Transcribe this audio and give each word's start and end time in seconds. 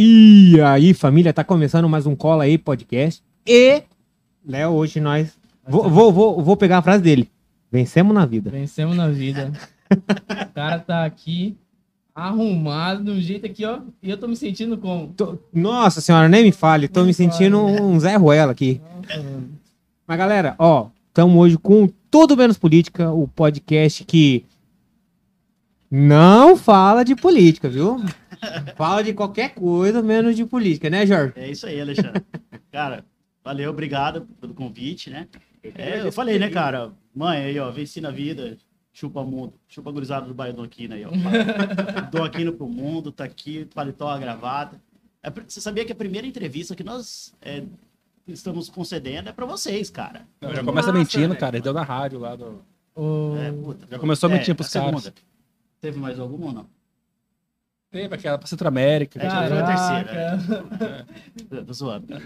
E 0.00 0.60
aí, 0.64 0.94
família, 0.94 1.32
tá 1.32 1.42
começando 1.42 1.88
mais 1.88 2.06
um 2.06 2.14
Cola 2.14 2.44
aí 2.44 2.56
podcast. 2.56 3.20
E, 3.44 3.82
Léo, 4.46 4.70
hoje 4.70 5.00
nós. 5.00 5.36
Vou, 5.66 5.90
vou, 5.90 6.12
vou, 6.12 6.40
vou 6.40 6.56
pegar 6.56 6.78
a 6.78 6.82
frase 6.82 7.02
dele. 7.02 7.28
Vencemos 7.68 8.14
na 8.14 8.24
vida. 8.24 8.48
Vencemos 8.48 8.96
na 8.96 9.08
vida. 9.08 9.50
o 9.90 10.54
cara 10.54 10.78
tá 10.78 11.04
aqui 11.04 11.56
arrumado 12.14 13.02
de 13.02 13.10
um 13.10 13.20
jeito 13.20 13.46
aqui, 13.46 13.64
ó. 13.64 13.80
E 14.00 14.08
eu 14.08 14.16
tô 14.16 14.28
me 14.28 14.36
sentindo 14.36 14.78
como? 14.78 15.08
Tô- 15.16 15.36
Nossa 15.52 16.00
senhora, 16.00 16.28
nem 16.28 16.44
me 16.44 16.52
fale. 16.52 16.86
Tô 16.86 17.00
me 17.00 17.08
me 17.08 17.14
sentindo 17.14 17.58
fale. 17.66 17.80
um 17.80 17.98
Zé 17.98 18.14
Ruela 18.14 18.52
aqui. 18.52 18.80
Nossa. 19.08 19.24
Mas, 20.06 20.16
galera, 20.16 20.54
ó, 20.60 20.90
estamos 21.08 21.36
hoje 21.36 21.58
com 21.58 21.88
Tudo 22.08 22.36
Menos 22.36 22.56
Política, 22.56 23.10
o 23.10 23.26
podcast 23.26 24.04
que 24.04 24.44
não 25.90 26.56
fala 26.56 27.04
de 27.04 27.14
política, 27.16 27.68
viu? 27.68 27.96
Fala 28.76 29.02
de 29.02 29.12
qualquer 29.12 29.54
coisa 29.54 30.02
menos 30.02 30.36
de 30.36 30.44
política, 30.44 30.88
né, 30.88 31.06
Jorge? 31.06 31.32
É 31.36 31.50
isso 31.50 31.66
aí, 31.66 31.80
Alexandre. 31.80 32.22
cara, 32.70 33.04
valeu, 33.44 33.70
obrigado 33.70 34.22
pelo 34.40 34.54
convite, 34.54 35.10
né? 35.10 35.26
É, 35.74 36.00
eu 36.06 36.12
falei, 36.12 36.38
né, 36.38 36.48
cara? 36.50 36.92
Mãe, 37.14 37.38
aí, 37.44 37.58
ó, 37.58 37.70
venci 37.70 38.00
na 38.00 38.10
vida, 38.10 38.56
chupa 38.92 39.24
mundo, 39.24 39.54
chupa 39.66 39.90
gurizada 39.90 40.26
do 40.26 40.34
bairro 40.34 40.56
do 40.56 40.62
Aquino 40.62 40.94
aí, 40.94 41.04
ó. 41.04 41.10
do 42.10 42.22
Aquino 42.22 42.52
pro 42.52 42.68
mundo, 42.68 43.10
tá 43.10 43.24
aqui, 43.24 43.66
paletó, 43.74 44.08
a 44.08 44.18
gravata. 44.18 44.80
É, 45.22 45.30
você 45.46 45.60
sabia 45.60 45.84
que 45.84 45.92
a 45.92 45.96
primeira 45.96 46.26
entrevista 46.26 46.76
que 46.76 46.84
nós 46.84 47.34
é, 47.42 47.64
estamos 48.26 48.68
concedendo 48.68 49.28
é 49.28 49.32
pra 49.32 49.44
vocês, 49.46 49.90
cara. 49.90 50.22
Não, 50.40 50.54
já 50.54 50.62
começa 50.62 50.88
Massa, 50.88 50.98
mentindo, 50.98 51.28
velho. 51.30 51.40
cara. 51.40 51.56
Ele 51.56 51.62
deu 51.64 51.72
na 51.72 51.82
rádio 51.82 52.20
lá 52.20 52.36
do. 52.36 52.62
O- 52.94 53.36
É, 53.36 53.50
puta, 53.50 53.86
Já 53.90 53.98
começou 53.98 54.28
a 54.28 54.32
mentir 54.32 54.54
pros 54.54 54.68
a 54.68 54.80
segunda. 54.80 55.12
Teve 55.80 55.98
mais 55.98 56.18
alguma 56.18 56.46
ou 56.46 56.52
não? 56.52 56.66
Teve 57.90 58.14
aquela 58.14 58.36
pra 58.36 58.46
Centro-América. 58.46 59.18
É, 59.18 59.30
já 59.30 59.48
foi 59.48 59.58
a 59.58 59.64
Caraca. 60.04 61.06
Eu 61.50 61.64
Tô 61.66 61.72
zoando. 61.72 62.06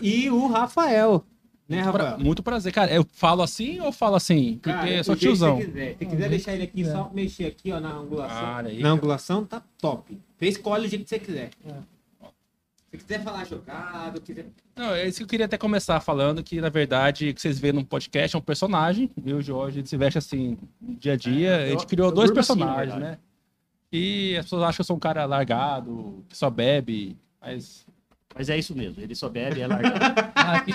E 0.00 0.30
o 0.30 0.46
Rafael, 0.46 1.24
né, 1.68 1.80
Rafael? 1.80 2.18
muito 2.18 2.44
prazer. 2.44 2.72
Cara, 2.72 2.92
eu 2.92 3.04
falo 3.12 3.42
assim 3.42 3.80
ou 3.80 3.90
falo 3.90 4.14
assim? 4.14 4.54
Porque 4.62 4.70
Cara, 4.70 5.02
jeito 5.02 5.14
que 5.14 5.20
tiozão. 5.20 5.56
você 5.56 5.66
quiser. 5.66 5.96
Se 5.98 6.06
quiser 6.06 6.28
deixar 6.28 6.54
ele 6.54 6.62
aqui, 6.62 6.84
só 6.84 7.10
mexer 7.12 7.46
aqui, 7.46 7.72
ó, 7.72 7.80
na 7.80 7.92
angulação. 7.92 8.36
Ah, 8.38 8.58
aí, 8.58 8.76
na 8.76 8.82
cara. 8.82 8.94
angulação, 8.94 9.44
tá 9.44 9.60
top. 9.78 10.16
Você 10.38 10.46
escolhe 10.46 10.86
o 10.86 10.88
jeito 10.88 11.02
que 11.02 11.08
você 11.10 11.18
quiser. 11.18 11.50
É. 11.66 11.74
Se 12.90 12.96
quiser 12.98 13.22
falar 13.22 13.44
jogado, 13.44 14.20
quiser... 14.20 14.46
Não, 14.74 14.92
é 14.94 15.06
isso 15.06 15.18
que 15.18 15.22
eu 15.24 15.28
queria 15.28 15.46
até 15.46 15.56
começar 15.56 16.00
falando, 16.00 16.42
que 16.42 16.60
na 16.60 16.68
verdade, 16.68 17.28
o 17.30 17.34
que 17.34 17.40
vocês 17.40 17.58
vêem 17.58 17.72
num 17.72 17.84
podcast 17.84 18.34
é 18.34 18.38
um 18.38 18.42
personagem. 18.42 19.08
Eu 19.24 19.36
e 19.36 19.38
o 19.38 19.42
Jorge, 19.42 19.76
a 19.76 19.80
gente 19.80 19.88
se 19.88 19.96
veste 19.96 20.18
assim, 20.18 20.58
no 20.80 20.96
dia 20.96 21.12
a 21.12 21.16
dia. 21.16 21.50
É, 21.50 21.64
a 21.66 21.70
gente 21.70 21.82
eu- 21.82 21.86
criou 21.88 22.08
eu 22.08 22.14
dois 22.14 22.30
assim, 22.30 22.34
na 22.34 22.34
personagens, 22.66 22.94
verdade. 22.94 23.12
né? 23.12 23.18
E 23.92 24.36
as 24.36 24.44
pessoas 24.44 24.62
acham 24.62 24.74
que 24.76 24.80
eu 24.80 24.84
sou 24.84 24.96
um 24.96 25.00
cara 25.00 25.24
largado, 25.24 26.24
que 26.28 26.36
só 26.36 26.50
bebe, 26.50 27.16
mas... 27.40 27.86
Mas 28.34 28.48
é 28.48 28.56
isso 28.56 28.74
mesmo, 28.76 29.02
ele 29.02 29.14
só 29.14 29.28
bebe, 29.28 29.60
é 29.60 29.66
largado. 29.66 29.98
Aqui, 30.34 30.72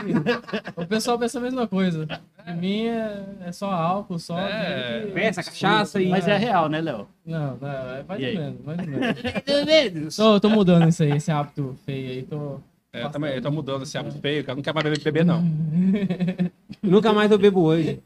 o 0.75 0.85
pessoal 0.85 1.17
pensa 1.17 1.39
a 1.39 1.41
mesma 1.41 1.65
coisa. 1.67 2.05
De 2.05 2.53
mim 2.53 2.85
é, 2.87 3.25
é 3.45 3.51
só 3.51 3.71
álcool, 3.71 4.19
só. 4.19 4.37
É, 4.37 5.07
peça, 5.13 5.41
cachaça 5.41 6.01
e- 6.01 6.09
Mas 6.09 6.27
é 6.27 6.37
real, 6.37 6.67
né, 6.67 6.81
Léo? 6.81 7.07
Não, 7.25 7.57
não, 7.57 7.69
é 7.95 8.03
mais 8.03 8.21
ou 8.23 8.33
menos, 8.33 8.61
mais 8.65 8.79
ou 8.79 9.65
menos. 9.65 10.15
Tô, 10.15 10.39
tô 10.39 10.49
mudando 10.49 10.89
isso 10.89 11.01
aí, 11.03 11.11
esse 11.13 11.31
hábito 11.31 11.75
feio 11.85 12.09
aí. 12.09 12.23
Tô... 12.23 12.59
É, 12.91 13.03
eu 13.03 13.09
também, 13.09 13.33
eu 13.35 13.41
tô 13.41 13.51
mudando 13.51 13.83
esse 13.83 13.97
hábito 13.97 14.19
feio, 14.19 14.43
cara. 14.43 14.55
Não 14.57 14.63
quero 14.63 14.75
mais 14.75 14.83
beber, 14.85 15.03
beber, 15.03 15.25
não. 15.25 15.41
Nunca 16.83 17.13
mais 17.13 17.31
eu 17.31 17.37
bebo 17.39 17.61
hoje. 17.61 18.01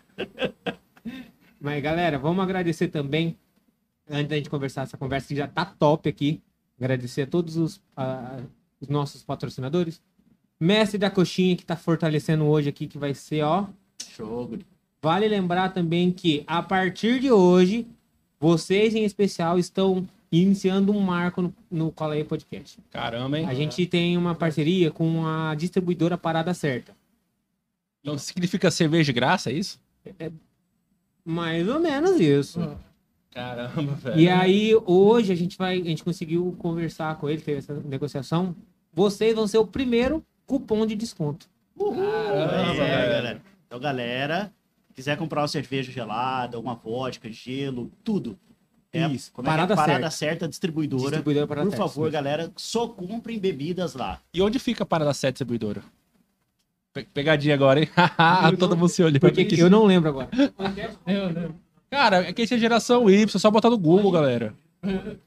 Mas, 1.59 1.81
galera, 1.83 2.17
vamos 2.17 2.41
agradecer 2.43 2.87
também, 2.87 3.35
antes 4.09 4.27
da 4.29 4.35
gente 4.37 4.49
conversar 4.49 4.83
essa 4.83 4.97
conversa 4.97 5.27
que 5.27 5.35
já 5.35 5.47
tá 5.47 5.65
top 5.65 6.07
aqui. 6.07 6.41
Agradecer 6.79 7.23
a 7.23 7.27
todos 7.27 7.57
os, 7.57 7.81
ah, 7.97 8.37
os 8.79 8.87
nossos 8.87 9.23
patrocinadores. 9.23 10.01
Mestre 10.59 10.97
da 10.97 11.09
Coxinha, 11.09 11.55
que 11.55 11.65
tá 11.65 11.75
fortalecendo 11.75 12.45
hoje 12.45 12.69
aqui, 12.69 12.87
que 12.87 12.97
vai 12.97 13.13
ser, 13.13 13.43
ó. 13.43 13.67
Show. 14.15 14.57
Vale 15.01 15.27
lembrar 15.27 15.69
também 15.69 16.11
que, 16.11 16.43
a 16.45 16.61
partir 16.61 17.19
de 17.19 17.31
hoje, 17.31 17.87
vocês 18.39 18.93
em 18.93 19.05
especial 19.05 19.57
estão 19.57 20.05
iniciando 20.31 20.91
um 20.91 20.99
marco 20.99 21.41
no, 21.41 21.53
no 21.71 21.91
Cola 21.91 22.13
aí 22.13 22.23
Podcast. 22.23 22.77
Caramba, 22.91 23.39
hein? 23.39 23.45
A 23.47 23.53
gente 23.53 23.85
tem 23.85 24.17
uma 24.17 24.35
parceria 24.35 24.91
com 24.91 25.25
a 25.25 25.55
distribuidora 25.55 26.17
Parada 26.17 26.53
Certa. 26.53 26.95
Então 28.01 28.17
significa 28.17 28.69
cerveja 28.69 29.05
de 29.05 29.13
graça, 29.13 29.49
é 29.49 29.53
isso? 29.53 29.79
Mais 31.23 31.67
ou 31.67 31.79
menos 31.79 32.19
isso. 32.19 32.59
Caramba, 33.31 33.93
velho. 33.93 34.19
E 34.19 34.29
aí, 34.29 34.75
hoje, 34.85 35.31
a 35.31 35.35
gente 35.35 35.57
vai. 35.57 35.79
A 35.79 35.83
gente 35.83 36.03
conseguiu 36.03 36.55
conversar 36.57 37.15
com 37.17 37.29
ele, 37.29 37.41
teve 37.41 37.59
essa 37.59 37.73
negociação. 37.73 38.55
Vocês 38.93 39.35
vão 39.35 39.47
ser 39.47 39.57
o 39.57 39.65
primeiro 39.67 40.23
cupom 40.45 40.85
de 40.85 40.95
desconto. 40.95 41.47
É, 41.79 42.73
velho. 42.73 42.77
galera. 42.77 43.41
Então, 43.67 43.79
galera, 43.79 44.51
quiser 44.93 45.17
comprar 45.17 45.41
uma 45.41 45.47
cerveja 45.47 45.91
gelada, 45.91 46.59
uma 46.59 46.75
vodka, 46.75 47.31
gelo, 47.31 47.91
tudo. 48.03 48.37
É, 48.91 49.07
Isso, 49.07 49.31
como 49.31 49.47
é 49.47 49.51
Parada 49.51 49.75
que 49.75 49.79
é? 49.79 49.83
Parada 49.85 50.09
Certa. 50.09 50.11
certa, 50.11 50.47
distribuidora. 50.47 51.03
Distribuidora 51.03 51.45
Parada 51.47 51.67
Por 51.67 51.71
Certa, 51.77 51.87
favor, 51.87 52.05
isso. 52.07 52.11
galera, 52.13 52.51
só 52.55 52.87
comprem 52.87 53.37
bebidas 53.37 53.93
lá. 53.93 54.19
E 54.33 54.41
onde 54.41 54.57
fica 54.57 54.81
a 54.81 54.85
Parada 54.85 55.13
7 55.13 55.33
distribuidora? 55.35 55.83
Pe- 56.91 57.07
Pegadinha 57.13 57.53
agora, 57.53 57.81
hein? 57.81 57.89
Todo 58.57 58.75
mundo 58.75 58.89
se 58.89 59.03
olhando. 59.03 59.19
Porque 59.19 59.47
eu 59.59 59.69
não 59.69 59.85
lembro 59.85 60.09
agora. 60.09 60.29
Eu 61.05 61.27
lembro. 61.27 61.55
Cara, 61.91 62.27
é 62.27 62.33
que 62.33 62.41
essa 62.41 62.55
é 62.55 62.57
geração 62.57 63.07
Y, 63.07 63.23
é 63.35 63.39
só 63.39 63.51
botar 63.51 63.69
no 63.69 63.77
Google, 63.77 64.09
galera. 64.11 64.55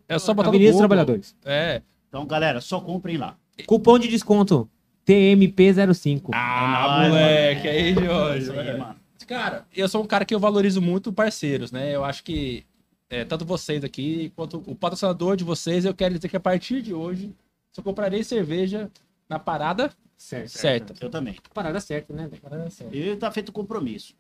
É 0.09 0.19
só 0.19 0.35
botar 0.35 0.49
no 0.49 0.57
Avenida 0.57 0.71
dos 0.73 0.81
Google. 0.81 0.89
Trabalhadores. 0.89 1.37
É. 1.45 1.83
Então, 2.09 2.27
galera, 2.27 2.61
só 2.61 2.81
comprem 2.81 3.17
lá. 3.17 3.37
Cupom 3.67 3.99
de 3.99 4.09
desconto 4.09 4.69
TMP05. 5.07 6.31
Ah, 6.33 6.99
nóis, 6.99 7.09
moleque, 7.11 7.67
mano. 7.67 7.79
aí, 7.79 7.91
Isso 7.93 8.05
Jorge. 8.05 8.51
aí, 8.71 8.79
mano. 8.79 8.97
Cara, 9.27 9.67
eu 9.75 9.89
sou 9.89 10.03
um 10.03 10.07
cara 10.07 10.25
que 10.25 10.35
eu 10.35 10.41
valorizo 10.41 10.83
muito 10.83 11.13
parceiros, 11.13 11.73
né? 11.73 11.95
Eu 11.95 12.05
acho 12.05 12.23
que 12.25 12.65
é, 13.09 13.25
tanto 13.25 13.45
vocês 13.45 13.83
aqui 13.85 14.33
quanto 14.37 14.63
o 14.67 14.75
patrocinador 14.75 15.37
de 15.37 15.45
vocês, 15.45 15.85
eu 15.85 15.95
quero 15.95 16.15
dizer 16.15 16.29
que 16.29 16.37
a 16.37 16.41
partir 16.41 16.83
de 16.83 16.93
hoje, 16.93 17.33
só 17.73 17.83
comprarei 17.83 18.23
cerveja 18.25 18.91
na 19.29 19.39
parada 19.39 19.91
Certo. 20.17 20.49
certa. 20.51 20.95
Eu 21.01 21.11
também. 21.11 21.37
Parada 21.55 21.81
certa, 21.81 22.13
né? 22.13 22.29
Parada 22.43 22.71
certa. 22.71 22.97
E 22.97 23.17
tá 23.17 23.31
feito 23.31 23.49
o 23.49 23.53
compromisso. 23.53 24.15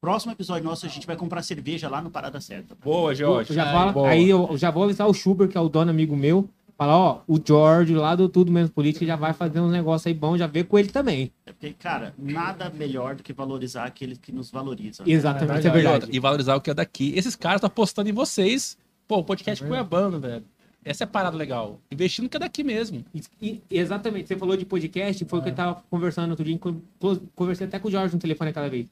Próximo 0.00 0.32
episódio 0.32 0.64
nosso, 0.64 0.86
a 0.86 0.88
gente 0.88 1.06
vai 1.06 1.14
comprar 1.16 1.42
cerveja 1.42 1.86
lá 1.88 2.00
no 2.00 2.10
Parada 2.10 2.40
Certa. 2.40 2.74
Boa, 2.74 3.14
Jorge. 3.14 3.52
Já 3.52 3.92
boa. 3.92 4.08
aí 4.08 4.30
eu 4.30 4.56
já 4.56 4.70
vou 4.70 4.84
avisar 4.84 5.06
o 5.06 5.12
Schubert, 5.12 5.50
que 5.50 5.58
é 5.58 5.60
o 5.60 5.68
dono 5.68 5.90
amigo 5.90 6.16
meu. 6.16 6.48
Falar, 6.80 6.96
ó, 6.96 7.20
o 7.28 7.38
George 7.46 7.94
lá 7.94 8.14
do 8.16 8.26
Tudo 8.26 8.50
Menos 8.50 8.70
Política 8.70 9.04
já 9.04 9.14
vai 9.14 9.34
fazer 9.34 9.60
uns 9.60 9.70
negócios 9.70 10.06
aí 10.06 10.14
bom, 10.14 10.38
já 10.38 10.46
vê 10.46 10.64
com 10.64 10.78
ele 10.78 10.88
também. 10.88 11.30
É 11.44 11.52
porque, 11.52 11.74
cara, 11.74 12.14
nada 12.16 12.70
melhor 12.70 13.16
do 13.16 13.22
que 13.22 13.34
valorizar 13.34 13.84
aqueles 13.84 14.16
que 14.16 14.32
nos 14.32 14.50
valorizam. 14.50 15.04
né? 15.04 15.12
Exatamente, 15.12 15.66
é 15.66 15.68
É 15.68 15.68
E 15.68 15.72
verdade. 15.74 16.06
E 16.10 16.18
valorizar 16.18 16.56
o 16.56 16.60
que 16.62 16.70
é 16.70 16.74
daqui. 16.74 17.12
Esses 17.14 17.36
caras 17.36 17.56
estão 17.58 17.66
apostando 17.68 18.08
em 18.08 18.14
vocês. 18.14 18.78
Pô, 19.06 19.18
o 19.18 19.24
podcast 19.24 19.62
Cuiabano, 19.62 20.18
velho. 20.18 20.42
Essa 20.82 21.04
é 21.04 21.06
a 21.06 21.08
parada 21.08 21.36
legal. 21.36 21.78
Investindo 21.92 22.30
que 22.30 22.38
é 22.38 22.40
daqui 22.40 22.64
mesmo. 22.64 23.04
E- 23.42 23.60
exatamente, 23.70 24.28
você 24.28 24.36
falou 24.38 24.56
de 24.56 24.64
podcast, 24.64 25.22
foi 25.26 25.38
o 25.38 25.42
que 25.42 25.50
eu 25.50 25.54
tava 25.54 25.82
conversando 25.90 26.30
outro 26.30 26.46
dia, 26.46 26.58
co- 26.58 26.76
co- 26.98 27.20
conversei 27.34 27.66
até 27.66 27.78
com 27.78 27.88
o 27.88 27.90
Jorge 27.90 28.14
no 28.14 28.20
telefone 28.20 28.48
aquela 28.48 28.70
vez. 28.70 28.88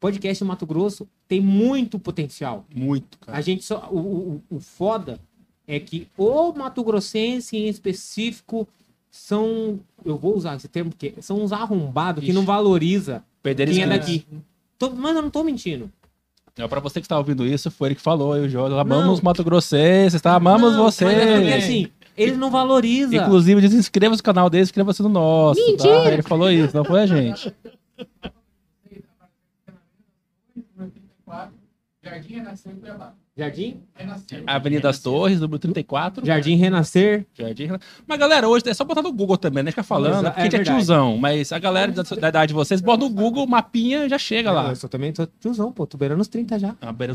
Podcast 0.00 0.42
no 0.42 0.48
Mato 0.48 0.64
Grosso 0.64 1.06
tem 1.26 1.42
muito 1.42 1.98
potencial. 1.98 2.64
Muito, 2.74 3.18
cara. 3.18 3.36
A 3.36 3.40
gente 3.42 3.64
só. 3.64 3.86
O, 3.90 3.98
o, 3.98 4.42
o 4.56 4.60
foda 4.60 5.20
é 5.68 5.78
que 5.78 6.08
o 6.16 6.52
Mato 6.52 6.82
Grossense 6.82 7.56
em 7.56 7.68
específico 7.68 8.66
são. 9.10 9.78
Eu 10.04 10.16
vou 10.16 10.34
usar 10.34 10.56
esse 10.56 10.66
termo 10.66 10.90
porque 10.90 11.14
são 11.20 11.42
uns 11.42 11.52
arrombados 11.52 12.24
que 12.24 12.32
não 12.32 12.44
valoriza 12.44 13.22
Perderam 13.42 13.72
quem 13.72 13.82
é 13.82 13.86
daqui. 13.86 14.26
Tô- 14.78 14.90
mas 14.90 15.14
eu 15.14 15.22
não 15.22 15.30
tô 15.30 15.44
mentindo. 15.44 15.92
É, 16.56 16.66
pra 16.66 16.80
você 16.80 17.00
que 17.00 17.04
está 17.04 17.16
ouvindo 17.16 17.46
isso, 17.46 17.70
foi 17.70 17.88
ele 17.88 17.94
que 17.94 18.00
falou, 18.00 18.34
eu 18.36 18.44
e 18.44 18.46
o 18.46 18.50
Jorge. 18.50 18.76
Amamos 18.76 19.04
Não. 19.04 19.12
os 19.12 19.20
Mato 19.20 19.44
Grossenses, 19.44 20.20
tá? 20.20 20.34
Amamos 20.34 20.72
Não, 20.72 20.82
vocês. 20.84 21.08
Mas 21.12 21.22
é 21.22 21.36
porque 21.36 21.52
assim, 21.52 21.86
eles 22.16 22.36
não 22.36 22.50
valorizam. 22.50 23.22
Inclusive, 23.22 23.60
desinscreva-se 23.60 24.20
no 24.20 24.24
canal 24.24 24.50
deles, 24.50 24.68
inscreva-se 24.68 25.02
no 25.02 25.08
nosso. 25.08 25.60
Mentira! 25.60 26.02
Tá? 26.02 26.12
Ele 26.12 26.22
falou 26.22 26.50
isso, 26.50 26.76
não 26.76 26.84
foi 26.84 27.02
a 27.02 27.06
gente. 27.06 27.54
Jardim 32.02 32.34
Renascer 32.34 32.72
em 32.72 32.76
Cuiabá. 32.76 33.14
Jardim? 33.38 33.80
Renascer. 33.94 34.42
Avenida 34.46 34.82
das 34.82 34.98
Torres, 34.98 35.40
número 35.40 35.60
34. 35.60 36.26
Jardim 36.26 36.56
Renascer. 36.56 37.24
Jardim. 37.32 37.68
Mas, 38.04 38.18
galera, 38.18 38.48
hoje 38.48 38.68
é 38.68 38.74
só 38.74 38.84
botar 38.84 39.00
no 39.00 39.12
Google 39.12 39.36
também, 39.38 39.62
né? 39.62 39.70
Fica 39.70 39.84
falando, 39.84 40.14
Exa- 40.18 40.30
porque 40.32 40.40
é 40.40 40.42
a 40.42 40.44
gente 40.50 40.56
é 40.60 40.64
tiozão. 40.64 41.16
Mas 41.16 41.52
a 41.52 41.58
galera 41.60 41.92
da, 41.92 42.02
da 42.02 42.28
idade 42.28 42.48
de 42.48 42.54
vocês, 42.54 42.80
bota 42.80 43.04
no 43.04 43.10
Google, 43.10 43.46
mapinha, 43.46 44.08
já 44.08 44.18
chega 44.18 44.50
lá. 44.50 44.70
Eu 44.70 44.76
sou 44.76 44.90
também 44.90 45.12
tô 45.12 45.24
tiozão, 45.38 45.70
pô. 45.70 45.86
Tô 45.86 45.96
beirando 45.96 46.20
os 46.20 46.26
30 46.28 46.58
já. 46.58 46.74
Ah, 46.80 46.92
beira- 46.92 47.14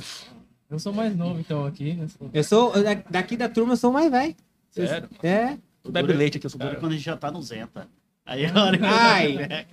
Eu 0.72 0.80
sou 0.80 0.94
mais 0.94 1.14
novo, 1.16 1.40
então, 1.40 1.66
aqui. 1.66 1.94
né? 1.94 2.08
Eu 2.34 2.44
sou. 2.44 2.72
da- 2.81 3.04
Daqui 3.10 3.36
da 3.36 3.50
turma 3.50 3.74
eu 3.74 3.78
sou 3.78 3.92
mais 3.92 4.10
velho. 4.10 4.34
Sério? 4.72 5.10
É. 5.22 5.58
Bebe 5.90 6.14
leite 6.14 6.38
aqui, 6.38 6.48
os 6.48 6.56
O 6.56 6.58
duro 6.58 6.72
é 6.72 6.75
quando 6.75 6.94
a 6.94 6.96
gente 6.96 7.04
já 7.06 7.18
tá 7.18 7.30
no 7.30 7.42
Zenta. 7.42 7.86
Aí 8.25 8.46
a 8.46 8.64
hora 8.64 8.78
que- 8.78 8.86
Ai! 8.86 9.66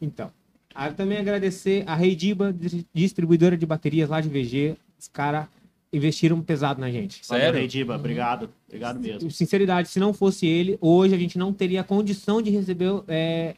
Então. 0.00 0.30
Aí 0.74 0.92
também 0.92 1.18
agradecer 1.18 1.84
a 1.86 1.94
Reidiba, 1.94 2.52
dis- 2.52 2.84
distribuidora 2.94 3.56
de 3.56 3.64
baterias 3.66 4.08
lá 4.08 4.20
de 4.20 4.28
VG. 4.28 4.76
Os 5.02 5.08
caras 5.08 5.46
investiram 5.92 6.40
pesado 6.40 6.80
na 6.80 6.88
gente. 6.90 7.20
Valeu, 7.28 7.44
Sério? 7.44 7.58
Reidiba, 7.58 7.96
obrigado. 7.96 8.48
Obrigado 8.68 9.00
mesmo. 9.00 9.30
Sinceridade, 9.32 9.88
se 9.88 9.98
não 9.98 10.14
fosse 10.14 10.46
ele, 10.46 10.78
hoje 10.80 11.12
a 11.12 11.18
gente 11.18 11.36
não 11.36 11.52
teria 11.52 11.82
condição 11.82 12.40
de 12.40 12.50
receber. 12.50 13.02
é, 13.08 13.56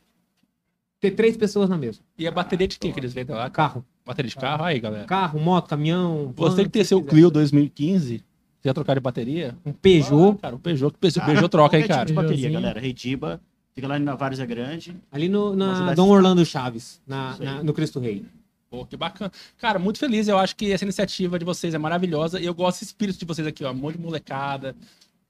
ter 1.01 1.11
três 1.11 1.37
pessoas 1.37 1.69
na 1.69 1.77
mesa. 1.77 2.01
E 2.19 2.27
a 2.27 2.31
bateria 2.31 2.67
de 2.67 2.79
quem 2.79 2.91
que 2.91 2.99
eles 2.99 3.13
vendem 3.13 3.37
lá? 3.37 3.51
Carro. 3.51 3.85
Bateria 4.07 4.31
de 4.31 4.37
carro? 4.37 4.65
Aí, 4.65 4.81
galera. 4.81 5.05
Carro, 5.05 5.39
moto, 5.39 5.69
caminhão. 5.69 6.33
Você 6.35 6.57
van, 6.57 6.63
que 6.65 6.71
tem 6.71 6.83
seu. 6.85 7.03
Clio 7.03 7.31
2015, 7.31 8.25
você 8.59 8.69
ia 8.69 8.73
trocar 8.75 8.95
de 8.95 9.01
bateria? 9.01 9.55
Um 9.67 9.73
Peugeot. 9.73 10.39
Cara, 10.41 10.57
o 10.57 10.59
Peugeot, 10.59 10.95
o 10.95 10.99
Peugeot, 10.99 11.23
o 11.23 11.27
Peugeot 11.27 11.49
troca 11.51 11.77
aí, 11.77 11.87
cara. 11.87 12.07
Tipo 12.07 12.21
de 12.21 12.27
bateria, 12.27 12.51
galera. 12.51 12.81
Reidiba, 12.81 13.39
fica 13.75 13.87
lá 13.87 13.99
na 13.99 14.15
Várzea 14.15 14.47
Grande. 14.47 14.97
Ali 15.13 15.29
no, 15.29 15.55
na 15.55 15.93
Dom 15.95 16.09
Orlando 16.09 16.45
Chaves, 16.45 17.03
na, 17.07 17.37
na- 17.39 17.63
no 17.63 17.75
Cristo 17.75 18.01
Rei. 18.01 18.25
Pô, 18.75 18.85
que 18.85 18.97
bacana. 18.97 19.31
Cara, 19.57 19.79
muito 19.79 20.01
feliz. 20.01 20.27
Eu 20.27 20.37
acho 20.37 20.57
que 20.57 20.73
essa 20.73 20.85
iniciativa 20.85 21.39
de 21.39 21.45
vocês 21.45 21.75
é 21.75 21.79
maravilhosa. 21.79 22.41
E 22.41 22.47
eu 22.47 22.53
gosto 22.53 22.81
desse 22.81 22.87
espírito 22.87 23.21
de 23.21 23.25
vocês 23.25 23.47
aqui, 23.47 23.65
ó. 23.65 23.71
Um 23.71 23.75
monte 23.75 23.97
de 23.97 24.03
molecada, 24.03 24.75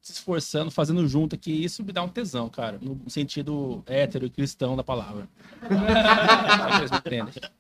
se 0.01 0.13
esforçando, 0.13 0.71
fazendo 0.71 1.07
junto 1.07 1.35
aqui. 1.35 1.53
Isso 1.53 1.85
me 1.85 1.93
dá 1.93 2.03
um 2.03 2.09
tesão, 2.09 2.49
cara. 2.49 2.79
No 2.81 2.99
sentido 3.11 3.83
hétero 3.87 4.25
e 4.25 4.31
cristão 4.31 4.75
da 4.75 4.83
palavra. 4.83 5.29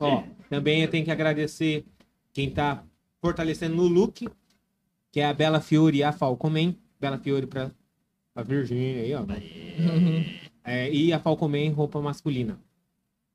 Ó, 0.00 0.22
também 0.48 0.82
eu 0.82 0.88
tenho 0.88 1.04
que 1.04 1.10
agradecer 1.10 1.84
quem 2.32 2.50
tá 2.50 2.82
fortalecendo 3.20 3.76
no 3.76 3.86
look, 3.86 4.26
que 5.10 5.20
é 5.20 5.26
a 5.26 5.34
Bela 5.34 5.60
Fiore 5.60 5.98
e 5.98 6.02
a 6.02 6.12
Falcomen. 6.12 6.74
Bela 6.98 7.18
Fiore 7.18 7.46
pra, 7.46 7.70
pra 8.32 8.42
Virgínia 8.44 9.02
aí, 9.02 9.14
ó. 9.14 9.26
É, 10.64 10.90
e 10.90 11.12
a 11.12 11.18
Falcomen, 11.18 11.70
roupa 11.70 12.00
masculina. 12.00 12.58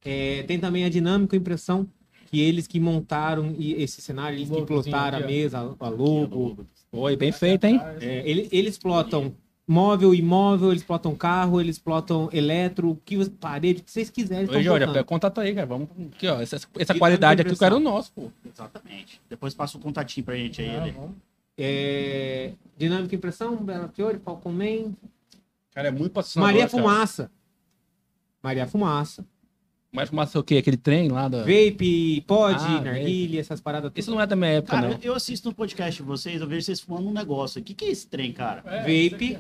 É, 0.06 0.44
tem 0.44 0.60
também 0.60 0.84
a 0.86 0.90
Dinâmico 0.90 1.36
Impressão, 1.36 1.88
que 2.28 2.40
eles 2.40 2.68
que 2.68 2.80
montaram 2.80 3.56
esse 3.60 4.02
cenário, 4.02 4.38
eles 4.38 4.50
que 4.50 4.62
plotaram 4.64 5.20
a 5.20 5.22
mesa, 5.22 5.60
a 5.80 5.90
logo. 5.90 6.66
Oi, 6.92 7.16
bem 7.16 7.32
feito, 7.32 7.66
hein? 7.66 7.80
É, 8.02 8.22
ele- 8.30 8.48
eles 8.52 8.78
plotam 8.78 9.34
móvel, 9.68 10.14
imóvel, 10.14 10.72
eles 10.72 10.84
plotam 10.84 11.16
carro, 11.16 11.60
eles 11.62 11.80
plotam 11.80 12.30
eletro, 12.34 12.92
o 12.92 12.96
que 12.98 13.28
parede, 13.30 13.82
o 13.82 13.84
que 13.84 13.92
vocês 13.92 14.10
quiserem. 14.10 14.44
Eles 14.44 14.52
Jorge, 14.54 14.68
plotando. 14.70 14.94
pega 14.94 15.04
contato 15.06 15.40
aí, 15.42 15.56
cara. 15.56 15.66
Vamos. 15.68 15.88
Aqui, 16.14 16.28
ó. 16.28 16.42
Essa, 16.42 16.60
essa 16.78 16.94
qualidade 16.94 17.42
aqui, 17.42 17.52
eu 17.52 17.58
quero 17.58 17.78
o 17.78 17.80
nosso, 17.80 18.12
pô. 18.14 18.30
Exatamente. 18.46 19.22
Depois 19.30 19.54
passa 19.54 19.78
o 19.78 19.82
contatinho 19.82 20.26
pra 20.26 20.36
gente 20.36 20.62
aí. 20.62 20.70
Ah, 20.70 20.82
Ale. 20.82 20.92
vamos. 20.92 21.12
É, 21.58 22.52
Dinâmica 22.78 23.16
Impressão, 23.16 23.56
Bela 23.58 23.88
Fiore, 23.88 24.20
Falcomen, 24.20 24.96
Cara, 25.74 25.88
é 25.88 25.92
muito 25.92 26.12
patrocinador. 26.12 26.52
Maria 26.54 26.68
cara. 26.70 26.84
Fumaça. 26.84 27.32
Maria 28.44 28.68
Fumaça. 28.68 29.26
Mas 29.94 30.10
fumaça 30.10 30.40
o 30.40 30.44
quê? 30.44 30.58
Aquele 30.58 30.76
trem 30.78 31.08
lá 31.10 31.28
da. 31.28 31.40
Vape, 31.40 32.22
pod, 32.28 32.56
Ah, 32.60 32.82
narguilha, 32.82 33.40
essas 33.40 33.62
paradas 33.62 33.92
Isso 33.96 34.10
não 34.10 34.20
é 34.20 34.26
da 34.26 34.36
minha 34.36 34.50
época, 34.52 34.76
Cara, 34.76 34.90
não. 34.90 35.00
eu 35.04 35.14
assisto 35.14 35.48
no 35.50 35.56
podcast 35.56 36.02
de 36.02 36.08
vocês, 36.08 36.42
eu 36.42 36.48
vejo 36.48 36.66
vocês 36.66 36.80
fumando 36.80 37.08
um 37.08 37.14
negócio. 37.14 37.62
O 37.62 37.64
que, 37.64 37.74
que 37.76 37.86
é 37.86 37.90
esse 37.92 38.08
trem, 38.08 38.32
cara? 38.34 38.64
É, 38.66 38.80
Vape, 38.80 39.38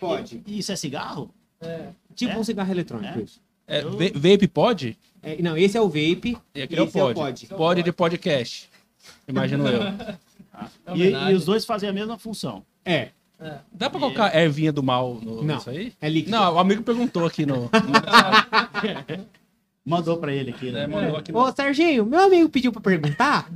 pod. 0.00 0.42
Isso 0.46 0.72
é 0.72 0.76
cigarro? 0.76 1.30
É. 1.60 1.88
Tipo 2.14 2.32
É? 2.32 2.38
um 2.38 2.44
cigarro 2.44 2.70
eletrônico, 2.72 3.18
É? 3.18 3.22
isso. 3.22 3.40
É, 3.66 3.82
eu- 3.82 3.90
va- 3.92 4.10
Vape 4.14 4.48
pod? 4.48 4.98
É, 5.22 5.40
não, 5.42 5.56
esse 5.56 5.76
é 5.76 5.80
o 5.80 5.88
vape. 5.88 6.36
E 6.54 6.62
aquele 6.62 6.80
é 6.80 6.84
o 6.84 6.86
esse 6.86 6.98
é 6.98 7.02
o 7.04 7.14
pod. 7.14 7.46
pod. 7.46 7.46
Pod 7.54 7.82
de 7.82 7.92
podcast. 7.92 8.70
Imagino 9.28 9.68
eu. 9.68 9.82
É 10.86 10.96
E, 10.96 11.10
e 11.32 11.34
os 11.34 11.44
dois 11.44 11.64
fazem 11.64 11.88
a 11.88 11.92
mesma 11.92 12.16
função. 12.16 12.64
É, 12.84 13.08
É. 13.40 13.58
Dá 13.72 13.90
pra 13.90 13.98
colocar 13.98 14.32
ervinha 14.36 14.72
do 14.72 14.84
mal 14.84 15.14
no, 15.20 15.42
Não. 15.42 15.56
nisso 15.56 15.68
aí? 15.68 15.92
é 16.00 16.08
líquido. 16.08 16.30
Não, 16.30 16.54
o 16.54 16.58
amigo 16.60 16.82
perguntou 16.84 17.26
aqui 17.26 17.44
no. 17.44 17.68
Mandou 19.84 20.16
pra 20.16 20.32
ele 20.32 20.50
aqui, 20.50 20.70
né? 20.70 20.86
né, 20.86 20.86
mandou 20.86 21.16
aqui 21.18 21.30
no- 21.30 21.38
Ô, 21.40 21.52
Serginho, 21.52 22.06
meu 22.06 22.20
amigo 22.24 22.48
pediu 22.48 22.72
pra 22.72 22.80
perguntar. 22.80 23.46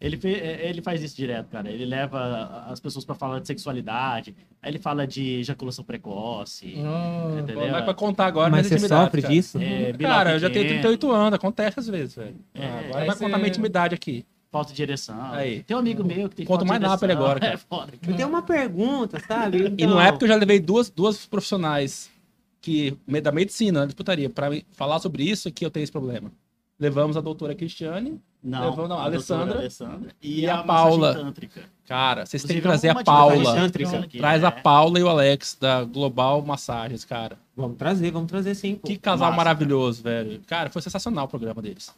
Ele, 0.00 0.18
é, 0.24 0.66
ele 0.66 0.80
faz 0.80 1.02
isso 1.02 1.14
direto, 1.14 1.48
cara. 1.50 1.70
Ele 1.70 1.84
leva 1.84 2.64
as 2.68 2.80
pessoas 2.80 3.04
pra 3.04 3.14
falar 3.14 3.38
de 3.38 3.46
sexualidade. 3.46 4.34
Aí 4.62 4.70
ele 4.70 4.78
fala 4.78 5.06
de 5.06 5.40
ejaculação 5.40 5.84
precoce. 5.84 6.74
Ah, 6.78 7.38
Entendeu? 7.38 7.68
Não 7.68 7.76
é 7.76 7.82
pra 7.82 7.92
contar 7.92 8.24
agora, 8.24 8.48
Mas 8.50 8.70
mas, 8.70 8.80
você 8.80 8.88
sofre 8.88 9.20
cara. 9.20 9.34
disso? 9.34 9.58
É, 9.60 9.92
Cara, 9.92 10.32
eu 10.32 10.38
já 10.38 10.48
tenho 10.48 10.64
pequeno, 10.64 10.80
38 10.80 11.12
anos, 11.12 11.34
acontece 11.34 11.78
às 11.80 11.86
vezes, 11.86 12.14
velho. 12.14 12.34
É, 12.54 12.66
Ah, 12.66 12.82
vai 12.94 13.06
você- 13.10 13.24
contar 13.24 13.36
minha 13.36 13.48
intimidade 13.50 13.94
aqui. 13.94 14.24
Falta 14.50 14.72
de 14.72 14.82
ereção. 14.82 15.32
Aí. 15.32 15.62
Tem 15.64 15.76
um 15.76 15.80
amigo 15.80 16.02
meu 16.02 16.28
que 16.30 16.34
tem 16.36 16.46
Conta 16.46 16.60
falta 16.60 16.68
mais 16.68 16.80
de 16.80 16.86
nada 16.86 16.98
pra 16.98 17.06
ele 17.06 17.12
agora, 17.12 17.38
cara. 17.38 17.52
É 17.54 17.56
foda. 17.58 17.92
Eu 18.08 18.16
tenho 18.16 18.28
uma 18.28 18.42
pergunta, 18.42 19.20
sabe? 19.20 19.58
E 19.58 19.66
Então, 19.66 19.90
não 19.90 20.00
é 20.00 20.10
porque 20.10 20.24
eu 20.24 20.28
já 20.28 20.34
levei 20.36 20.58
duas, 20.58 20.88
duas 20.90 21.26
profissionais 21.26 22.10
que, 22.60 22.96
da 23.22 23.32
medicina, 23.32 23.86
da 23.86 23.94
putaria, 23.94 24.28
pra 24.30 24.50
me 24.50 24.64
falar 24.72 24.98
sobre 25.00 25.22
isso 25.24 25.50
que 25.50 25.64
eu 25.64 25.70
tenho 25.70 25.82
esse 25.84 25.92
problema. 25.92 26.30
Levamos 26.78 27.16
a 27.16 27.20
doutora 27.20 27.54
Cristiane. 27.54 28.20
Não, 28.42 28.70
Levou, 28.70 28.88
não, 28.88 28.98
a 28.98 29.04
Alessandra. 29.04 29.58
Alessandra 29.58 30.12
e, 30.22 30.40
E 30.40 30.48
a 30.48 30.60
a, 30.60 30.62
Paula. 30.64 31.12
tântrica. 31.14 31.62
Cara, 31.86 32.24
vocês 32.24 32.42
têm 32.42 32.56
que 32.56 32.62
trazer 32.62 32.88
a 32.88 33.04
Paula. 33.04 33.64
aqui, 33.64 34.16
Traz 34.18 34.42
a 34.42 34.50
né? 34.50 34.60
Paula 34.62 34.98
e 34.98 35.02
o 35.02 35.08
Alex 35.08 35.58
da 35.60 35.84
Global 35.84 36.40
Massagens, 36.40 37.04
cara. 37.04 37.36
Vamos 37.54 37.76
trazer, 37.76 38.10
vamos 38.10 38.28
trazer 38.30 38.54
sim. 38.54 38.76
Pô. 38.76 38.86
Que 38.86 38.96
casal 38.96 39.26
massa, 39.28 39.36
maravilhoso, 39.36 40.02
velho. 40.02 40.40
Cara, 40.46 40.70
foi 40.70 40.80
sensacional 40.80 41.26
o 41.26 41.28
programa 41.28 41.60
deles. 41.60 41.94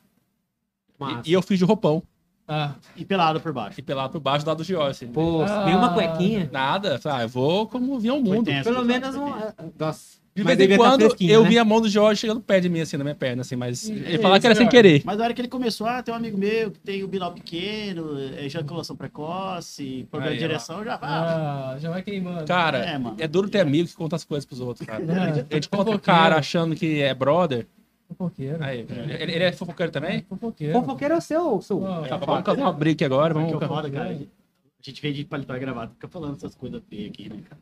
E, 1.24 1.30
e 1.30 1.32
eu 1.32 1.42
fiz 1.42 1.58
de 1.60 1.64
roupão. 1.64 2.02
Ah, 2.48 2.74
E 2.96 3.04
pelado 3.04 3.40
por 3.40 3.52
baixo. 3.52 3.78
E 3.78 3.82
pelado 3.82 4.12
por 4.12 4.20
baixo 4.20 4.44
do 4.44 4.48
lado 4.48 4.64
do 4.64 4.82
assim. 4.82 5.06
Pô, 5.06 5.42
Ah. 5.44 5.94
cuequinha. 5.94 6.48
Nada. 6.52 7.00
Ah, 7.04 7.22
eu 7.22 7.28
vou 7.28 7.68
como 7.68 8.00
vi 8.00 8.10
o 8.10 8.14
Foi 8.14 8.22
mundo. 8.22 8.44
tenso, 8.46 8.64
Pelo 8.64 8.84
menos 8.84 9.14
um. 9.14 9.32
tenso. 9.32 9.54
Nossa. 9.78 10.21
De 10.34 10.42
vez 10.42 10.58
em 10.58 10.68
tá 10.68 10.76
quando 10.76 11.02
eu 11.20 11.42
né? 11.42 11.48
vi 11.48 11.58
a 11.58 11.64
mão 11.64 11.78
do 11.78 11.90
Jorge 11.90 12.22
chegando 12.22 12.40
perto 12.40 12.62
de 12.62 12.68
mim, 12.70 12.80
assim, 12.80 12.96
na 12.96 13.04
minha 13.04 13.14
perna, 13.14 13.42
assim, 13.42 13.54
mas 13.54 13.82
Que 13.86 13.92
ele 13.92 14.18
falava 14.18 14.40
que 14.40 14.46
era 14.46 14.52
isso, 14.54 14.60
sem 14.60 14.66
cara? 14.66 14.82
querer. 14.82 15.02
Mas 15.04 15.18
na 15.18 15.24
hora 15.24 15.34
que 15.34 15.40
ele 15.42 15.48
começou, 15.48 15.86
ah, 15.86 16.02
tem 16.02 16.14
um 16.14 16.16
amigo 16.16 16.38
meu 16.38 16.70
que 16.70 16.78
tem 16.78 17.04
o 17.04 17.08
Bilal 17.08 17.32
pequeno, 17.32 18.18
ejaculação 18.38 18.96
precoce, 18.96 20.06
problema 20.10 20.32
Aí, 20.32 20.38
de 20.38 20.44
ó. 20.44 20.48
ereção, 20.48 20.82
já 20.84 20.96
vai. 20.96 21.10
ah, 21.10 21.76
já 21.78 21.90
vai 21.90 22.02
queimando. 22.02 22.46
Cara, 22.46 22.78
É, 22.78 22.96
mano. 22.96 23.16
é 23.18 23.28
duro 23.28 23.50
ter 23.50 23.60
amigo 23.60 23.86
que 23.88 23.94
conta 23.94 24.16
as 24.16 24.24
coisas 24.24 24.46
pros 24.46 24.60
outros, 24.60 24.86
cara. 24.86 25.04
É. 25.04 25.46
A 25.50 25.54
gente 25.54 25.68
conta 25.68 25.90
o 25.90 25.98
cara 25.98 26.36
achando 26.36 26.74
que 26.74 27.02
é 27.02 27.12
brother. 27.14 27.66
Fofoqueiro. 28.08 28.56
Aí, 28.64 28.86
ele, 28.88 29.32
ele 29.32 29.44
é 29.44 29.52
fofoqueiro 29.52 29.92
também? 29.92 30.24
Fofoqueiro. 30.28 30.72
Fofoqueiro 30.72 31.14
é 31.14 31.18
o 31.18 31.20
seu. 31.20 31.60
seu... 31.60 31.86
Ah, 31.86 32.06
Tá, 32.08 32.16
vamos 32.16 32.44
fazer 32.44 32.60
uma 32.60 32.72
briga 32.72 32.94
aqui 32.94 33.04
agora. 33.04 33.34
Vamos... 33.34 33.62
é 33.62 33.66
foda, 33.66 33.90
cara? 33.90 34.10
A 34.10 34.82
gente 34.82 35.00
veio 35.02 35.14
de 35.14 35.24
paletó 35.24 35.54
e 35.54 35.60
gravado, 35.60 35.92
fica 35.92 36.08
falando 36.08 36.36
essas 36.36 36.54
coisas 36.54 36.82
feias 36.88 37.10
aqui, 37.10 37.28
né, 37.28 37.36
cara? 37.48 37.60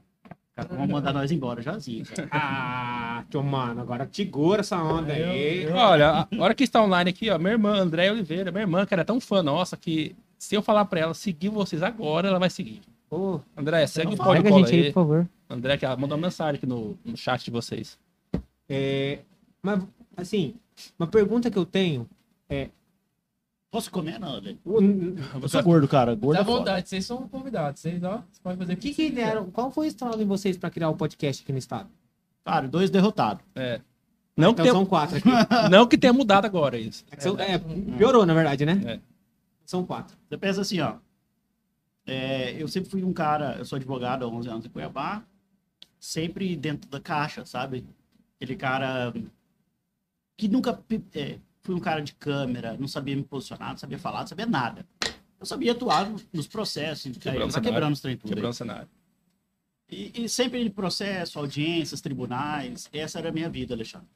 Cara, 0.57 0.69
vão 0.75 0.87
mandar 0.87 1.12
nós 1.12 1.30
embora 1.30 1.62
jazinho, 1.62 2.04
cara. 2.07 2.28
Ah, 2.33 3.25
tio, 3.30 3.42
mano, 3.42 3.80
agora 3.80 4.09
segura 4.11 4.61
essa 4.61 4.83
onda 4.83 5.12
aí. 5.12 5.62
Eu- 5.64 5.75
Olha, 5.76 6.26
a 6.30 6.42
hora 6.42 6.54
que 6.54 6.64
está 6.64 6.83
online 6.83 7.11
aqui, 7.11 7.30
ó, 7.30 7.38
minha 7.38 7.52
irmã, 7.52 7.76
André 7.78 8.11
Oliveira, 8.11 8.50
minha 8.50 8.62
irmã, 8.62 8.85
cara, 8.87 9.02
é 9.02 9.04
tão 9.04 9.21
fã 9.21 9.42
nossa 9.42 9.76
que 9.76 10.14
se 10.38 10.54
eu 10.54 10.62
falar 10.62 10.85
pra 10.87 11.00
ela 11.00 11.14
seguir 11.14 11.49
vocês 11.50 11.83
agora, 11.83 12.28
ela 12.28 12.38
vai 12.38 12.50
seguir. 12.50 12.80
André, 13.57 13.87
segue 13.87 14.14
o. 14.14 14.16
Pode 14.16 14.42
Cola 14.42 14.59
gente 14.66 14.75
aí, 14.75 14.80
aí. 14.87 14.92
por 14.92 15.00
favor. 15.00 15.28
André 15.49 15.76
que 15.76 15.87
mandou 15.87 16.16
uma 16.16 16.26
mensagem 16.28 16.57
aqui 16.57 16.66
no, 16.66 16.97
no 17.04 17.16
chat 17.16 17.45
de 17.45 17.50
vocês. 17.50 17.99
É, 18.69 19.19
mas, 19.61 19.83
assim, 20.16 20.54
uma 20.99 21.09
pergunta 21.09 21.50
que 21.50 21.59
eu 21.59 21.64
tenho. 21.66 22.09
Posso 23.71 23.91
comer, 23.91 24.19
não, 24.19 24.35
Ale? 24.35 24.59
O, 24.65 24.81
Eu 25.43 25.49
sou 25.49 25.62
gordo, 25.62 25.87
cara. 25.87 26.15
Gordo 26.17 26.35
Dá 26.37 26.43
é 26.43 26.45
foda. 26.45 26.59
vontade, 26.59 26.89
vocês 26.89 27.07
são 27.07 27.29
convidados. 27.29 27.81
Vocês, 27.81 28.03
ó, 28.03 28.17
vocês 28.17 28.39
podem 28.43 28.59
fazer 28.59 28.73
o 28.73 28.77
que, 28.77 28.93
que 28.93 29.11
deram? 29.11 29.49
Qual 29.50 29.71
foi 29.71 29.87
o 29.87 29.89
estralo 29.89 30.21
em 30.21 30.27
vocês 30.27 30.57
pra 30.57 30.71
criar 30.71 30.89
o 30.91 30.97
podcast 30.97 31.43
aqui 31.43 31.53
no 31.53 31.59
estado? 31.59 31.89
Cara, 32.45 32.67
dois 32.67 32.91
derrotados. 32.91 33.45
É. 33.55 33.81
Não, 34.37 34.49
que 34.55 34.55
Então 34.61 34.65
tenha, 34.65 34.73
são 34.75 34.87
quatro 34.87 35.19
aqui. 35.19 35.29
não 35.71 35.87
que 35.87 35.97
tenha 35.97 36.12
mudado 36.12 36.47
agora 36.47 36.77
isso. 36.79 37.05
É 37.12 37.17
que 37.17 37.23
são- 37.23 37.39
é, 37.39 37.59
piorou, 37.97 38.27
na 38.27 38.35
verdade, 38.35 38.67
né? 38.67 38.81
É. 38.85 39.00
São 39.65 39.85
quatro. 39.87 40.17
Você 40.29 40.37
pensa 40.37 40.62
assim, 40.62 40.81
ó. 40.81 40.97
é, 42.07 42.61
eu 42.61 42.67
sempre 42.67 42.91
fui 42.91 43.05
um 43.05 43.12
cara, 43.12 43.57
eu 43.59 43.65
sou 43.65 43.77
advogado 43.77 44.25
há 44.25 44.29
11 44.29 44.49
anos 44.49 44.67
em 44.67 44.69
Cuiabá, 44.69 45.23
sempre 45.99 46.57
dentro 46.57 46.91
da 46.91 46.99
caixa, 47.00 47.45
sabe? 47.45 47.87
Aquele 48.37 48.57
cara 48.57 49.12
que 50.37 50.49
nunca 50.49 50.77
é, 51.15 51.39
fui 51.62 51.75
um 51.75 51.81
cara 51.81 52.00
de 52.00 52.14
câmera, 52.14 52.76
não 52.79 52.88
sabia 52.88 53.14
me 53.17 53.23
posicionar, 53.23 53.71
não 53.71 53.76
sabia 53.79 53.99
falar, 53.99 54.21
não 54.21 54.26
sabia 54.26 54.47
nada. 54.47 54.87
Eu 55.38 55.47
sabia 55.47 55.73
atuar 55.73 56.11
nos- 56.33 56.47
processos, 56.47 57.17
Quebrando 57.17 57.43
aí, 57.43 57.49
o 57.49 57.50
cenário. 57.50 57.62
quebrando 57.73 57.93
os 57.95 58.00
trem 58.00 58.17
tudo. 58.17 58.29
Quebrando 58.29 58.52
o 58.52 58.57
cenário. 58.57 58.88
E, 59.88 60.25
e 60.25 60.29
sempre 60.29 60.61
em 60.62 60.71
processo, 60.71 61.38
audiências, 61.38 62.00
tribunais, 62.00 62.88
essa 62.93 63.19
era 63.19 63.31
a 63.31 63.33
minha 63.33 63.49
vida, 63.49 63.75
Alexandre. 63.75 64.07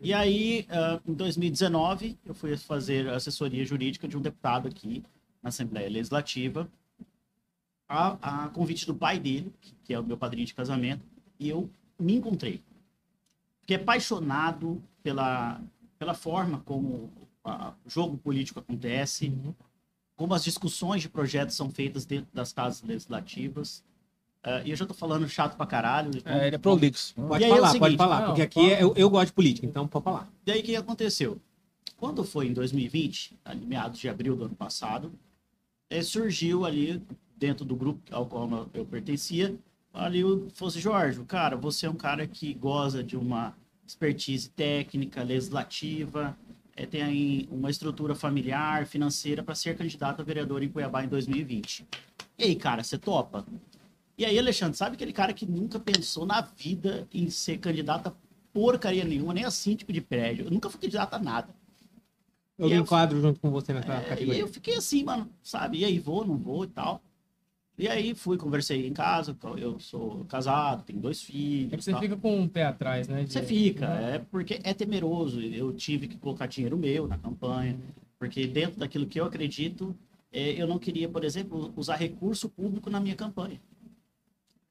E 0.00 0.12
aí, 0.12 0.66
ah, 0.68 1.00
em 1.06 1.14
2019, 1.14 2.18
eu 2.24 2.34
fui 2.34 2.56
fazer 2.56 3.08
assessoria 3.08 3.64
jurídica 3.64 4.06
de 4.06 4.16
um 4.16 4.20
deputado 4.20 4.68
aqui 4.68 5.02
na 5.42 5.48
Assembleia 5.48 5.88
Legislativa, 5.88 6.68
a, 7.88 8.44
a 8.44 8.48
convite 8.48 8.86
do 8.86 8.94
pai 8.94 9.18
dele, 9.18 9.52
que 9.84 9.94
é 9.94 9.98
o 9.98 10.04
meu 10.04 10.16
padrinho 10.16 10.46
de 10.46 10.54
casamento, 10.54 11.04
e 11.38 11.48
eu 11.48 11.70
me 11.98 12.14
encontrei. 12.14 12.62
Fiquei 13.60 13.76
apaixonado 13.76 14.82
pela, 15.02 15.60
pela 15.98 16.14
forma 16.14 16.60
como 16.64 17.10
o 17.84 17.90
jogo 17.90 18.16
político 18.16 18.60
acontece, 18.60 19.32
como 20.16 20.32
as 20.34 20.44
discussões 20.44 21.02
de 21.02 21.08
projetos 21.08 21.54
são 21.56 21.68
feitas 21.70 22.04
dentro 22.06 22.28
das 22.32 22.52
casas 22.52 22.82
legislativas. 22.82 23.84
Ah, 24.42 24.62
e 24.64 24.70
eu 24.70 24.76
já 24.76 24.86
tô 24.86 24.94
falando 24.94 25.28
chato 25.28 25.56
pra 25.56 25.66
caralho. 25.66 26.10
então 26.16 26.32
É, 26.32 26.46
ele 26.46 26.56
é 26.56 26.58
prolixo. 26.58 27.14
Pode 27.14 27.42
E 27.42 27.46
aí 27.46 27.50
é 27.50 27.54
falar, 27.54 27.68
seguinte, 27.68 27.80
pode 27.80 27.96
falar. 27.96 28.20
não, 28.20 28.26
porque 28.28 28.42
aqui 28.42 28.70
é- 28.72 28.82
eu, 28.82 28.94
eu 28.94 29.10
gosto 29.10 29.26
de 29.28 29.32
política, 29.32 29.66
então 29.66 29.86
pode 29.88 30.04
falar. 30.04 30.30
Daí 30.44 30.60
o 30.60 30.62
que 30.62 30.76
aconteceu? 30.76 31.40
Quando 31.96 32.24
foi 32.24 32.48
em 32.48 32.52
2020, 32.52 33.38
ali 33.44 33.64
meados 33.64 33.98
de 33.98 34.08
abril 34.08 34.36
do 34.36 34.44
ano 34.44 34.54
passado, 34.54 35.12
eh, 35.88 36.02
surgiu 36.02 36.64
ali 36.64 37.02
dentro 37.36 37.64
do 37.64 37.74
grupo 37.74 38.00
ao 38.14 38.26
qual 38.26 38.68
eu 38.74 38.84
pertencia, 38.84 39.54
ali 39.92 40.22
o 40.24 40.48
fosse 40.54 40.78
Jorge, 40.80 41.22
cara, 41.24 41.56
você 41.56 41.86
é 41.86 41.90
um 41.90 41.94
cara 41.94 42.26
que 42.26 42.52
goza 42.54 43.02
de 43.02 43.16
uma 43.16 43.54
expertise 43.86 44.48
técnica, 44.50 45.22
legislativa, 45.22 46.36
eh, 46.76 46.86
tem 46.86 47.02
aí 47.02 47.48
uma 47.50 47.70
estrutura 47.70 48.14
familiar, 48.14 48.86
financeira 48.86 49.42
para 49.42 49.54
ser 49.54 49.76
candidato 49.76 50.20
a 50.20 50.24
vereador 50.24 50.62
em 50.62 50.68
Cuiabá 50.68 51.04
em 51.04 51.08
2020. 51.08 51.86
E 52.38 52.44
aí, 52.44 52.56
cara, 52.56 52.82
você 52.82 52.98
topa? 52.98 53.44
E 54.16 54.24
aí, 54.24 54.38
Alexandre, 54.38 54.76
sabe 54.76 54.94
aquele 54.96 55.12
cara 55.12 55.32
que 55.32 55.44
nunca 55.46 55.78
pensou 55.78 56.24
na 56.24 56.40
vida 56.40 57.06
em 57.12 57.28
ser 57.30 57.58
candidato 57.58 58.08
a 58.08 58.14
porcaria 58.52 59.04
nenhuma, 59.04 59.34
nem 59.34 59.44
a 59.44 59.50
síndico 59.50 59.92
de 59.92 60.00
prédio. 60.00 60.46
Eu 60.46 60.50
nunca 60.50 60.70
fui 60.70 60.80
candidato 60.80 61.14
a 61.14 61.18
nada. 61.18 61.48
Eu 62.56 62.68
E 62.68 62.70
me 62.70 62.76
enquadro 62.76 63.20
junto 63.20 63.40
com 63.40 63.50
você 63.50 63.72
nessa 63.72 63.92
É, 63.92 64.00
e 64.00 64.08
categoria. 64.08 64.40
eu 64.40 64.48
fiquei 64.48 64.76
assim, 64.76 65.02
mano, 65.02 65.28
sabe? 65.42 65.78
E 65.78 65.84
aí, 65.84 65.98
vou, 65.98 66.24
não 66.24 66.36
vou 66.38 66.64
e 66.64 66.68
tal. 66.68 67.02
E 67.76 67.88
aí, 67.88 68.14
fui, 68.14 68.36
conversei 68.36 68.86
em 68.86 68.92
casa. 68.92 69.36
Eu 69.56 69.78
sou 69.80 70.24
casado, 70.26 70.84
tenho 70.84 71.00
dois 71.00 71.20
É 71.22 71.26
filhos. 71.26 71.70
que 71.70 71.76
e 71.76 71.82
você 71.82 71.90
tal. 71.92 72.00
fica 72.00 72.16
com 72.16 72.38
um 72.38 72.48
pé 72.48 72.64
atrás, 72.66 73.08
né? 73.08 73.24
de- 73.24 73.32
Você 73.32 73.42
fica, 73.42 73.86
é 73.86 74.18
porque 74.18 74.60
é 74.62 74.72
temeroso. 74.72 75.40
Eu 75.40 75.72
tive 75.72 76.06
que 76.06 76.16
colocar 76.16 76.46
dinheiro 76.46 76.76
meu 76.78 77.08
na 77.08 77.18
campanha, 77.18 77.76
porque 78.18 78.46
dentro 78.46 78.78
daquilo 78.78 79.06
que 79.06 79.18
eu 79.20 79.24
acredito, 79.24 79.94
é, 80.30 80.52
eu 80.60 80.66
não 80.68 80.78
queria, 80.78 81.08
por 81.08 81.24
exemplo, 81.24 81.72
usar 81.76 81.96
recurso 81.96 82.48
público 82.48 82.88
na 82.88 83.00
minha 83.00 83.16
campanha. 83.16 83.60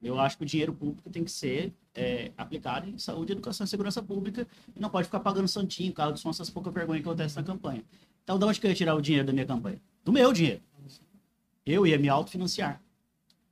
Eu 0.01 0.19
acho 0.19 0.37
que 0.37 0.43
o 0.43 0.45
dinheiro 0.45 0.73
público 0.73 1.09
tem 1.09 1.23
que 1.23 1.31
ser 1.31 1.73
é, 1.95 2.31
aplicado 2.37 2.89
em 2.89 2.97
saúde, 2.97 3.31
educação 3.31 3.65
e 3.65 3.67
segurança 3.69 4.01
pública 4.01 4.45
e 4.75 4.79
não 4.79 4.89
pode 4.89 5.05
ficar 5.05 5.19
pagando 5.21 5.47
santinho, 5.47 5.93
carro 5.93 6.11
de 6.13 6.19
som, 6.19 6.29
essas 6.29 6.49
poucas 6.49 6.73
vergonhas 6.73 7.01
que 7.03 7.07
acontecem 7.07 7.41
na 7.41 7.45
campanha. 7.45 7.83
Então, 8.23 8.37
de 8.39 8.43
onde 8.45 8.59
que 8.59 8.65
eu 8.65 8.69
ia 8.69 8.75
tirar 8.75 8.95
o 8.95 9.01
dinheiro 9.01 9.25
da 9.27 9.31
minha 9.33 9.45
campanha? 9.45 9.79
Do 10.03 10.11
meu 10.11 10.33
dinheiro. 10.33 10.61
Eu 11.65 11.87
ia 11.87 11.97
me 11.97 12.09
autofinanciar. 12.09 12.81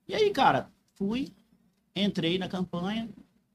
E 0.08 0.16
aí, 0.16 0.30
cara, 0.32 0.70
fui, 0.96 1.32
entrei 1.96 2.38
na 2.38 2.48
campanha, 2.50 3.10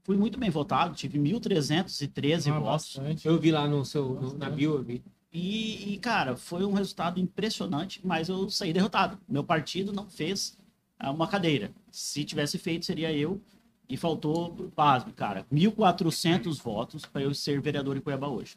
fui 0.05 0.17
muito 0.17 0.39
bem 0.39 0.51
votado, 0.51 0.95
tive 0.95 1.19
1.313 1.19 2.51
Ah, 2.51 2.59
votos. 2.59 2.95
bastante. 2.97 3.27
Eu 3.27 3.39
vi 3.39 3.51
lá 3.51 3.67
no 3.69 3.85
seu, 3.85 4.09
no- 4.15 4.39
na 4.39 4.49
bio, 4.51 4.75
eu 4.77 4.83
vi. 4.83 5.03
E, 5.33 5.93
e, 5.95 5.99
cara, 5.99 6.37
foi 6.37 6.65
um 6.65 6.73
resultado 6.73 7.21
impressionante, 7.21 8.01
mas 8.05 8.29
eu 8.29 8.49
saí 8.49 8.73
derrotado. 8.73 9.19
Meu 9.29 9.45
partido 9.45 9.93
não 9.93 10.09
fez 10.09 10.57
ah, 10.99 11.11
uma 11.11 11.29
cadeira. 11.29 11.73
Se 11.91 12.25
tivesse 12.25 12.57
feito, 12.59 12.87
seria 12.87 13.13
eu. 13.13 13.41
E 13.89 13.97
faltou, 13.97 14.53
pasme, 14.75 15.13
cara, 15.13 15.47
1.400 15.53 16.59
votos 16.61 17.05
para 17.07 17.23
eu 17.23 17.33
ser 17.35 17.61
vereador 17.61 17.97
em 17.97 18.01
Cuiabá 18.01 18.27
hoje. 18.29 18.57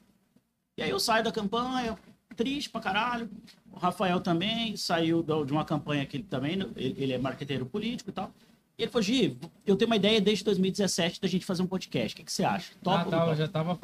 E 0.77 0.81
aí 0.81 0.89
eu 0.89 0.99
saio 0.99 1.23
da 1.23 1.31
campanha, 1.31 1.97
triste 2.43 2.69
pra 2.69 2.79
caralho. 2.79 3.29
O 3.71 3.77
Rafael 3.77 4.19
também 4.21 4.75
saiu 4.77 5.21
de 5.23 5.51
uma 5.51 5.65
campanha 5.65 6.05
que 6.05 6.17
ele 6.17 6.23
também, 6.23 6.53
ele, 6.75 7.11
é 7.13 7.17
marqueteiro 7.17 7.65
político 7.65 8.09
e 8.09 8.13
tal. 8.13 8.31
E 8.77 8.83
ele 8.83 8.91
falou, 8.91 9.03
Gi, 9.03 9.37
eu 9.67 9.75
tenho 9.75 9.89
uma 9.89 9.97
ideia 9.97 10.21
desde 10.21 10.43
2017 10.45 11.19
da 11.21 11.27
gente 11.27 11.45
fazer 11.45 11.61
um 11.61 11.67
podcast. 11.67 12.13
O 12.13 12.17
que, 12.17 12.23
que 12.23 12.31
você 12.31 12.45
acha? 12.45 12.71
Ah, 12.85 12.89
ou 12.91 12.97
não 12.97 13.09
tava, 13.09 13.23
topa? 13.25 13.35
já 13.35 13.47
tava, 13.47 13.79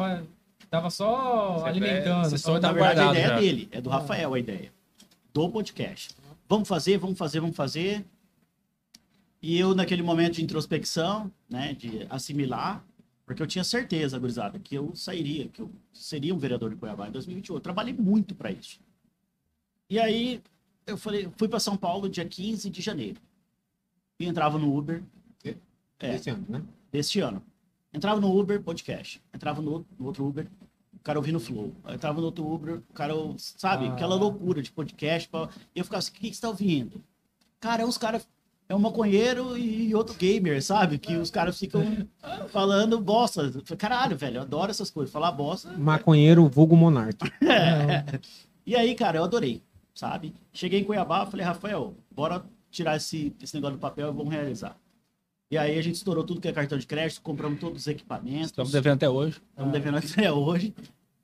tava 0.70 0.90
só 0.90 1.60
Você 1.60 1.68
alimentando. 1.70 2.30
você 2.30 2.38
só 2.38 2.54
Na 2.54 2.60
tá 2.62 2.68
tava- 2.70 2.80
verdade, 2.80 3.00
a 3.08 3.12
ideia 3.12 3.28
já. 3.28 3.36
é 3.36 3.40
dele, 3.42 3.68
é 3.72 3.82
do 3.82 3.90
Rafael 3.90 4.34
a 4.34 4.40
ideia. 4.40 4.72
Do 5.34 5.50
podcast. 5.50 6.16
Vamos 6.48 6.68
fazer, 6.68 6.98
vamos 6.98 7.18
fazer, 7.18 7.42
vamos 7.42 7.56
fazer. 7.58 8.06
E 9.42 9.60
eu, 9.60 9.76
naquele 9.76 10.02
momento 10.02 10.36
de 10.36 10.44
introspecção, 10.44 11.30
né, 11.50 11.74
de 11.78 12.06
assimilar, 12.10 12.84
porque 13.26 13.42
eu 13.42 13.48
tinha 13.48 13.64
certeza, 13.64 14.20
gurizada, 14.20 14.60
que 14.60 14.76
eu 14.76 14.96
sairia, 14.96 15.48
que 15.50 15.62
eu 15.62 15.72
seria 15.94 16.34
um 16.34 16.38
vereador 16.38 16.70
de 16.70 16.76
Cuiabá 16.76 17.08
em 17.08 17.12
2021. 17.12 17.56
Eu 17.56 17.60
trabalhei 17.62 17.94
muito 17.94 18.36
para 18.36 18.52
isso. 18.52 18.80
E 19.90 20.00
aí, 20.00 20.42
eu 20.86 20.98
falei, 20.98 21.30
fui 21.38 21.48
para 21.48 21.60
São 21.60 21.76
Paulo 21.78 22.08
dia 22.10 22.26
15 22.26 22.70
de 22.70 22.82
janeiro. 22.82 23.20
E 24.20 24.26
entrava 24.26 24.58
no 24.58 24.76
Uber 24.78 25.04
É. 26.00 26.16
Esse 26.16 26.30
ano, 26.30 26.46
né? 26.50 26.62
deste 26.92 27.20
ano. 27.22 27.42
Entrava 27.94 28.20
no 28.20 28.38
Uber, 28.38 28.62
podcast. 28.62 29.22
Entrava 29.34 29.62
no, 29.62 29.72
outro- 29.72 29.88
no 29.98 30.06
outro 30.08 30.26
Uber, 30.28 30.46
o 30.94 31.00
cara 31.00 31.18
ouvindo 31.18 31.40
Flow. 31.40 31.74
Entrava 31.88 32.20
no 32.20 32.26
outro 32.26 32.46
Uber, 32.46 32.82
o 32.90 32.94
cara, 32.94 33.14
sabe, 33.38 33.86
Ah. 33.88 33.94
aquela 33.94 34.16
loucura 34.16 34.62
de 34.62 34.70
podcast. 34.72 35.30
pra- 35.30 35.50
E 35.74 35.80
eu 35.80 35.86
ficava 35.86 36.00
assim, 36.00 36.12
o 36.12 36.14
que, 36.16 36.30
que 36.30 36.36
você 36.36 36.42
tá 36.42 36.50
ouvindo? 36.50 37.02
Cara, 37.62 37.86
uns 37.88 37.98
caras. 37.98 38.28
É 38.68 38.74
um 38.74 38.80
maconheiro 38.80 39.56
e 39.58 39.94
outro 39.94 40.16
gamer, 40.16 40.62
sabe? 40.64 40.98
Que 40.98 41.16
os 41.16 41.30
caras 41.30 41.58
ficam 41.60 41.84
falando 42.50 43.00
bosta. 43.00 43.52
Caralho, 43.78 44.18
velho, 44.18 44.38
eu 44.38 44.42
adoro 44.42 44.72
essas 44.72 44.90
coisas. 44.90 45.14
Falar 45.14 45.32
bosta. 45.32 45.72
Maconheiro, 45.78 46.48
vulgo 46.50 46.76
monarca. 46.76 47.32
E 48.68 48.76
aí, 48.76 48.96
cara, 48.96 49.20
eu 49.20 49.24
adorei, 49.24 49.62
sabe? 49.94 50.34
Cheguei 50.52 50.80
em 50.80 50.84
Cuiabá, 50.84 51.24
falei, 51.28 51.46
Rafael, 51.46 51.94
bora 52.10 52.44
tirar 52.72 52.96
esse, 52.96 53.32
esse 53.40 53.54
negócio 53.54 53.78
do 53.78 53.80
papel 53.80 54.10
e 54.10 54.12
vamos 54.12 54.34
realizar. 54.34 54.76
E 55.52 55.58
aí 55.58 55.78
a 55.78 55.82
gente 55.84 55.94
estourou 55.98 56.24
tudo 56.24 56.42
que 56.42 56.48
é 56.48 56.52
cartão 56.52 56.76
de 56.76 56.88
crédito, 56.88 57.22
compramos 57.22 57.60
todos 57.60 57.84
os 57.84 57.88
equipamentos. 57.88 58.48
Estamos 58.48 58.72
devendo 58.72 58.96
até 58.96 59.08
hoje. 59.08 59.40
Estamos 59.52 59.72
devendo 59.72 59.98
até 60.00 60.32
hoje. 60.32 60.74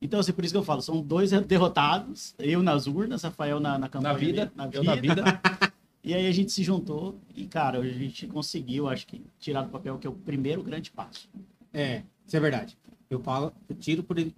Então, 0.00 0.20
assim, 0.20 0.32
por 0.32 0.44
isso 0.44 0.54
que 0.54 0.58
eu 0.58 0.62
falo, 0.62 0.82
são 0.82 1.02
dois 1.02 1.30
derrotados, 1.30 2.34
eu 2.38 2.62
nas 2.62 2.86
urnas, 2.86 3.22
Rafael 3.24 3.58
na, 3.58 3.76
na 3.76 3.88
campanha. 3.88 4.12
Na 4.12 4.18
vida, 4.18 4.52
na 4.54 4.68
eu 4.72 4.84
na 4.84 4.94
vida. 4.94 5.24
E 6.04 6.14
aí 6.14 6.26
a 6.26 6.32
gente 6.32 6.50
se 6.50 6.64
juntou 6.64 7.16
e, 7.34 7.46
cara, 7.46 7.78
a 7.78 7.86
gente 7.86 8.26
conseguiu, 8.26 8.88
acho 8.88 9.06
que, 9.06 9.22
tirar 9.38 9.62
do 9.62 9.70
papel, 9.70 9.98
que 9.98 10.06
é 10.06 10.10
o 10.10 10.14
primeiro 10.14 10.62
grande 10.62 10.90
passo. 10.90 11.28
É, 11.72 12.02
isso 12.26 12.36
é 12.36 12.40
verdade. 12.40 12.76
Eu 13.08 13.20
falo, 13.20 13.52
eu 13.68 13.76
tiro 13.76 14.02
por, 14.02 14.18
é, 14.18 14.32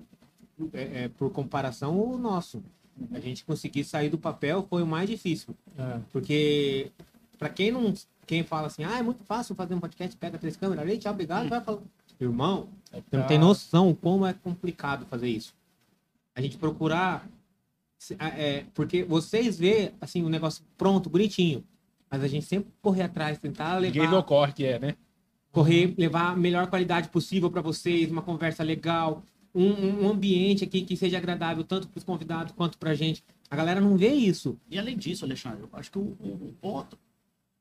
é, 0.72 1.08
por 1.08 1.30
comparação 1.30 1.98
o 1.98 2.18
nosso. 2.18 2.62
A 3.12 3.18
gente 3.18 3.44
conseguir 3.44 3.82
sair 3.84 4.10
do 4.10 4.18
papel 4.18 4.66
foi 4.68 4.82
o 4.82 4.86
mais 4.86 5.08
difícil. 5.08 5.56
É. 5.78 6.00
Porque, 6.12 6.92
pra 7.38 7.48
quem 7.48 7.72
não. 7.72 7.92
Quem 8.26 8.42
fala 8.42 8.68
assim, 8.68 8.84
ah, 8.84 8.98
é 8.98 9.02
muito 9.02 9.22
fácil 9.24 9.54
fazer 9.54 9.74
um 9.74 9.80
podcast, 9.80 10.16
pega 10.16 10.38
três 10.38 10.56
câmeras 10.56 10.82
ali, 10.82 10.96
tchau, 10.96 11.12
obrigado, 11.12 11.46
vai 11.46 11.60
falar. 11.60 11.82
Irmão, 12.18 12.68
você 12.90 13.16
não 13.18 13.26
tem 13.26 13.38
noção 13.38 13.94
como 13.94 14.24
é 14.24 14.32
complicado 14.32 15.04
fazer 15.04 15.28
isso. 15.28 15.54
A 16.34 16.40
gente 16.40 16.56
procurar. 16.56 17.28
Se- 18.04 18.16
a- 18.18 18.28
É, 18.28 18.64
porque 18.74 19.02
vocês 19.04 19.58
vê 19.58 19.92
assim, 20.00 20.22
o 20.22 20.28
negócio 20.28 20.62
pronto, 20.76 21.08
bonitinho. 21.08 21.64
Mas 22.10 22.22
a 22.22 22.28
gente 22.28 22.44
sempre 22.46 22.70
correr 22.80 23.02
atrás, 23.02 23.38
tentar 23.38 23.80
Ninguém 23.80 23.92
vê 24.02 24.06
o 24.08 24.10
levar, 24.10 24.22
corre 24.22 24.52
que 24.52 24.64
é, 24.64 24.78
né? 24.78 24.94
correr, 25.50 25.94
levar 25.96 26.32
a 26.32 26.36
melhor 26.36 26.66
qualidade 26.68 27.08
possível 27.08 27.50
para 27.50 27.62
vocês, 27.62 28.10
uma 28.10 28.22
conversa 28.22 28.62
legal, 28.62 29.22
um, 29.54 30.04
um 30.04 30.08
ambiente 30.10 30.64
aqui 30.64 30.82
que 30.82 30.96
seja 30.96 31.16
agradável 31.16 31.62
tanto 31.64 31.88
para 31.88 31.98
os 31.98 32.04
convidados 32.04 32.52
quanto 32.56 32.76
para 32.76 32.90
a 32.90 32.94
gente. 32.94 33.22
A 33.50 33.56
galera 33.56 33.80
não 33.80 33.96
vê 33.96 34.08
isso. 34.12 34.58
E 34.68 34.78
além 34.78 34.96
disso, 34.96 35.24
Alexandre, 35.24 35.60
eu 35.62 35.68
acho 35.72 35.90
que 35.90 35.98
o, 35.98 36.02
o- 36.20 36.48
o 36.50 36.54
ponto 36.60 36.98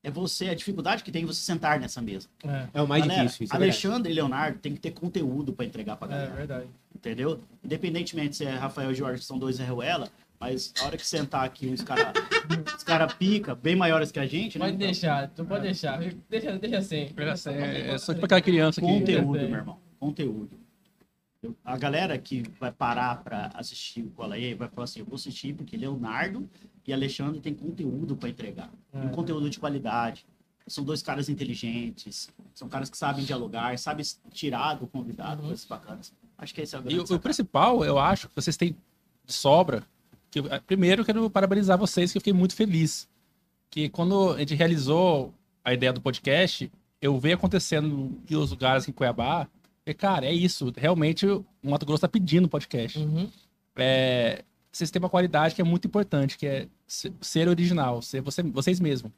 é 0.03 0.09
você, 0.11 0.49
a 0.49 0.53
dificuldade 0.55 1.03
que 1.03 1.11
tem 1.11 1.23
você 1.25 1.41
sentar 1.41 1.79
nessa 1.79 2.01
mesa. 2.01 2.27
É, 2.43 2.67
É 2.73 2.81
o 2.81 2.87
mais 2.87 3.03
Galera, 3.05 3.23
difícil. 3.23 3.45
Isso 3.45 3.55
é 3.55 3.57
verdade. 3.59 3.85
Alexandre 3.85 4.11
e 4.11 4.15
Leonardo 4.15 4.59
tem 4.59 4.73
que 4.73 4.79
ter 4.81 4.91
conteúdo 4.91 5.53
para 5.53 5.65
entregar 5.65 5.95
pra 5.95 6.07
é 6.07 6.11
galera. 6.11 6.35
verdade. 6.35 6.67
entendeu? 6.95 7.39
Independentemente 7.63 8.35
se 8.35 8.43
é 8.45 8.51
Rafael 8.55 8.91
e 8.91 8.95
Jorge, 8.95 9.19
que 9.19 9.25
são 9.25 9.37
dois 9.37 9.55
Zé 9.57 9.65
Ruela, 9.65 10.09
mas 10.43 10.73
a 10.81 10.85
hora 10.85 10.97
que 10.97 11.05
sentar 11.07 11.45
aqui 11.45 11.67
uns 11.69 11.81
caras 11.81 12.11
os 12.75 12.83
cara 12.83 13.07
pica, 13.07 13.55
bem 13.55 13.75
maiores 13.77 14.11
que 14.11 14.19
a 14.19 14.25
gente, 14.25 14.59
né? 14.59 14.65
Pode 14.65 14.77
deixar, 14.77 15.29
tu 15.29 15.45
pode 15.45 15.63
deixar. 15.63 15.99
Deixa, 16.29 16.57
deixa 16.59 16.77
assim. 16.79 17.07
É, 17.47 17.91
é 17.91 17.97
só 17.97 18.13
tipo 18.13 18.25
aquela 18.25 18.41
criança 18.41 18.81
que. 18.81 18.87
Conteúdo, 18.87 19.31
meu 19.31 19.43
irmão. 19.49 19.79
Conteúdo. 19.99 20.59
Eu- 21.41 21.55
A 21.63 21.77
galera 21.77 22.17
que 22.17 22.43
vai 22.59 22.71
parar 22.71 23.23
pra 23.23 23.51
assistir 23.53 24.01
o 24.01 24.09
Cola 24.11 24.35
aí 24.35 24.53
vai 24.53 24.67
falar 24.67 24.83
assim: 24.83 24.99
eu 24.99 25.05
vou 25.05 25.15
assistir 25.15 25.53
porque 25.53 25.77
Leonardo 25.77 26.47
e 26.85 26.91
Alexandre 26.93 27.39
têm 27.39 27.53
conteúdo 27.53 28.17
pra 28.17 28.27
entregar. 28.27 28.69
É. 28.93 28.97
Um 28.99 29.09
conteúdo 29.09 29.49
de 29.49 29.59
qualidade. 29.59 30.25
São 30.67 30.83
dois 30.83 31.01
caras 31.01 31.27
inteligentes, 31.29 32.29
são 32.53 32.67
caras 32.69 32.89
que 32.89 32.97
sabem 32.97 33.23
dialogar, 33.25 33.77
sabem 33.77 34.05
tirar 34.31 34.75
do 34.75 34.87
convidado 34.87 35.41
Uhum. 35.41 35.47
coisas 35.47 35.65
bacanas. 35.65 36.13
Acho 36.37 36.53
que 36.53 36.61
esse 36.61 36.73
é 36.75 36.79
o 36.79 36.81
E 36.81 36.83
grande 36.83 36.99
o, 36.99 37.03
o 37.03 37.07
sacada. 37.07 37.21
principal, 37.23 37.83
eu 37.85 37.97
acho, 37.99 38.27
que 38.29 38.35
vocês 38.35 38.55
têm 38.57 38.75
de 39.25 39.33
sobra. 39.33 39.83
Que, 40.33 40.41
primeiro, 40.65 41.01
eu 41.01 41.05
quero 41.05 41.29
parabenizar 41.29 41.77
vocês, 41.77 42.11
que 42.11 42.17
eu 42.17 42.21
fiquei 42.21 42.33
muito 42.33 42.55
feliz. 42.55 43.07
Que 43.69 43.87
quando 43.89 44.31
a 44.31 44.39
gente 44.39 44.55
realizou 44.55 45.31
a 45.63 45.73
ideia 45.73 45.93
do 45.93 46.01
podcast, 46.01 46.71
eu 46.99 47.19
vejo 47.19 47.35
acontecendo 47.35 48.17
em 48.29 48.35
os 48.35 48.49
lugares 48.49 48.87
em 48.87 48.91
Cuiabá. 48.91 49.47
E, 49.85 49.93
cara, 49.93 50.25
é 50.25 50.33
isso. 50.33 50.73
Realmente, 50.75 51.27
o 51.27 51.45
Mato 51.61 51.85
Grosso 51.85 52.01
tá 52.01 52.07
pedindo 52.07 52.49
podcast. 52.49 52.97
Uhum. 52.97 53.29
É, 53.75 54.43
vocês 54.71 54.89
têm 54.89 54.99
uma 54.99 55.09
qualidade 55.09 55.53
que 55.53 55.61
é 55.61 55.63
muito 55.63 55.87
importante, 55.87 56.37
que 56.37 56.47
é 56.47 56.67
se- 56.87 57.13
ser 57.21 57.47
original, 57.47 58.01
ser 58.01 58.21
você, 58.21 58.41
vocês 58.41 58.79
mesmos. 58.79 59.11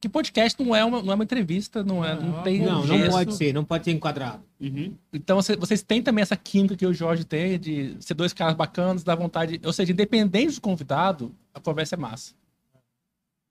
Que 0.00 0.08
podcast 0.08 0.62
não 0.64 0.74
é 0.74 0.82
uma, 0.82 1.02
não 1.02 1.12
é 1.12 1.14
uma 1.14 1.24
entrevista, 1.24 1.84
não, 1.84 2.02
é, 2.02 2.14
não 2.14 2.28
Não, 2.28 2.42
tem 2.42 2.60
Não, 2.62 2.86
não 2.86 3.08
pode 3.10 3.34
ser, 3.34 3.52
não 3.52 3.64
pode 3.64 3.84
ser 3.84 3.90
enquadrado. 3.90 4.42
Uhum. 4.58 4.94
Então 5.12 5.36
você- 5.36 5.56
vocês 5.56 5.82
têm 5.82 6.02
também 6.02 6.22
essa 6.22 6.36
química 6.36 6.74
que 6.74 6.86
o 6.86 6.92
Jorge 6.94 7.22
tem 7.24 7.58
de 7.58 7.96
ser 8.00 8.14
dois 8.14 8.32
caras 8.32 8.54
bacanas, 8.54 9.04
dar 9.04 9.14
vontade. 9.14 9.60
Ou 9.64 9.72
seja, 9.74 9.92
independente 9.92 10.54
do 10.54 10.60
convidado, 10.62 11.34
a 11.52 11.60
conversa 11.60 11.96
é 11.96 11.98
massa. 11.98 12.32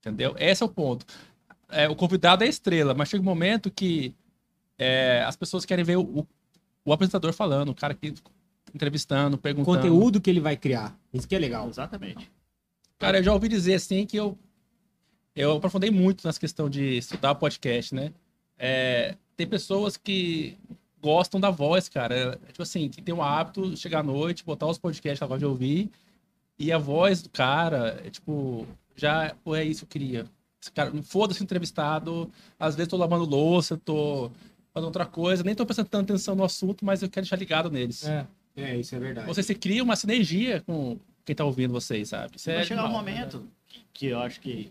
Entendeu? 0.00 0.34
Esse 0.38 0.62
é 0.62 0.66
o 0.66 0.68
ponto. 0.68 1.06
É, 1.68 1.88
o 1.88 1.94
convidado 1.94 2.42
é 2.42 2.46
a 2.46 2.50
estrela, 2.50 2.94
mas 2.94 3.08
chega 3.08 3.22
um 3.22 3.24
momento 3.24 3.70
que 3.70 4.12
é, 4.76 5.22
as 5.26 5.36
pessoas 5.36 5.64
querem 5.64 5.84
ver 5.84 5.96
o, 5.98 6.02
o- 6.02 6.26
o 6.84 6.92
apresentador 6.92 7.32
falando, 7.32 7.68
o 7.68 7.74
cara 7.74 7.94
que 7.94 8.12
entrevistando, 8.74 9.36
perguntando. 9.38 9.76
Conteúdo 9.76 10.20
que 10.20 10.30
ele 10.30 10.40
vai 10.40 10.56
criar. 10.56 10.98
Isso 11.12 11.28
que 11.28 11.34
é 11.36 11.38
legal. 11.38 11.68
Exatamente. 11.68 12.28
Cara, 12.98 13.18
eu 13.18 13.22
já 13.22 13.32
ouvi 13.32 13.46
dizer 13.48 13.74
assim 13.74 14.04
que 14.06 14.16
eu 14.16 14.36
eu 15.34 15.52
aprofundei 15.52 15.90
muito 15.90 16.26
nessa 16.26 16.40
questão 16.40 16.68
de 16.68 16.98
estudar 16.98 17.34
podcast, 17.34 17.94
né? 17.94 18.12
É, 18.58 19.16
tem 19.36 19.46
pessoas 19.46 19.96
que 19.96 20.58
gostam 21.00 21.40
da 21.40 21.50
voz, 21.50 21.88
cara. 21.88 22.14
É, 22.14 22.52
tipo 22.52 22.62
assim, 22.62 22.88
que 22.88 23.00
tem 23.00 23.14
o 23.14 23.22
hábito 23.22 23.70
de 23.70 23.76
chegar 23.76 24.00
à 24.00 24.02
noite, 24.02 24.44
botar 24.44 24.66
os 24.66 24.78
podcasts 24.78 25.20
gosta 25.20 25.38
de 25.38 25.46
ouvir, 25.46 25.90
e 26.58 26.70
a 26.70 26.78
voz 26.78 27.22
do 27.22 27.30
cara, 27.30 28.00
é, 28.04 28.10
tipo, 28.10 28.66
já 28.94 29.34
pô, 29.42 29.56
é 29.56 29.64
isso 29.64 29.86
que 29.86 29.96
eu 29.98 30.02
queria. 30.02 30.26
Esse 30.60 30.70
cara, 30.72 30.92
foda-se 31.02 31.42
entrevistado, 31.42 32.30
às 32.58 32.76
vezes 32.76 32.90
tô 32.90 32.96
lavando 32.96 33.24
louça, 33.24 33.78
tô 33.78 34.30
fazendo 34.74 34.86
outra 34.86 35.06
coisa, 35.06 35.42
nem 35.42 35.54
tô 35.54 35.64
prestando 35.64 35.88
tanta 35.88 36.12
atenção 36.12 36.34
no 36.34 36.44
assunto, 36.44 36.84
mas 36.84 37.02
eu 37.02 37.08
quero 37.08 37.24
deixar 37.24 37.36
ligado 37.36 37.70
neles. 37.70 38.06
É. 38.06 38.26
É, 38.56 38.76
isso 38.76 38.94
é 38.94 38.98
verdade. 38.98 39.26
Você 39.26 39.42
se 39.42 39.54
cria 39.54 39.82
uma 39.82 39.96
sinergia 39.96 40.60
com 40.60 40.98
quem 41.24 41.34
tá 41.34 41.44
ouvindo 41.44 41.72
vocês, 41.72 42.08
sabe? 42.08 42.36
Isso 42.36 42.50
Vai 42.50 42.60
é 42.60 42.64
chegar 42.64 42.84
um 42.84 42.90
momento 42.92 43.48
que, 43.66 43.84
que 43.92 44.06
eu 44.06 44.18
acho 44.18 44.40
que 44.40 44.70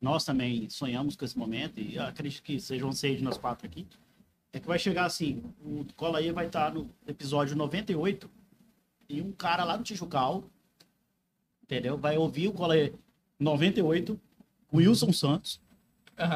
nós 0.00 0.24
também 0.24 0.68
sonhamos 0.70 1.14
com 1.16 1.24
esse 1.24 1.36
momento, 1.38 1.78
e 1.78 1.96
eu 1.96 2.02
acredito 2.04 2.42
que 2.42 2.58
sejam 2.60 2.92
seis 2.92 3.18
de 3.18 3.24
nós 3.24 3.36
quatro 3.36 3.66
aqui. 3.66 3.86
É 4.52 4.58
que 4.58 4.66
vai 4.66 4.78
chegar 4.78 5.04
assim: 5.04 5.42
o 5.64 5.84
Cola 5.96 6.18
aí 6.18 6.32
vai 6.32 6.46
estar 6.46 6.72
no 6.72 6.88
episódio 7.06 7.54
98, 7.56 8.28
e 9.08 9.20
um 9.20 9.30
cara 9.32 9.62
lá 9.64 9.76
no 9.76 9.84
Tijucal, 9.84 10.44
entendeu? 11.62 11.96
Vai 11.96 12.16
ouvir 12.16 12.48
o 12.48 12.52
Cola 12.52 12.74
aí 12.74 12.92
98, 13.38 14.18
o 14.72 14.76
Wilson 14.78 15.12
Santos, 15.12 15.60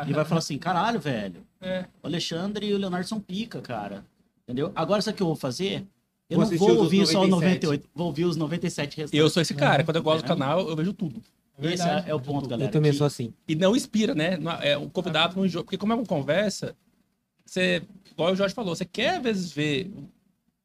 e 0.06 0.12
vai 0.12 0.24
falar 0.24 0.38
assim: 0.38 0.58
caralho, 0.58 1.00
velho, 1.00 1.44
É. 1.60 1.86
o 2.02 2.06
Alexandre 2.06 2.66
e 2.66 2.74
o 2.74 2.78
Leonardo 2.78 3.08
são 3.08 3.20
pica, 3.20 3.60
cara. 3.60 4.04
Entendeu? 4.44 4.70
Agora, 4.74 5.00
sabe 5.00 5.14
o 5.14 5.16
que 5.16 5.22
eu 5.22 5.26
vou 5.28 5.36
fazer? 5.36 5.86
Eu 6.28 6.38
Vou 6.40 6.50
não 6.50 6.58
vou 6.58 6.76
ouvir 6.78 7.06
só 7.06 7.22
o 7.22 7.26
97. 7.26 7.30
98, 7.66 7.88
vou 7.94 8.06
ouvir 8.08 8.24
os 8.24 8.36
97 8.36 8.96
restantes. 8.96 9.18
Eu 9.18 9.28
sou 9.30 9.40
esse 9.42 9.54
cara. 9.54 9.84
Quando 9.84 9.96
eu 9.96 10.02
gosto 10.02 10.20
do 10.22 10.24
É. 10.24 10.28
canal, 10.28 10.68
eu 10.68 10.76
vejo 10.76 10.92
tudo. 10.92 11.22
Esse 11.60 11.88
é, 11.88 12.04
é 12.08 12.14
o 12.14 12.20
ponto, 12.20 12.48
galera. 12.48 12.68
eu 12.68 12.72
também 12.72 12.90
que- 12.90 12.98
sou 12.98 13.06
assim. 13.06 13.32
E 13.46 13.54
não 13.54 13.76
inspira, 13.76 14.14
né? 14.14 14.38
É, 14.62 14.76
o 14.76 14.88
convidado 14.90 15.36
não 15.36 15.46
jogo. 15.48 15.64
Porque 15.64 15.78
como 15.78 15.92
é 15.92 15.96
uma 15.96 16.04
conversa, 16.06 16.74
você, 17.44 17.82
igual 18.10 18.32
o 18.32 18.36
Jorge 18.36 18.54
falou, 18.54 18.74
você 18.74 18.84
quer 18.84 19.16
às 19.16 19.22
vezes 19.22 19.52
ver. 19.52 19.90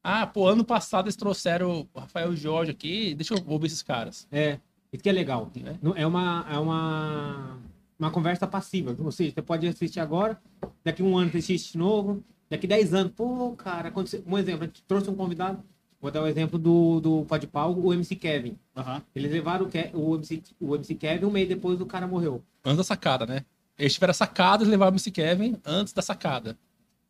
Ah, 0.02 0.26
pô, 0.26 0.48
ano 0.48 0.64
passado 0.64 1.06
eles 1.06 1.16
trouxeram 1.16 1.86
o 1.94 2.00
Rafael 2.00 2.30
e 2.30 2.34
o 2.34 2.36
Jorge 2.36 2.70
aqui, 2.70 3.14
deixa 3.14 3.34
eu 3.34 3.44
ouvir 3.46 3.66
esses 3.66 3.82
caras. 3.82 4.26
É, 4.32 4.58
isso 4.92 5.02
que 5.02 5.08
é 5.08 5.12
legal. 5.12 5.50
É. 5.94 6.02
É 6.02 6.06
uma, 6.06 6.46
é 6.50 6.58
uma, 6.58 7.58
uma 7.98 8.10
conversa 8.10 8.46
passiva. 8.46 8.96
Ou 8.98 9.12
seja, 9.12 9.32
você 9.34 9.42
pode 9.42 9.66
assistir 9.66 10.00
agora, 10.00 10.40
daqui 10.82 11.02
um 11.02 11.16
ano 11.18 11.30
você 11.30 11.38
assiste 11.38 11.72
de 11.72 11.78
novo, 11.78 12.24
daqui 12.48 12.66
10 12.66 12.94
anos, 12.94 13.12
pô, 13.14 13.52
cara, 13.52 13.88
aconteceu. 13.90 14.24
Um 14.26 14.38
exemplo, 14.38 14.64
a 14.64 14.66
gente 14.66 14.82
trouxe 14.84 15.10
um 15.10 15.14
convidado, 15.14 15.62
vou 16.00 16.10
dar 16.10 16.22
o 16.22 16.26
exemplo 16.26 16.58
do, 16.58 17.00
do 17.00 17.24
Podpau, 17.28 17.78
o 17.78 17.92
MC 17.92 18.16
Kevin. 18.16 18.56
Aham. 18.76 19.02
Eles 19.14 19.30
levaram 19.32 19.66
o, 19.66 19.68
Ke- 19.68 19.90
o, 19.94 20.14
MC, 20.16 20.42
o 20.60 20.74
MC 20.74 20.94
Kevin 20.94 21.24
um 21.26 21.30
mês 21.30 21.48
depois 21.48 21.80
o 21.80 21.86
cara 21.86 22.06
morreu. 22.06 22.42
Antes 22.64 22.78
da 22.78 22.84
sacada, 22.84 23.26
né? 23.26 23.44
Eles 23.78 23.94
tiveram 23.94 24.10
a 24.10 24.14
sacada 24.14 24.64
e 24.64 24.66
levaram 24.66 24.92
o 24.92 24.94
MC 24.94 25.10
Kevin 25.10 25.56
antes 25.64 25.92
da 25.92 26.02
sacada. 26.02 26.56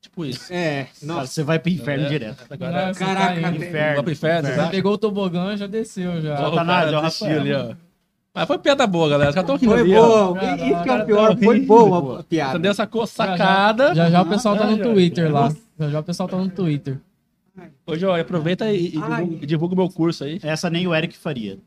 Tipo 0.01 0.25
isso. 0.25 0.51
É, 0.53 0.85
Cara, 0.85 0.95
nossa. 1.15 1.27
você 1.27 1.43
vai 1.43 1.59
pro 1.59 1.71
inferno 1.71 2.07
É. 2.07 2.09
direto. 2.09 2.45
Agora, 2.49 2.87
Nossa, 2.87 2.99
Caraca, 2.99 3.41
tá. 3.41 3.51
Inferno. 3.53 3.95
vai 3.95 4.03
pro 4.03 4.13
inferno, 4.13 4.49
Inferno. 4.49 4.65
tá? 4.65 4.71
Pegou 4.71 4.93
o 4.95 4.99
tobogã, 4.99 5.57
já 5.57 5.67
desceu 5.67 6.23
já. 6.23 6.37
Cara 6.37 6.47
é 6.47 6.49
o 6.97 7.01
desistiu 7.03 7.27
Rafael. 7.29 7.41
ali, 7.41 7.53
ó. 7.53 7.75
Mas 8.33 8.47
foi 8.47 8.59
piada 8.59 8.87
boa, 8.87 9.09
galera. 9.11 9.31
Os 9.31 9.35
caras 9.35 9.47
tão 9.49 9.57
rindo 9.57 9.73
Foi 9.73 9.85
boa. 9.93 10.35
Cara, 10.41 10.55
Isso 10.55 10.83
que 10.85 10.89
é 10.89 10.95
o 10.95 11.05
pior. 11.05 11.35
tá 11.37 11.43
Foi 11.45 11.61
boa 11.61 12.21
a 12.21 12.23
piada. 12.23 12.51
Entendeu? 12.53 12.73
Sacou 12.75 13.01
Já, 13.03 13.07
já. 13.07 13.13
sacada. 13.37 13.95
Já 13.95 14.09
já 14.11 14.23
o 14.23 14.27
pessoal 14.27 14.57
tá 14.57 14.67
no 14.67 14.77
já. 14.77 14.83
Twitter 14.85 15.33
lá. 15.33 15.53
Já 15.79 15.89
já 15.91 16.01
o 16.01 16.03
pessoal 16.05 16.29
tá 16.29 16.37
no 16.39 16.49
Twitter. 16.49 16.99
Ô, 17.87 17.97
Jorge, 17.97 18.21
aproveita 18.23 18.73
e, 18.73 18.87
e 18.87 18.91
divulga, 18.93 19.47
divulga 19.47 19.75
o 19.75 19.77
meu 19.79 19.89
curso 19.89 20.25
aí. 20.25 20.39
Essa 20.43 20.71
nem 20.71 20.87
o 20.87 20.95
Eric 20.95 21.17
faria. 21.17 21.59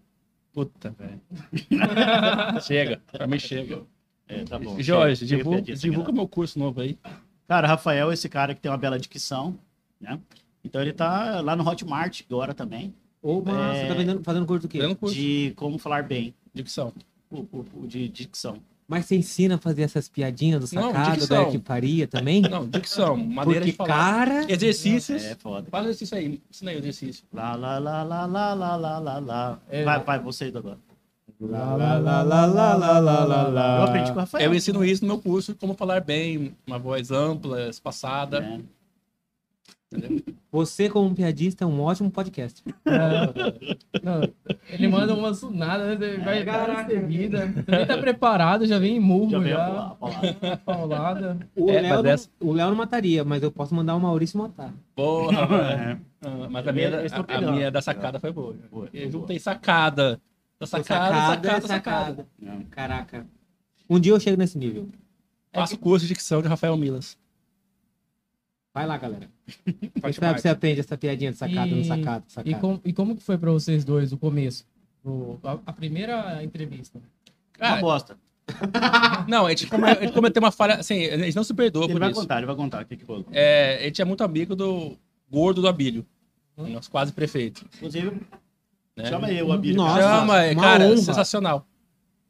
Puta, 0.53 0.91
velho. 0.97 1.19
chega. 2.61 3.01
Pra 3.11 3.27
mim 3.27 3.39
chega. 3.39 3.83
É, 4.27 4.43
tá 4.43 4.57
bom. 4.57 4.79
Jorge, 4.81 5.25
Chega, 5.27 5.37
divulga, 5.43 5.61
divulga 5.75 6.11
meu 6.11 6.27
curso 6.27 6.57
novo 6.57 6.81
aí. 6.81 6.97
Cara, 7.47 7.67
Rafael 7.67 8.09
é 8.09 8.13
esse 8.13 8.29
cara 8.29 8.55
que 8.55 8.61
tem 8.61 8.71
uma 8.71 8.77
bela 8.77 8.97
dicção, 8.97 9.57
né? 9.99 10.19
Então 10.63 10.81
ele 10.81 10.93
tá 10.93 11.41
lá 11.41 11.55
no 11.55 11.67
Hotmart 11.67 12.21
agora 12.29 12.53
também, 12.53 12.93
massa, 13.45 13.79
É. 13.79 13.87
tá 13.87 13.93
vendendo, 13.93 14.23
fazendo 14.23 14.45
curso 14.45 14.61
do 14.65 14.69
quê? 14.71 14.95
Curso 14.95 15.13
de 15.13 15.51
como 15.57 15.77
falar 15.77 16.03
bem, 16.03 16.33
dicção. 16.53 16.93
o, 17.29 17.39
o- 17.51 17.65
o 17.83 17.87
de 17.87 18.07
dicção. 18.07 18.57
Mas 18.93 19.05
você 19.05 19.15
ensina 19.15 19.55
a 19.55 19.57
fazer 19.57 19.81
essas 19.81 20.07
piadinhas 20.07 20.69
do 20.69 20.75
Não, 20.75 20.91
sacado, 20.91 21.27
da 21.27 21.59
Faria 21.65 22.07
também? 22.07 22.41
Não, 22.41 22.67
dicção. 22.67 23.17
Maneira 23.17 23.61
Porque, 23.61 23.71
de 23.71 23.77
falar. 23.77 23.89
cara... 23.89 24.51
Exercícios. 24.51 25.23
É 25.23 25.35
foda. 25.35 25.67
Faz 25.71 25.85
exercício 25.85 26.17
aí. 26.17 26.41
Ensina 26.49 26.71
aí 26.71 26.77
o 26.77 26.79
exercício. 26.79 27.25
Lá, 27.33 27.55
lá, 27.55 27.79
lá, 27.79 28.03
lá, 28.03 28.25
lá, 28.25 28.53
lá, 28.53 28.75
lá, 28.75 28.99
lá, 28.99 29.19
lá. 29.19 29.59
É. 29.69 29.83
Vai, 29.83 30.03
vai, 30.03 30.19
você 30.19 30.53
agora. 30.55 30.77
Lá, 31.39 31.75
lá, 31.75 31.97
lá, 31.97 32.21
lá, 32.21 32.45
lá, 32.45 32.75
lá, 32.75 32.99
lá, 32.99 33.23
lá, 33.25 33.47
lá. 33.47 33.77
Eu 33.79 33.83
aprendi 33.83 34.11
com 34.11 34.17
o 34.17 34.19
Rafael. 34.19 34.45
Eu 34.45 34.53
ensino 34.53 34.85
isso 34.85 35.03
no 35.03 35.07
meu 35.07 35.19
curso, 35.19 35.55
como 35.55 35.73
falar 35.73 35.99
bem, 36.01 36.55
uma 36.65 36.77
voz 36.77 37.11
ampla, 37.11 37.67
espaçada. 37.69 38.37
É. 38.37 38.59
Você, 40.51 40.87
como 40.89 41.15
piadista, 41.15 41.63
é 41.63 41.67
um 41.67 41.81
ótimo 41.81 42.11
podcast. 42.11 42.63
É, 42.85 43.99
não, 44.03 44.21
ele 44.69 44.87
manda 44.87 45.13
uma 45.15 45.33
sunada, 45.33 45.95
né? 45.95 46.05
Ele 46.07 46.17
vai 46.23 46.45
Caraca. 46.45 46.83
dar 46.83 46.89
seguida. 46.89 47.45
Nem 47.67 47.85
tá 47.87 47.97
preparado, 47.97 48.65
já 48.67 48.77
vem 48.77 48.97
em 48.97 48.99
murro 48.99 49.31
Já 49.31 49.97
a. 49.99 50.57
Paulada. 50.57 51.39
O 51.55 51.69
É, 51.71 51.81
Léo 51.81 52.03
não- 52.03 52.09
essa- 52.11 52.29
o 52.39 52.53
Léo 52.53 52.69
não 52.69 52.75
mataria, 52.75 53.23
mas 53.23 53.41
eu 53.41 53.51
posso 53.51 53.73
mandar 53.73 53.95
o 53.95 53.99
Maurício 53.99 54.37
matar. 54.37 54.73
Velho. 54.95 55.29
É. 55.73 55.97
Ah, 56.25 56.47
Mas 56.49 56.65
a 56.67 56.71
minha, 56.71 56.89
a, 56.89 57.37
a 57.37 57.51
minha 57.51 57.69
da 57.71 57.81
sacada 57.81 58.17
foi 58.19 58.31
boa. 58.31 58.55
Boa, 58.71 58.87
Eu 58.93 59.01
boa. 59.09 59.11
juntei 59.11 59.39
sacada. 59.39 60.21
Da 60.59 60.65
sacada, 60.65 61.15
sacada, 61.15 61.57
é 61.57 61.61
sacada. 61.67 62.27
Não. 62.39 62.63
Caraca. 62.65 63.27
Um 63.89 63.99
dia 63.99 64.13
eu 64.13 64.19
chego 64.21 64.37
nesse 64.37 64.57
nível. 64.57 64.87
Faço 65.51 65.77
curso 65.77 66.05
de 66.07 66.13
dicção 66.13 66.41
de 66.41 66.47
Rafael 66.47 66.77
Milas. 66.77 67.17
Vai 68.73 68.87
lá, 68.87 68.97
galera. 68.97 69.29
Faz 70.01 70.15
sabe 70.15 70.27
parte. 70.27 70.41
você 70.41 70.49
aprende 70.49 70.79
essa 70.79 70.97
piadinha 70.97 71.31
de 71.31 71.37
sacada 71.37 71.67
E- 71.67 71.75
no 71.75 71.83
sacado, 71.83 72.23
E, 72.45 72.55
com- 72.55 72.79
e 72.85 72.93
como 72.93 73.15
que 73.15 73.21
foi 73.23 73.37
pra 73.37 73.51
vocês 73.51 73.83
dois 73.83 74.11
o 74.13 74.17
começo? 74.17 74.65
O- 75.03 75.37
a, 75.43 75.59
a 75.65 75.73
primeira 75.73 76.41
entrevista. 76.43 76.97
Uma 76.97 77.03
Cara, 77.69 77.81
bosta. 77.81 78.17
não, 79.27 79.45
a 79.45 79.49
gente, 79.49 79.67
come- 79.67 79.89
a 79.89 80.01
gente 80.01 80.13
cometeu 80.13 80.41
uma 80.41 80.51
falha. 80.51 80.75
Assim, 80.75 81.05
a 81.05 81.17
gente 81.17 81.35
não 81.35 81.43
se 81.43 81.53
perdoa 81.53 81.85
Ele 81.85 81.93
por 81.93 81.99
vai 81.99 82.11
isso. 82.11 82.19
contar, 82.21 82.37
ele 82.37 82.45
vai 82.45 82.55
contar 82.55 82.83
o 82.83 82.85
que 82.85 82.97
que 82.97 83.03
rolou. 83.05 83.25
É, 83.31 83.79
a 83.81 83.83
gente 83.85 84.01
é 84.01 84.05
muito 84.05 84.23
amigo 84.23 84.55
do 84.55 84.97
gordo 85.29 85.61
do 85.61 85.67
Abílio. 85.67 86.05
Nosso 86.57 86.89
quase 86.91 87.11
prefeito. 87.11 87.65
Inclusive, 87.77 88.11
né? 88.95 89.05
chama 89.05 89.31
eu, 89.31 89.51
Abílio. 89.51 89.77
Nossa, 89.77 90.01
Chama, 90.01 90.23
uma 90.51 90.61
cara, 90.61 90.85
honra. 90.85 90.97
sensacional. 90.97 91.65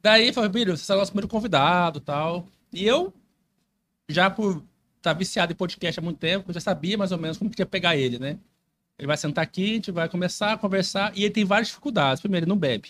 Daí, 0.02 0.32
falei, 0.34 0.50
Bílio, 0.50 0.76
você 0.78 0.92
é 0.92 0.96
o 0.96 1.00
nosso 1.00 1.12
primeiro 1.12 1.28
convidado 1.28 1.98
e 2.00 2.02
tal. 2.02 2.46
E 2.72 2.86
eu, 2.86 3.14
já 4.10 4.30
por 4.30 4.64
estar 5.04 5.14
viciado 5.14 5.52
em 5.52 5.56
podcast 5.56 6.00
há 6.00 6.04
muito 6.04 6.18
tempo, 6.18 6.50
eu 6.50 6.54
já 6.54 6.60
sabia 6.62 6.98
mais 6.98 7.12
ou 7.12 7.18
menos 7.18 7.38
como 7.38 7.50
que 7.50 7.62
ia 7.62 7.66
pegar 7.66 7.96
ele, 7.98 8.18
né? 8.18 8.38
Ele 8.98 9.08
vai 9.08 9.18
sentar 9.18 9.44
aqui, 9.44 9.72
a 9.72 9.74
gente 9.76 9.92
vai 9.92 10.08
começar 10.08 10.54
a 10.54 10.58
conversar, 10.58 11.12
e 11.16 11.24
ele 11.24 11.34
tem 11.34 11.44
várias 11.44 11.68
dificuldades. 11.68 12.22
Primeiro, 12.22 12.46
ele 12.46 12.50
não 12.50 12.58
bebe. 12.58 12.90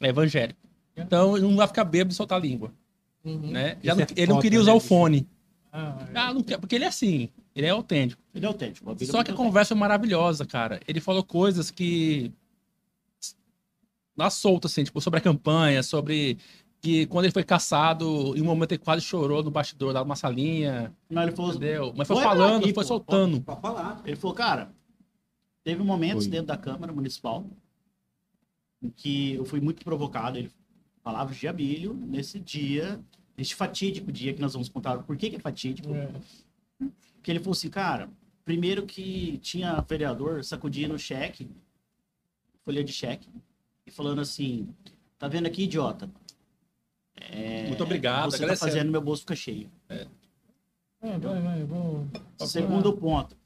É 0.00 0.08
evangélico. 0.08 0.58
Então, 0.96 1.36
ele 1.36 1.46
não 1.46 1.54
vai 1.56 1.66
ficar 1.68 1.84
bêbado 1.84 2.12
e 2.12 2.16
soltar 2.16 2.38
a 2.38 2.42
língua, 2.42 2.72
Uhum. 3.24 3.50
né? 3.52 3.76
Já 3.82 3.92
Isso 3.92 4.00
não- 4.00 4.02
é 4.02 4.06
ele 4.16 4.26
não 4.26 4.34
foda, 4.36 4.42
queria 4.42 4.58
né, 4.58 4.62
usar 4.62 4.72
o 4.72 4.76
bicho? 4.76 4.88
fone. 4.88 5.26
Ah, 5.72 6.06
Ah, 6.14 6.34
não 6.34 6.42
quer, 6.42 6.58
porque 6.58 6.74
ele 6.74 6.84
é 6.84 6.88
assim, 6.88 7.28
ele 7.54 7.66
é 7.66 7.70
autêntico. 7.70 8.20
Ele 8.34 8.44
é 8.44 8.48
autêntico. 8.48 8.88
o 8.90 8.92
é 8.92 8.96
Só 8.98 9.04
que 9.04 9.04
a 9.16 9.18
autêntico. 9.18 9.36
conversa 9.36 9.68
foi 9.74 9.76
maravilhosa, 9.80 10.44
cara. 10.46 10.80
Ele 10.88 11.00
falou 11.00 11.22
coisas 11.22 11.70
que. 11.70 12.32
Na 14.16 14.30
solta, 14.30 14.66
assim, 14.66 14.82
tipo, 14.82 15.00
sobre 15.00 15.18
a 15.18 15.22
campanha, 15.22 15.82
sobre 15.82 16.38
que 16.80 17.06
quando 17.06 17.24
ele 17.24 17.32
foi 17.32 17.44
caçado, 17.44 18.36
em 18.36 18.42
um 18.42 18.44
momento 18.44 18.72
ele 18.72 18.78
quase 18.78 19.02
chorou 19.02 19.42
no 19.42 19.50
bastidor, 19.50 19.92
lá 19.92 20.00
numa 20.00 20.16
salinha, 20.16 20.94
Não, 21.10 21.22
ele 21.22 21.32
falou, 21.32 21.50
entendeu? 21.50 21.92
Mas 21.96 22.06
foi 22.06 22.16
Vou 22.16 22.24
entrar 22.24 22.36
falando, 22.36 22.62
aqui, 22.62 22.74
foi 22.74 22.84
pô. 22.84 22.88
soltando. 22.88 23.40
Pode 23.40 23.60
falar. 23.60 24.02
Ele 24.04 24.16
falou, 24.16 24.34
cara, 24.34 24.72
teve 25.64 25.82
momentos 25.82 26.24
Foi. 26.24 26.30
dentro 26.30 26.46
da 26.46 26.56
Câmara 26.56 26.92
Municipal 26.92 27.44
em 28.80 28.90
que 28.90 29.34
eu 29.34 29.44
fui 29.44 29.60
muito 29.60 29.84
provocado. 29.84 30.38
Ele 30.38 30.50
palavras 31.02 31.38
de 31.38 31.48
Abílio 31.48 31.94
nesse 31.94 32.38
dia, 32.38 33.00
neste 33.34 33.54
fatídico 33.54 34.12
dia 34.12 34.34
que 34.34 34.42
nós 34.42 34.52
vamos 34.52 34.68
contar 34.68 34.98
por 34.98 35.16
que, 35.16 35.30
que 35.30 35.36
é 35.36 35.40
fatídico. 35.40 35.88
é. 35.94 36.12
Que 37.22 37.32
ele 37.32 37.38
falou 37.40 37.52
assim, 37.52 37.70
cara, 37.70 38.10
primeiro 38.44 38.84
que 38.86 39.38
tinha 39.38 39.80
vereador 39.80 40.44
sacudindo 40.44 40.94
o 40.94 40.98
cheque, 40.98 41.50
folha 42.62 42.84
de 42.84 42.92
cheque, 42.92 43.28
e 43.86 43.90
falando 43.90 44.20
assim, 44.20 44.68
tá 45.18 45.26
vendo 45.28 45.46
aqui, 45.46 45.64
idiota? 45.64 46.10
É, 47.20 47.66
Muito 47.66 47.82
obrigado, 47.82 48.30
Você 48.30 48.38
tá 48.38 48.44
agradecendo. 48.44 48.72
fazendo 48.72 48.92
meu 48.92 49.00
bolso 49.00 49.22
ficar 49.22 49.36
cheio. 49.36 49.70
Vai, 51.00 51.18
vai, 51.18 51.40
vai, 51.40 51.64
vou... 51.64 52.06
Segundo 52.38 52.92
ponto, 52.92 53.36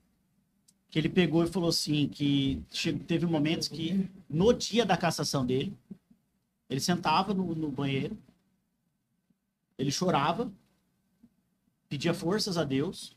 que 0.91 0.99
ele 0.99 1.09
pegou 1.09 1.45
e 1.45 1.49
falou 1.49 1.71
assim, 1.71 2.09
que 2.09 2.63
teve 3.07 3.27
momentos 3.27 3.69
que, 3.69 4.09
no 4.29 4.53
dia 4.53 4.85
da 4.85 4.97
cassação 4.97 5.45
dele, 5.45 5.77
ele 6.69 6.81
sentava 6.81 7.35
no, 7.35 7.55
no 7.55 7.71
banheiro, 7.71 8.17
ele 9.79 9.91
chorava, 9.91 10.51
pedia 11.89 12.15
forças 12.15 12.57
a 12.57 12.65
Deus, 12.65 13.17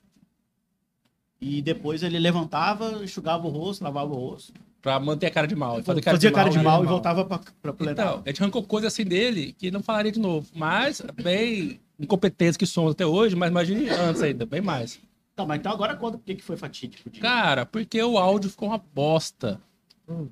e 1.40 1.62
depois 1.62 2.02
ele 2.02 2.18
levantava, 2.18 3.04
enxugava 3.04 3.46
o 3.46 3.50
rosto, 3.50 3.84
lavava 3.84 4.14
o 4.14 4.18
rosto, 4.18 4.54
Pra 4.86 5.00
manter 5.00 5.26
a 5.26 5.32
cara 5.32 5.48
de 5.48 5.56
mal. 5.56 5.82
Fazia 5.84 6.32
cara 6.32 6.48
de 6.48 6.58
mal, 6.60 6.64
mal 6.64 6.82
e 6.84 6.86
mal. 6.86 6.94
voltava 6.94 7.26
pra, 7.26 7.40
pra 7.60 7.74
plenar. 7.74 7.94
Então, 7.94 8.22
a 8.24 8.30
gente 8.30 8.40
arrancou 8.44 8.62
coisa 8.62 8.86
assim 8.86 9.04
dele 9.04 9.56
que 9.58 9.72
não 9.72 9.82
falaria 9.82 10.12
de 10.12 10.20
novo. 10.20 10.48
Mas, 10.54 11.02
bem 11.24 11.80
incompetentes 12.00 12.56
que 12.56 12.68
somos 12.68 12.92
até 12.92 13.04
hoje, 13.04 13.36
mas 13.36 13.50
imagine 13.50 13.90
antes 13.90 14.22
ainda, 14.22 14.46
bem 14.46 14.62
mais. 14.62 15.00
Tá, 15.36 15.44
mas 15.44 15.58
então 15.58 15.72
agora 15.72 15.96
conta 15.96 16.20
por 16.20 16.24
que 16.24 16.40
foi 16.44 16.56
fatídico. 16.56 17.10
de- 17.10 17.20
Cara, 17.20 17.66
porque 17.66 18.00
o 18.04 18.16
áudio 18.20 18.48
ficou 18.48 18.70
uma 18.70 18.78
bosta. 18.78 19.60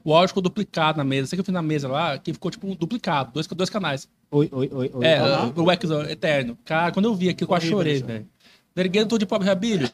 O 0.04 0.13
áudio 0.13 0.28
ficou 0.28 0.44
duplicado 0.44 1.00
na 1.00 1.04
mesa. 1.04 1.30
Sei 1.30 1.36
que 1.36 1.42
eu 1.42 1.46
fiz 1.46 1.52
na 1.54 1.63
mesa 1.63 1.88
lá, 1.88 2.20
que 2.20 2.32
ficou 2.32 2.52
tipo 2.52 2.68
um 2.68 2.76
duplicado, 2.76 3.32
dois, 3.34 3.48
dois 3.48 3.72
canais. 3.72 4.08
Oi, 4.30 4.50
oi, 4.52 4.70
oi, 4.72 4.92
oi. 4.94 5.04
É, 5.04 5.20
o 5.56 5.63
Wax 5.63 5.89
Eterno. 6.12 6.56
Cara, 6.63 6.92
quando 6.92 7.06
eu 7.06 7.16
vi 7.16 7.28
aquilo, 7.30 7.52
eu 7.52 7.60
chorei, 7.60 8.04
velho. 8.04 8.28
Derguendo 8.76 9.08
todo 9.08 9.20
de 9.20 9.26
pobre 9.26 9.48
Rabilho. 9.48 9.89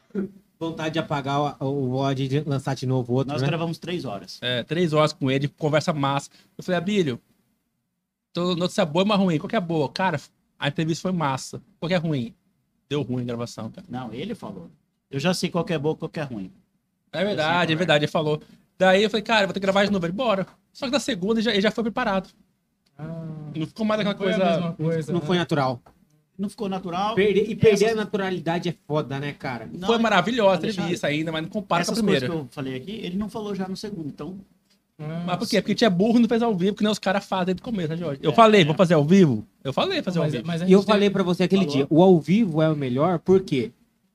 Vontade 0.59 0.93
de 0.93 0.99
apagar 0.99 1.55
o, 1.63 1.87
VOD 1.87 2.23
e 2.23 2.27
de 2.27 2.39
lançar 2.41 2.75
de 2.75 2.85
novo 2.85 3.13
outro, 3.13 3.31
Nós 3.31 3.41
né? 3.41 3.47
gravamos 3.47 3.77
três 3.77 4.03
horas. 4.03 4.39
É, 4.41 4.61
três 4.63 4.91
horas 4.91 5.13
com 5.13 5.31
ele, 5.31 5.47
conversa 5.47 5.93
massa. 5.93 6.29
Eu 6.57 6.63
falei, 6.63 6.77
Abílio, 6.77 7.17
tô 8.33 8.55
notícia 8.55 8.85
boa 8.85 9.03
ou 9.03 9.07
mais 9.07 9.21
ruim? 9.21 9.37
Qual 9.37 9.47
que 9.47 9.55
é 9.55 9.61
boa? 9.61 9.87
Cara, 9.89 10.19
a 10.59 10.67
entrevista 10.67 11.03
foi 11.03 11.13
massa. 11.13 11.61
Qual 11.79 11.87
que 11.87 11.93
é 11.93 11.97
ruim? 11.97 12.35
Deu 12.89 13.01
ruim 13.03 13.21
a 13.21 13.25
gravação, 13.25 13.71
cara. 13.71 13.87
Não, 13.89 14.13
ele 14.13 14.35
falou. 14.35 14.69
Eu 15.09 15.19
já 15.19 15.33
sei 15.33 15.49
qual 15.49 15.63
que 15.63 15.71
é 15.71 15.77
bom 15.79 15.93
e 15.93 15.95
qual 15.95 16.09
que 16.09 16.19
é 16.19 16.23
ruim. 16.23 16.51
É 17.13 17.23
verdade, 17.23 17.71
é 17.71 17.75
verdade, 17.77 18.03
ele 18.03 18.11
falou. 18.11 18.41
Daí 18.77 19.03
eu 19.03 19.09
falei, 19.09 19.23
cara, 19.23 19.43
eu 19.43 19.47
vou 19.47 19.53
ter 19.53 19.61
que 19.61 19.65
gravar 19.65 19.85
de 19.85 19.91
novo. 19.91 20.05
Ele, 20.05 20.13
bora. 20.13 20.45
Só 20.73 20.87
que 20.87 20.91
na 20.91 20.99
segunda 20.99 21.35
ele 21.35 21.41
já, 21.41 21.51
ele 21.51 21.61
já 21.61 21.71
foi 21.71 21.83
preparado. 21.85 22.29
Ah, 22.97 23.25
Não 23.55 23.65
ficou 23.65 23.85
mais 23.85 24.01
aquela 24.01 24.15
coisa. 24.15 24.73
coisa. 24.73 25.13
Não 25.13 25.21
né? 25.21 25.25
foi 25.25 25.37
natural. 25.37 25.81
Não 26.39 26.49
ficou 26.49 26.69
natural. 26.69 27.15
Perder- 27.15 27.49
e 27.49 27.55
perder 27.55 27.85
Essas- 27.85 27.97
a 27.97 28.01
naturalidade 28.01 28.69
é 28.69 28.75
foda, 28.87 29.19
né, 29.19 29.33
cara? 29.33 29.69
Não, 29.71 29.87
Foi 29.87 29.97
maravilhosa 29.97 30.65
entrevista 30.65 31.07
ainda, 31.07 31.31
mas 31.33 31.41
não 31.43 31.49
compara 31.49 31.83
com 31.83 31.91
a 31.91 31.93
Essas 31.93 32.01
coisas 32.03 32.19
primeira. 32.23 32.27
que 32.45 32.47
eu 32.47 32.49
falei 32.51 32.75
aqui, 32.75 32.91
ele 33.03 33.17
não 33.17 33.27
falou 33.29 33.53
já 33.53 33.67
no 33.67 33.75
segundo. 33.75 34.07
Então, 34.07 34.37
Ah, 35.01 35.23
Mas 35.25 35.37
por 35.37 35.47
quê? 35.47 35.61
Porque 35.61 35.73
tinha 35.75 35.89
burro 35.89 36.17
e 36.17 36.21
não 36.23 36.27
fez 36.27 36.41
ao 36.41 36.53
vivo, 36.53 36.75
que 36.75 36.83
nem 36.83 36.91
os 36.91 36.99
caras 36.99 37.23
fazem 37.25 37.45
desde 37.45 37.61
o 37.61 37.63
começo, 37.63 37.87
né, 37.87 37.95
Jorge? 37.95 38.19
Eu 38.21 38.31
É, 38.31 38.33
falei, 38.33 38.61
é. 38.63 38.65
vou 38.65 38.75
fazer 38.75 38.95
ao 38.95 39.05
vivo? 39.05 39.45
Eu 39.63 39.71
falei 39.71 40.03
fazer 40.03 40.19
ao 40.19 40.25
mas, 40.25 40.33
vivo. 40.33 40.45
mas 40.45 40.61
E 40.61 40.71
eu 40.73 40.79
tem- 40.79 40.87
falei 40.87 41.09
pra 41.09 41.23
você 41.23 41.43
aquele 41.43 41.61
Falou. 41.63 41.77
dia, 41.77 41.87
o 41.89 42.03
ao 42.03 42.19
vivo 42.19 42.61
é 42.61 42.69
o 42.69 42.75
melhor 42.75 43.17
porque 43.19 43.71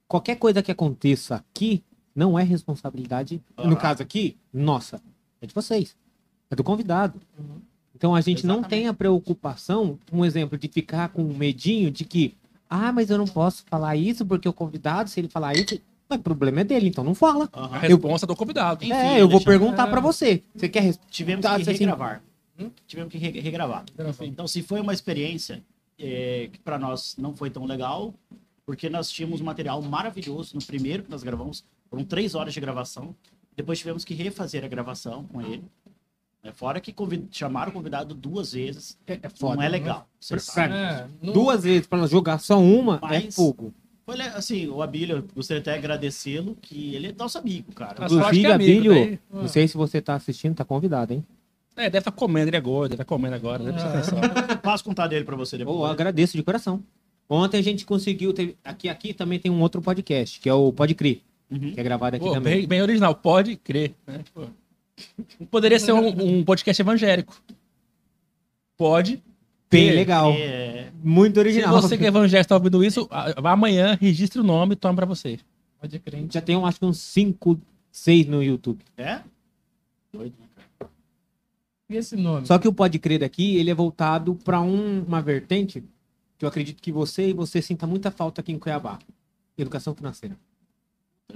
qualquer 0.07 0.37
coisa 0.37 0.63
que 0.63 0.71
aconteça 0.71 1.37
aqui 1.37 1.83
não 2.15 2.39
é 2.39 2.43
responsabilidade, 2.43 3.41
no 3.57 3.65
Aham. 3.65 3.77
caso 3.77 4.03
aqui, 4.03 4.37
nossa, 4.53 5.01
é 5.41 5.47
de 5.47 5.55
vocês, 5.55 5.97
é 6.51 6.55
do 6.55 6.63
convidado. 6.63 7.19
Uhum. 7.39 7.63
Então 7.95 8.15
a 8.15 8.21
gente 8.21 8.45
não 8.47 8.57
Exatamente. 8.57 8.71
tem 8.81 8.89
a 8.89 8.95
preocupação, 8.95 9.99
um 10.13 10.25
exemplo, 10.25 10.59
de 10.59 10.69
ficar 10.69 11.09
com 11.11 11.23
medinho 11.25 11.91
de 11.91 12.05
que, 12.05 12.35
ah, 12.69 12.93
mas 12.93 13.11
eu 13.11 13.19
não 13.19 13.27
posso 13.27 13.65
falar 13.67 13.97
isso 13.97 14.25
porque 14.27 14.49
o 14.49 14.53
convidado, 14.53 15.09
se 15.11 15.21
ele 15.21 15.29
falar 15.29 15.55
isso, 15.55 15.79
o 16.11 16.19
problema 16.19 16.61
é 16.61 16.65
dele, 16.65 16.89
então 16.89 17.03
não 17.05 17.15
fala. 17.15 17.49
aham. 17.55 17.75
A 17.75 17.79
resposta 17.79 18.27
do 18.27 18.37
convidado. 18.37 18.85
Enfim, 18.85 18.93
é, 18.93 19.21
eu 19.21 19.29
vou 19.29 19.41
perguntar 19.43 19.89
é. 19.89 19.91
pra 19.91 20.01
você. 20.01 20.43
Você 20.55 20.69
quer 20.69 20.81
res- 20.81 21.01
tivemos 21.11 21.43
Tá, 21.43 21.57
que 21.57 21.63
assim, 21.63 21.73
regravar. 21.73 22.23
Hum? 22.59 22.71
Tivemos 22.87 23.11
que 23.11 23.19
re- 23.19 23.41
regravar. 23.41 23.85
Então, 24.23 24.47
se 24.47 24.63
foi 24.63 24.81
uma 24.81 24.93
experiência 24.93 25.63
é, 25.99 26.49
que 26.53 26.59
para 26.61 26.79
nós 26.79 27.17
não 27.19 27.35
foi 27.35 27.49
tão 27.51 27.65
legal, 27.65 28.13
porque 28.67 28.89
nós 28.89 29.11
tínhamos 29.11 29.41
um 29.41 29.45
material 29.45 29.81
maravilhoso 29.83 30.55
no 30.55 30.65
primeiro 30.65 31.03
que 31.05 31.11
nós 31.11 31.23
gravamos, 31.23 31.65
foram 31.91 32.05
três 32.05 32.35
horas 32.35 32.53
de 32.55 32.61
gravação. 32.61 33.15
Depois 33.57 33.79
tivemos 33.79 34.05
que 34.05 34.15
refazer 34.15 34.65
a 34.65 34.69
gravação 34.69 35.25
com 35.25 35.41
ele. 35.41 35.65
É, 36.45 36.53
fora 36.53 36.79
que 36.79 36.93
convid... 36.93 37.27
chamaram 37.31 37.71
o 37.71 37.73
convidado 37.75 38.15
duas 38.15 38.53
vezes. 38.53 38.99
É, 39.07 39.19
é 39.23 39.29
foda. 39.31 39.57
não 39.57 39.63
é 39.63 39.69
legal. 39.69 40.07
Você 40.21 40.35
Pra- 40.35 40.43
sabe. 40.43 40.75
É, 40.75 41.07
não- 41.23 41.33
Duas 41.33 41.65
vezes 41.65 41.87
pra 41.87 42.07
jogar 42.07 42.39
só 42.39 42.61
uma 42.61 42.97
é 42.97 42.99
Mas- 43.21 43.35
fogo. 43.35 43.73
Foi, 44.07 44.21
assim, 44.21 44.69
o 44.69 44.83
Abílio, 44.83 45.17
eu 45.17 45.25
gostaria 45.35 45.63
até 45.63 45.73
de 45.73 45.79
agradecê-lo, 45.79 46.55
que 46.61 46.95
ele 46.95 47.07
é 47.09 47.15
nosso 47.19 47.39
amigo, 47.39 47.73
cara. 47.73 47.95
Mas 47.99 48.13
Inclusive, 48.13 48.41
que 48.41 48.47
é 48.47 48.53
amigo, 48.53 48.71
Abílio, 48.91 48.93
daí- 48.95 49.19
não 49.33 49.49
sei 49.49 49.67
se 49.67 49.77
você 49.79 49.99
tá 50.03 50.15
assistindo, 50.15 50.55
tá 50.55 50.63
convidado, 50.65 51.15
hein? 51.15 51.25
É, 51.75 51.85
deve 51.85 51.99
estar 52.01 52.11
comendo, 52.13 52.51
ele 52.51 52.57
é 52.57 52.61
gordo, 52.61 52.91
deve 52.91 53.03
estar 53.03 53.05
comendo 53.07 53.35
agora, 53.35 53.65
deve 53.65 53.73
prestar 53.79 53.99
atenção. 53.99 54.19
Passo 54.63 54.85
contar 54.85 55.07
dele 55.07 55.25
pra 55.25 55.35
você 55.37 55.57
depois. 55.57 55.77
Eu 55.79 55.87
agradeço 55.87 56.37
de 56.37 56.43
coração. 56.43 56.85
Ontem 57.27 57.57
a 57.57 57.63
gente 57.63 57.87
conseguiu. 57.87 58.35
ter- 58.35 58.55
Aqui, 58.63 58.91
aqui 58.91 59.15
também 59.15 59.39
tem 59.39 59.51
um 59.51 59.59
outro 59.63 59.81
podcast, 59.81 60.39
que 60.39 60.51
é 60.51 60.53
o 60.53 60.71
Pode 60.71 60.95
Crer, 60.95 61.23
Uhum. 61.51 61.73
que 61.73 61.81
é 61.81 61.83
gravado 61.83 62.17
aqui 62.17 62.27
Pô, 62.27 62.33
também. 62.35 62.59
bem, 62.59 62.69
bem 62.69 62.83
original, 62.83 63.15
pode 63.15 63.57
crer. 63.57 63.95
Né? 64.07 64.21
Pô. 64.35 64.43
Poderia 65.51 65.79
ser 65.79 65.93
um, 65.93 66.09
um 66.39 66.45
podcast 66.45 66.81
evangélico. 66.81 67.35
Pode. 68.77 69.23
Bem 69.71 69.87
crer. 69.89 69.95
legal. 69.97 70.33
É, 70.33 70.91
Muito 71.03 71.35
Se 71.35 71.41
original. 71.41 71.81
você 71.81 71.97
que 71.99 72.05
é 72.05 72.09
evangélico 72.09 72.43
está 72.45 72.55
ouvindo 72.55 72.85
isso, 72.85 73.09
amanhã, 73.43 73.99
registre 74.01 74.41
o 74.41 74.45
nome 74.45 74.75
e 74.75 74.77
tome 74.77 74.95
pra 74.97 75.07
você. 75.07 75.39
Pode 75.81 75.99
crer. 75.99 76.27
Já 76.31 76.41
tem, 76.41 76.57
acho 76.65 76.79
que 76.79 76.87
uns 76.87 76.99
5, 76.99 77.61
6 77.91 78.27
no 78.27 78.43
YouTube. 78.43 78.83
é? 78.97 79.21
Doido, 80.13 80.35
né, 80.39 80.47
cara? 80.79 80.91
E 81.91 81.97
esse 81.97 82.15
nome? 82.17 82.47
Só 82.47 82.57
que 82.59 82.69
o 82.69 82.73
Pode 82.73 82.99
Crer 83.01 83.19
daqui, 83.19 83.57
ele 83.57 83.71
é 83.71 83.75
voltado 83.75 84.37
para 84.45 84.61
uma 84.61 85.21
vertente 85.21 85.83
que 86.39 86.45
eu 86.45 86.49
acredito 86.49 86.81
que 86.81 86.93
você 86.93 87.31
e 87.31 87.33
você 87.33 87.61
sinta 87.61 87.85
muita 87.87 88.11
falta 88.13 88.41
aqui 88.41 88.53
em 88.53 88.59
Cuiabá. 88.59 88.99
Educação 89.59 89.95
financeira. 89.95 90.37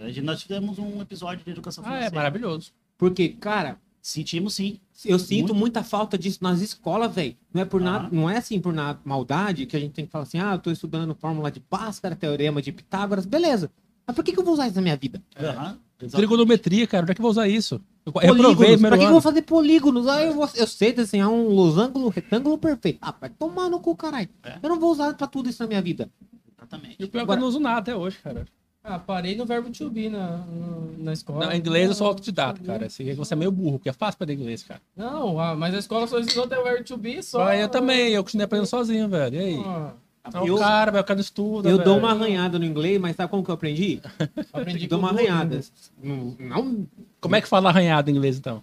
Gente- 0.06 0.22
Nós 0.22 0.40
tivemos 0.40 0.78
um 0.78 1.00
episódio 1.02 1.44
de 1.44 1.50
educação 1.50 1.82
Ah, 1.84 1.88
é 1.88 1.90
financeira. 1.92 2.14
maravilhoso. 2.16 2.72
Porque, 2.98 3.28
cara, 3.30 3.78
Sentimos 4.00 4.54
sim. 4.54 4.78
eu 5.04 5.18
sinto 5.18 5.48
Muito. 5.48 5.54
muita 5.54 5.82
falta 5.84 6.16
disso 6.16 6.38
nas 6.40 6.60
escolas, 6.62 7.14
velho. 7.14 7.36
Não 7.52 7.60
é 7.60 7.64
por 7.66 7.78
nada, 7.80 8.06
Ah. 8.06 8.08
não 8.10 8.30
é 8.30 8.38
assim 8.38 8.58
por 8.58 8.72
nada 8.72 8.98
maldade 9.04 9.66
que 9.66 9.76
a 9.76 9.80
gente 9.80 9.92
tem 9.92 10.06
que 10.06 10.10
falar 10.10 10.22
assim: 10.24 10.38
"Ah, 10.38 10.54
eu 10.54 10.58
tô 10.58 10.70
estudando 10.70 11.14
fórmula 11.14 11.50
de 11.50 11.62
Bhaskara, 11.70 12.16
teorema 12.16 12.62
de 12.62 12.72
Pitágoras". 12.72 13.26
Beleza. 13.26 13.70
Mas 14.06 14.14
por 14.16 14.24
que 14.24 14.32
que 14.32 14.38
eu 14.40 14.44
vou 14.44 14.54
usar 14.54 14.66
isso 14.66 14.76
na 14.76 14.82
minha 14.82 14.96
vida? 14.96 15.22
Exato. 15.38 15.78
Trigonometria, 16.10 16.86
cara, 16.86 17.02
onde 17.02 17.12
é 17.12 17.14
que 17.14 17.20
eu 17.20 17.22
vou 17.22 17.30
usar 17.30 17.48
isso? 17.48 17.80
Eu, 18.06 18.12
eu 18.22 18.32
reprovei 18.34 18.78
Pra 18.78 18.90
que 18.96 19.02
eu 19.02 19.02
ano. 19.02 19.12
vou 19.12 19.20
fazer 19.20 19.42
polígonos? 19.42 20.06
Ah, 20.06 20.22
eu, 20.22 20.32
vou- 20.32 20.48
eu 20.54 20.66
sei 20.66 20.92
desenhar 20.92 21.28
um 21.28 21.48
losango, 21.48 22.08
retângulo 22.08 22.56
perfeito. 22.56 22.98
Ah, 23.02 23.14
vai 23.20 23.28
tomar 23.28 23.68
no 23.68 23.78
cu, 23.80 23.94
caralho. 23.94 24.28
É. 24.42 24.58
Eu 24.62 24.68
não 24.70 24.80
vou 24.80 24.90
usar 24.92 25.12
pra 25.14 25.26
tudo 25.26 25.50
isso 25.50 25.62
na 25.62 25.68
minha 25.68 25.82
vida. 25.82 26.08
Exatamente. 26.56 26.96
E 26.98 27.04
o 27.04 27.08
pior 27.08 27.20
é 27.20 27.24
que 27.24 27.24
Agora- 27.24 27.38
eu 27.38 27.42
não 27.42 27.48
uso 27.48 27.60
nada 27.60 27.78
até 27.80 27.94
hoje, 27.94 28.16
cara. 28.24 28.46
Ah, 28.90 28.98
parei 28.98 29.36
no 29.36 29.44
verbo 29.44 29.70
to 29.70 29.90
be 29.90 30.08
na, 30.08 30.38
no- 30.38 30.96
na 30.98 31.12
escola. 31.12 31.44
Não, 31.46 31.52
em 31.52 31.58
inglês 31.58 31.88
eu 31.88 31.94
sou 31.94 32.06
Não, 32.06 32.12
autodidata, 32.12 32.60
cara. 32.64 32.86
Assim, 32.86 33.12
você 33.14 33.34
é 33.34 33.36
meio 33.36 33.52
burro, 33.52 33.78
porque 33.78 33.90
é 33.90 33.92
fácil 33.92 34.16
aprender 34.16 34.34
inglês, 34.34 34.62
cara. 34.62 34.80
Não, 34.96 35.38
ah, 35.38 35.54
mas 35.54 35.74
a 35.74 35.78
escola 35.78 36.06
só 36.06 36.18
ensinou 36.18 36.46
até 36.46 36.58
o 36.58 36.64
verbo 36.64 36.84
to 36.84 36.96
be 36.96 37.22
só. 37.22 37.38
Só 37.44 37.52
eu 37.52 37.68
também, 37.68 38.10
eu 38.12 38.24
continuei 38.24 38.44
aprendendo 38.46 38.66
sozinho, 38.68 39.08
velho. 39.08 39.34
E 39.34 39.38
aí? 39.38 39.62
Ah, 39.64 39.92
Então, 40.26 40.46
Eu- 40.46 40.58
cara, 40.58 40.90
o 41.00 41.04
cara 41.04 41.14
não 41.14 41.20
estuda, 41.20 41.68
Eu 41.68 41.76
velho. 41.76 41.84
dou 41.88 41.98
uma 41.98 42.10
arranhada 42.10 42.58
no 42.58 42.64
inglês, 42.64 42.98
mas 43.00 43.14
sabe 43.16 43.30
como 43.30 43.42
que 43.44 43.50
eu 43.50 43.54
aprendi? 43.54 44.00
aprendi 44.52 44.86
dou 44.86 44.98
uma 44.98 45.10
arranhada. 45.10 45.60
Não, 46.02 46.36
não, 46.38 46.86
Como 47.20 47.36
é 47.36 47.40
que 47.40 47.48
fala 47.48 47.68
arranhado 47.70 48.10
em 48.10 48.14
inglês, 48.14 48.38
então? 48.38 48.62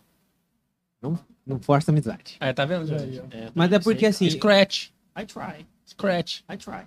não 1.45 1.59
força 1.59 1.91
amizade. 1.91 2.35
Aí, 2.39 2.51
tá 2.53 2.65
vendo, 2.65 2.91
ó. 2.91 2.95
É, 3.35 3.51
Mas 3.53 3.71
é 3.71 3.77
porque 3.79 4.07
assim, 4.07 4.27
Scratch. 4.29 4.87
I 5.15 5.25
try. 5.25 5.65
Scratch. 5.87 6.39
I 6.51 6.57
try. 6.57 6.85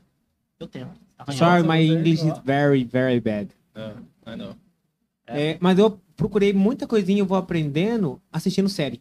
Eu 0.59 0.66
tento. 0.66 0.90
Sorry, 1.33 1.62
Nossa, 1.62 1.62
my 1.76 1.87
você- 1.87 1.92
English 1.94 2.26
is 2.26 2.38
very, 2.44 2.85
very 2.85 3.20
bad. 3.20 3.48
I 4.26 4.37
know. 4.37 4.54
É, 5.26 5.59
mas 5.61 5.78
eu 5.78 6.00
procurei 6.16 6.52
muita 6.52 6.87
coisinha, 6.87 7.20
eu 7.20 7.26
vou 7.26 7.37
aprendendo 7.37 8.20
assistindo 8.33 8.68
série. 8.68 9.00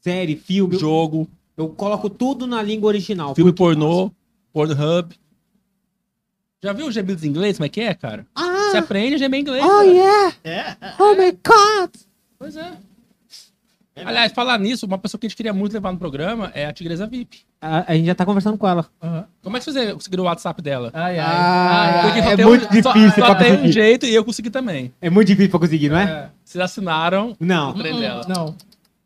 Série, 0.00 0.36
filme. 0.36 0.74
Eu, 0.74 0.80
Jogo, 0.80 1.28
eu 1.56 1.68
coloco 1.70 2.08
tudo 2.08 2.46
na 2.46 2.62
língua 2.62 2.88
original. 2.88 3.34
filme 3.34 3.52
pornô, 3.52 4.10
Pornhub. 4.52 5.14
Já 6.62 6.72
viu 6.72 6.86
os 6.86 6.94
gemidos 6.94 7.24
em 7.24 7.28
inglês? 7.28 7.56
Como 7.56 7.66
é 7.66 7.68
que 7.68 7.80
é, 7.80 7.94
cara? 7.94 8.26
Você 8.36 8.76
Ah! 8.76 8.80
aprende 8.80 9.14
a 9.14 9.18
gemer 9.18 9.38
em 9.38 9.42
inglês. 9.42 9.64
Oh, 9.64 9.68
cara. 9.68 9.84
yeah! 9.86 10.36
É. 10.44 10.76
Oh 10.98 11.14
my 11.14 11.32
god! 11.32 11.90
Pois 12.38 12.54
é. 12.56 12.72
É 14.00 14.04
Aliás, 14.08 14.32
falar 14.32 14.58
nisso, 14.58 14.86
uma 14.86 14.98
pessoa 14.98 15.18
que 15.20 15.26
a 15.26 15.28
gente 15.28 15.36
queria 15.36 15.52
muito 15.52 15.72
levar 15.72 15.92
no 15.92 15.98
programa 15.98 16.50
é 16.54 16.66
a 16.66 16.72
Tigresa 16.72 17.06
VIP. 17.06 17.40
A, 17.60 17.92
a 17.92 17.94
gente 17.94 18.06
já 18.06 18.14
tá 18.14 18.24
conversando 18.24 18.56
com 18.58 18.66
ela. 18.66 18.86
Aham. 19.02 19.24
Como 19.42 19.56
é 19.56 19.60
que 19.60 19.66
você 19.70 19.92
conseguiu 19.92 20.20
o 20.22 20.24
WhatsApp 20.26 20.60
dela? 20.62 20.90
Ai, 20.94 21.18
ai. 21.18 21.26
Ah, 21.26 22.02
ai, 22.14 22.22
só 22.22 22.30
é 22.30 22.36
tem 22.36 22.44
muito 22.46 22.66
um, 22.66 22.82
só- 22.82 22.92
difícil 22.92 23.24
Só, 23.24 23.34
pra 23.34 23.44
tem 23.44 23.52
um 23.60 23.72
jeito 23.72 24.06
e 24.06 24.14
eu 24.14 24.24
consegui 24.24 24.50
também. 24.50 24.92
É 25.00 25.10
muito 25.10 25.28
difícil 25.28 25.50
pra 25.50 25.60
conseguir, 25.60 25.88
não 25.88 25.98
é? 25.98 26.04
É. 26.04 26.28
Vocês 26.44 26.62
assinaram 26.62 27.30
o 27.32 27.36
Não. 27.44 27.72
trem 27.74 27.98
dela. 28.00 28.22
Não. 28.28 28.54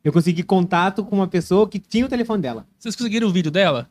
Eu 0.04 0.12
consegui 0.12 0.42
contato 0.42 1.02
com 1.02 1.16
uma 1.16 1.26
pessoa 1.26 1.66
que 1.68 1.78
tinha 1.78 2.04
o 2.04 2.08
telefone 2.08 2.42
dela. 2.42 2.66
Vocês 2.78 2.94
conseguiram 2.94 3.26
o 3.26 3.32
vídeo 3.32 3.50
dela 3.50 3.88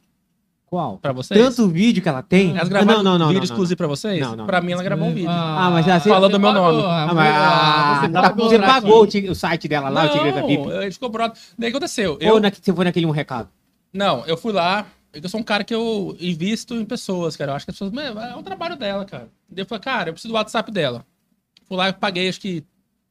Qual? 0.74 0.98
pra 0.98 1.14
vocês? 1.14 1.40
Tanto 1.40 1.70
vídeo 1.70 2.02
que 2.02 2.10
ela 2.10 2.24
tem. 2.24 2.58
Elas 2.58 2.68
gravaram 2.68 3.04
não, 3.04 3.04
não, 3.04 3.20
não, 3.20 3.28
vídeo 3.28 3.34
não, 3.34 3.40
não, 3.42 3.44
exclusivo 3.44 3.78
pra 3.78 3.86
vocês? 3.86 4.20
Não, 4.20 4.36
não, 4.36 4.48
pra 4.48 4.60
não. 4.60 4.66
mim, 4.66 4.74
ela 4.74 4.82
gravou 4.82 5.08
um 5.08 5.14
vídeo. 5.14 5.30
Ah, 5.30 5.70
mas 5.72 5.86
já- 5.86 6.00
Falando 6.00 6.32
do 6.32 6.40
meu 6.40 6.52
nome. 6.52 6.82
Ah, 6.84 7.12
mas, 7.14 7.36
ah, 7.36 8.00
você 8.02 8.10
tá- 8.10 8.22
pagou 8.24 8.50
você 8.50 8.58
pagou 8.58 9.04
o, 9.04 9.32
o 9.32 9.36
site 9.36 9.68
dela 9.68 9.90
lá, 9.90 10.06
o 10.06 10.10
Tigresa 10.10 10.42
não, 10.42 10.48
VIP? 10.48 10.68
ele 10.72 10.92
ficou 10.92 11.10
brother. 11.10 11.38
Daí 11.60 11.70
aconteceu? 11.70 12.14
Ou 12.14 12.18
Eu, 12.20 12.40
na, 12.40 12.50
você 12.50 12.74
foi 12.74 12.86
naquele 12.86 13.06
um 13.06 13.12
recado? 13.12 13.50
Não, 13.94 14.26
eu 14.26 14.36
fui 14.36 14.52
lá. 14.52 14.84
Eu 15.14 15.30
sou 15.30 15.40
um 15.40 15.44
cara 15.44 15.64
que 15.64 15.76
eu 15.76 16.18
invisto 16.20 16.74
em 16.74 16.86
pessoas, 16.86 17.38
cara. 17.38 17.52
Eu 17.52 17.56
acho 17.56 17.66
que 17.66 17.70
as 17.70 17.78
pessoas. 17.78 17.94
É 17.96 18.36
um 18.36 18.42
trabalho 18.42 18.76
dela, 18.76 19.06
cara. 19.06 19.28
Daí 19.48 19.62
eu 19.62 19.68
falei, 19.68 19.84
cara, 19.84 20.10
eu 20.10 20.14
preciso 20.14 20.34
do 20.34 20.36
WhatsApp 20.36 20.72
dela. 20.72 21.06
Fui 21.68 21.78
lá 21.78 21.90
e 21.90 21.94
paguei, 21.94 22.28
acho 22.30 22.42
que 22.42 22.64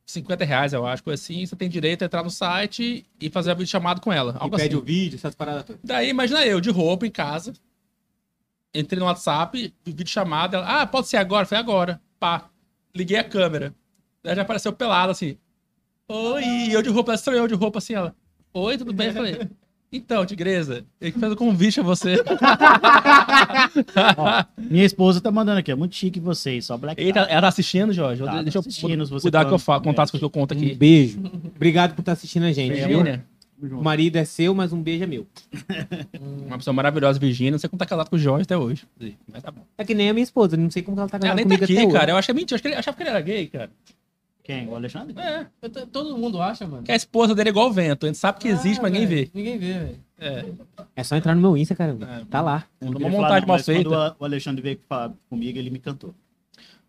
50 0.06 0.44
reais, 0.44 0.72
eu 0.72 0.86
acho, 0.86 1.08
assim. 1.10 1.44
Você 1.44 1.56
tem 1.56 1.68
direito 1.68 2.02
a 2.02 2.06
entrar 2.06 2.22
no 2.22 2.30
site 2.30 3.06
e 3.20 3.30
fazer 3.30 3.52
a 3.52 3.54
videochamada 3.54 4.00
com 4.00 4.12
ela. 4.12 4.32
E 4.32 4.42
Algo 4.42 4.56
pede 4.56 4.74
assim. 4.74 4.82
o 4.82 4.84
vídeo, 4.84 5.16
essas 5.16 5.34
paradas 5.34 5.64
todas. 5.64 5.80
Daí, 5.82 6.08
imagina 6.08 6.44
eu, 6.44 6.60
de 6.60 6.70
roupa, 6.70 7.06
em 7.06 7.10
casa. 7.10 7.52
Entrei 8.74 8.98
no 8.98 9.06
WhatsApp, 9.06 9.72
vídeo 9.84 10.06
chamada. 10.08 10.58
Ela, 10.58 10.82
ah, 10.82 10.86
pode 10.86 11.08
ser 11.08 11.18
agora? 11.18 11.46
Falei, 11.46 11.62
agora. 11.62 12.00
Pá. 12.18 12.50
Liguei 12.94 13.18
a 13.18 13.24
câmera. 13.24 13.74
Daí 14.22 14.34
já 14.36 14.42
apareceu 14.42 14.72
pelado, 14.72 15.12
assim. 15.12 15.36
Oi, 16.08 16.44
e 16.44 16.72
eu 16.72 16.82
de 16.82 16.90
roupa, 16.90 17.14
ela 17.14 17.36
eu 17.36 17.48
de 17.48 17.54
roupa 17.54 17.78
assim, 17.78 17.94
ela. 17.94 18.14
Oi, 18.52 18.76
tudo 18.76 18.92
bem? 18.92 19.08
Eu 19.08 19.14
falei, 19.14 19.50
então, 19.92 20.24
tigresa, 20.24 20.84
eu 21.00 21.12
que 21.12 21.18
fiz 21.18 21.30
o 21.32 21.36
convite 21.36 21.80
a 21.80 21.82
você. 21.82 22.16
Ó, 24.16 24.44
minha 24.58 24.84
esposa 24.84 25.20
tá 25.20 25.30
mandando 25.30 25.58
aqui, 25.58 25.70
é 25.70 25.74
muito 25.74 25.94
chique 25.94 26.18
vocês, 26.18 26.64
só 26.64 26.76
black 26.76 27.00
Eita, 27.02 27.20
ela 27.20 27.42
tá 27.42 27.48
assistindo, 27.48 27.92
Jorge? 27.92 28.22
Tá, 28.24 28.42
Deixa 28.42 28.58
eu 28.58 28.62
tá 28.62 28.68
assistindo, 28.68 29.04
se 29.04 29.10
você 29.12 29.22
cuidar 29.22 29.44
que 29.44 29.52
eu 29.52 29.58
falo, 29.58 29.82
coisas 29.82 30.10
que 30.10 30.22
eu 30.24 30.30
conto 30.30 30.54
Um 30.54 30.58
aqui. 30.58 30.74
beijo. 30.74 31.20
Obrigado 31.54 31.94
por 31.94 32.00
estar 32.02 32.12
assistindo 32.12 32.44
a 32.44 32.52
gente, 32.52 32.74
viu? 32.74 32.86
Virgínia, 33.02 33.24
O 33.62 33.82
marido 33.82 34.16
é 34.16 34.24
seu, 34.24 34.54
mas 34.54 34.72
um 34.72 34.82
beijo 34.82 35.04
é 35.04 35.06
meu. 35.06 35.26
uma 36.46 36.56
pessoa 36.58 36.74
maravilhosa, 36.74 37.18
Virgínia. 37.18 37.52
Não 37.52 37.58
sei 37.58 37.68
como 37.68 37.78
tá 37.78 37.86
casado 37.86 38.08
com 38.10 38.16
o 38.16 38.18
Jorge 38.18 38.42
até 38.42 38.56
hoje. 38.56 38.84
Mas 39.32 39.42
tá 39.42 39.50
bom. 39.50 39.62
É 39.78 39.84
que 39.84 39.94
nem 39.94 40.10
a 40.10 40.12
minha 40.14 40.24
esposa, 40.24 40.56
não 40.56 40.70
sei 40.70 40.82
como 40.82 40.98
ela 40.98 41.08
tá 41.08 41.16
Ela 41.18 41.22
casada 41.28 41.48
nem 41.48 41.58
tá 41.58 41.64
aqui, 41.64 41.76
hoje. 41.76 41.88
cara. 41.92 42.10
Eu 42.12 42.16
acho 42.16 42.26
que 42.26 42.32
é 42.32 42.34
mentira. 42.34 42.54
Eu 42.54 42.56
acho 42.56 42.62
que 42.62 42.68
ele- 42.68 42.74
achava 42.76 42.96
que 42.96 43.02
ele 43.02 43.10
era 43.10 43.20
gay, 43.20 43.46
cara. 43.46 43.70
Quem? 44.42 44.68
O 44.68 44.74
Alexandre? 44.74 45.14
É. 45.18 45.46
Eu 45.62 45.70
tô- 45.70 45.86
Todo 45.86 46.18
mundo 46.18 46.42
acha, 46.42 46.66
mano. 46.66 46.82
Que 46.82 46.90
a 46.92 46.96
esposa 46.96 47.34
dele 47.34 47.50
é 47.50 47.52
igual 47.52 47.68
o 47.68 47.72
vento. 47.72 48.06
A 48.06 48.08
gente 48.08 48.18
sabe 48.18 48.40
que 48.40 48.48
existe, 48.48 48.80
Ah, 48.80 48.82
mas 48.82 48.92
ninguém 48.92 49.06
vê. 49.06 49.30
Ninguém 49.32 49.58
vê, 49.58 49.72
velho. 49.74 50.00
É. 50.18 50.44
É 50.96 51.04
só 51.04 51.14
entrar 51.16 51.34
no 51.34 51.40
meu 51.40 51.56
Insta, 51.56 51.74
caramba. 51.76 52.06
É. 52.06 52.24
Tá 52.28 52.40
lá. 52.40 52.64
Eu 52.80 52.88
Uma 52.88 53.08
montagem 53.08 53.46
mal 53.46 53.56
mas 53.56 53.64
quando 53.64 53.74
feita. 53.74 54.16
o 54.18 54.24
Alexandre 54.24 54.60
veio 54.62 54.80
falar 54.88 55.12
comigo, 55.30 55.58
ele 55.58 55.70
me 55.70 55.78
cantou. 55.78 56.12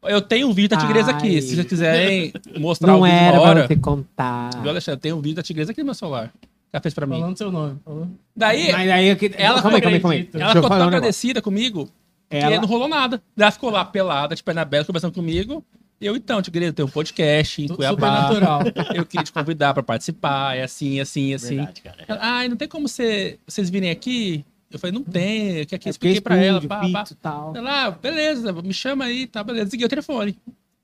Eu 0.04 0.22
tenho 0.22 0.50
um 0.50 0.54
vídeo 0.54 0.70
da 0.70 0.78
tigresa 0.78 1.12
Ai. 1.12 1.18
aqui. 1.18 1.42
Se 1.42 1.56
vocês 1.56 1.68
quiserem 1.68 2.34
mostrar 2.60 2.88
Não 2.92 3.00
o 3.02 3.04
vídeo 3.04 3.16
era 3.16 3.39
pra 3.39 3.50
hora. 3.50 3.68
você 3.68 3.76
contar. 3.78 4.50
Viu, 4.62 4.70
Alexandre? 4.70 5.00
Tem 5.00 5.13
um 5.13 5.22
vídeo 5.22 5.36
da 5.36 5.44
tigresa 5.44 5.72
aqui 5.72 5.82
no 5.82 5.86
meu 5.86 5.94
celular. 5.94 6.34
Ela 6.74 6.82
fez 6.82 6.94
pra 6.94 7.06
mim. 7.06 7.20
Falando 7.20 7.38
seu 7.38 7.52
nome. 7.52 7.80
Falou. 7.86 8.08
Daí, 8.36 8.72
Mas 8.72 8.89
aí, 8.89 9.08
eu 9.08 9.16
que... 9.16 9.32
Ela 9.38 9.62
calma 9.62 9.78
aí, 9.78 9.82
calma 9.82 9.96
aí, 9.96 10.02
calma 10.02 10.13
aí. 10.16 10.30
ela 10.34 10.44
eu 10.50 10.56
ficou 10.56 10.70
tão 10.70 10.80
um 10.80 10.84
agradecida 10.88 11.42
comigo 11.42 11.86
que 12.30 12.36
Ela... 12.36 12.58
não 12.60 12.68
rolou 12.68 12.88
nada. 12.88 13.22
Ela 13.38 13.52
ficou 13.52 13.70
lá 13.70 13.86
pelada, 13.86 14.36
de 14.36 14.44
perna 14.44 14.62
aberta, 14.63 14.88
conversando 14.88 15.13
comigo. 15.13 15.63
Eu, 16.01 16.15
então, 16.17 16.41
tigresa, 16.41 16.73
tem 16.73 16.84
um 16.86 16.89
podcast 16.89 17.62
em 17.62 17.67
Tu- 17.67 17.75
Cuiabá. 17.75 18.27
Supernatural. 18.27 18.62
Eu 18.95 19.06
queria 19.06 19.23
te 19.23 19.32
convidar 19.32 19.73
pra 19.73 19.82
participar. 19.84 20.58
É 20.58 20.63
assim, 20.63 20.99
assim, 20.99 21.34
assim. 21.34 21.56
Verdade, 21.58 21.82
cara. 21.82 21.97
Ela, 22.08 22.19
Ai, 22.21 22.49
não 22.49 22.58
tem 22.58 22.67
como 22.67 22.88
você, 22.88 23.39
vocês 23.47 23.69
virem 23.69 23.89
aqui? 23.89 24.43
Eu 24.69 24.79
falei, 24.79 24.93
não 24.93 25.03
tem. 25.03 25.65
Que 25.65 25.75
aqui 25.75 25.88
É 25.88 25.89
eu 25.89 25.91
expliquei 25.91 26.19
pra 26.21 26.36
ela. 26.36 26.58
estúdio, 26.58 26.69
Pá, 26.69 26.89
pá. 26.91 27.03
tal. 27.21 27.56
Ela, 27.56 27.86
ah, 27.86 27.91
beleza, 27.91 28.51
me 28.51 28.73
chama 28.73 29.06
aí, 29.06 29.27
tá, 29.27 29.43
beleza. 29.43 29.65
Desliguei 29.65 29.86
o 29.86 29.89
telefone. 29.89 30.38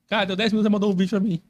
Cara, 0.07 0.25
deu 0.25 0.35
10 0.35 0.53
minutos, 0.53 0.65
ela 0.65 0.71
mandou 0.73 0.91
um 0.91 0.95
vídeo 0.95 1.09
pra 1.09 1.19
mim. 1.19 1.41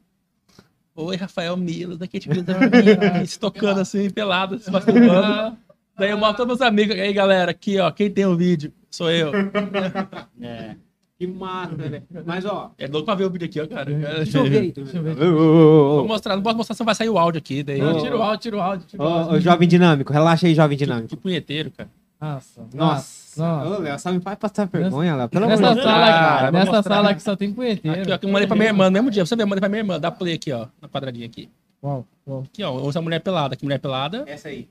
Oi, 0.96 1.16
Rafael 1.16 1.56
Milas, 1.56 1.96
daqui 1.96 2.18
te 2.18 2.28
vida 2.28 2.54
se 3.26 3.38
tocando 3.38 3.80
assim, 3.80 4.10
pelado, 4.10 4.58
se 4.58 4.70
masturbando. 4.70 5.56
Daí 5.96 6.10
eu 6.10 6.18
mostro 6.18 6.38
todos 6.38 6.58
meus 6.58 6.68
amigos. 6.68 6.96
Aí, 6.96 7.12
galera, 7.12 7.52
aqui, 7.52 7.78
ó, 7.78 7.90
quem 7.90 8.10
tem 8.10 8.26
o 8.26 8.36
vídeo? 8.36 8.72
Sou 8.90 9.10
eu. 9.10 9.30
É. 10.42 10.74
Que 11.20 11.26
massa, 11.26 11.76
velho. 11.76 12.02
Mas, 12.24 12.46
ó... 12.46 12.70
É 12.78 12.86
louco 12.86 13.04
pra 13.04 13.14
ver 13.14 13.24
o 13.26 13.30
vídeo 13.30 13.44
aqui, 13.44 13.60
ó, 13.60 13.66
cara. 13.66 13.84
Deixa 13.92 14.38
eu 14.38 14.44
ver. 14.44 14.72
Deixa 14.72 14.96
eu 14.96 15.02
ver. 15.02 15.14
Vou 15.14 16.08
mostrar, 16.08 16.34
não 16.34 16.42
posso 16.42 16.56
mostrar, 16.56 16.74
senão 16.74 16.86
vai 16.86 16.94
sair 16.94 17.10
o 17.10 17.18
áudio 17.18 17.38
aqui. 17.38 17.62
Daí, 17.62 17.82
Ô, 17.82 18.00
tira 18.00 18.16
o 18.16 18.22
áudio, 18.22 18.38
tira 18.40 18.56
o 18.56 18.60
áudio. 18.62 18.86
Tira 18.86 19.02
o 19.02 19.06
áudio. 19.06 19.34
ô, 19.36 19.38
jovem 19.40 19.68
dinâmico, 19.68 20.14
relaxa 20.14 20.46
aí, 20.46 20.54
jovem 20.54 20.78
dinâmico. 20.78 21.08
que 21.08 21.16
punheteiro, 21.18 21.70
cara. 21.72 21.90
Nossa. 22.18 22.62
Nossa. 22.72 23.42
Nossa. 23.42 23.68
Ô, 23.68 23.78
Léo, 23.82 23.98
só 23.98 24.10
me 24.10 24.20
faz 24.20 24.38
passar 24.38 24.64
vergonha, 24.66 25.14
Léo. 25.14 25.28
Pelo 25.28 25.44
amor 25.44 25.58
Nessa 25.58 25.68
de 25.68 25.74
Deus. 25.74 25.86
sala, 25.86 26.06
cara, 26.06 26.50
vou 26.50 26.60
nessa 26.60 26.72
mostrar. 26.72 26.94
sala 26.96 27.10
aqui 27.10 27.22
só 27.22 27.36
tem 27.36 27.52
punheteiro. 27.52 28.00
Aqui, 28.02 28.12
ó, 28.12 28.18
que 28.18 28.24
eu 28.24 28.30
mandei 28.30 28.46
pra 28.46 28.56
minha 28.56 28.68
irmã 28.68 28.84
no 28.86 28.90
mesmo 28.92 29.10
dia. 29.10 29.26
Você 29.26 29.36
vê, 29.36 29.42
eu 29.42 29.46
mandei 29.46 29.60
pra 29.60 29.68
minha 29.68 29.80
irmã. 29.80 30.00
Dá 30.00 30.10
play 30.10 30.32
aqui, 30.34 30.50
ó, 30.52 30.68
na 30.80 30.88
quadradinha 30.88 31.26
aqui. 31.26 31.50
Uau, 31.84 32.06
uau. 32.26 32.44
Aqui, 32.50 32.62
ó, 32.64 32.88
essa 32.88 33.02
mulher 33.02 33.20
pelada. 33.20 33.52
Aqui, 33.54 33.64
mulher 33.64 33.78
pelada. 33.78 34.24
Essa 34.26 34.48
aí. 34.48 34.66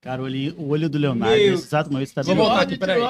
Cara, 0.00 0.22
o 0.22 0.24
olho, 0.24 0.54
o 0.58 0.68
olho 0.70 0.88
do 0.88 0.96
Leonardo, 0.98 1.36
Meu. 1.36 1.50
nesse 1.50 1.64
exato 1.66 1.92
momento, 1.92 2.14
tá 2.14 2.22
Vou 2.22 2.34
bem. 2.34 2.44
voltar 2.44 2.62
aqui, 2.62 2.78
peraí. 2.78 3.02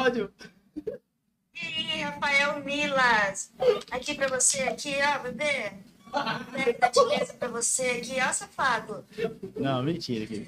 Rafael 2.23 2.63
Milas, 2.65 3.51
aqui 3.91 4.15
pra 4.15 4.29
você, 4.29 4.63
aqui, 4.63 4.95
ó, 5.03 5.19
bebê. 5.25 5.73
Bebê 6.53 6.73
da 6.75 6.89
tigresa 6.89 7.35
pra 7.35 7.49
você 7.49 7.83
aqui, 7.83 8.17
ó, 8.21 8.33
safado. 8.33 9.05
Não, 9.57 9.83
mentira. 9.83 10.25
Que 10.25 10.47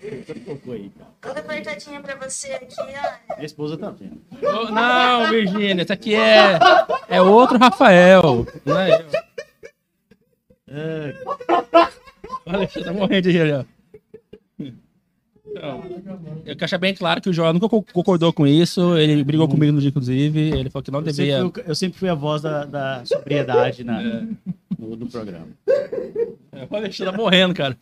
aí. 0.71 0.93
cara. 0.97 1.11
Toda 1.21 1.41
apertadinha 1.41 2.01
pra 2.01 2.15
você 2.15 2.53
aqui, 2.53 2.77
ó. 2.79 3.35
Minha 3.35 3.47
esposa 3.47 3.77
tá 3.77 3.91
vendo. 3.91 4.23
Ô, 4.41 4.71
Não, 4.71 5.29
Virgínia, 5.31 5.83
esse 5.83 5.93
aqui 5.93 6.15
é, 6.15 6.61
é 7.09 7.21
outro 7.21 7.59
Rafael. 7.59 8.47
Não 8.65 8.79
é 8.79 9.03
eu. 9.03 9.07
É, 10.69 11.15
Olha, 12.47 12.69
você 12.69 12.85
tá 12.85 12.93
morrendo 12.93 13.23
de 13.23 13.33
rir, 13.33 13.53
ó. 13.53 13.65
Então, 15.57 15.83
eu 16.45 16.57
quero 16.57 16.79
bem 16.79 16.95
claro 16.95 17.21
que 17.21 17.29
o 17.31 17.33
João 17.33 17.53
nunca 17.53 17.69
co- 17.69 17.83
concordou 17.93 18.33
com 18.33 18.47
isso. 18.47 18.97
Ele 18.97 19.23
brigou 19.23 19.47
comigo 19.49 19.73
no 19.73 19.81
dia, 19.81 19.89
inclusive. 19.91 20.41
Ele 20.51 20.69
falou 20.69 20.83
que 20.83 20.91
não 20.91 21.01
eu, 21.01 21.13
sempre 21.15 21.33
fui, 21.53 21.63
o- 21.63 21.69
eu 21.69 21.75
sempre 21.75 21.99
fui 21.99 22.09
a 22.09 22.15
voz 22.15 22.43
da, 22.43 22.65
da 22.65 23.05
sobriedade 23.05 23.85
na, 23.85 24.03
no, 24.79 24.97
no 24.97 25.07
programa. 25.07 25.47
Olha, 26.71 26.91
você 26.93 27.05
tá 27.05 27.13
morrendo, 27.13 27.55
cara. 27.55 27.77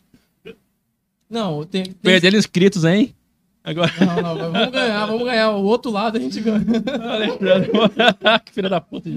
Não, 1.29 1.63
tem. 1.65 1.83
tem... 1.83 1.93
Perdendo 2.01 2.37
inscritos, 2.37 2.85
hein? 2.85 3.13
Agora. 3.65 3.91
Não, 3.99 4.35
não, 4.35 4.51
mas 4.51 4.51
vamos 4.51 4.71
ganhar, 4.71 5.05
vamos 5.05 5.23
ganhar. 5.23 5.49
O 5.51 5.63
outro 5.63 5.89
lado 5.91 6.17
a 6.17 6.19
gente 6.19 6.39
ganha. 6.41 6.59
Que 8.43 8.51
filha 8.51 8.67
da 8.69 8.81
puta. 8.81 9.09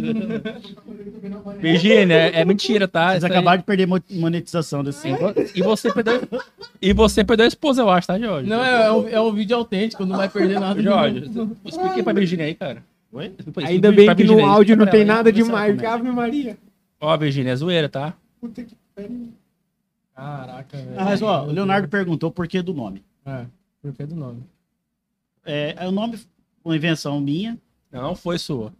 Virgínia, 1.61 2.15
é, 2.15 2.41
é 2.41 2.45
mentira, 2.45 2.87
tá? 2.87 3.07
Vocês 3.09 3.17
Isso 3.19 3.27
aí- 3.27 3.33
acabaram 3.33 3.59
de 3.59 3.65
perder 3.65 3.87
mo- 3.87 4.01
monetização 4.11 4.85
desse. 4.85 5.09
E 5.55 5.63
você 5.63 5.93
perdeu. 5.93 6.23
E 6.81 6.93
você 6.93 7.25
perdeu 7.25 7.45
a 7.45 7.49
esposa, 7.49 7.83
eu 7.83 7.91
acho, 7.91 8.07
tá, 8.07 8.19
Jorge? 8.19 8.49
Não, 8.49 8.65
é, 8.65 8.87
é, 8.87 8.93
um, 8.93 9.09
é 9.09 9.21
um 9.21 9.33
vídeo 9.33 9.57
autêntico, 9.57 10.05
não 10.07 10.17
vai 10.17 10.29
perder 10.29 10.61
nada. 10.61 10.81
Jorge, 10.83 11.31
expliquei 11.65 12.03
pra 12.03 12.13
Virgínia 12.13 12.47
aí, 12.47 12.55
cara. 12.55 12.83
Oi? 13.13 13.33
Ainda 13.65 13.91
bem 13.93 14.15
que 14.15 14.25
no 14.25 14.45
áudio 14.45 14.77
não 14.77 14.87
tem 14.87 15.05
nada 15.05 15.29
ela 15.31 15.33
demais. 15.33 15.83
Ave 15.83 16.11
Maria. 16.11 16.57
Ó, 17.01 17.17
Virgínia, 17.17 17.53
é 17.53 17.57
zoeira, 17.57 17.89
tá? 17.89 18.15
Puta 18.41 18.63
que 18.63 18.75
pariu. 18.95 19.29
Caraca, 20.15 20.77
velho. 20.77 20.89
Ah, 20.97 21.05
mas 21.05 21.21
ó, 21.23 21.45
o 21.45 21.53
Leonardo 21.53 21.89
perguntou 21.89 22.31
por 22.31 22.47
que 22.49 22.63
do 22.63 22.73
nome. 22.73 23.03
É, 23.25 23.45
por 23.93 23.97
que 23.99 24.07
do 24.07 24.17
nome? 24.17 24.43
É, 25.45 25.75
é 25.79 25.89
o 25.89 25.93
nome, 25.93 26.19
uma 26.65 26.77
invenção 26.77 27.21
minha. 27.21 27.59
Não 27.93 28.15
foi 28.15 28.39
sua. 28.39 28.73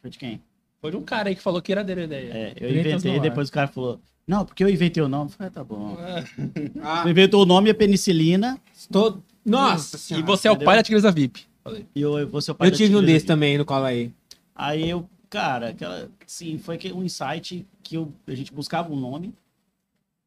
Foi 0.00 0.10
de 0.10 0.18
quem? 0.18 0.40
Foi 0.80 0.90
de 0.90 0.96
um 0.96 1.02
cara 1.02 1.28
aí 1.28 1.34
que 1.34 1.42
falou 1.42 1.60
que 1.60 1.72
era 1.72 1.82
dele 1.82 2.02
a 2.02 2.04
ideia. 2.04 2.32
É, 2.32 2.48
eu 2.50 2.68
Tretas 2.68 3.04
inventei, 3.04 3.20
depois 3.20 3.48
o 3.48 3.52
cara 3.52 3.66
falou, 3.66 4.00
não, 4.26 4.44
porque 4.44 4.62
eu 4.62 4.68
inventei 4.68 5.02
o 5.02 5.08
nome. 5.08 5.30
Eu 5.30 5.34
falei, 5.36 5.48
ah, 5.48 5.54
tá 5.54 5.64
bom. 5.64 5.96
Ah, 6.82 7.02
Você 7.02 7.10
inventou 7.10 7.42
o 7.42 7.46
nome 7.46 7.68
e 7.68 7.70
a 7.70 7.74
penicilina, 7.74 8.60
estou... 8.74 9.22
Nossa 9.44 9.96
E 9.96 9.98
senhora. 9.98 10.26
você 10.26 10.46
é 10.46 10.50
o 10.50 10.54
entendeu? 10.54 10.66
pai 10.66 10.76
da 10.76 10.82
Tigresa 10.82 11.10
VIP. 11.10 11.46
Falei. 11.64 11.86
e 11.94 12.00
eu, 12.00 12.18
eu 12.18 12.28
vou 12.28 12.40
ser 12.40 12.50
o 12.52 12.54
pai 12.54 12.68
Eu 12.68 12.70
da 12.70 12.76
tive 12.76 12.94
um 12.96 13.00
desse 13.00 13.16
aqui. 13.18 13.26
também 13.26 13.56
no 13.58 13.64
colo 13.64 13.84
aí. 13.86 14.12
Aí 14.54 14.88
eu, 14.90 15.08
cara, 15.30 15.70
aquela, 15.70 16.08
sim, 16.26 16.58
foi 16.58 16.76
que 16.78 16.92
um 16.92 17.02
insight 17.02 17.66
que 17.82 17.96
eu, 17.96 18.12
a 18.26 18.34
gente 18.34 18.52
buscava 18.52 18.92
um 18.92 18.96
nome, 18.96 19.34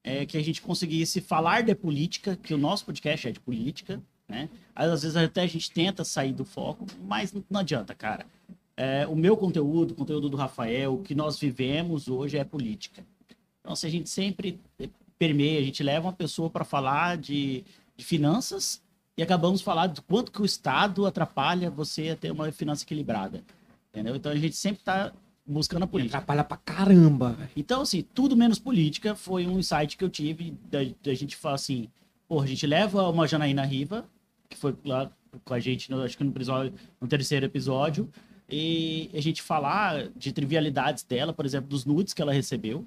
é 0.03 0.25
que 0.25 0.37
a 0.37 0.43
gente 0.43 0.61
conseguisse 0.61 1.21
falar 1.21 1.61
de 1.61 1.75
política, 1.75 2.35
que 2.35 2.53
o 2.53 2.57
nosso 2.57 2.85
podcast 2.85 3.27
é 3.27 3.31
de 3.31 3.39
política, 3.39 4.01
né? 4.27 4.49
Às 4.75 5.03
vezes 5.03 5.15
até 5.15 5.41
a 5.41 5.47
gente 5.47 5.71
tenta 5.71 6.03
sair 6.03 6.33
do 6.33 6.45
foco, 6.45 6.85
mas 7.03 7.33
não 7.49 7.59
adianta, 7.59 7.93
cara. 7.93 8.25
É, 8.75 9.05
o 9.05 9.15
meu 9.15 9.37
conteúdo, 9.37 9.91
o 9.91 9.95
conteúdo 9.95 10.29
do 10.29 10.37
Rafael, 10.37 10.95
o 10.95 11.03
que 11.03 11.13
nós 11.13 11.37
vivemos 11.37 12.07
hoje 12.07 12.37
é 12.37 12.43
política. 12.43 13.05
Então, 13.59 13.75
se 13.75 13.85
a 13.85 13.89
gente 13.89 14.09
sempre 14.09 14.59
permeia, 15.19 15.59
a 15.59 15.63
gente 15.63 15.83
leva 15.83 16.07
uma 16.07 16.13
pessoa 16.13 16.49
para 16.49 16.65
falar 16.65 17.17
de, 17.17 17.63
de 17.95 18.03
finanças 18.03 18.81
e 19.15 19.21
acabamos 19.21 19.61
falar 19.61 19.87
do 19.87 20.01
quanto 20.01 20.31
que 20.31 20.41
o 20.41 20.45
Estado 20.45 21.05
atrapalha 21.05 21.69
você 21.69 22.09
a 22.09 22.15
ter 22.15 22.31
uma 22.31 22.51
finança 22.51 22.83
equilibrada. 22.83 23.43
Entendeu? 23.89 24.15
Então 24.15 24.31
a 24.31 24.35
gente 24.35 24.55
sempre 24.55 24.79
está 24.79 25.11
buscando 25.45 25.83
a 25.83 25.87
política. 25.87 26.17
atrapalha 26.17 26.43
pra 26.43 26.57
caramba, 26.57 27.33
velho. 27.33 27.49
Então, 27.55 27.81
assim, 27.81 28.03
tudo 28.13 28.35
menos 28.35 28.59
política 28.59 29.15
foi 29.15 29.47
um 29.47 29.59
insight 29.59 29.97
que 29.97 30.03
eu 30.03 30.09
tive 30.09 30.51
da, 30.69 30.79
da 31.03 31.13
gente 31.13 31.35
falar 31.35 31.55
assim, 31.55 31.87
pô, 32.27 32.41
a 32.41 32.45
gente 32.45 32.65
leva 32.65 33.09
uma 33.09 33.27
Janaína 33.27 33.65
Riva, 33.65 34.05
que 34.49 34.57
foi 34.57 34.75
lá 34.85 35.11
com 35.45 35.53
a 35.53 35.59
gente, 35.59 35.89
no, 35.89 36.01
acho 36.03 36.17
que 36.17 36.23
no, 36.23 36.31
episódio, 36.31 36.73
no 36.99 37.07
terceiro 37.07 37.45
episódio, 37.45 38.09
e 38.49 39.09
a 39.13 39.21
gente 39.21 39.41
falar 39.41 40.09
de 40.15 40.31
trivialidades 40.33 41.03
dela, 41.03 41.33
por 41.33 41.45
exemplo, 41.45 41.69
dos 41.69 41.85
nudes 41.85 42.13
que 42.13 42.21
ela 42.21 42.33
recebeu, 42.33 42.85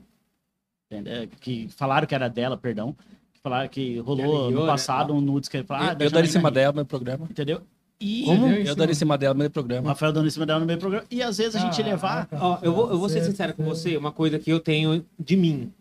entendeu? 0.91 1.29
que 1.41 1.69
falaram 1.69 2.07
que 2.07 2.15
era 2.15 2.29
dela, 2.29 2.57
perdão, 2.57 2.95
que 3.33 3.41
falaram 3.41 3.69
que 3.69 3.99
rolou 4.01 4.51
no 4.51 4.61
né? 4.61 4.67
passado 4.67 5.15
um 5.15 5.21
nudes 5.21 5.49
que 5.49 5.57
ah, 5.57 5.97
eu 5.99 6.07
eu 6.07 6.11
dou 6.11 6.21
em 6.23 6.27
cima 6.27 6.51
dela 6.51 6.73
no 6.73 6.77
meu 6.77 6.87
programa. 6.87 7.27
entendeu? 7.31 7.63
E 8.01 8.25
Como? 8.25 8.47
Eu 8.49 8.75
dou 8.75 8.87
em 8.87 8.95
cima 8.95 9.17
dela 9.17 9.33
no 9.35 9.39
meu 9.39 9.49
o 9.49 9.51
programa. 9.51 9.89
Rafael 9.89 10.13
dando 10.13 10.27
em 10.27 10.31
cima 10.31 10.45
dela 10.45 10.61
no 10.61 10.67
meio 10.67 10.79
do 10.79 10.81
programa, 10.81 11.07
e 11.11 11.23
às 11.23 11.39
vezes 11.39 11.55
a 11.57 11.61
gente 11.61 11.77
Caraca. 11.77 11.91
levar 11.91 12.29
Ó, 12.33 12.59
eu 12.63 12.75
vou, 12.75 12.91
eu 12.91 12.99
vou 12.99 13.09
ser 13.09 13.25
sincero 13.25 13.55
com 13.55 13.65
você, 13.65 13.97
uma 13.97 14.13
coisa 14.13 14.39
que 14.39 14.51
eu 14.51 14.61
tenho 14.61 15.05
de 15.19 15.37
mim. 15.37 15.73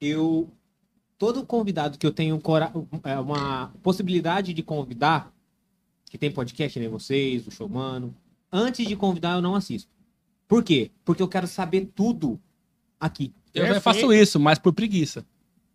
Eu. 0.00 0.48
Todo 1.16 1.44
convidado 1.44 1.98
que 1.98 2.06
eu 2.06 2.12
tenho 2.12 2.38
cora- 2.40 2.72
é, 3.02 3.18
uma 3.18 3.72
possibilidade 3.82 4.54
de 4.54 4.62
convidar, 4.62 5.32
que 6.08 6.16
tem 6.16 6.30
podcast, 6.30 6.78
nem 6.78 6.88
vocês, 6.88 7.44
o 7.46 7.50
Showmano, 7.50 8.14
antes 8.52 8.86
de 8.86 8.94
convidar 8.94 9.34
eu 9.34 9.42
não 9.42 9.56
assisto. 9.56 9.90
Por 10.46 10.62
quê? 10.62 10.90
Porque 11.04 11.20
eu 11.22 11.26
quero 11.28 11.48
saber 11.48 11.90
tudo 11.94 12.38
aqui. 13.00 13.32
Eu 13.52 13.62
Perfeito. 13.64 13.82
faço 13.82 14.12
isso, 14.12 14.38
mas 14.38 14.58
por 14.60 14.72
preguiça. 14.72 15.26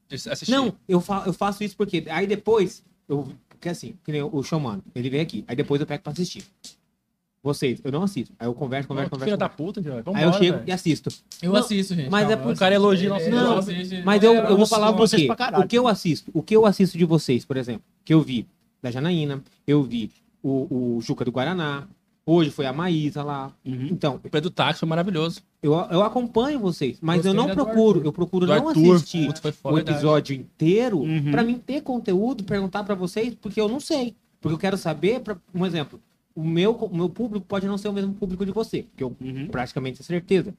assistir. 0.10 0.49
Não, 0.52 0.73
eu, 0.88 1.02
fa 1.02 1.23
eu 1.26 1.34
faço 1.34 1.62
isso 1.63 1.76
porque 1.76 2.06
aí 2.10 2.26
depois, 2.26 2.82
eu, 3.10 3.28
porque 3.63 3.69
assim, 3.69 3.93
que 4.04 4.12
nem 4.12 4.21
o 4.21 4.43
Showmano, 4.43 4.84
ele 4.93 5.10
vem 5.10 5.21
aqui, 5.21 5.45
aí 5.47 5.56
depois 5.56 5.80
eu 5.80 5.88
pego 5.88 6.04
pra 6.04 6.12
assistir. 6.12 6.43
vocês, 7.41 7.80
eu 7.84 7.91
não 7.93 8.04
assisto. 8.04 8.34
Aí 8.38 8.45
eu 8.45 8.54
converso, 8.54 8.88
converso, 8.89 9.10
Pô, 9.10 9.15
converso. 9.15 9.26
Filha 9.30 9.38
da 9.38 9.47
puta, 9.49 9.82
Jorge. 9.82 9.99
Aí 9.99 10.23
eu 10.23 10.32
Vambora, 10.32 10.32
chego 10.43 10.58
velho. 10.58 10.69
e 10.69 10.71
assisto. 10.73 11.10
Eu 11.41 11.52
Não, 11.54 11.60
assisto, 11.60 11.95
gente. 11.95 12.10
mas 12.10 12.30
é 12.30 12.34
eu 12.34 12.38
pro 12.38 12.56
cara 12.56 12.76
elogia 12.76 13.08
nosso 13.10 13.26
É, 13.26 13.30
Não, 13.30 13.52
eu 13.54 13.58
assisto. 13.60 13.95
Mas 14.06 14.23
eu, 14.23 14.34
eu 14.34 14.58
vou 14.58 14.65
falar 14.65 14.89
o 14.91 14.95
vocês 14.97 15.21
quê? 15.21 15.28
pra 15.28 15.36
caralho. 15.38 15.63
O 15.63 15.67
que 15.67 15.78
eu 15.78 15.88
assisto? 15.88 16.30
O 16.34 16.41
que 16.43 16.56
eu 16.56 16.65
assisto 16.65 16.97
de 16.97 17.06
vocês, 17.06 17.43
por 17.45 17.56
exemplo, 17.58 17.84
que 18.04 18.13
eu 18.13 18.21
vi 18.21 18.45
da 18.82 18.91
Janaína, 18.91 19.41
eu 19.67 19.82
vi 19.84 20.12
o, 20.41 20.95
o 20.97 21.02
Juca 21.02 21.23
do 21.26 21.32
Guaraná, 21.32 21.88
hoje 22.26 22.50
foi 22.50 22.66
a 22.66 22.74
Maísa 22.74 23.24
lá. 23.24 23.52
Uhum. 23.66 23.88
Então, 23.92 24.16
O 24.24 24.30
Pedro 24.30 24.50
Táxi 24.50 24.80
foi 24.80 24.90
maravilhoso. 24.90 25.42
eu, 25.62 25.74
eu 25.74 26.02
acompanho 26.04 26.60
vocês, 26.60 26.98
mas 27.02 27.18
Gostei 27.18 27.32
eu 27.32 27.36
não 27.36 27.48
do 27.48 27.54
procuro, 27.54 28.02
eu 28.04 28.12
procuro 28.14 28.46
Do 28.46 28.54
não 28.56 28.68
Arthur, 28.70 28.96
assistir 28.96 29.30
foi 29.42 29.72
o 29.72 29.76
verdade. 29.76 29.98
episódio 29.98 30.36
inteiro 30.36 31.00
Uhum. 31.00 31.32
pra 31.32 31.44
mim 31.44 31.58
ter 31.58 31.82
conteúdo, 31.82 32.44
perguntar 32.44 32.84
pra 32.84 32.96
vocês, 32.96 33.34
porque 33.36 33.60
eu 33.60 33.68
não 33.68 33.80
sei. 33.80 34.16
Porque 34.42 34.54
eu 34.54 34.60
quero 34.60 34.78
saber, 34.78 35.20
pra, 35.22 35.38
um 35.54 35.66
exemplo, 35.66 36.00
o 36.36 36.44
meu, 36.44 36.72
o 36.74 36.96
meu 36.96 37.10
público 37.10 37.46
pode 37.46 37.66
não 37.68 37.78
ser 37.78 37.88
o 37.88 37.94
mesmo 37.94 38.14
público 38.14 38.46
de 38.46 38.52
você, 38.52 38.86
que 38.98 39.04
eu 39.04 39.16
Uhum. 39.22 39.48
praticamente 39.48 39.98
tenho 40.00 40.06
certeza. 40.08 40.54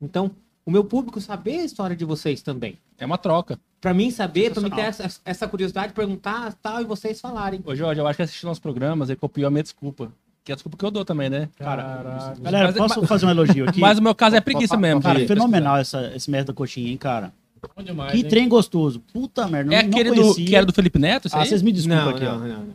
Então, 0.00 0.30
o 0.66 0.70
meu 0.70 0.84
público 0.84 1.20
saber 1.20 1.60
a 1.60 1.64
história 1.64 1.94
de 1.96 2.04
vocês 2.04 2.42
também. 2.42 2.78
É 2.98 3.04
uma 3.06 3.18
troca. 3.18 3.58
Pra 3.80 3.92
mim 3.92 4.10
saber, 4.10 4.50
pra 4.52 4.62
mim 4.62 4.70
ter 4.70 4.80
essa, 4.82 5.20
essa 5.24 5.46
curiosidade, 5.48 5.92
perguntar 5.92 6.54
tal 6.54 6.80
e 6.80 6.84
vocês 6.84 7.20
falarem. 7.20 7.60
Ô, 7.66 7.74
Jorge, 7.74 8.00
eu 8.00 8.06
acho 8.06 8.16
que 8.16 8.22
assistindo 8.22 8.48
nossos 8.48 8.60
programas, 8.62 9.10
ele 9.10 9.18
copiou 9.18 9.46
a 9.46 9.50
minha 9.50 9.62
desculpa. 9.62 10.10
Que 10.44 10.52
é 10.52 10.54
a 10.54 10.56
desculpa 10.56 10.76
que 10.76 10.84
eu 10.84 10.90
dou 10.90 11.04
também, 11.06 11.30
né? 11.30 11.48
Caraca. 11.58 12.34
Galera, 12.40 12.66
Mas- 12.66 12.76
posso 12.76 13.06
fazer 13.06 13.24
um 13.24 13.30
elogio 13.30 13.66
aqui? 13.68 13.80
Mas 13.80 13.98
o 13.98 14.02
meu 14.02 14.14
caso 14.14 14.36
é 14.36 14.40
preguiça 14.40 14.76
mesmo. 14.76 15.00
Cara, 15.00 15.18
de 15.20 15.26
fenomenal 15.26 15.78
essa, 15.78 16.12
esse 16.14 16.30
merda 16.30 16.52
da 16.52 16.56
coxinha, 16.56 16.90
hein, 16.90 16.96
cara? 16.98 17.32
Bom 17.74 17.82
demais, 17.82 18.12
Que 18.12 18.18
hein? 18.18 18.24
trem 18.28 18.46
gostoso. 18.46 19.00
Puta 19.12 19.48
merda, 19.48 19.70
não, 19.70 19.76
É 19.78 19.82
não 19.82 19.88
aquele 19.90 20.10
do, 20.10 20.20
conhecia. 20.20 20.44
que 20.46 20.54
era 20.54 20.66
do 20.66 20.72
Felipe 20.74 20.98
Neto, 20.98 21.28
isso 21.28 21.36
Ah, 21.36 21.40
aí? 21.40 21.48
vocês 21.48 21.62
me 21.62 21.72
desculpam 21.72 22.04
Não, 22.04 22.10
aqui, 22.14 22.24
não, 22.24 22.34
ó. 22.34 22.38
não, 22.38 22.46
não. 22.64 22.74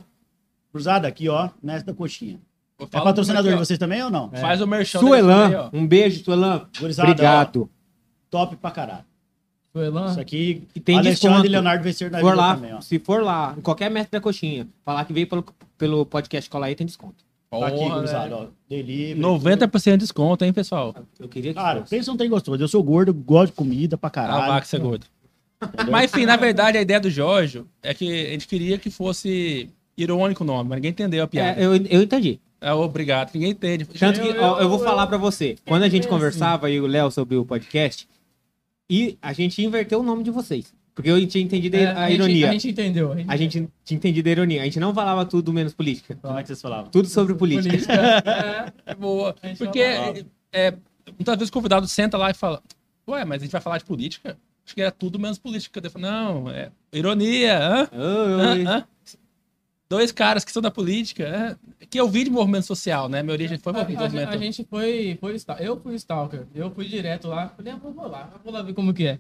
Cruzada 0.71 1.07
aqui, 1.07 1.29
ó, 1.29 1.49
nessa 1.61 1.85
da 1.85 1.93
coxinha. 1.93 2.39
É 2.79 2.85
patrocinador 2.87 3.51
de 3.51 3.55
ó. 3.55 3.59
vocês 3.63 3.77
também 3.77 4.01
ou 4.01 4.09
não? 4.09 4.31
Faz 4.31 4.61
o 4.61 4.65
merchan 4.67 4.99
Suelan, 4.99 5.69
ó. 5.71 5.77
um 5.77 5.85
beijo, 5.85 6.23
Suelan. 6.23 6.65
Gurizada, 6.79 7.11
Obrigado. 7.11 7.69
Top 8.31 8.55
pra 8.55 8.71
caralho. 8.71 9.03
Lá? 9.75 10.07
Isso 10.09 10.19
aqui, 10.19 10.63
E 10.75 10.79
tem 10.79 10.97
Alexandre 10.97 11.27
desconto. 11.29 11.45
e 11.45 11.49
Leonardo 11.49 11.83
venceram 11.83 12.11
na 12.11 12.17
Se 12.17 12.23
for 12.23 12.31
vida 12.31 12.41
lá, 12.41 12.55
também, 12.55 12.73
ó. 12.73 12.81
se 12.81 12.99
for 12.99 13.23
lá, 13.23 13.53
em 13.57 13.61
qualquer 13.61 13.89
mestre 13.91 14.11
da 14.17 14.21
coxinha, 14.21 14.67
falar 14.83 15.05
que 15.05 15.13
veio 15.13 15.27
pelo, 15.27 15.45
pelo 15.77 16.05
podcast 16.05 16.49
Cola 16.49 16.65
aí, 16.65 16.75
tem 16.75 16.85
desconto. 16.87 17.23
Tá 17.51 17.67
aqui, 17.67 17.77
Porra, 17.77 17.95
gurizada, 17.95 18.23
velho. 18.29 18.35
ó. 18.43 18.47
Delivery. 18.69 19.19
90% 19.19 19.91
de 19.93 19.97
desconto, 19.97 20.45
hein, 20.45 20.53
pessoal? 20.53 20.95
Eu 21.19 21.27
queria 21.27 21.51
que 21.51 21.59
Cara, 21.59 21.79
fosse. 21.79 21.89
pensa 21.95 22.11
um 22.11 22.17
trem 22.17 22.29
gostoso. 22.29 22.61
Eu 22.63 22.67
sou 22.67 22.83
gordo, 22.83 23.11
gosto 23.13 23.51
de 23.51 23.55
comida 23.57 23.97
pra 23.97 24.07
A 24.07 24.11
caralho. 24.11 24.47
vaca 24.53 24.65
ser 24.67 24.79
gordo. 24.79 25.05
entendeu? 25.61 25.91
Mas 25.91 26.13
enfim, 26.13 26.25
na 26.25 26.35
verdade, 26.35 26.77
a 26.77 26.81
ideia 26.81 26.99
do 26.99 27.09
Jorge 27.09 27.63
é 27.81 27.93
que 27.93 28.27
a 28.27 28.29
gente 28.31 28.47
queria 28.47 28.77
que 28.77 28.91
fosse 28.91 29.67
irônico 29.97 30.43
o 30.43 30.47
nome, 30.47 30.69
mas 30.69 30.77
ninguém 30.77 30.91
entendeu 30.91 31.23
a 31.23 31.27
piada. 31.27 31.59
É, 31.59 31.65
eu, 31.65 31.75
eu 31.75 32.01
entendi. 32.03 32.39
É, 32.61 32.71
obrigado, 32.73 33.31
ninguém 33.33 33.51
entende. 33.51 33.85
Tanto 33.85 34.21
que, 34.21 34.27
Eu- 34.27 34.43
ó, 34.43 34.61
eu, 34.61 34.69
vou 34.69 34.77
eu- 34.79 34.83
falar 34.85 35.07
pra 35.07 35.17
você. 35.17 35.55
Quando 35.65 35.83
a 35.83 35.89
gente 35.89 36.07
conversava, 36.07 36.69
eu 36.69 36.75
e 36.75 36.81
o 36.81 36.87
Léo, 36.87 37.09
sobre 37.09 37.35
o 37.35 37.43
podcast, 37.45 38.07
e 38.89 39.17
a 39.21 39.33
gente 39.33 39.63
inverteu 39.63 40.01
o 40.01 40.03
nome 40.03 40.23
de 40.23 40.29
vocês. 40.31 40.71
Porque 40.99 41.09
eu 41.09 41.27
tinha 41.27 41.41
entendido 41.43 41.77
É, 41.77 41.85
a, 41.91 42.09
gente- 42.09 42.15
ironia. 42.15 42.49
a 42.49 42.51
gente 42.51 42.69
entendeu. 42.69 43.13
A 43.25 43.37
gente 43.37 43.69
tinha 43.85 43.95
entendido 43.97 44.27
a 44.27 44.31
ironia. 44.33 44.61
A 44.61 44.65
gente 44.65 44.81
não 44.81 44.93
falava 44.93 45.25
tudo 45.25 45.53
menos 45.53 45.73
política. 45.73 46.17
Como 46.21 46.37
é 46.37 46.41
que 46.41 46.47
vocês 46.47 46.61
falavam? 46.61 46.91
Tudo 46.91 47.07
sobre 47.07 47.33
política. 47.35 47.69
Política. 47.69 48.73
É 48.85 48.93
boa. 48.95 49.33
A 49.41 49.47
gente 49.47 49.57
Porque 49.59 49.79
é, 49.79 50.25
é, 50.51 50.71
muitas 51.17 51.35
vezes 51.37 51.49
o 51.49 51.53
convidado 51.53 51.87
senta 51.87 52.17
lá 52.17 52.29
e 52.31 52.33
fala: 52.33 52.61
Ué, 53.07 53.23
mas 53.23 53.41
a 53.41 53.45
gente 53.45 53.51
vai 53.53 53.61
falar 53.61 53.77
de 53.77 53.85
política? 53.85 54.37
Acho 54.65 54.75
que 54.75 54.81
era 54.81 54.91
tudo 54.91 55.17
menos 55.17 55.37
política. 55.39 55.79
Eu 55.81 55.89
falo, 55.89 56.03
não, 56.05 56.49
é 56.49 56.69
ironia. 56.91 57.57
Hã? 57.57 57.89
Oi, 57.93 58.65
Hã? 58.65 58.69
Hã? 58.79 58.87
Dois 59.89 60.11
caras 60.11 60.43
que 60.45 60.51
são 60.51 60.61
da 60.61 60.69
política. 60.69 61.23
é, 61.79 61.85
Que 61.87 61.99
eu 61.99 62.07
vi 62.07 62.23
de 62.25 62.29
movimento 62.29 62.65
social, 62.67 63.07
né? 63.09 63.23
Minha 63.23 63.33
origem 63.33 63.57
foi 63.57 63.73
A, 63.73 63.77
a- 63.77 63.89
movimento. 63.89 64.29
a 64.29 64.37
gente 64.37 64.63
foi, 64.69 65.17
foi. 65.19 65.35
Eu 65.59 65.79
fui 65.79 65.95
stalker. 65.95 66.45
Eu 66.53 66.69
fui 66.71 66.87
direto 66.87 67.27
lá. 67.29 67.49
Falei, 67.55 67.73
ah, 67.73 67.77
vou 67.77 68.07
lá, 68.07 68.29
vou 68.43 68.53
lá 68.53 68.61
ver 68.61 68.73
como 68.73 68.93
que 68.93 69.07
é. 69.07 69.19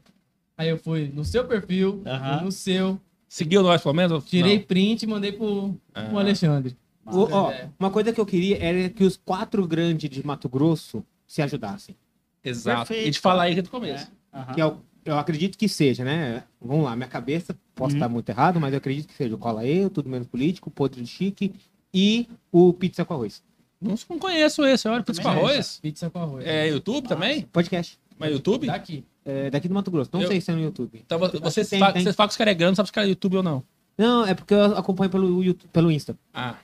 Aí 0.59 0.67
eu 0.67 0.77
fui 0.77 1.09
no 1.15 1.23
seu 1.23 1.45
perfil, 1.45 2.03
no 2.43 2.51
seu, 2.51 2.99
Seguiu 3.29 3.63
nós, 3.63 3.81
pelo 3.81 3.93
menos? 3.95 4.25
tirei 4.25 4.57
Não. 4.57 4.63
print 4.65 5.03
e 5.03 5.07
mandei 5.07 5.31
pro, 5.31 5.69
pro 5.93 6.17
Ah. 6.17 6.19
Alexandre. 6.19 6.75
O- 7.05 7.27
ó, 7.31 7.49
É. 7.49 7.69
uma 7.79 7.89
coisa 7.89 8.11
que 8.11 8.19
eu 8.19 8.25
queria 8.25 8.61
era 8.61 8.89
que 8.89 9.05
os 9.05 9.15
quatro 9.15 9.65
grandes 9.65 10.09
de 10.09 10.25
Mato 10.25 10.49
Grosso 10.49 11.01
se 11.25 11.41
ajudassem. 11.41 11.95
Exato. 12.43 12.79
Perfeito, 12.87 12.99
e 12.99 13.03
a 13.03 13.05
gente 13.05 13.19
fala 13.21 13.43
aí 13.43 13.53
desde 13.55 13.69
o 13.69 13.71
começo. 13.71 14.11
Aham. 14.33 14.53
Que 14.53 14.61
eu, 14.61 14.77
eu 15.05 15.17
acredito 15.17 15.57
que 15.57 15.69
seja, 15.69 16.03
né? 16.03 16.43
Vamos 16.61 16.83
lá, 16.83 16.93
minha 16.95 17.07
cabeça, 17.07 17.55
posso 17.73 17.91
Uhum. 17.93 17.97
estar 17.97 18.09
muito 18.09 18.27
errado, 18.27 18.59
mas 18.59 18.73
eu 18.73 18.77
acredito 18.79 19.07
que 19.07 19.13
seja 19.13 19.33
o 19.35 19.37
Cola 19.37 19.65
Eu, 19.65 19.89
Tudo 19.89 20.09
Menos 20.09 20.27
Político, 20.27 20.67
o 20.67 20.71
Podre 20.73 21.01
de 21.01 21.07
Chique 21.07 21.53
e 21.93 22.27
o 22.51 22.73
Pizza 22.73 23.05
com 23.05 23.13
Arroz. 23.13 23.41
Não, 23.81 23.95
não 24.09 24.19
conheço 24.19 24.65
esse, 24.65 24.89
olha, 24.89 25.01
pizza 25.03 25.21
com 25.21 25.29
é 25.29 25.31
arroz. 25.31 25.79
Pizza 25.81 26.09
com 26.09 26.19
arroz. 26.19 26.45
É 26.45 26.67
YouTube 26.67 27.07
também? 27.07 27.43
Podcast. 27.43 27.97
Mas 28.17 28.33
YouTube? 28.33 28.67
Daqui. 28.67 29.05
É, 29.29 29.49
daqui 29.49 29.67
do 29.67 29.73
Mato 29.73 29.91
Grosso. 29.91 30.09
Não 30.13 30.21
Eu- 30.21 30.27
sei 30.27 30.41
se 30.41 30.49
é 30.51 30.55
no 30.55 30.61
YouTube. 30.61 31.01
Então 31.05 31.19
você, 31.19 31.63
Tem, 31.65 31.79
fa- 31.79 31.91
tem. 31.93 32.03
você 32.03 32.13
fala 32.13 32.27
com 32.27 32.31
os 32.31 32.37
caras 32.37 32.57
não 32.57 32.75
sabe 32.75 32.87
se 32.89 32.93
cara 32.93 33.05
é 33.07 33.09
YouTube 33.09 33.37
ou 33.37 33.43
não. 33.43 33.63
Não, 33.97 34.25
é 34.25 34.33
porque 34.33 34.53
eu 34.53 34.77
acompanho 34.77 35.09
pelo, 35.11 35.43
YouTube, 35.43 35.69
pelo 35.71 35.91
Insta. 35.91 36.17
Ah, 36.33 36.55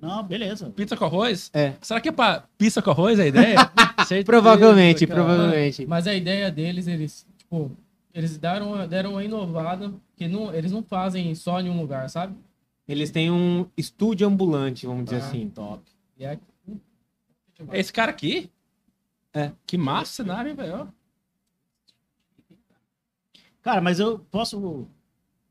Não, 0.00 0.22
beleza. 0.22 0.68
pizza 0.70 0.96
com 0.96 1.04
arroz? 1.04 1.48
É. 1.54 1.74
Será 1.80 2.00
que 2.00 2.08
é 2.08 2.12
pra 2.12 2.44
pizza 2.58 2.82
com 2.82 2.90
arroz 2.90 3.18
a 3.20 3.26
ideia? 3.26 3.56
Provavelmente, 4.26 5.06
cara. 5.06 5.22
provavelmente. 5.22 5.86
Mas 5.86 6.06
a 6.06 6.14
ideia 6.14 6.50
deles, 6.50 6.86
eles, 6.88 7.24
tipo, 7.38 7.70
eles 8.12 8.36
deram, 8.36 8.86
deram 8.88 9.12
uma 9.12 9.24
inovada 9.24 9.92
que 10.16 10.26
não, 10.28 10.52
eles 10.54 10.72
não 10.72 10.82
fazem 10.82 11.34
só 11.34 11.60
em 11.60 11.70
um 11.70 11.80
lugar, 11.80 12.10
sabe? 12.10 12.34
Eles 12.88 13.10
têm 13.12 13.30
um 13.30 13.64
estúdio 13.76 14.26
ambulante, 14.26 14.86
vamos 14.86 15.04
dizer 15.04 15.22
Ah. 15.22 15.26
assim. 15.26 15.48
Top. 15.50 15.82
E 16.18 16.24
é 16.24 16.36
É 17.70 17.78
esse 17.78 17.92
cara 17.92 18.10
aqui? 18.10 18.50
É. 19.32 19.52
Que 19.66 19.78
massa 19.78 20.24
cenário, 20.24 20.50
hein, 20.50 20.56
velho? 20.56 20.88
Cara, 23.62 23.80
mas 23.80 24.00
eu 24.00 24.18
posso 24.30 24.86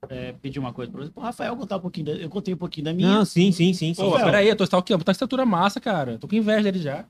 é, 0.09 0.33
pedir 0.33 0.59
uma 0.59 0.73
coisa 0.73 0.91
pra 0.91 1.01
você? 1.01 1.11
Pô, 1.11 1.21
Rafael, 1.21 1.55
contar 1.55 1.77
um 1.77 1.79
pouquinho. 1.79 2.07
Da... 2.07 2.11
Eu 2.13 2.29
contei 2.29 2.53
um 2.53 2.57
pouquinho 2.57 2.85
da 2.85 2.93
minha. 2.93 3.07
Não, 3.07 3.25
sim, 3.25 3.51
sim, 3.51 3.73
sim. 3.73 3.93
sim. 3.93 4.01
Pô, 4.01 4.09
Rafael. 4.09 4.25
peraí, 4.25 4.47
eu 4.49 4.55
tô 4.55 4.63
stalkeando, 4.63 5.03
tá 5.03 5.11
estatura 5.11 5.45
massa, 5.45 5.79
cara. 5.79 6.17
Tô 6.17 6.27
com 6.27 6.35
inveja 6.35 6.63
dele 6.63 6.79
já. 6.79 7.05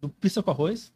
Do 0.00 0.08
pizza 0.08 0.42
com 0.42 0.50
arroz. 0.50 0.92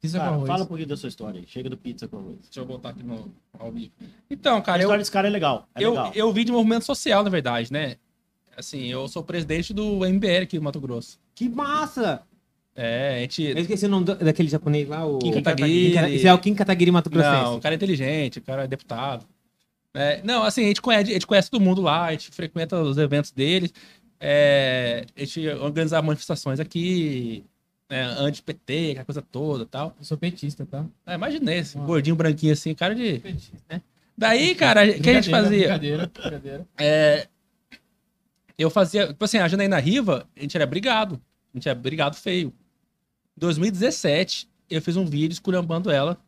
pizza 0.00 0.18
Cara, 0.18 0.30
com 0.30 0.36
arroz. 0.36 0.48
fala 0.48 0.64
um 0.64 0.66
pouquinho 0.66 0.88
da 0.88 0.96
sua 0.96 1.08
história 1.08 1.40
aí. 1.40 1.46
Chega 1.46 1.70
do 1.70 1.76
pizza 1.76 2.06
com 2.06 2.18
arroz. 2.18 2.38
Deixa 2.42 2.60
eu 2.60 2.66
botar 2.66 2.90
aqui 2.90 3.02
no 3.02 3.32
ao 3.58 3.72
vivo. 3.72 3.92
Então, 4.28 4.58
A 4.58 4.62
cara, 4.62 4.78
eu, 4.78 4.82
história 4.82 4.98
desse 5.00 5.12
cara 5.12 5.28
é 5.28 5.30
legal. 5.30 5.68
É 5.74 5.82
eu, 5.82 5.90
legal. 5.90 6.12
eu 6.14 6.32
vi 6.32 6.44
de 6.44 6.52
movimento 6.52 6.84
social, 6.84 7.24
na 7.24 7.30
verdade, 7.30 7.72
né? 7.72 7.96
Assim, 8.56 8.86
eu 8.86 9.08
sou 9.08 9.22
presidente 9.22 9.72
do 9.72 10.00
MBL 10.00 10.42
aqui 10.42 10.58
do 10.58 10.62
Mato 10.62 10.80
Grosso. 10.80 11.18
Que 11.34 11.48
massa! 11.48 12.22
É, 12.82 13.16
a 13.16 13.20
gente. 13.20 13.42
Eu 13.42 13.58
esqueci 13.58 13.84
o 13.84 13.88
nome 13.90 14.06
do- 14.06 14.14
daquele 14.14 14.48
japonês 14.48 14.88
lá, 14.88 15.04
o... 15.04 15.18
Kim 15.18 15.32
Kataguiri. 15.32 16.26
É 16.26 16.32
o 16.32 16.38
Kim 16.38 16.54
Kataguiri 16.54 16.90
Mato 16.90 17.10
Grossense. 17.10 17.42
Não, 17.42 17.56
o 17.56 17.60
cara 17.60 17.74
é 17.74 17.76
inteligente, 17.76 18.38
o 18.38 18.42
cara 18.42 18.64
é 18.64 18.66
deputado. 18.66 19.26
É, 19.92 20.22
não, 20.24 20.44
assim, 20.44 20.64
a 20.64 20.68
gente, 20.68 20.80
conhece, 20.80 21.10
a 21.10 21.12
gente 21.12 21.26
conhece 21.26 21.50
todo 21.50 21.60
mundo 21.60 21.82
lá, 21.82 22.06
a 22.06 22.12
gente 22.12 22.30
frequenta 22.30 22.80
os 22.80 22.96
eventos 22.96 23.32
deles, 23.32 23.70
é, 24.18 25.04
a 25.16 25.20
gente 25.20 25.46
organiza 25.48 26.00
manifestações 26.00 26.58
aqui, 26.60 27.44
é, 27.90 28.00
anti-PT, 28.00 28.90
aquela 28.92 29.04
coisa 29.04 29.20
toda 29.20 29.64
e 29.64 29.66
tal. 29.66 29.94
Eu 29.98 30.04
sou 30.04 30.16
petista, 30.16 30.64
tá? 30.64 30.86
É, 31.06 31.14
imaginei 31.16 31.58
esse 31.58 31.76
Ah. 31.76 31.82
gordinho 31.82 32.16
branquinho 32.16 32.52
assim, 32.54 32.72
cara 32.74 32.94
de. 32.94 33.18
Petista. 33.18 33.82
Daí, 34.16 34.54
cara, 34.54 34.84
o 34.88 35.00
que 35.02 35.10
a 35.10 35.14
gente 35.14 35.28
fazia? 35.28 35.58
Brincadeira, 35.66 36.06
brincadeira. 36.14 36.66
É, 36.78 37.26
eu 38.56 38.70
fazia, 38.70 39.08
tipo 39.08 39.24
assim, 39.24 39.38
a 39.38 39.48
Janaína 39.48 39.78
Riva, 39.78 40.26
a 40.36 40.40
gente 40.40 40.56
era 40.56 40.66
brigado. 40.66 41.20
A 41.52 41.58
gente 41.58 41.68
era 41.68 41.78
brigado 41.78 42.16
feio. 42.16 42.52
Em 43.40 43.46
2017, 43.48 44.46
eu 44.68 44.82
fiz 44.82 44.98
um 44.98 45.06
vídeo 45.06 45.32
esculhambando 45.32 45.90
ela, 45.90 46.18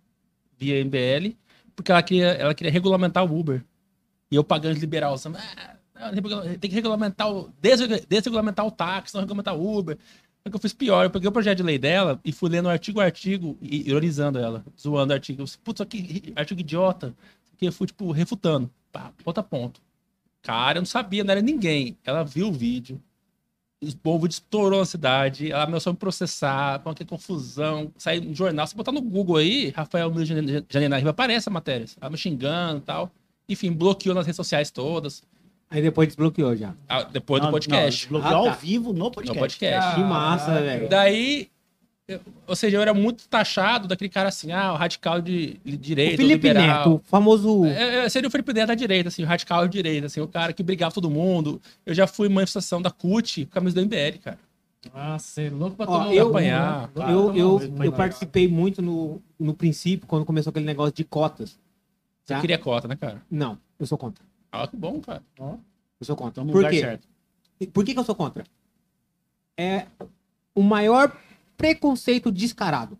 via 0.56 0.82
MBL, 0.82 1.36
porque 1.76 1.92
ela 1.92 2.02
queria, 2.02 2.28
ela 2.28 2.54
queria 2.54 2.72
regulamentar 2.72 3.22
o 3.22 3.38
Uber. 3.38 3.62
E 4.30 4.34
eu 4.36 4.42
pagando 4.42 4.76
de 4.76 4.80
liberal, 4.80 5.12
assim, 5.12 5.30
ah, 5.94 6.10
tem 6.58 6.70
que 6.70 6.74
regulamentar 6.74 7.30
o. 7.30 7.50
desregu- 7.60 8.06
Desregulamentar 8.08 8.66
o 8.66 8.70
táxi, 8.70 9.12
não 9.14 9.20
regulamentar 9.20 9.54
o 9.54 9.78
Uber. 9.78 9.98
Só 10.42 10.48
que 10.48 10.56
eu 10.56 10.60
fiz 10.60 10.72
pior, 10.72 11.04
eu 11.04 11.10
peguei 11.10 11.28
o 11.28 11.32
projeto 11.32 11.58
de 11.58 11.62
lei 11.62 11.78
dela 11.78 12.18
e 12.24 12.32
fui 12.32 12.48
lendo 12.48 12.70
artigo 12.70 12.98
a 12.98 13.04
artigo 13.04 13.58
e 13.60 13.86
ironizando 13.90 14.38
ela, 14.38 14.64
zoando 14.80 15.12
o 15.12 15.14
artigo. 15.14 15.44
Putz, 15.62 15.84
que 15.84 16.32
artigo 16.34 16.60
idiota. 16.62 17.14
Que 17.58 17.66
eu 17.66 17.72
fui, 17.72 17.86
tipo, 17.88 18.10
refutando. 18.10 18.70
Pá, 18.90 19.12
ponto 19.22 19.38
a 19.38 19.42
ponto. 19.42 19.82
Cara, 20.40 20.78
eu 20.78 20.80
não 20.80 20.86
sabia, 20.86 21.22
não 21.22 21.30
era 21.32 21.42
ninguém. 21.42 21.94
Ela 22.04 22.24
viu 22.24 22.48
o 22.48 22.52
vídeo. 22.52 22.98
O 23.82 23.96
povo 23.96 24.26
estourou 24.28 24.78
na 24.78 24.84
cidade. 24.84 25.50
Ela 25.50 25.66
começou 25.66 25.90
a 25.90 25.92
me 25.94 25.98
processar. 25.98 26.78
Com 26.80 26.90
aquela 26.90 27.08
confusão. 27.08 27.90
Saiu 27.98 28.22
no 28.22 28.34
jornal. 28.34 28.66
Se 28.66 28.76
botar 28.76 28.92
no 28.92 29.00
Google 29.02 29.36
aí, 29.38 29.70
Rafael 29.70 30.08
Milo 30.10 30.24
Jane- 30.24 30.64
Janina 30.70 30.96
Riva, 30.98 31.10
aparece 31.10 31.48
a 31.48 31.52
matéria. 31.52 31.86
Ela 32.00 32.10
me 32.10 32.16
xingando 32.16 32.78
e 32.78 32.82
tal. 32.82 33.10
Enfim, 33.48 33.72
bloqueou 33.72 34.14
nas 34.14 34.24
redes 34.24 34.36
sociais 34.36 34.70
todas. 34.70 35.22
Aí 35.68 35.82
depois 35.82 36.06
desbloqueou 36.06 36.54
já. 36.54 36.74
Ah, 36.88 37.02
Depois 37.02 37.42
Não, 37.42 37.48
do 37.48 37.52
podcast. 37.52 38.04
Não, 38.12 38.20
bloqueou 38.20 38.40
Ah, 38.42 38.44
tá. 38.44 38.50
ao 38.50 38.56
vivo 38.60 38.92
no 38.92 38.98
no 39.00 39.10
podcast. 39.10 39.38
podcast. 39.40 39.94
Que 39.96 40.00
massa, 40.02 40.60
velho. 40.60 40.88
Daí, 40.88 41.48
eu- 42.08 42.20
ou 42.46 42.56
seja, 42.56 42.76
eu 42.76 42.82
era 42.82 42.92
muito 42.92 43.28
taxado 43.28 43.86
daquele 43.88 44.08
cara 44.10 44.28
assim, 44.28 44.50
ah, 44.52 44.72
o 44.72 44.76
radical 44.76 45.20
de 45.20 45.58
de 45.64 45.76
direita, 45.76 46.14
o 46.14 46.16
Felipe 46.18 46.48
liberal. 46.48 46.78
Neto, 46.78 46.94
o 46.96 46.98
famoso... 47.04 47.64
É, 47.66 48.04
é, 48.04 48.08
seria 48.08 48.28
o 48.28 48.30
Felipe 48.30 48.52
Neto 48.52 48.68
da 48.68 48.74
direita, 48.74 49.08
assim, 49.08 49.22
o 49.22 49.26
radical 49.26 49.66
de 49.66 49.72
direita, 49.72 50.06
assim, 50.06 50.20
o 50.20 50.28
cara 50.28 50.52
que 50.52 50.62
brigava 50.62 50.94
todo 50.94 51.10
mundo. 51.10 51.60
Eu 51.86 51.94
já 51.94 52.06
fui 52.06 52.28
manifestação 52.28 52.82
da 52.82 52.90
CUT 52.90 53.46
com 53.46 53.50
a 53.50 53.54
camisa 53.54 53.74
do 53.76 53.82
MBL, 53.82 54.18
cara. 54.22 54.38
Nossa, 54.92 55.40
é 55.42 55.48
louco 55.48 55.76
pra 55.76 55.86
Ó, 55.88 55.98
tomar 56.00 56.14
eu- 56.14 56.28
apanhar. 56.28 56.82
eu, 56.84 56.92
tomar 56.92 57.10
eu, 57.12 57.34
eu 57.38 57.56
legal. 57.78 57.92
participei 57.92 58.48
muito 58.48 58.82
no, 58.82 59.22
no 59.38 59.54
princípio, 59.54 60.06
quando 60.08 60.24
começou 60.24 60.50
aquele 60.50 60.66
negócio 60.66 60.92
de 60.92 61.04
cotas. 61.04 61.50
Você 62.24 62.34
Tá? 62.34 62.40
queria 62.40 62.58
cota, 62.58 62.88
né, 62.88 62.96
cara? 62.96 63.22
Não, 63.30 63.56
eu 63.78 63.86
sou 63.86 63.96
contra. 63.96 64.24
Ah, 64.50 64.66
que 64.66 64.76
bom, 64.76 65.00
cara. 65.00 65.22
Eu 65.38 65.58
sou 66.04 66.16
contra. 66.16 66.42
No 66.44 66.52
Por 66.52 66.68
quê? 66.68 66.80
certo. 66.80 67.06
Por 67.72 67.84
que, 67.84 67.94
que 67.94 67.98
eu 67.98 68.04
sou 68.04 68.14
contra? 68.14 68.42
É 69.56 69.86
o 70.54 70.62
maior 70.62 71.16
preconceito 71.62 72.32
descarado. 72.32 72.98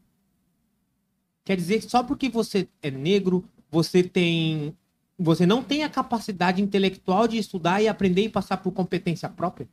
Quer 1.44 1.56
dizer 1.56 1.80
que 1.80 1.90
só 1.90 2.02
porque 2.04 2.28
você 2.28 2.68
é 2.80 2.90
negro, 2.90 3.44
você 3.70 4.02
tem. 4.02 4.72
Você 5.18 5.44
não 5.44 5.62
tem 5.62 5.82
a 5.84 5.88
capacidade 5.88 6.62
intelectual 6.62 7.26
de 7.26 7.36
estudar 7.38 7.82
e 7.82 7.88
aprender 7.88 8.22
e 8.22 8.28
passar 8.28 8.56
por 8.58 8.70
competência 8.72 9.28
própria? 9.28 9.68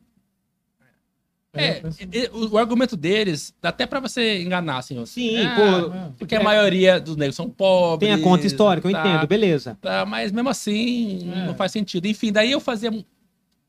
É, 1.54 1.82
e- 1.82 2.18
e- 2.20 2.30
o, 2.32 2.52
o 2.54 2.58
argumento 2.60 2.96
deles 2.96 3.56
dá 3.62 3.70
até 3.70 3.86
pra 3.88 4.00
você 4.00 4.42
enganar, 4.44 4.78
assim. 4.78 5.04
Sim, 5.06 5.38
Ah, 5.46 5.56
pô. 5.56 6.14
Porque 6.20 6.36
a 6.36 6.44
maioria 6.44 7.00
dos 7.00 7.16
negros 7.16 7.36
são 7.36 7.50
pobres. 7.50 8.08
Tem 8.08 8.20
a 8.20 8.24
conta 8.24 8.46
histórica, 8.46 8.88
eu 8.88 8.92
tá, 8.92 9.00
entendo, 9.08 9.28
beleza. 9.28 9.78
tá, 9.82 10.06
mas 10.06 10.32
mesmo 10.32 10.50
assim, 10.50 11.32
É. 11.32 11.46
não 11.48 11.56
faz 11.56 11.72
sentido. 11.72 12.06
Enfim, 12.08 12.32
daí 12.32 12.52
eu 12.52 12.60
fazia. 12.60 12.92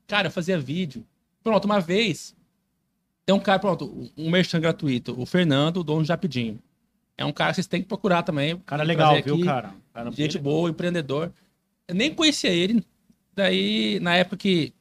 Cara, 0.07 0.27
eu 0.27 0.31
fazia 0.31 0.59
vídeo. 0.59 1.03
Pronto, 1.43 1.65
uma 1.65 1.79
vez. 1.79 2.35
Tem 3.25 3.35
um 3.35 3.39
cara, 3.39 3.59
pronto, 3.59 4.09
um 4.17 4.29
merchan 4.29 4.59
gratuito, 4.59 5.19
o 5.19 5.25
Fernando, 5.25 5.77
o 5.77 5.83
dono 5.83 6.01
do 6.01 6.07
Japidinho. 6.07 6.59
É 7.17 7.23
um 7.25 7.31
cara 7.31 7.51
que 7.51 7.55
vocês 7.55 7.67
têm 7.67 7.81
que 7.81 7.87
procurar 7.87 8.23
também. 8.23 8.57
Cara 8.65 8.83
legal, 8.83 9.09
trazer 9.09 9.23
viu, 9.25 9.35
aqui. 9.35 9.43
cara? 9.43 9.75
cara 9.93 10.11
Gente 10.11 10.39
boa, 10.39 10.69
empreendedor. 10.69 11.31
Eu 11.87 11.93
nem 11.95 12.13
conhecia 12.13 12.49
ele. 12.49 12.83
Daí, 13.35 13.99
na 13.99 14.15
época 14.15 14.37
que 14.37 14.73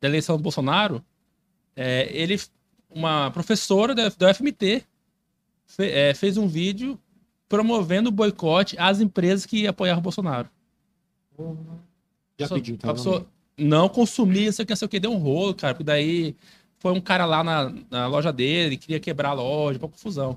da 0.00 0.08
eleição 0.08 0.36
do 0.36 0.42
Bolsonaro, 0.42 1.04
é, 1.76 2.08
ele, 2.12 2.40
uma 2.90 3.30
professora 3.30 3.94
da, 3.94 4.08
da 4.08 4.30
UFMT, 4.30 4.82
fe- 5.66 5.90
é, 5.90 6.14
fez 6.14 6.36
um 6.36 6.48
vídeo 6.48 6.98
promovendo 7.48 8.08
o 8.08 8.12
boicote 8.12 8.76
às 8.78 9.00
empresas 9.00 9.44
que 9.46 9.66
apoiavam 9.66 10.00
o 10.00 10.02
Bolsonaro. 10.02 10.48
Já 12.38 12.48
Só- 12.48 12.54
pedi, 12.54 12.78
a 12.82 12.92
pessoa 12.94 13.26
não 13.58 13.88
consumia, 13.88 14.46
não 14.46 14.52
sei 14.52 14.62
o 14.62 14.66
que, 14.66 14.72
não 14.72 14.76
sei 14.76 14.86
o 14.86 14.88
que, 14.88 15.00
deu 15.00 15.12
um 15.12 15.18
rolo, 15.18 15.54
cara, 15.54 15.74
porque 15.74 15.84
daí 15.84 16.34
foi 16.82 16.90
um 16.92 17.00
cara 17.00 17.24
lá 17.24 17.44
na, 17.44 17.72
na 17.88 18.06
loja 18.08 18.32
dele, 18.32 18.76
queria 18.76 18.98
quebrar 18.98 19.28
a 19.28 19.34
loja, 19.34 19.78
uma 19.78 19.88
confusão. 19.88 20.36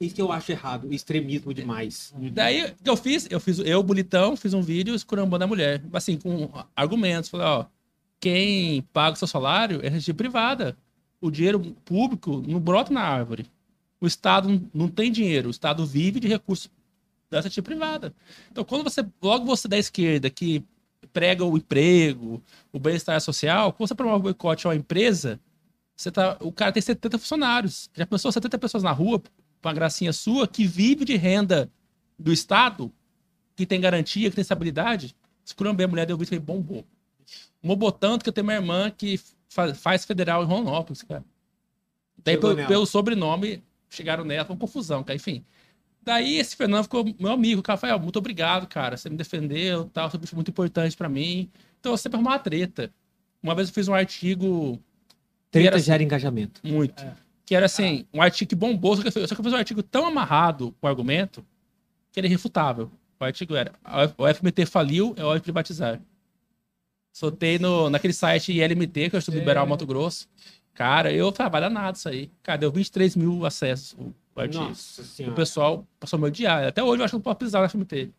Isso 0.00 0.14
que 0.14 0.22
eu 0.22 0.30
acho 0.30 0.52
errado, 0.52 0.92
extremismo 0.92 1.52
demais. 1.52 2.14
Daí, 2.32 2.66
o 2.66 2.74
que 2.76 2.88
eu 2.88 2.96
fiz? 2.96 3.26
Eu 3.28 3.40
fiz, 3.40 3.58
eu, 3.58 3.82
bonitão, 3.82 4.36
fiz 4.36 4.54
um 4.54 4.62
vídeo 4.62 4.94
escurambando 4.94 5.42
a 5.42 5.46
mulher. 5.46 5.82
Assim, 5.92 6.16
com 6.16 6.48
argumentos. 6.76 7.30
Falei, 7.30 7.46
ó, 7.46 7.64
quem 8.20 8.82
paga 8.92 9.14
o 9.14 9.18
seu 9.18 9.26
salário 9.26 9.80
é 9.84 9.88
rede 9.88 10.14
privada. 10.14 10.76
O 11.20 11.30
dinheiro 11.32 11.58
público 11.84 12.42
não 12.46 12.60
brota 12.60 12.92
na 12.92 13.00
árvore. 13.02 13.46
O 14.00 14.06
Estado 14.06 14.48
não- 14.48 14.70
não 14.72 14.88
tem 14.88 15.10
dinheiro. 15.10 15.48
O 15.48 15.50
Estado 15.50 15.84
vive 15.84 16.20
de 16.20 16.28
recursos 16.28 16.70
da 17.28 17.40
rede 17.40 17.60
privada. 17.62 18.14
Então, 18.52 18.62
quando 18.62 18.84
você, 18.84 19.04
logo 19.20 19.44
você 19.44 19.66
da 19.66 19.78
esquerda, 19.78 20.30
que 20.30 20.62
prega 21.12 21.44
o 21.44 21.56
emprego, 21.56 22.42
o 22.72 22.78
bem-estar 22.78 23.20
social, 23.20 23.72
quando 23.72 23.88
você 23.88 23.94
promove 23.94 24.18
o 24.20 24.22
boicote 24.22 24.66
a 24.66 24.70
uma 24.70 24.76
empresa, 24.76 25.40
você 25.96 26.10
tá, 26.10 26.36
o 26.40 26.50
cara 26.52 26.72
tem 26.72 26.82
70 26.82 27.18
funcionários. 27.18 27.88
Já 27.94 28.06
pensou 28.06 28.30
70 28.32 28.58
pessoas 28.58 28.82
na 28.82 28.92
rua, 28.92 29.22
uma 29.62 29.72
gracinha 29.72 30.12
sua, 30.12 30.46
que 30.48 30.66
vive 30.66 31.04
de 31.04 31.16
renda 31.16 31.70
do 32.18 32.32
Estado, 32.32 32.92
que 33.56 33.64
tem 33.64 33.80
garantia, 33.80 34.28
que 34.28 34.36
tem 34.36 34.42
estabilidade? 34.42 35.14
Escurambei 35.44 35.84
a 35.84 35.88
mulher, 35.88 36.06
deu 36.06 36.16
vídeo 36.16 36.28
e 36.34 36.38
falei, 36.38 36.40
bombou. 36.44 36.84
Bombou 37.62 37.92
tanto 37.92 38.22
que 38.22 38.28
eu 38.28 38.32
tenho 38.32 38.46
uma 38.46 38.54
irmã 38.54 38.90
que 38.90 39.18
fa- 39.48 39.74
faz 39.74 40.04
federal 40.04 40.42
em 40.42 40.46
Ronópolis, 40.46 41.02
cara. 41.02 41.24
Daí, 42.22 42.36
pelo, 42.36 42.52
pelo 42.68 42.86
sobrenome, 42.86 43.62
chegaram 43.88 44.24
nela, 44.24 44.44
foi 44.44 44.54
uma 44.54 44.60
confusão, 44.60 45.02
cara. 45.04 45.16
Enfim. 45.16 45.44
Daí 46.04 46.36
esse 46.38 46.54
Fernando 46.54 46.82
ficou 46.84 47.04
meu 47.18 47.32
amigo, 47.32 47.62
Rafael, 47.66 47.98
muito 47.98 48.18
obrigado, 48.18 48.66
cara. 48.66 48.96
Você 48.96 49.08
me 49.08 49.16
defendeu, 49.16 49.86
tal, 49.92 50.10
você 50.10 50.18
foi 50.26 50.36
muito 50.36 50.50
importante 50.50 50.96
pra 50.96 51.08
mim. 51.08 51.48
Então 51.80 51.92
eu 51.92 51.96
sempre 51.96 52.16
arrumava 52.16 52.36
uma 52.36 52.42
treta. 52.42 52.92
Uma 53.42 53.54
vez 53.54 53.68
eu 53.68 53.74
fiz 53.74 53.88
um 53.88 53.94
artigo 53.94 54.78
Treta 55.50 55.68
era- 55.68 55.78
gera 55.78 56.02
engajamento. 56.02 56.60
muito. 56.64 57.04
Que 57.46 57.54
era 57.54 57.66
assim, 57.66 58.06
um 58.12 58.20
artigo 58.22 58.48
que 58.48 58.54
bombou, 58.56 58.96
só 58.96 59.02
que, 59.02 59.08
eu 59.08 59.12
fiz- 59.12 59.28
só 59.28 59.34
que 59.34 59.40
eu 59.40 59.44
fiz 59.44 59.52
um 59.52 59.56
artigo 59.56 59.82
tão 59.82 60.06
amarrado 60.06 60.74
com 60.80 60.86
o 60.86 60.90
argumento 60.90 61.44
que 62.12 62.20
ele 62.20 62.26
é 62.26 62.30
irrefutável. 62.30 62.90
O 63.20 63.24
artigo 63.24 63.54
era: 63.54 63.72
o 64.18 64.26
FMT 64.26 64.66
faliu, 64.66 65.14
é 65.16 65.22
hora 65.24 65.38
de 65.38 65.42
privatizar. 65.42 66.00
Soltei 67.12 67.58
no, 67.58 67.88
naquele 67.90 68.12
site 68.12 68.52
ILMT, 68.52 69.08
que 69.10 69.16
estudo 69.16 69.36
É. 69.36 69.40
liberal 69.40 69.66
Mato 69.66 69.86
Grosso. 69.86 70.26
Cara, 70.74 71.12
eu 71.12 71.30
falei, 71.32 71.46
ah, 71.46 71.50
vai 71.50 71.60
dar 71.60 71.70
nada 71.70 71.96
isso 71.96 72.08
aí. 72.08 72.30
Cara, 72.42 72.58
deu 72.58 72.72
23 72.72 73.14
mil 73.14 73.46
acessos 73.46 73.94
Nossa 74.36 75.02
O 75.30 75.32
pessoal 75.34 75.86
passou 76.00 76.18
meu 76.18 76.30
dia. 76.30 76.68
Até 76.68 76.82
hoje 76.82 77.00
eu 77.00 77.04
acho 77.04 77.12
que 77.12 77.16
não 77.16 77.22
pode 77.22 77.38
pisar 77.38 77.62
no 77.62 77.68
FMT. 77.68 78.10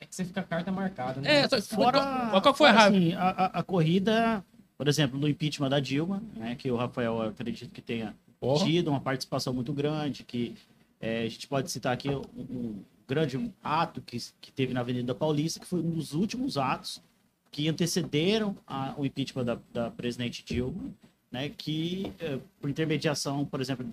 É 0.00 0.06
que 0.06 0.14
você 0.14 0.24
fica 0.24 0.40
a 0.40 0.44
carta 0.44 0.70
marcada, 0.70 1.20
né? 1.20 1.40
É, 1.40 1.48
só, 1.48 1.60
Fora, 1.60 2.28
qual, 2.30 2.42
qual 2.42 2.54
foi 2.54 2.68
a 2.68 2.72
fora, 2.72 2.82
raiva? 2.82 2.96
assim, 2.96 3.12
a, 3.14 3.28
a- 3.30 3.46
a 3.60 3.62
corrida, 3.62 4.44
por 4.76 4.86
exemplo, 4.88 5.18
no 5.18 5.28
impeachment 5.28 5.68
da 5.70 5.80
Dilma, 5.80 6.22
né, 6.36 6.54
que 6.56 6.70
o 6.70 6.76
Rafael 6.76 7.14
eu 7.16 7.22
acredito 7.28 7.70
que 7.70 7.80
tenha 7.80 8.14
Porra. 8.38 8.64
tido 8.64 8.88
uma 8.88 9.00
participação 9.00 9.52
muito 9.52 9.72
grande, 9.72 10.22
que 10.24 10.54
é, 11.00 11.22
a 11.22 11.28
gente 11.28 11.46
pode 11.48 11.70
citar 11.70 11.92
aqui 11.92 12.08
um, 12.10 12.22
um 12.36 12.82
grande 13.08 13.50
ato 13.62 14.00
que, 14.00 14.18
que 14.40 14.52
teve 14.52 14.72
na 14.74 14.80
Avenida 14.80 15.14
Paulista, 15.14 15.60
que 15.60 15.66
foi 15.66 15.80
um 15.80 15.90
dos 15.90 16.12
últimos 16.12 16.56
atos 16.58 17.02
que 17.50 17.68
antecederam 17.68 18.56
a- 18.66 18.94
o 18.96 19.04
impeachment 19.06 19.44
da, 19.44 19.58
da 19.72 19.90
presidente 19.90 20.44
Dilma, 20.44 20.90
né, 21.30 21.48
que, 21.48 22.12
eh, 22.20 22.38
por 22.60 22.68
intermediação, 22.70 23.44
por 23.44 23.60
exemplo, 23.60 23.86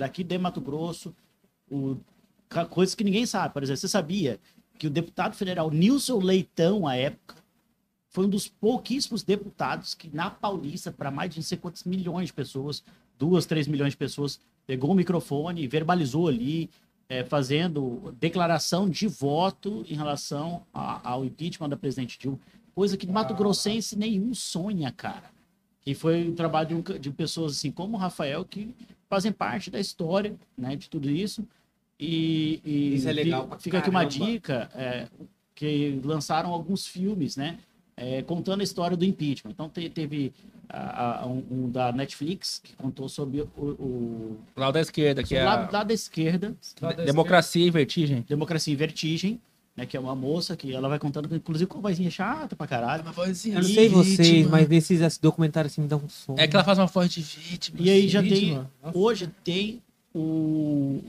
daqui 0.00 0.24
de 0.24 0.36
Mato 0.38 0.60
Grosso, 0.60 1.14
o, 1.70 1.96
coisas 2.70 2.94
que 2.94 3.04
ninguém 3.04 3.26
sabe. 3.26 3.52
Por 3.54 3.62
exemplo, 3.62 3.78
você 3.78 3.88
sabia 3.88 4.40
que 4.78 4.86
o 4.86 4.90
deputado 4.90 5.34
federal 5.36 5.70
Nilson 5.70 6.18
Leitão, 6.18 6.86
à 6.86 6.96
época, 6.96 7.36
foi 8.08 8.24
um 8.26 8.28
dos 8.28 8.48
pouquíssimos 8.48 9.22
deputados 9.22 9.94
que 9.94 10.08
na 10.12 10.30
Paulista, 10.30 10.90
para 10.90 11.10
mais 11.10 11.30
de 11.30 11.36
não 11.38 11.44
sei 11.44 11.58
quantos 11.58 11.84
milhões 11.84 12.28
de 12.28 12.32
pessoas, 12.32 12.82
duas, 13.18 13.46
três 13.46 13.68
milhões 13.68 13.92
de 13.92 13.96
pessoas, 13.98 14.40
pegou 14.66 14.90
o 14.90 14.94
microfone 14.94 15.62
e 15.62 15.68
verbalizou 15.68 16.26
ali, 16.28 16.70
eh, 17.08 17.22
fazendo 17.24 18.14
declaração 18.18 18.88
de 18.88 19.06
voto 19.06 19.84
em 19.88 19.94
relação 19.94 20.62
a- 20.72 21.10
ao 21.10 21.24
impeachment 21.24 21.68
da 21.68 21.76
presidente 21.76 22.18
Dilma, 22.18 22.38
coisa 22.74 22.96
que 22.96 23.06
Mato 23.06 23.34
Grossense 23.34 23.96
nenhum 23.96 24.32
sonha, 24.34 24.90
cara. 24.90 25.30
Que 25.82 25.94
foi 25.94 26.28
o 26.28 26.34
trabalho 26.34 26.68
de, 26.68 26.74
um 26.74 26.98
de 26.98 27.10
pessoas 27.10 27.52
assim 27.52 27.70
como 27.70 27.96
o 27.96 28.00
Rafael, 28.00 28.44
que 28.44 28.74
fazem 29.10 29.32
parte 29.32 29.70
da 29.70 29.78
história 29.80 30.34
né, 30.56 30.76
de 30.76 30.88
tudo 30.88 31.10
isso. 31.10 31.44
E, 31.98 32.60
e 32.64 32.94
Isso 32.94 33.08
é 33.08 33.12
legal 33.12 33.46
pra 33.46 33.58
fica 33.58 33.76
aqui 33.78 33.90
uma 33.90 34.04
dica, 34.04 34.70
é, 34.74 35.06
que 35.54 36.00
lançaram 36.02 36.50
alguns 36.50 36.86
filmes, 36.86 37.36
né? 37.36 37.58
é, 37.96 38.22
contando 38.22 38.60
a 38.62 38.64
história 38.64 38.96
do 38.96 39.04
impeachment. 39.04 39.50
Então 39.50 39.68
te- 39.68 39.90
teve 39.90 40.32
a- 40.66 41.20
a- 41.20 41.26
um, 41.26 41.44
um 41.50 41.70
da 41.70 41.92
Netflix 41.92 42.58
que 42.64 42.72
contou 42.74 43.06
sobre 43.10 43.42
o, 43.42 43.46
o, 43.62 44.38
Lá 44.56 44.70
da 44.70 44.80
esquerda, 44.80 45.22
que 45.22 45.36
é 45.36 45.44
lado, 45.44 45.68
a 45.68 45.78
lado 45.78 45.88
da 45.88 45.92
esquerda, 45.92 46.56
Lá 46.80 46.92
da 46.94 47.04
democracia 47.04 47.66
e 47.66 47.70
vertigem. 47.70 48.24
Democracia 48.26 48.72
em 48.72 48.76
Vertigem, 48.76 49.38
né? 49.80 49.86
Que 49.86 49.96
é 49.96 50.00
uma 50.00 50.14
moça 50.14 50.56
que 50.56 50.72
ela 50.74 50.88
vai 50.88 50.98
contando, 50.98 51.34
inclusive 51.34 51.66
com 51.68 51.78
uma 51.78 51.88
vozinha 51.88 52.10
chata 52.10 52.54
pra 52.54 52.66
caralho. 52.66 53.02
Eu 53.04 53.54
não 53.54 53.62
sei 53.62 53.88
vocês, 53.88 54.46
mas 54.46 54.68
nesses 54.68 55.18
documentários 55.18 55.72
assim 55.72 55.80
me 55.82 55.88
dão 55.88 55.98
um 56.04 56.08
sono. 56.08 56.38
É 56.38 56.46
que 56.46 56.54
ela 56.54 56.64
faz 56.64 56.78
uma 56.78 56.86
voz 56.86 57.10
de 57.10 57.20
vítima. 57.22 57.78
E 57.80 57.90
aí 57.90 58.08
já 58.08 58.20
Vítima. 58.20 58.38
tem. 58.40 58.68
Nossa. 58.84 58.98
Hoje 58.98 59.30
tem 59.42 59.80
o, 60.14 61.00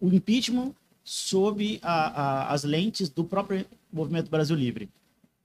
o 0.00 0.08
impeachment 0.12 0.72
sob 1.02 1.78
a- 1.82 2.22
a- 2.48 2.52
as 2.52 2.64
lentes 2.64 3.08
do 3.08 3.24
próprio 3.24 3.64
Movimento 3.92 4.30
Brasil 4.30 4.56
Livre. 4.56 4.88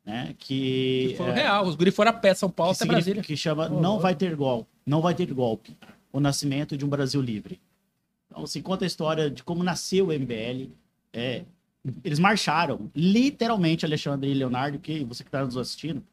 Né? 0.06 0.34
Que, 0.40 1.10
Que 1.10 1.16
foi 1.18 1.28
é, 1.28 1.34
real. 1.34 1.68
Os 1.68 1.76
guris 1.76 1.94
foram 1.94 2.12
a 2.12 2.14
pé 2.14 2.34
São 2.34 2.50
Paulo 2.50 2.74
que, 2.76 2.84
até 2.84 2.92
Brasília. 2.92 3.22
que 3.22 3.36
chama 3.38 3.68
Oh, 3.70 3.80
Não 3.82 3.90
louco. 3.92 4.02
vai 4.04 4.16
ter 4.16 4.36
golpe. 4.36 4.68
Não 4.86 5.02
vai 5.02 5.14
ter 5.14 5.32
golpe. 5.34 5.76
O 6.12 6.20
nascimento 6.20 6.76
de 6.76 6.84
um 6.84 6.88
Brasil 6.90 7.22
livre. 7.22 7.60
Então, 8.32 8.48
se 8.48 8.62
conta 8.62 8.86
a 8.86 8.88
história 8.88 9.30
de 9.30 9.44
como 9.44 9.64
nasceu 9.64 10.08
o 10.08 10.14
MBL. 10.14 10.70
É, 11.14 11.44
eles 12.04 12.20
marcharam, 12.20 12.90
literalmente, 12.96 13.86
Alexandre 13.86 14.30
e 14.30 14.34
Leonardo, 14.34 14.80
que 14.80 15.04
você 15.04 15.24
que 15.24 15.30
está 15.30 15.44
nos 15.44 15.58
assistindo, 15.58 16.04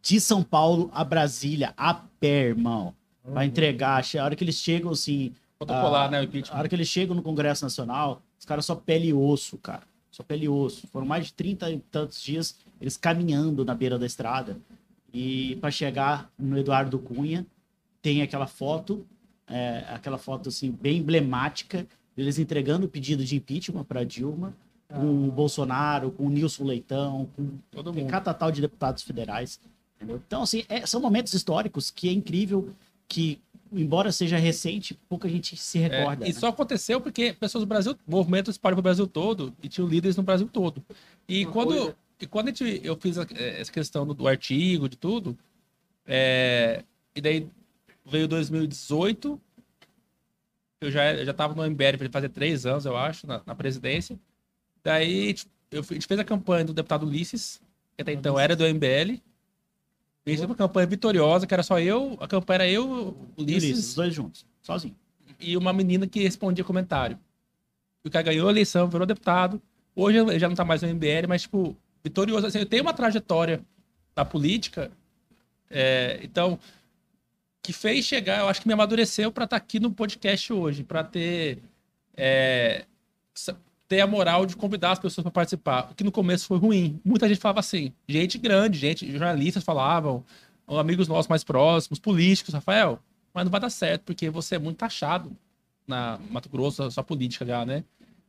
de 0.00 0.20
São 0.20 0.42
Paulo 0.42 0.90
a 0.92 1.02
Brasília, 1.02 1.72
a 1.76 1.94
pé, 1.94 2.48
irmão. 2.48 2.94
Pra 3.32 3.46
entregar. 3.46 4.04
A 4.20 4.24
hora 4.24 4.36
que 4.36 4.44
eles 4.44 4.56
chegam, 4.56 4.90
assim, 4.90 5.32
Protocolar, 5.58 6.10
né? 6.10 6.22
O 6.22 6.54
a 6.54 6.58
hora 6.58 6.68
que 6.68 6.74
eles 6.74 6.88
chegam 6.88 7.14
no 7.14 7.22
Congresso 7.22 7.64
Nacional, 7.64 8.22
os 8.38 8.44
caras 8.44 8.64
só 8.66 8.74
pele 8.74 9.08
e 9.08 9.14
osso, 9.14 9.56
cara. 9.58 9.82
Só 10.10 10.22
pele 10.22 10.44
e 10.44 10.48
osso. 10.48 10.86
Foram 10.88 11.06
mais 11.06 11.26
de 11.26 11.32
30 11.32 11.70
e 11.70 11.78
tantos 11.90 12.22
dias 12.22 12.56
eles 12.80 12.96
caminhando 12.96 13.64
na 13.64 13.74
beira 13.74 13.98
da 13.98 14.06
estrada. 14.06 14.58
E 15.12 15.56
para 15.56 15.70
chegar 15.70 16.30
no 16.38 16.58
Eduardo 16.58 16.98
Cunha, 16.98 17.46
tem 18.02 18.20
aquela 18.20 18.46
foto, 18.46 19.06
é, 19.46 19.84
aquela 19.88 20.18
foto 20.18 20.48
assim, 20.48 20.70
bem 20.70 20.98
emblemática, 20.98 21.86
deles 22.16 22.38
entregando 22.38 22.86
o 22.86 22.88
pedido 22.88 23.24
de 23.24 23.36
impeachment 23.36 23.84
para 23.84 24.04
Dilma, 24.04 24.54
com 24.88 25.28
o 25.28 25.30
Bolsonaro, 25.32 26.10
com 26.12 26.26
o 26.26 26.30
Nilson 26.30 26.64
Leitão, 26.64 27.28
com 27.34 27.58
Todo 27.70 27.92
mundo. 27.92 28.08
catatal 28.08 28.50
de 28.52 28.60
deputados 28.60 29.02
federais. 29.02 29.58
entendeu? 29.96 30.20
Então, 30.26 30.42
assim, 30.42 30.64
é- 30.68 30.86
são 30.86 31.00
momentos 31.00 31.32
históricos 31.34 31.90
que 31.90 32.08
é 32.08 32.12
incrível 32.12 32.70
que 33.08 33.40
embora 33.72 34.12
seja 34.12 34.36
recente, 34.36 34.94
pouca 35.08 35.28
gente 35.28 35.56
se 35.56 35.78
É, 35.80 35.88
recorda. 35.88 36.24
e 36.28 36.32
né? 36.32 36.38
só 36.38 36.48
aconteceu 36.48 37.00
porque 37.00 37.32
pessoas 37.32 37.62
do 37.62 37.66
Brasil, 37.66 37.96
o 38.06 38.10
movimento 38.10 38.48
espalhou 38.50 38.76
para 38.76 38.80
o 38.80 38.82
Brasil 38.82 39.06
todo 39.06 39.52
e 39.62 39.68
tinha 39.68 39.84
líderes 39.84 40.16
no 40.16 40.22
Brasil 40.22 40.48
todo. 40.52 40.80
E 41.28 41.44
Uma 41.44 41.52
quando, 41.52 41.68
coisa- 41.76 41.96
e 42.20 42.26
quando 42.26 42.46
a 42.48 42.50
gente, 42.50 42.80
eu 42.84 42.96
fiz 42.96 43.18
a- 43.18 43.26
eh, 43.34 43.60
essa 43.60 43.72
questão 43.72 44.06
do, 44.06 44.14
do 44.14 44.28
artigo, 44.28 44.88
de 44.88 44.96
tudo, 44.96 45.36
é, 46.06 46.84
e 47.16 47.20
daí 47.20 47.48
veio 48.06 48.28
2018, 48.28 49.40
eu 50.84 50.90
já, 50.90 51.14
eu 51.14 51.24
já 51.24 51.32
tava 51.32 51.54
no 51.54 51.68
MBL 51.70 51.96
para 51.98 52.10
fazer 52.10 52.28
três 52.28 52.66
anos, 52.66 52.84
eu 52.84 52.96
acho, 52.96 53.26
na, 53.26 53.40
na 53.44 53.54
presidência. 53.54 54.18
Daí 54.82 55.34
eu, 55.70 55.80
a 55.80 55.94
gente 55.94 56.06
fez 56.06 56.20
a 56.20 56.24
campanha 56.24 56.64
do 56.64 56.72
deputado 56.72 57.06
Ulisses, 57.06 57.60
que 57.96 58.02
até 58.02 58.12
então 58.12 58.38
era 58.38 58.54
do 58.54 58.64
MBL. 58.64 59.20
Fez 60.24 60.40
uma 60.40 60.54
campanha 60.54 60.86
vitoriosa, 60.86 61.46
que 61.46 61.52
era 61.52 61.62
só 61.62 61.78
eu, 61.78 62.16
a 62.20 62.26
campanha 62.26 62.56
era 62.56 62.68
eu, 62.68 63.16
Ulisses, 63.36 63.64
Ulisses, 63.64 63.88
os 63.88 63.94
dois 63.94 64.14
juntos, 64.14 64.46
sozinho. 64.62 64.96
e 65.38 65.56
uma 65.56 65.72
menina 65.72 66.06
que 66.06 66.22
respondia 66.22 66.64
comentário. 66.64 67.18
E 68.04 68.08
o 68.08 68.10
cara 68.10 68.24
ganhou 68.24 68.48
a 68.48 68.50
eleição, 68.50 68.88
virou 68.88 69.06
deputado. 69.06 69.60
Hoje 69.94 70.18
ele 70.18 70.38
já 70.38 70.48
não 70.48 70.56
tá 70.56 70.64
mais 70.64 70.82
no 70.82 70.88
MBL, 70.88 71.28
mas, 71.28 71.42
tipo, 71.42 71.76
vitorioso. 72.02 72.46
Assim, 72.46 72.58
eu 72.58 72.66
tenho 72.66 72.82
uma 72.82 72.92
trajetória 72.92 73.60
da 74.14 74.24
política, 74.24 74.90
é, 75.70 76.20
então, 76.22 76.58
que 77.64 77.72
fez 77.72 78.04
chegar, 78.04 78.40
eu 78.40 78.48
acho 78.48 78.60
que 78.60 78.68
me 78.68 78.74
amadureceu 78.74 79.32
para 79.32 79.44
estar 79.44 79.56
aqui 79.56 79.80
no 79.80 79.90
podcast 79.90 80.52
hoje, 80.52 80.84
para 80.84 81.02
ter, 81.02 81.58
é, 82.14 82.84
ter 83.88 84.00
a 84.02 84.06
moral 84.06 84.44
de 84.44 84.54
convidar 84.54 84.92
as 84.92 84.98
pessoas 84.98 85.22
para 85.22 85.30
participar. 85.32 85.88
O 85.90 85.94
que 85.94 86.04
no 86.04 86.12
começo 86.12 86.46
foi 86.46 86.58
ruim. 86.58 87.00
Muita 87.02 87.26
gente 87.26 87.40
falava 87.40 87.60
assim, 87.60 87.90
gente 88.06 88.36
grande, 88.36 88.78
gente, 88.78 89.10
jornalistas 89.10 89.64
falavam, 89.64 90.22
amigos 90.68 91.08
nossos 91.08 91.26
mais 91.26 91.42
próximos, 91.42 91.98
políticos, 91.98 92.52
Rafael, 92.52 93.00
mas 93.32 93.44
não 93.44 93.50
vai 93.50 93.60
dar 93.60 93.70
certo, 93.70 94.02
porque 94.02 94.28
você 94.28 94.56
é 94.56 94.58
muito 94.58 94.76
taxado 94.76 95.34
na 95.86 96.18
Mato 96.30 96.50
Grosso, 96.50 96.82
a 96.82 96.90
sua 96.90 97.02
política 97.02 97.46
já, 97.46 97.64
né? 97.64 97.82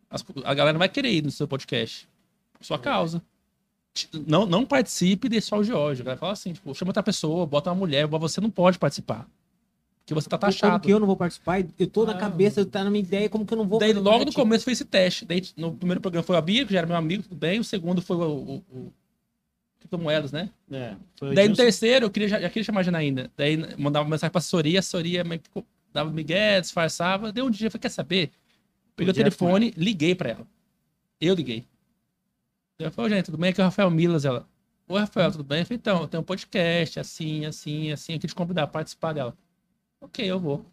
As- 0.09 0.23
a 0.45 0.53
galera 0.53 0.73
não 0.73 0.79
vai 0.79 0.89
querer 0.89 1.11
ir 1.11 1.23
no 1.23 1.29
seu 1.31 1.45
podcast. 1.45 2.07
Sua 2.61 2.79
causa. 2.79 3.21
Não, 4.27 4.45
não 4.45 4.65
participe 4.65 5.29
desse 5.29 5.47
só 5.47 5.57
o 5.57 5.63
George. 5.63 6.01
A 6.01 6.05
galera 6.05 6.19
fala 6.19 6.33
assim, 6.33 6.53
tipo, 6.53 6.73
chama 6.75 6.89
outra 6.89 7.03
pessoa, 7.03 7.45
bota 7.45 7.69
uma 7.69 7.75
mulher, 7.75 8.07
mas 8.07 8.19
você 8.19 8.41
não 8.41 8.49
pode 8.49 8.77
participar. 8.77 9.27
Porque 9.99 10.13
você 10.13 10.29
tá 10.29 10.37
Como 10.37 10.51
taxado. 10.51 10.85
que 10.85 10.93
eu 10.93 10.99
não 10.99 11.07
vou 11.07 11.17
participar? 11.17 11.65
Eu 11.79 11.87
tô 11.87 12.05
na 12.05 12.11
Ah, 12.11 12.17
cabeça, 12.17 12.63
tá 12.65 12.83
na 12.83 12.91
minha 12.91 13.03
ideia, 13.03 13.27
como 13.27 13.45
que 13.45 13.53
eu 13.53 13.57
não 13.57 13.67
vou 13.67 13.79
Daí 13.79 13.91
logo 13.93 14.25
no 14.25 14.33
começo 14.33 14.63
foi 14.63 14.73
esse 14.73 14.85
teste. 14.85 15.25
Daí 15.25 15.41
no 15.57 15.73
primeiro 15.73 15.99
programa 15.99 16.23
foi 16.23 16.37
a 16.37 16.41
Bia, 16.41 16.65
que 16.65 16.73
já 16.73 16.79
era 16.79 16.87
meu 16.87 16.95
amigo, 16.95 17.23
tudo 17.23 17.35
bem. 17.35 17.59
O 17.59 17.63
segundo 17.63 18.01
foi 18.01 18.17
o, 18.17 18.21
o, 18.21 18.55
o 18.71 18.93
Criptomoedas, 19.79 20.31
né? 20.31 20.49
É, 20.71 20.95
foi 21.17 21.31
o 21.31 21.33
Daí 21.33 21.47
no 21.49 21.55
terceiro, 21.55 22.05
eu 22.05 22.09
queria, 22.11 22.27
já, 22.27 22.39
já 22.39 22.49
queria 22.49 22.63
chamar 22.63 22.81
a 22.81 22.83
Janaína. 22.83 23.31
Daí 23.35 23.57
mandava 23.77 24.07
mensagem 24.07 24.31
pra 24.31 24.41
Soria, 24.41 24.79
a 24.79 24.83
Soria 24.83 25.23
dava 25.91 26.11
migué, 26.11 26.61
disfarçava. 26.61 27.31
Deu 27.31 27.45
um 27.45 27.49
dia, 27.49 27.67
eu 27.67 27.71
falei, 27.71 27.81
quer 27.81 27.89
saber? 27.89 28.29
Peguei 28.95 29.09
o 29.09 29.13
Podia 29.13 29.23
telefone, 29.23 29.73
liguei 29.75 30.13
pra 30.13 30.29
ela. 30.29 30.47
Eu 31.19 31.33
liguei. 31.33 31.65
Eu 32.77 32.91
falei, 32.91 33.11
"Ô, 33.11 33.15
gente, 33.15 33.25
tudo 33.25 33.37
bem? 33.37 33.49
Aqui 33.51 33.61
é 33.61 33.63
o 33.63 33.67
Rafael 33.67 33.89
Milas. 33.89 34.25
Ela, 34.25 34.47
oi, 34.87 34.99
Rafael, 34.99 35.31
tudo 35.31 35.43
bem? 35.43 35.59
Eu 35.59 35.65
falei, 35.65 35.77
então, 35.77 36.01
eu 36.01 36.07
tenho 36.07 36.21
um 36.21 36.25
podcast, 36.25 36.99
assim, 36.99 37.45
assim, 37.45 37.91
assim, 37.91 38.13
queria 38.13 38.27
te 38.27 38.35
convidar 38.35 38.63
a 38.63 38.67
participar 38.67 39.13
dela. 39.13 39.35
Ok, 40.01 40.25
eu 40.25 40.39
vou. 40.39 40.65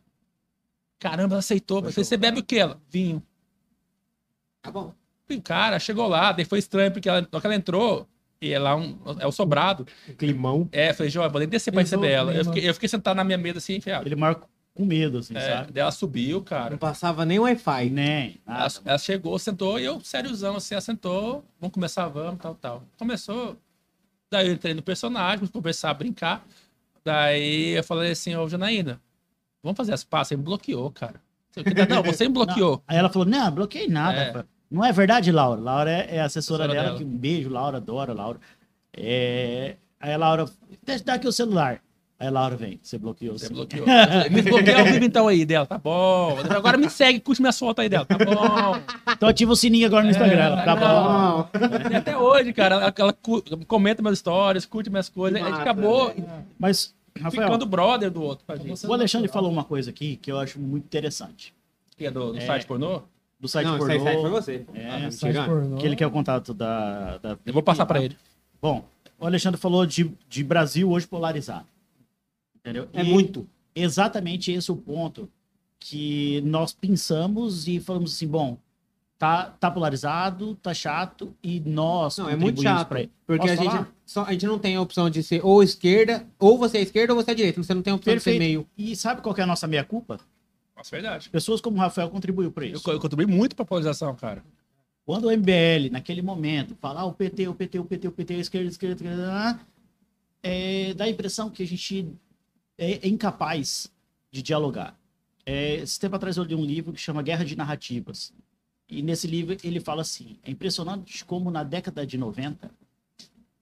Caramba, 0.98 1.34
ela 1.34 1.38
aceitou. 1.38 1.82
Você 1.82 2.16
bebe 2.16 2.40
o 2.40 2.44
quê? 2.44 2.58
Ela, 2.58 2.80
vinho. 2.88 3.22
Tá 4.60 4.70
bom. 4.70 4.94
E 5.28 5.36
o 5.36 5.42
cara 5.42 5.78
chegou 5.78 6.06
lá, 6.08 6.32
daí 6.32 6.44
foi 6.44 6.58
estranho, 6.58 6.92
porque 6.92 7.08
ela, 7.08 7.24
que 7.24 7.46
ela 7.46 7.54
entrou, 7.54 8.06
e 8.40 8.52
é 8.52 8.58
lá 8.58 8.76
um, 8.76 8.98
é 9.18 9.26
o 9.26 9.32
sobrado. 9.32 9.86
Climão. 10.18 10.68
É, 10.72 10.90
eu 10.90 10.94
falei, 10.94 11.10
Jó, 11.10 11.28
vou 11.28 11.38
nem 11.38 11.48
descer 11.48 11.70
pra 11.70 11.80
receber 11.82 12.10
ela. 12.10 12.34
Eu 12.34 12.44
fiquei, 12.44 12.68
eu 12.68 12.74
fiquei 12.74 12.88
sentado 12.88 13.16
na 13.16 13.24
minha 13.24 13.38
mesa 13.38 13.58
assim, 13.58 13.76
enfiado. 13.76 14.06
Ele 14.06 14.16
marcou 14.16 14.48
com 14.74 14.84
medo, 14.84 15.18
assim, 15.18 15.36
É, 15.36 15.40
sabe? 15.40 15.78
ela 15.78 15.90
subiu, 15.90 16.42
cara. 16.42 16.70
Não 16.70 16.78
passava 16.78 17.24
nem 17.24 17.38
Wi-Fi. 17.38 17.90
Nem, 17.90 18.40
Ela, 18.46 18.68
ela 18.84 18.98
chegou, 18.98 19.38
sentou, 19.38 19.78
e 19.78 19.84
eu, 19.84 20.00
sériozão, 20.00 20.56
assim, 20.56 20.74
ela 20.74 20.80
sentou, 20.80 21.44
vamos 21.60 21.74
começar, 21.74 22.08
vamos, 22.08 22.40
tal, 22.40 22.54
tal. 22.54 22.82
Começou, 22.98 23.56
daí 24.30 24.48
eu 24.48 24.54
entrei 24.54 24.72
no 24.74 24.82
personagem, 24.82 25.38
vamos 25.38 25.50
conversar, 25.50 25.92
brincar. 25.94 26.44
Daí 27.04 27.70
eu 27.76 27.84
falei 27.84 28.12
assim, 28.12 28.34
ô 28.36 28.48
Janaína, 28.48 29.00
vamos 29.62 29.76
fazer 29.76 29.92
as 29.92 30.04
passas. 30.04 30.32
Ele 30.32 30.38
me 30.38 30.44
bloqueou, 30.44 30.90
cara. 30.90 31.20
Não, 31.88 32.02
você 32.02 32.26
me 32.26 32.32
bloqueou. 32.32 32.82
Aí 32.88 32.96
ela 32.96 33.10
falou, 33.10 33.28
não, 33.28 33.50
bloqueei 33.50 33.88
nada. 33.88 34.18
É. 34.40 34.44
Não 34.70 34.82
é 34.82 34.90
verdade, 34.90 35.30
Laura. 35.30 35.60
Laura 35.60 35.90
é, 35.90 36.16
é 36.16 36.20
a 36.20 36.24
assessora, 36.24 36.64
Assessora 36.64 36.68
dela, 36.68 36.84
dela. 36.86 36.98
que 36.98 37.04
um 37.04 37.16
beijo, 37.18 37.50
Laura, 37.50 37.76
adora 37.76 38.14
Laura. 38.14 38.40
É... 38.96 39.76
Aí 40.00 40.12
a 40.14 40.16
Laura, 40.16 40.46
deixa 40.82 41.02
eu 41.02 41.06
dar 41.06 41.14
aqui 41.14 41.28
o 41.28 41.32
celular. 41.32 41.82
Aí 42.22 42.30
Laura 42.30 42.54
vem, 42.54 42.78
você 42.80 42.96
bloqueou 42.98 43.36
Você 43.36 43.48
bloqueou. 43.52 43.84
Me 44.30 44.42
bloqueia 44.42 44.78
ao 44.78 44.84
vivo 44.86 45.04
então 45.04 45.26
aí 45.26 45.44
dela, 45.44 45.66
tá 45.66 45.76
bom. 45.76 46.38
Agora 46.54 46.76
me 46.78 46.88
segue, 46.88 47.18
curte 47.18 47.42
minhas 47.42 47.58
fotos 47.58 47.82
aí 47.82 47.88
dela, 47.88 48.04
tá 48.06 48.16
bom. 48.16 49.12
Então 49.12 49.28
ativa 49.28 49.50
o 49.52 49.56
sininho 49.56 49.86
agora 49.88 50.04
no 50.04 50.10
Instagram. 50.10 50.38
ela, 50.40 50.62
tá 50.62 50.76
bom. 50.76 51.48
E 51.90 51.94
até 51.96 52.16
hoje, 52.16 52.52
cara, 52.52 52.76
ela, 52.76 52.94
ela 52.96 53.16
comenta 53.66 54.00
minhas 54.02 54.18
histórias, 54.18 54.64
curte 54.64 54.88
minhas 54.88 55.08
coisas. 55.08 55.42
A 55.42 55.44
gente 55.44 55.60
acabou 55.60 56.14
Mas, 56.58 56.94
Rafael, 57.20 57.42
ficando 57.42 57.66
brother 57.66 58.08
do 58.10 58.22
outro. 58.22 58.44
pra 58.46 58.54
gente. 58.54 58.86
o 58.86 58.92
Alexandre 58.92 59.26
falou 59.28 59.50
uma 59.50 59.64
coisa 59.64 59.90
aqui 59.90 60.14
que 60.16 60.30
eu 60.30 60.38
acho 60.38 60.60
muito 60.60 60.84
interessante. 60.84 61.52
Que 61.96 62.06
é 62.06 62.10
do, 62.12 62.32
do 62.32 62.38
É. 62.38 62.46
site 62.46 62.66
pornô. 62.66 63.02
Do 63.40 63.48
site 63.48 63.66
Não, 63.66 63.78
pornô, 63.78 63.98
foi 64.20 64.30
você. 64.30 64.64
É, 64.74 64.88
Ah, 64.88 65.10
Site 65.10 65.34
pornô. 65.44 65.76
que 65.76 65.84
ele 65.84 65.96
quer 65.96 66.06
o 66.06 66.10
contato 66.12 66.54
da... 66.54 67.18
da 67.18 67.36
Eu 67.44 67.52
vou 67.52 67.64
passar 67.64 67.84
pra 67.84 67.98
tá? 67.98 68.04
ele. 68.04 68.16
Bom, 68.62 68.84
o 69.18 69.26
Alexandre 69.26 69.60
falou 69.60 69.84
de, 69.84 70.08
de 70.28 70.44
Brasil 70.44 70.88
hoje 70.88 71.08
polarizado. 71.08 71.66
Entendeu? 72.64 72.88
É 72.92 73.02
E 73.02 73.04
muito. 73.04 73.46
exatamente 73.74 74.52
esse 74.52 74.70
o 74.70 74.76
ponto 74.76 75.28
que 75.80 76.40
nós 76.42 76.72
pensamos 76.72 77.66
e 77.66 77.80
falamos 77.80 78.14
assim, 78.14 78.26
bom, 78.28 78.56
tá, 79.18 79.46
tá 79.58 79.70
polarizado, 79.70 80.54
tá 80.56 80.72
chato 80.72 81.34
e 81.42 81.58
nós 81.60 82.18
Não, 82.18 82.28
é 82.28 82.36
muito 82.36 82.56
contribuímos 82.56 82.80
chato. 82.80 82.88
pra 82.88 83.00
ele. 83.00 83.10
Porque 83.26 83.48
Posso 83.48 83.60
a 83.60 83.64
gente, 83.64 83.86
só, 84.06 84.24
a 84.24 84.32
gente 84.32 84.46
não 84.46 84.58
tem 84.58 84.76
a 84.76 84.80
opção 84.80 85.10
de 85.10 85.22
ser 85.22 85.44
ou 85.44 85.62
esquerda, 85.62 86.24
ou 86.38 86.56
você 86.56 86.78
é 86.78 86.82
esquerda 86.82 87.12
ou 87.14 87.20
você 87.22 87.32
é 87.32 87.34
direita. 87.34 87.62
Você 87.62 87.74
não 87.74 87.82
tem 87.82 87.92
a 87.92 87.96
opção 87.96 88.14
de 88.14 88.20
ser 88.20 88.30
Perfeito. 88.30 88.38
meio. 88.48 88.66
E 88.78 88.94
sabe 88.94 89.20
qual 89.22 89.34
que 89.34 89.40
é 89.40 89.44
a 89.44 89.46
nossa 89.46 89.66
meia-culpa? 89.66 90.20
Nossa, 90.76 90.90
verdade. 90.90 91.28
Pessoas 91.30 91.60
como 91.60 91.76
o 91.76 91.80
Rafael 91.80 92.08
contribuiu 92.10 92.52
para 92.52 92.64
Eu, 92.66 92.74
isso. 92.76 92.90
eu 92.90 93.00
contribuí 93.00 93.26
muito 93.26 93.56
pra 93.56 93.64
polarização, 93.64 94.14
cara. 94.14 94.42
Quando 95.04 95.24
o 95.26 95.30
MBL, 95.36 95.90
naquele 95.90 96.22
momento, 96.22 96.76
falar 96.80 97.00
ah, 97.00 97.04
o 97.06 97.12
PT, 97.12 97.48
o 97.48 97.54
PT, 97.54 97.78
o 97.80 97.84
PT, 97.84 98.08
o 98.08 98.12
PT, 98.12 98.34
a 98.34 98.38
esquerda, 98.38 98.68
a 98.68 98.70
esquerda, 98.70 98.94
a 98.94 98.96
esquerda, 98.96 99.60
é, 100.44 100.94
dá 100.94 101.04
a 101.04 101.08
impressão 101.08 101.50
que 101.50 101.62
a 101.62 101.66
gente 101.66 102.08
é, 102.78 103.06
é 103.06 103.08
incapaz 103.08 103.90
de 104.30 104.42
dialogar. 104.42 104.98
É, 105.44 105.76
esse 105.76 105.98
tempo 105.98 106.16
atrás 106.16 106.36
eu 106.36 106.44
li 106.44 106.54
um 106.54 106.64
livro 106.64 106.92
que 106.92 107.00
chama 107.00 107.22
Guerra 107.22 107.44
de 107.44 107.56
Narrativas. 107.56 108.32
E 108.88 109.02
nesse 109.02 109.26
livro 109.26 109.56
ele 109.64 109.80
fala 109.80 110.02
assim: 110.02 110.36
é 110.42 110.50
impressionante 110.50 111.24
como 111.24 111.50
na 111.50 111.62
década 111.64 112.06
de 112.06 112.16
90 112.18 112.70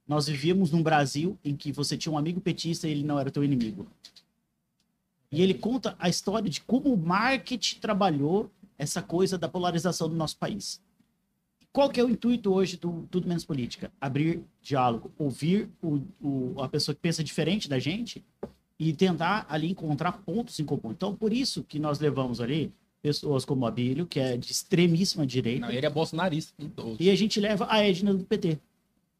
nós 0.07 0.27
vivíamos 0.27 0.73
num 0.73 0.83
Brasil 0.83 1.39
em 1.45 1.55
que 1.55 1.71
você 1.71 1.97
tinha 1.97 2.13
um 2.13 2.19
amigo 2.19 2.41
petista 2.41 2.89
e 2.89 2.91
ele 2.91 3.05
não 3.05 3.19
era 3.19 3.31
teu 3.31 3.45
inimigo. 3.45 3.87
E 5.31 5.41
ele 5.41 5.55
conta 5.55 5.95
a 6.01 6.09
história 6.09 6.51
de 6.51 6.61
como 6.63 6.93
o 6.93 6.97
marketing 6.97 7.79
trabalhou 7.79 8.51
essa 8.77 9.01
coisa 9.01 9.39
da 9.39 9.49
polarização 9.49 10.09
do 10.09 10.17
nosso 10.17 10.37
país. 10.37 10.83
Qual 11.73 11.89
que 11.89 12.01
é 12.01 12.05
o 12.05 12.11
intuito 12.11 12.53
hoje 12.53 12.77
do 12.77 13.07
Tudo 13.09 13.29
Menos 13.29 13.45
Política? 13.45 13.93
Abrir 14.01 14.43
diálogo, 14.61 15.13
ouvir 15.17 15.71
o, 15.81 16.01
o- 16.21 16.61
a 16.61 16.69
pessoa 16.69 16.93
que 16.93 17.01
pensa 17.01 17.23
diferente 17.23 17.69
da 17.69 17.79
gente 17.79 18.25
e 18.83 18.95
tentar 18.95 19.45
ali 19.47 19.71
encontrar 19.71 20.13
pontos 20.13 20.59
em 20.59 20.65
comum. 20.65 20.91
Então, 20.91 21.15
por 21.15 21.35
isso 21.35 21.63
que 21.63 21.79
nós 21.79 22.01
levamos 22.01 22.41
ali 22.41 22.73
pessoas 23.03 23.45
como 23.45 23.67
a 23.67 23.71
Bílio, 23.71 24.07
que 24.07 24.19
é 24.19 24.39
de 24.39 24.51
extremíssima 24.51 25.27
direita, 25.27 25.67
Não, 25.67 25.71
ele 25.73 25.85
é 25.85 25.91
bolsonarista. 25.91 26.55
e 26.99 27.11
a 27.11 27.15
gente 27.15 27.39
leva 27.39 27.67
a 27.69 27.79
Edna 27.87 28.15
do 28.15 28.25
PT. 28.25 28.59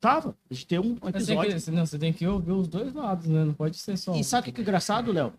Tava. 0.01 0.35
A 0.51 0.55
gente 0.55 0.67
tem 0.67 0.79
um 0.79 0.97
Mas 1.03 1.13
tem 1.13 1.37
episódio. 1.37 1.61
que, 1.63 1.71
não, 1.73 1.85
você 1.85 1.99
tem 1.99 2.11
que 2.11 2.27
ouvir 2.27 2.53
os 2.53 2.67
dois 2.69 2.95
lados, 2.95 3.27
né? 3.27 3.45
Não 3.45 3.53
pode 3.53 3.77
ser 3.77 3.99
só. 3.99 4.17
E 4.17 4.25
sabe 4.25 4.43
o 4.43 4.45
que 4.47 4.53
que 4.53 4.61
é 4.61 4.63
engraçado, 4.63 5.13
Léo? 5.13 5.35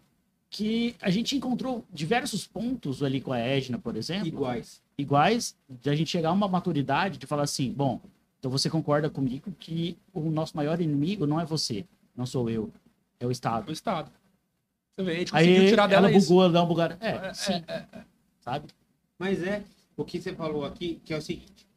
Que 0.51 0.95
a 1.01 1.09
gente 1.09 1.36
encontrou 1.36 1.84
diversos 1.91 2.45
pontos 2.45 3.01
ali 3.01 3.19
com 3.22 3.34
a 3.34 3.39
Edna, 3.39 3.80
por 3.80 3.95
exemplo, 3.95 4.28
Iguais. 4.28 4.84
iguais, 4.97 5.55
de 5.67 5.89
a 5.89 5.95
gente 5.95 6.11
chegar 6.11 6.30
a 6.30 6.34
uma 6.34 6.47
maturidade 6.47 7.17
de 7.17 7.26
falar 7.26 7.43
assim, 7.43 7.72
bom, 7.72 7.99
então 8.38 8.51
você 8.51 8.69
concorda 8.69 9.09
comigo 9.09 9.51
que 9.57 9.97
o 10.13 10.30
nosso 10.30 10.55
maior 10.55 10.80
inimigo 10.80 11.26
não 11.26 11.39
é 11.39 11.45
você, 11.45 11.86
não 12.15 12.26
sou 12.28 12.49
eu, 12.49 12.69
é 13.24 13.28
o 13.28 13.32
Estado. 13.32 13.65
Do 13.65 13.72
Estado. 13.72 14.11
Você 14.95 15.03
vê, 15.05 15.11
a 15.11 15.19
gente 15.19 15.32
conseguiu 15.32 15.61
Aí 15.61 15.69
tirar 15.69 15.88
dela 15.88 16.07
ela 16.09 16.17
isso. 16.17 16.28
bugou, 16.28 16.43
ela 16.43 16.59
uma 16.59 16.65
bugada. 16.65 16.97
É, 16.99 17.09
É, 17.30 17.34
sim, 17.34 17.63
sabe? 18.39 18.67
Mas 19.17 19.41
é 19.43 19.63
o 19.95 20.03
que 20.03 20.19
você 20.22 20.34
falou 20.34 20.65
aqui, 20.65 20.99
que 21.03 21.13
é 21.13 21.17
o 21.17 21.22
seguinte. 21.22 21.67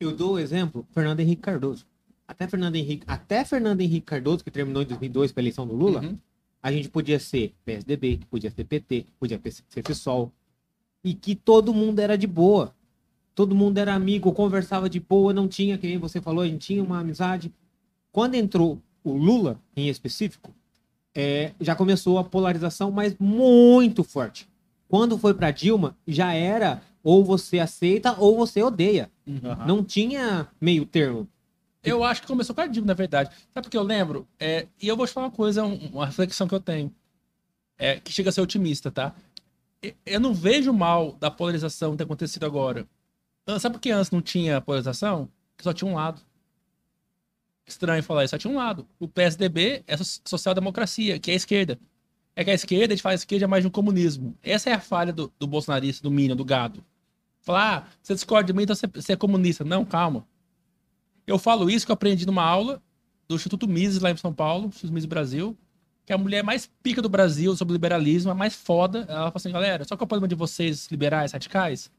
Eu 0.00 0.14
dou 0.14 0.34
o 0.34 0.38
exemplo, 0.38 0.86
Fernando 0.92 1.20
Henrique 1.20 1.42
Cardoso. 1.42 1.84
Até 2.26 2.46
Fernando 2.46 2.76
Henrique, 2.76 3.04
até 3.06 3.44
Fernando 3.44 3.80
Henrique 3.80 4.06
Cardoso, 4.06 4.44
que 4.44 4.50
terminou 4.50 4.82
em 4.82 4.86
2002 4.86 5.32
para 5.32 5.40
a 5.40 5.42
eleição 5.42 5.66
do 5.66 5.74
Lula, 5.74 6.00
Uhum. 6.02 6.18
a 6.62 6.70
gente 6.70 6.88
podia 6.88 7.18
ser 7.18 7.54
PSDB, 7.64 8.20
podia 8.30 8.50
ser 8.50 8.64
PT, 8.64 9.06
podia 9.18 9.40
ser 9.68 9.82
PSOL. 9.82 10.30
E 11.02 11.14
que 11.14 11.34
todo 11.34 11.72
mundo 11.72 11.98
era 12.00 12.16
de 12.18 12.26
boa. 12.26 12.74
Todo 13.34 13.54
mundo 13.54 13.78
era 13.78 13.94
amigo, 13.94 14.32
conversava 14.32 14.90
de 14.90 15.00
boa, 15.00 15.32
não 15.32 15.48
tinha, 15.48 15.78
que 15.78 15.86
nem 15.86 15.96
você 15.96 16.20
falou, 16.20 16.42
a 16.42 16.46
gente 16.46 16.66
tinha 16.66 16.82
uma 16.82 16.98
amizade. 17.00 17.52
Quando 18.12 18.34
entrou 18.34 18.80
o 19.08 19.16
Lula, 19.16 19.58
em 19.76 19.88
específico, 19.88 20.54
é, 21.14 21.52
já 21.60 21.74
começou 21.74 22.18
a 22.18 22.24
polarização, 22.24 22.90
mas 22.90 23.16
muito 23.18 24.04
forte. 24.04 24.48
Quando 24.88 25.18
foi 25.18 25.34
para 25.34 25.50
Dilma, 25.50 25.96
já 26.06 26.32
era 26.32 26.82
ou 27.02 27.24
você 27.24 27.58
aceita 27.58 28.14
ou 28.18 28.36
você 28.36 28.62
odeia. 28.62 29.10
Aham. 29.44 29.66
Não 29.66 29.84
tinha 29.84 30.48
meio 30.60 30.84
termo. 30.86 31.26
Eu 31.82 32.02
acho 32.04 32.20
que 32.22 32.26
começou 32.26 32.54
com 32.54 32.60
a 32.60 32.66
Dilma, 32.66 32.88
na 32.88 32.94
verdade. 32.94 33.30
Sabe 33.54 33.64
por 33.66 33.70
que 33.70 33.76
eu 33.76 33.82
lembro? 33.82 34.26
É, 34.38 34.66
e 34.80 34.88
eu 34.88 34.96
vou 34.96 35.06
te 35.06 35.12
falar 35.12 35.26
uma 35.26 35.32
coisa, 35.32 35.64
um- 35.64 35.88
uma 35.92 36.06
reflexão 36.06 36.46
que 36.48 36.54
eu 36.54 36.60
tenho. 36.60 36.92
É, 37.78 38.00
que 38.00 38.12
chega 38.12 38.30
a 38.30 38.32
ser 38.32 38.40
otimista, 38.40 38.90
tá? 38.90 39.14
Eu 40.04 40.18
não 40.18 40.34
vejo 40.34 40.72
mal 40.72 41.12
da 41.20 41.30
polarização 41.30 41.96
ter 41.96 42.02
acontecido 42.04 42.44
agora. 42.44 42.86
Ah, 43.46 43.58
Sabe 43.60 43.74
por 43.76 43.80
que 43.80 43.90
antes 43.90 44.10
não 44.10 44.20
tinha 44.20 44.60
polarização? 44.60 45.28
Porque 45.52 45.62
só 45.62 45.72
tinha 45.72 45.90
um 45.90 45.94
lado. 45.94 46.20
Estranho 47.70 48.02
falar 48.02 48.24
isso, 48.24 48.30
só 48.32 48.38
tinha 48.38 48.52
um 48.52 48.56
lado. 48.56 48.86
O 48.98 49.06
PSDB 49.08 49.82
é 49.86 49.96
so- 49.96 50.20
social-democracia, 50.24 51.18
que 51.18 51.30
é 51.30 51.34
a 51.34 51.36
esquerda. 51.36 51.78
É 52.34 52.44
que 52.44 52.50
a 52.50 52.54
esquerda, 52.54 52.92
a 52.92 52.96
gente 52.96 53.02
fala 53.02 53.14
a 53.14 53.16
esquerda 53.16 53.44
é 53.44 53.48
mais 53.48 53.62
de 53.64 53.68
um 53.68 53.70
comunismo. 53.70 54.36
Essa 54.42 54.70
é 54.70 54.74
a 54.74 54.80
falha 54.80 55.12
do, 55.12 55.32
do 55.38 55.46
bolsonarista, 55.46 56.02
do 56.02 56.10
Minion, 56.10 56.36
do 56.36 56.44
gado. 56.44 56.84
Falar, 57.40 57.78
ah, 57.88 57.90
você 58.02 58.14
discorda 58.14 58.46
de 58.46 58.52
mim, 58.52 58.62
então 58.62 58.76
você, 58.76 58.86
você 58.86 59.12
é 59.12 59.16
comunista. 59.16 59.64
Não, 59.64 59.84
calma. 59.84 60.24
Eu 61.26 61.38
falo 61.38 61.68
isso 61.70 61.84
que 61.84 61.92
eu 61.92 61.94
aprendi 61.94 62.24
numa 62.26 62.42
aula 62.42 62.82
do 63.28 63.34
Instituto 63.34 63.66
Mises 63.68 64.00
lá 64.00 64.10
em 64.10 64.16
São 64.16 64.32
Paulo, 64.32 64.68
Instituto 64.68 64.92
Mises 64.92 65.06
Brasil, 65.06 65.56
que 66.06 66.12
é 66.12 66.14
a 66.14 66.18
mulher 66.18 66.42
mais 66.42 66.70
pica 66.82 67.02
do 67.02 67.08
Brasil 67.08 67.54
sobre 67.56 67.72
liberalismo, 67.72 68.30
a 68.30 68.34
mais 68.34 68.54
foda. 68.54 69.00
Ela 69.08 69.16
fala 69.26 69.32
assim, 69.34 69.50
galera, 69.52 69.84
só 69.84 69.96
que 69.96 70.02
é 70.02 70.04
o 70.04 70.06
problema 70.06 70.28
de 70.28 70.34
vocês 70.34 70.88
liberais, 70.90 71.32
radicais, 71.32 71.90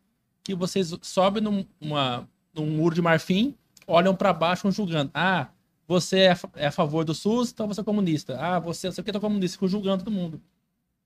que 0.44 0.56
vocês 0.56 0.94
sobem 1.02 1.44
num, 1.44 1.66
uma- 1.80 2.28
num 2.54 2.66
muro 2.66 2.96
de 2.96 3.02
marfim, 3.02 3.54
olham 3.86 4.16
pra 4.16 4.34
baixo, 4.34 4.64
vão 4.64 4.72
julgando. 4.72 5.12
Ah, 5.14 5.48
você 5.90 6.20
é 6.20 6.32
a, 6.34 6.40
é 6.56 6.68
a 6.68 6.72
favor 6.72 7.04
do 7.04 7.16
SUS, 7.16 7.50
então 7.52 7.68
você 7.68 7.82
é 7.82 7.84
comunista. 7.84 8.38
Ah, 8.40 8.60
você 8.60 8.86
não 8.86 8.94
sei 8.94 9.02
o 9.02 9.06
que, 9.06 9.12
tá 9.12 9.20
comunista, 9.20 9.56
ficam 9.56 9.68
julgando 9.68 10.04
todo 10.04 10.14
mundo. 10.14 10.40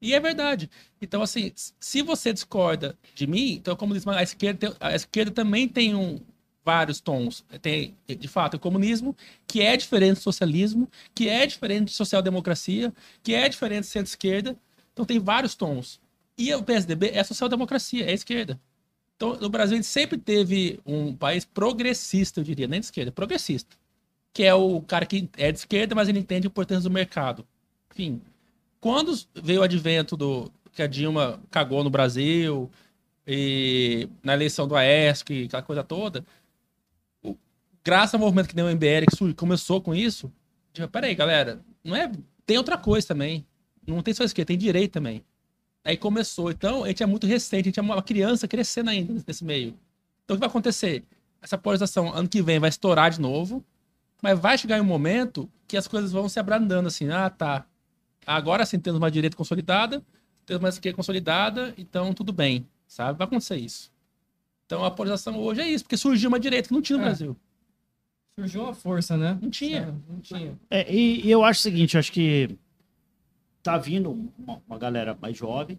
E 0.01 0.13
é 0.13 0.19
verdade. 0.19 0.69
Então, 1.01 1.21
assim, 1.21 1.53
se 1.55 2.01
você 2.01 2.33
discorda 2.33 2.99
de 3.15 3.25
mim, 3.25 3.53
então 3.53 3.73
é 3.73 3.77
comunismo. 3.77 4.11
A 4.11 4.21
esquerda, 4.21 4.75
a 4.81 4.93
esquerda 4.93 5.31
também 5.31 5.69
tem 5.69 5.95
um, 5.95 6.19
vários 6.65 6.99
tons. 6.99 7.45
Tem, 7.61 7.95
de 8.05 8.27
fato, 8.27 8.55
o 8.55 8.59
comunismo, 8.59 9.15
que 9.47 9.61
é 9.61 9.77
diferente 9.77 10.17
do 10.17 10.23
socialismo, 10.23 10.89
que 11.15 11.29
é 11.29 11.47
diferente 11.47 11.85
de 11.85 11.93
social-democracia, 11.93 12.93
que 13.23 13.33
é 13.33 13.47
diferente 13.47 13.83
de 13.83 13.87
centro-esquerda. 13.87 14.57
Então, 14.91 15.05
tem 15.05 15.17
vários 15.17 15.55
tons. 15.55 16.01
E 16.37 16.53
o 16.53 16.61
PSDB 16.61 17.11
é 17.13 17.23
social-democracia, 17.23 18.05
é 18.05 18.11
esquerda. 18.11 18.59
Então, 19.15 19.37
no 19.39 19.47
Brasil, 19.47 19.75
a 19.75 19.77
gente 19.77 19.87
sempre 19.87 20.17
teve 20.17 20.81
um 20.85 21.15
país 21.15 21.45
progressista, 21.45 22.41
eu 22.41 22.43
diria, 22.43 22.67
nem 22.67 22.81
de 22.81 22.87
esquerda, 22.87 23.13
progressista. 23.13 23.77
Que 24.33 24.43
é 24.43 24.53
o 24.53 24.81
cara 24.81 25.05
que 25.05 25.29
é 25.37 25.51
de 25.51 25.59
esquerda, 25.59 25.93
mas 25.93 26.09
ele 26.09 26.19
entende 26.19 26.47
a 26.47 26.49
importância 26.49 26.89
do 26.89 26.93
mercado. 26.93 27.45
Enfim, 27.91 28.21
quando 28.81 29.13
veio 29.35 29.61
o 29.61 29.63
advento 29.63 30.17
do 30.17 30.51
que 30.71 30.81
a 30.81 30.87
Dilma 30.87 31.39
cagou 31.51 31.83
no 31.83 31.89
Brasil 31.89 32.69
e 33.27 34.09
na 34.23 34.33
eleição 34.33 34.67
do 34.67 34.75
que- 35.25 35.45
aquela 35.45 35.61
coisa 35.61 35.83
toda, 35.83 36.25
o- 37.23 37.37
graças 37.83 38.15
ao 38.15 38.19
movimento 38.19 38.47
que 38.49 38.55
deu 38.55 38.65
o 38.65 38.69
MBL, 38.69 39.05
que 39.05 39.15
sur- 39.15 39.33
começou 39.35 39.79
com 39.79 39.93
isso, 39.93 40.31
tipo, 40.73 40.87
peraí, 40.87 41.13
galera, 41.13 41.61
não 41.83 41.95
é, 41.95 42.11
tem 42.45 42.57
outra 42.57 42.77
coisa 42.77 43.07
também. 43.07 43.45
Não 43.85 44.01
tem 44.01 44.13
só 44.13 44.23
esquerda, 44.23 44.47
tem 44.47 44.57
direito 44.57 44.93
também. 44.93 45.23
Aí 45.85 45.97
começou. 45.97 46.49
Então, 46.49 46.85
a 46.85 46.87
gente 46.87 47.03
é 47.03 47.05
muito 47.05 47.27
recente, 47.27 47.63
a 47.63 47.69
gente 47.69 47.79
é 47.79 47.83
uma 47.83 48.01
criança 48.01 48.47
crescendo 48.47 48.89
ainda 48.89 49.21
nesse 49.27 49.43
meio. 49.43 49.77
Então, 50.23 50.35
o 50.35 50.37
que 50.37 50.39
vai 50.39 50.47
acontecer? 50.49 51.03
Essa 51.41 51.57
polarização 51.57 52.11
ano 52.13 52.27
que 52.29 52.41
vem 52.41 52.57
vai 52.59 52.69
estourar 52.69 53.11
de 53.11 53.19
novo, 53.19 53.63
mas 54.23 54.39
vai 54.39 54.57
chegar 54.57 54.77
em 54.77 54.81
um 54.81 54.85
momento 54.85 55.49
que 55.67 55.75
as 55.75 55.85
coisas 55.85 56.13
vão 56.13 56.29
se 56.29 56.39
abrandando 56.39 56.87
assim. 56.87 57.09
Ah, 57.09 57.29
tá. 57.29 57.65
Agora 58.25 58.65
sim 58.65 58.79
temos 58.79 58.97
uma 58.97 59.11
direita 59.11 59.35
consolidada, 59.35 60.01
temos 60.45 60.63
uma 60.63 60.69
esquerda 60.69 60.95
consolidada, 60.95 61.73
então 61.77 62.13
tudo 62.13 62.31
bem, 62.31 62.65
sabe? 62.87 63.17
Vai 63.17 63.27
acontecer 63.27 63.57
isso. 63.57 63.91
Então 64.65 64.85
a 64.85 64.89
polarização 64.89 65.37
hoje 65.37 65.59
é 65.59 65.67
isso, 65.69 65.83
porque 65.83 65.97
surgiu 65.97 66.29
uma 66.29 66.39
direita 66.39 66.69
que 66.69 66.73
não 66.73 66.81
tinha 66.81 66.97
no 66.97 67.03
É. 67.03 67.07
Brasil. 67.07 67.35
Surgiu 68.39 68.63
uma 68.63 68.73
força, 68.73 69.17
né? 69.17 69.37
Não 69.41 69.49
tinha. 69.49 69.93
Não 70.09 70.19
tinha. 70.21 70.57
É, 70.69 70.91
e, 70.91 71.27
e 71.27 71.29
eu 71.29 71.43
acho 71.43 71.59
o 71.59 71.63
seguinte, 71.63 71.95
eu 71.95 71.99
acho 71.99 72.11
que 72.11 72.57
tá 73.61 73.77
vindo 73.77 74.09
uma, 74.39 74.61
uma 74.67 74.77
galera 74.77 75.17
mais 75.21 75.37
jovem, 75.37 75.77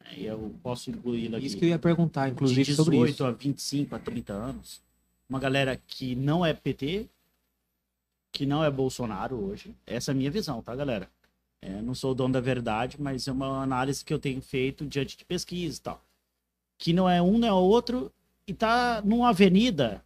né, 0.00 0.10
e 0.16 0.26
eu 0.26 0.52
posso 0.62 0.90
incluir 0.90 1.32
aqui 1.34 1.46
Isso 1.46 1.56
que 1.56 1.64
eu 1.64 1.68
ia 1.68 1.78
perguntar, 1.78 2.26
de 2.26 2.32
inclusive, 2.32 2.64
18 2.64 2.84
sobre 2.84 3.10
isso. 3.10 3.24
a 3.24 3.30
25 3.30 3.94
a 3.94 3.98
30 4.00 4.32
anos, 4.32 4.82
uma 5.28 5.38
galera 5.38 5.80
que 5.86 6.14
não 6.16 6.44
é 6.44 6.52
PT, 6.52 7.08
que 8.32 8.46
não 8.46 8.62
é 8.62 8.70
Bolsonaro 8.70 9.36
hoje. 9.36 9.74
Essa 9.86 10.10
é 10.10 10.12
a 10.12 10.14
minha 10.14 10.30
visão, 10.30 10.62
tá, 10.62 10.74
galera? 10.74 11.10
É, 11.60 11.82
não 11.82 11.94
sou 11.94 12.12
o 12.12 12.14
dono 12.14 12.34
da 12.34 12.40
verdade, 12.40 13.00
mas 13.00 13.26
é 13.26 13.32
uma 13.32 13.62
análise 13.62 14.04
que 14.04 14.14
eu 14.14 14.18
tenho 14.18 14.40
feito 14.40 14.86
diante 14.86 15.16
de 15.16 15.24
pesquisa 15.24 15.78
e 15.78 15.80
tal. 15.80 16.04
Que 16.78 16.92
não 16.92 17.08
é 17.08 17.20
um, 17.20 17.38
não 17.38 17.48
é 17.48 17.52
outro, 17.52 18.12
e 18.46 18.54
tá 18.54 19.02
numa 19.02 19.30
avenida 19.30 20.04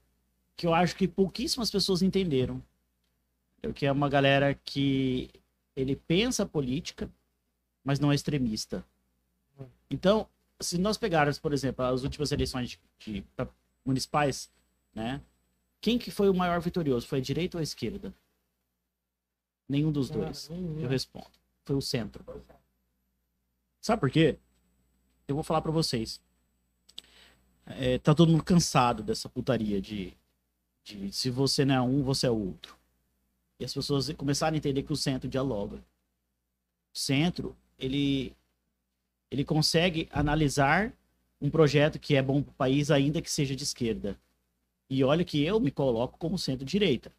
que 0.57 0.67
eu 0.67 0.73
acho 0.75 0.97
que 0.97 1.07
pouquíssimas 1.07 1.71
pessoas 1.71 2.03
entenderam. 2.03 2.63
Eu 3.63 3.73
que 3.73 3.87
é 3.87 3.93
uma 3.93 4.09
galera 4.09 4.59
que 4.65 5.31
ele 5.77 5.95
pensa 5.95 6.47
política, 6.47 7.11
mas 7.85 8.01
não 8.01 8.11
é 8.11 8.15
extremista. 8.15 8.85
Então, 9.91 10.27
se 10.61 10.79
nós 10.79 10.97
pegarmos, 10.97 11.39
por 11.39 11.53
exemplo, 11.53 11.85
as 11.85 12.03
últimas 12.03 12.33
eleições 12.33 12.79
de, 12.99 13.21
de- 13.21 13.25
municipais, 13.85 14.51
né? 14.95 15.21
Quem 15.83 15.99
que 15.99 16.13
foi 16.13 16.31
o 16.31 16.35
maior 16.35 16.61
vitorioso? 16.61 17.09
Foi 17.09 17.19
a 17.19 17.23
direita 17.23 17.59
ou 17.59 17.61
a 17.61 17.63
esquerda? 17.63 18.15
Nenhum 19.69 19.91
dos 19.91 20.09
dois. 20.09 20.49
Eu 20.49 20.89
respondo. 20.89 21.31
Foi 21.65 21.75
o 21.75 21.83
centro. 21.83 22.25
Sabe 23.81 24.01
por 24.01 24.11
quê? 24.11 24.39
Eu 25.27 25.35
vou 25.35 25.43
falar 25.43 25.61
pra 25.61 25.73
vocês. 25.73 26.21
É, 27.67 27.99
tá 27.99 28.15
todo 28.15 28.31
mundo 28.31 28.45
cansado 28.45 29.03
dessa 29.03 29.29
putaria 29.29 29.81
de, 29.81 30.17
de 30.85 31.11
se 31.11 31.31
você 31.31 31.65
não 31.65 31.75
é 31.75 31.83
um, 31.83 32.03
você 32.05 32.29
é 32.29 32.31
outro. 32.31 32.77
E 33.59 33.65
as 33.65 33.75
pessoas 33.75 34.09
começaram 34.13 34.55
a 34.55 34.59
entender 34.59 34.85
que 34.85 34.93
o 34.93 34.97
centro 34.97 35.29
dialoga. 35.29 35.79
O 36.95 36.99
centro, 36.99 37.57
ele, 37.77 38.37
ele 39.33 39.45
consegue 39.45 40.09
analisar 40.13 40.93
um 41.41 41.51
projeto 41.51 41.99
que 41.99 42.15
é 42.15 42.23
bom 42.23 42.41
para 42.41 42.53
o 42.53 42.55
país, 42.55 42.89
ainda 42.89 43.21
que 43.21 43.31
seja 43.31 43.57
de 43.57 43.65
esquerda. 43.65 44.17
E 44.93 45.03
olha 45.03 45.25
que 45.25 45.43
eu 45.43 45.59
me 45.59 45.71
coloco 45.71 46.19
como 46.19 46.37
centro-direita. 46.37 47.11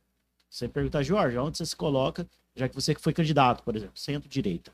Você 0.48 0.68
perguntar, 0.68 1.02
Jorge, 1.02 1.40
onde 1.40 1.58
você 1.58 1.66
se 1.66 1.76
coloca, 1.76 2.28
já 2.56 2.70
que 2.70 2.76
você 2.76 2.94
foi 2.94 3.12
candidato, 3.12 3.64
por 3.64 3.76
exemplo, 3.76 3.98
centro-direita. 3.98 4.72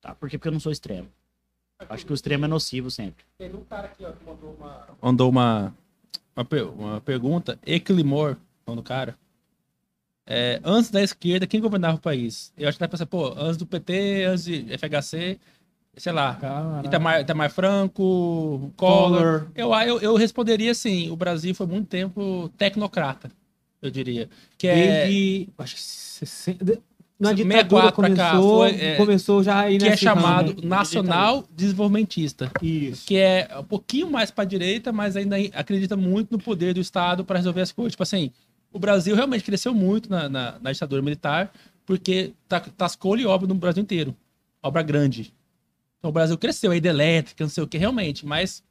Tá? 0.00 0.14
Por 0.14 0.30
quê? 0.30 0.38
Porque 0.38 0.48
eu 0.48 0.52
não 0.52 0.58
sou 0.58 0.72
extremo. 0.72 1.12
Acho 1.78 2.06
que 2.06 2.12
o 2.12 2.14
extremo 2.14 2.46
é 2.46 2.48
nocivo 2.48 2.90
sempre. 2.90 3.22
Teve 3.36 3.54
um 3.54 3.64
cara 3.64 3.88
aqui, 3.88 4.02
ó, 4.02 4.12
que 4.12 4.24
mandou 4.24 4.54
uma. 4.54 4.86
Mandou 5.02 5.28
uma, 5.28 5.76
uma, 6.34 6.46
uma 6.70 7.00
pergunta. 7.02 7.58
Eclimor, 7.66 8.38
nome 8.66 8.80
do 8.80 8.82
cara. 8.82 9.14
É, 10.26 10.58
antes 10.64 10.90
da 10.90 11.02
esquerda, 11.02 11.46
quem 11.46 11.60
governava 11.60 11.98
o 11.98 12.00
país? 12.00 12.50
Eu 12.56 12.66
acho 12.66 12.78
que 12.78 12.80
dá 12.80 12.88
pra 12.88 12.96
pensar, 12.96 13.04
pô, 13.04 13.34
antes 13.36 13.58
do 13.58 13.66
PT, 13.66 14.24
antes 14.24 14.44
de 14.46 14.64
FHC, 14.78 15.38
sei 15.96 16.12
lá, 16.12 16.34
Caralho. 16.34 16.86
Itamar, 16.86 17.20
Itamar 17.20 17.50
Franco, 17.50 18.72
Collor. 18.76 19.46
Eu, 19.54 19.72
eu, 19.74 20.00
eu 20.00 20.14
responderia 20.16 20.70
assim: 20.72 21.10
o 21.10 21.16
Brasil 21.16 21.54
foi 21.54 21.66
muito 21.66 21.86
tempo 21.88 22.50
tecnocrata, 22.58 23.30
eu 23.80 23.90
diria. 23.90 24.28
Que 24.58 24.68
é, 24.68 25.06
Desde. 25.06 25.48
Acho 25.58 25.74
que 25.74 25.80
60. 25.82 26.78
Na 27.18 27.30
64 27.30 27.46
ditadura 27.48 27.92
pra 27.92 28.14
cá, 28.14 28.30
começou, 28.32 28.58
foi, 28.58 28.70
é, 28.78 28.96
começou 28.96 29.42
já 29.42 29.60
aí 29.60 29.78
que 29.78 29.86
é 29.88 29.96
chamado 29.96 30.54
Nacional 30.62 31.44
Desenvolvimentista. 31.50 32.50
Isso. 32.60 33.06
que 33.06 33.16
é 33.16 33.48
um 33.58 33.64
pouquinho 33.64 34.10
mais 34.10 34.30
para 34.30 34.44
direita, 34.44 34.92
mas 34.92 35.16
ainda 35.16 35.36
acredita 35.54 35.96
muito 35.96 36.30
no 36.30 36.38
poder 36.38 36.74
do 36.74 36.80
Estado 36.80 37.24
para 37.24 37.38
resolver 37.38 37.62
as 37.62 37.72
coisas. 37.72 37.92
Tipo 37.92 38.02
assim, 38.02 38.30
o 38.70 38.78
Brasil 38.78 39.16
realmente 39.16 39.44
cresceu 39.44 39.72
muito 39.72 40.10
na, 40.10 40.28
na, 40.28 40.58
na 40.60 40.72
ditadura 40.72 41.00
militar, 41.00 41.50
porque 41.86 42.32
ta- 42.46 42.60
tascou-lhe 42.60 43.24
obra 43.24 43.48
no 43.48 43.54
Brasil 43.54 43.82
inteiro. 43.82 44.14
Obra 44.62 44.82
grande. 44.82 45.32
Então 46.06 46.10
o 46.10 46.12
Brasil 46.12 46.38
cresceu, 46.38 46.70
a 46.70 46.76
hidrelétrica, 46.76 47.42
não 47.42 47.48
sei 47.50 47.64
o 47.64 47.66
que, 47.66 47.76
realmente, 47.76 48.24
mas. 48.24 48.62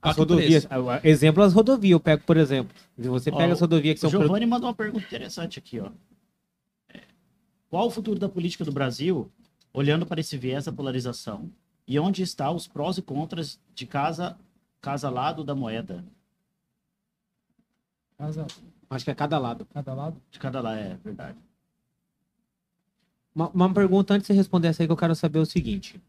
As 0.00 0.16
rodovias. 0.16 0.64
preço? 0.64 1.06
Exemplo, 1.06 1.42
as 1.42 1.52
rodovias. 1.52 1.92
Eu 1.92 2.00
pego, 2.00 2.24
por 2.24 2.38
exemplo. 2.38 2.74
Você 2.96 3.30
pega 3.30 3.50
Ó, 3.50 3.52
as 3.52 3.60
rodovias 3.60 4.00
que 4.00 4.06
O 4.06 4.10
são. 4.10 4.22
Giovanni 4.22 4.46
mandou 4.46 4.68
uma 4.70 4.74
pergunta 4.74 5.04
interessante 5.04 5.58
aqui, 5.58 5.78
ó. 5.80 5.90
É, 6.88 7.02
Qual 7.68 7.86
o 7.86 7.90
futuro 7.90 8.18
da 8.18 8.26
política 8.28 8.64
do 8.64 8.72
Brasil, 8.72 9.30
olhando 9.70 10.06
para 10.06 10.18
esse 10.18 10.38
viés 10.38 10.64
da 10.64 10.72
polarização? 10.72 11.50
E 11.86 11.98
onde 11.98 12.22
está 12.22 12.50
os 12.50 12.66
prós 12.66 12.96
e 12.96 13.02
contras 13.02 13.60
de 13.74 13.84
casa, 13.84 14.38
casa 14.80 15.10
lado 15.10 15.44
da 15.44 15.54
moeda? 15.54 16.02
Casa, 18.16 18.46
Acho 18.88 19.04
que 19.04 19.10
é 19.10 19.14
cada 19.14 19.38
lado. 19.38 19.66
cada 19.74 19.92
lado. 19.92 20.16
De 20.30 20.38
cada 20.38 20.62
lado, 20.62 20.78
é 20.78 20.96
verdade. 21.04 21.36
Uma, 23.34 23.50
uma 23.50 23.74
pergunta 23.74 24.14
antes 24.14 24.26
de 24.26 24.32
você 24.32 24.38
responder 24.38 24.68
essa 24.68 24.82
aí 24.82 24.86
que 24.88 24.92
eu 24.92 24.96
quero 24.96 25.14
saber 25.14 25.38
é 25.38 25.42
o 25.42 25.46
seguinte. 25.46 26.00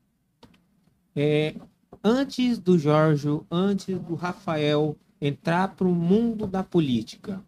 É, 1.22 1.54
antes 2.02 2.58
do 2.58 2.80
Jorge, 2.80 3.28
antes 3.52 4.00
do 4.00 4.16
Rafael 4.16 4.96
entrar 5.20 5.76
para 5.76 5.86
o 5.86 5.94
mundo 5.94 6.48
da 6.48 6.64
política, 6.64 7.44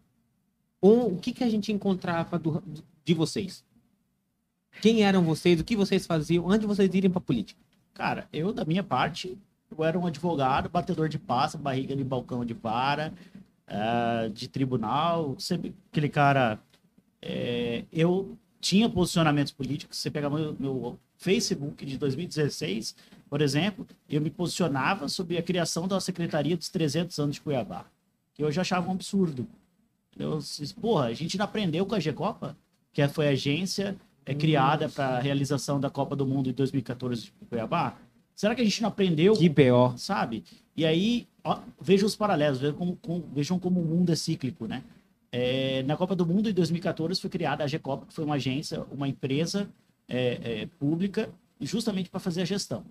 o, 0.78 1.06
o 1.14 1.18
que, 1.18 1.32
que 1.32 1.42
a 1.42 1.48
gente 1.48 1.72
encontrava 1.72 2.38
do- 2.38 2.62
de 3.02 3.14
vocês? 3.14 3.64
Quem 4.82 5.02
eram 5.04 5.22
vocês? 5.22 5.58
O 5.58 5.64
que 5.64 5.74
vocês 5.74 6.06
faziam 6.06 6.50
antes 6.50 6.60
de 6.60 6.66
vocês 6.66 6.92
irem 6.94 7.10
pra 7.10 7.20
política? 7.20 7.58
Cara, 7.94 8.28
eu, 8.30 8.52
da 8.52 8.64
minha 8.66 8.82
parte, 8.82 9.38
eu 9.70 9.82
era 9.82 9.98
um 9.98 10.06
advogado, 10.06 10.68
batedor 10.68 11.08
de 11.08 11.18
passa, 11.18 11.56
barriga 11.56 11.96
de 11.96 12.04
balcão 12.04 12.44
de 12.44 12.52
vara, 12.52 13.12
ah, 13.66 14.28
de 14.32 14.48
tribunal, 14.48 15.34
sempre 15.38 15.74
aquele 15.90 16.10
cara. 16.10 16.60
é, 17.22 17.84
eu 17.90 18.36
tinha 18.60 18.88
posicionamentos 18.88 19.50
políticos. 19.52 19.96
Você 19.98 20.10
pega 20.10 20.28
meu, 20.28 20.54
meu 20.60 20.98
Facebook 21.22 21.86
de 21.86 21.96
2016, 21.96 22.96
por 23.30 23.40
exemplo, 23.40 23.86
eu 24.10 24.20
me 24.20 24.28
posicionava 24.28 25.08
sobre 25.08 25.38
a 25.38 25.42
criação 25.42 25.86
da 25.86 26.00
Secretaria 26.00 26.56
dos 26.56 26.68
300 26.68 27.18
anos 27.18 27.36
de 27.36 27.40
Cuiabá, 27.40 27.86
que 28.34 28.42
eu 28.42 28.50
já 28.50 28.62
achava 28.62 28.88
um 28.88 28.92
absurdo. 28.92 29.46
Eu 30.18 30.38
disse, 30.38 30.74
porra, 30.74 31.06
a 31.06 31.14
gente 31.14 31.38
não 31.38 31.44
aprendeu 31.44 31.86
com 31.86 31.94
a 31.94 32.00
G-Copa, 32.00 32.56
que 32.92 33.06
foi 33.08 33.28
a 33.28 33.30
agência 33.30 33.96
é, 34.26 34.34
criada 34.34 34.88
para 34.88 35.16
a 35.16 35.20
realização 35.20 35.80
da 35.80 35.88
Copa 35.88 36.14
do 36.14 36.26
Mundo 36.26 36.50
em 36.50 36.52
2014 36.52 37.22
de 37.22 37.32
Cuiabá? 37.48 37.96
Será 38.34 38.54
que 38.54 38.60
a 38.60 38.64
gente 38.64 38.82
não 38.82 38.88
aprendeu? 38.88 39.34
Que 39.34 39.48
B.O. 39.48 39.96
sabe? 39.96 40.42
E 40.76 40.84
aí, 40.84 41.26
ó, 41.44 41.60
vejam 41.80 42.06
os 42.06 42.16
paralelos, 42.16 42.58
vejam 42.58 42.74
como, 42.76 42.96
como- 42.96 43.24
vejam 43.32 43.58
como 43.58 43.80
o 43.80 43.84
mundo 43.84 44.10
é 44.12 44.16
cíclico, 44.16 44.66
né? 44.66 44.82
É, 45.30 45.82
na 45.84 45.96
Copa 45.96 46.14
do 46.14 46.26
Mundo, 46.26 46.50
em 46.50 46.52
2014, 46.52 47.18
foi 47.20 47.30
criada 47.30 47.64
a 47.64 47.66
G-Copa, 47.66 48.04
que 48.06 48.12
foi 48.12 48.24
uma 48.24 48.34
agência, 48.34 48.84
uma 48.90 49.08
empresa 49.08 49.68
é, 50.08 50.62
é, 50.62 50.66
pública, 50.78 51.30
justamente 51.60 52.10
para 52.10 52.20
fazer 52.20 52.42
a 52.42 52.44
gestão. 52.44 52.84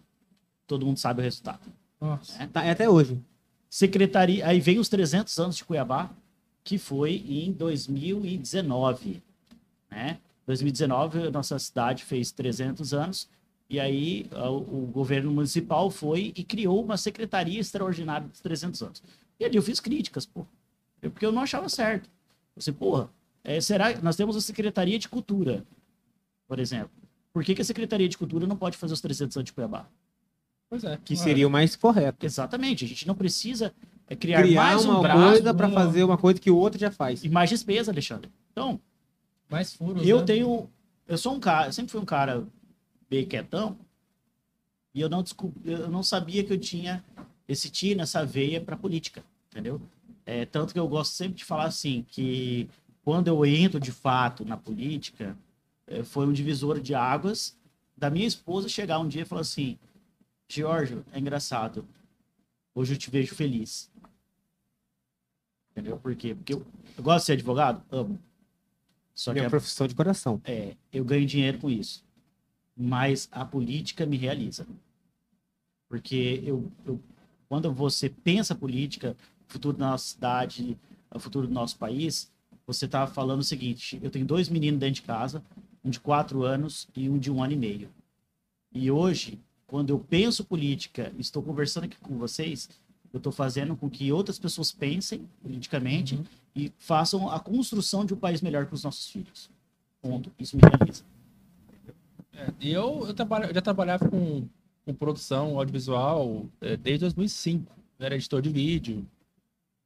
Todo 0.68 0.86
mundo 0.86 0.98
sabe 0.98 1.22
o 1.22 1.24
resultado. 1.24 1.62
Nossa. 2.00 2.48
Tá, 2.48 2.64
é 2.64 2.72
até 2.72 2.90
hoje. 2.90 3.20
Secretaria, 3.70 4.46
aí 4.46 4.60
vem 4.60 4.80
os 4.80 4.90
300 4.90 5.38
anos 5.40 5.58
de 5.58 5.66
Cuiabá, 5.66 6.10
que 6.64 6.78
foi 6.78 7.24
em 7.28 7.52
2019, 7.52 9.22
né? 9.90 10.20
2019, 10.46 11.28
a 11.28 11.32
nossa 11.32 11.58
cidade 11.58 12.04
fez 12.04 12.32
300 12.32 12.94
anos, 12.94 13.30
e 13.70 13.80
aí 13.80 14.28
o, 14.34 14.84
o 14.84 14.90
governo 14.92 15.32
municipal 15.32 15.90
foi 15.90 16.34
e 16.36 16.44
criou 16.44 16.84
uma 16.84 16.98
secretaria 16.98 17.60
extraordinária 17.60 18.28
dos 18.28 18.42
300 18.42 18.82
anos. 18.82 19.04
E 19.40 19.46
ali 19.46 19.56
eu 19.56 19.64
fiz 19.64 19.80
críticas, 19.80 20.26
pô, 20.26 20.46
porque 21.00 21.26
eu 21.26 21.32
não 21.32 21.42
achava 21.42 21.70
certo. 21.70 22.06
Eu 22.56 22.60
disse, 22.60 22.72
porra, 22.72 23.10
é, 23.44 23.60
será 23.62 23.94
que 23.94 24.04
nós 24.04 24.16
temos 24.16 24.36
a 24.36 24.42
Secretaria 24.42 25.00
de 25.00 25.08
Cultura, 25.08 25.64
por 26.48 26.60
exemplo. 26.60 26.92
Por 27.34 27.44
que, 27.44 27.56
que 27.56 27.62
a 27.62 27.66
Secretaria 27.66 28.10
de 28.10 28.18
Cultura 28.18 28.46
não 28.46 28.58
pode 28.58 28.78
fazer 28.78 28.94
os 28.94 29.02
300 29.02 29.38
anos 29.38 29.46
de 29.46 29.54
Cuiabá? 29.54 29.86
Pois 30.70 30.84
é. 30.84 30.98
Que 31.04 31.16
seria 31.16 31.48
o 31.48 31.52
mais 31.52 31.76
correto. 31.76 32.26
Exatamente, 32.26 32.86
a 32.86 32.88
gente 32.88 33.06
não 33.08 33.16
precisa 33.16 33.74
é, 34.08 34.16
criar, 34.16 34.42
Criar 34.44 34.64
mais 34.64 34.86
um 34.86 34.92
uma 34.92 35.02
braço 35.02 35.20
coisa 35.32 35.54
pra 35.54 35.68
uma- 35.68 35.82
fazer 35.82 36.04
uma 36.04 36.18
coisa 36.18 36.40
que 36.40 36.52
o 36.52 36.58
outro 36.58 36.80
já 36.80 36.92
faz. 36.92 37.24
e 37.24 37.30
mais 37.30 37.50
despesa, 37.50 37.92
Alexandre. 37.92 38.30
Então, 38.52 38.80
Mais 39.50 39.74
furos. 39.74 40.06
eu 40.08 40.20
né? 40.20 40.24
tenho. 40.26 40.70
Eu 41.08 41.18
sou 41.18 41.34
um 41.36 41.40
cara, 41.40 41.68
eu 41.68 41.74
sempre 41.74 41.92
fui 41.92 42.00
um 42.02 42.06
cara 42.06 42.46
bem 43.10 43.26
quietão. 43.26 43.78
E 44.94 45.00
eu 45.00 45.10
não 45.10 45.24
descobri, 45.24 45.72
eu 45.72 45.90
não 45.90 46.04
sabia 46.04 46.44
que 46.44 46.52
eu 46.52 46.58
tinha 46.58 47.04
esse 47.48 47.70
tino, 47.70 48.02
essa 48.02 48.26
veia 48.26 48.60
para 48.60 48.76
política, 48.76 49.24
entendeu? 49.50 49.82
É, 50.26 50.46
tanto 50.46 50.74
que 50.74 50.80
eu 50.80 50.88
gosto 50.88 51.14
sempre 51.14 51.36
de 51.36 51.46
falar 51.46 51.66
assim, 51.66 52.06
que 52.10 52.70
quando 53.04 53.28
eu 53.30 53.46
entro 53.46 53.80
de 53.80 53.92
fato 53.92 54.44
na 54.46 54.56
política, 54.58 55.36
foi 56.04 56.26
um 56.26 56.34
divisor 56.34 56.80
de 56.80 56.94
águas 56.96 57.58
da 57.98 58.10
minha 58.10 58.28
esposa 58.28 58.68
chegar 58.70 59.00
um 59.00 59.08
dia 59.08 59.22
e 59.22 59.26
falar 59.26 59.42
assim: 59.42 59.78
Giorgio, 60.50 61.06
é 61.12 61.20
engraçado, 61.20 61.86
hoje 62.74 62.94
eu 62.94 62.98
te 62.98 63.10
vejo 63.10 63.36
feliz. 63.36 63.90
Entendeu? 65.72 65.98
Por 65.98 66.16
quê? 66.16 66.36
Porque 66.36 66.54
eu, 66.54 66.66
eu 66.98 67.04
gosto 67.04 67.20
de 67.22 67.26
ser 67.28 67.34
advogado? 67.34 67.84
Amo. 67.92 68.20
Só 69.14 69.32
que 69.32 69.36
Minha 69.40 69.48
a 69.48 69.50
profissão 69.50 69.88
de 69.88 69.96
coração. 69.96 70.42
é, 70.44 70.76
eu 70.92 71.04
ganho 71.06 71.26
dinheiro 71.26 71.58
com 71.60 71.70
isso. 71.70 72.04
Mas 72.76 73.28
a 73.32 73.46
política 73.46 74.06
me 74.06 74.18
realiza. 74.18 74.66
Porque 75.88 76.42
eu, 76.44 76.72
eu- 76.86 77.00
quando 77.48 77.72
você 77.74 78.10
pensa 78.10 78.56
política, 78.56 79.16
o 79.50 79.52
futuro 79.54 79.78
da 79.78 79.90
nossa 79.90 80.06
cidade, 80.14 80.78
o 81.14 81.20
futuro 81.20 81.48
do 81.48 81.54
nosso 81.54 81.78
país, 81.78 82.32
você 82.66 82.86
está 82.86 83.06
falando 83.08 83.42
o 83.42 83.44
seguinte: 83.44 84.00
eu 84.02 84.10
tenho 84.10 84.26
dois 84.26 84.48
meninos 84.50 84.80
dentro 84.80 84.96
de 84.96 85.02
casa, 85.04 85.44
um 85.84 85.90
de 85.90 86.00
quatro 86.00 86.44
anos 86.44 86.88
e 86.96 87.10
um 87.10 87.18
de 87.18 87.32
um 87.32 87.44
ano 87.44 87.54
e 87.54 87.58
meio. 87.58 87.90
E 88.74 88.90
hoje, 88.90 89.40
quando 89.68 89.90
eu 89.90 90.00
penso 90.00 90.44
política, 90.44 91.12
estou 91.18 91.42
conversando 91.42 91.86
aqui 91.86 91.98
com 91.98 92.18
vocês, 92.18 92.70
eu 93.14 93.18
estou 93.18 93.32
fazendo 93.32 93.76
com 93.76 93.90
que 93.90 94.12
outras 94.12 94.40
pessoas 94.40 94.72
pensem 94.72 95.28
politicamente 95.42 96.20
e 96.56 96.72
façam 96.78 97.30
a 97.30 97.40
construção 97.40 98.06
de 98.06 98.14
um 98.14 98.18
país 98.18 98.42
melhor 98.42 98.66
para 98.66 98.76
os 98.76 98.84
nossos 98.84 99.10
filhos. 99.10 99.50
Ponto. 100.02 100.32
Isso 100.40 100.56
me 100.56 100.62
realiza. 100.64 101.04
E 102.60 102.72
eu, 102.72 103.06
eu, 103.08 103.14
trabalho, 103.14 103.46
eu 103.46 103.54
já 103.54 103.62
trabalhava 103.62 104.10
com, 104.10 104.48
com 104.86 104.94
produção 104.94 105.58
audiovisual 105.58 106.46
eh, 106.62 106.78
desde 106.78 107.02
2005. 107.06 107.72
Eu 108.00 108.06
era 108.06 108.16
editor 108.16 108.42
de 108.42 108.50
vídeo. 108.50 109.06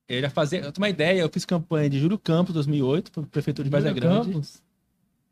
Eu 0.07 0.21
já 0.21 0.29
fazia. 0.29 0.59
Eu 0.59 0.71
tenho 0.71 0.83
uma 0.83 0.89
ideia, 0.89 1.21
eu 1.21 1.29
fiz 1.29 1.45
campanha 1.45 1.89
de 1.89 1.99
Júlio 1.99 2.17
Campos 2.17 2.53
2008, 2.53 3.11
para 3.11 3.23
prefeitura 3.23 3.67
de 3.67 3.75
Júlio 3.75 3.95
Grande. 3.95 4.31
Campos. 4.31 4.63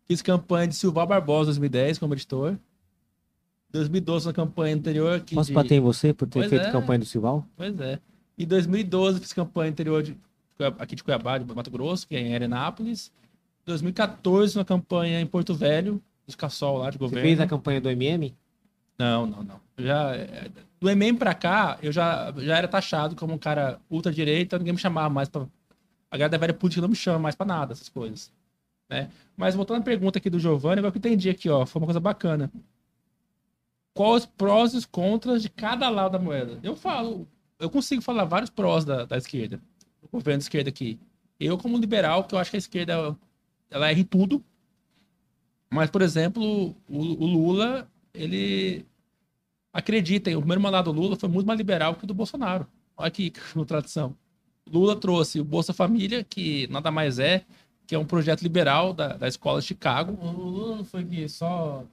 Fiz 0.05 0.21
campanha 0.21 0.67
de 0.67 0.75
Silval 0.75 1.07
Barbosa 1.07 1.45
2010 1.45 1.97
como 1.97 2.13
editor. 2.13 2.57
2012 3.71 4.27
na 4.27 4.33
campanha 4.33 4.75
anterior 4.75 5.15
aqui 5.15 5.33
Posso 5.33 5.47
de... 5.49 5.53
bater 5.53 5.75
em 5.75 5.79
você 5.79 6.13
por 6.13 6.27
ter 6.27 6.39
Pois 6.39 6.49
feito 6.49 6.65
é. 6.67 6.71
campanha 6.71 6.99
do 6.99 7.05
Silval? 7.05 7.45
Pois 7.55 7.79
é. 7.79 7.99
Em 8.37 8.45
2012 8.45 9.19
fiz 9.19 9.33
campanha 9.33 9.71
anterior 9.71 10.03
de, 10.03 10.15
aqui 10.77 10.95
de 10.95 11.03
Cuiabá, 11.03 11.37
de 11.37 11.55
Mato 11.55 11.71
Grosso, 11.71 12.07
que 12.07 12.15
é 12.15 12.19
em 12.19 12.35
Arenápolis. 12.35 13.11
2014 13.65 14.57
uma 14.57 14.65
campanha 14.65 15.19
em 15.21 15.25
Porto 15.25 15.53
Velho, 15.55 16.01
de 16.27 16.35
Cassol 16.37 16.77
lá 16.79 16.89
de 16.89 16.97
Você 16.97 17.05
governo. 17.05 17.27
fez 17.27 17.39
a 17.39 17.47
campanha 17.47 17.81
do 17.81 17.89
MM? 17.89 18.35
Não, 18.99 19.25
não, 19.25 19.43
não. 19.43 19.59
Já, 19.77 20.15
é, 20.15 20.49
do 20.79 20.89
MM 20.89 21.17
pra 21.17 21.33
cá, 21.33 21.77
eu 21.81 21.91
já, 21.91 22.31
já 22.37 22.57
era 22.57 22.67
taxado 22.67 23.15
como 23.15 23.33
um 23.33 23.37
cara 23.37 23.79
ultra-direita, 23.89 24.57
ninguém 24.57 24.73
me 24.73 24.79
chamava 24.79 25.09
mais 25.09 25.29
pra. 25.29 25.47
A 26.11 26.17
galera 26.17 26.29
da 26.29 26.37
velha 26.37 26.53
política 26.53 26.81
não 26.81 26.89
me 26.89 26.95
chama 26.95 27.17
mais 27.17 27.33
pra 27.33 27.45
nada, 27.45 27.73
essas 27.73 27.89
coisas. 27.89 28.31
Né? 28.93 29.09
Mas 29.35 29.55
voltando 29.55 29.81
à 29.81 29.83
pergunta 29.83 30.19
aqui 30.19 30.29
do 30.29 30.39
Giovanni, 30.39 30.77
agora 30.77 30.91
que 30.91 30.97
eu 30.97 30.99
entendi 30.99 31.27
aqui, 31.27 31.49
ó, 31.49 31.65
foi 31.65 31.81
uma 31.81 31.87
coisa 31.87 31.99
bacana. 31.99 32.51
Quais 33.91 34.23
os 34.23 34.29
prós 34.29 34.73
e 34.73 34.77
os 34.77 34.85
contras 34.85 35.41
de 35.41 35.49
cada 35.49 35.89
lado 35.89 36.11
da 36.11 36.19
moeda? 36.19 36.59
Eu 36.61 36.75
falo, 36.75 37.27
eu 37.59 37.71
consigo 37.71 38.03
falar 38.03 38.25
vários 38.25 38.51
prós 38.51 38.85
da, 38.85 39.03
da 39.05 39.17
esquerda, 39.17 39.59
do 39.99 40.07
governo 40.07 40.37
de 40.37 40.43
esquerda 40.43 40.69
aqui. 40.69 40.99
Eu, 41.39 41.57
como 41.57 41.75
liberal, 41.75 42.23
que 42.23 42.35
eu 42.35 42.39
acho 42.39 42.51
que 42.51 42.57
a 42.57 42.59
esquerda 42.59 43.17
ela 43.71 43.89
erra 43.89 43.99
em 43.99 44.03
tudo. 44.03 44.43
Mas, 45.71 45.89
por 45.89 46.03
exemplo, 46.03 46.75
o, 46.87 46.99
o 46.99 47.25
Lula, 47.25 47.91
ele 48.13 48.85
acreditem, 49.73 50.35
o 50.35 50.39
primeiro 50.39 50.61
mandato 50.61 50.93
do 50.93 51.01
Lula 51.01 51.15
foi 51.15 51.29
muito 51.29 51.47
mais 51.47 51.57
liberal 51.57 51.95
que 51.95 52.03
o 52.03 52.07
do 52.07 52.13
Bolsonaro. 52.13 52.67
Olha 52.95 53.07
aqui, 53.07 53.33
no 53.55 53.65
tradição. 53.65 54.15
Lula 54.71 54.95
trouxe 54.95 55.39
o 55.39 55.43
Bolsa 55.43 55.73
Família, 55.73 56.23
que 56.23 56.67
nada 56.67 56.91
mais 56.91 57.17
é 57.17 57.43
que 57.87 57.95
é 57.95 57.99
um 57.99 58.05
projeto 58.05 58.41
liberal 58.41 58.93
da, 58.93 59.09
da 59.09 59.27
escola 59.27 59.59
de 59.61 59.67
Chicago. 59.67 60.17
O 60.21 60.31
Lula 60.31 60.77
não 60.77 60.83
foi 60.85 61.03
que 61.03 61.27
só. 61.27 61.83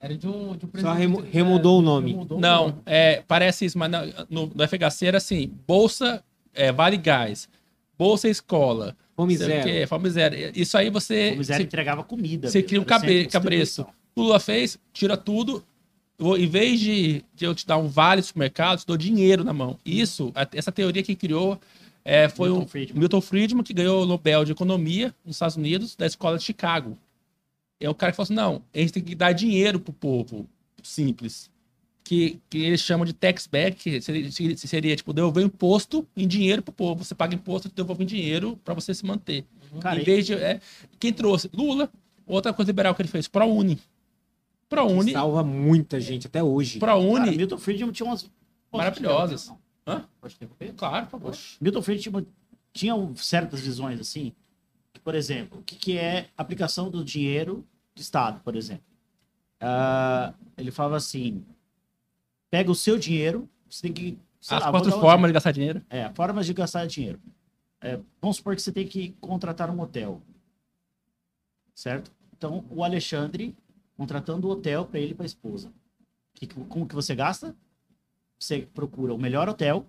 Era 0.00 0.16
de 0.16 0.28
um, 0.28 0.56
de 0.56 0.64
um 0.64 0.70
Só 0.80 0.92
remu- 0.92 1.20
é, 1.24 1.28
remudou 1.30 1.80
o 1.80 1.82
nome. 1.82 2.12
remudou 2.12 2.38
o 2.38 2.40
Não, 2.40 2.68
nome. 2.68 2.74
é, 2.86 3.22
parece 3.26 3.64
isso, 3.64 3.76
mas 3.76 3.90
no, 4.30 4.46
no 4.54 4.68
FHC 4.68 5.06
era 5.06 5.16
assim: 5.18 5.50
Bolsa 5.66 6.22
é, 6.54 6.70
Vale 6.70 6.96
Gás, 6.96 7.48
Bolsa 7.98 8.28
Escola, 8.28 8.96
Fome 9.16 9.34
o 9.34 9.38
zero. 9.38 9.64
quê, 9.64 9.86
Fome 9.88 10.08
Zero. 10.10 10.36
Isso 10.54 10.78
aí 10.78 10.88
você. 10.88 11.32
O 11.32 11.38
Miséria 11.38 11.62
você- 11.62 11.66
entregava 11.66 12.04
comida. 12.04 12.48
você 12.48 12.62
cria 12.62 12.80
um 12.80 12.84
cabe- 12.84 13.24
distribuição. 13.24 13.88
O 14.14 14.22
Lula 14.22 14.38
fez, 14.38 14.78
tira 14.92 15.16
tudo. 15.16 15.64
vou- 16.16 16.36
em 16.38 16.46
vez 16.48 16.78
de, 16.80 17.24
de 17.34 17.44
eu 17.44 17.54
te 17.54 17.64
dar 17.66 17.76
um 17.78 17.86
vale 17.88 18.22
supermercado, 18.22 18.72
eu 18.74 18.78
te 18.78 18.86
dou 18.86 18.96
dinheiro 18.96 19.42
na 19.44 19.52
mão. 19.52 19.78
Isso, 19.84 20.32
essa 20.52 20.70
teoria 20.72 21.02
que 21.02 21.14
criou 21.16 21.58
é, 22.10 22.28
foi 22.28 22.48
Milton 22.48 22.64
o 22.64 22.68
Friedman. 22.68 23.00
Milton 23.00 23.20
Friedman, 23.20 23.62
que 23.62 23.72
ganhou 23.74 24.02
o 24.02 24.06
Nobel 24.06 24.44
de 24.44 24.52
Economia 24.52 25.14
nos 25.24 25.36
Estados 25.36 25.56
Unidos, 25.56 25.94
da 25.94 26.06
escola 26.06 26.38
de 26.38 26.44
Chicago. 26.44 26.96
É 27.80 27.88
o 27.88 27.94
cara 27.94 28.12
que 28.12 28.16
falou 28.16 28.24
assim: 28.24 28.34
não, 28.34 28.62
a 28.74 28.78
gente 28.78 28.92
tem 28.92 29.02
que 29.02 29.14
dar 29.14 29.32
dinheiro 29.32 29.78
pro 29.78 29.92
povo 29.92 30.46
simples. 30.82 31.50
Que, 32.02 32.38
que 32.48 32.58
eles 32.64 32.80
chamam 32.80 33.04
de 33.04 33.12
tax 33.12 33.46
back, 33.46 33.76
que 33.76 34.00
seria, 34.00 34.56
seria- 34.56 34.96
tipo, 34.96 35.12
devolver 35.12 35.44
imposto 35.44 36.08
em 36.16 36.26
dinheiro 36.26 36.62
pro 36.62 36.72
povo. 36.72 37.04
Você 37.04 37.14
paga 37.14 37.34
imposto, 37.34 37.68
devolve 37.68 38.02
em 38.02 38.06
dinheiro 38.06 38.58
para 38.64 38.72
você 38.72 38.94
se 38.94 39.04
manter. 39.04 39.44
Cara, 39.78 40.00
em 40.00 40.04
vez 40.04 40.24
de. 40.24 40.32
É, 40.32 40.58
quem 40.98 41.12
trouxe? 41.12 41.50
Lula. 41.52 41.90
Outra 42.26 42.52
coisa 42.54 42.70
liberal 42.70 42.94
que 42.94 43.02
ele 43.02 43.08
fez, 43.08 43.28
ProUni. 43.28 43.78
ProUni. 44.68 45.12
Salva 45.12 45.42
muita 45.42 46.00
gente 46.00 46.26
até 46.26 46.42
hoje. 46.42 46.78
cara, 46.78 46.92
ProUni. 46.92 47.36
Milton 47.36 47.58
Friedman 47.58 47.92
tinha 47.92 48.06
umas... 48.06 48.30
Maravilhosas. 48.72 49.52
Hã? 49.88 50.06
Pode 50.20 50.34
interromper? 50.34 50.74
Claro, 50.74 51.06
por 51.06 51.10
favor. 51.12 51.36
Milton 51.60 51.82
Friedman 51.82 52.26
tinha 52.72 52.94
um- 52.94 53.16
certas 53.16 53.60
visões 53.60 53.98
assim, 53.98 54.32
que, 54.92 55.00
por 55.00 55.14
exemplo, 55.14 55.60
o 55.60 55.62
que, 55.62 55.76
que 55.76 55.96
é 55.96 56.28
aplicação 56.36 56.90
do 56.90 57.02
dinheiro 57.02 57.66
do 57.94 58.00
Estado, 58.00 58.40
por 58.42 58.54
exemplo. 58.54 58.84
Ah, 59.60 60.34
ele 60.56 60.70
falava 60.70 60.96
assim, 60.96 61.42
pega 62.50 62.70
o 62.70 62.74
seu 62.74 62.98
dinheiro, 62.98 63.48
você 63.68 63.82
tem 63.82 63.92
que... 63.92 64.18
As 64.42 64.62
lá, 64.62 64.70
quatro 64.70 64.94
um 64.94 65.00
formas 65.00 65.28
de 65.30 65.32
gastar 65.32 65.52
dinheiro. 65.52 65.82
É, 65.90 66.08
formas 66.12 66.46
de 66.46 66.52
gastar 66.52 66.86
dinheiro. 66.86 67.20
É, 67.80 67.98
vamos 68.20 68.36
supor 68.36 68.54
que 68.54 68.62
você 68.62 68.70
tem 68.70 68.86
que 68.86 69.10
contratar 69.20 69.70
um 69.70 69.80
hotel. 69.80 70.22
Certo? 71.74 72.12
Então, 72.36 72.64
o 72.70 72.84
Alexandre 72.84 73.56
contratando 73.96 74.46
o 74.46 74.50
hotel 74.50 74.84
para 74.84 75.00
ele 75.00 75.12
e 75.12 75.14
para 75.14 75.24
a 75.24 75.26
esposa. 75.26 75.72
Que, 76.34 76.46
como 76.46 76.86
que 76.86 76.94
você 76.94 77.14
gasta? 77.16 77.56
Você 78.38 78.62
procura 78.74 79.12
o 79.14 79.18
melhor 79.18 79.48
hotel, 79.48 79.86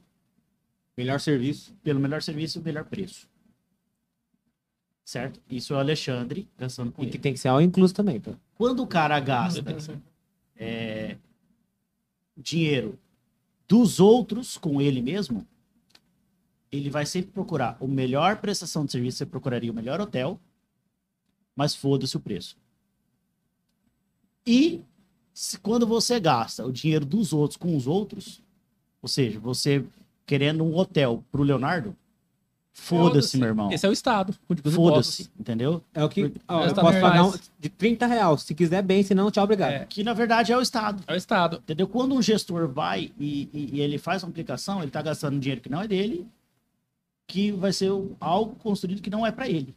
Melhor 0.98 1.20
serviço. 1.20 1.74
pelo 1.84 2.00
melhor 2.00 2.22
serviço 2.22 2.58
e 2.58 2.62
o 2.62 2.64
melhor 2.64 2.84
preço. 2.86 3.28
Certo? 5.06 5.40
Isso 5.50 5.74
é 5.74 5.78
o 5.78 5.80
Alexandre 5.80 6.48
gastando 6.58 6.92
com 6.92 7.02
E 7.04 7.06
que 7.08 7.14
ele. 7.16 7.20
tem 7.24 7.34
que 7.34 7.40
ser 7.40 7.48
all 7.48 7.62
incluso 7.62 7.94
também, 7.94 8.20
pô. 8.20 8.36
Quando 8.56 8.84
o 8.84 8.88
cara 8.88 9.20
gasta 9.20 9.64
é, 10.56 11.18
dinheiro 12.36 13.00
dos 13.68 14.00
outros 14.00 14.58
com 14.58 14.82
ele 14.82 15.02
mesmo, 15.02 15.48
ele 16.72 16.90
vai 16.90 17.06
sempre 17.06 17.32
procurar 17.32 17.78
o 17.80 17.88
melhor 17.88 18.38
prestação 18.38 18.86
de 18.86 18.92
serviço, 18.92 19.18
você 19.20 19.26
procuraria 19.26 19.72
o 19.72 19.76
melhor 19.76 20.00
hotel, 20.02 20.40
mas 21.56 21.74
foda-se 21.74 22.16
o 22.18 22.20
preço. 22.20 22.58
E 24.46 24.84
se- 25.42 25.58
quando 25.60 25.88
você 25.88 26.20
gasta 26.20 26.66
o 26.66 26.72
dinheiro 26.72 27.06
dos 27.06 27.32
outros 27.32 27.56
com 27.58 27.76
os 27.78 27.88
outros, 27.88 28.42
ou 29.02 29.08
seja, 29.08 29.40
você 29.40 29.84
querendo 30.26 30.64
um 30.64 30.76
hotel 30.78 31.24
pro 31.32 31.44
Leonardo, 31.44 31.96
foda-se, 32.74 33.38
meu 33.38 33.48
irmão. 33.48 33.72
Esse 33.72 33.86
é 33.86 33.90
o 33.90 33.94
Estado. 33.94 34.36
Foda-se, 34.74 35.30
entendeu? 35.40 35.82
É 35.94 36.04
o 36.04 36.10
que. 36.10 36.32
ó, 36.48 36.66
eu 36.66 36.74
Tá 36.74 36.82
posso 36.82 37.00
pagar 37.00 37.26
um, 37.26 37.34
de 37.60 37.70
30 37.70 38.06
reais. 38.06 38.42
Se 38.44 38.54
quiser 38.54 38.82
bem, 38.82 39.02
se 39.02 39.16
não, 39.16 39.32
tchau, 39.32 39.44
obrigado. 39.44 39.72
É. 39.72 39.86
Que 39.86 40.04
na 40.04 40.14
verdade 40.14 40.52
é 40.52 40.58
o 40.58 40.62
Estado. 40.62 41.04
É 41.08 41.14
o 41.14 41.16
Estado. 41.16 41.58
Entendeu? 41.58 41.88
Quando 41.88 42.14
um 42.16 42.22
gestor 42.22 42.68
vai 42.68 43.12
e, 43.18 43.50
e- 43.54 43.70
e 43.74 43.82
ele 43.82 43.98
faz 43.98 44.24
uma 44.24 44.30
aplicação, 44.30 44.82
ele 44.82 44.92
tá 44.92 45.02
gastando 45.02 45.40
dinheiro 45.40 45.62
que 45.62 45.70
não 45.70 45.82
é 45.82 45.88
dele, 45.88 46.28
que 47.28 47.52
vai 47.52 47.72
ser 47.74 47.92
algo 48.20 48.56
construído 48.56 49.02
que 49.02 49.10
não 49.10 49.26
é 49.26 49.32
para 49.32 49.48
ele. 49.48 49.76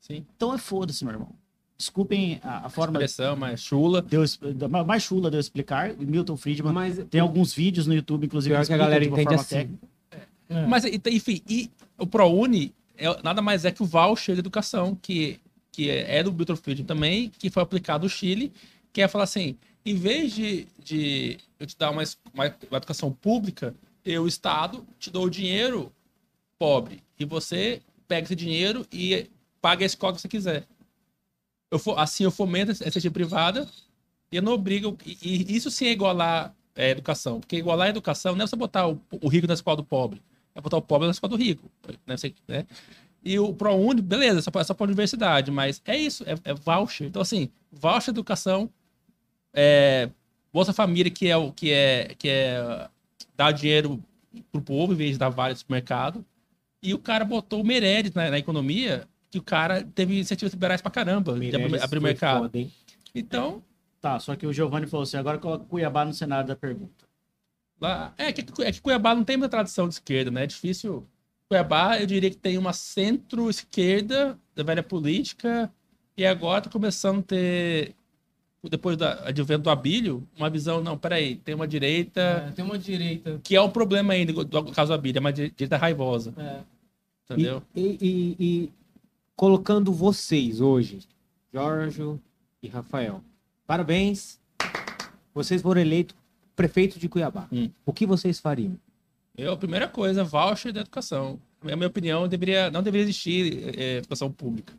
Sim. 0.00 0.24
Então 0.36 0.52
é 0.54 0.58
foda-se, 0.58 1.04
meu 1.04 1.14
irmão. 1.14 1.28
Desculpem 1.76 2.40
a, 2.42 2.66
a 2.66 2.70
forma 2.70 2.98
Expressão 3.02 3.36
mais 3.36 3.60
chula. 3.60 4.00
de 4.00 4.16
eu, 4.16 4.22
es- 4.24 4.38
da- 4.38 4.68
mais 4.68 5.02
chula 5.02 5.30
de 5.30 5.36
eu 5.36 5.40
explicar. 5.40 5.90
O 5.92 6.02
Milton 6.02 6.36
Friedman 6.36 6.72
Mas 6.72 6.98
tem 7.10 7.20
alguns 7.20 7.52
vídeos 7.52 7.86
no 7.86 7.94
YouTube, 7.94 8.26
inclusive, 8.26 8.54
Pior 8.54 8.64
que 8.66 8.72
a 8.72 8.76
galera 8.76 9.04
entende 9.04 9.34
assim. 9.34 9.56
técnica. 9.56 9.88
É. 10.48 10.66
Mas, 10.66 10.84
enfim, 10.84 11.42
e 11.48 11.70
o 11.98 12.06
ProUni 12.06 12.72
é, 12.96 13.22
nada 13.22 13.42
mais 13.42 13.64
é 13.64 13.72
que 13.72 13.82
o 13.82 13.86
voucher 13.86 14.34
de 14.36 14.38
educação, 14.40 14.96
que, 15.02 15.40
que 15.72 15.90
é 15.90 16.22
do 16.22 16.32
Milton 16.32 16.54
Friedman 16.54 16.86
também, 16.86 17.28
que 17.38 17.50
foi 17.50 17.62
aplicado 17.62 18.04
no 18.04 18.08
Chile, 18.10 18.52
que 18.92 19.02
é 19.02 19.08
falar 19.08 19.24
assim, 19.24 19.56
em 19.84 19.96
vez 19.96 20.32
de, 20.32 20.68
de 20.82 21.38
eu 21.58 21.66
te 21.66 21.76
dar 21.76 21.90
uma, 21.90 22.04
uma, 22.32 22.54
uma 22.70 22.76
educação 22.76 23.10
pública, 23.10 23.74
eu, 24.04 24.28
Estado, 24.28 24.86
te 24.98 25.10
dou 25.10 25.24
o 25.24 25.30
dinheiro 25.30 25.90
pobre, 26.58 27.02
e 27.18 27.24
você 27.24 27.80
pega 28.06 28.24
esse 28.26 28.36
dinheiro 28.36 28.86
e 28.92 29.26
paga 29.60 29.84
a 29.84 29.86
escola 29.86 30.12
que 30.14 30.20
você 30.20 30.28
quiser. 30.28 30.64
Eu, 31.74 31.78
fo- 31.78 31.94
assim 31.98 32.24
eu 32.24 32.30
fomento 32.30 32.70
a 32.70 32.74
iniciativa 32.74 33.12
privada 33.12 33.68
e 34.30 34.36
eu 34.36 34.42
não 34.42 34.52
obrigo. 34.52 34.96
E, 35.04 35.18
e 35.52 35.56
isso 35.56 35.70
sim 35.70 35.86
é 35.86 35.90
igualar 35.92 36.54
a 36.76 36.84
educação. 36.84 37.40
Porque 37.40 37.56
igualar 37.56 37.88
a 37.88 37.90
educação 37.90 38.36
não 38.36 38.44
é 38.44 38.46
você 38.46 38.56
botar 38.56 38.86
o, 38.88 39.00
o 39.20 39.28
rico 39.28 39.46
na 39.48 39.54
escola 39.54 39.76
do 39.78 39.84
pobre. 39.84 40.22
É 40.54 40.60
botar 40.60 40.76
o 40.76 40.82
pobre 40.82 41.06
na 41.06 41.12
escola 41.12 41.30
do 41.30 41.36
rico. 41.36 41.68
Né? 42.06 42.16
Você- 42.16 42.32
né? 42.46 42.64
E 43.24 43.38
o 43.38 43.52
ProUni, 43.54 44.02
beleza, 44.02 44.42
só 44.42 44.50
para 44.50 44.62
a 44.68 44.84
universidade, 44.84 45.50
mas 45.50 45.80
é 45.86 45.96
isso, 45.96 46.22
é, 46.28 46.34
é 46.44 46.54
voucher. 46.54 47.06
Então, 47.06 47.22
assim, 47.22 47.48
voucher 47.72 48.10
educação, 48.12 48.70
é, 49.52 50.10
Bolsa 50.52 50.72
Família, 50.72 51.10
que 51.10 51.28
é 51.28 51.36
o 51.36 51.52
que 51.52 51.70
é, 51.72 52.14
que 52.18 52.28
é 52.28 52.88
dar 53.36 53.52
dinheiro 53.52 54.02
pro 54.52 54.60
povo 54.60 54.92
em 54.92 54.96
vez 54.96 55.12
de 55.12 55.18
dar 55.18 55.28
vale 55.30 55.54
no 55.54 55.58
supermercado. 55.58 56.24
E 56.82 56.92
o 56.94 56.98
cara 56.98 57.24
botou 57.24 57.62
o 57.62 57.66
Meirelles 57.66 58.12
na, 58.14 58.30
na 58.30 58.38
economia, 58.38 59.08
que 59.34 59.38
o 59.38 59.42
cara 59.42 59.82
teve 59.82 60.14
iniciativas 60.14 60.52
liberais 60.52 60.80
pra 60.80 60.92
caramba 60.92 61.32
de 61.32 61.38
abrir, 61.48 61.58
Meirelles 61.58 61.84
foi 61.90 62.00
mercado. 62.00 62.42
foda? 62.42 62.66
Então, 63.14 63.62
Tá, 64.00 64.20
só 64.20 64.36
que 64.36 64.46
o 64.46 64.52
Giovanni 64.52 64.86
falou 64.86 65.02
assim, 65.04 65.16
agora 65.16 65.38
coloca 65.38 65.64
Cuiabá 65.64 66.04
no 66.04 66.12
cenário 66.12 66.46
da 66.46 66.54
pergunta. 66.54 67.04
lá, 67.80 68.12
é, 68.18 68.30
que, 68.32 68.44
é 68.62 68.70
que 68.70 68.80
Cuiabá 68.80 69.14
não 69.14 69.24
tem 69.24 69.36
muita 69.36 69.48
tradição 69.50 69.88
de 69.88 69.94
esquerda, 69.94 70.30
né? 70.30 70.44
É 70.44 70.46
difícil. 70.46 71.06
Cuiabá, 71.48 71.98
eu 71.98 72.06
diria 72.06 72.28
que 72.30 72.36
tem 72.36 72.56
uma 72.58 72.72
centro-esquerda 72.74 74.38
da 74.54 74.62
velha 74.62 74.82
política, 74.82 75.72
e 76.16 76.24
agora 76.24 76.60
tá 76.62 76.70
começando 76.70 77.20
a 77.20 77.22
ter, 77.22 77.94
depois 78.62 78.96
do 78.96 79.04
advento 79.04 79.62
do 79.64 79.70
Abílio, 79.70 80.26
uma 80.36 80.48
visão, 80.50 80.82
não, 80.82 80.96
peraí, 80.98 81.36
tem 81.36 81.54
uma 81.54 81.66
direita, 81.66 82.20
É, 82.20 82.50
tem 82.52 82.64
uma 82.64 82.78
direita. 82.78 83.40
que 83.42 83.56
é 83.56 83.60
um 83.60 83.70
problema 83.70 84.12
ainda, 84.12 84.32
do 84.32 84.70
caso 84.72 84.88
do 84.92 84.94
Abílio, 84.94 85.18
é 85.18 85.20
uma 85.20 85.32
direita 85.32 85.76
raivosa, 85.78 86.32
É. 86.36 86.60
entendeu? 87.24 87.62
E- 87.74 88.36
e 88.38 88.70
colocando 89.36 89.92
vocês 89.92 90.60
hoje, 90.60 91.00
Jorge 91.52 92.18
e 92.62 92.68
Rafael, 92.68 93.22
parabéns. 93.66 94.40
Vocês 95.34 95.62
foram 95.62 95.80
eleitos 95.80 96.14
prefeito 96.54 96.98
de 96.98 97.08
Cuiabá. 97.08 97.48
Hum. 97.52 97.68
O 97.84 97.92
que 97.92 98.06
vocês 98.06 98.38
fariam? 98.38 98.78
Eu, 99.36 99.52
a 99.52 99.56
primeira 99.56 99.88
coisa, 99.88 100.22
voucher 100.22 100.72
da 100.72 100.80
educação. 100.82 101.40
Na 101.62 101.74
minha 101.74 101.88
opinião, 101.88 102.28
deveria, 102.28 102.70
não 102.70 102.82
deveria 102.82 103.04
existir 103.04 103.76
é, 103.76 103.96
educação 103.96 104.30
pública. 104.30 104.72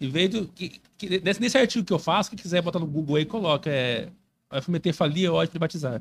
Em 0.00 0.08
vez 0.08 0.30
do. 0.30 0.46
Que, 0.48 0.80
que- 0.96 1.20
nesse, 1.20 1.40
nesse 1.40 1.58
artigo 1.58 1.84
que 1.84 1.92
eu 1.92 1.98
faço, 1.98 2.30
quem 2.30 2.38
quiser 2.38 2.62
botar 2.62 2.78
no 2.78 2.86
Google 2.86 3.16
aí, 3.16 3.24
coloca. 3.24 3.68
É, 3.70 4.08
a 4.50 4.60
FMT 4.60 4.92
falia 4.92 5.32
ou 5.32 5.46
privatizar. 5.48 6.00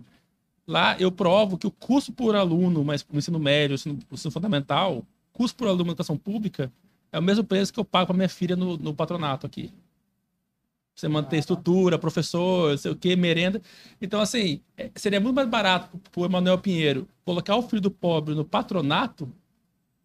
Lá 0.68 0.96
eu 1.00 1.12
provo 1.12 1.58
que 1.58 1.66
o 1.66 1.72
custo 1.72 2.12
por 2.14 2.36
aluno, 2.36 2.84
mas 2.84 3.04
no 3.12 3.18
ensino 3.18 3.40
médio, 3.40 3.74
ensino, 3.74 3.98
ensino 4.12 4.32
fundamental, 4.32 5.04
custo 5.34 5.58
por 5.58 5.68
aluno 5.68 5.86
na 5.86 5.92
educação 5.92 6.18
pública 6.18 6.72
é 7.12 7.20
o 7.20 7.22
mesmo 7.22 7.44
preço 7.44 7.74
que 7.74 7.80
eu 7.80 7.86
pago 7.86 8.08
para 8.08 8.16
minha 8.16 8.30
filha 8.30 8.56
no, 8.56 8.78
no 8.78 8.94
patronato 8.94 9.46
aqui. 9.46 9.72
Você 10.96 11.08
manter 11.08 11.38
estrutura, 11.38 11.98
professor, 11.98 12.78
sei 12.78 12.92
o 12.92 12.96
que, 12.96 13.16
merenda. 13.16 13.62
Então, 14.00 14.22
assim, 14.22 14.62
é, 14.78 14.92
seria 14.96 15.20
muito 15.20 15.36
mais 15.36 15.50
barato 15.50 15.98
para 16.12 16.22
o 16.22 16.26
Emanuel 16.26 16.60
Pinheiro 16.60 17.08
colocar 17.26 17.56
o 17.56 17.64
filho 17.64 17.82
do 17.82 17.92
pobre 17.92 18.36
no 18.36 18.46
patronato 18.46 19.32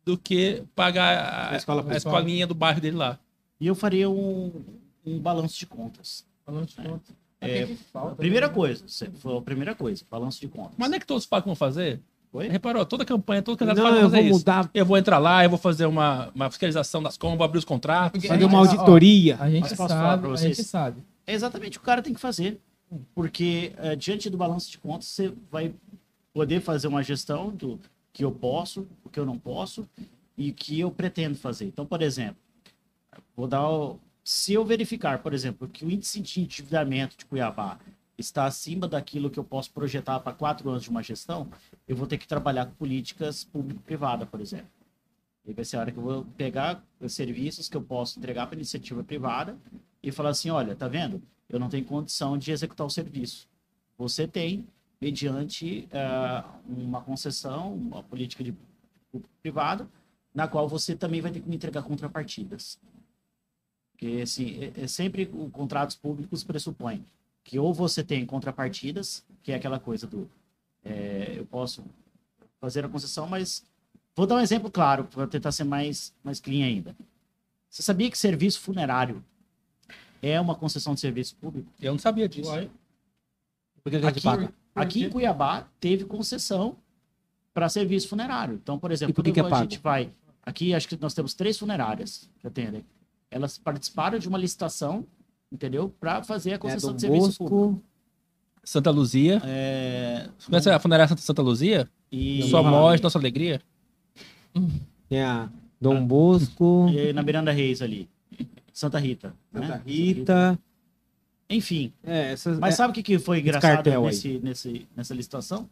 do 0.04 0.16
que 0.16 0.64
pagar 0.74 1.52
a, 1.52 1.56
escola 1.56 1.84
a 1.92 1.96
escolinha 1.96 2.46
do 2.46 2.54
bairro 2.54 2.80
dele 2.80 2.96
lá. 2.96 3.18
E 3.60 3.66
eu 3.66 3.74
faria 3.74 4.08
um, 4.08 4.64
um 5.04 5.18
balanço 5.18 5.58
de 5.58 5.66
contas. 5.66 6.26
Falando 6.44 6.66
de. 6.66 6.76
É, 7.40 7.64
O 7.64 7.66
que 7.68 7.76
que 7.76 7.84
falta, 7.84 8.16
Primeira 8.16 8.48
né? 8.48 8.54
coisa, 8.54 8.84
foi 9.16 9.36
a 9.36 9.42
primeira 9.42 9.74
coisa, 9.74 10.04
balanço 10.10 10.40
de 10.40 10.48
contas. 10.48 10.74
Mas 10.76 10.88
não 10.88 10.96
é 10.96 11.00
que 11.00 11.06
todos 11.06 11.24
falam 11.26 11.42
que 11.42 11.48
vão 11.48 11.54
fazer? 11.54 12.00
Oi? 12.32 12.48
Reparou? 12.48 12.84
Toda 12.84 13.04
campanha, 13.04 13.42
todo 13.42 13.56
candidato 13.56 13.78
Não, 13.78 13.84
fala 13.84 13.96
que 13.96 14.04
eu 14.04 14.10
fazer 14.10 14.22
vou 14.22 14.30
isso. 14.30 14.38
mudar, 14.38 14.70
Eu 14.74 14.84
vou 14.86 14.96
entrar 14.98 15.18
lá, 15.18 15.44
eu 15.44 15.50
vou 15.50 15.58
fazer 15.58 15.86
uma, 15.86 16.30
uma 16.34 16.50
fiscalização 16.50 17.02
das 17.02 17.16
compras, 17.16 17.38
vou 17.38 17.44
abrir 17.44 17.58
os 17.58 17.64
contratos. 17.64 18.22
Fazer 18.26 18.44
a 18.44 18.46
uma 18.46 18.64
gente- 18.64 18.76
ó, 18.76 18.80
auditoria. 18.80 19.36
A 19.40 19.50
gente 19.50 19.62
Mas 19.62 19.70
sabe, 19.72 20.28
a 20.30 20.36
gente 20.36 20.62
sabe. 20.64 21.02
É 21.26 21.32
exatamente 21.32 21.78
o 21.78 21.80
que 21.80 21.84
o 21.84 21.86
cara 21.86 22.02
tem 22.02 22.12
que 22.14 22.20
fazer. 22.20 22.60
Porque 23.14 23.72
eh, 23.78 23.96
diante 23.96 24.30
do 24.30 24.36
balanço 24.36 24.70
de 24.70 24.78
contas, 24.78 25.08
você 25.08 25.32
vai 25.50 25.74
poder 26.32 26.60
fazer 26.60 26.86
uma 26.88 27.02
gestão 27.02 27.50
do 27.50 27.78
que 28.12 28.24
eu 28.24 28.30
posso, 28.32 28.86
o 29.04 29.08
que 29.10 29.20
eu 29.20 29.26
não 29.26 29.38
posso 29.38 29.86
e 30.36 30.50
o 30.50 30.54
que 30.54 30.80
eu 30.80 30.90
pretendo 30.90 31.36
fazer. 31.36 31.66
Então, 31.66 31.84
por 31.84 32.00
exemplo, 32.02 32.36
vou 33.36 33.46
dar 33.46 33.68
o... 33.68 33.98
se 34.24 34.54
eu 34.54 34.64
verificar, 34.64 35.18
por 35.18 35.34
exemplo, 35.34 35.68
que 35.68 35.84
o 35.84 35.90
índice 35.90 36.20
de 36.20 36.40
endividamento 36.40 37.16
de 37.16 37.24
Cuiabá 37.26 37.78
está 38.18 38.46
acima 38.46 38.88
daquilo 38.88 39.30
que 39.30 39.38
eu 39.38 39.44
posso 39.44 39.70
projetar 39.70 40.18
para 40.20 40.32
quatro 40.32 40.68
anos 40.68 40.82
de 40.82 40.90
uma 40.90 41.02
gestão, 41.02 41.48
eu 41.86 41.94
vou 41.94 42.06
ter 42.06 42.18
que 42.18 42.26
trabalhar 42.26 42.66
com 42.66 42.72
políticas 42.72 43.44
público-privada, 43.44 44.26
por 44.26 44.40
exemplo. 44.40 44.68
E 45.46 45.52
vai 45.52 45.64
ser 45.64 45.76
a 45.76 45.80
hora 45.80 45.92
que 45.92 45.98
eu 45.98 46.02
vou 46.02 46.24
pegar 46.36 46.84
os 47.00 47.14
serviços 47.14 47.68
que 47.68 47.76
eu 47.76 47.82
posso 47.82 48.18
entregar 48.18 48.46
para 48.48 48.56
iniciativa 48.56 49.02
privada 49.04 49.56
e 50.02 50.10
falar 50.10 50.30
assim, 50.30 50.50
olha, 50.50 50.74
tá 50.74 50.88
vendo? 50.88 51.22
Eu 51.48 51.58
não 51.58 51.68
tenho 51.68 51.84
condição 51.84 52.36
de 52.36 52.50
executar 52.50 52.86
o 52.86 52.90
serviço. 52.90 53.48
Você 53.96 54.26
tem, 54.26 54.66
mediante 55.00 55.88
ah, 55.92 56.44
uma 56.66 57.00
concessão, 57.00 57.72
uma 57.72 58.02
política 58.02 58.44
de 58.44 58.54
privado, 59.40 59.88
na 60.34 60.46
qual 60.46 60.68
você 60.68 60.94
também 60.94 61.20
vai 61.20 61.30
ter 61.30 61.40
que 61.40 61.48
me 61.48 61.56
entregar 61.56 61.82
contrapartidas. 61.82 62.78
Porque, 63.92 64.20
assim, 64.22 64.62
é, 64.62 64.82
é 64.82 64.86
sempre 64.86 65.30
o 65.32 65.48
contratos 65.50 65.96
públicos 65.96 66.44
pressupõem 66.44 67.04
que 67.49 67.59
ou 67.59 67.72
você 67.72 68.05
tem 68.05 68.26
contrapartidas, 68.26 69.24
que 69.42 69.53
é 69.53 69.55
aquela 69.55 69.80
coisa 69.80 70.07
do 70.07 70.30
é, 70.84 71.32
eu 71.38 71.46
posso 71.46 71.82
fazer 72.61 72.84
a 72.84 72.88
concessão, 72.90 73.26
mas 73.26 73.64
vou 74.14 74.26
dar 74.26 74.34
um 74.34 74.40
exemplo 74.40 74.70
claro 74.70 75.05
para 75.05 75.26
tentar 75.26 75.51
ser 75.51 75.64
mais 75.64 76.14
mais 76.22 76.40
clean 76.40 76.66
ainda. 76.66 76.94
Você 77.70 77.82
sabia 77.82 78.11
que 78.11 78.18
serviço 78.18 78.61
funerário 78.61 79.24
é 80.20 80.38
uma 80.38 80.55
concessão 80.55 80.92
de 80.92 81.01
serviço 81.01 81.36
público? 81.36 81.72
Eu 81.80 81.92
não 81.92 81.99
sabia 81.99 82.28
disso. 82.28 82.51
Por 83.82 83.90
que 83.92 83.99
que 83.99 84.05
a 84.05 84.11
gente 84.11 84.18
Aqui, 84.18 84.22
paga? 84.22 84.55
aqui 84.74 85.05
em 85.05 85.11
Cuiabá 85.11 85.66
teve 85.80 86.05
concessão 86.05 86.76
para 87.55 87.66
serviço 87.70 88.09
funerário. 88.09 88.57
Então, 88.62 88.78
por 88.78 88.92
exemplo, 88.92 89.14
por 89.14 89.24
que 89.24 89.32
que 89.32 89.40
é 89.40 89.42
a 89.42 89.61
gente 89.62 89.78
vai. 89.78 90.11
Aqui 90.42 90.74
acho 90.74 90.86
que 90.86 90.99
nós 91.01 91.14
temos 91.14 91.32
três 91.32 91.59
funerárias 91.59 92.28
que 92.40 92.46
atendem. 92.46 92.84
Elas 93.30 93.57
participaram 93.57 94.18
de 94.18 94.28
uma 94.28 94.36
licitação, 94.36 95.07
entendeu? 95.53 95.88
Para 96.01 96.22
fazer 96.22 96.53
a 96.53 96.55
É, 96.55 96.59
concessão 96.59 96.90
Dom 96.90 96.96
de 96.96 97.01
serviço 97.03 97.38
público. 97.38 97.57
Bosco, 97.72 97.82
Santa 98.64 98.90
Luzia. 98.90 99.40
É, 99.44 100.28
Você 100.38 100.49
conhece 100.51 100.70
a 100.70 100.78
funerária 100.78 101.09
Santa, 101.09 101.22
Santa 101.22 101.42
Luzia? 101.42 101.88
e, 102.12 102.42
Sua 102.44 102.62
morte, 102.62 103.03
nossa 103.03 103.18
alegria. 103.18 103.61
tem 105.09 105.22
a 105.22 105.49
Dom 105.80 106.05
Bosco, 106.07 106.88
e 106.90 107.12
na 107.12 107.22
Miranda 107.22 107.53
Reis 107.53 107.80
ali. 107.82 108.09
Santa 108.72 108.99
Rita. 108.99 109.34
Santa 109.53 109.68
né? 109.76 109.82
Rita, 109.86 110.59
Enfim. 111.51 111.92
É, 112.05 112.32
essas, 112.32 112.59
Mas 112.59 112.74
é- 112.74 112.76
sabe 112.76 112.90
o 112.90 112.94
que, 112.94 113.03
que 113.03 113.18
foi 113.18 113.40
engraçado 113.40 113.88
nesse, 114.03 114.38
nesse, 114.40 114.86
nessa 114.94 115.14
licitação? 115.14 115.68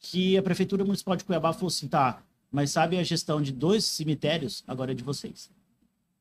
Que 0.00 0.36
a 0.38 0.42
Prefeitura 0.42 0.84
Municipal 0.84 1.14
de 1.16 1.24
Cuiabá 1.24 1.52
falou 1.52 1.68
assim, 1.68 1.86
tá, 1.86 2.22
mas 2.50 2.70
sabe 2.70 2.98
a 2.98 3.02
gestão 3.02 3.40
de 3.42 3.52
dois 3.52 3.84
cemitérios, 3.84 4.64
agora 4.66 4.92
é 4.92 4.94
de 4.94 5.04
vocês. 5.04 5.50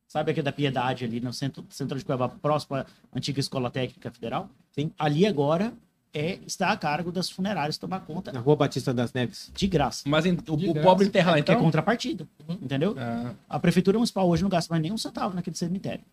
Sabe 0.09 0.31
aqui 0.31 0.41
da 0.41 0.51
Piedade, 0.51 1.05
ali 1.05 1.19
no 1.19 1.31
centro, 1.31 1.63
centro 1.69 1.95
de 1.95 2.03
Cuiabá, 2.03 2.27
próximo 2.29 2.77
à 2.77 2.85
antiga 3.15 3.39
Escola 3.39 3.69
Técnica 3.69 4.09
Federal? 4.09 4.49
Sim. 4.71 4.91
Ali 4.97 5.23
agora 5.27 5.71
é, 6.11 6.39
está 6.47 6.71
a 6.71 6.77
cargo 6.77 7.11
das 7.11 7.29
funerárias 7.29 7.77
tomar 7.77 7.99
conta 7.99 8.31
na 8.33 8.39
Rua 8.39 8.55
Batista 8.55 8.91
das 8.91 9.13
Neves. 9.13 9.51
de 9.53 9.67
graça. 9.67 10.09
Mas 10.09 10.25
em- 10.25 10.33
o, 10.33 10.57
De 10.57 10.67
o 10.67 10.73
graça. 10.73 10.87
pobre 10.89 11.05
enterra 11.05 11.29
lá, 11.35 11.41
Que 11.43 11.51
é 11.51 11.53
então? 11.53 11.63
contrapartida, 11.63 12.27
entendeu? 12.59 12.95
Ah, 12.97 13.35
A 13.47 13.59
Prefeitura 13.59 13.99
Municipal 13.99 14.27
hoje 14.27 14.41
não 14.41 14.49
gasta 14.49 14.73
mais 14.73 14.81
nem 14.81 14.91
um 14.91 14.97
centavo 14.97 15.35
naquele 15.35 15.55
cemitério. 15.55 16.03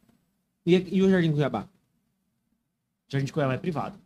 E, 0.66 0.74
e 0.74 1.02
o 1.02 1.08
Jardim 1.08 1.32
Cuiabá? 1.32 1.66
Jardim 3.08 3.24
de 3.24 3.32
Cuiabá 3.32 3.54
é 3.54 3.58
privado. 3.58 3.98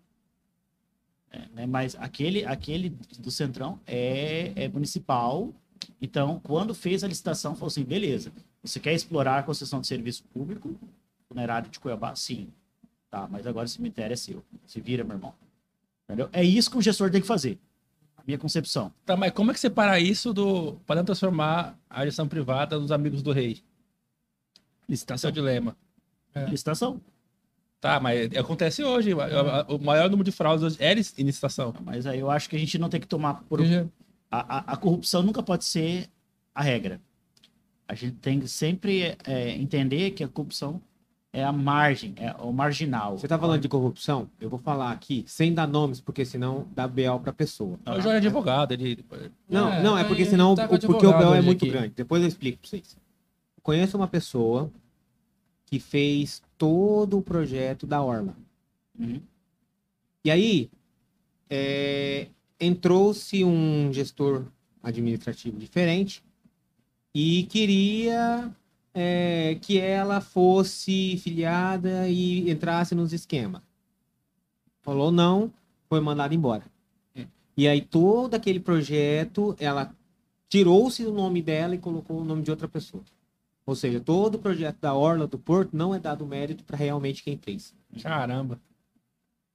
É, 1.32 1.38
né, 1.53 1.66
Mas 1.66 1.97
aquele, 1.99 2.45
aquele 2.45 2.91
do 3.18 3.30
Centrão 3.32 3.80
é, 3.88 4.53
é 4.55 4.68
municipal. 4.68 5.53
Então, 6.01 6.38
quando 6.45 6.74
fez 6.76 7.03
a 7.03 7.09
licitação, 7.09 7.55
falou 7.57 7.66
assim: 7.68 7.82
beleza, 7.82 8.30
você 8.62 8.78
quer 8.80 8.92
explorar 8.94 9.38
a 9.38 9.42
concessão 9.42 9.80
de 9.80 9.86
serviço 9.86 10.22
público, 10.24 10.74
funerário 11.28 11.70
de 11.70 11.78
Cuiabá? 11.80 12.14
Sim. 12.14 12.48
Tá, 13.11 13.26
mas 13.30 13.46
agora 13.46 13.66
o 13.66 13.68
cemitério 13.68 14.12
é 14.14 14.16
seu. 14.16 14.44
Se 14.66 14.80
vira, 14.80 15.02
meu 15.02 15.16
irmão. 15.16 15.34
Entendeu? 16.04 16.28
É 16.32 16.44
isso 16.44 16.70
que 16.70 16.76
um 16.76 16.82
gestor 16.82 17.11
tem 17.11 17.20
que 17.20 17.26
fazer. 17.26 17.58
A 18.16 18.22
minha 18.26 18.38
concepção. 18.38 18.92
Tá, 19.06 19.16
mas 19.16 19.32
como 19.32 19.50
é 19.50 19.54
que 19.54 19.61
separa 19.61 19.98
isso 19.98 20.32
do. 20.32 20.74
para 20.86 20.96
não 20.96 21.04
transformar 21.04 21.76
a 21.88 22.04
gestão 22.04 22.28
privada 22.28 22.78
dos 22.78 22.92
amigos 22.92 23.22
do 23.22 23.32
rei? 23.32 23.52
Esse 23.52 23.62
é 23.62 24.90
Licitação. 24.90 25.30
o 25.30 25.32
dilema. 25.32 25.76
Licitação. 26.48 27.00
Tá, 27.80 27.98
mas 27.98 28.30
acontece 28.36 28.84
hoje. 28.84 29.14
O, 29.14 29.76
o 29.76 29.78
maior 29.78 30.11
número 30.11 30.24
de 30.24 30.32
fraudes 30.32 30.62
hoje 30.64 30.76
é 30.80 30.92
em 30.92 31.24
licitação. 31.24 31.74
Mas 31.82 32.06
aí 32.06 32.18
eu 32.20 32.30
acho 32.30 32.48
que 32.50 32.56
a 32.56 32.58
gente 32.58 32.78
não 32.78 32.88
tem 32.90 33.00
que 33.00 33.06
tomar 33.06 33.42
por. 33.48 33.64
Já- 33.64 33.86
A, 34.30 34.58
a, 34.58 34.72
a 34.74 34.76
corrupção 34.76 35.22
nunca 35.22 35.42
pode 35.42 35.64
ser 35.64 36.08
a 36.54 36.62
regra. 36.62 37.00
A 37.91 37.95
gente 37.95 38.16
tem 38.18 38.38
que 38.38 38.47
sempre 38.47 39.16
é, 39.26 39.51
entender 39.57 40.12
que 40.12 40.22
a 40.22 40.28
corrupção 40.28 40.80
é 41.32 41.43
a 41.43 41.51
margem, 41.53 42.14
é 42.16 42.32
o 42.41 42.53
marginal. 42.53 43.18
Você 43.18 43.26
tá 43.26 43.36
falando 43.36 43.61
de 43.61 43.68
corrupção? 43.68 44.30
Eu 44.41 44.49
vou 44.49 44.61
falar 44.61 44.93
aqui, 44.93 45.24
sem 45.26 45.53
dar 45.53 45.66
nomes, 45.66 46.01
porque 46.01 46.24
senão 46.24 46.68
dá 46.72 46.86
BO 46.86 47.18
pra 47.20 47.32
pessoa. 47.32 47.78
Ah, 47.84 47.93
O 47.93 48.01
Jorge 48.01 48.11
é 48.11 48.16
advogado, 48.18 48.70
ele. 48.72 49.05
Não, 49.49 49.72
É, 49.72 49.82
não, 49.82 49.99
é 49.99 50.05
porque 50.05 50.24
senão, 50.24 50.55
tá 50.55 50.66
o- 50.66 50.68
porque 50.68 50.86
o 50.86 51.12
BO 51.12 51.34
é 51.34 51.43
muito 51.43 51.64
aqui. 51.64 51.72
grande. 51.72 51.95
Depois 51.97 52.22
eu 52.22 52.28
explico 52.28 52.59
pra 52.61 52.68
vocês. 52.70 52.97
Conheço 53.61 53.97
uma 53.97 54.07
pessoa 54.07 54.70
que 55.66 55.80
fez 55.80 56.43
todo 56.57 57.18
o 57.18 57.22
projeto 57.22 57.86
da 57.88 58.01
Orla. 58.03 58.36
Uhum. 58.99 59.20
E 60.24 60.30
aí, 60.30 60.70
é, 61.49 62.28
entrou-se 62.61 63.45
um 63.45 63.93
gestor 63.93 64.45
administrativo 64.80 65.59
diferente 65.59 66.22
e 67.14 67.44
queria 67.44 68.50
é, 68.94 69.58
que 69.61 69.78
ela 69.78 70.20
fosse 70.20 71.16
filiada 71.18 72.08
e 72.08 72.50
entrasse 72.50 72.94
nos 72.94 73.12
esquemas. 73.12 73.62
Falou 74.80 75.11
não, 75.11 75.52
foi 75.88 76.00
mandada 76.00 76.34
embora. 76.34 76.64
E 77.56 77.68
aí 77.68 77.82
todo 77.82 78.34
aquele 78.34 78.61
projeto, 78.61 79.54
ela 79.58 79.94
tirou-se 80.48 81.04
o 81.04 81.12
nome 81.12 81.42
dela 81.42 81.74
e 81.74 81.78
colocou 81.78 82.20
o 82.20 82.24
nome 82.24 82.42
de 82.42 82.50
outra 82.50 82.66
pessoa. 82.66 83.02
Ou 83.66 83.74
seja, 83.74 84.00
todo 84.00 84.36
o 84.36 84.38
projeto 84.38 84.78
da 84.80 84.94
Orla 84.94 85.26
do 85.26 85.38
Porto 85.38 85.76
não 85.76 85.94
é 85.94 85.98
dado 85.98 86.26
mérito 86.26 86.64
para 86.64 86.76
realmente 86.76 87.22
quem 87.22 87.36
fez. 87.36 87.74
Caramba. 88.02 88.58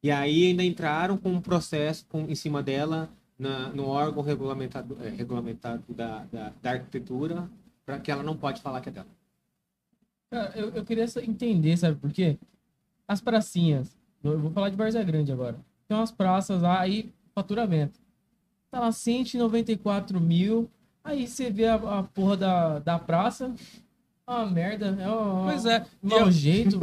E 0.03 0.11
aí 0.11 0.47
ainda 0.47 0.63
entraram 0.63 1.17
com 1.17 1.31
um 1.31 1.41
processo 1.41 2.05
com, 2.07 2.21
em 2.29 2.35
cima 2.35 2.61
dela 2.61 3.09
na- 3.37 3.69
no 3.69 3.87
órgão 3.87 4.23
regulamentado, 4.23 4.97
é, 5.01 5.09
regulamentado 5.09 5.83
da, 5.93 6.23
da, 6.25 6.53
da 6.61 6.71
arquitetura 6.71 7.49
para 7.85 7.99
que 7.99 8.11
ela 8.11 8.23
não 8.23 8.35
pode 8.37 8.61
falar 8.61 8.81
que 8.81 8.89
é 8.89 8.91
dela. 8.91 9.07
Cara, 10.31 10.51
eu, 10.57 10.69
eu 10.69 10.85
queria 10.85 11.05
entender, 11.23 11.77
sabe 11.77 11.97
por 11.99 12.11
quê? 12.11 12.37
As 13.07 13.21
pracinhas, 13.21 13.95
eu 14.23 14.39
vou 14.39 14.51
falar 14.51 14.69
de 14.69 14.75
Várzea 14.75 15.03
Grande 15.03 15.31
agora. 15.31 15.57
Tem 15.87 15.95
umas 15.95 16.11
praças 16.11 16.61
lá, 16.61 16.79
aí, 16.79 17.13
faturamento. 17.33 17.99
Tá 18.71 18.79
lá 18.79 18.91
194 18.91 20.19
mil, 20.19 20.69
aí 21.03 21.27
você 21.27 21.49
vê 21.51 21.67
a, 21.67 21.75
a 21.75 22.03
porra 22.03 22.35
da, 22.37 22.79
da 22.79 22.99
praça, 22.99 23.53
é 24.27 24.31
uma 24.31 24.45
merda, 24.47 24.97
é 24.99 25.07
uma, 25.07 25.43
Pois 25.43 25.65
é. 25.65 25.85
E 26.01 26.07
mau 26.07 26.27
é, 26.27 26.31
jeito, 26.31 26.79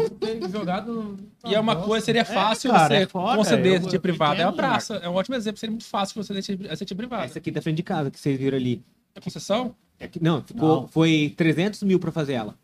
jogado 0.51 0.93
no... 0.93 1.19
e 1.51 1.55
é 1.55 1.59
uma 1.59 1.77
coisa, 1.77 2.07
seria 2.07 2.25
fácil 2.25 2.71
cara, 2.71 2.89
você 2.89 3.03
é 3.03 3.07
foda, 3.07 3.37
conceder 3.37 3.75
esse 3.81 3.89
tipo 3.89 4.03
privado. 4.03 4.41
É 4.41 4.47
uma 4.47 4.53
praça. 4.53 4.97
É 4.97 5.09
um 5.09 5.15
ótimo 5.15 5.35
exemplo. 5.35 5.59
Seria 5.59 5.73
muito 5.73 5.85
fácil 5.85 6.15
conceder 6.15 6.41
esse 6.41 6.85
tipo 6.85 6.99
privado. 6.99 7.25
Essa 7.25 7.39
aqui 7.39 7.51
da 7.51 7.61
frente 7.61 7.77
de 7.77 7.83
casa 7.83 8.11
que 8.11 8.19
vocês 8.21 8.39
viram 8.39 8.57
ali. 8.57 8.83
É 9.15 9.21
concessão? 9.21 9.75
É 9.99 10.07
que- 10.07 10.23
não, 10.23 10.43
ficou, 10.43 10.83
Não. 10.83 10.89
foi 10.89 11.35
300 11.37 11.83
mil 11.83 11.99
para 11.99 12.13
fazer 12.13 12.35
ela. 12.35 12.57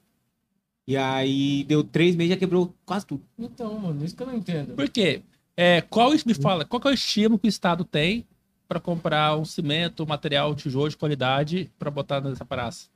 E 0.87 0.97
aí 0.97 1.65
deu 1.65 1.85
três 1.85 2.17
meses 2.17 2.31
e 2.31 2.35
já 2.35 2.39
quebrou 2.39 2.75
quase 2.87 3.05
tudo. 3.05 3.23
Então, 3.39 3.79
mano, 3.79 4.05
isso 4.05 4.17
que 4.17 4.23
eu 4.23 4.27
não 4.27 4.35
entendo. 4.35 4.75
Por 4.75 4.89
quê? 4.89 5.23
É, 5.57 5.81
qual, 5.83 6.13
me 6.25 6.35
fala, 6.35 6.65
qual 6.65 6.81
que 6.81 6.89
é 6.89 6.91
o 6.91 6.95
estímulo 6.95 7.39
que 7.39 7.47
o 7.47 7.51
Estado 7.51 7.85
tem 7.85 8.25
para 8.67 8.79
comprar 8.81 9.37
um 9.37 9.45
cimento, 9.45 10.03
um 10.05 10.07
material, 10.07 10.55
tijolo 10.55 10.89
de 10.89 10.97
qualidade 10.97 11.71
para 11.79 11.91
botar 11.91 12.21
nessa 12.21 12.45
praça? 12.45 12.89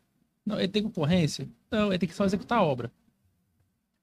Não, 0.45 0.59
ele 0.59 0.68
tem 0.68 0.82
concorrência? 0.82 1.49
Não, 1.70 1.88
ele 1.88 1.99
tem 1.99 2.09
que 2.09 2.14
só 2.14 2.24
executar 2.24 2.59
a 2.59 2.62
obra. 2.62 2.90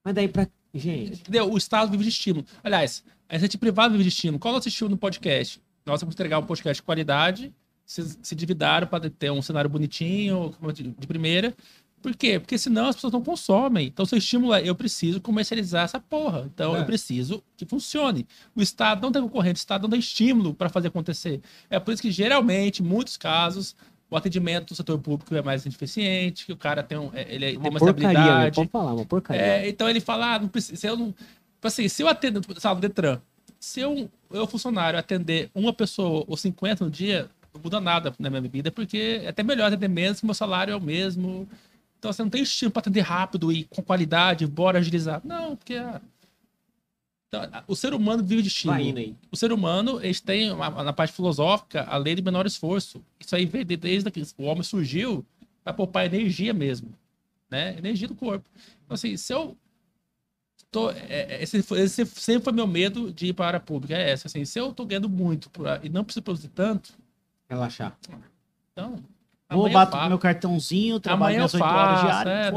Mas 0.03 0.13
daí 0.15 0.27
pra. 0.27 0.47
Gente, 0.73 1.21
Entendeu? 1.21 1.51
O 1.51 1.57
Estado 1.57 1.89
vive 1.91 2.03
de 2.03 2.09
estímulo. 2.09 2.45
Aliás, 2.63 3.03
a 3.27 3.33
iniciativa 3.33 3.59
privada 3.59 3.89
vive 3.91 4.03
de 4.03 4.09
estímulo. 4.09 4.37
Qual 4.39 4.51
é 4.51 4.53
o 4.53 4.57
nosso 4.57 4.67
estímulo 4.67 4.91
no 4.91 4.97
podcast? 4.99 5.59
Nós 5.85 5.99
vamos 5.99 6.13
entregar 6.13 6.37
um 6.37 6.45
podcast 6.45 6.79
de 6.79 6.83
qualidade, 6.85 7.51
se, 7.83 8.17
se 8.21 8.35
dividaram 8.35 8.85
para 8.85 9.09
ter 9.09 9.31
um 9.31 9.41
cenário 9.41 9.67
bonitinho, 9.69 10.53
de 10.97 11.07
primeira. 11.07 11.55
Por 12.03 12.15
quê? 12.15 12.39
Porque 12.39 12.55
senão 12.57 12.87
as 12.87 12.95
pessoas 12.95 13.11
não 13.11 13.21
consomem. 13.23 13.87
Então, 13.87 14.05
seu 14.05 14.19
estímulo 14.19 14.53
é: 14.53 14.61
eu 14.63 14.75
preciso 14.75 15.19
comercializar 15.19 15.85
essa 15.85 15.99
porra. 15.99 16.43
Então, 16.53 16.75
É. 16.77 16.81
eu 16.81 16.85
preciso 16.85 17.43
que 17.57 17.65
funcione. 17.65 18.27
O 18.55 18.61
Estado 18.61 19.01
não 19.01 19.11
tem 19.11 19.21
concorrente, 19.23 19.57
o 19.57 19.61
Estado 19.61 19.81
não 19.81 19.89
tem 19.89 19.99
estímulo 19.99 20.53
para 20.53 20.69
fazer 20.69 20.89
acontecer. 20.89 21.41
É 21.67 21.79
por 21.79 21.91
isso 21.91 22.01
que, 22.01 22.11
geralmente, 22.11 22.83
em 22.83 22.85
muitos 22.85 23.17
casos, 23.17 23.75
o 24.09 24.15
atendimento 24.15 24.69
do 24.69 24.75
setor 24.75 24.97
público 24.99 25.35
é 25.35 25.41
mais 25.41 25.65
eficiente, 25.65 26.45
que 26.45 26.51
o 26.51 26.57
cara 26.57 26.81
tem, 26.81 26.97
um, 26.97 27.11
é- 27.13 27.27
ele 27.33 27.45
é- 27.45 27.49
tem 27.51 27.57
uma 27.59 27.79
porcaria, 27.79 27.93
né? 27.93 28.11
estabilidade. 28.11 28.55
Pode 28.55 28.69
falar, 28.69 28.93
uma 28.93 29.05
porcaria. 29.05 29.41
É, 29.41 29.69
então 29.69 29.87
ele 29.89 29.99
fala, 29.99 30.35
ah, 30.35 30.39
não 30.39 30.47
precisa, 30.47 30.75
se 30.75 30.87
eu 30.87 30.97
não, 30.97 31.11
tipo 31.11 31.67
assim, 31.67 31.87
se 31.87 32.01
eu 32.01 32.07
atendo, 32.07 32.41
sabe, 32.59 32.75
no 32.75 32.81
Detran, 32.81 33.21
se 33.59 33.79
eu, 33.81 34.09
eu 34.31 34.47
funcionário 34.47 34.97
atender 34.97 35.49
uma 35.53 35.73
pessoa 35.73 36.23
ou 36.27 36.35
50 36.37 36.85
no 36.85 36.89
dia, 36.91 37.29
não 37.53 37.61
muda 37.61 37.79
nada 37.79 38.13
na 38.17 38.29
minha 38.29 38.41
vida, 38.41 38.71
porque 38.71 39.21
é 39.23 39.29
até 39.29 39.43
melhor 39.43 39.67
atender 39.67 39.89
menos, 39.89 40.21
meu 40.21 40.33
salário 40.33 40.71
é 40.71 40.75
o 40.75 40.81
mesmo. 40.81 41.47
Então 41.97 42.11
você 42.13 42.23
não 42.23 42.29
tem 42.29 42.41
estímulo 42.41 42.71
para 42.71 42.79
atender 42.79 43.01
rápido 43.01 43.51
e 43.51 43.65
com 43.65 43.81
qualidade, 43.81 44.47
bora 44.47 44.79
agilizar. 44.79 45.21
Não, 45.23 45.55
porque 45.55 45.75
ah, 45.75 46.01
então, 47.29 47.47
o 47.67 47.75
ser 47.75 47.93
humano 47.93 48.23
vive 48.23 48.41
de 48.41 48.47
estímulo. 48.47 48.79
Aí. 48.97 49.15
O 49.31 49.37
ser 49.37 49.51
humano, 49.53 49.99
eles 50.03 50.19
têm, 50.19 50.49
na 50.55 50.91
parte 50.91 51.13
filosófica, 51.13 51.83
a 51.83 51.95
lei 51.95 52.15
de 52.15 52.23
menor 52.23 52.47
esforço. 52.47 53.03
Isso 53.19 53.35
aí 53.35 53.45
de- 53.45 53.77
desde 53.77 54.09
que 54.09 54.25
o 54.37 54.43
homem 54.45 54.63
surgiu 54.63 55.23
para 55.63 55.71
poupar 55.71 56.05
energia 56.05 56.53
mesmo, 56.53 56.91
né? 57.49 57.77
Energia 57.77 58.07
do 58.07 58.15
corpo. 58.15 58.49
Então, 58.83 58.95
assim, 58.95 59.15
se 59.15 59.31
eu 59.31 59.55
tô, 60.71 60.89
é, 60.89 61.05
é, 61.07 61.43
esse, 61.43 61.57
esse 61.75 62.03
sempre 62.05 62.45
foi 62.45 62.53
meu 62.53 62.65
medo 62.65 63.13
de 63.13 63.27
ir 63.27 63.33
para 63.33 63.45
a 63.45 63.47
área 63.49 63.59
pública, 63.59 63.95
é 63.95 64.09
essa, 64.09 64.27
assim, 64.27 64.43
se 64.43 64.59
eu 64.59 64.73
tô 64.73 64.83
ganhando 64.83 65.07
muito 65.07 65.51
pra- 65.51 65.79
e 65.83 65.89
não 65.89 66.03
preciso 66.03 66.23
produzir 66.23 66.49
tanto, 66.49 66.93
Relaxar. 67.47 67.95
então... 68.73 68.97
Vou 69.51 69.67
bato 69.71 69.97
meu 70.07 70.19
cartãozinho, 70.19 70.99
trabalho 70.99 71.23
Amanhã 71.23 71.37
minhas 71.39 71.53
8 71.55 71.63
horas 71.63 72.01
diárias, 72.01 72.45
é. 72.45 72.51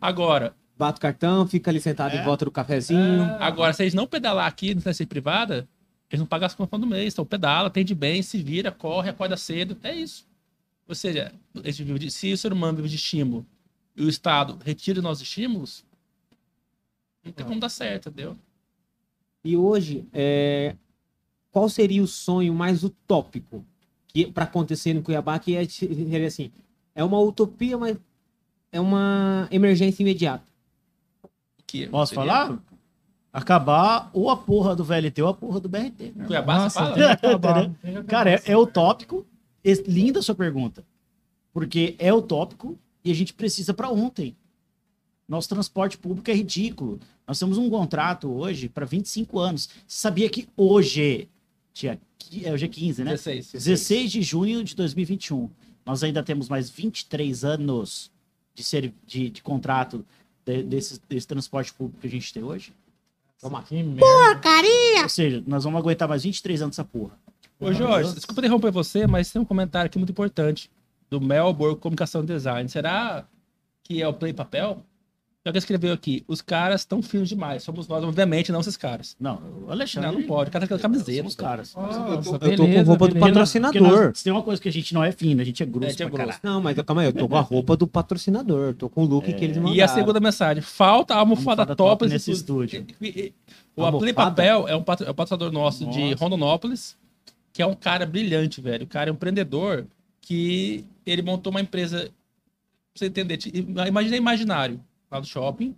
Agora, 0.00 0.54
Bate 0.78 0.98
o 0.98 1.00
cartão, 1.00 1.46
fica 1.46 1.70
ali 1.70 1.80
sentado 1.80 2.14
É. 2.14 2.20
em 2.20 2.24
volta 2.24 2.44
do 2.44 2.50
cafezinho. 2.50 3.24
Agora, 3.40 3.72
se 3.72 3.82
eles 3.82 3.94
não 3.94 4.06
pedalar 4.06 4.46
aqui 4.46 4.74
no 4.74 4.80
TC 4.80 5.06
privada, 5.06 5.68
eles 6.08 6.20
não 6.20 6.26
pagam 6.26 6.46
as 6.46 6.54
contas 6.54 6.78
do 6.80 6.86
mês. 6.86 7.12
Então, 7.12 7.24
pedala, 7.26 7.66
atende 7.66 7.94
bem, 7.94 8.22
se 8.22 8.38
vira, 8.42 8.70
corre, 8.70 9.10
acorda 9.10 9.36
cedo. 9.36 9.76
É 9.82 9.94
isso. 9.94 10.24
Ou 10.86 10.94
seja, 10.94 11.32
se 12.10 12.32
o 12.32 12.38
ser 12.38 12.52
humano 12.52 12.76
vive 12.76 12.88
de 12.88 12.94
estímulo 12.96 13.44
e 13.96 14.04
o 14.04 14.08
Estado 14.08 14.58
retira 14.64 15.00
os 15.00 15.02
nossos 15.02 15.22
estímulos, 15.22 15.84
não 17.24 17.32
tem 17.32 17.44
como 17.44 17.60
dar 17.60 17.68
certo, 17.68 18.08
entendeu? 18.08 18.36
E 19.44 19.56
hoje, 19.56 20.06
é, 20.12 20.74
qual 21.50 21.68
seria 21.68 22.02
o 22.02 22.06
sonho 22.06 22.54
mais 22.54 22.84
utópico 22.84 23.64
que 24.06 24.26
para 24.30 24.44
acontecer 24.44 24.90
em 24.90 25.02
Cuiabá? 25.02 25.38
Que 25.38 25.56
é 25.56 25.68
seria 25.68 26.26
assim, 26.26 26.50
é 26.94 27.04
uma 27.04 27.18
utopia, 27.20 27.76
mas 27.76 27.96
é 28.72 28.80
uma 28.80 29.46
emergência 29.50 30.02
imediata. 30.02 30.47
Que 31.68 31.86
Posso 31.86 32.14
seria- 32.14 32.32
falar? 32.32 32.58
Acabar 33.32 34.10
ou 34.14 34.30
a 34.30 34.36
porra 34.36 34.74
do 34.74 34.82
VLT 34.82 35.22
ou 35.22 35.28
a 35.28 35.34
porra 35.34 35.60
do 35.60 35.68
BRT. 35.68 36.12
né? 36.16 36.26
Cuiabá, 36.26 36.58
Nossa, 36.60 36.80
você 36.86 36.92
fala? 36.94 37.12
acabar. 37.12 37.70
Cara, 38.08 38.30
é, 38.30 38.42
é 38.46 38.56
utópico. 38.56 39.24
Linda 39.86 40.20
a 40.20 40.22
sua 40.22 40.34
pergunta. 40.34 40.82
Porque 41.52 41.94
é 41.98 42.12
utópico 42.12 42.78
e 43.04 43.10
a 43.10 43.14
gente 43.14 43.34
precisa 43.34 43.74
pra 43.74 43.90
ontem. 43.90 44.34
Nosso 45.28 45.48
transporte 45.48 45.98
público 45.98 46.30
é 46.30 46.34
ridículo. 46.34 46.98
Nós 47.26 47.38
temos 47.38 47.58
um 47.58 47.68
contrato 47.68 48.30
hoje 48.32 48.66
para 48.68 48.86
25 48.86 49.38
anos. 49.38 49.68
Você 49.86 50.00
sabia 50.00 50.30
que 50.30 50.48
hoje, 50.56 51.28
dia, 51.74 52.00
é, 52.42 52.50
hoje 52.52 52.64
é 52.64 52.68
15, 52.68 53.04
né? 53.04 53.10
16. 53.10 53.52
16 53.52 54.10
de 54.10 54.22
junho 54.22 54.64
de 54.64 54.74
2021. 54.74 55.50
Nós 55.84 56.02
ainda 56.02 56.22
temos 56.22 56.48
mais 56.48 56.70
23 56.70 57.44
anos 57.44 58.10
de, 58.54 58.64
ser, 58.64 58.94
de, 59.06 59.28
de 59.28 59.42
contrato 59.42 60.04
de- 60.48 60.62
desse, 60.62 61.00
desse 61.08 61.26
transporte 61.26 61.72
público 61.74 62.00
que 62.00 62.06
a 62.06 62.10
gente 62.10 62.32
tem 62.32 62.42
hoje. 62.42 62.72
Toma. 63.40 63.62
Que 63.62 63.82
merda. 63.82 64.00
Ou 65.02 65.08
seja, 65.08 65.42
nós 65.46 65.62
vamos 65.64 65.78
aguentar 65.78 66.08
mais 66.08 66.22
23 66.24 66.62
anos 66.62 66.74
essa 66.74 66.84
porra. 66.84 67.12
Ô, 67.60 67.72
Jorge, 67.72 68.14
desculpa 68.14 68.40
interromper 68.40 68.70
você, 68.70 69.06
mas 69.06 69.30
tem 69.30 69.40
um 69.42 69.44
comentário 69.44 69.86
aqui 69.86 69.98
muito 69.98 70.10
importante 70.10 70.70
do 71.10 71.20
Melbourne 71.20 71.76
Comunicação 71.76 72.22
e 72.22 72.26
Design. 72.26 72.68
Será 72.68 73.24
que 73.84 74.00
é 74.02 74.08
o 74.08 74.12
Play 74.14 74.32
Papel? 74.32 74.82
Já 75.48 75.52
que 75.52 75.58
escreveu 75.58 75.94
aqui, 75.94 76.22
os 76.28 76.42
caras 76.42 76.82
estão 76.82 77.02
finos 77.02 77.28
demais. 77.28 77.62
Somos 77.62 77.88
nós, 77.88 78.04
obviamente, 78.04 78.52
não 78.52 78.60
esses 78.60 78.76
caras. 78.76 79.16
Não, 79.18 79.40
o 79.66 79.70
Alexandre. 79.70 80.10
Não, 80.10 80.18
não 80.20 80.26
pode. 80.26 80.50
O 80.50 80.52
cara 80.52 80.66
tá 80.66 80.76
com 80.76 80.82
camiseta. 80.82 81.16
Somos 81.18 81.34
caras. 81.34 81.74
Nossa, 81.74 81.98
Eu 81.98 82.22
tô 82.22 82.32
com 82.32 82.38
beleza, 82.66 82.88
roupa 82.90 83.08
do 83.08 83.18
patrocinador. 83.18 84.12
Se 84.14 84.24
tem 84.24 84.32
uma 84.32 84.42
coisa 84.42 84.60
que 84.60 84.68
a 84.68 84.72
gente 84.72 84.92
não 84.92 85.02
é 85.02 85.10
fino, 85.10 85.40
a 85.40 85.44
gente 85.44 85.62
é 85.62 85.66
grosso. 85.66 85.84
É, 85.84 85.88
a 85.88 85.90
gente 85.92 86.02
é 86.02 86.08
grosso. 86.10 86.38
Não, 86.42 86.60
mas 86.60 86.76
calma 86.82 87.00
aí, 87.02 87.08
eu 87.08 87.12
tô 87.14 87.26
com 87.26 87.36
a 87.36 87.40
roupa 87.40 87.76
do 87.76 87.86
patrocinador. 87.86 88.74
Tô 88.74 88.90
com 88.90 89.04
o 89.04 89.06
look 89.06 89.32
que 89.32 89.42
eles 89.44 89.56
mandaram. 89.56 89.74
E 89.74 89.80
a 89.80 89.88
segunda 89.88 90.20
mensagem, 90.20 90.62
falta 90.62 91.14
a 91.14 91.18
almofada, 91.18 91.62
Almofada 91.62 91.76
top, 91.76 92.00
top 92.00 92.12
nesse 92.12 92.30
estúdio. 92.30 92.84
estúdio. 93.00 93.34
O? 93.74 93.98
Play 93.98 94.12
Papel 94.12 94.68
é 94.68 94.76
um, 94.76 94.82
patro- 94.82 95.06
é 95.06 95.10
um 95.10 95.14
patrocinador 95.14 95.52
nosso 95.52 95.86
de 95.86 96.10
Nossa. 96.10 96.16
Rondonópolis, 96.24 96.96
que 97.52 97.62
é 97.62 97.66
um 97.66 97.74
cara 97.74 98.04
brilhante, 98.04 98.60
velho. 98.60 98.84
O 98.84 98.86
cara 98.88 99.08
é 99.08 99.12
um 99.12 99.14
empreendedor 99.14 99.86
que 100.20 100.84
ele 101.06 101.22
montou 101.22 101.50
uma 101.50 101.60
empresa, 101.60 102.00
pra 102.00 102.10
você 102.94 103.06
entender, 103.06 103.38
imagina 103.86 104.16
imaginário 104.16 104.80
lá 105.10 105.20
do 105.20 105.26
shopping, 105.26 105.74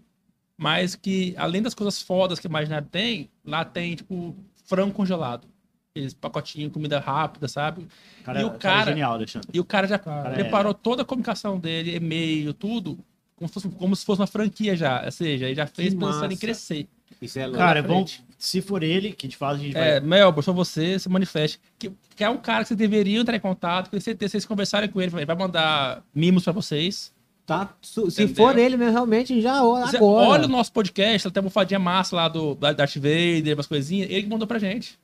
mas 0.56 0.94
que 0.94 1.34
além 1.36 1.62
das 1.62 1.74
coisas 1.74 2.00
fodas 2.02 2.38
que 2.38 2.46
o 2.46 2.48
imaginário 2.50 2.86
tem, 2.90 3.28
lá 3.44 3.64
tem, 3.64 3.94
tipo, 3.94 4.34
frango 4.66 4.92
congelado. 4.92 5.46
Aqueles 5.92 6.14
pacotinhos, 6.14 6.72
comida 6.72 7.00
rápida, 7.00 7.48
sabe? 7.48 7.86
Cara, 8.24 8.40
E 8.40 8.44
o 8.44 8.50
cara 8.50 8.58
cara- 8.60 8.82
é 8.82 8.94
genial, 8.94 9.12
Alexandre. 9.14 9.48
E 9.52 9.58
o 9.58 9.64
cara 9.64 9.88
já 9.88 9.98
Cara, 9.98 10.30
preparou 10.30 10.72
toda 10.72 11.02
a 11.02 11.04
comunicação 11.04 11.58
dele, 11.58 11.96
e-mail, 11.96 12.54
tudo, 12.54 12.96
como 13.34 13.48
se 13.48 13.54
fosse, 13.54 13.68
como 13.70 13.96
se 13.96 14.04
fosse 14.04 14.20
uma 14.20 14.26
franquia 14.28 14.76
já. 14.76 15.04
Ou 15.04 15.10
seja, 15.10 15.46
ele 15.46 15.54
já 15.56 15.66
fez 15.66 15.92
Que 15.94 15.98
pensando 15.98 16.26
em 16.26 16.28
massa. 16.28 16.36
crescer. 16.40 16.86
Isso 17.20 17.38
é 17.38 17.44
louco. 17.46 17.58
Cara, 17.58 17.80
é 17.80 17.82
bom. 17.82 18.06
Se 18.38 18.62
for 18.62 18.82
ele, 18.84 19.12
que 19.12 19.26
de 19.26 19.36
fato 19.36 19.56
a 19.56 19.58
gente 19.58 19.76
É, 19.76 19.98
vai. 19.98 20.08
Melbourne, 20.08 20.42
só 20.44 20.52
você, 20.52 20.96
se 20.98 21.08
manifeste. 21.08 21.58
Que, 21.78 21.90
que 22.14 22.22
é 22.24 22.30
um 22.30 22.38
cara 22.38 22.62
que 22.62 22.68
vocês 22.68 22.78
deveriam 22.78 23.20
entrar 23.22 23.36
em 23.36 23.40
contato, 23.40 23.90
com 23.90 24.00
certeza, 24.00 24.30
vocês 24.32 24.46
conversarem 24.46 24.88
com 24.88 25.00
ele, 25.00 25.14
ele 25.14 25.26
vai 25.26 25.36
mandar 25.36 26.02
mimos 26.14 26.44
pra 26.44 26.52
vocês. 26.52 27.12
Tá, 27.50 27.74
se 27.82 28.00
Entendeu? 28.00 28.34
for 28.36 28.56
ele 28.56 28.76
mesmo, 28.76 28.92
realmente, 28.92 29.40
já 29.40 29.60
Você 29.60 29.96
agora. 29.96 30.28
olha 30.28 30.44
o 30.44 30.48
nosso 30.48 30.72
podcast, 30.72 31.28
tem 31.32 31.40
uma 31.40 31.46
almofadinha 31.46 31.80
massa 31.80 32.14
lá 32.14 32.28
do 32.28 32.54
da 32.54 32.72
Darth 32.72 32.94
Vader, 32.94 33.56
umas 33.56 33.66
coisinhas, 33.66 34.08
ele 34.08 34.22
que 34.22 34.28
mandou 34.28 34.46
pra 34.46 34.60
gente. 34.60 34.96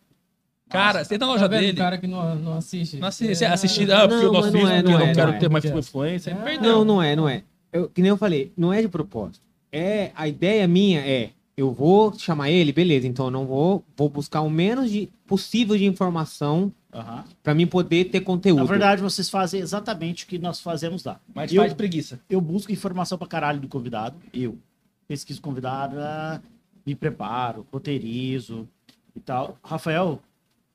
Cara, 0.68 1.05
você 1.05 1.16
entra 1.16 1.27
na 1.27 1.32
Tá 1.32 1.40
loja 1.40 1.48
vendo 1.48 1.60
dele. 1.66 1.77
cara 1.77 1.98
que 1.98 2.06
não, 2.06 2.36
não 2.36 2.56
assiste? 2.56 2.98
Não 2.98 3.09
assiste, 3.09 3.43
É, 3.43 3.48
assistir, 3.48 3.90
ah, 3.93 4.06
porque 4.06 4.24
Não, 4.27 4.32
mas 4.32 4.44
não 4.44 4.52
vídeo, 4.52 4.68
é, 4.68 4.77
porque 4.82 4.93
não 4.93 5.01
eu 5.01 5.05
é, 5.05 5.06
não 5.09 5.14
quero 5.14 5.27
não 5.31 5.35
é. 5.35 5.39
ter 5.40 5.48
mais 5.51 5.64
É. 5.64 5.68
influência, 5.77 6.31
ele 6.31 6.56
É. 6.56 6.60
Não, 6.60 6.85
não 6.85 7.02
é, 7.02 7.16
não 7.16 7.28
é. 7.28 7.43
Eu, 7.73 7.89
que 7.89 8.01
nem 8.01 8.10
eu 8.10 8.16
falei, 8.16 8.52
não 8.56 8.73
é 8.73 8.81
de 8.81 8.86
propósito. 8.89 9.40
É, 9.73 10.12
a 10.14 10.28
ideia 10.28 10.68
minha 10.68 11.01
é, 11.01 11.31
eu 11.57 11.73
vou 11.73 12.12
chamar 12.19 12.51
ele, 12.51 12.70
beleza, 12.73 13.07
então 13.07 13.27
eu 13.27 13.31
não 13.31 13.47
vou, 13.47 13.83
vou 13.97 14.09
buscar 14.11 14.43
o 14.43 14.51
menos 14.51 14.91
de 14.91 15.09
possível 15.27 15.77
de 15.77 15.87
informação 15.87 16.70
Aham. 16.93 17.24
pra 17.43 17.55
mim 17.55 17.66
poder 17.66 18.05
ter 18.11 18.20
conteúdo. 18.20 18.59
Na 18.59 18.65
verdade, 18.65 19.01
vocês 19.01 19.31
fazem 19.31 19.61
exatamente 19.61 20.24
o 20.24 20.27
que 20.27 20.39
nós 20.39 20.61
fazemos 20.61 21.03
lá. 21.05 21.19
Mas 21.35 21.51
Eu- 21.53 21.62
faz 21.62 21.73
de 21.73 21.77
preguiça. 21.77 22.20
Eu 22.28 22.41
busco 22.43 22.70
informação 22.70 23.16
pra 23.16 23.27
caralho 23.27 23.59
do 23.59 23.69
convidado. 23.69 24.16
Eu 24.35 24.59
pesquiso 25.09 25.39
o 25.41 25.43
convidado, 25.43 25.97
me 26.85 26.95
preparo, 26.95 27.66
roteirizo 27.73 28.69
e 29.15 29.20
tal. 29.20 29.57
Rafael, 29.65 30.20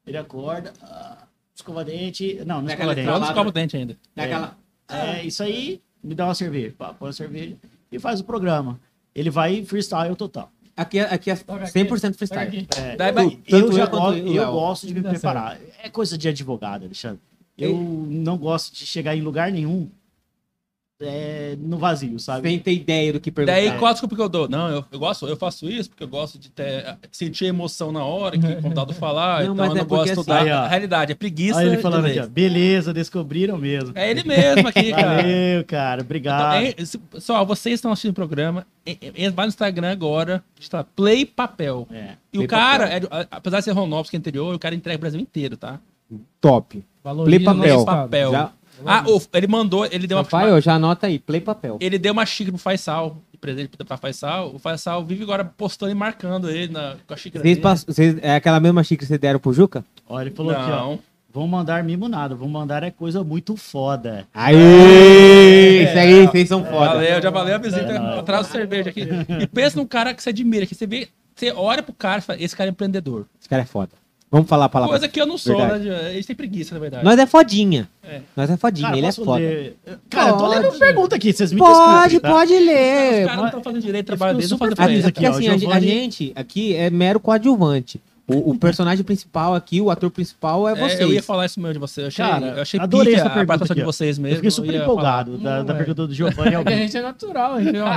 ele 0.05 0.17
acorda, 0.17 0.73
ah, 0.81 1.25
escova 1.55 1.85
dente. 1.85 2.41
Não, 2.45 2.55
não 2.61 2.65
Pega 2.65 2.73
escova 2.73 2.91
aquela 2.91 2.95
dente. 2.95 3.19
Não 3.19 3.27
escova 3.27 3.49
o 3.49 3.51
dente 3.51 3.77
ainda. 3.77 3.97
É 4.15 4.23
aquela- 4.23 4.57
É, 4.89 5.23
isso 5.23 5.43
aí, 5.43 5.79
me 6.03 6.15
dá 6.15 6.25
uma 6.25 6.33
cerveja. 6.35 6.73
Pá, 6.77 6.91
põe 6.91 7.09
a 7.11 7.13
cerveja 7.13 7.55
e 7.91 7.99
faz 7.99 8.19
o 8.19 8.23
programa. 8.23 8.79
Ele 9.13 9.29
vai 9.29 9.63
freestyle 9.63 10.15
total. 10.15 10.51
Aqui, 10.75 10.99
é- 10.99 11.13
aqui 11.13 11.31
é 11.31 11.35
Toca 11.35 11.63
aqui, 11.63 11.71
100% 11.71 12.01
Pega 12.01 12.13
freestyle. 12.17 12.47
aqui. 12.47 12.67
É, 12.77 12.95
Daí 12.95 13.41
eu, 13.47 13.71
já 13.71 13.83
eu 13.85 14.33
eu 14.33 14.51
gosto 14.51 14.87
de 14.87 14.93
me 14.93 15.01
preparar. 15.01 15.59
É 15.83 15.89
coisa 15.89 16.17
de 16.17 16.27
advogado, 16.27 16.85
Alexandre. 16.85 17.19
Eu 17.57 17.75
não 17.75 18.37
gosto 18.37 18.73
de 18.73 18.85
chegar 18.85 19.15
em 19.15 19.21
lugar 19.21 19.51
nenhum 19.51 19.89
é, 21.01 21.55
no 21.59 21.77
vazio, 21.77 22.19
sabe? 22.19 22.47
Sem 22.49 22.59
ter 22.59 22.73
ideia 22.73 23.13
do 23.13 23.19
que 23.19 23.31
perguntar. 23.31 23.53
Daí, 23.59 23.77
qual 23.77 23.91
desculpa 23.91 24.15
que 24.15 24.21
eu 24.21 24.29
dou? 24.29 24.47
Não, 24.47 24.69
eu, 24.69 24.85
eu 24.91 24.99
gosto, 24.99 25.27
eu 25.27 25.35
faço 25.35 25.67
isso 25.69 25.89
porque 25.89 26.03
eu 26.03 26.07
gosto 26.07 26.37
de 26.39 26.49
ter, 26.49 26.97
sentir 27.11 27.45
emoção 27.45 27.91
na 27.91 28.03
hora 28.03 28.37
que 28.37 28.45
o 28.47 28.61
computador 28.61 28.93
falar, 28.95 29.43
Não, 29.43 29.53
então 29.53 29.55
mas 29.55 29.69
eu 29.69 29.75
é 29.75 29.79
não 29.79 29.85
gosto 29.87 30.03
de 30.03 30.09
porque 30.15 30.19
estudar. 30.21 30.39
assim- 30.41 30.49
Aí, 30.49 30.55
ó. 30.55 30.59
a 30.61 30.67
realidade, 30.67 31.11
é 31.11 31.15
preguiça. 31.15 31.59
Olha 31.59 31.67
ele 31.67 31.77
falando 31.77 32.05
aqui, 32.05 32.19
ó. 32.19 32.27
Beleza, 32.27 32.93
descobriram 32.93 33.57
mesmo. 33.57 33.91
É 33.95 34.09
ele 34.09 34.23
mesmo 34.23 34.67
aqui, 34.67 34.91
cara. 34.93 35.15
Valeu, 35.23 35.65
cara. 35.65 36.01
Obrigado. 36.01 36.63
Então, 36.65 36.73
é- 36.77 36.85
se- 36.85 36.99
vocês 37.45 37.75
estão 37.75 37.91
assistindo 37.91 38.11
o 38.11 38.15
programa, 38.15 38.65
é- 38.85 38.97
é- 39.15 39.29
vai 39.29 39.45
no 39.45 39.49
Instagram 39.49 39.91
agora, 39.91 40.43
digita 40.55 40.83
Play 40.95 41.25
Papel. 41.25 41.87
É. 41.91 42.11
E 42.31 42.37
Play 42.37 42.45
o 42.45 42.47
cara, 42.49 42.85
é 42.89 43.01
apesar 43.31 43.59
de 43.59 43.65
ser 43.65 43.71
Ronópolis 43.71 44.09
que 44.09 44.15
é 44.15 44.19
interior, 44.19 44.53
o 44.55 44.59
cara 44.59 44.73
entrega 44.75 44.97
o 44.97 45.01
Brasil 45.01 45.19
inteiro, 45.19 45.57
tá? 45.57 45.79
Top. 46.39 46.83
Valoriza 47.03 47.37
Play 47.37 47.45
papel. 47.45 47.85
Papel. 47.85 48.31
Já, 48.31 48.51
Ah, 48.85 49.03
o- 49.07 49.21
ele 49.33 49.47
mandou, 49.47 49.85
ele 49.85 50.07
deu 50.07 50.17
uma, 50.17 50.23
Rafael, 50.23 50.59
já 50.61 50.73
anota 50.75 51.07
aí, 51.07 51.19
play 51.19 51.41
papel. 51.41 51.77
ele 51.81 51.97
deu 51.99 52.13
uma 52.13 52.25
xícara 52.25 52.51
pro 52.53 52.61
Faisal, 52.61 53.17
de 53.31 53.37
presente 53.37 53.69
pra 53.85 53.97
Faisal. 53.97 54.53
O 54.53 54.59
Faisal 54.59 55.03
vive 55.05 55.23
agora 55.23 55.43
postando 55.45 55.91
e 55.91 55.95
marcando 55.95 56.49
ele 56.49 56.71
na, 56.71 56.95
com 57.07 57.13
a 57.13 57.17
xícara 57.17 57.43
Vocês 57.43 57.55
dele. 57.57 57.61
pass- 57.63 57.83
vocês- 57.85 58.17
é 58.21 58.35
aquela 58.35 58.59
mesma 58.59 58.83
xícara 58.83 58.99
que 58.99 59.05
vocês 59.07 59.19
deram 59.19 59.39
pro 59.39 59.53
Juca? 59.53 59.83
Olha, 60.07 60.23
ele 60.27 60.35
falou 60.35 60.51
aqui, 60.51 60.69
ó. 60.71 60.75
Não. 60.75 60.99
Vão 61.33 61.47
mandar 61.47 61.81
mimo 61.81 62.09
nada, 62.09 62.35
vão 62.35 62.49
mandar 62.49 62.83
é 62.83 62.91
coisa 62.91 63.23
muito 63.23 63.55
foda. 63.55 64.27
Aí, 64.33 65.83
isso 65.85 65.97
aí, 65.97 66.27
vocês 66.27 66.49
são 66.49 66.63
foda. 66.65 66.87
Valeu, 66.95 67.21
já 67.21 67.29
valeu 67.29 67.55
a 67.55 67.57
visita. 67.57 67.93
É. 67.93 68.21
Traz 68.21 68.47
cerveja 68.47 68.89
aqui. 68.89 69.07
E 69.39 69.47
pensa 69.47 69.77
num 69.77 69.85
cara 69.85 70.13
que 70.13 70.21
você 70.21 70.29
admira, 70.29 70.65
que 70.65 70.75
você 70.75 70.85
vê, 70.85 71.07
você 71.33 71.51
olha 71.53 71.81
pro 71.81 71.93
cara 71.93 72.19
e 72.19 72.21
fala, 72.21 72.41
esse 72.41 72.53
cara 72.55 72.69
é 72.69 72.71
empreendedor. 72.71 73.25
Esse 73.39 73.47
cara 73.47 73.61
é 73.61 73.65
foda. 73.65 73.91
Vamos 74.31 74.47
falar 74.47 74.65
a 74.65 74.69
palavra. 74.69 74.93
Coisa 74.93 75.09
que 75.09 75.19
eu 75.19 75.25
não 75.25 75.37
sou, 75.37 75.57
Verdade. 75.57 75.89
né? 75.89 76.13
Eles 76.13 76.25
têm 76.25 76.33
preguiça, 76.35 76.73
na 76.73 76.79
verdade. 76.79 77.03
Nós 77.03 77.19
é 77.19 77.25
fodinha. 77.25 77.89
É. 78.01 78.21
Nós 78.33 78.49
é 78.49 78.55
fodinha, 78.55 78.87
Cara, 78.87 78.97
ele 78.97 79.07
é 79.07 79.11
foda. 79.11 79.31
ler? 79.39 79.77
Cara, 80.09 80.29
eu 80.29 80.33
tô 80.37 80.45
Pode. 80.47 80.55
lendo 80.61 80.79
pergunta 80.79 81.15
aqui, 81.17 81.33
vocês 81.33 81.51
me 81.51 81.59
Pode, 81.59 81.73
desculpem, 82.13 82.19
tá? 82.21 82.29
pode 82.29 82.53
Os 82.53 82.65
ler. 82.65 83.25
caras 83.25 83.37
não 83.37 83.45
estão 83.47 83.63
fazendo 83.63 83.81
direito 83.81 84.05
o 84.05 84.07
trabalho 84.07 84.37
deles, 84.37 84.49
não 84.51 84.57
fazem 84.57 84.73
Aqui, 84.73 84.83
feliz 84.85 85.05
aqui, 85.05 85.27
ó, 85.27 85.29
assim, 85.31 85.47
a, 85.49 85.57
Giovanni- 85.57 85.75
a 85.77 85.79
gente 85.93 86.31
aqui 86.33 86.73
é 86.75 86.89
mero 86.89 87.19
coadjuvante. 87.19 87.99
O, 88.25 88.51
o 88.51 88.57
personagem 88.57 89.03
principal 89.03 89.53
aqui, 89.53 89.81
o 89.81 89.91
ator 89.91 90.09
principal 90.09 90.65
é 90.69 90.71
É, 90.71 90.75
vocês. 90.75 91.01
eu 91.01 91.11
ia 91.11 91.21
falar 91.21 91.45
isso 91.47 91.59
mesmo 91.59 91.73
de 91.73 91.79
você. 91.79 92.03
Eu 92.03 92.07
achei, 92.07 92.23
Cara, 92.25 92.45
eu 92.55 92.61
achei 92.61 92.79
adorei 92.79 93.15
essa 93.15 93.25
a 93.25 93.29
pergunta 93.31 93.65
aqui, 93.65 93.73
de 93.73 93.81
ó. 93.81 93.85
vocês 93.85 94.17
mesmo. 94.17 94.31
Eu 94.31 94.35
fiquei 94.37 94.51
super 94.51 94.73
empolgado 94.73 95.37
da, 95.37 95.57
Não, 95.57 95.65
da 95.65 95.73
é. 95.73 95.77
pergunta 95.77 96.07
do 96.07 96.13
Giovanni 96.13 96.55
É 96.55 96.63
que 96.63 96.69
a 96.69 96.77
gente 96.77 96.95
é 96.97 97.01
natural, 97.01 97.55
a 97.55 97.61
gente 97.61 97.77
ó. 97.79 97.89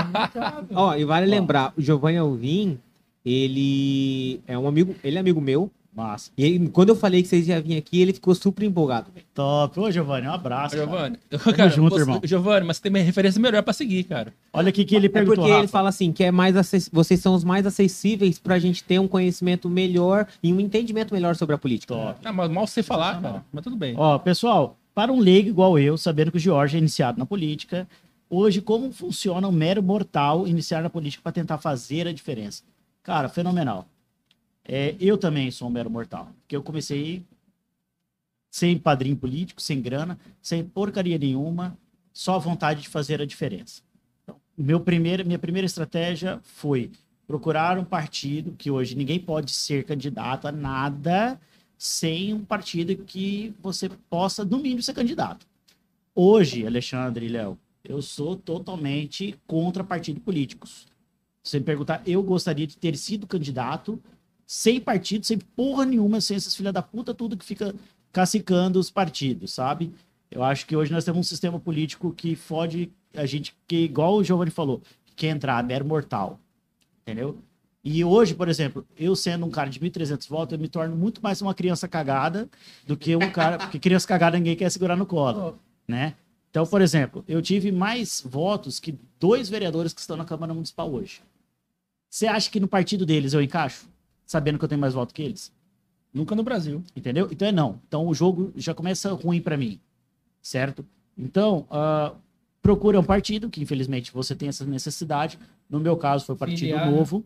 Ó, 0.75 0.95
e 0.97 1.05
vale 1.05 1.27
lembrar, 1.27 1.73
o 1.79 1.81
Giovanni 1.81 2.19
Alvim, 2.19 2.77
ele 3.25 4.41
é 4.49 4.59
um 4.59 4.67
amigo, 4.67 4.97
ele 5.05 5.17
é 5.17 5.21
amigo 5.21 5.41
meu. 5.41 5.71
Massa. 5.95 6.31
E 6.37 6.45
ele- 6.45 6.69
quando 6.71 6.89
eu 6.89 6.97
falei 6.97 7.23
que 7.23 7.29
vocês 7.29 7.47
iam 7.47 7.63
vir 7.63 7.77
aqui, 7.77 8.01
ele 8.03 8.13
ficou 8.13 8.35
super 8.35 8.65
empolgado. 8.65 9.13
velho. 9.15 9.25
Top. 9.33 9.79
Ô, 9.79 9.91
Giovanni, 9.93 10.27
um 10.27 10.33
abraço. 10.33 10.75
cara. 10.77 10.87
Giovanni, 10.89 11.19
cara, 11.57 11.71
junto, 11.71 11.91
você- 11.95 12.01
irmão. 12.03 12.21
Giovanni, 12.25 12.67
mas 12.67 12.77
você 12.79 12.83
tem 12.83 12.91
uma 12.93 12.99
referência 12.99 13.41
melhor 13.41 13.63
pra 13.63 13.73
seguir, 13.73 14.03
cara. 14.05 14.35
Olha 14.53 14.71
aqui 14.71 14.85
que 14.85 14.97
ele 14.97 15.07
É 15.07 15.09
perguntou, 15.09 15.37
porque 15.45 15.51
ele 15.53 15.61
Rafa. 15.63 15.69
fala 15.69 15.89
assim, 15.91 16.11
que 16.11 16.25
é 16.25 16.31
mais 16.33 16.57
acess... 16.57 16.91
vocês 16.93 17.21
são 17.21 17.33
os 17.35 17.45
mais 17.45 17.65
acessíveis 17.65 18.39
pra 18.41 18.59
gente 18.59 18.83
ter 18.83 18.99
um 18.99 19.07
conhecimento 19.07 19.69
melhor 19.71 20.27
e 20.43 20.53
um 20.53 20.59
entendimento 20.59 21.15
melhor 21.15 21.37
sobre 21.37 21.55
a 21.55 21.59
política. 21.59 21.95
Top. 21.95 22.19
Ah, 22.25 22.33
mas 22.33 22.51
mal 22.51 22.67
sei 22.67 22.83
falar, 22.83 23.23
cara. 23.23 23.45
Mas 23.53 23.63
tudo 23.63 23.77
bem. 23.77 23.95
Ó, 23.97 24.19
pessoal, 24.19 24.77
para 24.95 25.13
um 25.13 25.21
leigo 25.21 25.49
igual 25.49 25.79
eu, 25.79 25.97
sabendo 25.97 26.31
que 26.33 26.39
o 26.39 26.41
Jorge 26.41 26.77
é 26.77 26.81
iniciado 26.81 27.19
na 27.21 27.27
política, 27.27 27.87
hoje 28.29 28.61
como 28.61 28.91
funciona 28.93 29.47
um 29.47 29.53
mero 29.53 29.81
mortal 29.83 30.47
iniciar 30.49 30.83
na 30.83 30.91
política 30.91 31.23
para 31.23 31.31
tentar 31.33 31.59
fazer 31.59 32.09
a 32.09 32.13
diferença? 32.13 32.63
Cara, 33.03 33.29
fenomenal. 33.29 33.87
É, 34.67 34.97
eu 34.99 35.19
também 35.19 35.51
sou 35.51 35.69
um 35.69 35.71
mero 35.71 35.91
mortal, 35.91 36.31
porque 36.41 36.57
eu 36.57 36.63
comecei 36.63 37.23
sem 38.51 38.79
padrinho 38.79 39.17
político, 39.17 39.61
sem 39.61 39.81
grana, 39.81 40.19
sem 40.41 40.65
porcaria 40.65 41.19
nenhuma, 41.19 41.77
só 42.13 42.39
vontade 42.39 42.83
de 42.83 42.89
fazer 42.89 43.21
a 43.21 43.27
diferença. 43.27 43.83
Então, 44.23 44.37
meu 44.57 44.81
primeiro, 44.81 45.27
minha 45.27 45.39
primeira 45.39 45.67
estratégia 45.67 46.41
foi 46.43 46.91
procurar 47.27 47.79
um 47.79 47.85
partido 47.85 48.55
que 48.57 48.71
hoje 48.71 48.95
ninguém 48.95 49.19
pode 49.19 49.51
ser 49.51 49.85
candidato 49.85 50.47
a 50.47 50.53
nada 50.53 51.39
sem 51.77 52.33
um 52.33 52.45
partido 52.45 52.97
que 52.97 53.53
você 53.61 53.89
possa, 54.09 54.45
no 54.45 54.59
mínimo, 54.59 54.83
ser 54.83 54.95
candidato. 54.95 55.47
Hoje, 56.15 56.67
Alexandre 56.67 57.27
e 57.27 57.29
Léo, 57.29 57.59
eu 57.83 58.01
sou 58.01 58.37
totalmente 58.37 59.39
contra 59.47 59.83
partidos 59.83 60.23
políticos. 60.23 60.87
Se 61.43 61.59
me 61.59 61.65
perguntar, 61.65 62.03
eu 62.07 62.23
gostaria 62.23 62.67
de 62.67 62.77
ter 62.77 62.97
sido 62.97 63.27
candidato 63.27 64.01
sem 64.47 64.81
partido, 64.81 65.25
sem 65.25 65.39
porra 65.39 65.85
nenhuma, 65.85 66.21
sem 66.21 66.37
essas 66.37 66.55
filha 66.55 66.73
da 66.73 66.83
puta, 66.83 67.15
tudo 67.15 67.37
que 67.37 67.45
fica 67.45 67.75
cacicando 68.13 68.79
os 68.79 68.91
partidos, 68.91 69.53
sabe? 69.53 69.93
Eu 70.31 70.43
acho 70.43 70.67
que 70.67 70.77
hoje 70.77 70.93
nós 70.93 71.05
temos 71.05 71.21
um 71.21 71.23
sistema 71.23 71.59
político 71.59 72.13
que 72.13 72.35
fode 72.37 72.91
a 73.15 73.27
gente, 73.27 73.55
que 73.67 73.77
igual 73.77 74.17
o 74.17 74.25
Giovanni 74.25 74.51
falou, 74.51 74.83
quer 75.17 75.29
entrar, 75.29 75.63
mero 75.63 75.85
mortal. 75.85 76.39
Entendeu? 77.03 77.39
E 77.85 78.03
hoje, 78.03 78.35
por 78.35 78.49
exemplo, 78.49 78.87
eu 78.97 79.15
sendo 79.15 79.45
um 79.45 79.51
cara 79.51 79.69
de 79.69 79.79
1.300 79.79 80.29
votos, 80.29 80.55
eu 80.55 80.59
me 80.59 80.69
torno 80.69 80.97
muito 80.97 81.23
mais 81.23 81.43
uma 81.43 81.55
criança 81.55 81.87
cagada 81.87 82.49
do 82.87 82.97
que 82.97 83.15
um 83.15 83.31
cara. 83.31 83.59
Porque 83.59 83.79
criança 83.79 84.09
cagada 84.09 84.39
ninguém 84.39 84.57
quer 84.57 84.71
segurar 84.71 84.97
no 84.97 85.05
colo, 85.05 85.59
né? 85.87 86.15
Então, 86.51 86.65
por 86.67 86.81
exemplo, 86.81 87.23
eu 87.29 87.43
tive 87.43 87.71
mais 87.71 88.23
votos 88.25 88.81
que 88.81 88.99
dois 89.21 89.49
vereadores 89.49 89.93
que 89.93 90.01
estão 90.01 90.17
na 90.17 90.25
Câmara 90.25 90.55
Municipal 90.55 90.91
hoje. 90.91 91.21
Você 92.09 92.27
acha 92.27 92.49
que 92.49 92.61
no 92.61 92.69
partido 92.69 93.05
deles 93.05 93.33
eu 93.35 93.43
encaixo? 93.43 93.87
Sabendo 94.27 94.59
que 94.59 94.65
eu 94.65 94.69
tenho 94.69 94.81
mais 94.81 94.95
votos 94.95 95.13
que 95.13 95.23
eles? 95.23 95.53
Nunca 96.13 96.35
no 96.35 96.43
Brasil. 96.43 96.83
Entendeu? 96.95 97.29
Então 97.31 97.49
é 97.49 97.53
não. 97.53 97.81
Então 97.87 98.07
o 98.07 98.15
jogo 98.15 98.53
já 98.57 98.73
começa 98.75 99.13
ruim 99.13 99.41
pra 99.41 99.57
mim. 99.57 99.79
Certo? 100.41 100.85
Então, 101.17 101.67
ah, 101.71 102.15
procura 102.63 102.99
um 102.99 103.05
partido, 103.05 103.49
que 103.51 103.61
infelizmente 103.63 104.13
você 104.13 104.35
tem 104.35 104.49
essa 104.49 104.65
necessidade. 104.65 105.39
No 105.69 105.81
meu 105.81 105.97
caso, 105.97 106.25
foi 106.25 106.35
o 106.35 106.39
Partido 106.39 106.59
Filiar? 106.61 106.91
Novo. 106.91 107.25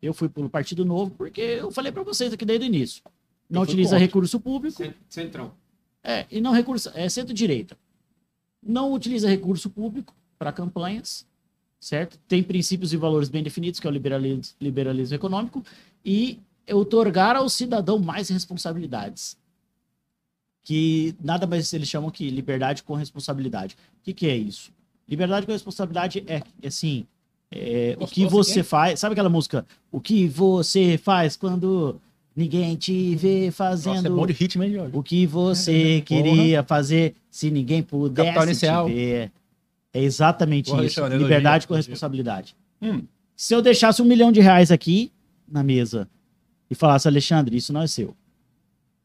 Eu 0.00 0.12
fui 0.12 0.28
pelo 0.28 0.48
Partido 0.50 0.84
Novo 0.84 1.10
porque 1.12 1.40
eu 1.40 1.70
falei 1.70 1.90
pra 1.90 2.02
vocês 2.02 2.32
aqui 2.32 2.44
desde 2.44 2.66
o 2.66 2.68
início. 2.68 3.02
Não 3.48 3.62
utiliza 3.62 3.90
contra. 3.90 3.98
recurso 4.06 4.40
público. 4.40 4.76
Cen- 4.76 4.94
Centrão. 5.08 5.52
É, 6.02 6.26
e 6.30 6.40
não 6.40 6.52
recurso. 6.52 6.90
É 6.94 7.08
centro-direita. 7.08 7.76
Não 8.62 8.92
utiliza 8.92 9.28
recurso 9.28 9.68
público 9.70 10.14
para 10.38 10.52
campanhas, 10.52 11.26
certo? 11.80 12.18
Tem 12.28 12.42
princípios 12.42 12.92
e 12.92 12.96
valores 12.96 13.28
bem 13.28 13.42
definidos, 13.42 13.80
que 13.80 13.86
é 13.86 13.90
o 13.90 13.92
liberalismo, 13.92 14.42
liberalismo 14.60 15.14
econômico, 15.14 15.62
e 16.04 16.38
otorgar 16.72 17.36
ao 17.36 17.48
cidadão 17.48 17.98
mais 17.98 18.28
responsabilidades. 18.28 19.36
Que 20.62 21.14
nada 21.22 21.46
mais 21.46 21.72
eles 21.72 21.88
chamam 21.88 22.10
que 22.10 22.30
liberdade 22.30 22.82
com 22.82 22.94
responsabilidade. 22.94 23.76
O 24.00 24.04
que, 24.04 24.12
que 24.12 24.26
é 24.26 24.36
isso? 24.36 24.72
Liberdade 25.08 25.44
com 25.46 25.52
responsabilidade 25.52 26.24
é, 26.26 26.42
é 26.62 26.66
assim. 26.66 27.06
é, 27.50 27.96
o 28.00 28.06
que 28.06 28.26
você 28.26 28.62
faz. 28.62 29.00
Sabe 29.00 29.12
aquela 29.12 29.28
música? 29.28 29.66
O 29.92 30.00
que 30.00 30.26
você 30.26 30.96
faz 30.96 31.36
quando 31.36 32.00
ninguém 32.34 32.74
te 32.76 33.14
vê 33.14 33.50
fazendo. 33.50 33.96
Nossa, 33.96 34.08
é 34.08 34.10
bom 34.10 34.26
de 34.26 34.32
ritmo, 34.32 34.64
hein? 34.64 34.74
O 34.92 35.02
que 35.02 35.26
você 35.26 36.02
queria 36.04 36.62
fazer 36.62 37.14
se 37.30 37.50
ninguém 37.50 37.82
pudesse 37.82 38.26
Capital 38.26 38.44
inicial. 38.44 38.86
te 38.86 38.94
ver. 38.94 39.32
É 39.92 40.02
exatamente 40.02 40.70
isso. 40.84 41.06
Liberdade 41.08 41.66
com 41.66 41.74
responsabilidade. 41.74 42.56
Hum. 42.82 43.02
Se 43.36 43.54
eu 43.54 43.62
deixasse 43.62 44.02
um 44.02 44.04
milhão 44.04 44.32
de 44.32 44.40
reais 44.40 44.70
aqui 44.70 45.12
na 45.48 45.62
mesa 45.62 46.08
e 46.70 46.74
falasse, 46.74 47.06
Alexandre, 47.08 47.56
isso 47.56 47.72
não 47.72 47.82
é 47.82 47.86
seu. 47.86 48.16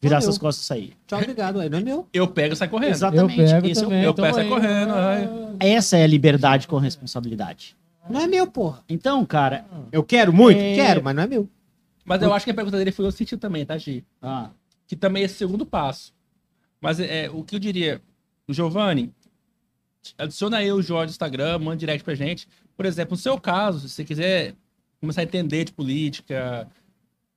Virasse 0.01 0.27
Não 0.27 0.31
é 0.31 0.35
as 0.35 0.37
costas 0.37 0.63
e 0.63 0.67
sair. 0.67 0.93
Tchau, 1.07 1.19
obrigado. 1.19 1.59
Aí 1.59 1.69
não 1.69 1.77
é 1.79 1.81
meu. 1.81 2.07
Eu 2.13 2.25
pego 2.27 2.53
e 2.53 2.57
saio 2.57 2.71
correndo. 2.71 2.89
Eu 2.89 2.95
Exatamente. 2.95 3.35
pego 3.35 3.67
Esse 3.67 3.81
é 3.81 3.83
também. 3.83 4.03
eu 4.03 4.13
peço 4.13 4.39
é 4.39 4.41
aí. 4.43 4.49
correndo, 4.49 4.93
Ah, 4.93 5.17
Essa 5.59 5.97
é 5.97 6.03
a 6.03 6.07
liberdade 6.07 6.67
com 6.69 6.77
responsabilidade. 6.77 7.75
Não 8.09 8.21
é 8.21 8.27
meu, 8.27 8.47
porra. 8.47 8.81
Então, 8.87 9.25
cara. 9.25 9.65
Eu 9.91 10.01
quero 10.03 10.31
muito? 10.31 10.57
É. 10.59 10.73
Quero, 10.75 11.03
mas 11.03 11.13
não 11.15 11.23
é 11.23 11.27
meu. 11.27 11.49
Mas 12.05 12.21
eu 12.21 12.33
acho 12.33 12.45
que 12.45 12.51
a 12.51 12.53
pergunta 12.53 12.77
dele 12.77 12.93
foi 12.93 13.05
o 13.05 13.11
sentido 13.11 13.39
também, 13.39 13.65
tá, 13.65 13.77
Gi? 13.77 14.05
ah, 14.21 14.49
Que 14.87 14.95
também 14.95 15.21
é 15.21 15.25
esse 15.25 15.35
segundo 15.35 15.65
passo. 15.65 16.13
Mas 16.81 16.99
é, 17.01 17.29
o 17.29 17.43
que 17.43 17.55
eu 17.55 17.59
diria, 17.59 18.01
Giovanni, 18.47 19.13
adiciona 20.17 20.57
aí 20.57 20.71
o 20.71 20.81
Jorge 20.81 21.07
no 21.07 21.11
Instagram, 21.11 21.59
manda 21.59 21.75
direct 21.77 22.03
pra 22.05 22.15
gente. 22.15 22.47
Por 22.75 22.85
exemplo, 22.85 23.11
no 23.11 23.17
seu 23.17 23.37
caso, 23.39 23.81
se 23.81 23.89
você 23.89 24.05
quiser 24.05 24.55
começar 24.99 25.21
a 25.21 25.23
entender 25.23 25.65
de 25.65 25.71
política, 25.71 26.67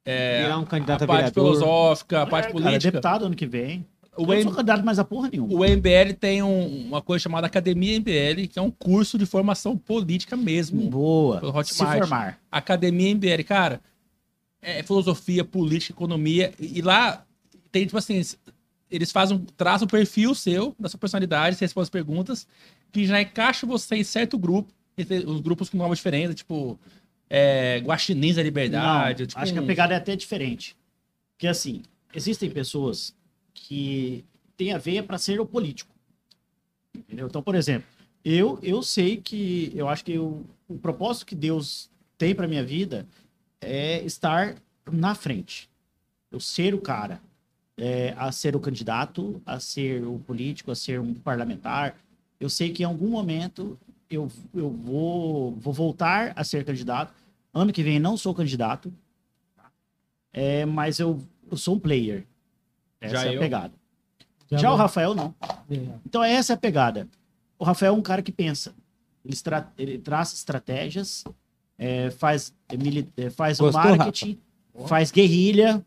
é, 0.04 0.42
Virar 0.42 0.58
um 0.58 0.64
candidato 0.64 1.02
a 1.02 1.04
a 1.04 1.06
parte 1.08 1.18
vereador. 1.32 1.44
filosófica, 1.56 2.22
a 2.22 2.26
parte 2.26 2.48
é, 2.48 2.52
cara, 2.52 2.62
política, 2.64 2.90
deputado 2.92 3.24
ano 3.26 3.34
que 3.36 3.46
vem. 3.46 3.86
o, 4.16 4.22
Eu 4.22 4.26
não 4.26 4.34
M- 4.34 4.42
sou 4.42 4.52
candidato 4.52 4.84
mais 4.84 4.98
a 4.98 5.04
porra 5.04 5.28
nenhuma. 5.30 5.54
o 5.54 5.64
MBL 5.64 6.12
tem 6.18 6.42
um- 6.42 6.86
uma 6.88 7.00
coisa 7.00 7.22
chamada 7.22 7.46
Academia 7.46 7.94
MBL, 7.96 8.46
que 8.48 8.58
é 8.58 8.62
um 8.62 8.70
curso 8.70 9.16
de 9.16 9.24
formação 9.24 9.76
política 9.76 10.36
mesmo. 10.36 10.90
Boa. 10.90 11.38
Pelo 11.40 11.52
Se 11.64 11.82
Hotmart. 11.82 11.98
formar. 12.00 12.38
Academia 12.50 13.10
MBL, 13.10 13.44
cara, 13.44 13.80
é 14.60 14.82
filosofia, 14.82 15.44
política, 15.44 15.92
economia, 15.92 16.52
e 16.58 16.78
e 16.78 16.82
lá 16.82 17.24
tem, 17.70 17.84
tipo 17.86 17.96
assim, 17.98 18.20
eles 18.90 19.10
fazem, 19.10 19.38
traçam 19.56 19.86
um 19.86 19.88
perfil 19.88 20.34
seu, 20.34 20.74
da 20.78 20.88
sua 20.88 20.98
personalidade, 20.98 21.56
você 21.56 21.64
responde 21.64 21.84
as 21.84 21.90
perguntas, 21.90 22.46
que 22.92 23.06
já 23.06 23.20
encaixa 23.22 23.66
você 23.66 23.96
em 23.96 24.04
certo 24.04 24.36
grupo, 24.38 24.70
entre 24.98 25.24
os 25.24 25.40
grupos 25.40 25.70
com 25.70 25.78
nomes 25.78 25.98
diferentes, 25.98 26.34
tipo, 26.36 26.78
é, 27.34 27.78
Guaxinins 27.78 28.36
da 28.36 28.42
Liberdade. 28.42 29.22
Não, 29.22 29.26
tipo, 29.26 29.40
acho 29.40 29.52
que 29.54 29.58
a 29.58 29.62
pegada 29.62 29.94
é 29.94 29.96
até 29.96 30.14
diferente. 30.14 30.76
Porque, 31.32 31.46
assim, 31.46 31.82
existem 32.14 32.50
pessoas 32.50 33.14
que 33.54 34.22
têm 34.54 34.74
a 34.74 34.78
veia 34.78 35.02
para 35.02 35.16
ser 35.16 35.40
o 35.40 35.46
político. 35.46 35.90
Entendeu? 36.94 37.26
Então, 37.26 37.42
por 37.42 37.54
exemplo, 37.54 37.88
eu, 38.22 38.58
eu 38.62 38.82
sei 38.82 39.16
que 39.16 39.72
eu 39.74 39.88
acho 39.88 40.04
que 40.04 40.18
o, 40.18 40.44
o 40.68 40.76
propósito 40.76 41.24
que 41.24 41.34
Deus 41.34 41.90
tem 42.18 42.34
para 42.34 42.46
minha 42.46 42.62
vida 42.62 43.06
é 43.60 44.02
estar 44.04 44.54
na 44.90 45.14
frente. 45.14 45.70
Eu 46.30 46.38
ser 46.38 46.74
o 46.74 46.80
cara. 46.80 47.18
é, 47.76 48.14
a 48.16 48.30
ser 48.30 48.54
o 48.54 48.60
candidato, 48.60 49.40
a 49.46 49.58
ser 49.58 50.04
o 50.04 50.18
político, 50.18 50.70
a 50.70 50.74
ser 50.74 51.00
um 51.00 51.14
parlamentar. 51.14 51.96
Eu 52.38 52.48
sei 52.48 52.72
que 52.72 52.82
em 52.82 52.86
algum 52.86 53.08
momento 53.08 53.78
eu, 54.10 54.30
eu 54.54 54.70
vou, 54.70 55.52
vou 55.56 55.72
voltar 55.72 56.32
a 56.36 56.44
ser 56.44 56.64
candidato. 56.64 57.12
Ano 57.54 57.72
que 57.72 57.82
vem 57.82 57.98
não 57.98 58.16
sou 58.16 58.34
candidato, 58.34 58.92
é, 60.32 60.64
mas 60.64 60.98
eu, 60.98 61.20
eu 61.50 61.56
sou 61.56 61.76
um 61.76 61.78
player. 61.78 62.24
Essa 63.00 63.16
Já 63.16 63.24
é 63.24 63.28
a 63.28 63.32
eu? 63.34 63.40
pegada. 63.40 63.74
já 64.50 64.56
Já 64.58 64.72
o 64.72 64.76
Rafael 64.76 65.14
não. 65.14 65.34
É. 65.70 65.76
Então 66.06 66.22
essa 66.22 66.52
é 66.52 66.54
a 66.54 66.58
pegada. 66.58 67.08
O 67.58 67.64
Rafael 67.64 67.94
é 67.94 67.96
um 67.96 68.02
cara 68.02 68.22
que 68.22 68.32
pensa. 68.32 68.74
Ele, 69.24 69.34
estra- 69.34 69.70
ele 69.78 69.98
traça 69.98 70.34
estratégias, 70.34 71.24
é, 71.78 72.10
faz, 72.10 72.54
é, 72.68 73.24
é, 73.24 73.30
faz 73.30 73.60
o 73.60 73.64
Gostou, 73.64 73.82
marketing, 73.96 74.38
faz 74.86 75.10
guerrilha, 75.12 75.84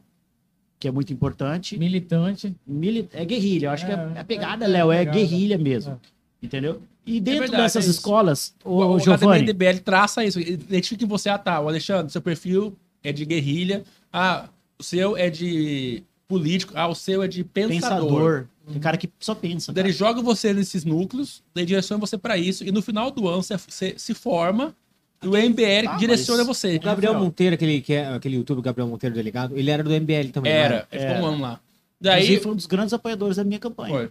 que 0.80 0.88
é 0.88 0.92
muito 0.92 1.12
importante. 1.12 1.78
Militante. 1.78 2.56
Mili- 2.66 3.10
é 3.12 3.26
guerrilha, 3.26 3.68
eu 3.68 3.72
acho 3.72 3.86
que 3.86 3.92
É, 3.92 3.96
a, 3.96 4.22
a 4.22 4.24
pegada, 4.24 4.66
é, 4.66 4.68
Léo, 4.68 4.92
é 4.92 5.04
guerrilha 5.04 5.58
mesmo. 5.58 6.00
É. 6.42 6.46
Entendeu? 6.46 6.82
E 7.06 7.20
dentro 7.20 7.42
verdade, 7.42 7.64
dessas 7.64 7.88
é 7.88 7.90
escolas, 7.90 8.54
O, 8.64 8.82
o, 8.82 8.96
o 8.96 9.00
Giovanni, 9.00 9.44
Academia 9.44 9.54
MBL 9.74 9.80
traça 9.84 10.26
isso, 10.26 10.40
identifica 10.40 11.04
em 11.04 11.08
você, 11.08 11.30
ah 11.30 11.38
tá, 11.38 11.60
o 11.60 11.68
Alexandre, 11.68 12.12
seu 12.12 12.22
perfil 12.22 12.76
é 13.04 13.12
de 13.12 13.24
guerrilha, 13.26 13.84
ah, 14.12 14.50
o 14.80 14.84
seu 14.84 15.16
é 15.16 15.30
de 15.30 16.04
político, 16.28 16.74
ah, 16.76 16.88
o 16.88 16.96
seu 16.96 17.22
é 17.22 17.28
de 17.28 17.44
pensador. 17.44 18.02
pensador, 18.02 18.48
tem 18.72 18.80
cara 18.82 18.98
que 18.98 19.10
só 19.20 19.36
pensa. 19.36 19.72
Cara. 19.72 19.88
ele 19.88 19.94
joga 19.94 20.22
você 20.22 20.52
nesses 20.52 20.84
núcleos, 20.84 21.44
daí 21.54 21.66
direciona 21.66 22.00
você 22.00 22.18
pra 22.18 22.38
isso, 22.38 22.64
e 22.64 22.72
no 22.72 22.82
final 22.82 23.12
do 23.12 23.28
ano 23.28 23.44
você, 23.44 23.56
você 23.56 23.94
se 23.98 24.14
forma 24.16 24.76
e 25.22 25.28
o 25.28 25.32
MBL 25.32 25.88
Ah, 25.88 25.98
direciona 25.98 26.44
você. 26.44 26.76
O 26.76 26.80
Gabriel 26.80 27.14
Monteiro, 27.16 27.56
aquele, 27.56 27.82
que 27.82 27.94
é, 27.94 28.08
aquele 28.08 28.36
youtuber 28.36 28.64
Gabriel 28.64 28.88
Monteiro 28.88 29.16
delegado, 29.16 29.58
ele 29.58 29.70
era 29.70 29.84
do 29.84 29.90
MBL 29.90 30.30
também. 30.32 30.52
Era, 30.52 30.88
ele 30.92 31.02
ficou 31.02 31.24
um 31.24 31.26
ano 31.26 31.42
lá. 31.42 31.60
Daí, 32.00 32.24
Inclusive, 32.24 32.44
foi 32.44 32.52
um 32.52 32.56
dos 32.56 32.66
grandes 32.66 32.94
apoiadores 32.94 33.38
da 33.38 33.44
minha 33.44 33.60
campanha. 33.60 33.94
foi. 33.94 34.10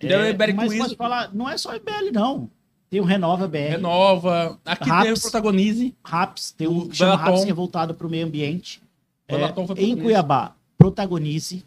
E 0.00 0.08
daí 0.08 0.30
o 0.30 0.34
MBL 0.34 0.50
com 0.52 0.56
mas 0.56 0.72
isso- 0.72 0.82
pode 0.82 0.96
falar, 0.96 1.34
não 1.34 1.48
é 1.48 1.56
só 1.58 1.72
MBL, 1.74 2.10
não. 2.12 2.50
Tem 2.88 3.00
o 3.00 3.04
Renova 3.04 3.46
BR, 3.46 3.70
renova. 3.70 4.58
Aqui 4.64 4.88
Raps. 4.88 5.04
teve 5.04 5.18
o 5.18 5.20
protagonize. 5.22 5.94
RAPS, 6.04 6.50
tem 6.52 6.66
O 6.66 6.88
que 6.88 6.96
chama 6.96 7.12
Belaton. 7.12 7.30
RAPS, 7.30 7.44
que 7.44 7.50
é 7.50 7.54
voltado 7.54 7.94
para 7.94 8.06
o 8.06 8.10
meio 8.10 8.26
ambiente. 8.26 8.82
É, 9.28 9.36
em. 9.76 9.96
Cuiabá, 9.96 10.56
protagonize. 10.76 11.64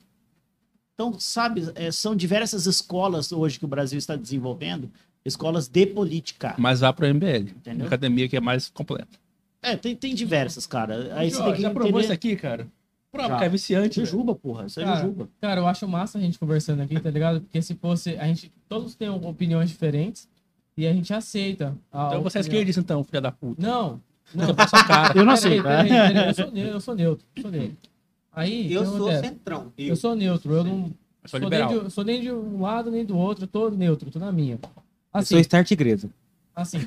Então, 0.94 1.18
sabe, 1.18 1.72
é, 1.76 1.92
são 1.92 2.14
diversas 2.16 2.66
escolas 2.66 3.32
hoje 3.32 3.58
que 3.58 3.64
o 3.66 3.68
Brasil 3.70 3.98
está 3.98 4.16
desenvolvendo, 4.18 4.92
escolas 5.24 5.68
de 5.68 5.86
política. 5.86 6.56
Mas 6.58 6.82
vá 6.82 6.92
pro 6.92 7.08
MBL. 7.08 7.52
Entendeu? 7.56 7.88
Academia 7.88 8.28
que 8.28 8.36
é 8.36 8.42
mais 8.42 8.70
completa. 8.70 9.18
É, 9.62 9.78
tem, 9.78 9.96
tem 9.96 10.14
diversas, 10.14 10.68
cara. 10.68 11.14
Aí 11.16 11.32
você 11.32 11.42
tem 11.42 11.54
que 11.54 11.62
já 11.62 11.70
provou 11.70 11.90
entender. 11.90 12.04
isso 12.04 12.12
aqui, 12.14 12.36
cara? 12.36 12.68
É 13.42 13.50
viciante. 13.50 14.00
velho. 14.00 14.08
Jujuba, 14.12 14.36
porra. 14.36 14.66
Isso 14.66 14.80
é 14.80 14.84
Cara, 14.84 15.02
jujuba. 15.02 15.30
Cara, 15.40 15.62
eu 15.62 15.68
acho 15.68 15.88
massa 15.88 16.18
a 16.18 16.22
gente 16.22 16.40
conversando 16.40 16.82
aqui, 16.82 17.00
tá 17.00 17.10
ligado? 17.10 17.42
Porque 17.42 17.62
se 17.62 17.76
fosse. 17.76 18.18
A 18.18 18.26
gente. 18.28 18.52
Todos 18.68 18.96
têm 18.96 19.10
opiniões 19.10 19.70
diferentes 19.70 20.28
e 20.76 20.88
a 20.88 20.94
gente 20.94 21.14
aceita. 21.14 21.76
a 21.92 22.08
Então 22.08 22.24
você 22.24 22.40
é 22.40 22.42
esquerdista, 22.42 22.82
então, 22.82 23.04
filha 23.04 23.22
da 23.22 23.32
puta. 23.32 23.62
Não. 23.62 24.02
Não. 24.34 24.50
A 24.50 24.84
cara. 24.86 25.18
Eu 25.20 25.26
não 25.26 25.36
sei, 25.36 25.62
peraí, 25.62 25.90
eu, 26.28 26.34
sou 26.34 26.52
neutro, 26.52 26.74
eu 26.74 26.80
sou 26.82 26.96
neutro. 26.96 27.26
Eu 27.36 27.42
sou 27.42 27.52
neutro. 27.52 27.78
Aí. 28.32 28.74
Eu 28.74 28.86
sou 28.86 28.96
acontece? 28.96 29.28
centrão. 29.28 29.74
Eu 29.78 29.96
sou 29.96 30.16
neutro. 30.16 30.54
Eu 30.54 30.64
não. 30.64 30.92
Eu 31.24 31.30
sou 31.30 31.40
Sou 31.40 31.50
nem, 31.50 31.60
liberal. 31.62 31.84
de, 31.86 31.94
sou 31.94 32.04
nem 32.04 32.22
de 32.22 32.32
um 32.32 32.62
lado 32.62 32.92
nem 32.92 33.06
do 33.06 33.18
outro, 33.18 33.46
eu 33.46 33.48
tô 33.48 33.70
neutro, 33.70 34.12
tô 34.12 34.20
na 34.20 34.30
minha. 34.32 34.56
Eu 34.62 34.70
Assim, 35.14 35.36
sou 35.36 35.40
Start 35.40 35.72
Igreja. 35.72 36.10
assim 36.54 36.80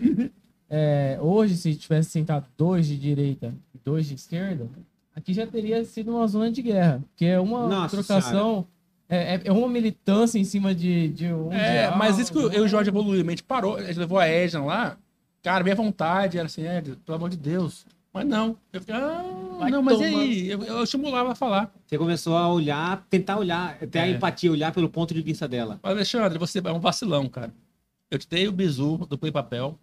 é, 0.68 1.18
hoje, 1.22 1.56
se 1.56 1.74
tivesse 1.74 2.10
sentado 2.10 2.46
dois 2.56 2.86
de 2.86 2.98
direita 2.98 3.54
e 3.74 3.78
dois 3.82 4.06
de 4.06 4.14
esquerda, 4.14 4.68
aqui 5.16 5.32
já 5.34 5.46
teria 5.46 5.84
sido 5.84 6.14
uma 6.14 6.26
zona 6.28 6.52
de 6.52 6.62
guerra. 6.62 7.02
Porque 7.08 7.24
é 7.24 7.40
uma 7.40 7.66
Nossa 7.66 7.96
trocação, 7.96 8.66
é, 9.08 9.34
é- 9.36 9.40
é 9.46 9.52
uma 9.52 9.68
militância 9.68 10.38
em 10.38 10.44
cima 10.44 10.72
de, 10.74 11.08
de 11.08 11.26
um. 11.32 11.52
É, 11.52 11.90
de 11.90 11.96
mas 11.96 12.18
isso 12.18 12.30
que 12.32 12.38
eu 12.38 12.52
e 12.52 12.60
o 12.60 12.68
Jorge 12.68 12.90
evoluiu, 12.90 13.24
a 13.26 13.30
gente 13.30 13.42
parou, 13.42 13.76
a 13.76 13.82
gente 13.82 13.98
levou 13.98 14.18
a 14.18 14.26
Edna 14.26 14.62
lá, 14.64 14.96
cara, 15.42 15.64
minha 15.64 15.74
vontade 15.74 16.38
era 16.38 16.46
assim, 16.46 16.66
Ed, 16.66 16.96
pelo 17.04 17.16
amor 17.16 17.30
de 17.30 17.36
Deus. 17.36 17.84
Mas 18.12 18.24
não. 18.26 18.56
Eu 18.72 18.80
fiquei, 18.80 18.94
ah, 18.94 19.22
Vai 19.58 19.70
não, 19.70 19.82
mas 19.82 20.00
e 20.00 20.04
tomar. 20.10 20.20
aí? 20.20 20.48
Eu, 20.50 20.62
eu 20.64 20.82
estimulava 20.84 21.32
a 21.32 21.34
falar. 21.34 21.70
Você 21.86 21.98
começou 21.98 22.34
a 22.36 22.48
olhar, 22.50 23.04
tentar 23.10 23.36
olhar, 23.38 23.78
ter 23.78 23.98
a 23.98 24.06
É. 24.06 24.10
empatia, 24.12 24.50
olhar 24.50 24.72
pelo 24.72 24.88
ponto 24.88 25.12
de 25.12 25.20
vista 25.20 25.46
dela. 25.46 25.78
Mas, 25.82 25.92
Alexandre, 25.92 26.38
você 26.38 26.60
é 26.64 26.72
um 26.72 26.80
vacilão, 26.80 27.28
cara. 27.28 27.52
Eu 28.10 28.18
te 28.18 28.26
dei 28.26 28.48
o 28.48 28.52
bizu 28.52 28.96
do 29.08 29.18
Play 29.18 29.30
Papel. 29.30 29.78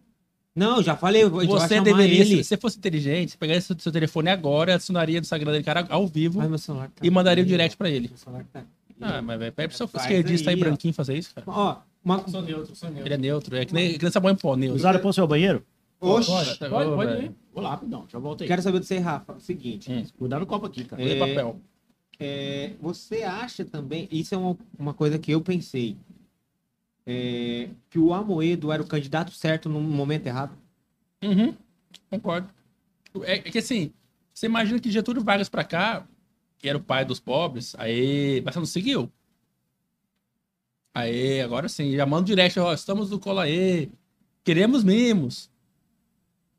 Não, 0.55 0.83
já 0.83 0.95
falei. 0.95 1.25
Você 1.25 1.81
deveria, 1.81 2.21
ele. 2.21 2.43
se 2.43 2.43
você 2.43 2.57
fosse 2.57 2.77
inteligente, 2.77 3.31
você 3.31 3.37
pegaria 3.37 3.61
seu, 3.61 3.75
seu 3.79 3.91
telefone 3.91 4.29
agora, 4.29 4.75
adicionaria 4.75 5.19
no 5.19 5.23
Instagram 5.23 5.51
dele, 5.51 5.63
cara, 5.63 5.85
ao 5.89 6.07
vivo, 6.07 6.39
Ai, 6.39 6.47
meu 6.47 6.59
celular 6.59 6.89
tá 6.89 7.05
e 7.05 7.09
mandaria 7.09 7.43
o 7.43 7.47
direct 7.47 7.75
pra 7.75 7.89
ele. 7.89 8.09
Meu 8.09 8.17
celular 8.17 8.45
tá. 8.51 8.63
Ah, 9.01 9.21
mas 9.21 9.39
velho, 9.39 9.51
pede 9.51 9.69
pro 9.69 9.77
seu 9.77 9.89
esquerdista 10.01 10.49
aí, 10.51 10.55
aí, 10.55 10.59
branquinho, 10.59 10.93
fazer 10.93 11.17
isso, 11.17 11.33
cara. 11.33 11.45
Ó, 11.49 11.77
uma... 12.05 12.27
Sou 12.27 12.41
neutro, 12.41 12.75
sou 12.75 12.89
neutro. 12.89 13.07
Ele 13.07 13.13
é 13.13 13.17
neutro, 13.17 13.55
é 13.55 13.65
que 13.65 13.73
nem, 13.73 13.97
sabão 14.11 14.31
em 14.31 14.35
pó, 14.35 14.55
neutro. 14.55 14.75
Usaram 14.75 14.99
para 14.99 15.09
o 15.09 15.13
seu 15.13 15.27
banheiro? 15.27 15.65
Oxe, 15.99 16.29
Pode, 16.29 16.59
Tá, 16.59 16.69
pode, 16.69 16.89
pode 16.91 17.11
velho. 17.11 17.25
ir. 17.25 17.31
Vou 17.53 17.63
lá, 17.63 17.71
rapidão, 17.71 18.05
já 18.11 18.19
voltei. 18.19 18.47
quero 18.47 18.61
saber 18.61 18.79
de 18.79 18.85
você, 18.85 18.99
Rafa. 18.99 19.33
O 19.33 19.39
seguinte. 19.39 19.91
Hum. 19.91 20.05
Cuidado 20.17 20.41
no 20.41 20.45
copo 20.45 20.65
aqui, 20.65 20.83
cara. 20.83 21.01
É. 21.01 21.17
Papel. 21.17 21.59
É, 22.19 22.71
você 22.81 23.23
acha 23.23 23.65
também, 23.65 24.07
isso 24.11 24.35
é 24.35 24.37
uma, 24.37 24.57
uma 24.77 24.93
coisa 24.93 25.17
que 25.17 25.31
eu 25.31 25.41
pensei, 25.41 25.97
é, 27.05 27.69
que 27.89 27.99
o 27.99 28.13
Amoedo 28.13 28.71
era 28.71 28.81
o 28.81 28.87
candidato 28.87 29.31
certo 29.31 29.69
no 29.69 29.79
momento 29.81 30.27
errado? 30.27 30.57
Uhum, 31.23 31.55
concordo. 32.09 32.49
É, 33.23 33.33
é 33.33 33.39
que 33.39 33.57
assim, 33.57 33.93
você 34.33 34.45
imagina 34.45 34.79
que 34.79 34.91
Getúlio 34.91 35.23
Vargas 35.23 35.49
pra 35.49 35.63
cá, 35.63 36.07
que 36.57 36.67
era 36.67 36.77
o 36.77 36.83
pai 36.83 37.05
dos 37.05 37.19
pobres, 37.19 37.75
aí, 37.77 38.41
mas 38.43 38.53
você 38.53 38.59
não 38.59 38.65
seguiu. 38.65 39.11
Aí, 40.93 41.41
agora 41.41 41.67
sim, 41.67 41.95
já 41.95 42.05
manda 42.05 42.25
direct, 42.25 42.59
ó, 42.59 42.73
estamos 42.73 43.09
no 43.09 43.19
cola 43.19 43.43
aí, 43.43 43.91
queremos 44.43 44.83
mimos. 44.83 45.49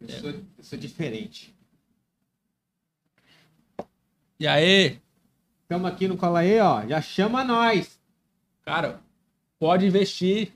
Eu, 0.01 0.09
sou, 0.09 0.31
eu 0.31 0.45
sou 0.65 0.79
diferente. 0.79 1.55
E 4.39 4.47
aí, 4.47 5.01
Estamos 5.65 5.91
aqui 5.91 6.07
no 6.07 6.17
Cola 6.17 6.41
aí, 6.41 6.61
ó. 6.61 6.87
Já 6.87 7.01
chama 7.01 7.43
nós. 7.43 7.99
cara, 8.65 9.01
pode 9.59 9.87
investir 9.87 10.53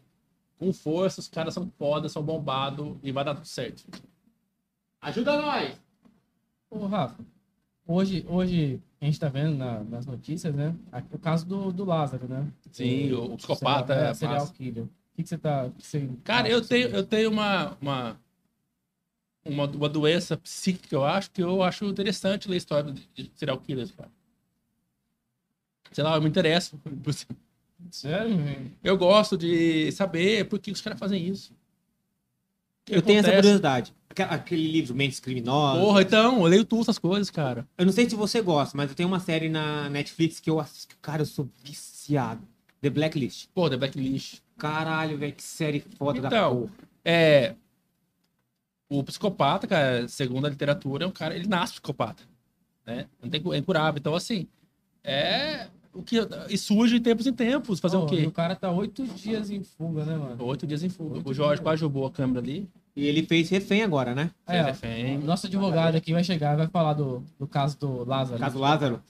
com 0.59 0.73
força, 0.73 1.21
os 1.21 1.29
caras 1.29 1.55
são 1.55 1.71
foda, 1.79 2.09
são 2.09 2.23
bombados 2.23 2.97
e 3.03 3.13
vai 3.13 3.25
dar 3.25 3.35
tudo 3.35 3.47
certo. 3.47 3.85
Ajuda 5.01 5.41
nós. 5.41 5.81
Ô, 6.71 6.87
Rafa, 6.87 7.25
hoje, 7.87 8.27
hoje 8.29 8.83
a 9.01 9.05
gente 9.05 9.21
tá 9.21 9.29
vendo 9.29 9.57
na- 9.57 9.85
nas 9.85 10.05
notícias, 10.07 10.55
né? 10.55 10.75
a- 10.91 11.03
O 11.13 11.19
caso 11.19 11.47
do, 11.47 11.73
do 11.73 11.85
Lázaro, 11.85 12.27
né? 12.29 12.51
Sim, 12.73 13.13
o 13.13 13.37
psicopata 13.37 13.95
serial, 13.95 14.11
é 14.11 14.15
serial 14.15 14.49
killer. 14.51 14.85
O 14.85 14.89
que, 15.17 15.23
que 15.23 15.29
você 15.29 15.39
tá. 15.39 15.71
que 15.71 15.87
você 15.87 16.09
Cara, 16.25 16.49
eu 16.49 16.61
tenho, 16.65 16.89
eu 16.89 17.07
tenho 17.07 17.31
uma, 17.31 17.77
uma, 17.81 18.21
uma, 19.45 19.65
uma 19.67 19.89
doença 19.89 20.37
psíquica, 20.37 20.95
eu 20.95 21.05
acho, 21.05 21.31
que 21.31 21.43
eu 21.43 21.63
acho 21.63 21.85
interessante 21.87 22.49
ler 22.49 22.57
história 22.57 22.93
de 22.93 23.09
de 23.15 23.31
serial 23.35 23.59
killers, 23.61 23.93
cara. 23.93 24.11
Sei 25.93 26.05
lá, 26.05 26.17
eu 26.17 26.23
me 26.23 26.29
interesso. 26.29 26.77
por- 26.79 27.15
Sério, 27.91 28.37
velho? 28.37 28.73
Eu 28.83 28.97
gosto 28.99 29.37
de 29.37 29.91
saber 29.93 30.45
por 30.49 30.59
que 30.59 30.71
os 30.71 30.81
caras 30.81 30.99
fazem 30.99 31.27
isso. 31.27 31.53
Que 32.85 32.95
Eu 32.97 33.03
tenho 33.03 33.19
essa 33.19 33.29
acontece. 33.29 33.43
curiosidade. 33.43 33.95
Aquele 34.31 34.67
livro, 34.67 34.95
Mentes 34.97 35.21
Criminosas. 35.21 35.81
Porra, 35.83 36.03
então, 36.03 36.41
eu 36.41 36.47
leio 36.47 36.65
tudo 36.65 36.83
essas 36.83 36.99
coisas, 36.99 37.31
cara. 37.31 37.67
Eu 37.77 37.87
não 37.87 37.93
sei 37.93 38.09
se 38.09 38.17
você 38.17 38.41
gosta, 38.41 38.77
mas 38.77 38.91
eu 38.91 38.97
tenho 38.97 39.09
uma 39.09 39.21
série 39.21 39.49
na 39.49 39.89
Netflix 39.89 40.41
que 40.41 40.51
eu 40.51 40.59
assisto. 40.59 40.97
Cara, 41.01 41.23
eu 41.23 41.27
sou 41.27 41.49
viciado. 41.63 42.43
The 42.81 42.91
Blacklist. 42.91 43.49
Pô, 43.55 43.71
The 43.71 43.77
Blacklist. 43.77 44.41
Caralho, 44.57 45.17
velho, 45.19 45.33
que 45.33 45.43
série 45.43 45.81
foda 45.97 46.21
da 46.21 46.29
Então, 46.29 46.61
porra. 46.63 46.73
É. 47.05 47.55
O 48.89 49.05
psicopata, 49.05 49.67
cara, 49.67 50.09
segundo 50.09 50.47
a 50.47 50.51
literatura, 50.51 51.05
é 51.05 51.07
um 51.07 51.13
cara, 51.13 51.37
ele 51.37 51.47
nasce 51.47 51.75
psicopata. 51.75 52.23
Né? 52.87 53.07
Não 53.23 53.29
tem, 53.29 53.43
é 53.53 53.57
incurável. 53.59 53.99
Então, 54.01 54.15
assim, 54.15 54.49
é. 55.05 55.69
O 55.93 56.03
que, 56.03 56.17
e 56.49 56.57
surge 56.57 56.97
em 56.97 57.01
tempos 57.03 57.27
em 57.27 57.33
tempos. 57.33 57.81
Fazer 57.81 57.97
Ô, 57.97 58.05
o 58.05 58.07
quê? 58.07 58.25
O 58.27 58.31
cara 58.31 58.55
tá 58.55 58.71
oito 58.71 59.07
dias 59.07 59.51
em 59.51 59.63
fuga, 59.63 60.05
né, 60.05 60.17
mano? 60.17 60.45
Oito 60.45 60.67
dias 60.67 60.83
em 60.83 60.89
fuga. 60.89 61.17
Oito 61.17 61.31
O 61.31 61.35
Jorge 61.35 61.55
dias. 61.55 61.61
quase 61.61 61.83
roubou 61.83 62.07
a 62.07 62.11
câmera 62.11 62.41
ali. 62.41 62.69
E 62.95 63.07
ele 63.07 63.23
fez 63.23 63.49
refém 63.49 63.83
agora, 63.83 64.15
né? 64.15 64.31
É, 64.47 64.63
refém. 64.63 65.19
nosso 65.19 65.47
advogado 65.47 65.97
aqui 65.97 66.13
vai 66.13 66.25
chegar 66.25 66.55
e 66.55 66.57
vai 66.57 66.67
falar 66.67 66.95
do, 66.95 67.23
do 67.39 67.47
caso 67.47 67.79
do 67.79 68.05
Lázaro. 68.05 68.41
Caso 68.41 68.59
Lázaro. 68.59 69.03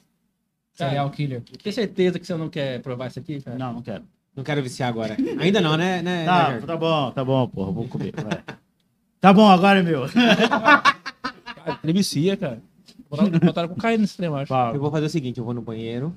Serial 0.75 1.11
killer. 1.11 1.43
Tem 1.63 1.73
certeza 1.73 2.19
que 2.19 2.27
você 2.27 2.37
não 2.37 2.49
quer 2.49 2.81
provar 2.81 3.09
isso 3.09 3.19
aqui, 3.19 3.41
cara? 3.41 3.59
Não, 3.59 3.73
não 3.73 3.83
quero. 3.83 4.05
Não 4.37 4.45
quero 4.45 4.63
viciar 4.63 4.89
agora. 4.89 5.17
Ainda 5.41 5.61
não, 5.61 5.77
né? 5.77 6.01
né 6.01 6.25
Tá, 6.25 6.45
Roger? 6.45 6.63
tá 6.63 6.77
bom, 6.77 7.11
tá 7.11 7.25
bom, 7.25 7.49
porra, 7.49 7.73
vou 7.73 7.89
comer. 7.89 8.15
vai. 8.15 8.45
Tá 9.21 9.33
bom, 9.33 9.49
agora 9.49 9.81
é 9.81 9.83
meu. 9.83 10.03
Cara, 10.09 11.81
ele 11.83 11.93
vicia, 11.93 12.37
cara. 12.37 12.63
Botaram, 13.11 13.39
botaram 13.39 13.69
cocaína 13.69 14.03
nesse 14.03 14.17
trem, 14.17 14.29
eu 14.29 14.37
acho. 14.37 14.53
Eu 14.53 14.81
vou 14.81 14.91
fazer 14.91 15.07
o 15.07 15.11
seguinte, 15.11 15.39
eu 15.39 15.45
vou 15.45 15.55
no 15.55 15.63
banheiro, 15.63 16.15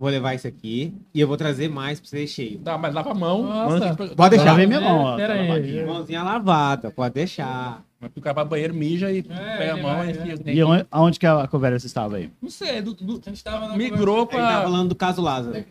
vou 0.00 0.08
levar 0.08 0.34
isso 0.34 0.48
aqui 0.48 0.94
e 1.14 1.20
eu 1.20 1.28
vou 1.28 1.36
trazer 1.36 1.68
mais 1.68 2.00
pra 2.00 2.08
você 2.08 2.26
cheio. 2.26 2.58
Dá, 2.58 2.78
mas 2.78 2.94
lava 2.94 3.10
a 3.10 3.14
mão. 3.14 3.42
Nossa. 3.42 3.94
Pode 4.16 4.36
deixar. 4.36 4.54
Vem 4.54 4.66
minha 4.66 4.80
mão, 4.80 5.00
ó. 5.00 5.16
Pera 5.16 5.34
aí. 5.34 5.84
Mãozinha 5.84 6.22
lavada, 6.22 6.90
pode 6.90 7.14
deixar. 7.14 7.84
Mas 8.00 8.10
o 8.16 8.20
cara 8.22 8.32
vai 8.32 8.44
banheiro, 8.46 8.72
mija 8.74 9.12
e 9.12 9.22
pega 9.22 9.74
a 9.74 9.76
mão 9.76 9.96
vai, 9.96 10.08
e 10.08 10.10
enfia. 10.12 10.52
E 10.54 10.64
onde, 10.64 10.86
aonde 10.90 11.18
que 11.18 11.26
a 11.26 11.46
conversa 11.46 11.86
estava 11.86 12.16
aí? 12.16 12.30
Não 12.40 12.48
sei, 12.48 12.80
do, 12.80 12.94
do- 12.94 13.20
A 13.24 13.28
gente 13.28 13.44
tava 13.44 13.68
na 13.68 13.76
migrou 13.76 14.20
Ele 14.20 14.26
tá 14.28 14.36
pra. 14.38 14.62
falando 14.62 14.88
do 14.88 14.94
caso 14.94 15.20
Lázaro. 15.20 15.58
O 15.60 15.64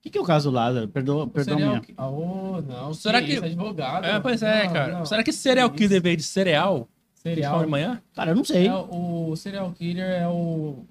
que, 0.00 0.08
que 0.08 0.16
é 0.16 0.20
o 0.20 0.24
caso 0.24 0.50
Lázaro? 0.50 0.88
Perdoa, 0.88 1.26
perdão 1.26 1.56
minha. 1.56 1.82
Ah, 1.94 2.08
ô, 2.08 2.62
não. 2.66 2.94
Será 2.94 3.20
que- 3.20 3.32
isso, 3.34 3.44
advogado. 3.44 4.06
É, 4.06 4.18
pois 4.18 4.42
é, 4.42 4.64
Não, 4.64 4.72
cara. 4.72 4.92
não. 4.98 5.04
Será 5.04 5.22
que 5.22 5.30
serial 5.32 5.68
Que 5.68 5.76
killer 5.86 6.00
veio 6.00 6.16
de 6.16 6.22
cereal? 6.22 6.88
Serial. 7.16 7.60
De 7.62 7.66
manhã? 7.66 8.00
Cara, 8.14 8.30
eu 8.30 8.34
não 8.36 8.44
sei. 8.44 8.66
É, 8.68 8.72
o 8.72 9.36
serial 9.36 9.70
killer 9.72 10.22
é 10.22 10.26
o, 10.28 10.86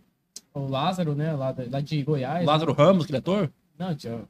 o 0.66 0.70
Lázaro, 0.70 1.16
né? 1.16 1.34
Lá, 1.34 1.52
da- 1.52 1.66
lá 1.70 1.82
de 1.82 2.02
Goiás. 2.04 2.46
Lázaro 2.46 2.74
Ramos, 2.74 3.06
criador? 3.06 3.52
Não, 3.78 3.94
tio. 3.96 4.28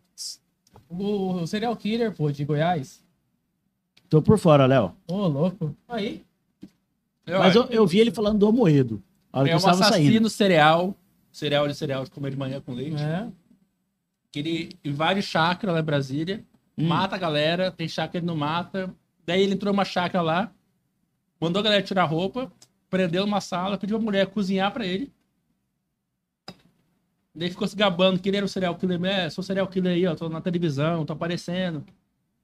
O, 0.89 1.33
o 1.41 1.47
serial 1.47 1.75
killer, 1.75 2.13
pô, 2.13 2.31
de 2.31 2.43
Goiás. 2.45 3.03
Tô 4.09 4.21
por 4.21 4.37
fora, 4.39 4.65
Léo. 4.65 4.93
Ô, 5.07 5.27
louco. 5.27 5.75
Aí. 5.87 6.23
Mas 7.27 7.55
eu, 7.55 7.65
eu 7.65 7.85
vi 7.85 7.99
ele 7.99 8.11
falando 8.11 8.39
do 8.39 8.53
Moedo. 8.53 9.03
A 9.33 9.39
hora 9.39 9.47
que 9.47 9.51
é 9.51 9.53
eu 9.53 9.57
um 9.57 9.59
estava 9.59 9.79
assassino 9.81 10.11
saindo. 10.11 10.29
cereal. 10.29 10.95
Cereal 11.31 11.67
de 11.67 11.75
cereal 11.75 12.03
de 12.05 12.11
comer 12.11 12.31
de 12.31 12.37
manhã 12.37 12.61
com 12.61 12.73
leite. 12.73 13.01
É. 13.01 13.27
Que 14.31 14.39
ele 14.39 14.69
invade 14.83 15.21
chácara 15.21 15.73
lá 15.73 15.79
em 15.79 15.83
Brasília, 15.83 16.43
Hum. 16.77 16.87
mata 16.87 17.15
a 17.15 17.19
galera, 17.19 17.71
tem 17.71 17.87
chácara 17.87 18.11
que 18.11 18.17
ele 18.19 18.25
não 18.25 18.35
mata. 18.37 18.93
Daí 19.25 19.41
ele 19.41 19.53
entrou 19.55 19.73
numa 19.73 19.83
chácara 19.83 20.21
lá, 20.23 20.51
mandou 21.41 21.59
a 21.59 21.63
galera 21.63 21.81
tirar 21.83 22.03
a 22.03 22.05
roupa, 22.05 22.51
prendeu 22.89 23.25
numa 23.25 23.41
sala, 23.41 23.77
pediu 23.77 23.97
a 23.97 23.99
mulher 23.99 24.27
cozinhar 24.27 24.71
pra 24.71 24.85
ele. 24.85 25.11
Daí 27.37 27.49
ficou 27.51 27.67
se 27.67 27.75
gabando 27.75 28.19
que 28.19 28.27
ele 28.29 28.37
era 28.37 28.45
o 28.45 28.49
serial 28.49 28.75
killer. 28.75 29.03
É, 29.05 29.29
sou 29.29 29.43
serial 29.43 29.67
killer 29.67 29.93
aí, 29.93 30.07
ó, 30.07 30.15
tô 30.15 30.27
na 30.27 30.41
televisão, 30.41 31.05
tô 31.05 31.13
aparecendo. 31.13 31.83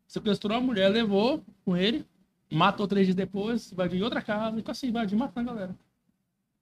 Sequestrou 0.07 0.56
a 0.56 0.61
mulher, 0.61 0.90
levou 0.90 1.41
com 1.65 1.76
ele, 1.76 2.06
matou 2.52 2.88
três 2.88 3.07
dias 3.07 3.15
depois, 3.15 3.72
invadiu 3.72 3.99
em 3.99 4.03
outra 4.03 4.22
casa, 4.22 4.56
e 4.56 4.60
ficou 4.60 4.72
assim, 4.72 4.88
invadiu, 4.90 5.18
matando 5.18 5.49
a 5.49 5.53
galera. 5.53 5.76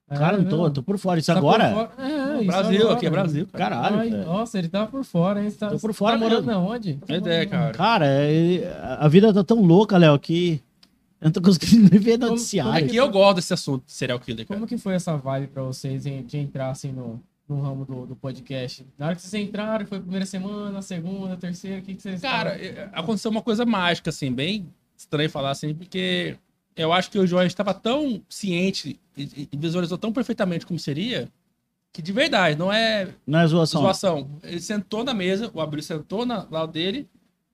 Cara, 0.09 0.37
não 0.37 0.45
tô, 0.45 0.67
É, 0.67 0.69
tô 0.69 0.83
por 0.83 0.97
fora. 0.97 1.19
Isso 1.19 1.31
tá 1.31 1.37
agora? 1.37 1.71
fora. 1.73 1.91
É, 1.97 2.35
isso 2.37 2.45
Brasil, 2.47 2.79
agora. 2.81 2.95
aqui 2.95 3.05
é 3.05 3.09
Brasil. 3.09 3.47
Cara. 3.51 3.75
Caralho, 3.75 3.99
Ai, 3.99 4.09
velho. 4.09 4.25
nossa, 4.25 4.59
ele 4.59 4.67
tá 4.69 4.85
por 4.85 5.03
fora, 5.05 5.41
hein? 5.43 5.51
Tá, 5.51 5.69
Tô 5.69 5.79
por 5.79 5.91
você 5.93 5.97
fora 5.97 6.13
tá 6.17 6.19
morando 6.23 6.45
na 6.45 6.57
onde? 6.59 6.99
É 7.07 7.15
ideia, 7.15 7.45
cara. 7.45 7.71
Cara, 7.73 8.05
é- 8.07 8.97
a 8.99 9.07
vida 9.07 9.33
tá 9.33 9.41
tão 9.43 9.61
louca, 9.61 9.97
Léo, 9.97 10.17
que 10.19 10.61
eu 11.21 11.25
não 11.25 11.31
tô 11.31 11.41
conseguindo 11.41 11.89
nem 11.89 11.99
ver 11.99 12.17
Como- 12.17 12.31
noticiário. 12.31 12.85
É 12.85 12.89
que 12.89 12.95
eu 12.95 13.09
gosto 13.09 13.37
desse 13.37 13.53
assunto 13.53 13.85
de 13.85 13.91
serial 13.93 14.19
killer, 14.19 14.45
cara. 14.45 14.57
Como 14.59 14.67
que 14.67 14.77
foi 14.77 14.95
essa 14.95 15.15
vibe 15.15 15.47
pra 15.47 15.63
vocês 15.63 16.03
de 16.03 16.37
entrar 16.37 16.71
assim 16.71 16.91
no, 16.91 17.21
no 17.51 17.61
ramo 17.61 17.85
do, 17.85 18.05
do 18.05 18.15
podcast? 18.15 18.85
Na 18.97 19.07
hora 19.07 19.15
que 19.15 19.21
vocês 19.21 19.43
entraram, 19.43 19.85
foi 19.85 19.97
a 19.97 20.01
primeira 20.01 20.25
semana, 20.25 20.81
segunda, 20.81 21.35
terceira, 21.35 21.79
o 21.79 21.81
que, 21.81 21.95
que 21.95 22.01
vocês 22.01 22.21
Cara, 22.21 22.51
é, 22.51 22.89
aconteceu 22.93 23.29
uma 23.29 23.41
coisa 23.41 23.65
mágica, 23.65 24.09
assim, 24.09 24.31
bem 24.31 24.67
estranho 24.97 25.29
falar 25.29 25.51
assim, 25.51 25.73
porque 25.73 26.37
eu 26.75 26.93
acho 26.93 27.09
que 27.11 27.19
o 27.19 27.27
Jorge 27.27 27.47
estava 27.47 27.73
tão 27.73 28.21
ciente 28.29 28.99
e, 29.17 29.47
e 29.51 29.57
visualizou 29.57 29.97
tão 29.97 30.13
perfeitamente 30.13 30.65
como 30.65 30.79
seria, 30.79 31.27
que 31.91 32.01
de 32.01 32.11
verdade, 32.11 32.57
não 32.57 32.71
é 32.71 33.09
Não 33.27 33.39
é 33.39 33.47
zoação. 33.47 33.81
zoação. 33.81 34.29
Ele 34.43 34.61
sentou 34.61 35.03
na 35.03 35.13
mesa, 35.13 35.51
o 35.53 35.59
Abril 35.59 35.83
sentou 35.83 36.25
na, 36.25 36.47
lá 36.49 36.65
dele, 36.65 37.07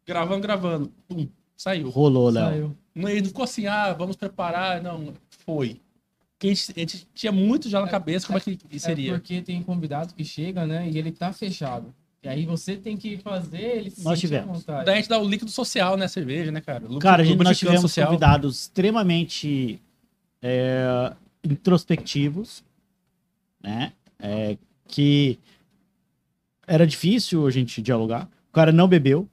gravando, 0.06 0.41
gravando. 0.41 0.94
Pum, 1.07 1.28
saiu. 1.56 1.90
Rolou, 1.90 2.30
Léo. 2.30 2.45
Saiu. 2.45 2.78
Não, 2.94 3.10
ele 3.10 3.22
não 3.22 3.28
ficou 3.28 3.44
assim, 3.44 3.65
ah, 3.65 3.94
vamos 3.94 4.15
preparar. 4.15 4.82
Não, 4.82 5.14
foi. 5.30 5.80
Porque 6.38 6.48
a 6.48 6.54
gente, 6.54 6.72
a 6.76 6.80
gente 6.80 7.08
tinha 7.16 7.32
muito 7.32 7.68
já 7.68 7.82
na 7.82 7.88
cabeça 7.88 8.28
como 8.28 8.38
é 8.38 8.42
que 8.42 8.58
É 8.72 8.78
seria. 8.78 9.14
porque 9.14 9.42
tem 9.42 9.62
convidado 9.64 10.14
que 10.14 10.24
chega, 10.24 10.66
né? 10.68 10.88
E 10.88 10.98
ele 10.98 11.12
tá 11.12 11.34
fechado. 11.34 11.94
E 12.24 12.28
aí 12.30 12.46
você 12.46 12.76
tem 12.76 12.96
que 12.98 13.18
fazer 13.18 13.58
ele 13.78 13.90
se 13.90 14.04
Nós 14.04 14.20
tivemos. 14.20 14.60
vontade. 14.60 14.86
Daí 14.86 14.96
a 14.96 14.98
gente 14.98 15.10
dá 15.10 15.20
o 15.20 15.28
líquido 15.28 15.50
social, 15.50 15.98
né? 15.98 16.08
Cerveja, 16.08 16.52
né, 16.52 16.62
cara? 16.62 16.84
Cara, 17.00 17.24
a 17.24 17.26
gente, 17.26 17.42
nós 17.44 17.58
tivemos 17.58 17.94
convidados 17.96 18.62
extremamente 18.62 19.80
é, 20.42 21.14
introspectivos, 21.44 22.64
né? 23.62 23.94
É, 24.20 24.58
que 24.88 25.40
era 26.68 26.86
difícil 26.86 27.48
a 27.48 27.52
gente 27.52 27.82
dialogar. 27.82 28.30
O 28.50 28.54
cara 28.54 28.72
não 28.72 28.88
bebeu. 28.88 29.28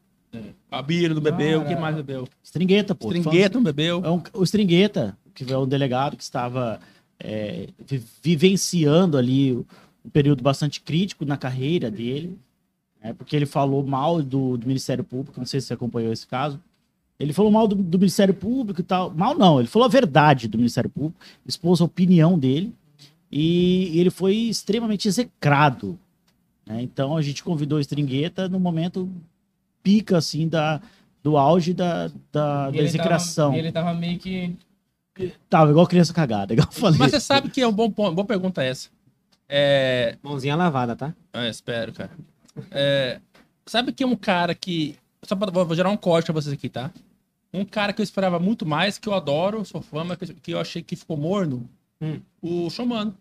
A 0.70 0.82
Bira 0.82 1.14
não 1.14 1.22
bebeu, 1.22 1.60
Cara. 1.60 1.72
quem 1.72 1.80
mais 1.80 1.94
bebeu? 1.96 2.28
Stringueta, 2.42 2.94
pô. 2.94 3.12
Stringueta 3.12 3.54
não 3.56 3.62
bebeu. 3.62 4.02
É 4.04 4.10
um- 4.10 4.22
o 4.32 4.42
Stringueta, 4.42 5.16
que 5.32 5.50
é 5.52 5.56
um 5.56 5.66
delegado 5.66 6.16
que 6.16 6.22
estava 6.24 6.80
é, 7.20 7.68
vi- 7.86 8.02
vivenciando 8.22 9.16
ali 9.16 9.52
um 9.54 10.10
período 10.12 10.42
bastante 10.42 10.80
crítico 10.80 11.24
na 11.24 11.36
carreira 11.36 11.90
dele, 11.90 12.38
né, 13.02 13.12
porque 13.14 13.34
ele 13.34 13.46
falou 13.46 13.84
mal 13.84 14.22
do, 14.22 14.56
do 14.56 14.66
Ministério 14.66 15.02
Público, 15.04 15.38
não 15.38 15.46
sei 15.46 15.60
se 15.60 15.68
você 15.68 15.74
acompanhou 15.74 16.12
esse 16.12 16.26
caso. 16.26 16.60
Ele 17.18 17.32
falou 17.32 17.50
mal 17.50 17.68
do, 17.68 17.76
do 17.76 17.98
Ministério 17.98 18.34
Público 18.34 18.80
e 18.80 18.84
tal. 18.84 19.10
Mal 19.14 19.38
não, 19.38 19.58
ele 19.60 19.68
falou 19.68 19.86
a 19.86 19.90
verdade 19.90 20.48
do 20.48 20.58
Ministério 20.58 20.90
Público, 20.90 21.18
expôs 21.46 21.80
a 21.80 21.84
opinião 21.84 22.38
dele 22.38 22.74
e 23.30 23.98
ele 23.98 24.10
foi 24.10 24.34
extremamente 24.34 25.06
execrado. 25.08 25.98
né? 26.66 26.82
Então 26.82 27.16
a 27.16 27.22
gente 27.22 27.42
convidou 27.44 27.78
o 27.78 27.80
Stringueta 27.80 28.48
no 28.48 28.58
momento 28.58 29.08
pica, 29.82 30.18
assim, 30.18 30.48
da, 30.48 30.80
do 31.22 31.36
auge 31.36 31.72
da, 31.72 32.08
da, 32.32 32.70
da 32.70 32.70
E 32.72 32.78
ele 32.78 32.86
execração. 32.86 33.50
Tava, 33.50 33.58
ele 33.58 33.72
tava 33.72 33.94
meio 33.94 34.18
que. 34.18 34.54
Tava 35.48 35.70
igual 35.70 35.86
criança 35.86 36.12
cagada, 36.12 36.52
igual 36.52 36.68
eu 36.68 36.72
falei. 36.80 36.98
Mas 36.98 37.10
você 37.12 37.20
sabe 37.20 37.48
que 37.50 37.60
é 37.60 37.66
um 37.66 37.72
bom 37.72 37.90
ponto, 37.90 38.14
boa 38.14 38.26
pergunta 38.26 38.62
essa. 38.62 38.88
É, 39.48 40.16
Mãozinha 40.22 40.56
lavada, 40.56 40.96
tá? 40.96 41.14
Ah, 41.32 41.48
espero, 41.48 41.92
cara. 41.92 42.10
É, 42.70 43.20
sabe 43.66 43.92
que 43.92 44.04
um 44.04 44.16
cara 44.16 44.54
que. 44.54 44.96
Só 45.22 45.36
pra, 45.36 45.50
vou 45.50 45.74
gerar 45.74 45.90
um 45.90 45.96
corte 45.96 46.26
pra 46.26 46.34
vocês 46.34 46.52
aqui, 46.52 46.68
tá? 46.68 46.90
Um 47.52 47.64
cara 47.64 47.92
que 47.92 48.00
eu 48.00 48.04
esperava 48.04 48.38
muito 48.40 48.66
mais, 48.66 48.98
que 48.98 49.08
eu 49.08 49.14
adoro, 49.14 49.64
sou 49.64 49.80
fã, 49.80 50.02
mas 50.02 50.18
que- 50.42 50.52
eu 50.52 50.58
achei 50.60 50.82
que 50.82 50.96
ficou 50.96 51.16
morno. 51.16 51.68
Hum. 52.00 52.20
O 52.42 52.68
Xomano. 52.68 53.14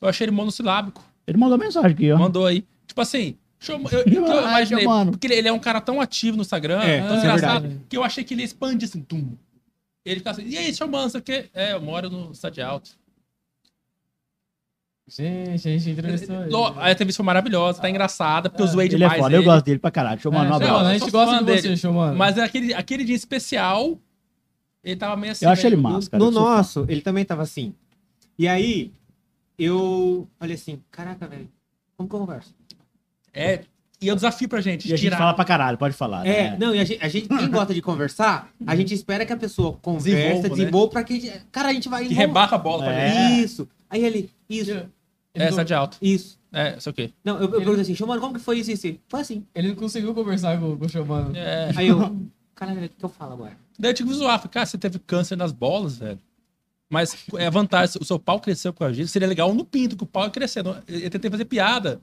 Eu 0.00 0.08
achei 0.08 0.26
ele 0.26 0.30
monossilábico. 0.32 1.02
Ele 1.26 1.38
mandou 1.38 1.56
mensagem 1.58 1.90
aqui, 1.92 2.12
ó. 2.12 2.18
Mandou 2.18 2.44
aí. 2.46 2.64
Tipo 2.86 3.00
assim, 3.00 3.36
eu, 3.66 3.80
eu, 3.90 4.26
eu 4.26 4.40
imaginei. 4.42 4.84
Porque 5.10 5.26
ele, 5.26 5.34
ele 5.36 5.48
é 5.48 5.52
um 5.52 5.58
cara 5.58 5.80
tão 5.80 6.00
ativo 6.00 6.36
no 6.36 6.42
Instagram, 6.42 6.80
É, 6.82 7.00
tão 7.06 7.16
é 7.16 7.18
engraçado, 7.18 7.62
verdade. 7.62 7.84
que 7.88 7.96
eu 7.96 8.04
achei 8.04 8.22
que 8.22 8.34
ele 8.34 8.42
ia 8.42 8.46
expandir 8.46 8.86
assim, 8.88 9.00
tum. 9.00 9.32
Ele 10.06 10.20
fica 10.20 10.30
assim, 10.30 10.46
e 10.46 10.56
aí, 10.56 10.72
Xomano, 10.74 11.10
você 11.10 11.20
quê? 11.20 11.50
É, 11.52 11.72
eu 11.72 11.80
moro 11.80 12.08
no 12.08 12.32
Cidade 12.34 12.62
Alto. 12.62 12.90
Gente, 15.08 15.68
a 15.68 15.72
gente 15.78 15.90
entrevistou 15.90 16.42
ele. 16.42 16.50
Lo- 16.50 16.74
A 16.80 16.90
entrevista 16.90 17.18
foi 17.18 17.26
maravilhosa, 17.26 17.80
tá 17.80 17.88
engraçada, 17.88 18.48
porque 18.50 18.62
eu 18.62 18.66
zoei 18.66 18.86
Ele 18.86 18.94
é 18.96 18.98
demais. 18.98 19.20
foda, 19.20 19.36
eu 19.36 19.42
gosto 19.44 19.64
dele 19.64 19.78
pra 19.78 19.90
caralho. 19.90 20.16
Deixa 20.16 20.28
eu 20.28 20.32
mandar 20.32 20.48
um 20.50 20.52
É, 20.52 20.56
abraço. 20.56 20.72
Mano, 20.74 20.86
a 20.86 20.88
eu 20.94 20.98
gente 20.98 21.10
sou 21.10 21.20
gosta 21.20 21.36
fã 21.38 21.44
de 21.44 21.52
você, 21.52 21.62
dele. 21.62 21.76
show, 21.76 21.92
mano. 21.92 22.16
Mas 22.16 22.38
é 22.38 22.42
aquele, 22.42 22.74
aquele 22.74 23.04
dia 23.04 23.14
especial, 23.14 23.98
ele 24.82 24.96
tava 24.96 25.16
meio 25.16 25.32
assim. 25.32 25.44
Eu 25.44 25.50
acho 25.52 25.62
meio- 25.62 25.74
ele 25.74 25.82
massa, 25.82 26.10
cara. 26.10 26.22
no 26.22 26.28
eu 26.28 26.32
sou 26.32 26.42
fã. 26.42 26.48
nosso, 26.56 26.86
ele 26.88 27.00
também 27.02 27.24
tava 27.24 27.42
assim. 27.42 27.72
E 28.36 28.48
aí, 28.48 28.92
eu 29.58 30.28
falei 30.40 30.56
assim, 30.56 30.80
caraca, 30.90 31.26
velho, 31.28 31.48
como 31.96 32.08
que 32.08 32.14
eu 32.14 32.20
converso? 32.20 32.54
É, 33.32 33.60
e 34.00 34.08
é 34.08 34.12
um 34.12 34.16
desafio 34.16 34.48
pra 34.48 34.60
gente. 34.60 34.88
E 34.88 34.92
a 34.92 34.96
gente 34.96 35.06
tirar. 35.06 35.16
fala 35.18 35.34
pra 35.34 35.44
caralho, 35.44 35.78
pode 35.78 35.94
falar. 35.94 36.26
É, 36.26 36.50
né? 36.50 36.56
não, 36.60 36.74
e 36.74 36.80
a 36.80 36.84
gente, 36.84 37.02
a 37.04 37.08
gente 37.08 37.28
quem 37.28 37.50
gosta 37.50 37.72
de 37.72 37.80
conversar, 37.82 38.50
a 38.66 38.76
gente 38.76 38.92
espera 38.94 39.24
que 39.24 39.32
a 39.32 39.36
pessoa 39.36 39.72
conversa, 39.80 40.10
Desenvolva, 40.10 40.48
né? 40.48 40.54
desenvolva, 40.54 40.92
pra 40.92 41.04
que. 41.04 41.12
a 41.14 41.20
gente- 41.20 41.42
Cara, 41.50 41.68
a 41.68 41.72
gente 41.72 41.88
vai. 41.88 42.06
Que 42.06 42.14
rebafa 42.14 42.56
a 42.56 42.58
bola 42.58 42.84
pra 42.84 42.92
É. 42.92 43.10
gente. 43.30 43.44
Isso. 43.44 43.68
Aí 43.88 44.04
ele, 44.04 44.30
isso, 44.48 44.70
Ele, 44.70 44.88
É, 45.34 45.44
não, 45.44 45.50
Cidade 45.50 45.74
Alto. 45.74 45.98
isso. 46.00 46.38
É, 46.52 46.76
isso 46.78 46.88
aqui. 46.88 47.12
Não, 47.24 47.36
eu, 47.36 47.42
eu 47.42 47.50
perguntei 47.50 47.82
assim, 47.82 47.94
"Xô, 47.94 48.06
mano, 48.06 48.20
como 48.20 48.34
que 48.34 48.40
foi 48.40 48.58
isso 48.58 48.70
e 48.70 48.74
isso? 48.74 48.98
Foi 49.08 49.20
assim. 49.20 49.44
ele 49.54 49.68
não 49.68 49.74
conseguiu 49.74 50.14
conversar 50.14 50.58
com, 50.58 50.76
com 50.76 50.84
o 50.86 50.88
show, 50.88 51.04
mano. 51.04 51.36
É. 51.36 51.70
Aí 51.76 51.88
eu, 51.88 52.16
caralho, 52.54 52.84
o 52.86 52.88
que 52.88 53.04
eu 53.04 53.08
falo 53.08 53.34
agora? 53.34 53.52
Daí 53.78 53.90
eu 53.90 53.94
tive 53.94 54.08
que 54.08 54.14
zoar. 54.16 54.38
Falei, 54.38 54.50
cara, 54.52 54.64
você 54.66 54.78
teve 54.78 54.98
câncer 54.98 55.36
nas 55.36 55.52
bolas, 55.52 55.98
velho. 55.98 56.18
Mas 56.88 57.14
é 57.36 57.46
a 57.46 57.50
vantagem, 57.50 57.96
o 58.00 58.04
seu 58.04 58.18
pau 58.18 58.40
cresceu 58.40 58.72
por 58.72 58.78
causa 58.80 58.94
disso. 58.94 59.12
Seria 59.12 59.26
legal 59.28 59.52
no 59.52 59.64
pinto, 59.64 59.96
que 59.96 60.04
o 60.04 60.06
pau 60.06 60.24
ia 60.24 60.30
crescendo. 60.30 60.76
Eu 60.88 61.10
tentei 61.10 61.30
fazer 61.30 61.44
piada. 61.44 62.00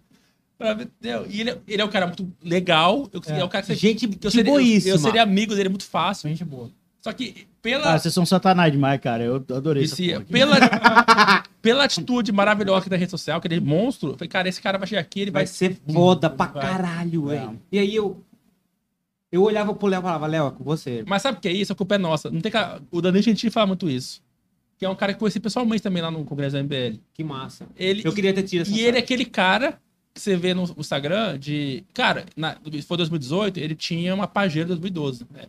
Entendeu? 0.72 1.26
E 1.30 1.42
ele, 1.42 1.50
é- 1.52 1.58
ele 1.68 1.82
é 1.82 1.86
um 1.86 1.90
cara 1.90 2.08
muito 2.08 2.32
legal. 2.44 3.10
Eu, 3.14 3.22
É. 3.28 3.40
é. 3.40 3.46
um 3.46 3.48
cara 3.50 3.62
que 3.62 3.68
você- 3.68 3.76
Gente 3.76 4.08
que 4.08 4.16
eu 4.16 4.30
que 4.30 4.32
seria, 4.32 4.50
eu, 4.50 4.54
boíssima. 4.56 4.94
eu 4.96 5.00
seria 5.00 5.24
amigo 5.24 5.56
dele 5.56 5.70
muito 5.70 5.86
fácil. 5.86 6.30
Gente 6.30 6.44
boa. 6.44 6.70
Só 7.02 7.12
que 7.12 7.48
pela, 7.62 7.94
Ah, 7.94 8.00
vocês 8.00 8.14
são 8.14 8.26
satanás 8.26 8.72
demais, 8.72 9.00
cara. 9.02 9.24
Eu 9.24 9.36
adorei 9.36 9.84
essa 9.84 9.94
aqui. 9.96 10.18
Pela, 10.32 10.56
pela 11.62 11.84
atitude 11.84 12.32
maravilhosa 12.32 12.90
da 12.90 12.96
rede 12.96 13.12
social, 13.12 13.38
aquele 13.40 13.60
monstro, 13.60 14.12
eu 14.12 14.14
falei, 14.18 14.30
cara, 14.30 14.48
esse 14.50 14.62
cara 14.62 14.78
vai 14.78 14.88
chegar 14.88 15.02
aqui, 15.02 15.20
ele 15.22 15.32
Vai 15.32 15.44
vai. 15.46 15.48
ser 15.54 15.78
foda 15.92 16.30
pra 16.30 16.46
Vai. 16.48 16.62
caralho, 16.62 17.26
velho. 17.28 17.60
E 17.72 17.80
aí 17.80 17.96
eu. 17.96 18.24
Eu 19.32 19.42
olhava 19.42 19.74
pro 19.74 19.88
Léo 19.88 20.00
e 20.00 20.04
falava, 20.04 20.28
Léo, 20.28 20.48
é 20.48 20.52
com 20.52 20.64
você. 20.64 21.04
Mas 21.08 21.24
sabe 21.24 21.40
o 21.40 21.42
que 21.42 21.48
é 21.48 21.52
isso? 21.52 21.74
A 21.74 21.76
culpa 21.76 21.96
é 21.96 21.98
nossa. 21.98 22.30
Não 22.30 22.40
tem 22.40 22.52
ca... 22.52 22.80
O 22.92 23.02
Danilo 23.02 23.24
Gentili 23.24 23.52
fala 23.52 23.66
muito 23.66 23.90
isso. 23.90 24.22
Que 24.78 24.86
é 24.86 24.90
um 24.90 24.94
cara 24.96 25.12
que 25.12 25.16
eu 25.18 25.20
conheci 25.22 25.40
pessoalmente 25.40 25.82
também 25.82 26.04
lá 26.04 26.12
no 26.12 26.24
Congresso 26.24 26.54
da 26.56 26.60
MBL. 26.62 27.00
Que 27.16 27.24
massa. 27.24 27.66
Ele, 27.76 28.04
Eu 28.06 28.14
queria 28.14 28.32
ter 28.32 28.44
tido 28.44 28.62
essa 28.62 28.72
E 28.72 28.80
ele 28.82 28.98
é 28.98 29.00
aquele 29.00 29.26
cara 29.26 29.72
que 29.72 29.78
você 30.16 30.36
vê 30.36 30.54
no 30.54 30.64
Instagram 30.78 31.38
de. 31.40 31.84
Cara, 31.94 32.26
na, 32.36 32.58
foi 32.86 32.98
2018, 32.98 33.58
ele 33.60 33.76
tinha 33.76 34.14
uma 34.14 34.28
Pajero 34.28 34.68
2012. 34.70 35.26
né? 35.32 35.46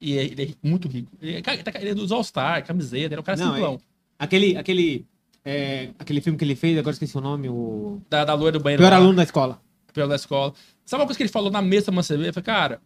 E 0.00 0.12
ele 0.14 0.56
é 0.62 0.68
muito 0.68 0.88
rico. 0.88 1.10
Ele, 1.20 1.36
é- 1.36 1.42
cara, 1.42 1.62
ele 1.80 2.00
usa 2.00 2.14
All-Star, 2.14 2.64
camiseta, 2.66 3.06
ele 3.06 3.14
é 3.16 3.20
um 3.20 3.22
cara 3.22 3.38
Não, 3.38 3.52
simplão. 3.52 3.80
Aquele, 4.18 4.56
aquele, 4.56 5.06
é, 5.44 5.90
aquele 5.98 6.20
filme 6.20 6.38
que 6.38 6.44
ele 6.44 6.56
fez, 6.56 6.76
agora 6.78 6.92
esqueci 6.92 7.16
o 7.16 7.20
nome, 7.20 7.48
o 7.48 8.00
Da, 8.10 8.24
da 8.24 8.34
loira 8.34 8.58
do 8.58 8.62
banheiro. 8.62 8.82
Pior 8.82 8.90
lá. 8.90 8.96
Aluno 8.96 9.14
da 9.14 9.22
Escola. 9.22 9.60
pior 9.92 10.08
da 10.08 10.16
escola. 10.16 10.54
Sabe 10.84 11.02
uma 11.02 11.06
coisa 11.06 11.16
que 11.18 11.22
ele 11.22 11.30
falou 11.30 11.50
na 11.50 11.62
mesa 11.62 11.86
da 11.86 11.92
Mancebê? 11.92 12.24
Ele 12.24 12.32
falou, 12.32 12.44
cara, 12.44 12.80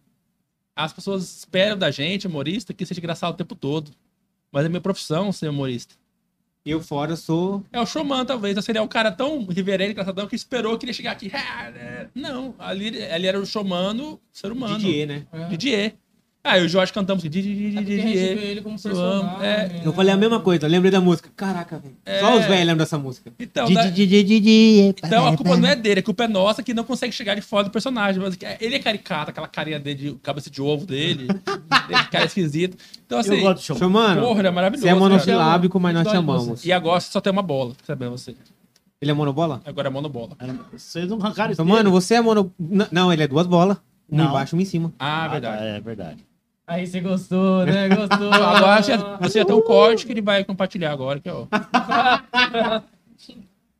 as 0.75 0.93
pessoas 0.93 1.37
esperam 1.39 1.77
da 1.77 1.89
gente, 1.89 2.27
humorista, 2.27 2.73
que 2.73 2.85
seja 2.85 2.99
engraçado 2.99 3.33
o 3.33 3.37
tempo 3.37 3.55
todo. 3.55 3.91
Mas 4.51 4.65
é 4.65 4.69
minha 4.69 4.81
profissão 4.81 5.31
ser 5.31 5.49
humorista. 5.49 5.95
Eu 6.69 6.81
fora 6.81 7.15
sou... 7.15 7.63
É 7.71 7.79
o 7.79 7.85
showman, 7.85 8.25
talvez. 8.25 8.63
Seria 8.63 8.83
um 8.83 8.87
cara 8.87 9.11
tão 9.11 9.45
reverente, 9.45 9.91
engraçadão, 9.91 10.27
que 10.27 10.35
esperou 10.35 10.77
que 10.77 10.85
ele 10.85 10.91
ia 10.91 10.95
chegar 10.95 11.11
aqui. 11.11 11.31
Não, 12.13 12.55
ali, 12.59 13.03
ali 13.03 13.27
era 13.27 13.39
o 13.39 13.45
showmano, 13.45 14.19
ser 14.31 14.51
humano. 14.51 14.77
Didier, 14.77 15.07
né? 15.07 15.27
É. 15.31 15.45
Didier. 15.47 15.95
Ah, 16.43 16.57
eu 16.57 16.63
e 16.63 16.65
o 16.67 16.69
Jorge 16.69 16.93
cantamos 16.93 17.25
aqui. 17.25 17.37
É 17.37 17.41
ele 18.51 18.61
como 18.61 18.81
personagem. 18.81 19.45
é. 19.45 19.81
Eu 19.83 19.91
falei 19.91 20.13
a 20.13 20.17
mesma 20.17 20.39
coisa, 20.39 20.65
eu 20.65 20.69
lembrei 20.69 20.89
da 20.89 21.01
música. 21.01 21.29
Caraca, 21.35 21.77
velho. 21.77 21.95
Só 22.21 22.37
os 22.37 22.45
velhos 22.45 22.59
lembram 22.67 22.77
dessa 22.77 22.97
música. 22.97 23.33
Então, 23.37 23.67
da- 23.73 23.83
então 25.03 25.27
a 25.27 25.35
culpa 25.35 25.57
não 25.57 25.67
é 25.67 25.75
dele, 25.75 25.99
a 25.99 26.03
culpa 26.03 26.23
é 26.23 26.27
nossa 26.27 26.63
que 26.63 26.73
não 26.73 26.85
consegue 26.85 27.11
chegar 27.11 27.35
de 27.35 27.41
fora 27.41 27.65
do 27.65 27.69
personagem. 27.69 28.21
Mas 28.21 28.37
ele 28.61 28.75
é 28.75 28.79
caricato, 28.79 29.31
aquela 29.31 29.47
carinha 29.47 29.77
dele, 29.77 30.11
de 30.11 30.11
cabeça 30.23 30.49
de 30.49 30.61
ovo 30.61 30.85
dele, 30.85 31.27
dele, 31.87 32.03
cara 32.09 32.25
esquisito. 32.25 32.77
Então, 33.05 33.19
assim, 33.19 33.35
Eu 33.35 33.41
gosto 33.41 33.55
do 33.57 33.61
show. 33.63 33.75
Porra, 34.21 34.39
ele 34.39 34.47
é 34.47 34.51
maravilhoso. 34.51 34.83
você 34.87 34.89
é 34.89 34.93
monossilábico, 34.95 35.79
mas 35.81 35.93
nós 35.93 36.03
gosta 36.05 36.17
de 36.17 36.25
chamamos. 36.25 36.65
E 36.65 36.71
agora 36.71 36.99
só 37.01 37.19
tem 37.19 37.33
uma 37.33 37.41
bola, 37.43 37.73
pra 37.75 37.85
saber 37.85 38.07
você. 38.09 38.33
Ele 39.01 39.11
é 39.11 39.13
monobola? 39.13 39.61
Agora 39.65 39.89
é 39.89 39.91
monobola. 39.91 40.37
Vocês 40.71 41.09
não 41.09 41.17
arrancaram 41.19 41.51
isso 41.51 41.61
Então, 41.61 41.75
mano, 41.75 41.91
você 41.91 42.15
é 42.15 42.21
mono... 42.21 42.53
Não, 42.89 43.11
ele 43.11 43.21
é 43.23 43.27
duas 43.27 43.45
bolas. 43.45 43.77
Uma 44.09 44.23
Não. 44.23 44.29
embaixo 44.29 44.55
e 44.55 44.57
uma 44.57 44.61
em 44.61 44.65
cima. 44.65 44.93
Ah, 44.97 45.25
Ah, 45.25 45.27
verdade. 45.27 45.57
tá, 45.57 45.63
é 45.65 45.79
verdade. 45.81 46.26
Aí 46.67 46.85
você 46.85 46.99
gostou, 46.99 47.65
né? 47.65 47.87
Gostou. 47.95 48.33
Agora 48.33 48.83
você, 48.83 48.97
você 49.21 49.39
já 49.39 49.45
tem 49.45 49.55
um 49.55 49.61
corte 49.61 50.05
que 50.05 50.11
ele 50.11 50.21
vai 50.21 50.43
compartilhar 50.43 50.91
agora, 50.91 51.17
que 51.17 51.29
ó, 51.29 51.47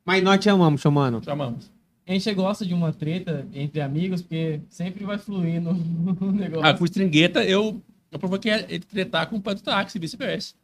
Mas 0.06 0.22
nós 0.22 0.38
te 0.38 0.48
amamos, 0.48 0.80
show, 0.80 0.90
mano. 0.90 1.22
chamamos. 1.22 1.70
A 2.06 2.12
gente 2.12 2.32
gosta 2.32 2.64
de 2.64 2.72
uma 2.72 2.90
treta 2.90 3.46
entre 3.52 3.82
amigos, 3.82 4.22
porque 4.22 4.62
sempre 4.70 5.04
vai 5.04 5.18
fluir 5.18 5.60
no, 5.60 5.74
no 6.18 6.32
negócio. 6.32 6.64
Ah, 6.64 6.72
com 6.72 6.82
o 6.82 6.86
Stringueta, 6.86 7.44
eu, 7.44 7.82
eu 8.10 8.18
provoquei 8.18 8.50
ele 8.50 8.78
tretar 8.78 9.26
com 9.28 9.36
o 9.36 9.42
Pedro 9.42 9.62
Táxi 9.62 9.98
e 9.98 10.00
vice-versa. 10.00 10.54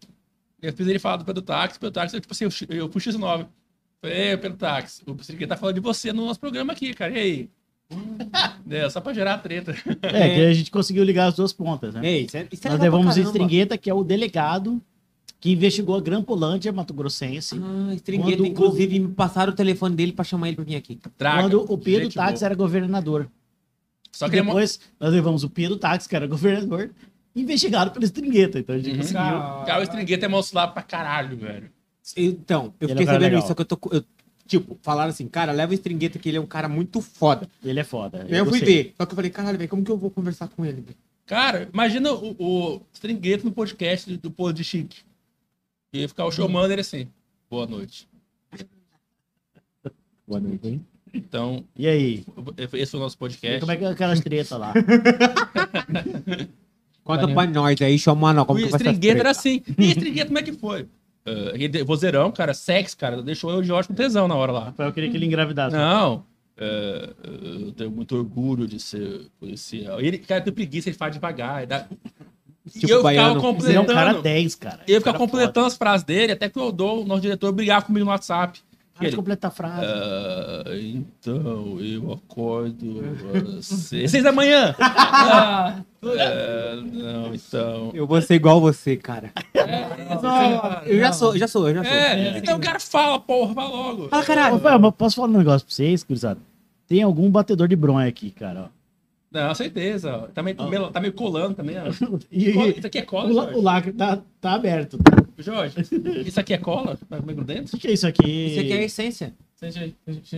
Eu 0.62 0.72
fiz 0.72 0.86
ele 0.86 0.98
falar 0.98 1.18
do 1.18 1.26
Pedro 1.26 1.42
Táxi, 1.42 1.78
Pedro 1.78 1.92
Táxi, 1.92 2.16
eu, 2.16 2.20
tipo 2.22 2.32
assim, 2.32 2.44
eu, 2.44 2.50
eu 2.74 2.88
puxei 2.88 3.10
esse 3.10 3.18
nome. 3.18 3.46
Falei, 4.00 4.30
ei, 4.30 4.36
Pedro 4.38 4.56
Táxi, 4.56 5.02
o 5.06 5.14
Stringueta 5.20 5.54
tá 5.54 5.60
falando 5.60 5.74
de 5.74 5.82
você 5.82 6.10
no 6.10 6.24
nosso 6.24 6.40
programa 6.40 6.72
aqui, 6.72 6.94
cara, 6.94 7.12
e 7.12 7.18
aí? 7.18 7.50
É, 8.70 8.88
só 8.88 9.00
pra 9.00 9.12
gerar 9.12 9.38
treta. 9.38 9.74
É, 10.02 10.34
que 10.34 10.40
a 10.46 10.52
gente 10.54 10.70
conseguiu 10.70 11.04
ligar 11.04 11.26
as 11.28 11.34
duas 11.36 11.52
pontas, 11.52 11.94
né? 11.94 12.00
Ei, 12.04 12.24
isso 12.24 12.36
é, 12.36 12.48
isso 12.50 12.66
é 12.66 12.70
Nós 12.70 12.80
levamos 12.80 13.06
o 13.06 13.08
caramba. 13.10 13.28
Stringueta, 13.30 13.76
que 13.78 13.90
é 13.90 13.94
o 13.94 14.02
delegado 14.02 14.80
que 15.38 15.52
investigou 15.52 15.94
a 15.96 16.00
Grampolândia, 16.00 16.72
Mato 16.72 16.94
Grossense, 16.94 17.60
Ah, 17.62 17.94
Stringueta, 17.94 18.38
Quando- 18.38 18.46
inclusive, 18.46 18.98
me 18.98 19.08
passaram 19.08 19.52
o 19.52 19.54
telefone 19.56 19.94
dele 19.94 20.12
pra 20.12 20.24
chamar 20.24 20.48
ele 20.48 20.56
pra 20.56 20.64
vir 20.64 20.76
aqui. 20.76 20.98
Traga, 21.18 21.42
quando 21.42 21.70
o 21.70 21.76
Pedro 21.76 22.08
Táxi 22.10 22.36
boa. 22.40 22.46
era 22.46 22.54
governador. 22.54 23.28
Só 24.10 24.28
que 24.28 24.36
ele 24.36 24.42
é 24.42 24.44
depois 24.46 24.80
nós 24.98 25.12
levamos 25.12 25.44
o 25.44 25.50
Pedro 25.50 25.76
Táxi, 25.76 26.08
que 26.08 26.16
era 26.16 26.26
governador, 26.26 26.90
investigado 27.36 27.90
pelo 27.90 28.04
Stringueta. 28.06 28.58
Então 28.60 28.74
a 28.74 28.78
gente 28.78 28.90
Uhum. 28.92 28.96
conseguiu. 28.96 29.20
Cara, 29.66 29.80
o 29.80 29.82
Stringueta 29.82 30.24
é 30.24 30.28
monstro 30.28 30.54
pra 30.72 30.82
caralho, 30.82 31.36
velho. 31.36 31.70
Então, 32.16 32.72
eu 32.80 32.86
Ele 32.88 32.92
é 32.92 32.94
fiquei 32.94 33.06
sabendo 33.06 33.22
legal. 33.22 33.38
isso, 33.40 33.48
só 33.48 33.54
que 33.54 33.60
eu 33.60 33.66
tô. 33.66 33.78
eu- 33.92 34.04
tipo, 34.46 34.78
falaram 34.82 35.10
assim, 35.10 35.26
cara, 35.28 35.52
leva 35.52 35.72
o 35.72 35.74
Stringueta 35.74 36.18
que 36.18 36.28
ele 36.28 36.38
é 36.38 36.40
um 36.40 36.46
cara 36.46 36.68
muito 36.68 37.00
foda. 37.00 37.48
Ele 37.64 37.80
é 37.80 37.84
foda. 37.84 38.26
Eu, 38.28 38.44
fui 38.44 38.58
gostei. 38.58 38.82
ver. 38.84 38.94
Só 38.96 39.06
que 39.06 39.12
eu 39.12 39.16
falei, 39.16 39.30
caralho, 39.30 39.58
velho, 39.58 39.70
como 39.70 39.84
que 39.84 39.90
eu 39.90 39.96
vou 39.98 40.10
conversar 40.10 40.48
com 40.48 40.64
ele? 40.64 40.80
velho? 40.82 40.96
Cara, 41.26 41.68
imagina 41.72 42.12
o, 42.12 42.36
o 42.38 42.80
Stringueta 42.92 43.44
no 43.44 43.52
podcast 43.52 44.14
do, 44.16 44.30
Pô 44.30 44.52
de 44.52 44.62
Chique. 44.62 44.98
E 45.92 46.06
ficar 46.08 46.26
o 46.26 46.32
showman 46.32 46.68
dele 46.68 46.80
assim, 46.80 47.08
boa 47.48 47.66
noite. 47.66 48.08
Boa 50.26 50.40
noite, 50.40 50.66
hein? 50.66 50.86
Então, 51.12 51.62
E 51.76 51.86
aí? 51.86 52.24
esse 52.72 52.90
foi 52.92 52.98
o 52.98 53.02
nosso 53.02 53.14
E 53.14 53.18
podcast. 53.18 53.60
como 53.60 53.70
é 53.72 53.76
que 53.76 53.84
é 53.84 53.88
aquelas 53.88 54.20
tretas 54.20 54.58
lá? 54.58 54.72
Conta 57.04 57.20
Valeu. 57.20 57.34
pra 57.34 57.46
nós 57.46 57.80
aí, 57.82 57.98
show, 57.98 58.16
mano, 58.16 58.44
como 58.46 58.58
o 58.58 58.98
que 58.98 59.08
era 59.10 59.30
assim. 59.30 59.62
E 59.78 59.90
Stringueta, 59.90 60.26
como 60.26 60.38
é 60.38 60.42
que 60.42 60.52
foi? 60.54 60.88
Uh, 61.26 61.54
ele- 61.54 61.82
vozeirão, 61.84 62.30
cara, 62.30 62.52
sexo, 62.52 62.96
cara, 62.98 63.22
deixou 63.22 63.50
eu 63.50 63.58
e 63.58 63.60
o 63.60 63.64
Jorge 63.64 63.88
com 63.88 63.94
tesão 63.94 64.28
na 64.28 64.34
hora 64.34 64.52
lá. 64.52 64.74
Eu 64.78 64.92
queria 64.92 65.10
que 65.10 65.16
ele 65.16 65.24
engravidasse. 65.26 65.74
Não, 65.74 66.22
é, 66.56 67.08
eu 67.62 67.72
tenho 67.72 67.90
muito 67.90 68.14
orgulho 68.16 68.66
de 68.66 68.78
ser 68.78 69.26
policial. 69.40 70.00
Ele, 70.00 70.18
cara, 70.18 70.42
tem 70.42 70.52
preguiça, 70.52 70.88
ele 70.90 70.96
faz 70.96 71.14
devagar. 71.14 71.58
ele 71.58 71.66
dá- 71.66 71.86
Tipo 72.72 72.86
e 72.86 72.90
eu 72.90 73.02
baiano. 73.02 73.34
ficava 73.40 73.54
Você 73.60 73.74
é 73.74 73.80
um 73.80 73.84
cara 73.84 74.14
completando. 74.14 74.22
10, 74.22 74.54
cara. 74.54 74.80
eu 74.88 75.00
ficava 75.00 75.18
completando 75.18 75.66
as 75.66 75.76
frases 75.76 76.04
dele, 76.04 76.32
até 76.32 76.48
que 76.48 76.58
o 76.58 76.62
Odô, 76.68 77.00
o 77.02 77.04
nosso 77.04 77.20
diretor, 77.20 77.52
brigava 77.52 77.84
comigo 77.84 78.04
no 78.06 78.10
WhatsApp. 78.10 78.58
Ele- 79.00 79.16
completar 79.16 79.50
a 79.50 79.54
frase. 79.54 79.86
Ah, 79.86 80.64
então, 80.76 81.78
eu 81.80 82.12
acordo 82.12 83.02
às 83.58 83.66
seis 83.66 84.10
seis 84.10 84.22
da 84.22 84.30
manhã. 84.32 84.74
Ah, 84.78 85.80
ah, 86.02 86.76
não, 86.92 87.34
então. 87.34 87.90
Eu 87.92 88.06
vou 88.06 88.20
ser 88.22 88.34
igual 88.34 88.60
você, 88.60 88.96
cara. 88.96 89.32
Não, 89.54 90.82
Eu 90.86 90.98
já 91.00 91.12
sou, 91.12 91.32
eu 91.34 91.38
já 91.38 91.48
sou, 91.48 91.68
eu 91.68 91.74
já 91.76 91.84
sou. 91.84 91.92
É, 91.92 92.38
então 92.38 92.56
o 92.56 92.60
cara 92.60 92.78
fala, 92.78 93.18
porra, 93.18 93.54
fala 93.54 93.68
logo. 93.68 94.08
Fala, 94.08 94.24
caralho. 94.24 94.56
Ô, 94.56 94.78
mas 94.78 94.94
posso 94.96 95.16
falar 95.16 95.28
um 95.28 95.38
negócio 95.38 95.66
pra 95.66 95.74
vocês, 95.74 96.04
cruzado? 96.04 96.40
Tem 96.86 97.02
algum 97.02 97.30
batedor 97.30 97.66
de 97.66 97.76
bronha 97.76 98.06
aqui, 98.08 98.30
cara. 98.30 98.70
ó. 98.70 98.84
Não, 99.32 99.52
certeza. 99.54 100.14
ó. 100.16 100.18
Tá 100.28 100.42
meio, 100.42 100.56
tá 100.92 101.00
meio 101.00 101.12
colando 101.12 101.54
também, 101.54 101.76
ó. 101.78 101.84
E, 102.30 102.52
Cola- 102.52 102.68
Isso 102.68 102.86
aqui 102.86 102.98
é 102.98 103.02
cola, 103.02 103.32
o, 103.52 103.58
o 103.58 103.62
lacre 103.62 103.92
tá, 103.92 104.18
tá 104.40 104.52
aberto. 104.54 104.98
Jorge, 105.38 105.74
isso 106.26 106.38
aqui 106.40 106.54
é 106.54 106.58
cola? 106.58 106.98
Tá 107.08 107.18
grudento? 107.18 107.76
O 107.76 107.78
que 107.78 107.88
é 107.88 107.92
isso 107.92 108.06
aqui? 108.06 108.46
Isso 108.46 108.60
aqui 108.60 108.72
é 108.72 108.76
a 108.78 108.82
essência. 108.82 109.34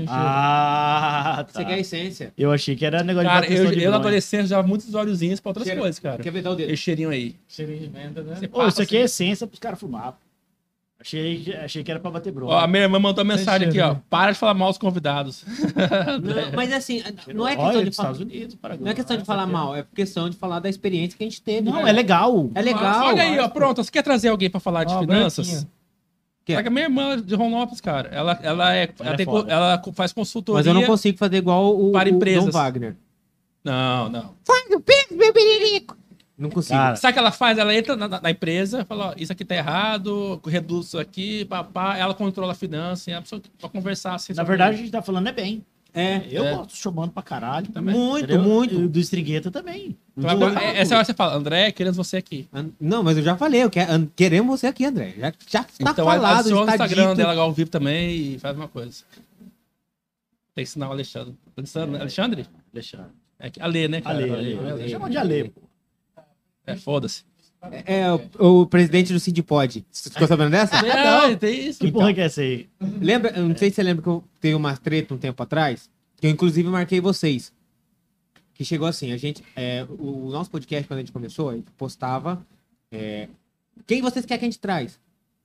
Ah, 0.08 1.44
Isso 1.46 1.54
tá. 1.54 1.60
aqui 1.62 1.72
é 1.72 1.74
a 1.74 1.78
essência. 1.78 2.32
Eu 2.38 2.52
achei 2.52 2.76
que 2.76 2.84
era 2.86 3.02
negócio 3.02 3.28
Cara, 3.28 3.46
de 3.46 3.52
eu, 3.52 3.58
bateção 3.58 3.78
de 3.78 3.84
eu 3.84 3.90
na 3.90 3.96
adolescência 3.96 4.44
usava 4.44 4.66
muitos 4.66 4.94
óleozinhos 4.94 5.40
pra 5.40 5.50
outras 5.50 5.66
Cheira- 5.66 5.80
coisas, 5.80 5.98
cara. 5.98 6.22
Quer 6.22 6.30
ver 6.30 6.42
dar 6.42 6.50
o 6.52 6.54
dedo? 6.54 6.70
Esse 6.70 6.82
cheirinho 6.82 7.10
aí. 7.10 7.34
cheirinho 7.48 7.80
de 7.80 7.86
venda, 7.88 8.22
né? 8.22 8.36
Você 8.36 8.46
Ô, 8.46 8.48
passa 8.50 8.68
isso 8.68 8.82
aqui 8.82 8.96
é 8.96 9.02
assim. 9.02 9.24
essência 9.26 9.46
pros 9.46 9.58
caras 9.58 9.78
fumar. 9.80 10.18
Achei, 11.06 11.38
que- 11.38 11.54
achei 11.54 11.84
que 11.84 11.90
era 11.92 12.00
pra 12.00 12.10
bater 12.10 12.32
bronha. 12.32 12.52
Ó, 12.52 12.58
a 12.58 12.66
minha 12.66 12.82
irmã 12.82 12.98
mandou 12.98 13.22
uma 13.22 13.32
mensagem 13.36 13.68
aqui, 13.68 13.80
ó. 13.80 13.94
Para 14.10 14.32
de 14.32 14.38
falar 14.38 14.54
mal 14.54 14.70
dos 14.70 14.78
convidados. 14.78 15.44
Não, 16.20 16.52
mas 16.56 16.72
assim, 16.72 17.00
não 17.32 17.46
é 17.46 17.56
Olha, 17.56 17.56
questão 17.56 17.84
de 17.84 17.90
falar. 17.96 18.10
Estados 18.12 18.20
Unidos, 18.20 18.54
Paraguai. 18.56 18.84
Não 18.84 18.90
é 18.90 18.94
questão 18.94 19.16
de 19.16 19.24
falar 19.24 19.46
mal, 19.46 19.76
é 19.76 19.86
questão 19.94 20.28
de 20.28 20.36
falar 20.36 20.58
da 20.58 20.68
experiência 20.68 21.16
que 21.16 21.22
a 21.22 21.26
gente 21.28 21.40
teve. 21.40 21.70
Não, 21.70 21.84
né? 21.84 21.90
é 21.90 21.92
legal. 21.92 22.50
É 22.56 22.60
legal. 22.60 23.06
Olha 23.06 23.22
aí, 23.22 23.38
ó. 23.38 23.48
Pronto, 23.48 23.84
você 23.84 23.90
quer 23.90 24.02
trazer 24.02 24.30
alguém 24.30 24.50
pra 24.50 24.58
falar 24.58 24.82
de 24.82 24.92
Ó, 24.94 24.98
finanças? 24.98 25.46
branquinha. 25.46 25.70
Que 26.44 26.52
é? 26.54 26.56
Pega 26.56 26.68
a 26.68 26.72
minha 26.72 26.84
irmã 26.86 27.20
de 27.22 27.34
Ronópolis, 27.36 27.80
cara. 27.80 28.08
Ela, 28.12 28.38
ela, 28.42 28.74
é, 28.76 28.88
ela, 29.00 29.12
é 29.12 29.16
tem, 29.16 29.26
foda. 29.26 29.44
co- 29.44 29.50
ela 29.50 29.82
faz 29.94 30.12
consultoria. 30.12 30.58
Mas 30.58 30.66
eu 30.66 30.74
não 30.74 30.82
consigo 30.84 31.16
fazer 31.18 31.36
igual 31.36 31.76
o, 31.80 31.92
Para 31.92 32.08
o 32.10 32.12
empresas. 32.12 32.46
Dom 32.46 32.50
Wagner. 32.52 32.96
Não, 33.64 34.08
não. 34.08 34.34
Não 36.38 36.50
consigo. 36.50 36.74
Cara, 36.78 36.96
Sabe 36.96 37.12
o 37.12 37.14
que 37.14 37.18
ela 37.18 37.32
faz? 37.32 37.56
Ela 37.56 37.74
entra 37.74 37.96
na, 37.96 38.08
na 38.20 38.30
empresa, 38.30 38.84
fala, 38.84 39.08
ó, 39.10 39.14
isso 39.16 39.32
aqui 39.32 39.44
tá 39.44 39.54
errado, 39.54 40.38
reduz 40.46 40.86
isso 40.88 40.98
aqui, 40.98 41.44
papá. 41.46 41.96
Ela 41.96 42.12
controla 42.12 42.52
a 42.52 42.54
finança, 42.54 43.16
a 43.16 43.22
pessoa 43.22 43.40
pra 43.58 43.68
conversar 43.70 44.14
assim. 44.14 44.34
na 44.34 44.42
verdade, 44.42 44.74
a 44.74 44.78
gente 44.78 44.90
tá 44.90 45.00
falando 45.00 45.28
é 45.28 45.32
bem. 45.32 45.64
é, 45.94 46.20
Eu 46.30 46.44
É. 46.44 46.54
gosto 46.54 46.76
chamando 46.76 47.10
pra 47.10 47.22
caralho. 47.22 47.68
Também. 47.68 47.94
muito, 47.94 48.24
entendeu? 48.24 48.42
muito. 48.42 48.74
E 48.74 48.86
do 48.86 48.98
Estrigueta 48.98 49.50
também. 49.50 49.96
Claro, 50.20 50.38
Muito. 50.38 50.58
é- 50.58 50.78
Essa 50.78 50.94
hora 50.96 51.04
você 51.06 51.14
fala, 51.14 51.34
André, 51.34 51.72
queremos 51.72 51.96
você 51.96 52.18
aqui. 52.18 52.46
Não, 52.78 53.02
mas 53.02 53.16
eu 53.16 53.22
já 53.22 53.34
falei, 53.34 53.62
eu 53.62 53.70
quero, 53.70 54.06
queremos 54.14 54.60
você 54.60 54.66
aqui, 54.66 54.84
André. 54.84 55.14
Já, 55.18 55.32
já 55.48 55.62
tá 55.64 55.70
então 55.78 56.04
falado, 56.04 56.40
adiciona 56.40 56.60
o 56.60 56.74
Instagram 56.74 57.04
dito. 57.08 57.16
dela 57.16 57.40
ao 57.40 57.50
vivo 57.52 57.70
também 57.70 58.34
e 58.34 58.38
faz 58.38 58.54
uma 58.54 58.68
coisa. 58.68 59.04
Tem 60.54 60.64
que 60.64 60.68
ensinar 60.70 60.88
o 60.88 60.92
Alexandre. 60.92 61.34
Alexandre? 61.56 62.00
Alexandre? 62.00 62.46
Alexandre. 62.74 63.10
É 63.38 63.50
que- 63.50 63.60
Ale, 63.60 63.88
né, 63.88 64.00
cara? 64.02 64.16
Ale, 64.18 64.30
Ale. 64.30 64.58
Ale. 64.70 64.88
Chama 64.90 65.08
de 65.10 65.16
Ale, 65.18 65.48
pô. 65.50 65.62
É, 66.66 66.76
foda-se. 66.76 67.24
É, 67.86 68.00
é, 68.00 68.12
o, 68.12 68.60
o 68.62 68.66
presidente 68.66 69.12
do 69.12 69.18
Sindipod. 69.20 69.84
Você 69.90 70.10
ficou 70.10 70.26
sabendo 70.26 70.50
dessa? 70.50 70.76
É, 70.86 71.34
tem 71.36 71.68
isso. 71.68 71.80
Que 71.80 71.90
porra 71.90 72.12
que 72.12 72.20
é 72.20 72.24
essa 72.24 72.40
aí? 72.40 72.68
Lembra, 73.00 73.30
eu 73.36 73.48
não 73.48 73.56
sei 73.56 73.70
se 73.70 73.76
você 73.76 73.82
lembra 73.82 74.02
que 74.02 74.08
eu 74.08 74.24
teve 74.40 74.54
uma 74.54 74.76
treta 74.76 75.14
um 75.14 75.18
tempo 75.18 75.42
atrás, 75.42 75.90
que 76.20 76.26
eu 76.26 76.30
inclusive 76.30 76.68
marquei 76.68 77.00
vocês. 77.00 77.52
Que 78.54 78.64
chegou 78.64 78.86
assim, 78.88 79.12
a 79.12 79.16
gente, 79.16 79.42
é, 79.54 79.86
o, 79.98 80.30
nosso 80.30 80.50
podcast, 80.50 80.86
quando 80.88 80.98
a 80.98 81.02
gente 81.02 81.12
começou, 81.12 81.50
a 81.50 81.54
gente 81.56 81.70
postava 81.76 82.44
é, 82.90 83.28
quem 83.86 84.00
vocês 84.00 84.24
querem 84.24 84.38
que 84.40 84.44
a 84.46 84.48
gente 84.48 84.58
traz. 84.60 84.98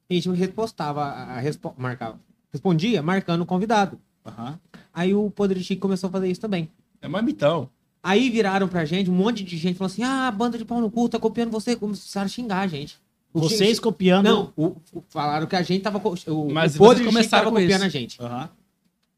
E 0.10 0.18
a 0.18 0.22
gente 0.22 0.38
repostava, 0.38 1.04
a, 1.04 1.24
a 1.36 1.40
respo- 1.40 1.74
marcava, 1.78 2.20
respondia 2.52 3.02
marcando 3.02 3.42
o 3.42 3.46
convidado. 3.46 4.00
Aham. 4.26 4.60
Aí 4.94 5.14
o 5.14 5.30
Podre 5.32 5.64
Chico 5.64 5.82
começou 5.82 6.08
a 6.08 6.12
fazer 6.12 6.30
isso 6.30 6.40
também. 6.42 6.70
É 7.02 7.08
marmitão. 7.08 7.70
Aí 8.04 8.30
viraram 8.30 8.68
pra 8.68 8.84
gente, 8.86 9.10
um 9.10 9.14
monte 9.14 9.44
de 9.44 9.58
gente 9.58 9.78
falou 9.78 9.92
assim: 9.92 10.04
ah, 10.04 10.32
banda 10.32 10.58
de 10.58 10.66
pau 10.66 10.82
no 10.82 10.90
cu, 10.90 11.08
tá 11.08 11.20
copiando 11.20 11.52
você. 11.52 11.76
Começaram 11.76 12.26
a 12.26 12.30
xingar 12.30 12.62
a 12.62 12.68
gente. 12.68 12.98
O 13.34 13.40
Vocês 13.42 13.80
copiando. 13.80 14.26
Não, 14.26 14.54
o- 14.58 14.76
o- 14.94 15.04
falaram 15.08 15.46
que 15.48 15.56
a 15.56 15.62
gente 15.62 15.82
tava. 15.84 16.00
co- 16.00 16.16
O, 16.28 16.52
Mas 16.52 16.76
o 16.76 16.80
Podre 16.80 17.06
começaram 17.06 17.46
tava 17.46 17.56
com 17.56 17.62
copiando 17.62 17.80
isso. 17.82 17.86
a 17.86 17.90
gente. 17.90 18.22
Aham. 18.22 18.50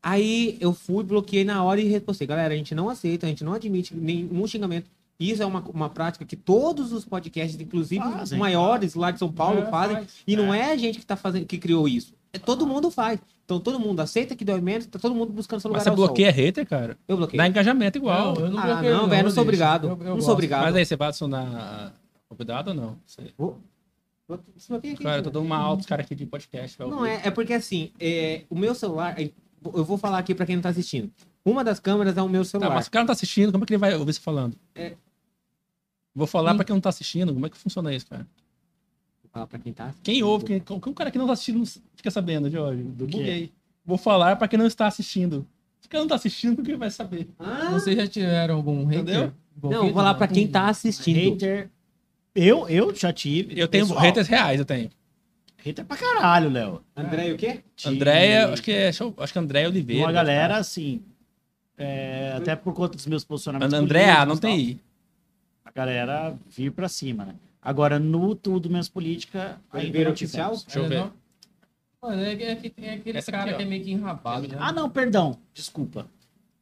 Aí 0.01 0.57
eu 0.59 0.73
fui, 0.73 1.03
bloqueei 1.03 1.45
na 1.45 1.63
hora 1.63 1.79
e 1.79 1.85
repostei. 1.87 2.27
Galera, 2.27 2.53
a 2.53 2.57
gente 2.57 2.75
não 2.75 2.89
aceita, 2.89 3.25
a 3.25 3.29
gente 3.29 3.43
não 3.43 3.53
admite 3.53 3.95
nenhum 3.95 4.45
xingamento. 4.45 4.89
Isso 5.19 5.41
é 5.41 5.45
uma, 5.45 5.61
uma 5.73 5.89
prática 5.89 6.25
que 6.25 6.35
todos 6.35 6.91
os 6.91 7.05
podcasts, 7.05 7.59
inclusive 7.59 8.03
os 8.05 8.13
Fazem, 8.13 8.37
maiores 8.39 8.95
lá 8.95 9.11
de 9.11 9.19
São 9.19 9.31
Paulo, 9.31 9.61
É, 9.61 9.65
fazem. 9.69 9.95
faz. 9.97 10.07
E 10.27 10.35
não 10.35 10.53
é 10.53 10.71
a 10.73 10.75
gente 10.75 10.99
que 10.99 11.05
tá 11.05 11.15
fazendo, 11.15 11.45
que 11.45 11.57
criou 11.57 11.87
isso. 11.87 12.13
É 12.33 12.39
todo 12.39 12.65
mundo 12.65 12.89
faz. 12.89 13.19
Então 13.45 13.59
todo 13.59 13.79
mundo 13.79 13.99
aceita 13.99 14.35
que 14.35 14.43
dói 14.43 14.59
menos, 14.59 14.87
tá 14.87 14.97
todo 14.97 15.13
mundo 15.13 15.31
buscando 15.31 15.59
seu 15.59 15.69
lugar 15.69 15.77
Mas 15.79 15.83
você 15.83 15.89
ao 15.89 15.95
sol. 15.95 16.05
bloqueia 16.07 16.31
hater, 16.31 16.65
cara. 16.67 16.97
Eu 17.07 17.15
bloqueei. 17.17 17.37
Dá 17.37 17.47
engajamento 17.47 17.97
igual. 17.97 18.33
Não, 18.33 18.41
eu 18.45 18.51
não 18.51 18.59
Ah, 18.59 18.65
bloqueio, 18.65 18.97
não, 18.97 19.07
velho, 19.07 19.23
não 19.23 19.31
sou 19.31 19.43
obrigado. 19.43 19.87
Eu- 19.87 19.91
eu 19.91 19.97
não 19.97 20.05
gosto. 20.15 20.23
sou 20.25 20.33
obrigado. 20.33 20.63
Mas 20.63 20.75
aí 20.75 20.85
você 20.85 20.95
vai 20.95 21.07
adicionar 21.09 21.93
convidado 22.27 22.71
ou 22.71 22.75
não? 22.75 22.97
Você- 23.05 23.31
Vou- 23.37 23.59
aqui, 24.77 24.95
Cara, 24.97 25.19
eu 25.19 25.23
tô 25.23 25.29
dando 25.29 25.45
uma 25.45 25.57
alta 25.57 25.81
os 25.81 25.85
caras 25.85 26.05
aqui 26.05 26.15
de 26.15 26.25
podcast. 26.25 26.79
Não 26.79 27.05
é, 27.05 27.21
é 27.25 27.29
porque 27.29 27.53
assim, 27.53 27.91
é, 27.99 28.43
o 28.49 28.55
meu 28.57 28.73
celular, 28.73 29.15
eu 29.19 29.83
vou 29.85 29.97
falar 29.97 30.17
aqui 30.17 30.33
pra 30.33 30.45
quem 30.45 30.55
não 30.55 30.63
tá 30.63 30.69
assistindo. 30.69 31.11
Uma 31.45 31.63
das 31.63 31.79
câmeras 31.79 32.17
é 32.17 32.21
o 32.21 32.29
meu 32.29 32.41
Tá, 32.43 32.49
celular. 32.49 32.73
mas 32.73 32.87
o 32.87 32.91
cara 32.91 33.03
não 33.03 33.07
tá 33.07 33.13
assistindo, 33.13 33.51
como 33.51 33.63
é 33.63 33.67
que 33.67 33.73
ele 33.73 33.77
vai 33.79 33.93
ouvir 33.93 34.13
você 34.13 34.19
falando? 34.19 34.55
É. 34.73 34.95
Vou 36.15 36.25
falar 36.25 36.51
Sim. 36.51 36.55
pra 36.57 36.65
quem 36.65 36.73
não 36.73 36.81
tá 36.81 36.89
assistindo, 36.89 37.33
como 37.33 37.45
é 37.45 37.49
que 37.49 37.57
funciona 37.57 37.93
isso, 37.93 38.07
cara? 38.07 38.25
Falar 39.33 39.47
pra 39.47 39.57
quem 39.57 39.73
tá. 39.73 39.91
Quem 40.03 40.21
ouve, 40.21 40.45
quem, 40.45 40.59
como 40.59 40.79
que 40.79 40.89
o 40.89 40.93
cara 40.93 41.09
que 41.09 41.17
não 41.17 41.25
tá 41.25 41.33
assistindo 41.33 41.63
fica 41.95 42.11
sabendo, 42.11 42.49
Jorge? 42.51 42.83
Do 42.83 43.07
quê? 43.07 43.17
buguei. 43.17 43.51
Vou 43.83 43.97
falar 43.97 44.35
pra 44.35 44.47
quem 44.47 44.59
não 44.59 44.67
está 44.67 44.85
assistindo. 44.85 45.45
Se 45.81 45.87
o 45.87 45.89
cara 45.89 46.03
não 46.03 46.07
tá 46.07 46.15
assistindo, 46.15 46.55
como 46.55 46.65
que 46.67 46.75
vai 46.75 46.91
saber? 46.91 47.27
Ah, 47.39 47.69
Vocês 47.71 47.97
já 47.97 48.07
tiveram 48.07 48.55
algum 48.55 48.85
hater? 48.85 49.01
Entendeu? 49.01 49.33
Não, 49.61 49.83
vou 49.85 49.93
falar 49.93 50.13
pra 50.13 50.27
quem 50.27 50.47
tá 50.47 50.67
assistindo. 50.67 51.33
Hater. 51.33 51.69
Eu, 52.35 52.69
eu 52.69 52.95
já 52.95 53.11
tive. 53.11 53.59
Eu 53.59 53.67
tenho 53.67 53.85
pessoal. 53.85 54.01
haters 54.01 54.27
reais, 54.27 54.59
eu 54.59 54.65
tenho. 54.65 54.89
Hater 55.57 55.83
pra 55.85 55.97
caralho, 55.97 56.49
Léo. 56.49 56.81
André, 56.95 57.31
o 57.33 57.37
quê? 57.37 57.63
Andréia, 57.85 58.49
acho 58.49 58.61
que 58.61 58.71
é, 58.71 58.89
acho 58.89 59.33
que 59.33 59.37
é 59.37 59.41
Andréia 59.41 59.67
Oliveira. 59.67 60.03
Uma 60.05 60.11
galera, 60.11 60.57
assim. 60.57 61.01
é, 61.77 62.33
até 62.37 62.55
por 62.55 62.73
conta 62.73 62.95
dos 62.95 63.07
meus 63.07 63.23
posicionamentos. 63.23 63.77
Políticos 63.79 64.27
não 64.27 64.37
tem 64.37 64.59
I. 64.59 64.81
A 65.65 65.71
galera 65.71 66.35
vir 66.49 66.71
pra 66.71 66.87
cima, 66.87 67.25
né? 67.25 67.35
Agora, 67.63 67.97
no 67.99 68.35
tudo 68.35 68.69
menos 68.69 68.89
política, 68.89 69.61
ainda 69.71 69.85
Oliveira 69.85 70.09
não 70.09 70.13
oficial? 70.13 70.57
tivemos. 70.57 70.63
Deixa 70.65 70.79
eu 70.79 70.89
ver. 70.89 71.13
Mano, 72.01 72.21
é, 72.21 72.35
que- 72.35 72.43
é 72.43 72.55
tem 72.69 72.89
aquele 72.89 73.17
Essa 73.17 73.31
aqui, 73.31 73.39
cara 73.39 73.53
ó. 73.53 73.57
que 73.57 73.63
é 73.63 73.65
meio 73.65 73.83
que 73.83 73.91
enrabado, 73.91 74.47
né? 74.47 74.57
Ah, 74.59 74.71
não, 74.73 74.89
perdão. 74.89 75.37
Desculpa. 75.53 76.05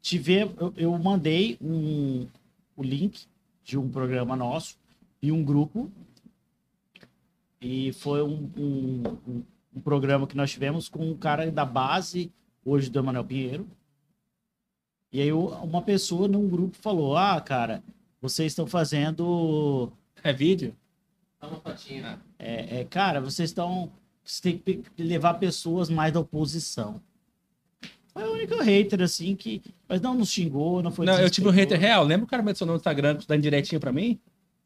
Tive, 0.02 0.42
eu, 0.42 0.74
eu 0.78 0.98
mandei 1.00 1.58
um, 1.60 2.28
o 2.76 2.84
link 2.84 3.26
de 3.64 3.78
um 3.78 3.90
programa 3.90 4.36
nosso 4.36 4.78
e 5.22 5.32
um 5.32 5.44
grupo. 5.44 5.92
E 7.60 7.92
foi 7.94 8.22
um, 8.24 8.50
um, 8.58 9.04
um- 9.28 9.44
um 9.76 9.82
programa 9.82 10.28
que 10.28 10.36
nós 10.36 10.52
tivemos 10.52 10.90
com 10.90 11.10
um 11.10 11.16
cara 11.16 11.50
da 11.52 11.64
base, 11.66 12.32
hoje 12.66 12.90
do 12.90 13.00
Emanuel 13.00 13.24
Pinheiro. 13.24 13.68
E 15.14 15.22
aí 15.22 15.32
uma 15.32 15.82
pessoa 15.82 16.28
num 16.28 16.48
grupo 16.48 16.78
falou: 16.78 17.16
Ah, 17.18 17.40
cara, 17.42 17.84
vocês 18.22 18.52
estão 18.52 18.66
fazendo. 18.68 19.92
É 20.24 20.32
vídeo? 20.34 20.76
É, 22.38 22.82
é, 22.82 22.86
cara, 22.86 23.20
vocês 23.20 23.50
estão. 23.50 23.92
Você 24.24 24.54
tem 24.54 24.82
que 24.82 25.04
levar 25.04 25.36
pessoas 25.36 25.90
mais 25.90 26.14
da 26.14 26.20
oposição. 26.20 27.02
Foi 28.14 28.24
o 28.24 28.34
único 28.34 28.62
hater, 28.62 29.02
assim, 29.02 29.36
que. 29.36 29.62
Mas 29.88 30.02
não 30.02 30.14
nos 30.14 30.30
xingou, 30.30 30.84
não 30.84 30.92
foi. 30.92 31.06
Não, 31.06 31.20
eu 31.20 31.30
tive 31.30 31.48
um 31.48 31.52
hater 31.52 31.80
real. 31.80 32.04
Lembra 32.04 32.26
o 32.26 32.28
cara 32.28 32.44
me 32.44 32.50
adicionou 32.50 32.74
no 32.76 32.80
Instagram 32.80 33.18
dando 33.28 33.42
direitinho 33.42 33.80
pra 33.80 33.92
mim? 33.92 34.20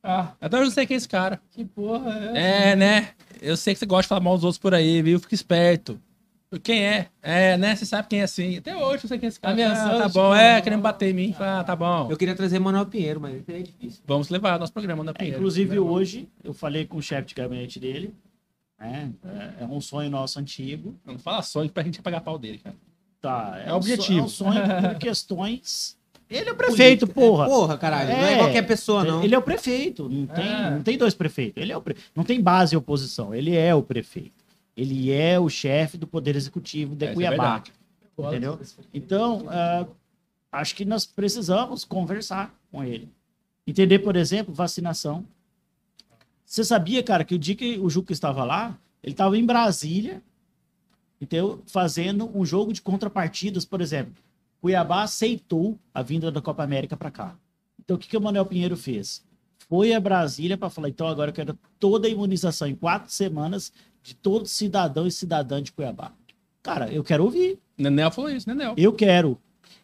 Ah, 0.04 0.34
Até 0.40 0.58
eu 0.58 0.64
não 0.64 0.70
sei 0.72 0.86
quem 0.86 0.96
é 0.96 0.98
esse 0.98 1.10
cara. 1.10 1.42
que 1.50 1.66
porra 1.66 2.32
é? 2.36 2.72
É, 2.72 2.76
né? 2.76 3.10
Eu 3.42 3.58
sei 3.58 3.74
que 3.74 3.80
você 3.80 3.86
gosta 3.88 4.04
de 4.04 4.10
falar 4.10 4.22
mal 4.22 4.36
dos 4.36 4.44
outros 4.44 4.60
por 4.60 4.74
aí, 4.74 5.02
viu? 5.02 5.20
Fica 5.20 5.34
esperto. 5.34 6.00
Quem 6.64 6.86
é? 6.86 7.08
É, 7.22 7.58
né? 7.58 7.76
Você 7.76 7.86
sabe 7.86 8.08
quem 8.08 8.22
é 8.22 8.24
assim. 8.24 8.58
Até 8.58 8.76
hoje 8.78 9.04
eu 9.04 9.08
sei 9.10 9.18
quem 9.18 9.28
é 9.28 9.30
esse 9.30 9.40
cara. 9.40 9.54
Ameaçando, 9.54 9.96
Ah, 9.98 10.02
tá 10.04 10.10
bom, 10.10 10.34
é, 10.34 10.56
não, 10.56 10.62
querendo 10.62 10.78
não. 10.78 10.84
bater 10.84 11.10
em 11.10 11.14
mim. 11.14 11.36
Ah, 11.40 11.64
tá 11.66 11.76
bom. 11.76 12.08
Eu 12.10 12.16
queria 12.16 12.36
trazer 12.36 12.60
Manuel 12.60 12.86
Pinheiro, 12.86 13.20
mas 13.20 13.44
é 13.50 13.60
difícil. 13.60 14.02
Vamos 14.06 14.30
levar 14.30 14.58
nosso 14.60 14.72
programa 14.72 15.04
na 15.04 15.12
É, 15.12 15.14
Pinheiro. 15.14 15.38
inclusive, 15.40 15.80
hoje, 15.80 16.30
eu 16.44 16.54
falei 16.54 16.86
com 16.86 16.98
o 16.98 17.02
chefe 17.02 17.28
de 17.30 17.36
gabinete 17.36 17.80
dele. 17.80 18.14
né? 18.80 19.12
É, 19.60 19.64
é 19.64 19.66
um 19.68 19.82
sonho 19.82 20.10
nosso 20.10 20.40
antigo. 20.40 20.96
Não 21.06 21.18
fala 21.18 21.42
sonho 21.42 21.70
pra 21.70 21.84
gente 21.84 22.02
pagar 22.02 22.22
pau 22.22 22.38
dele, 22.38 22.60
cara. 22.64 22.76
Tá, 23.22 23.62
É 23.66 23.74
um 23.74 23.78
objetivo. 23.78 24.30
so- 24.30 24.46
É 24.46 24.50
um 24.50 24.54
sonho 24.54 24.62
por 24.82 24.96
questões. 25.00 25.98
Ele 26.30 26.50
é 26.50 26.52
o 26.52 26.56
prefeito, 26.56 27.06
porra. 27.08 27.46
Porra, 27.48 27.78
caralho. 27.78 28.10
Não 28.10 28.16
é 28.26 28.34
É. 28.34 28.38
qualquer 28.38 28.62
pessoa, 28.64 29.04
não. 29.04 29.24
Ele 29.24 29.34
é 29.36 29.38
o 29.38 29.42
prefeito. 29.42 30.08
Não 30.10 30.26
tem, 30.28 30.46
É. 30.48 30.70
não 30.72 30.82
tem 30.84 30.98
dois 30.98 31.14
prefeitos. 31.14 31.62
Ele 31.62 31.72
é 31.72 31.78
o 31.78 31.82
pre... 31.82 31.96
Não 32.16 32.24
tem 32.24 32.42
base 32.42 32.76
e 32.76 32.78
oposição. 32.78 33.34
Ele 33.34 33.56
é 33.56 33.74
o 33.76 33.82
prefeito. 33.84 34.45
Ele 34.76 35.12
é 35.12 35.40
o 35.40 35.50
chefe 35.50 35.98
do 35.98 36.06
Poder 36.08 36.36
Executivo 36.36 36.96
de 36.96 37.06
Essa 37.06 37.12
é 37.12 37.16
Cuiabá. 37.16 37.36
verdade. 37.38 37.74
entendeu? 38.18 38.60
Então, 38.94 39.46
ah, 39.50 39.88
acho 40.52 40.76
que 40.76 40.84
nós 40.86 41.06
precisamos 41.06 41.84
conversar 41.86 42.54
com 42.72 42.84
ele. 42.84 43.10
Entender, 43.66 44.00
por 44.00 44.16
exemplo, 44.16 44.54
vacinação. 44.54 45.26
Você 46.46 46.64
sabia, 46.64 47.02
cara, 47.02 47.24
que 47.24 47.34
o 47.36 47.40
dia 47.40 47.56
que 47.56 47.80
o 47.80 47.90
Juca 47.90 48.14
estava 48.14 48.44
lá, 48.44 48.78
ele 49.02 49.14
estava 49.14 49.38
em 49.38 49.46
Brasília, 49.46 50.22
Então, 51.20 51.62
fazendo 51.66 52.30
um 52.38 52.46
jogo 52.46 52.74
de 52.74 52.82
contrapartidas, 52.82 53.64
por 53.66 53.80
exemplo, 53.82 54.14
Cuiabá 54.62 55.04
aceitou 55.04 55.80
a 55.94 56.02
vinda 56.02 56.30
da 56.32 56.42
Copa 56.42 56.62
América 56.64 56.98
para 56.98 57.10
cá. 57.10 57.36
Então, 57.80 57.96
o 57.96 58.00
que, 58.00 58.08
que 58.08 58.18
o 58.18 58.22
Manuel 58.22 58.46
Pinheiro 58.46 58.76
fez? 58.76 59.24
Foi 59.70 59.94
a 59.94 60.00
Brasília 60.00 60.58
para 60.58 60.70
falar, 60.70 60.90
então 60.90 61.08
agora 61.08 61.30
eu 61.30 61.34
quero 61.34 61.58
toda 61.80 62.08
a 62.08 62.12
imunização 62.12 62.68
em 62.68 62.76
quatro 62.76 63.12
semanas 63.12 63.72
de 64.06 64.14
todo 64.14 64.46
cidadão 64.46 65.08
e 65.08 65.12
cidadã 65.12 65.60
de 65.60 65.72
Cuiabá. 65.72 66.12
Cara, 66.62 66.92
eu 66.94 67.04
quero 67.04 67.24
ouvir. 67.24 67.58
Nenel 67.76 68.12
falou 68.12 68.30
isso, 68.30 68.48
Nenel. 68.48 68.76
Eu 68.78 68.94
quero. 68.94 69.36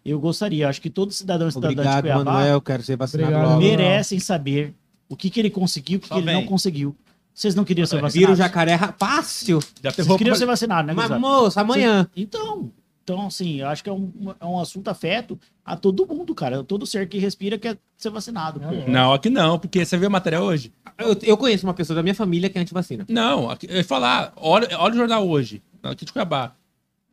Eu 0.06 0.20
gostaria. 0.20 0.70
Acho 0.70 0.80
que 0.80 0.92
todo 0.92 1.12
cidadão 1.12 1.48
e 1.48 1.52
cidadã 1.52 1.70
de 1.74 1.80
Obrigado, 1.80 2.04
Cuiabá 2.04 2.24
Manuel. 2.24 2.62
Quero 2.62 2.84
ser 2.84 2.96
vacinado 2.96 3.30
Obrigado, 3.32 3.50
logo. 3.50 3.62
Merecem 3.62 4.20
saber 4.20 4.76
o 5.10 5.16
que, 5.16 5.28
que 5.32 5.40
ele 5.40 5.50
conseguiu 5.50 5.96
e 5.96 5.98
o 5.98 6.00
que, 6.02 6.10
que 6.10 6.16
ele 6.20 6.32
não 6.34 6.46
conseguiu. 6.46 6.96
Vocês 7.34 7.56
não 7.56 7.64
queriam 7.66 7.88
ser 7.88 7.96
Vira 7.96 8.04
o 8.06 8.08
vacinados? 8.10 8.38
jacaré 8.38 8.76
ra- 8.76 8.94
fácil. 8.96 9.60
Já 9.82 9.90
Vocês 9.92 10.08
queriam 10.08 10.34
pra- 10.34 10.36
ser 10.36 10.46
vacinados, 10.46 10.86
né, 10.86 10.94
Mas, 10.94 11.20
moço, 11.20 11.60
amanhã. 11.60 12.08
Então, 12.16 12.72
então, 13.04 13.28
assim, 13.28 13.62
eu 13.62 13.68
acho 13.68 13.84
que 13.84 13.90
é 13.90 13.94
um, 13.94 14.12
é 14.40 14.46
um 14.46 14.60
assunto 14.60 14.88
afeto 14.90 15.40
a 15.66 15.76
todo 15.76 16.06
mundo, 16.08 16.34
cara. 16.36 16.64
Todo 16.64 16.86
ser 16.86 17.08
que 17.10 17.18
respira 17.18 17.58
quer 17.58 17.78
ser 17.98 18.10
vacinado. 18.10 18.60
pô. 18.60 18.68
É. 18.68 18.88
Não, 18.88 19.14
aqui 19.14 19.30
não, 19.30 19.58
porque 19.60 19.84
você 19.86 19.98
viu 19.98 20.08
a 20.08 20.10
matéria 20.12 20.42
hoje? 20.42 20.72
Eu, 20.98 21.18
eu 21.24 21.38
conheço 21.38 21.66
uma 21.66 21.74
pessoa 21.74 21.96
da 21.96 22.04
minha 22.04 22.16
família 22.16 22.50
que 22.50 22.58
é 22.58 22.62
antivacina. 22.62 23.06
Não, 23.10 23.50
aqui- 23.50 23.68
eu 23.70 23.78
ia 23.78 23.84
falar, 23.84 24.34
olha, 24.36 24.68
olha 24.80 24.94
o 24.94 24.98
jornal 24.98 25.28
hoje, 25.28 25.62
aqui 25.84 26.06
de 26.06 26.14
Cuiabá. 26.14 26.56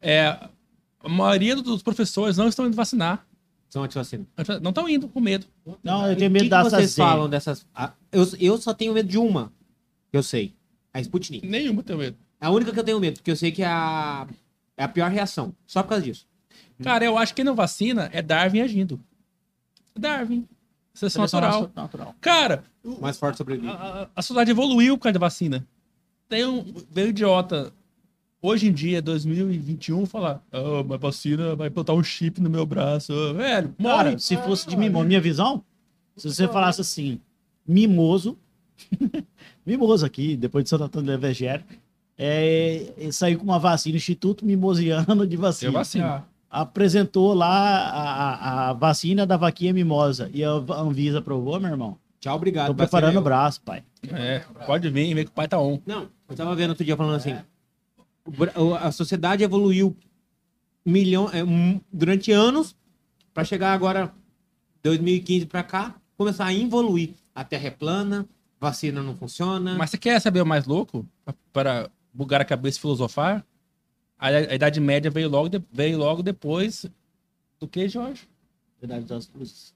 É, 0.00 0.26
a 1.02 1.08
maioria 1.08 1.56
dos 1.56 1.82
professores 1.82 2.36
não 2.36 2.48
estão 2.48 2.66
indo 2.66 2.76
vacinar. 2.76 3.26
São 3.68 3.82
antivacina. 3.82 4.24
Não 4.62 4.70
estão 4.70 4.88
indo 4.88 5.08
com 5.08 5.20
medo. 5.20 5.46
Não, 5.82 6.06
eu 6.06 6.16
tenho 6.16 6.30
que 6.30 6.34
medo 6.34 6.42
que 6.44 6.48
da 6.48 6.62
vocês 6.62 6.72
AstraZeneca. 6.84 7.10
falam 7.12 7.28
dessas... 7.28 7.66
Ah, 7.74 7.92
eu, 8.10 8.26
eu 8.40 8.56
só 8.58 8.72
tenho 8.72 8.94
medo 8.94 9.08
de 9.08 9.18
uma, 9.18 9.52
que 10.10 10.16
eu 10.16 10.22
sei. 10.22 10.54
A 10.92 11.00
Sputnik. 11.00 11.46
Nenhuma 11.46 11.82
tem 11.82 11.94
medo. 11.96 12.16
É 12.40 12.46
a 12.46 12.50
única 12.50 12.72
que 12.72 12.78
eu 12.80 12.84
tenho 12.84 12.98
medo, 13.00 13.16
porque 13.18 13.30
eu 13.30 13.36
sei 13.36 13.52
que 13.52 13.62
é 13.62 13.66
a, 13.66 14.26
é 14.78 14.84
a 14.84 14.88
pior 14.88 15.10
reação. 15.10 15.52
Só 15.66 15.82
por 15.82 15.90
causa 15.90 16.04
disso. 16.04 16.26
Cara, 16.82 17.04
eu 17.04 17.18
acho 17.18 17.32
que 17.32 17.36
quem 17.36 17.44
não 17.44 17.54
vacina 17.54 18.08
é 18.12 18.22
Darwin 18.22 18.60
agindo. 18.60 18.98
Darwin. 19.94 20.46
Seleção 20.94 21.22
natural. 21.22 21.70
natural. 21.76 22.14
Cara, 22.20 22.64
o- 22.82 23.00
Mais 23.00 23.18
forte 23.18 23.36
sobrevive. 23.36 23.68
a, 23.68 23.72
a- 23.72 24.08
a 24.16 24.22
sociedade 24.22 24.50
evoluiu 24.50 24.96
por 24.96 25.04
causa 25.04 25.14
da 25.14 25.20
vacina. 25.26 25.66
Tem 26.28 26.44
um 26.46 26.64
veio 26.90 27.08
idiota 27.08 27.72
hoje 28.42 28.68
em 28.68 28.72
dia, 28.72 29.00
2021, 29.02 30.06
falar: 30.06 30.42
mas 30.86 31.00
vacina 31.00 31.54
vai 31.56 31.70
botar 31.70 31.94
um 31.94 32.02
chip 32.02 32.40
no 32.40 32.50
meu 32.50 32.66
braço. 32.66 33.12
Ah, 33.12 33.32
velho, 33.32 33.74
morre. 33.78 33.96
Cara, 34.04 34.18
se 34.18 34.36
fosse 34.38 34.68
de 34.68 34.76
mimoso, 34.76 35.06
minha 35.06 35.20
visão, 35.20 35.64
se 36.16 36.32
você 36.32 36.46
falasse 36.48 36.80
assim, 36.80 37.20
mimoso, 37.66 38.36
mimoso 39.66 40.04
aqui, 40.04 40.36
depois 40.36 40.64
de 40.64 40.70
Santo 40.70 40.84
Antônio 40.84 41.06
do 41.06 41.12
Evangelho, 41.12 41.64
é, 42.18 42.92
é, 42.98 43.12
saiu 43.12 43.38
com 43.38 43.44
uma 43.44 43.58
vacina, 43.58 43.96
Instituto 43.96 44.44
Mimosiano 44.44 45.24
de 45.26 45.36
Eu 45.36 45.40
Vacina. 45.40 45.72
vacino. 45.72 46.04
Ah, 46.04 46.24
Apresentou 46.50 47.34
lá 47.34 47.48
a, 47.48 48.00
a- 48.00 48.70
a 48.70 48.72
vacina 48.72 49.24
da 49.26 49.36
vaquinha 49.36 49.72
mimosa 49.72 50.30
e 50.32 50.42
a 50.42 50.48
Anvisa 50.50 51.18
aprovou, 51.18 51.60
meu 51.60 51.70
irmão. 51.70 51.96
Tchau, 52.20 52.34
obrigado. 52.36 52.68
Tô 52.68 52.74
preparando 52.74 53.08
vacina 53.08 53.20
o 53.20 53.24
braço, 53.24 53.60
pai. 53.60 53.82
É, 54.10 54.40
pode 54.66 54.88
vir, 54.88 55.14
vem 55.14 55.24
que 55.24 55.30
o 55.30 55.34
pai 55.34 55.46
tá 55.46 55.60
on. 55.60 55.78
Não, 55.86 56.08
eu 56.28 56.34
tava 56.34 56.54
vendo 56.56 56.70
outro 56.70 56.84
dia 56.84 56.96
falando 56.96 57.16
assim. 57.16 57.36
A 58.80 58.90
sociedade 58.92 59.44
evoluiu 59.44 59.96
milhão, 60.84 61.28
é, 61.32 61.42
durante 61.92 62.32
anos 62.32 62.74
para 63.32 63.44
chegar 63.44 63.72
agora, 63.72 64.10
2015 64.82 65.46
para 65.46 65.62
cá, 65.62 65.94
começar 66.16 66.46
a 66.46 66.54
evoluir. 66.54 67.10
A 67.34 67.44
terra 67.44 67.68
é 67.68 67.70
plana, 67.70 68.26
vacina 68.60 69.02
não 69.02 69.14
funciona. 69.14 69.76
Mas 69.76 69.90
você 69.90 69.98
quer 69.98 70.18
saber 70.20 70.40
o 70.42 70.46
mais 70.46 70.66
louco? 70.66 71.06
Para 71.52 71.88
bugar 72.12 72.40
a 72.40 72.44
cabeça 72.44 72.78
e 72.78 72.80
filosofar? 72.80 73.44
A, 74.18 74.28
a 74.28 74.54
Idade 74.54 74.80
Média 74.80 75.10
veio 75.10 75.28
logo, 75.28 75.48
de- 75.48 75.62
veio 75.72 75.98
logo 75.98 76.22
depois 76.22 76.86
do 77.60 77.68
que, 77.68 77.88
Jorge? 77.88 78.28
Verdade 78.80 79.04
das 79.04 79.26
cruzes. 79.26 79.74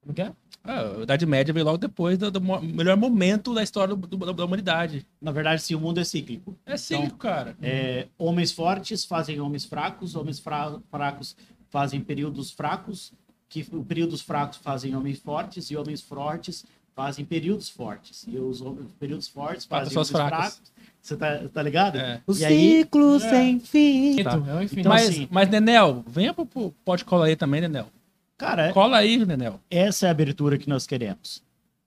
como 0.00 0.14
que 0.14 0.22
é? 0.22 0.32
Ah, 0.64 0.98
a 0.98 1.02
Idade 1.02 1.26
Média 1.26 1.52
veio 1.54 1.64
logo 1.66 1.78
depois 1.78 2.16
do, 2.18 2.30
do 2.30 2.40
melhor 2.40 2.96
momento 2.96 3.52
da 3.54 3.62
história 3.62 3.94
do- 3.94 4.06
do- 4.06 4.32
da 4.32 4.44
humanidade. 4.44 5.06
Na 5.20 5.30
verdade, 5.32 5.62
sim, 5.62 5.74
o 5.74 5.80
mundo 5.80 5.98
é 6.00 6.04
cíclico. 6.04 6.56
É 6.66 6.76
cíclico, 6.76 7.16
cara. 7.18 7.56
É, 7.62 8.08
homens 8.18 8.52
fortes 8.52 9.04
fazem 9.04 9.40
homens 9.40 9.64
fracos, 9.64 10.14
homens 10.16 10.38
fra- 10.40 10.80
fracos 10.90 11.36
fazem 11.68 12.00
períodos 12.00 12.50
fracos, 12.50 13.12
que 13.48 13.64
períodos 13.84 14.22
fracos 14.22 14.58
fazem 14.58 14.94
homens 14.96 15.18
fortes 15.18 15.70
e 15.70 15.76
homens 15.76 16.00
fortes 16.00 16.64
fazem 16.94 17.24
períodos 17.24 17.68
fortes. 17.68 18.24
E 18.28 18.36
os 18.38 18.62
períodos 18.98 19.28
fortes 19.28 19.66
Para 19.66 19.88
fazem 19.90 20.04
fracas. 20.04 20.38
fracos. 20.38 20.72
Você 21.00 21.16
tá, 21.16 21.40
tá 21.52 21.62
ligado? 21.62 21.96
É. 21.98 22.20
o 22.26 22.32
E 22.32 22.44
aí, 22.44 22.78
ciclo 22.82 23.18
sem 23.18 23.58
fim. 23.58 24.22
Tá. 24.22 24.34
É. 24.34 24.64
Então, 24.64 24.90
mas, 24.92 25.08
assim- 25.08 25.28
mas, 25.30 25.48
Nenel, 25.48 26.04
venha 26.06 26.32
pro, 26.32 26.46
pro 26.46 26.72
pode 26.84 27.04
colar 27.04 27.26
aí 27.26 27.34
também, 27.36 27.60
Nenel. 27.60 27.86
cara, 28.38 28.72
Cola 28.72 28.98
aí, 28.98 29.16
Nenel. 29.24 29.58
essa 29.70 30.06
é 30.06 30.08
a 30.08 30.12
abertura 30.12 30.56
que 30.58 30.68
nós 30.68 30.86
queremos. 30.86 31.42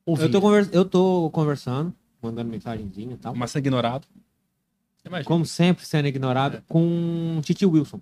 Ouvir. 0.05 0.23
Eu 0.23 0.31
tô, 0.31 0.41
conver- 0.41 0.69
eu 0.73 0.85
tô 0.85 1.29
conversando, 1.31 1.93
mandando 2.21 2.49
mensagenzinha 2.51 3.13
e 3.13 3.17
tal. 3.17 3.33
Mas 3.35 3.51
sendo 3.51 3.63
ignorado. 3.63 4.05
Imagina. 5.05 5.25
Como 5.27 5.45
sempre, 5.45 5.85
sendo 5.85 6.07
ignorado, 6.07 6.61
com 6.67 7.39
Titi 7.43 7.65
Wilson. 7.65 7.99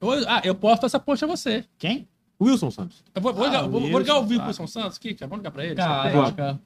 Eu- 0.00 0.28
ah, 0.28 0.40
eu 0.42 0.54
posto 0.54 0.84
essa 0.86 0.98
post 0.98 1.24
a 1.24 1.28
você. 1.28 1.64
Quem? 1.78 2.08
Wilson 2.40 2.70
Santos. 2.70 3.04
Eu 3.14 3.20
vou, 3.20 3.32
vou 3.34 3.44
Ah, 3.44 3.48
ligar, 3.48 3.62
vou, 3.68 3.74
Wilson, 3.80 3.90
vou 3.90 4.00
ligar 4.00 4.14
tá. 4.14 4.26
pro 4.26 4.46
Wilson 4.46 4.66
Santos 4.66 4.96
aqui, 4.96 5.14
cara. 5.14 5.28
Vamos 5.28 5.40
ligar 5.42 5.50
pra 5.50 5.64
ele. 5.64 5.74
Caraca. 5.74 6.60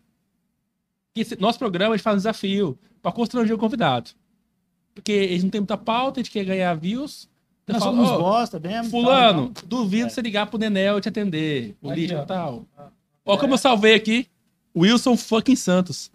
Que 1.14 1.20
esse- 1.22 1.40
nosso 1.40 1.58
programa 1.58 1.94
a 1.94 1.96
gente 1.96 2.04
faz 2.04 2.14
um 2.14 2.18
desafio 2.18 2.78
pra 3.02 3.12
constranger 3.12 3.54
o 3.54 3.58
convidado. 3.58 4.10
Porque 4.94 5.12
eles 5.12 5.42
não 5.42 5.50
têm 5.50 5.60
muita 5.60 5.76
pauta, 5.76 6.20
a 6.20 6.22
gente 6.22 6.30
quer 6.32 6.44
ganhar 6.44 6.74
views. 6.74 7.28
Nós 7.66 7.82
falo, 7.82 7.96
somos 7.96 8.10
"Ó, 8.10 8.18
bosta 8.18 8.60
mesmo. 8.60 8.90
Fulano, 8.90 9.50
tal, 9.50 9.64
duvido 9.66 10.06
É. 10.06 10.08
você 10.10 10.20
ligar 10.20 10.46
pro 10.46 10.58
Nenel 10.58 10.98
e 10.98 11.00
te 11.00 11.08
atender. 11.08 11.74
Política 11.80 12.22
e 12.22 12.26
tal. 12.26 12.66
Ó, 13.24 13.36
como 13.38 13.54
eu 13.54 13.58
salvei 13.58 13.94
aqui. 13.94 14.28
Wilson 14.76 15.16
fucking 15.16 15.56
Santos. 15.56 16.10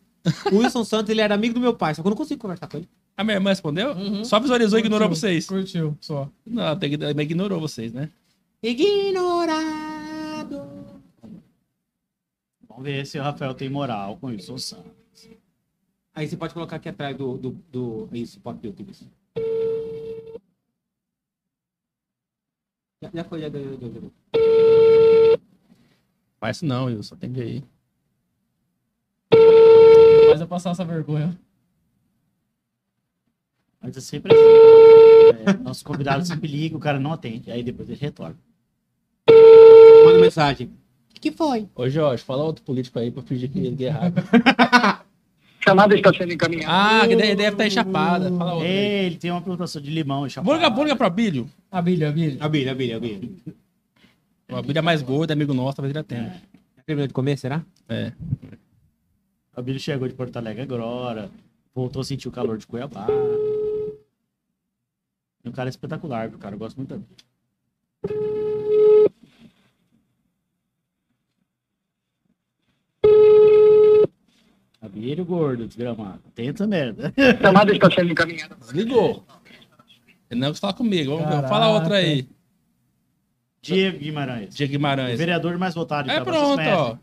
O 0.51 0.57
Wilson 0.59 0.83
Santos, 0.83 1.09
ele 1.09 1.21
era 1.21 1.33
amigo 1.33 1.53
do 1.53 1.59
meu 1.59 1.73
pai, 1.73 1.95
só 1.95 2.01
que 2.01 2.07
eu 2.07 2.09
não 2.11 2.17
consigo 2.17 2.39
conversar 2.41 2.67
com 2.67 2.77
ele. 2.77 2.87
A 3.17 3.23
minha 3.23 3.35
irmã 3.37 3.49
respondeu? 3.49 3.93
Uhum. 3.93 4.23
Só 4.23 4.39
visualizou 4.39 4.77
e 4.77 4.81
ignorou 4.81 5.09
vocês. 5.09 5.47
Curtiu, 5.47 5.97
só. 5.99 6.29
Não, 6.45 6.63
ela 6.63 7.21
ignorou 7.23 7.59
vocês, 7.59 7.91
né? 7.93 8.09
Ignorado. 8.61 10.57
Vamos 12.67 12.83
ver 12.83 13.05
se 13.05 13.17
o 13.17 13.23
Rafael 13.23 13.53
tem 13.53 13.69
moral 13.69 14.17
com 14.17 14.29
isso. 14.31 14.53
Aí 16.13 16.27
você 16.27 16.35
pode 16.35 16.53
colocar 16.53 16.75
aqui 16.75 16.89
atrás 16.89 17.15
do. 17.15 17.37
do, 17.37 17.51
do 17.71 18.09
isso, 18.11 18.41
pode 18.41 18.59
ver 18.59 18.67
o 18.67 18.73
que 18.73 18.83
isso. 18.91 19.09
Já, 23.01 23.09
já 23.13 23.23
foi, 23.23 23.39
já 23.39 23.47
ganhou. 23.47 23.79
já 23.79 23.87
ganhou. 23.87 24.11
Faz 26.37 26.57
isso 26.57 26.65
não, 26.65 26.85
Wilson. 26.85 27.15
Atende 27.15 27.41
aí. 27.41 27.63
Faz 30.27 30.41
eu 30.41 30.47
passar 30.47 30.71
essa 30.71 30.83
vergonha. 30.83 31.39
Mas 33.81 33.95
é 33.95 34.01
sempre 34.01 34.33
assim. 34.33 34.43
É, 35.45 35.53
nosso 35.63 35.85
convidado 35.85 36.25
sempre 36.25 36.49
liga, 36.49 36.75
o 36.75 36.79
cara 36.79 36.99
não 36.99 37.13
atende. 37.13 37.49
Aí 37.49 37.63
depois 37.63 37.89
ele 37.89 37.97
retorna. 37.97 38.37
Manda 40.05 40.19
mensagem. 40.19 40.67
O 41.15 41.21
que, 41.21 41.31
foi? 41.31 41.67
Ô, 41.75 41.89
Jorge, 41.89 42.23
fala 42.23 42.43
outro 42.43 42.63
político 42.63 42.97
aí 42.97 43.11
pra 43.11 43.21
fingir 43.21 43.49
que 43.49 43.59
ele 43.59 43.83
é 43.83 43.87
errado. 43.87 44.15
chamada 45.69 45.95
está 45.95 46.13
sendo 46.13 46.33
encaminhada. 46.33 47.03
ah, 47.03 47.07
que 47.07 47.15
deve 47.15 47.43
estar 47.43 47.67
enchapada. 47.67 48.31
Fala 48.31 48.61
aí. 48.61 48.67
É, 48.67 49.05
ele 49.05 49.17
tem 49.17 49.31
uma 49.31 49.41
plantação 49.41 49.81
de 49.81 49.91
limão 49.91 50.25
e 50.25 50.29
ligar, 50.29 50.41
vamos 50.41 50.83
ligar 50.83 50.95
pro 50.95 51.07
Abílio. 51.07 51.49
A 51.71 51.81
Bíblia, 51.81 52.09
a 52.09 52.11
Bíblia. 52.11 52.37
A 52.39 52.49
Bíblia, 52.49 52.71
a 52.71 52.75
Bíblia, 52.75 52.97
a 52.97 52.99
Bíblia. 52.99 53.31
O 54.51 54.55
Abílio 54.55 54.79
é 54.79 54.81
mais 54.81 55.01
gordo, 55.01 55.29
é 55.29 55.33
amigo 55.33 55.53
nosso, 55.53 55.75
talvez 55.75 55.91
ele 55.91 55.99
atenda. 55.99 56.41
Já 56.77 56.83
terminou 56.83 57.07
de 57.07 57.13
comer, 57.13 57.37
será? 57.37 57.63
É. 57.87 58.11
O 59.55 59.59
Abílio 59.59 59.79
chegou 59.79 60.07
de 60.07 60.13
Porto 60.13 60.37
Alegre 60.37 60.63
agora. 60.63 61.29
Voltou 61.75 62.01
a 62.01 62.05
sentir 62.05 62.27
o 62.27 62.31
calor 62.31 62.57
de 62.57 62.65
Cuiabá. 62.65 63.07
É 65.43 65.49
um 65.49 65.51
cara 65.51 65.69
espetacular, 65.69 66.29
viu, 66.29 66.39
cara. 66.39 66.55
Eu 66.55 66.59
gosto 66.59 66.77
muito 66.77 66.95
dele. 66.95 68.38
Abílio 74.91 75.25
gordo, 75.25 75.67
desgramado. 75.67 76.21
Tenta 76.33 76.65
merda. 76.67 77.13
chamada 77.41 77.71
está 77.73 77.89
sendo 77.91 78.11
encaminhada. 78.11 78.55
Desligou. 78.59 79.23
Ele 80.29 80.39
não 80.39 80.53
falar 80.53 80.73
comigo. 80.73 81.17
Vamos 81.17 81.27
ver. 81.41 81.47
Fala 81.47 81.69
outra 81.69 81.95
aí. 81.97 82.27
Diego 83.61 83.97
Guimarães. 83.99 84.55
Diego 84.55 84.71
O 84.71 84.77
Guimarães. 84.77 85.17
vereador 85.17 85.57
mais 85.57 85.75
votado 85.75 86.09
É 86.09 86.21
pronto, 86.21 86.61
ó. 86.61 86.97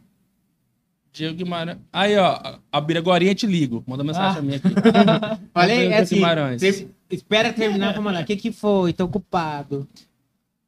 Diego 1.13 1.35
Guimarães. 1.37 1.79
Aí, 1.93 2.17
ó. 2.17 2.59
Abílio, 2.73 3.01
agora 3.03 3.25
eu 3.25 3.35
te 3.35 3.47
ligo. 3.47 3.83
Manda 3.87 4.03
mensagem 4.05 4.39
Ah. 4.39 4.43
mim 4.43 4.55
aqui. 4.55 4.69
Falei, 5.53 5.77
Diego 5.79 5.93
é 5.95 5.99
assim. 5.99 6.15
Guimarães. 6.17 6.61
ter- 6.61 6.89
espera 7.11 7.53
terminar 7.53 7.93
pra 7.93 8.03
mandar. 8.03 8.23
O 8.23 8.27
que, 8.27 8.37
que 8.37 8.53
foi? 8.53 8.93
Tô 8.93 9.05
ocupado. 9.05 9.89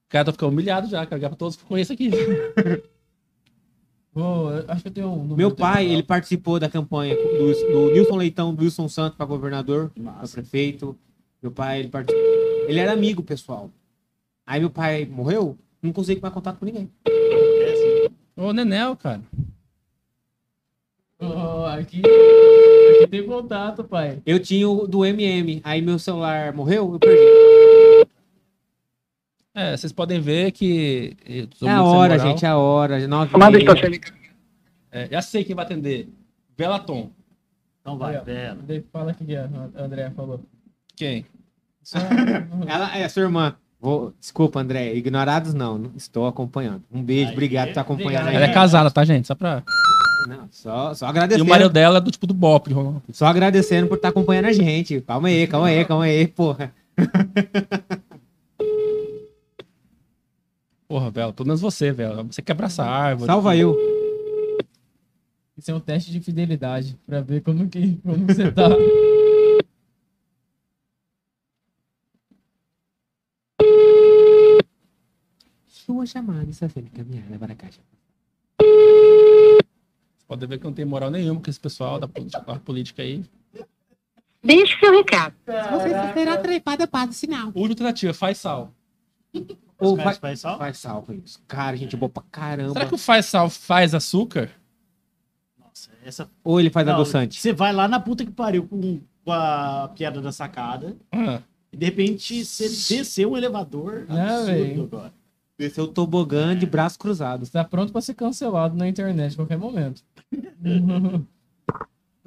O 0.07 0.09
cara 0.11 0.25
tá 0.27 0.33
ficando 0.33 0.53
humilhado 0.53 0.89
já, 0.89 1.05
cara. 1.05 1.17
Ligar 1.17 1.29
pra 1.31 1.37
todos 1.37 1.57
que 1.57 1.65
conheço 1.65 1.93
aqui. 1.93 2.11
Eu 4.21 4.65
acho 4.69 4.83
que 4.83 4.89
eu 4.89 4.93
tenho 4.93 5.09
um 5.13 5.37
Meu 5.37 5.51
pai, 5.51 5.87
ele 5.87 6.03
participou 6.03 6.59
da 6.59 6.69
campanha 6.69 7.15
do, 7.15 7.53
do 7.89 7.93
Nilson 7.93 8.17
Leitão, 8.17 8.55
do 8.55 8.63
Wilson 8.63 8.89
Santos 8.89 9.17
pra 9.17 9.25
governador, 9.27 9.91
Massa. 9.97 10.35
prefeito. 10.35 10.97
Meu 11.43 11.53
pai, 11.53 11.81
ele 11.81 11.89
partiu. 11.89 12.17
Ele 12.67 12.81
era 12.81 12.93
amigo, 12.93 13.23
pessoal. 13.23 13.71
Aí 14.47 14.61
meu 14.61 14.71
pai 14.71 15.05
morreu, 15.05 15.57
não 15.83 15.93
consegui 15.93 16.21
mais 16.21 16.35
contato 16.35 16.59
com 16.59 16.65
ninguém. 16.65 16.91
Ô, 18.37 18.53
Nenel, 18.53 18.97
cara. 18.97 19.23
Ó, 21.21 21.67
aqui, 21.67 22.01
aqui 22.01 23.07
tem 23.09 23.27
contato, 23.27 23.85
pai. 23.85 24.23
Eu 24.25 24.39
tinha 24.39 24.69
o 24.69 24.87
do 24.87 25.05
MM, 25.05 25.61
aí 25.65 25.83
meu 25.83 25.99
celular 25.99 26.53
morreu, 26.53 26.93
eu 26.93 26.99
perdi. 26.99 27.78
É, 29.55 29.77
vocês 29.77 29.93
podem 29.93 30.21
ver 30.21 30.53
que. 30.53 31.17
É 31.63 31.69
a 31.71 31.83
hora, 31.83 32.15
moral. 32.17 32.29
gente, 32.31 32.45
é 32.45 32.49
a 32.49 32.57
hora. 32.57 33.07
Nove 33.09 33.29
e 33.29 33.31
Chamada 33.33 33.51
meia. 33.59 33.63
está 33.71 33.77
sendo 33.77 33.95
encaminhada. 33.97 34.37
É, 34.93 35.09
já 35.11 35.23
sei 35.23 35.45
quem 35.45 35.57
vai 35.57 35.65
atender. 35.65 36.09
Velaton. 36.57 37.11
Então 37.81 37.99
vai. 37.99 38.21
Bela. 38.23 38.59
Fala 38.93 39.17
é, 39.29 39.49
a 39.81 39.83
André 39.85 40.11
falou. 40.11 40.41
Quem? 40.97 41.25
Só- 41.83 41.99
Ela 42.67 42.97
é 42.99 43.05
a 43.05 43.09
sua 43.09 43.23
irmã. 43.23 43.55
Vou... 43.81 44.13
Desculpa, 44.19 44.61
André. 44.61 44.95
Ignorados 44.95 45.55
não. 45.55 45.91
Estou 45.97 46.27
acompanhando. 46.27 46.83
Um 46.93 47.03
beijo, 47.03 47.29
Aí, 47.29 47.33
obrigado 47.33 47.65
por 47.67 47.71
estar 47.71 47.81
acompanhando. 47.83 48.07
obrigado. 48.23 48.29
aí. 48.29 48.37
Ela 48.37 48.47
é 48.47 48.53
casada, 48.53 48.91
tá, 48.91 49.05
gente? 49.05 49.27
Só 49.27 49.35
pra. 49.35 49.63
Não, 50.27 50.49
só, 50.51 50.93
só 50.95 51.07
E 51.07 51.09
agradecendo. 51.09 51.45
o 51.45 51.49
marido 51.49 51.71
dela 51.71 51.99
é 51.99 52.01
do 52.01 52.11
tipo 52.11 52.27
do 52.27 52.35
Bop. 52.35 52.71
Só 53.13 53.27
agradecendo 53.27 53.87
por 53.89 53.95
estar 53.97 54.09
acompanhando 54.09 54.47
a 54.47 54.53
gente. 54.53 55.01
Calma 55.01 55.29
aí, 55.29 55.47
calma 55.47 55.69
aí, 55.69 55.85
calma 55.85 56.05
aí, 56.05 56.27
porra. 56.27 56.73
Porra, 60.89 61.11
Vela, 61.11 61.35
pelo 61.35 61.47
menos 61.47 61.61
você, 61.61 61.93
Vela. 61.93 62.23
Você 62.23 62.41
quebra 62.41 62.65
essa 62.65 62.83
árvore. 62.83 63.27
Salva 63.27 63.55
eu. 63.55 63.77
Isso 65.55 65.71
é 65.71 65.75
um 65.75 65.81
teste 65.81 66.11
de 66.11 66.21
fidelidade, 66.21 66.97
pra 67.05 67.21
ver 67.21 67.43
como 67.43 67.69
que, 67.69 67.97
como 67.97 68.27
que 68.27 68.33
você 68.33 68.51
tá. 68.51 68.69
Sua 75.67 76.07
chamada 76.07 76.49
está 76.49 76.69
sendo 76.69 76.87
encaminhada 76.87 77.39
para 77.39 77.53
a 77.53 77.57
caixa. 77.57 77.81
Você 78.61 80.25
pode 80.27 80.47
ver 80.47 80.59
que 80.59 80.65
não 80.65 80.73
tem 80.73 80.85
moral 80.85 81.11
nenhuma 81.11 81.41
com 81.41 81.51
esse 81.51 81.61
pessoal 81.61 81.99
da 81.99 82.09
política, 82.09 82.41
da 82.41 82.59
política 82.61 83.03
aí. 83.03 83.25
Deixe 84.43 84.79
seu 84.79 84.93
recado. 84.93 85.35
Você 85.45 86.13
será 86.15 86.39
trepada 86.39 86.87
para 86.87 87.11
o 87.11 87.13
sinal. 87.13 87.53
Tentativa, 87.53 88.15
faz 88.15 88.39
sal. 88.39 88.73
Ou 89.81 89.95
Os 89.97 90.03
faz, 90.19 90.41
sal? 90.41 90.59
faz 90.59 90.77
sal 90.79 91.03
com 91.03 91.13
isso. 91.13 91.41
Cara, 91.47 91.77
gente 91.77 91.97
boa 91.97 92.11
pra 92.11 92.23
caramba. 92.31 92.73
Será 92.73 92.87
que 92.87 92.95
o 92.95 92.99
faz 92.99 93.27
sal 93.27 93.49
faz 93.49 93.95
açúcar? 93.95 94.51
Nossa, 95.59 95.91
essa... 96.05 96.29
Ou 96.43 96.59
ele 96.59 96.69
faz 96.71 96.87
Não, 96.87 96.95
adoçante? 96.95 97.41
Você 97.41 97.53
vai 97.53 97.73
lá 97.73 97.87
na 97.87 98.01
puta 98.01 98.25
que 98.25 98.33
pariu 98.33 98.67
com, 98.67 99.01
com 99.25 99.33
a 99.33 99.89
piada 99.95 100.21
da 100.21 100.33
sacada. 100.33 100.97
Ah, 101.13 101.41
E 101.73 101.77
de 101.77 101.85
repente 101.87 102.45
você 102.45 102.65
desceu 102.69 103.33
um 103.33 103.37
elevador 103.37 104.05
Ah, 104.09 104.39
absurdo 104.39 104.47
velho. 104.47 104.83
agora. 104.85 105.13
Desceu 105.57 105.85
o 105.85 105.89
tobogã 105.89 106.57
de 106.57 106.67
braços 106.67 106.97
cruzados. 106.97 107.49
Você 107.49 107.53
tá 107.53 107.65
pronto 107.65 107.93
pra 107.93 108.01
ser 108.01 108.15
cancelado 108.15 108.77
na 108.77 108.89
internet 108.89 109.33
a 109.35 109.37
qualquer 109.37 109.59
momento. 109.59 110.03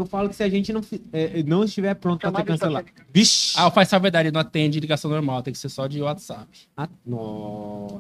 Eu 0.02 0.06
falo 0.06 0.30
que 0.30 0.36
se 0.36 0.44
a 0.44 0.50
gente 0.50 0.72
não, 0.74 0.82
fi- 0.82 1.02
é, 1.14 1.44
não 1.44 1.64
estiver 1.64 1.94
pronto 1.96 2.20
pra 2.22 2.30
está 2.30 2.44
cancelado. 2.44 2.88
Vixe! 3.14 3.54
Ah, 3.58 3.68
o 3.68 3.72
faz 3.72 3.92
é 3.94 4.00
verdade, 4.00 4.28
ele 4.30 4.34
não 4.34 4.42
atende 4.42 4.80
ligação 4.80 5.10
normal, 5.12 5.42
tem 5.44 5.54
que 5.54 5.60
ser 5.60 5.70
só 5.70 5.88
de 5.88 6.02
WhatsApp. 6.02 6.48
Ah, 6.76 6.90
nó. 7.06 8.00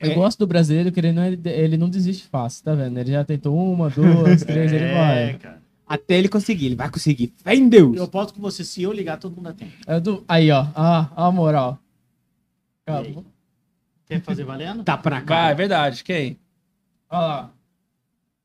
Eu 0.00 0.10
É. 0.10 0.14
gosto 0.14 0.38
do 0.40 0.46
brasileiro 0.46 0.90
que 0.90 0.98
ele 1.00 1.12
não, 1.12 1.22
ele 1.24 1.76
não 1.76 1.88
desiste 1.88 2.26
fácil, 2.28 2.64
tá 2.64 2.74
vendo? 2.74 2.98
Ele 2.98 3.12
já 3.12 3.24
tentou 3.24 3.56
uma, 3.56 3.88
duas, 3.88 4.42
três, 4.44 4.72
ele 4.72 4.84
É, 4.84 4.94
vai. 4.94 5.38
cara. 5.38 5.62
Até 5.86 6.18
ele 6.18 6.28
conseguir, 6.28 6.66
ele 6.66 6.74
vai 6.74 6.90
conseguir. 6.90 7.32
Fé 7.36 7.54
em 7.54 7.68
Deus! 7.68 7.96
Eu 7.96 8.08
posso 8.08 8.32
com 8.34 8.40
você, 8.40 8.64
se 8.64 8.82
eu 8.82 8.92
ligar, 8.92 9.18
todo 9.18 9.36
mundo 9.36 9.48
atende. 9.48 9.74
É 9.86 10.00
do- 10.00 10.24
Aí, 10.26 10.50
ó. 10.50 10.66
Ah, 10.74 11.08
a 11.14 11.30
moral. 11.30 11.78
Acabou. 12.86 13.24
Quer 14.06 14.20
fazer 14.22 14.44
valendo? 14.44 14.82
Tapa 14.84 15.08
na 15.10 15.20
Vai, 15.20 15.52
é 15.52 15.54
verdade, 15.54 16.02
quem? 16.02 16.36
Olha 17.08 17.20
lá. 17.26 17.50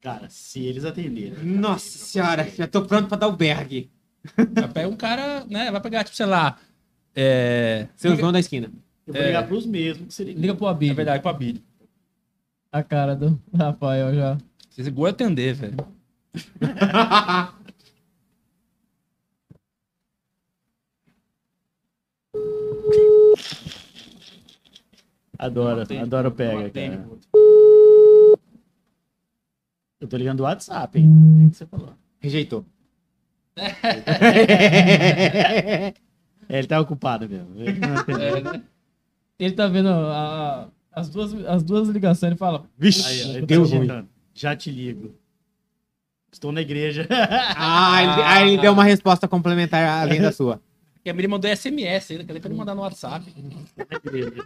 Cara, 0.02 0.30
se 0.30 0.64
eles 0.64 0.86
atenderem. 0.86 1.34
Nossa 1.44 1.98
senhora, 1.98 2.48
já 2.49 2.68
tô 2.68 2.86
pronto 2.86 3.07
pra 3.07 3.18
dar 3.18 3.28
o 3.28 3.36
berg. 3.36 3.90
Vai 4.36 4.68
pegar 4.69 4.88
um 4.88 4.95
cara, 4.95 5.45
né? 5.45 5.72
Vai 5.72 5.82
pegar, 5.82 6.03
tipo, 6.03 6.15
sei 6.15 6.26
lá. 6.26 6.57
É. 7.15 7.88
Seu 7.95 8.15
João 8.15 8.32
da 8.32 8.40
esquina. 8.40 8.72
Eu 9.06 9.14
vou 9.14 9.22
É. 9.24 9.28
ligar 9.28 9.48
pros 9.48 9.65
mesmos 9.65 10.07
que 10.07 10.14
você 10.14 10.24
liga. 10.24 10.56
Pro 10.56 10.68
É 10.68 10.69
Abílio. 10.72 10.95
verdade, 10.95 11.24
pra 11.24 11.34
Billy. 11.34 11.64
A 12.72 12.84
cara 12.84 13.15
do 13.15 13.41
Rafael 13.56 14.14
já. 14.14 14.38
Você 14.69 14.84
segura 14.84 15.11
atender, 15.11 15.53
velho. 15.56 15.78
Adoro, 25.40 25.82
adoro 26.02 26.32
pega, 26.32 26.69
cara. 26.69 27.07
Eu 29.99 30.07
tô 30.07 30.15
ligando 30.18 30.38
do 30.38 30.44
WhatsApp, 30.44 30.99
hein? 30.99 31.45
O 31.45 31.49
que 31.49 31.57
você 31.57 31.65
falou? 31.65 31.94
Rejeitou. 32.19 32.64
É, 33.57 35.94
ele 36.49 36.68
tá 36.68 36.80
ocupado 36.80 37.28
mesmo. 37.28 37.48
Ele. 37.56 37.80
É, 38.22 38.41
né? 38.41 38.61
Ele 39.40 39.53
tá 39.53 39.68
vendo 39.68 39.90
a- 39.90 40.69
a- 40.94 40.99
as, 40.99 41.10
duas, 41.10 41.34
as 41.45 41.64
duas 41.64 41.88
ligações, 41.90 42.32
ele 42.32 42.38
fala. 42.38 42.65
Vixe, 42.78 43.32
Aí, 43.34 43.41
deu 43.45 43.65
ruim. 43.65 44.07
Já 44.34 44.56
te 44.56 44.72
ligo. 44.72 45.14
Estou 46.32 46.52
na 46.52 46.61
igreja. 46.61 47.07
Ah, 47.56 48.03
ele, 48.03 48.22
aí 48.22 48.49
ele 48.53 48.61
deu 48.61 48.74
uma 48.74 48.84
resposta 48.84 49.28
complementar 49.28 49.88
além 50.03 50.22
da 50.22 50.32
sua. 50.32 50.61
Porque 50.95 51.10
a 51.10 51.14
Miri 51.14 51.28
mandou 51.28 51.49
SMS 51.56 52.11
ainda, 52.11 52.24
pra 52.26 52.36
ele 52.38 52.49
mandar 52.56 52.76
no 52.76 52.82
WhatsApp? 52.82 53.34
Na 53.78 53.86
igreja. 53.98 54.45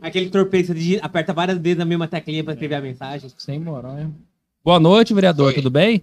Aquele 0.00 0.30
torpedo, 0.30 0.68
você 0.68 0.74
digi- 0.74 1.00
aperta 1.02 1.32
várias 1.32 1.58
vezes 1.58 1.78
na 1.78 1.84
mesma 1.84 2.06
teclinha 2.08 2.44
pra 2.44 2.52
escrever 2.54 2.76
a 2.76 2.80
mensagem. 2.80 3.30
Sem 3.36 3.58
moral, 3.58 3.98
hein? 3.98 4.14
Boa 4.64 4.80
noite, 4.80 5.12
vereador, 5.12 5.48
Oi. 5.48 5.54
tudo 5.54 5.70
bem? 5.70 6.02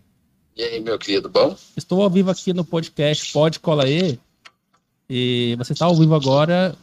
E 0.56 0.62
aí, 0.62 0.80
meu 0.80 0.98
querido, 1.00 1.28
bom? 1.30 1.56
Estou 1.76 2.04
ao 2.04 2.10
vivo 2.10 2.30
aqui 2.30 2.54
no 2.54 2.64
podcast 2.64 3.34
Pode 3.34 3.60
Cola 3.60 3.86
aí. 3.86 4.20
E 5.10 5.56
você 5.58 5.74
está 5.74 5.86
ao 5.86 5.96
vivo 5.96 6.14
agora. 6.14 6.76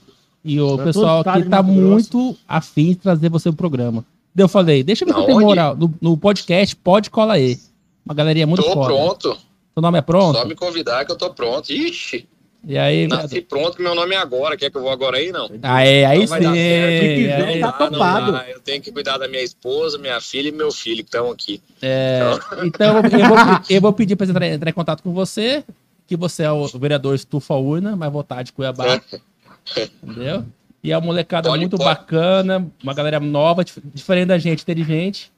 E 0.44 0.60
o 0.60 0.76
pessoal 0.78 1.20
aqui 1.24 1.48
tá 1.48 1.62
Grosso. 1.62 1.78
muito 1.80 2.36
afim 2.48 2.88
de 2.90 2.96
trazer 2.96 3.28
você 3.28 3.50
pro 3.50 3.59
programa. 3.59 4.05
Daí 4.34 4.44
eu 4.44 4.48
falei, 4.48 4.82
deixa 4.82 5.05
eu 5.05 5.09
ver 5.09 5.14
se 5.14 5.30
Aonde? 5.30 5.44
moral. 5.44 5.76
No, 5.76 5.94
no 6.00 6.16
podcast 6.16 6.74
Pode 6.76 7.10
Cola 7.10 7.34
aí. 7.34 7.59
Uma 8.05 8.14
galerinha 8.14 8.46
muito 8.46 8.62
tô 8.62 8.72
foda. 8.72 8.86
pronto. 8.86 9.38
Seu 9.74 9.82
nome 9.82 9.98
é 9.98 10.02
pronto? 10.02 10.36
Só 10.38 10.44
me 10.44 10.55
convidar 10.56 11.05
que 11.05 11.12
eu 11.12 11.16
tô 11.16 11.30
pronto. 11.32 11.70
Ixi, 11.72 12.26
E 12.66 12.76
aí, 12.76 13.06
nasci 13.06 13.40
pronto, 13.40 13.80
meu 13.80 13.94
nome 13.94 14.14
é 14.14 14.18
agora. 14.18 14.56
Quer 14.56 14.70
que 14.70 14.76
eu 14.76 14.82
vou 14.82 14.90
agora 14.90 15.16
aí, 15.16 15.30
não? 15.32 15.48
Aí, 15.62 16.05
aí 16.05 16.18
Não 16.20 16.26
vai 16.26 16.40
dar 16.40 16.51
sim. 16.51 16.56
certo. 16.56 17.02
Se 17.02 17.14
quiser, 17.14 17.44
aí- 17.47 17.60
tá 17.60 17.68
Ah, 17.78 17.85
não 17.85 17.90
topado. 17.93 18.32
dá. 18.32 18.51
Eu 18.51 18.60
tenho 18.60 18.82
que 18.82 18.93
cuidar 18.93 19.16
da 19.18 19.28
minha 19.28 19.43
esposa, 19.43 19.97
minha 19.97 20.20
filha 20.20 20.48
e 20.48 20.52
meu 20.52 20.70
filho 20.72 20.97
que 20.97 21.02
estão 21.09 21.30
aqui. 21.30 21.62
É, 21.80 22.20
então 22.64 22.97
eu 22.97 23.02
vou, 23.02 23.18
eu 23.20 23.28
vou- 23.28 23.60
eu 23.70 23.80
vou 23.80 23.93
pedir 23.93 24.16
para 24.16 24.26
você 24.26 24.32
entrar, 24.32 24.47
entrar 24.48 24.70
em 24.70 24.74
contato 24.74 25.02
com 25.02 25.12
você, 25.12 25.64
que 26.06 26.16
você 26.16 26.43
é 26.43 26.52
o 26.52 26.66
vereador 26.66 27.14
Estufa 27.14 27.55
Urna, 27.55 27.94
mas 27.97 28.12
votar 28.12 28.43
de 28.44 28.52
Cuiabá. 28.52 29.01
entendeu? 30.02 30.44
E 30.82 30.93
é 30.93 30.97
uma 30.98 31.06
molecada 31.06 31.48
Pode, 31.48 31.60
muito 31.60 31.76
pode. 31.76 31.89
bacana, 31.89 32.66
uma 32.82 32.94
galera 32.94 33.18
nova, 33.20 33.64
dif- 33.64 33.80
diferente 33.94 34.28
da 34.28 34.39
gente, 34.39 34.62
inteligente. 34.62 35.30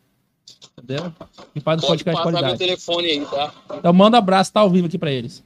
Entendeu? 0.82 1.12
E 1.54 1.60
faz 1.60 1.78
um 1.78 1.86
Pode 1.86 2.02
podcast 2.04 2.04
de 2.04 2.04
passar 2.04 2.24
meu 2.30 2.32
qualidade. 2.40 2.58
telefone 2.58 3.06
aí, 3.10 3.24
tá? 3.26 3.52
Então 3.78 3.92
manda 3.92 4.16
um 4.16 4.18
abraço, 4.18 4.52
tá 4.52 4.60
ao 4.60 4.70
vivo 4.70 4.86
aqui 4.86 4.98
pra 4.98 5.10
eles. 5.10 5.42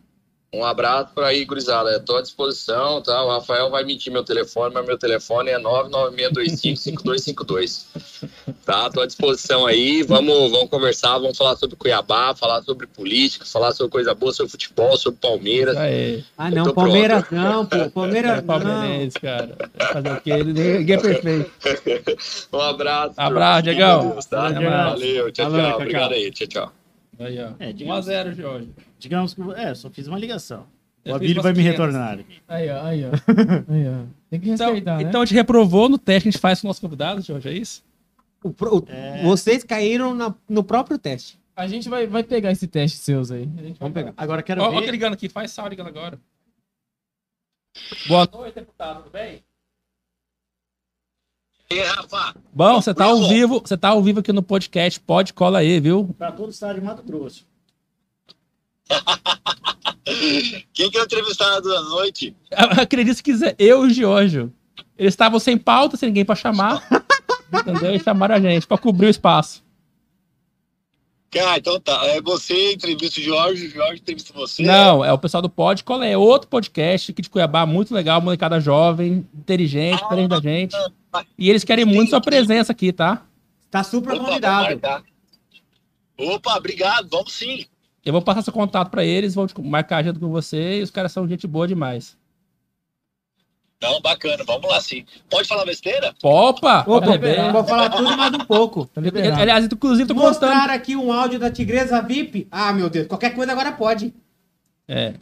Um 0.54 0.64
abraço 0.64 1.10
pra 1.14 1.26
aí, 1.28 1.44
gurizada. 1.44 1.98
Tô 2.00 2.16
à 2.16 2.22
disposição, 2.22 3.00
tá? 3.02 3.22
O 3.24 3.28
Rafael 3.30 3.68
vai 3.70 3.82
mentir 3.84 4.12
meu 4.12 4.22
telefone, 4.22 4.72
mas 4.72 4.86
meu 4.86 4.96
telefone 4.96 5.50
é 5.50 5.58
996255252. 5.58 7.84
Tá? 8.64 8.88
Tô 8.90 9.00
à 9.00 9.06
disposição 9.06 9.66
aí. 9.66 10.02
Vamos, 10.02 10.50
vamos 10.52 10.70
conversar, 10.70 11.18
vamos 11.18 11.36
falar 11.36 11.56
sobre 11.56 11.74
Cuiabá, 11.76 12.34
falar 12.34 12.62
sobre 12.62 12.86
política, 12.86 13.44
falar 13.44 13.72
sobre 13.72 13.90
coisa 13.90 14.14
boa, 14.14 14.32
sobre 14.32 14.52
futebol, 14.52 14.96
sobre 14.96 15.18
Palmeiras. 15.20 15.76
Aí. 15.76 16.24
Ah, 16.38 16.50
não, 16.50 16.72
Palmeiras 16.72 17.24
não, 17.30 17.66
pô. 17.66 17.76
É 17.76 17.88
Palmeiras 17.88 18.36
não. 18.36 18.44
palmeirense, 18.44 19.18
cara. 19.20 19.56
Fazer 19.92 20.12
o 20.12 20.20
quê? 20.20 20.44
Ninguém 20.44 20.96
é 20.96 21.00
perfeito. 21.00 21.50
Um 22.52 22.60
abraço. 22.60 23.14
Abraço, 23.16 23.62
Diegão. 23.64 24.16
tá? 24.30 24.50
Valeu, 24.50 25.32
tchau, 25.32 25.50
Falou, 25.50 25.66
tchau. 25.66 25.76
Obrigado 25.80 26.12
aí, 26.12 26.30
tchau, 26.30 26.46
tchau. 26.46 26.72
Aí, 27.18 27.38
ó. 27.40 27.48
É, 27.58 27.66
1 27.66 27.68
a 27.68 27.72
digamos- 27.72 28.04
0 28.06 28.34
Jorge. 28.34 28.68
Digamos 29.04 29.34
que. 29.34 29.42
É, 29.52 29.74
só 29.74 29.90
fiz 29.90 30.06
uma 30.08 30.18
ligação. 30.18 30.66
Eu 31.04 31.12
O 31.12 31.16
Abílio 31.16 31.42
vai 31.42 31.52
me 31.52 31.58
500. 31.58 31.78
retornar. 31.78 32.18
Aí, 32.48 32.70
ó, 32.70 32.82
aí, 32.82 33.04
ó. 33.04 33.10
Aí, 33.72 33.88
ó. 33.88 34.06
Tem 34.30 34.40
que 34.40 34.48
Então, 34.50 34.66
respeitar, 34.68 34.96
né? 34.96 35.02
então 35.02 35.24
te 35.26 35.34
reprovou 35.34 35.88
no 35.88 35.98
teste 35.98 36.22
que 36.22 36.28
a 36.28 36.32
gente 36.32 36.40
faz 36.40 36.60
com 36.62 36.66
o 36.66 36.68
nosso 36.70 36.80
convidado, 36.80 37.20
Jorge, 37.20 37.48
é 37.48 37.52
isso? 37.52 37.84
O 38.42 38.50
pro- 38.50 38.78
o- 38.78 38.84
É. 38.88 39.22
Vocês 39.22 39.62
caíram 39.62 40.14
na- 40.14 40.34
no 40.48 40.64
próprio 40.64 40.98
teste. 40.98 41.38
A 41.54 41.66
gente 41.68 41.88
vai, 41.90 42.06
vai 42.06 42.22
pegar 42.24 42.50
esse 42.52 42.66
teste 42.66 42.96
seus 42.98 43.30
aí. 43.30 43.42
A 43.42 43.62
gente 43.62 43.78
vai 43.78 43.90
Vamos 43.90 43.94
pegar. 43.94 44.14
Agora 44.16 44.42
quero 44.42 44.62
Ó, 44.62 44.68
ó 44.68 44.70
ver. 44.80 44.86
que 44.86 44.90
ligando 44.90 45.12
aqui, 45.12 45.28
faz 45.28 45.50
sal 45.50 45.68
ligando 45.68 45.88
agora. 45.88 46.18
Boa 48.08 48.26
noite, 48.32 48.54
deputado, 48.54 48.98
tudo 49.02 49.10
bem? 49.12 49.42
E 51.70 51.80
aí, 51.80 51.86
Rafa? 51.86 52.34
Bom, 52.52 52.80
você 52.80 52.94
tá 52.94 53.04
ao 53.04 53.28
vivo, 53.28 53.60
você 53.60 53.76
tá 53.76 53.88
ao 53.88 54.02
vivo 54.02 54.20
aqui 54.20 54.32
no 54.32 54.42
podcast, 54.42 54.98
pode 55.00 55.32
cola 55.34 55.58
aí, 55.58 55.80
viu? 55.80 56.14
Pra 56.16 56.32
todo 56.32 56.46
o 56.48 56.50
estado 56.50 56.76
de 56.78 56.84
Mato 56.84 57.02
Grosso. 57.02 57.46
Que 60.04 60.66
Quem 60.74 60.90
que 60.90 60.98
é 60.98 61.00
o 61.00 61.04
entrevistado 61.04 61.68
da 61.68 61.80
noite? 61.82 62.36
Acredite 62.52 63.16
se 63.16 63.22
quiser, 63.22 63.54
eu 63.58 63.84
e 63.84 63.88
o 63.88 63.90
Giorgio. 63.90 64.52
Eles 64.98 65.14
estavam 65.14 65.40
sem 65.40 65.56
pauta, 65.56 65.96
sem 65.96 66.08
ninguém 66.08 66.24
pra 66.24 66.34
chamar. 66.34 66.86
entendeu? 67.52 67.94
E 67.94 68.00
chamaram 68.00 68.34
a 68.34 68.40
gente 68.40 68.66
pra 68.66 68.78
cobrir 68.78 69.06
o 69.06 69.10
espaço. 69.10 69.64
Ah, 71.36 71.58
então 71.58 71.80
tá. 71.80 72.00
É 72.06 72.20
você 72.20 72.74
entrevista 72.74 73.18
o 73.18 73.22
Jorge, 73.22 73.66
o 73.66 73.70
Jorge 73.70 74.00
entrevista 74.00 74.32
você. 74.32 74.62
Não, 74.62 75.04
é 75.04 75.12
o 75.12 75.18
pessoal 75.18 75.42
do 75.42 75.48
Pod 75.48 75.82
Colé, 75.82 76.12
é 76.12 76.18
outro 76.18 76.48
podcast 76.48 77.10
aqui 77.10 77.22
de 77.22 77.28
Cuiabá, 77.28 77.66
muito 77.66 77.92
legal, 77.92 78.20
molecada 78.20 78.60
jovem, 78.60 79.26
inteligente, 79.34 80.00
diferente 80.00 80.28
da 80.28 80.40
gente. 80.40 80.76
E 81.36 81.50
eles 81.50 81.64
querem 81.64 81.84
muito 81.84 82.10
sua 82.10 82.20
presença 82.20 82.70
aqui, 82.70 82.92
tá? 82.92 83.26
Tá 83.68 83.82
super 83.82 84.14
Opa, 84.14 84.24
convidado. 84.24 85.02
Opa, 86.16 86.56
obrigado, 86.56 87.08
vamos 87.08 87.32
sim. 87.32 87.66
Eu 88.04 88.12
vou 88.12 88.22
passar 88.22 88.42
seu 88.42 88.52
contato 88.52 88.90
pra 88.90 89.04
eles, 89.04 89.34
vão 89.34 89.46
marcar 89.58 89.98
agenda 89.98 90.20
com 90.20 90.28
você 90.28 90.80
e 90.80 90.82
os 90.82 90.90
caras 90.90 91.10
são 91.10 91.26
gente 91.26 91.46
boa 91.46 91.66
demais. 91.66 92.16
Não, 93.82 94.00
bacana, 94.00 94.42
vamos 94.44 94.70
lá 94.70 94.80
sim. 94.80 95.04
Pode 95.28 95.48
falar 95.48 95.64
besteira? 95.64 96.14
Opa! 96.22 96.84
Opa, 96.86 97.18
beber. 97.18 97.52
vou 97.52 97.64
falar 97.64 97.90
tudo 97.90 98.12
e 98.12 98.16
mais 98.16 98.32
um 98.32 98.38
pouco. 98.38 98.86
Tá 98.86 99.00
liberado. 99.00 99.40
Aliás, 99.40 99.64
inclusive, 99.66 100.08
tô. 100.08 100.14
Mostrar 100.14 100.70
aqui 100.70 100.96
um 100.96 101.12
áudio 101.12 101.38
da 101.38 101.50
Tigresa 101.50 102.00
VIP. 102.00 102.48
Ah, 102.50 102.72
meu 102.72 102.88
Deus, 102.88 103.06
qualquer 103.06 103.34
coisa 103.34 103.52
agora 103.52 103.72
pode. 103.72 104.14
É. 104.88 105.14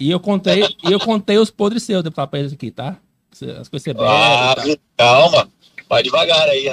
E 0.00 0.10
eu 0.10 0.18
contei, 0.18 0.64
e 0.84 0.90
eu 0.90 0.98
contei 0.98 1.38
os 1.38 1.50
podres 1.50 1.84
seus, 1.84 2.02
deputado, 2.02 2.28
pra 2.28 2.40
eles 2.40 2.52
aqui, 2.52 2.72
tá? 2.72 2.96
As 3.30 3.68
coisas 3.68 3.68
você 3.68 3.94
bebe. 3.94 4.04
Ah, 4.08 4.56
e 4.66 4.78
calma. 4.96 5.48
Vai 5.88 6.02
devagar 6.02 6.48
aí. 6.48 6.66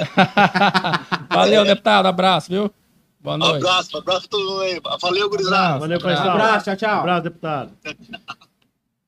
Valeu, 1.30 1.62
deputado. 1.66 2.06
Abraço, 2.06 2.50
viu? 2.50 2.72
Boa 3.22 3.36
Um 3.36 3.38
noite. 3.38 3.56
abraço, 3.56 3.96
um 3.96 4.00
abraço 4.00 4.20
pra 4.28 4.38
todo 4.38 4.48
mundo 4.50 4.60
aí. 4.62 4.80
Valeu, 5.00 5.28
gurizada. 5.28 5.78
Valeu, 5.78 5.96
Abraço. 5.98 6.16
Paizão. 6.22 6.32
Abraço, 6.32 6.64
tchau, 6.64 6.76
tchau. 6.76 6.98
Abraço, 7.00 7.22
deputado. 7.24 7.72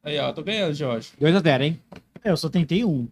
Aí, 0.04 0.18
ó, 0.18 0.32
tô 0.32 0.42
ganhando, 0.42 0.74
Jorge. 0.74 1.10
2x0, 1.20 1.60
hein? 1.62 1.80
É, 2.24 2.30
eu 2.30 2.36
só 2.36 2.48
tentei 2.48 2.84
um. 2.84 3.06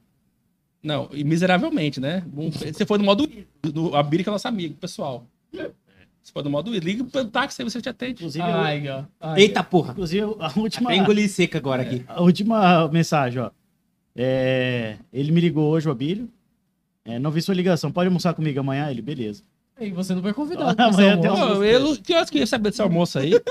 Não, 0.83 1.09
e 1.13 1.23
miseravelmente, 1.23 2.01
né? 2.01 2.25
Um- 2.37 2.51
Você 2.51 2.85
foi 2.85 2.99
no 2.99 3.05
modo 3.05 3.31
do 3.63 3.95
A 3.95 4.03
Biri, 4.03 4.25
que 4.25 4.29
é 4.29 4.33
nosso 4.33 4.49
amigo, 4.49 4.75
pessoal. 4.75 5.25
Você 5.53 6.33
foi 6.33 6.43
no 6.43 6.51
modo 6.51 6.71
Liga 6.73 7.05
pro 7.05 7.25
táxi, 7.27 7.63
aí 7.63 7.71
você 7.71 7.81
te 7.81 7.89
atende. 7.89 8.15
Inclusive, 8.15 8.43
Ai, 8.45 8.89
ó. 8.89 9.05
Ai, 9.21 9.41
Eita 9.43 9.63
porra. 9.63 9.93
inclusive 9.93 10.23
a 10.41 10.53
última, 10.59 10.91
Até 10.91 10.97
engoli 10.99 11.29
seca 11.29 11.59
agora 11.59 11.83
aqui. 11.83 12.05
a 12.09 12.21
última 12.21 12.89
mensagem, 12.89 13.41
ó. 13.41 13.51
É, 14.17 14.97
ele 15.13 15.31
me 15.33 15.41
ligou 15.41 15.71
hoje, 15.71 15.89
o 15.89 15.93
Abílio. 15.93 16.29
É, 17.05 17.19
não 17.21 17.31
vi 17.31 17.41
sua 17.41 17.55
ligação. 17.55 17.93
Pode 17.93 18.09
almoçar 18.09 18.35
comigo 18.35 18.59
amanhã? 18.61 18.91
Ele, 18.91 19.01
beleza. 19.01 19.43
E 19.81 19.91
você 19.91 20.15
não 20.15 20.23
foi 20.23 20.33
convidado. 20.35 20.75
Ah, 20.81 20.87
amanhã 20.87 21.19
tem 21.21 21.31
almoço. 21.31 21.65
Eu, 21.65 21.97
que 21.97 22.15
horas 22.15 22.29
que 22.31 22.39
ia 22.39 22.47
saber 22.47 22.71
desse 22.71 22.83
almoço 22.83 23.19
aí? 23.19 23.33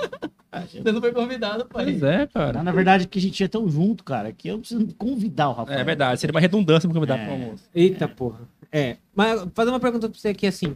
Você 0.74 0.92
não 0.92 1.00
foi 1.00 1.12
convidado, 1.12 1.66
pai. 1.66 1.86
Pois 1.86 2.02
é, 2.02 2.26
cara. 2.26 2.64
Na 2.64 2.72
verdade, 2.72 3.08
que 3.08 3.20
a 3.20 3.22
gente 3.22 3.44
é 3.44 3.48
tão 3.48 3.70
junto, 3.70 4.04
cara, 4.04 4.32
que 4.32 4.48
eu 4.48 4.58
preciso 4.58 4.88
convidar 4.98 5.50
o 5.50 5.54
Rafael. 5.54 5.78
É 5.80 5.84
verdade, 5.84 6.20
seria 6.20 6.34
uma 6.34 6.40
redundância 6.40 6.88
me 6.88 6.94
convidar 6.94 7.20
É. 7.20 7.24
pro 7.24 7.34
almoço. 7.34 7.64
Eita 7.74 8.08
porra. 8.08 8.40
É, 8.72 8.98
mas 9.16 9.46
fazer 9.54 9.70
uma 9.70 9.80
pergunta 9.80 10.10
pra 10.10 10.20
você 10.20 10.30
aqui 10.30 10.48
assim. 10.48 10.76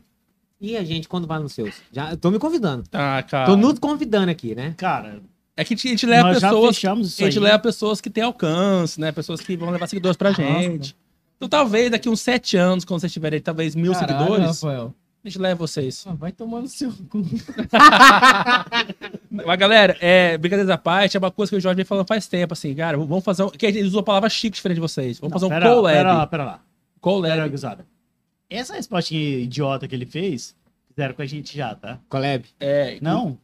E 0.62 0.78
a 0.78 0.84
gente 0.84 1.08
quando 1.10 1.26
vai 1.28 1.40
nos 1.40 1.54
seus? 1.54 1.74
Já 1.92 2.16
tô 2.16 2.30
me 2.30 2.38
convidando. 2.38 2.84
Ah, 2.94 3.24
cara. 3.28 3.48
Tô 3.48 3.56
nos 3.58 3.80
convidando 3.80 4.30
aqui, 4.30 4.54
né? 4.54 4.76
Cara, 4.78 5.22
É 5.58 5.64
que 5.64 5.74
a 5.74 5.78
gente 5.78 6.06
leva 6.06 6.30
nós 6.30 6.40
já 6.40 6.50
pessoas. 6.50 6.76
fechamos 6.76 7.08
isso 7.08 7.22
A 7.24 7.26
gente 7.26 7.40
aí. 7.40 7.44
leva 7.44 7.58
pessoas 7.60 8.00
que 8.00 8.10
têm 8.12 8.24
alcance, 8.24 9.02
né? 9.02 9.12
Pessoas 9.12 9.42
que 9.42 9.58
vão 9.58 9.72
levar 9.72 9.88
seguidores 9.88 10.16
pra 10.16 10.32
gente. 10.32 10.96
Então, 11.36 11.50
talvez 11.50 11.90
daqui 11.90 12.08
uns 12.08 12.22
sete 12.22 12.56
anos, 12.58 12.86
quando 12.86 13.02
vocês 13.02 13.12
tiverem 13.12 13.42
talvez 13.42 13.76
mil 13.76 13.92
Caralho, 13.94 14.18
seguidores, 14.20 14.46
Rafael. 14.62 14.94
A 15.24 15.30
gente 15.30 15.40
leva 15.40 15.56
vocês. 15.58 16.04
Ah, 16.08 16.14
vai 16.14 16.32
tomar 16.32 16.62
no 16.62 16.68
seu 16.68 16.92
cu. 17.10 17.24
Mas, 19.32 19.58
galera, 19.58 19.98
é, 20.00 20.38
brincadeiras 20.38 20.70
à 20.70 20.78
parte, 20.78 21.18
é 21.18 21.20
uma 21.20 21.32
coisa 21.32 21.50
que 21.52 21.56
o 21.56 21.60
Jorge 21.62 21.76
vem 21.78 21.86
falando 21.86 22.08
faz 22.08 22.28
tempo, 22.28 22.54
assim, 22.54 22.74
cara, 22.76 22.98
vamos 22.98 23.24
fazer 23.24 23.44
um. 23.44 23.50
Que 23.50 23.66
ele 23.66 23.84
usou 23.84 24.02
a 24.02 24.04
palavra 24.04 24.30
chique 24.30 24.56
diferente 24.56 24.76
de 24.76 24.82
vocês. 24.82 25.20
Vamos 25.20 25.34
Não, 25.34 25.40
fazer 25.40 25.46
um 25.46 25.50
pera, 25.60 25.74
collab. 25.74 25.96
Pera 25.98 26.14
lá, 26.14 26.28
pera 26.28 26.44
lá. 26.46 26.52
Pera, 26.52 26.62
Collab. 27.00 27.50
gurizada. 27.50 27.86
Essa 28.50 28.76
respostinha 28.76 29.40
idiota 29.40 29.88
que 29.88 29.96
ele 29.96 30.06
fez, 30.06 30.56
fizeram 30.90 31.14
com 31.16 31.22
a 31.22 31.26
gente 31.26 31.56
já, 31.58 31.74
tá? 31.76 32.00
Collab. 32.10 32.46
É, 32.60 32.98
Não. 33.02 33.38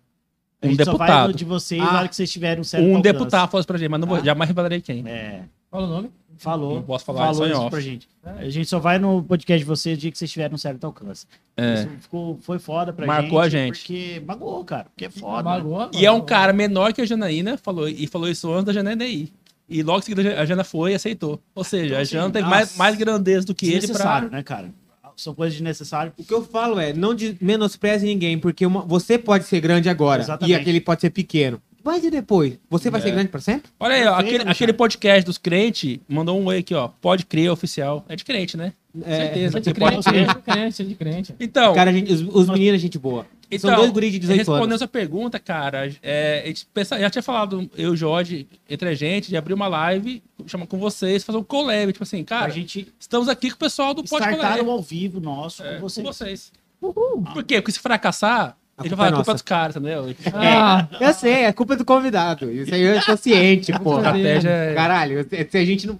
A 0.61 0.67
Um 0.67 0.71
gente 0.71 0.83
só 0.83 0.97
vai 0.97 1.07
deputado. 1.07 1.27
no 1.29 1.33
de 1.33 1.45
vocês 1.45 1.81
Ah. 1.81 1.85
na 1.93 1.99
hora 1.99 2.07
que 2.09 2.15
vocês 2.15 2.29
tiverem 2.31 2.59
um 2.59 2.63
certo 2.65 2.83
um 2.83 2.97
alcance. 2.97 3.03
deputado 3.13 3.49
falou 3.49 3.61
isso 3.61 3.67
pra 3.67 3.77
gente, 3.77 3.89
mas 3.89 3.99
não 4.01 4.07
vou, 4.09 4.17
Ah. 4.17 4.23
jamais 4.23 4.47
revelarei 4.49 4.81
quem. 4.81 5.07
É, 5.07 5.43
Fala 5.71 5.85
o 5.85 5.89
nome. 5.89 6.11
Falou. 6.39 6.75
Não 6.75 6.81
posso 6.83 7.05
falar 7.05 7.27
falou 7.33 7.47
isso 7.47 7.69
pra 7.69 7.79
gente. 7.79 8.07
A 8.23 8.49
gente 8.49 8.67
só 8.69 8.79
vai 8.79 8.97
no 8.99 9.21
podcast 9.23 9.59
de 9.59 9.65
vocês 9.65 9.97
o 9.97 10.01
dia 10.01 10.11
que 10.11 10.17
vocês 10.17 10.31
tiverem 10.31 10.53
um 10.55 10.57
certo 10.57 10.83
alcance. 10.85 11.25
É. 11.55 11.73
Isso 11.75 11.89
ficou, 12.01 12.37
foi 12.41 12.57
foda 12.59 12.91
pra 12.93 13.05
Marcou 13.05 13.43
gente. 13.43 13.55
a 13.55 13.59
gente. 13.59 13.79
Porque 13.79 14.23
magoou, 14.25 14.63
cara. 14.65 14.85
Porque 14.85 15.05
é 15.05 15.09
foda. 15.09 15.49
E 15.93 16.05
é 16.05 16.11
um 16.11 16.21
cara 16.21 16.51
menor 16.53 16.93
que 16.93 17.01
a 17.01 17.05
Janaína, 17.05 17.57
falou, 17.57 17.87
e 17.87 18.07
falou 18.07 18.27
isso 18.29 18.51
antes 18.51 18.65
da 18.65 18.73
Janaína 18.73 19.05
ir. 19.05 19.31
E 19.67 19.83
logo 19.83 19.99
em 19.99 20.01
seguida 20.01 20.39
a 20.41 20.45
Jana 20.45 20.63
foi 20.63 20.93
e 20.93 20.95
aceitou. 20.95 21.39
Ou 21.53 21.63
seja, 21.63 21.85
Então, 21.87 21.97
a 21.99 22.01
assim, 22.01 22.11
Jana 22.13 22.29
teve 22.31 22.43
nossa. 22.45 22.55
mais, 22.55 22.75
mais 22.77 22.95
grandeza 22.97 23.45
do 23.45 23.53
que 23.53 23.65
ele 23.67 23.73
pra. 23.75 23.81
Desnecessário, 23.87 24.29
né, 24.31 24.41
cara? 24.41 24.71
São 25.15 25.35
coisas 25.35 25.53
desnecessárias. 25.53 26.13
O 26.17 26.23
que 26.23 26.33
eu 26.33 26.41
falo 26.43 26.79
é, 26.79 26.93
não 26.93 27.13
de 27.13 27.37
menospreze 27.41 28.05
ninguém, 28.05 28.39
porque 28.39 28.65
uma- 28.65 28.81
você 28.81 29.17
pode 29.17 29.43
ser 29.43 29.59
grande 29.59 29.89
agora 29.89 30.21
Exatamente. 30.21 30.55
e 30.57 30.59
aquele 30.59 30.79
pode 30.79 31.01
ser 31.01 31.09
pequeno. 31.09 31.61
Mas 31.91 32.03
e 32.03 32.11
depois? 32.11 32.59
Você 32.69 32.89
vai 32.91 32.99
É. 33.01 33.03
ser 33.03 33.11
grande 33.11 33.29
pra 33.29 33.41
sempre? 33.41 33.71
Olha 33.79 33.95
aí, 33.95 34.05
ó, 34.05 34.13
aquele, 34.15 34.43
aquele 34.47 34.73
podcast 34.73 35.25
dos 35.25 35.39
crentes 35.39 35.97
mandou 36.07 36.39
um 36.39 36.45
oi 36.45 36.59
aqui, 36.59 36.75
ó. 36.75 36.87
Pode 36.87 37.25
crer 37.25 37.49
oficial. 37.51 38.05
É 38.07 38.15
de 38.15 38.23
crente, 38.23 38.55
né? 38.55 38.73
É, 39.05 39.15
Certeza. 39.17 39.57
É 39.57 39.61
de 39.61 39.73
crente, 39.73 40.09
é 40.09 40.23
de 40.25 40.35
crente, 40.41 40.83
de 40.83 40.95
crente. 40.95 41.35
Então, 41.39 41.73
Cara, 41.73 41.89
a 41.89 41.93
gente- 41.93 42.13
os, 42.13 42.21
os 42.21 42.47
meninos 42.49 42.75
é 42.75 42.77
gente 42.77 42.99
boa. 42.99 43.23
São 43.23 43.71
Então, 43.71 43.75
dois 43.77 43.89
guris 43.91 44.11
de 44.11 44.19
18 44.19 44.37
respondendo 44.37 44.63
anos. 44.65 44.75
essa 44.75 44.87
pergunta, 44.87 45.39
cara, 45.39 45.91
é, 46.03 46.41
a 46.43 46.47
gente 46.47 46.67
pensa- 46.71 46.99
já 46.99 47.09
tinha 47.09 47.23
falado, 47.23 47.67
eu 47.75 47.89
e 47.89 47.93
o 47.93 47.95
Jorge, 47.95 48.47
entre 48.69 48.89
a 48.89 48.93
gente, 48.93 49.29
de 49.29 49.35
abrir 49.37 49.55
uma 49.55 49.67
live, 49.67 50.21
chama 50.45 50.67
com 50.67 50.77
vocês, 50.77 51.23
fazer 51.23 51.39
um 51.39 51.43
collab, 51.43 51.91
tipo 51.91 52.03
assim, 52.03 52.21
a 52.21 52.25
cara, 52.25 52.49
gente 52.51 52.87
estamos 52.99 53.27
aqui 53.27 53.49
com 53.49 53.55
o 53.55 53.59
pessoal 53.59 53.95
do 53.95 54.03
Pod 54.03 54.21
startaram 54.23 54.57
Collab. 54.65 54.69
ao 54.77 54.81
vivo 54.83 55.19
nosso 55.19 55.63
É, 55.63 55.75
com 55.75 55.81
vocês. 55.89 56.05
com 56.05 56.13
vocês. 56.13 56.51
Por 56.79 57.43
quê? 57.43 57.59
Porque 57.59 57.71
se 57.71 57.79
fracassar, 57.79 58.55
A 58.79 58.81
a 58.81 58.83
gente 58.83 58.89
culpa 58.91 58.95
vai 59.03 59.09
falar 59.09 59.09
é 59.09 59.15
culpa 59.23 59.33
dos 59.33 59.41
caras, 59.41 59.75
entendeu? 59.75 60.15
Ah, 60.33 60.87
Eu 61.01 61.13
sei, 61.13 61.33
é 61.43 61.51
culpa 61.53 61.75
do 61.75 61.83
convidado. 61.83 62.49
Isso 62.51 62.73
aí 62.73 62.81
eu 62.81 63.03
tô 63.05 63.17
ciente, 63.17 63.71
A 63.73 63.79
porra. 63.79 63.97
estratégia 63.97 64.49
é... 64.49 64.73
Caralho, 64.73 65.27
se 65.29 65.57
a 65.57 65.65
gente 65.65 65.85
não. 65.85 65.99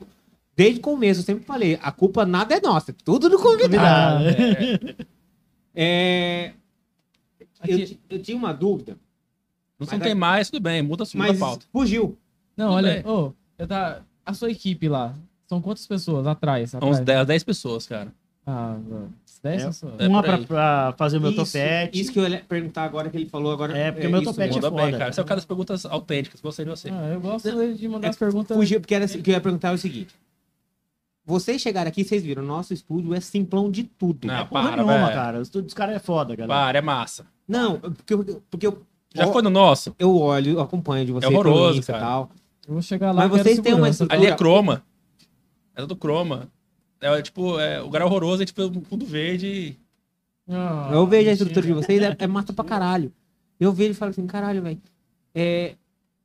Desde 0.55 0.79
o 0.79 0.81
começo, 0.81 1.19
eu 1.21 1.23
sempre 1.25 1.43
falei, 1.45 1.77
a 1.81 1.91
culpa 1.91 2.25
nada 2.25 2.55
é 2.55 2.61
nossa, 2.61 2.91
é 2.91 2.95
tudo 3.03 3.29
do 3.29 3.37
convidado. 3.37 4.23
Convidado. 4.25 4.95
É, 5.75 6.51
eu, 7.39 7.47
Aqui- 7.61 7.85
ti- 7.85 7.99
eu 8.09 8.21
tinha 8.21 8.37
uma 8.37 8.53
dúvida, 8.53 8.93
Não 9.79 9.87
Mas 9.89 9.99
tem 10.01 10.15
mais, 10.15 10.49
tudo 10.49 10.61
bem, 10.61 10.81
muda, 10.81 11.03
muda 11.13 11.25
a 11.25 11.27
mas 11.29 11.39
pauta. 11.39 11.65
fugiu. 11.71 12.17
não, 12.57 12.67
Tudo 12.67 12.75
olha, 12.75 13.03
ô, 13.07 13.31
eu 13.57 13.67
tá, 13.67 14.01
a 14.25 14.33
sua 14.33 14.51
equipe 14.51 14.89
lá, 14.89 15.13
são 15.47 15.61
quantas 15.61 15.87
pessoas 15.87 16.27
atrás? 16.27 16.71
São 16.71 16.79
uns 16.79 16.97
atrás? 16.99 17.05
10, 17.05 17.27
10 17.27 17.43
pessoas, 17.43 17.87
cara. 17.87 18.11
Ah, 18.51 18.77
mano, 18.89 19.13
10 19.43 19.83
É. 19.99 20.05
É 20.05 20.07
Uma 20.07 20.23
pra, 20.23 20.37
pra 20.39 20.93
fazer 20.97 21.17
o 21.17 21.21
meu 21.21 21.29
isso, 21.31 21.45
topete. 21.45 21.99
Isso 22.01 22.11
que 22.11 22.19
eu 22.19 22.27
ia 22.27 22.39
perguntar 22.39 22.83
agora 22.83 23.09
que 23.09 23.15
ele 23.17 23.27
falou 23.29 23.51
agora. 23.51 23.77
É, 23.77 23.91
porque 23.91 24.07
o 24.07 24.09
meu 24.09 24.21
isso 24.21 24.31
topete 24.31 24.57
é 24.57 24.61
Manda 24.61 24.71
bem, 24.71 24.85
foda. 24.85 24.97
cara. 24.97 25.13
Você 25.13 25.19
é 25.19 25.23
o 25.23 25.25
cara 25.25 25.35
das 25.37 25.45
perguntas 25.45 25.85
autênticas, 25.85 26.41
gostei 26.41 26.65
de 26.65 26.71
você. 26.71 26.89
Ah, 26.89 27.09
eu 27.13 27.21
gosto 27.21 27.49
de 27.75 27.87
mandar 27.87 28.09
as 28.09 28.15
perguntas. 28.17 28.57
Fugiu, 28.57 28.81
porque 28.81 28.95
era, 28.95 29.05
assim- 29.05 29.19
o 29.19 29.21
que 29.21 29.29
eu 29.29 29.33
ia 29.35 29.41
perguntar 29.41 29.69
é 29.69 29.73
o 29.73 29.77
seguinte. 29.77 30.15
Vocês 31.25 31.61
chegaram 31.61 31.87
aqui, 31.89 32.03
vocês 32.03 32.23
viram, 32.23 32.41
nosso 32.41 32.73
estúdio 32.73 33.13
é 33.13 33.19
simplão 33.19 33.69
de 33.69 33.83
tudo. 33.83 34.25
Não. 34.27 34.33
É 34.39 34.45
porra 34.45 34.69
para, 34.71 34.83
nenhuma, 34.83 35.11
cara. 35.11 35.37
O 35.39 35.41
estúdio 35.43 35.65
dos 35.65 35.73
caras 35.75 35.95
é 35.95 35.99
foda, 35.99 36.35
galera. 36.35 36.59
Para, 36.59 36.77
é 36.79 36.81
massa. 36.81 37.25
Não, 37.47 37.79
porque, 37.79 38.13
eu- 38.13 38.41
porque 38.49 38.65
eu, 38.65 38.81
Já 39.13 39.27
ó, 39.27 39.31
foi 39.31 39.41
no 39.43 39.49
nosso? 39.51 39.95
eu 39.99 40.15
olho, 40.17 40.53
eu 40.53 40.59
acompanho 40.61 41.05
de 41.05 41.11
vocês 41.11 41.31
horroroso, 41.31 41.79
Insta 41.79 41.91
e 41.91 41.93
cara. 41.95 42.05
tal. 42.05 42.31
Eu 42.67 42.73
vou 42.73 42.81
chegar 42.81 43.11
lá. 43.11 43.27
Mas 43.27 43.41
vocês 43.41 43.59
têm 43.59 43.73
uma 43.75 43.89
estrutura- 43.89 44.19
Ali 44.19 44.27
é 44.27 44.35
croma. 44.35 44.83
É 45.75 45.85
do 45.85 45.95
croma. 45.95 46.47
É 47.01 47.21
tipo, 47.21 47.59
é, 47.59 47.79
o 47.81 47.85
lugar 47.85 48.01
horroroso 48.03 48.43
é 48.43 48.45
tipo 48.45 48.61
um 48.63 48.81
fundo 48.81 49.05
verde. 49.05 49.77
Ah, 50.47 50.89
Eu 50.91 51.05
vejo 51.07 51.29
a 51.29 51.33
estrutura 51.33 51.65
de 51.65 51.73
vocês, 51.73 52.01
é, 52.01 52.15
é 52.19 52.27
massa 52.27 52.51
pra 52.51 52.65
caralho. 52.65 53.11
Eu 53.59 53.71
vejo 53.71 53.91
e 53.91 53.93
falo 53.93 54.11
assim, 54.11 54.25
caralho, 54.27 54.61
velho. 54.61 54.81
É, 55.33 55.75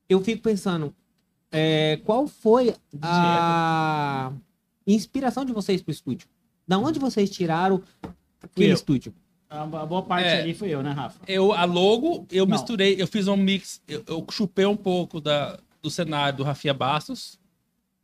eu 0.08 0.20
fico 0.22 0.42
pensando, 0.42 0.94
é, 1.52 2.00
qual 2.04 2.26
foi 2.26 2.74
a 3.02 4.32
inspiração 4.86 5.44
de 5.44 5.52
vocês 5.52 5.82
pro 5.82 5.92
estúdio? 5.92 6.26
Da 6.66 6.78
onde 6.78 6.98
vocês 6.98 7.30
tiraram 7.30 7.82
aquele 8.42 8.70
eu. 8.70 8.74
estúdio? 8.74 9.14
A, 9.48 9.62
a 9.62 9.86
boa 9.86 10.02
parte 10.02 10.26
É. 10.28 10.40
ali 10.40 10.54
foi 10.54 10.70
eu, 10.70 10.82
né, 10.82 10.90
Rafa? 10.90 11.20
Eu, 11.28 11.52
a 11.52 11.64
logo, 11.64 12.26
eu 12.32 12.46
Não. 12.46 12.52
misturei, 12.52 12.96
eu 13.00 13.06
fiz 13.06 13.28
um 13.28 13.36
mix, 13.36 13.80
eu, 13.86 14.02
eu 14.06 14.26
chupei 14.30 14.64
um 14.66 14.76
pouco 14.76 15.20
da, 15.20 15.58
do 15.82 15.90
cenário 15.90 16.38
do 16.38 16.42
Rafinha 16.44 16.74
Bastos, 16.74 17.38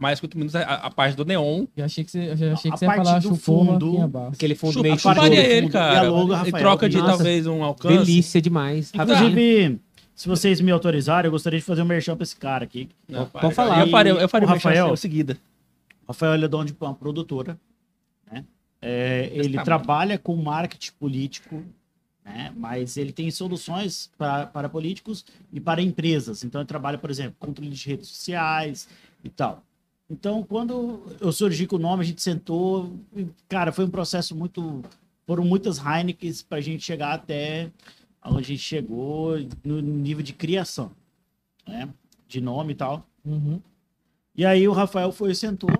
mas 0.01 0.18
muito 0.18 0.39
menos 0.39 0.56
a, 0.56 0.62
a 0.62 0.90
parte 0.90 1.14
do 1.14 1.27
neon. 1.27 1.66
Já 1.77 1.85
achei 1.85 2.02
que 2.02 2.10
você, 2.10 2.35
já 2.35 2.55
achei 2.55 2.70
A 2.70 2.72
que 2.72 2.78
você 2.78 2.85
ia 2.86 2.90
parte 2.90 3.05
falar 3.05 3.18
do 3.20 3.36
fundo. 3.36 4.10
Aquele 4.32 4.55
fundo 4.55 4.72
Chupa, 4.72 4.82
meio 4.82 4.98
chuparia 4.98 5.47
ele, 5.47 5.68
cara. 5.68 6.06
E 6.06 6.31
Rafael, 6.31 6.62
troca 6.62 6.89
de 6.89 6.97
nossa, 6.97 7.10
talvez 7.10 7.47
um 7.47 7.62
alcance. 7.62 7.98
Delícia 7.98 8.40
demais. 8.40 8.90
Inclusive, 8.94 9.78
se 10.14 10.27
vocês 10.27 10.59
me 10.62 10.70
autorizarem, 10.70 11.27
eu 11.28 11.31
gostaria 11.32 11.59
de 11.59 11.64
fazer 11.64 11.82
um 11.82 11.85
merchan 11.85 12.16
pra 12.16 12.24
esse 12.24 12.35
cara 12.35 12.64
aqui. 12.64 12.89
Não, 13.06 13.27
Pode 13.27 13.55
falar. 13.55 13.81
Eu 13.81 13.89
faria, 13.89 14.12
eu 14.12 14.28
faria 14.28 14.48
O 14.48 14.51
Rafael 14.51 14.74
Rafael- 14.77 14.94
em 14.94 14.97
seguida. 14.97 15.36
Rafael 16.09 16.35
ele 16.35 16.47
é 16.47 16.48
dono 16.48 16.64
de 16.64 16.74
uma 16.81 16.94
produtora. 16.94 17.60
Né? 18.32 18.43
É, 18.81 19.28
ele 19.35 19.51
tamanho. 19.51 19.64
trabalha 19.66 20.18
com 20.18 20.35
marketing 20.35 20.93
político 20.98 21.62
né? 22.24 22.52
Mas 22.56 22.97
ele 22.97 23.12
tem 23.12 23.31
soluções 23.31 24.10
pra, 24.16 24.47
para 24.47 24.68
políticos 24.68 25.24
e 25.52 25.60
para 25.60 25.82
empresas. 25.82 26.44
Então, 26.44 26.60
ele 26.60 26.68
trabalha, 26.68 26.98
por 26.98 27.10
exemplo, 27.10 27.35
controle 27.39 27.70
de 27.70 27.89
redes 27.89 28.09
sociais 28.09 28.89
e 29.24 29.28
tal. 29.28 29.62
Então, 30.10 30.42
quando 30.42 31.02
eu 31.20 31.30
surgi 31.30 31.66
com 31.66 31.76
o 31.76 31.78
nome, 31.78 32.02
a 32.02 32.06
gente 32.06 32.20
sentou. 32.20 32.92
e, 33.16 33.26
Cara, 33.48 33.70
foi 33.72 33.84
um 33.84 33.90
processo 33.90 34.34
muito. 34.34 34.82
Foram 35.26 35.44
muitas 35.44 35.78
Heinekens 35.78 36.42
para 36.42 36.58
a 36.58 36.60
gente 36.60 36.82
chegar 36.82 37.12
até 37.14 37.70
onde 38.24 38.38
a 38.38 38.42
gente 38.42 38.58
chegou 38.58 39.36
no 39.64 39.80
nível 39.80 40.22
de 40.24 40.32
criação, 40.32 40.90
né? 41.66 41.88
De 42.26 42.40
nome 42.40 42.72
e 42.72 42.76
tal. 42.76 43.06
Uhum. 43.24 43.60
E 44.34 44.44
aí 44.44 44.66
o 44.66 44.72
Rafael 44.72 45.12
foi 45.12 45.30
e 45.30 45.34
sentou, 45.34 45.70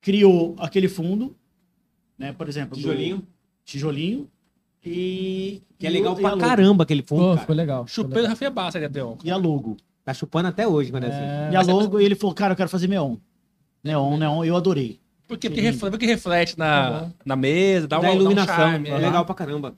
criou 0.00 0.54
aquele 0.58 0.88
fundo, 0.88 1.34
né? 2.18 2.32
Por 2.32 2.48
exemplo, 2.48 2.76
do- 2.76 2.80
Tijolinho. 2.82 3.26
tijolinho 3.64 4.28
e 4.84 5.62
Que 5.78 5.86
é 5.86 5.90
legal 5.90 6.14
o- 6.14 6.18
e 6.18 6.20
pra 6.20 6.30
logo. 6.30 6.40
caramba 6.42 6.84
aquele 6.84 7.02
fundo, 7.02 7.20
Pô, 7.22 7.28
cara. 7.30 7.40
ficou 7.40 7.56
legal. 7.56 7.86
Chupei 7.86 8.12
o 8.12 8.16
legal. 8.16 8.30
Rafinha 8.30 8.50
Bassa, 8.50 8.78
Gadeon. 8.78 9.16
E 9.24 9.30
a 9.30 9.36
logo. 9.36 9.76
Tá 10.06 10.14
chupando 10.14 10.46
até 10.48 10.66
hoje, 10.68 10.90
quando 10.92 11.04
é 11.04 11.08
assim. 11.08 11.18
É, 11.18 11.50
E 11.52 11.56
a 11.56 11.62
logo, 11.62 12.00
e 12.00 12.04
ele 12.04 12.14
falou, 12.14 12.32
cara, 12.34 12.52
eu 12.52 12.56
quero 12.56 12.68
fazer 12.70 12.86
neon. 12.86 13.16
Neon, 13.82 14.16
neon, 14.16 14.44
eu 14.44 14.56
adorei. 14.56 15.00
Por 15.26 15.36
quê? 15.36 15.48
Porque 15.50 15.60
reflete, 15.60 15.90
porque 15.90 16.06
reflete 16.06 16.56
na, 16.56 17.02
Uhum. 17.02 17.12
na 17.24 17.34
mesa, 17.36 17.88
dá, 17.88 17.98
uma, 17.98 18.12
iluminação. 18.12 18.56
Dá 18.56 18.66
um 18.66 18.70
charme, 18.70 18.88
é 18.88 18.92
é. 18.92 18.98
legal 18.98 19.24
pra 19.26 19.34
caramba. 19.34 19.74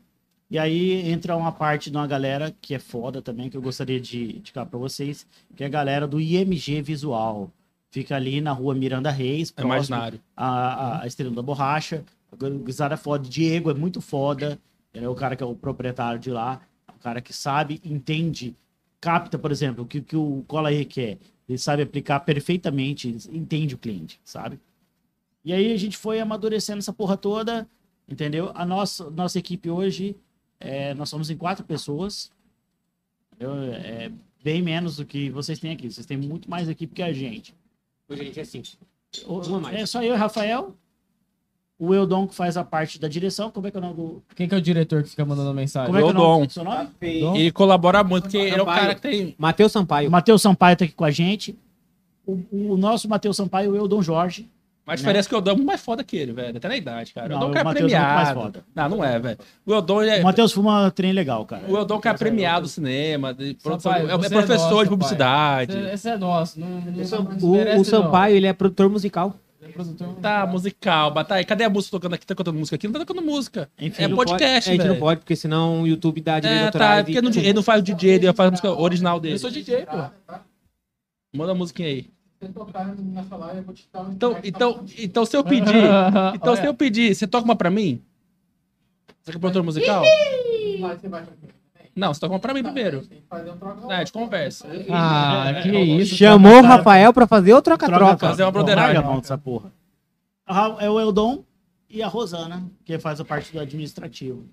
E 0.50 0.58
aí 0.58 1.10
entra 1.10 1.34
uma 1.34 1.50
parte 1.50 1.90
de 1.90 1.96
uma 1.96 2.06
galera 2.06 2.54
que 2.60 2.74
é 2.74 2.78
foda 2.78 3.22
também, 3.22 3.48
que 3.48 3.56
eu 3.56 3.62
gostaria 3.62 3.98
de 3.98 4.36
indicar 4.36 4.66
pra 4.66 4.78
vocês, 4.78 5.26
que 5.56 5.62
é 5.64 5.66
a 5.66 5.70
galera 5.70 6.06
do 6.06 6.20
IMG 6.20 6.82
Visual. 6.82 7.50
Fica 7.90 8.14
ali 8.14 8.42
na 8.42 8.52
rua 8.52 8.74
Miranda 8.74 9.10
Reis, 9.10 9.50
É 9.56 9.62
próximo 9.62 9.96
imaginário. 9.96 10.20
a, 10.36 10.46
a, 10.46 11.02
a 11.02 11.06
Estrela 11.06 11.34
da 11.34 11.40
Borracha. 11.42 12.04
A 12.30 12.36
gurizada 12.36 12.92
é 12.92 12.96
foda. 12.98 13.26
Diego 13.26 13.70
é 13.70 13.74
muito 13.74 14.02
foda. 14.02 14.58
Ele 14.92 15.06
é 15.06 15.08
o 15.08 15.14
cara 15.14 15.34
que 15.34 15.42
é 15.42 15.46
o 15.46 15.54
proprietário 15.54 16.20
de 16.20 16.30
lá. 16.30 16.60
É 16.86 16.92
um 16.92 16.98
cara 16.98 17.22
que 17.22 17.32
sabe, 17.32 17.80
entende, 17.82 18.54
capta, 19.00 19.38
por 19.38 19.50
exemplo, 19.50 19.84
o 19.84 19.86
que, 19.86 20.00
que 20.00 20.16
o 20.16 20.44
Cola 20.46 20.68
aí 20.70 20.84
quer. 20.84 21.18
Ele 21.48 21.58
sabe 21.58 21.82
aplicar 21.82 22.20
perfeitamente, 22.20 23.08
entende 23.30 23.74
o 23.74 23.78
cliente, 23.78 24.20
sabe? 24.24 24.58
E 25.44 25.52
aí 25.52 25.72
a 25.72 25.76
gente 25.76 25.96
foi 25.96 26.20
amadurecendo 26.20 26.78
essa 26.78 26.92
porra 26.92 27.16
toda, 27.16 27.66
entendeu? 28.08 28.50
A 28.54 28.66
nossa, 28.66 29.08
nossa 29.10 29.38
equipe 29.38 29.70
hoje, 29.70 30.14
é, 30.60 30.92
nós 30.94 31.08
somos 31.08 31.30
em 31.30 31.36
quatro 31.36 31.64
pessoas. 31.64 32.30
entendeu? 33.32 33.54
É 33.72 34.10
bem 34.42 34.60
menos 34.62 34.96
do 34.96 35.06
que 35.06 35.30
vocês 35.30 35.58
têm 35.58 35.72
aqui. 35.72 35.90
Vocês 35.90 36.06
têm 36.06 36.16
muito 36.18 36.50
mais 36.50 36.68
equipe 36.68 36.94
que 36.94 37.02
a 37.02 37.12
gente. 37.12 37.54
Hoje 38.08 38.20
a 38.20 38.24
gente 38.24 38.38
é 38.38 38.42
assim. 38.42 38.62
O- 39.26 39.38
Uma 39.40 39.60
mais. 39.60 39.76
É 39.80 39.86
só 39.86 40.02
eu 40.02 40.14
e 40.14 40.16
Rafael. 40.18 40.76
O 41.78 41.94
Eudon 41.94 42.26
que 42.26 42.34
faz 42.34 42.56
a 42.56 42.64
parte 42.64 42.98
da 42.98 43.06
direção. 43.06 43.50
Como 43.50 43.66
é 43.68 43.70
que 43.70 43.76
é 43.76 43.80
o 43.80 43.82
nome 43.82 43.94
do. 43.94 44.22
Quem 44.34 44.48
que 44.48 44.54
é 44.54 44.58
o 44.58 44.60
diretor 44.60 45.02
que 45.04 45.10
fica 45.10 45.24
mandando 45.24 45.54
mensagem? 45.54 45.86
Como 45.86 45.98
é 45.98 46.02
que 46.02 46.08
é 46.08 46.10
o 46.10 46.10
Eudon. 46.10 46.38
nome 46.38 46.50
seu 46.50 46.64
nome? 46.64 46.88
Ele 47.00 47.52
colabora 47.52 48.02
muito, 48.02 48.24
porque 48.24 48.36
ele 48.36 48.56
é 48.56 48.62
o 48.62 48.66
cara 48.66 48.94
que 48.96 49.00
tem. 49.00 49.34
Matheus 49.38 49.70
O 49.70 49.72
Sampaio. 49.72 50.10
Matheus 50.10 50.42
Sampaio 50.42 50.76
tá 50.76 50.84
aqui 50.84 50.94
com 50.94 51.04
a 51.04 51.10
gente. 51.10 51.56
O, 52.26 52.42
o 52.50 52.76
nosso 52.76 53.08
Matheus 53.08 53.36
Sampaio 53.36 53.74
e 53.74 53.78
o 53.78 53.82
Eudon 53.82 54.02
Jorge. 54.02 54.48
Mas 54.84 54.94
a 54.94 54.96
diferença 55.02 55.28
é 55.28 55.30
que 55.30 55.34
o 55.34 55.36
Eudon 55.36 55.50
é 55.50 55.54
muito 55.54 55.66
mais 55.66 55.80
foda 55.82 56.02
que 56.02 56.16
ele, 56.16 56.32
velho. 56.32 56.56
Até 56.56 56.66
na 56.66 56.76
idade, 56.76 57.12
cara. 57.12 57.28
Não, 57.28 57.36
o 57.36 57.44
Eudon 57.44 57.52
o 57.52 57.56
é 57.56 57.60
é 57.60 57.74
premiado. 57.74 58.40
foda. 58.40 58.64
Não, 58.74 58.88
não 58.88 59.04
é, 59.04 59.18
velho. 59.18 59.38
O 59.66 59.74
Eudon 59.74 60.02
ele 60.02 60.10
é. 60.10 60.20
O 60.20 60.24
Matheus 60.24 60.50
fuma 60.50 60.90
trem 60.90 61.12
legal, 61.12 61.44
cara. 61.44 61.62
O 61.68 61.76
Eudon 61.76 62.00
que 62.00 62.08
é 62.08 62.14
premiado 62.14 62.62
do 62.62 62.68
cinema, 62.68 63.34
de 63.34 63.54
Sampaio, 63.60 64.08
é, 64.08 64.14
é 64.14 64.16
você 64.16 64.26
é 64.26 64.30
professor 64.30 64.70
nosso, 64.70 64.84
de 64.84 64.88
publicidade. 64.88 65.78
Esse, 65.92 66.08
é 66.08 66.16
nosso. 66.16 66.58
Não, 66.58 66.68
não, 66.68 66.90
não 66.90 67.76
O, 67.76 67.80
o 67.80 67.84
Sampaio, 67.84 68.34
ele 68.34 68.46
é 68.46 68.52
produtor 68.54 68.88
musical. 68.88 69.36
É 69.82 70.20
Tá, 70.20 70.46
musical, 70.46 71.10
batalha. 71.12 71.44
Cadê 71.44 71.64
a 71.64 71.70
música 71.70 71.90
tocando 71.96 72.14
aqui? 72.14 72.26
Tá 72.26 72.34
cantando 72.34 72.58
música 72.58 72.76
aqui? 72.76 72.86
Não 72.86 72.92
tá 72.94 73.00
tocando 73.00 73.22
música. 73.24 73.70
Enfim, 73.78 74.02
é 74.04 74.08
Não 74.08 74.16
pode- 74.16 74.30
podcast, 74.32 74.70
A 74.70 74.72
gente 74.74 74.86
não 74.86 74.96
pode, 74.98 75.20
porque 75.20 75.36
senão 75.36 75.82
o 75.82 75.86
YouTube 75.86 76.20
dá 76.20 76.40
direito 76.40 76.62
É, 76.66 76.70
tá, 76.70 77.00
e- 77.00 77.04
porque 77.04 77.20
não- 77.22 77.30
ele 77.30 77.52
não 77.52 77.62
faz 77.62 77.80
o 77.80 77.82
DJ, 77.84 78.10
ele 78.14 78.32
faz 78.32 78.48
a 78.48 78.50
música 78.50 78.70
original 78.72 79.18
dele. 79.20 79.34
Eu 79.34 79.38
sou 79.38 79.50
DJ, 79.50 79.86
pô. 79.86 79.96
Manda 81.36 81.52
a 81.52 81.54
musiquinha 81.54 81.88
aí. 81.88 82.10
Se 82.40 82.48
tocar 82.52 82.86
nessa 82.96 83.36
live, 83.36 83.58
eu 83.58 83.64
vou 83.64 83.74
te 83.74 83.88
dar 83.92 84.02
um 84.02 84.12
Então, 84.12 84.38
então, 84.44 84.84
então 84.96 85.24
se 85.26 85.36
eu 85.36 85.42
pedir, 85.42 85.74
então 86.34 86.54
se 86.56 86.64
eu 86.66 86.72
pedir, 86.74 87.14
você 87.14 87.26
toca 87.26 87.44
uma 87.44 87.56
pra 87.56 87.68
mim? 87.70 88.00
Você 89.22 89.32
quer 89.32 89.38
produtor 89.38 89.62
musical? 89.64 90.02
Não, 91.98 92.14
você 92.14 92.20
toca 92.20 92.32
uma 92.34 92.38
pra 92.40 92.54
mim 92.54 92.62
primeiro. 92.62 93.06
É, 93.90 93.98
gente 93.98 94.12
conversa. 94.12 94.68
Ah, 94.90 95.60
que 95.62 95.68
isso. 95.76 96.14
Chamou 96.14 96.58
o 96.60 96.62
Rafael 96.62 97.12
pra 97.12 97.26
fazer 97.26 97.52
o 97.54 97.60
troca-troca. 97.60 98.28
Fazer 98.28 98.44
uma 98.44 98.52
broderagem. 98.52 98.94
larga 98.94 99.08
a 99.08 99.10
mão 99.12 99.20
dessa 99.20 99.36
porra. 99.36 99.72
A 100.46 100.52
Ra- 100.54 100.76
É 100.80 100.88
o 100.88 101.00
Eudon 101.00 101.42
e 101.90 102.02
a 102.02 102.06
Rosana, 102.06 102.64
que 102.84 102.98
faz 102.98 103.20
a 103.20 103.24
parte 103.24 103.52
do 103.52 103.58
administrativo. 103.60 104.44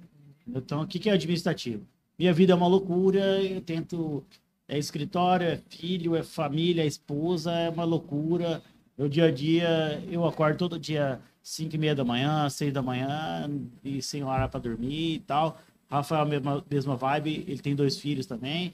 Então, 0.48 0.82
o 0.82 0.88
que 0.88 0.98
que 1.00 1.10
é 1.10 1.14
administrativo? 1.14 1.84
Minha 2.18 2.34
vida 2.34 2.54
é 2.54 2.56
uma 2.56 2.68
loucura, 2.68 3.42
eu 3.44 3.62
tento. 3.62 4.24
É 4.68 4.80
escritório, 4.80 5.46
é 5.48 5.60
filho, 5.70 6.16
é 6.16 6.24
família, 6.24 6.82
é 6.84 6.88
esposa, 6.88 7.52
é 7.52 7.70
uma 7.70 7.84
loucura. 7.84 8.62
Meu 8.98 9.08
dia 9.08 9.26
a 9.26 9.32
dia, 9.32 10.04
eu 10.10 10.26
acordo 10.26 10.58
todo 10.58 10.80
dia 10.80 11.20
5 11.44 11.76
e 11.76 11.78
meia 11.78 11.94
da 11.94 12.04
manhã, 12.04 12.50
6 12.50 12.74
da 12.74 12.82
manhã, 12.82 13.48
e 13.84 14.02
sem 14.02 14.24
hora 14.24 14.48
para 14.48 14.60
dormir 14.62 15.16
e 15.16 15.20
tal. 15.20 15.60
Rafael, 15.90 16.26
mesma, 16.26 16.64
mesma 16.70 16.96
vibe, 16.96 17.46
ele 17.48 17.60
tem 17.60 17.76
dois 17.76 17.98
filhos 17.98 18.26
também. 18.26 18.74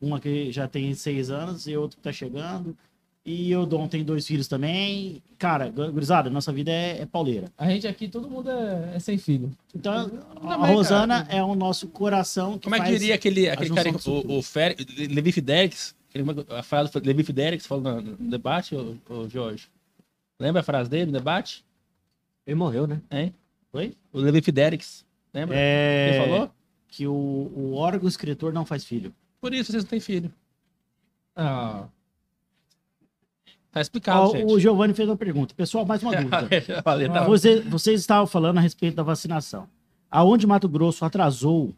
Uma 0.00 0.18
que 0.20 0.50
já 0.50 0.66
tem 0.66 0.92
seis 0.94 1.30
anos 1.30 1.66
e 1.66 1.76
outro 1.76 1.96
que 1.96 2.02
tá 2.02 2.12
chegando. 2.12 2.76
E 3.24 3.54
o 3.54 3.64
Dom 3.64 3.86
tem 3.86 4.02
dois 4.02 4.26
filhos 4.26 4.48
também. 4.48 5.22
Cara, 5.38 5.68
gurizada, 5.70 6.28
nossa 6.28 6.52
vida 6.52 6.72
é, 6.72 7.02
é 7.02 7.06
pauleira. 7.06 7.52
A 7.56 7.68
gente 7.70 7.86
aqui, 7.86 8.08
todo 8.08 8.28
mundo 8.28 8.50
é, 8.50 8.96
é 8.96 8.98
sem 8.98 9.16
filho. 9.16 9.52
Então, 9.72 10.10
a 10.42 10.56
Também, 10.56 10.74
Rosana 10.74 11.26
é 11.30 11.40
o 11.40 11.54
nosso 11.54 11.86
coração 11.86 12.58
que 12.58 12.64
Como 12.64 12.74
é 12.74 12.80
que 12.80 12.90
diria 12.90 13.14
aquele, 13.14 13.48
aquele 13.48 13.72
cara, 13.72 13.90
o, 13.90 14.38
o 14.38 14.42
Fer, 14.42 14.74
Levi 15.08 15.30
Fidelix, 15.30 15.94
aquele- 16.10 16.44
a 16.50 16.62
frase 16.64 16.90
do 16.92 17.06
Levi 17.06 17.22
Fidelix 17.22 17.64
falou 17.64 17.84
no, 17.84 18.00
no 18.00 18.28
debate, 18.30 18.74
o, 18.74 19.28
Jorge? 19.28 19.68
Lembra 20.40 20.60
a 20.60 20.64
frase 20.64 20.90
dele 20.90 21.06
no 21.06 21.12
debate? 21.12 21.64
Ele 22.44 22.56
morreu, 22.56 22.88
né? 22.88 23.00
Hein? 23.08 23.32
Oi? 23.72 23.94
O 24.12 24.18
Levi 24.18 24.42
Fidelix, 24.42 25.04
lembra? 25.32 25.56
É, 25.58 26.10
Ele 26.16 26.26
falou? 26.30 26.50
que 26.88 27.06
o, 27.06 27.12
o 27.12 27.74
órgão 27.74 28.08
escritor 28.08 28.52
não 28.52 28.66
faz 28.66 28.84
filho. 28.84 29.14
Por 29.40 29.52
isso 29.54 29.72
vocês 29.72 29.82
não 29.84 29.88
têm 29.90 30.00
filho. 30.00 30.32
Ah, 31.34 31.84
Tá 33.70 33.80
explicado, 33.80 34.20
Ó, 34.20 34.32
gente. 34.32 34.52
o 34.52 34.60
Giovanni 34.60 34.92
fez 34.92 35.08
uma 35.08 35.16
pergunta. 35.16 35.54
Pessoal, 35.54 35.86
mais 35.86 36.02
uma 36.02 36.12
dúvida. 36.14 36.82
Valeu, 36.84 37.10
tá. 37.10 37.24
Você, 37.24 37.60
vocês 37.62 38.00
estavam 38.00 38.26
falando 38.26 38.58
a 38.58 38.60
respeito 38.60 38.94
da 38.94 39.02
vacinação. 39.02 39.66
Aonde 40.10 40.46
Mato 40.46 40.68
Grosso 40.68 41.06
atrasou 41.06 41.74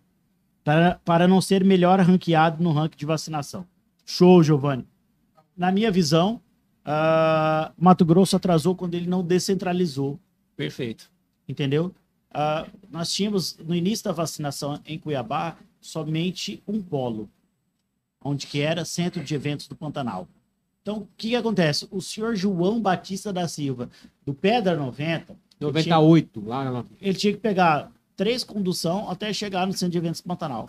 para, 0.65 1.01
para 1.05 1.29
não 1.29 1.41
ser 1.41 1.65
melhor 1.65 2.01
ranqueado 2.01 2.61
no 2.63 2.73
ranking 2.73 2.99
de 2.99 3.07
vacinação? 3.07 3.65
Show, 4.05 4.43
Giovanni. 4.43 4.85
Na 5.57 5.71
minha 5.71 5.89
visão, 5.93 6.41
ah, 6.85 7.71
Mato 7.79 8.05
Grosso 8.05 8.35
atrasou 8.35 8.75
quando 8.75 8.95
ele 8.97 9.07
não 9.07 9.23
descentralizou, 9.23 10.19
Perfeito. 10.57 11.09
entendeu? 11.49 11.95
Ah, 12.35 12.67
nós 12.91 13.13
tínhamos, 13.13 13.57
no 13.59 13.75
início 13.75 14.05
da 14.05 14.13
vacinação 14.13 14.81
em 14.85 14.99
Cuiabá, 14.99 15.57
somente 15.81 16.61
um 16.67 16.83
polo, 16.83 17.31
onde 18.21 18.47
que 18.49 18.61
era 18.61 18.85
Centro 18.85 19.23
de 19.23 19.35
Eventos 19.35 19.69
do 19.69 19.77
Pantanal. 19.77 20.27
Então, 20.83 20.99
o 20.99 21.09
que, 21.17 21.29
que 21.31 21.37
acontece? 21.37 21.87
O 21.93 22.01
senhor 22.03 22.35
João 22.35 22.81
Batista 22.81 23.33
da 23.33 23.47
Silva, 23.47 23.89
do 24.27 24.35
Pedra 24.35 24.77
90, 24.77 25.33
ele 25.33 25.83
tinha- 25.83 25.97
98, 25.97 26.45
lá, 26.45 26.69
lá. 26.69 26.85
ele 27.01 27.17
tinha 27.17 27.33
que 27.33 27.39
pegar 27.39 27.91
três 28.17 28.43
condução 28.43 29.09
até 29.09 29.33
chegar 29.33 29.67
no 29.67 29.73
centro 29.73 29.93
de 29.93 29.99
eventos 29.99 30.21
Pantanal. 30.21 30.69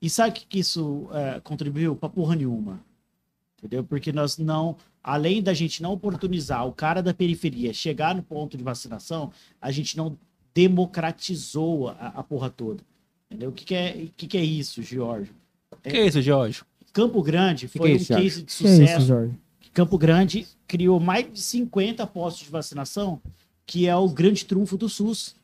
E 0.00 0.08
sabe 0.08 0.30
o 0.30 0.32
que, 0.32 0.46
que 0.46 0.58
isso 0.58 1.08
é, 1.12 1.40
contribuiu? 1.40 1.94
Pra 1.94 2.08
porra 2.08 2.34
nenhuma. 2.34 2.80
Entendeu? 3.58 3.84
Porque 3.84 4.12
nós 4.12 4.36
não, 4.38 4.76
além 5.02 5.42
da 5.42 5.54
gente 5.54 5.82
não 5.82 5.92
oportunizar 5.92 6.66
o 6.66 6.72
cara 6.72 7.02
da 7.02 7.14
periferia 7.14 7.72
chegar 7.72 8.14
no 8.14 8.22
ponto 8.22 8.56
de 8.56 8.62
vacinação, 8.64 9.32
a 9.60 9.70
gente 9.70 9.96
não 9.96 10.18
democratizou 10.54 11.88
a, 11.88 12.08
a 12.16 12.22
porra 12.22 12.50
toda. 12.50 12.82
Entendeu? 13.30 13.50
O 13.50 13.52
que, 13.52 13.64
que, 13.64 13.74
é, 13.74 14.04
o 14.04 14.10
que, 14.16 14.26
que 14.26 14.38
é 14.38 14.44
isso, 14.44 14.82
Giorgio? 14.82 15.34
O 15.72 15.76
que 15.88 15.96
é 15.96 16.06
isso, 16.06 16.22
Jorge? 16.22 16.62
Campo 16.92 17.20
Grande 17.22 17.66
que 17.68 17.78
foi 17.78 17.90
é 17.90 17.92
um 17.94 17.96
isso, 17.96 18.06
Thiago? 18.06 18.22
case 18.22 18.40
de 18.40 18.46
que 18.46 18.52
sucesso. 18.52 18.82
é 18.82 18.96
isso, 18.98 19.06
Jorge? 19.06 19.34
Campo 19.72 19.98
Grande 19.98 20.46
criou 20.68 21.00
mais 21.00 21.30
de 21.32 21.40
50 21.42 22.06
postos 22.06 22.44
de 22.44 22.50
vacinação, 22.50 23.20
que 23.66 23.88
é 23.88 23.96
o 23.96 24.08
grande 24.08 24.44
trunfo 24.44 24.76
do 24.76 24.88
SUS. 24.88 25.28
O 25.28 25.34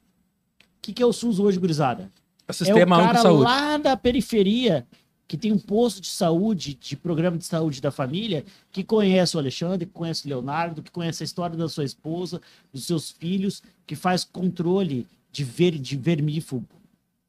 que, 0.83 0.93
que 0.93 1.03
é 1.03 1.07
o 1.07 1.13
SUS 1.13 1.41
hoje, 1.41 1.59
gurizada? 1.59 2.05
É 2.05 2.07
o 2.07 2.11
É 2.49 2.53
o 2.53 2.55
Sistema 2.55 2.97
Único 2.97 3.09
cara 3.09 3.19
de 3.19 3.23
Saúde. 3.23 3.43
lá 3.45 3.77
da 3.79 3.97
periferia 3.97 4.87
que 5.31 5.37
tem 5.37 5.53
um 5.53 5.59
posto 5.61 6.01
de 6.01 6.09
saúde, 6.09 6.75
de 6.75 6.97
programa 6.97 7.39
de 7.39 7.45
saúde 7.45 7.81
da 7.81 7.93
família, 7.93 8.45
que 8.73 8.83
conhece 8.83 9.37
o 9.37 9.39
Alexandre, 9.39 9.87
que 9.87 9.93
conhece 9.93 10.27
o 10.27 10.29
Leonardo, 10.29 10.83
que 10.83 10.91
conhece 10.91 11.23
a 11.23 11.25
história 11.25 11.57
da 11.57 11.69
sua 11.69 11.85
esposa, 11.85 12.43
dos 12.73 12.85
seus 12.85 13.13
filhos, 13.13 13.63
que 13.87 13.95
faz 13.95 14.25
controle 14.25 15.07
de, 15.31 15.45
ver, 15.45 15.79
de 15.79 15.97
vermífugo, 15.97 16.67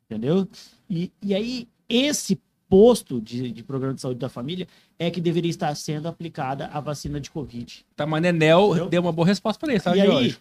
entendeu? 0.05 0.47
E, 0.89 1.11
e 1.21 1.35
aí, 1.35 1.67
esse 1.87 2.41
posto 2.67 3.21
de, 3.21 3.51
de 3.51 3.61
programa 3.61 3.93
de 3.93 4.01
saúde 4.01 4.19
da 4.19 4.29
família 4.29 4.67
é 4.97 5.11
que 5.11 5.21
deveria 5.21 5.51
estar 5.51 5.75
sendo 5.75 6.07
aplicada 6.07 6.71
a 6.73 6.79
vacina 6.79 7.21
de 7.21 7.29
Covid. 7.29 7.85
Tá, 7.95 8.07
mas 8.07 8.23
Nenel 8.23 8.69
Entendeu? 8.69 8.89
deu 8.89 9.01
uma 9.03 9.11
boa 9.11 9.27
resposta 9.27 9.59
pra 9.63 9.71
ele, 9.71 9.79
tá, 9.79 9.95
e 9.95 10.01
aí? 10.01 10.35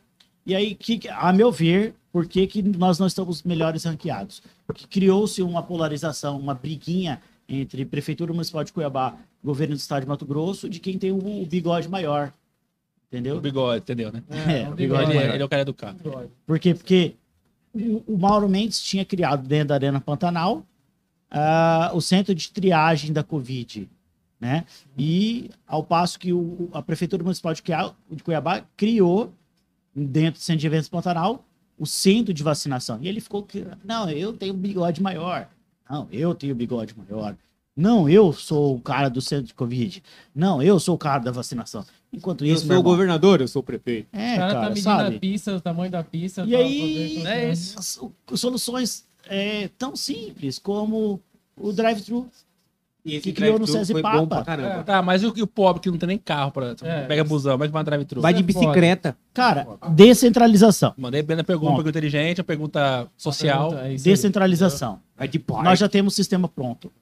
E 0.47 0.55
aí, 0.55 0.75
que, 0.75 1.07
a 1.11 1.31
meu 1.31 1.53
ver, 1.53 1.95
por 2.11 2.27
que, 2.27 2.47
que 2.47 2.63
nós 2.63 2.99
não 2.99 3.07
estamos 3.07 3.43
melhores 3.43 3.85
ranqueados? 3.85 4.43
Porque 4.67 4.87
criou-se 4.87 5.43
uma 5.43 5.63
polarização, 5.63 6.39
uma 6.39 6.55
briguinha 6.55 7.21
entre 7.51 7.85
Prefeitura 7.85 8.33
Municipal 8.33 8.63
de 8.65 8.73
Cuiabá 8.73 9.17
e 9.43 9.47
Governo 9.47 9.75
do 9.75 9.79
Estado 9.79 10.03
de 10.03 10.09
Mato 10.09 10.25
Grosso 10.25 10.69
de 10.69 10.79
quem 10.81 10.97
tem 10.99 11.11
o, 11.11 11.43
o 11.43 11.47
bigode 11.47 11.89
maior. 11.89 12.29
O 12.29 13.07
Entendeu? 13.17 13.41
bigode, 13.41 13.83
entendeu, 13.83 14.13
né? 14.13 14.23
É, 14.31 14.63
o 14.69 14.69
Ele, 14.69 14.75
bigode 14.77 15.11
é- 15.11 15.15
maior. 15.15 15.35
ele 15.35 15.43
é 15.43 15.45
o 15.45 15.49
cara 15.49 15.63
educado. 15.63 15.99
Por 16.47 16.59
quê? 16.61 16.75
Porque 16.75 17.15
o, 17.75 18.15
o 18.15 18.17
Mauro 18.19 18.49
Mendes 18.49 18.81
tinha 18.81 19.05
criado 19.05 19.47
dentro 19.47 19.69
da 19.69 19.75
Arena 19.75 20.01
Pantanal 20.01 20.65
ah, 21.31 21.91
o 21.93 22.01
centro 22.01 22.35
de 22.35 22.51
triagem 22.51 23.13
da 23.13 23.23
Covid, 23.25 23.89
né? 24.41 24.65
E 24.97 25.51
ao 25.67 25.83
passo 25.83 26.19
que 26.19 26.33
o- 26.33 26.69
a 26.73 26.81
Prefeitura 26.83 27.23
Municipal 27.23 27.53
de 27.53 27.63
Cuiabá, 27.63 27.95
de 28.11 28.23
Cuiabá 28.23 28.63
criou 28.77 29.33
dentro 29.95 30.41
do 30.41 30.43
centro 30.43 30.61
de 30.61 30.67
eventos 30.67 30.89
Pantanal 30.89 31.45
o 31.79 31.87
centro 31.87 32.33
de 32.35 32.43
vacinação. 32.43 32.99
E 33.03 33.09
ele 33.09 33.21
ficou 33.21 33.43
que 33.43 33.67
não, 33.85 34.09
eu 34.11 34.33
tenho 34.35 34.53
bigode 34.55 35.03
maior. 35.03 35.49
Não, 35.91 36.07
eu 36.13 36.35
tenho 36.35 36.55
bigode 36.55 36.95
maior. 36.97 37.37
Não, 37.77 38.09
eu 38.09 38.33
sou 38.33 38.77
o 38.77 38.81
cara 38.81 39.09
do 39.09 39.21
centro 39.21 39.47
de 39.47 39.55
Covid. 39.55 40.03
Não, 40.35 40.63
eu 40.63 40.79
sou 40.79 40.95
o 40.95 40.99
cara 40.99 41.19
da 41.23 41.31
vacinação. 41.31 41.85
Enquanto 42.13 42.45
Eu 42.45 42.53
isso, 42.53 42.61
sou 42.61 42.69
meu 42.69 42.77
o 42.79 42.81
irmão, 42.81 42.93
governador, 42.93 43.41
eu 43.41 43.49
sou 43.49 43.61
o 43.61 43.63
prefeito. 43.65 44.09
é, 44.13 44.35
O 44.35 44.37
cara, 44.37 44.53
cara, 44.53 44.53
tá 44.65 44.69
medindo 44.69 44.83
sabe? 44.85 45.17
a 45.17 45.21
pista, 45.21 45.57
o 45.57 45.61
tamanho 45.61 45.91
da 45.91 46.03
pista. 46.05 46.43
E 46.43 46.51
pra 46.51 46.59
aí, 46.59 47.15
poder- 47.17 47.27
é 47.29 47.53
isso. 47.53 48.13
soluções 48.35 49.05
é, 49.27 49.69
tão 49.79 49.95
simples 49.97 50.59
como 50.59 51.21
o 51.57 51.73
drive-thru. 51.73 52.29
E 53.05 53.19
Que 53.19 53.33
criou 53.33 53.59
no 53.59 53.67
César 53.67 53.95
foi 53.95 54.03
Papa. 54.03 54.19
bom 54.19 54.27
pra 54.27 54.45
caramba. 54.45 54.83
Tá, 54.85 55.01
mas 55.01 55.23
e 55.23 55.27
o, 55.27 55.33
e 55.35 55.43
o 55.43 55.47
pobre 55.47 55.81
que 55.81 55.91
não 55.91 55.97
tem 55.97 56.07
nem 56.07 56.19
carro 56.19 56.51
pra. 56.53 56.75
É. 56.83 57.07
Pega 57.07 57.25
busão, 57.25 57.53
como 57.53 57.65
é 57.65 57.67
que 57.67 57.73
vai 57.73 57.83
drive-thru? 57.83 58.21
Vai 58.21 58.35
de 58.35 58.41
é 58.41 58.43
bicicleta. 58.43 59.17
Cara, 59.33 59.67
descentralização. 59.95 60.93
Mandei 60.99 61.23
bem 61.23 61.37
na 61.37 61.45
pergunta, 61.45 61.73
pergunta 61.77 61.91
inteligente, 61.91 62.39
uma 62.41 62.45
pergunta 62.45 63.09
social. 63.17 63.69
É 63.79 63.95
isso 63.95 64.07
aí. 64.09 64.13
Descentralização. 64.13 65.01
Vai 65.17 65.29
de 65.29 65.39
bike. 65.39 65.63
Nós 65.65 65.79
já 65.79 65.89
temos 65.89 66.13
o 66.13 66.17
sistema 66.17 66.47
pronto. 66.49 66.93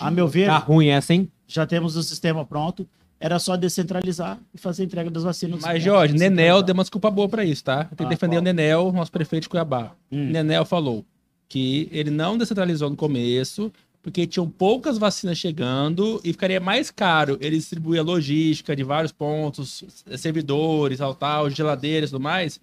A 0.00 0.10
meu 0.10 0.26
ver, 0.26 0.46
Tá 0.46 0.56
ruim 0.58 0.88
essa, 0.88 1.12
hein? 1.12 1.30
já 1.46 1.66
temos 1.66 1.96
o 1.96 2.02
sistema 2.02 2.44
pronto. 2.44 2.86
Era 3.20 3.38
só 3.38 3.56
descentralizar 3.56 4.38
e 4.52 4.58
fazer 4.58 4.82
a 4.82 4.86
entrega 4.86 5.08
das 5.10 5.22
vacinas. 5.22 5.60
Mas, 5.60 5.82
Jorge, 5.82 6.14
Nenel 6.14 6.60
deu 6.62 6.72
uma 6.74 6.82
desculpa 6.82 7.08
boa 7.10 7.28
pra 7.28 7.44
isso, 7.44 7.62
tá? 7.62 7.84
Tem 7.84 7.98
que 7.98 8.04
Ah, 8.04 8.08
defender 8.08 8.36
qual? 8.36 8.40
o 8.40 8.44
Nenel, 8.44 8.90
nosso 8.90 9.12
prefeito 9.12 9.42
de 9.44 9.48
Cuiabá. 9.48 9.92
Hum. 10.10 10.30
Nenel 10.30 10.64
falou 10.64 11.04
que 11.48 11.88
ele 11.92 12.10
não 12.10 12.36
descentralizou 12.36 12.90
no 12.90 12.96
começo, 12.96 13.70
porque 14.02 14.26
tinham 14.26 14.48
poucas 14.48 14.98
vacinas 14.98 15.38
chegando 15.38 16.20
e 16.24 16.32
ficaria 16.32 16.58
mais 16.60 16.90
caro 16.90 17.38
ele 17.40 17.56
distribuir 17.56 18.00
a 18.00 18.02
logística 18.02 18.74
de 18.74 18.82
vários 18.82 19.12
pontos, 19.12 19.84
servidores, 20.16 20.98
tal, 20.98 21.14
tal, 21.14 21.48
geladeiras 21.50 22.10
e 22.10 22.12
tudo 22.12 22.22
mais, 22.22 22.60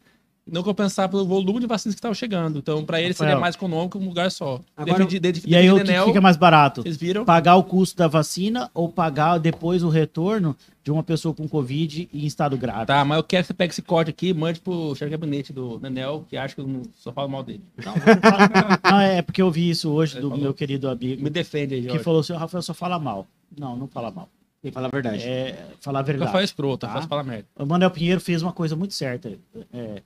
não 0.52 0.64
compensar 0.64 1.08
pelo 1.08 1.26
volume 1.26 1.60
de 1.60 1.68
vacinas 1.68 1.94
que 1.96 2.00
estavam 2.00 2.16
chegando. 2.16 2.58
Então, 2.60 2.84
pra 2.84 3.00
ele 3.00 3.14
seria 3.14 3.34
mais 3.40 3.56
econômico 3.56 4.00
um 4.00 4.06
lugar 4.06 4.32
só. 4.32 4.60
Agora- 4.76 5.04
E 5.48 5.56
aí, 5.56 5.70
o 5.70 5.76
que 5.84 5.92
fica 6.08 6.22
mais 6.22 6.38
barato? 6.38 6.82
vocês 6.82 6.98
viram? 6.98 7.24
Pagar 7.24 7.56
o 7.56 7.64
custo 7.64 7.96
da 7.98 8.08
vacina 8.08 8.70
ou 8.74 8.90
pagar 8.90 9.38
depois 9.38 9.84
o 9.84 9.90
retorno 9.90 10.56
de 10.90 10.94
uma 10.94 11.04
pessoa 11.04 11.36
com 11.36 11.48
Covid 11.48 12.10
em 12.12 12.26
estado 12.26 12.58
grave? 12.58 12.88
Tá, 12.88 13.06
mas 13.06 13.18
eu 13.18 13.24
quero 13.24 13.44
que 13.44 13.48
você 13.48 13.54
pegue 13.54 13.72
esse 13.72 13.82
corte 13.84 14.10
aqui 14.10 14.30
e 14.30 14.34
mande 14.34 14.60
pro 14.60 14.96
chefe 14.96 15.06
de 15.06 15.12
gabinete 15.12 15.54
do 15.54 15.80
Nenel, 15.80 16.26
que 16.28 16.36
acha 16.36 16.56
que 16.56 16.62
eu 16.62 16.68
não 16.68 16.82
só 16.96 17.12
falo 17.14 17.30
mal 17.30 17.44
dele. 17.44 17.62
Não, 17.86 17.94
não 17.94 18.02
fala- 18.02 18.80
não, 18.92 19.00
é 19.00 19.22
porque 19.22 19.40
eu 19.42 19.52
vi 19.52 19.70
isso 19.70 19.92
hoje 19.92 20.14
Ele 20.16 20.22
do 20.22 20.30
falou. 20.30 20.44
meu 20.44 20.54
querido 20.54 20.90
amigo 20.90 21.22
Me 21.24 21.30
defende 21.30 21.76
aí, 21.76 21.82
que 21.82 21.88
Jorge. 21.90 22.04
falou 22.04 22.22
assim: 22.22 22.34
"O 22.34 22.38
Rafael 22.38 22.62
só 22.64 22.74
fala 22.74 22.98
mal. 22.98 23.28
Não, 23.56 23.76
não 23.78 23.88
fala 23.88 24.10
mal. 24.10 24.28
Tem 24.64 24.72
que 24.72 24.74
falar 24.74 24.88
a 24.88 24.92
verdade. 24.92 25.24
É 25.24 25.68
falar 25.80 26.00
a 26.00 26.02
Eu 26.02 26.06
verdade. 26.06 26.32
faço 26.32 26.44
escroto, 26.46 26.86
eu 26.86 26.90
Tá. 26.90 26.96
faço 26.96 27.08
falar 27.08 27.24
merda. 27.24 27.46
O 27.56 27.66
Manuel 27.68 27.92
Pinheiro 27.92 28.20
fez 28.20 28.42
uma 28.42 28.52
coisa 28.52 28.76
muito 28.76 28.94
certa, 28.96 29.32
é, 29.72 30.02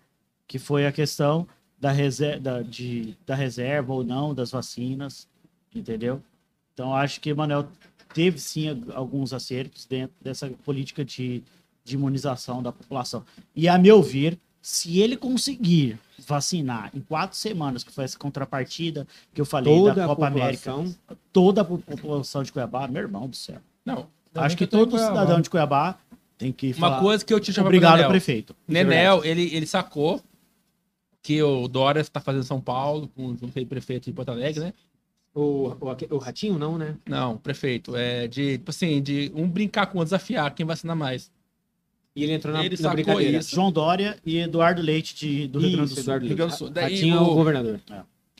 que 0.48 0.60
foi 0.60 0.86
a 0.86 0.92
questão 0.92 1.48
da 1.80 1.92
reserva, 1.92 2.40
da, 2.42 2.62
de, 2.62 3.16
da 3.26 3.36
reserva 3.36 3.94
ou 3.94 4.04
não 4.04 4.34
das 4.34 4.52
vacinas, 4.52 5.28
entendeu? 5.74 6.22
Então, 6.74 6.94
acho 6.96 7.22
que 7.22 7.32
o 7.32 7.38
Manuel 7.38 7.68
teve 8.14 8.40
sim 8.40 8.84
alguns 8.94 9.34
acertos 9.34 9.85
dentro 9.85 10.15
dessa 10.22 10.49
política 10.64 11.03
de, 11.03 11.44
de 11.84 11.95
imunização 11.95 12.61
da 12.61 12.72
população. 12.72 13.23
E, 13.56 13.68
a 13.68 13.77
meu 13.77 14.02
ver, 14.02 14.38
se 14.61 14.99
ele 14.99 15.18
conseguir 15.18 15.99
vacinar 16.26 16.90
em 16.95 17.02
quatro 17.02 17.38
semanas, 17.38 17.84
que 17.84 17.91
foi 17.91 18.06
essa 18.06 18.18
contrapartida 18.18 19.06
que 19.34 19.41
eu 19.41 19.45
falei 19.45 19.73
Toda 19.73 19.94
da 19.94 20.07
Copa 20.07 20.27
América, 20.27 20.72
população. 20.72 20.95
toda 21.34 21.61
a 21.61 21.65
população 21.65 22.44
de 22.44 22.52
Cuiabá, 22.52 22.88
meu 22.88 23.02
irmão 23.02 23.27
do 23.27 23.35
céu. 23.35 23.60
Não, 23.85 24.07
acho 24.35 24.56
que 24.56 24.65
todo 24.65 24.98
cidadão 24.98 25.41
de 25.41 25.49
Cuiabá 25.49 25.98
tem 26.38 26.52
que 26.52 26.68
uma 26.77 26.90
falar, 26.90 27.02
coisa 27.02 27.26
que 27.26 27.34
eu 27.34 27.40
te 27.40 27.52
chamo 27.52 27.68
obrigado, 27.68 27.95
Nenel. 27.95 28.10
prefeito. 28.10 28.56
Nenel, 28.68 29.26
ele, 29.26 29.53
ele 29.53 29.65
sacou 29.65 30.22
que 31.22 31.41
o 31.41 31.68
Dória 31.68 32.02
está 32.02 32.19
fazendo 32.19 32.44
em 32.44 32.48
São 32.48 32.60
Paulo, 32.60 33.10
com 33.15 33.30
junto 33.30 33.52
com 33.52 33.60
o 33.60 33.65
prefeito 33.65 34.06
de 34.06 34.14
Porto 34.14 34.30
Alegre, 34.30 34.61
né? 34.61 34.73
O, 35.36 35.70
o, 35.80 36.16
o 36.16 36.18
ratinho, 36.20 36.60
não, 36.60 36.78
né? 36.78 36.96
Não, 37.08 37.38
prefeito. 37.38 37.96
É 37.96 38.28
de, 38.28 38.58
tipo 38.60 38.70
assim, 38.70 39.02
de 39.02 39.32
um 39.34 39.48
brincar 39.50 39.88
com 39.88 39.98
o 39.98 40.02
outro, 40.02 40.16
desafiar 40.16 40.54
quem 40.54 40.66
vacina 40.66 40.94
mais. 40.96 41.32
E 42.16 42.24
ele 42.24 42.34
entrou 42.34 42.54
na, 42.54 42.64
Ele 42.64 42.78
na 42.80 42.90
brincadeira. 42.94 43.38
isso. 43.40 43.56
João 43.56 43.72
Dória 43.72 44.18
e 44.24 44.38
Eduardo 44.38 44.82
Leite 44.82 45.16
de, 45.16 45.48
do 45.48 45.58
Rio 45.60 45.72
Grande 45.72 45.90
do 45.90 45.96
Sul. 45.96 46.04
Eduardo 46.04 46.26
Leite. 46.28 46.58
Sul. 46.58 46.70
Daí 46.70 46.94
Ratinho 46.96 47.16
é 47.18 47.20
o 47.20 47.24
o- 47.24 47.34
governador. 47.36 47.80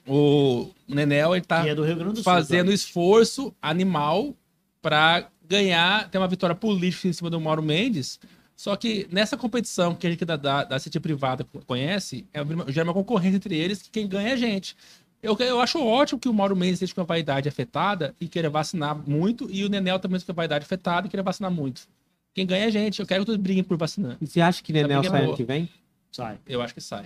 O 0.08 0.70
Nenel, 0.88 1.36
ele 1.36 1.46
tá 1.46 1.66
é 1.68 1.74
do 1.74 1.84
Rio 1.84 1.96
Grande 1.96 2.12
do 2.14 2.16
Sul. 2.18 2.24
fazendo 2.24 2.72
esforço 2.72 3.54
animal 3.62 4.36
para 4.82 5.28
ganhar, 5.48 6.10
ter 6.10 6.18
uma 6.18 6.28
vitória 6.28 6.56
política 6.56 7.08
em 7.08 7.14
cima 7.14 7.30
do 7.30 7.40
Mauro 7.40 7.64
Mendes. 7.64 8.20
Só 8.56 8.76
que 8.76 9.08
nessa 9.12 9.36
competição 9.36 9.96
que 9.96 10.06
a 10.06 10.10
gente 10.12 10.24
da, 10.24 10.36
da, 10.36 10.64
da 10.64 10.80
CT 10.80 11.00
privada 11.00 11.44
conhece, 11.66 12.28
é, 12.34 12.42
gera 12.72 12.88
uma 12.88 12.94
concorrência 12.94 13.38
entre 13.38 13.58
eles, 13.58 13.82
que 13.82 13.90
quem 13.90 14.08
ganha 14.08 14.30
é 14.30 14.34
a 14.34 14.38
gente. 14.38 14.76
Eu, 15.24 15.38
eu 15.40 15.62
acho 15.62 15.82
ótimo 15.82 16.20
que 16.20 16.28
o 16.28 16.34
Mauro 16.34 16.54
Mendes 16.54 16.74
esteja 16.76 16.94
com 16.94 17.00
a 17.00 17.06
vaidade 17.06 17.48
afetada 17.48 18.14
e 18.20 18.28
queira 18.28 18.50
vacinar 18.50 18.94
muito, 19.10 19.48
e 19.50 19.64
o 19.64 19.70
Nenel 19.70 19.98
também 19.98 20.20
com 20.20 20.32
a 20.34 20.36
vaidade 20.36 20.66
afetada 20.66 21.08
e 21.08 21.10
queira 21.10 21.24
vacinar 21.24 21.50
muito. 21.50 21.88
Quem 22.34 22.46
ganha 22.46 22.66
é 22.66 22.68
a 22.68 22.70
gente. 22.70 23.00
Eu 23.00 23.08
quero 23.08 23.22
que 23.22 23.28
todos 23.28 23.42
briguem 23.42 23.64
por 23.64 23.78
vacinar. 23.78 24.18
E 24.20 24.28
você 24.28 24.42
acha 24.42 24.62
que 24.62 24.74
Nenel 24.74 25.02
é 25.02 25.10
sai 25.10 25.24
ano 25.24 25.36
que 25.38 25.46
vem? 25.46 25.70
Sai, 26.12 26.38
Eu 26.46 26.62
acho 26.62 26.74
que 26.74 26.82
sai. 26.82 27.06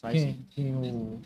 sai 0.00 0.18
sim. 0.18 0.38
Quem? 0.54 0.72
Quem 0.80 0.92
o... 0.94 1.20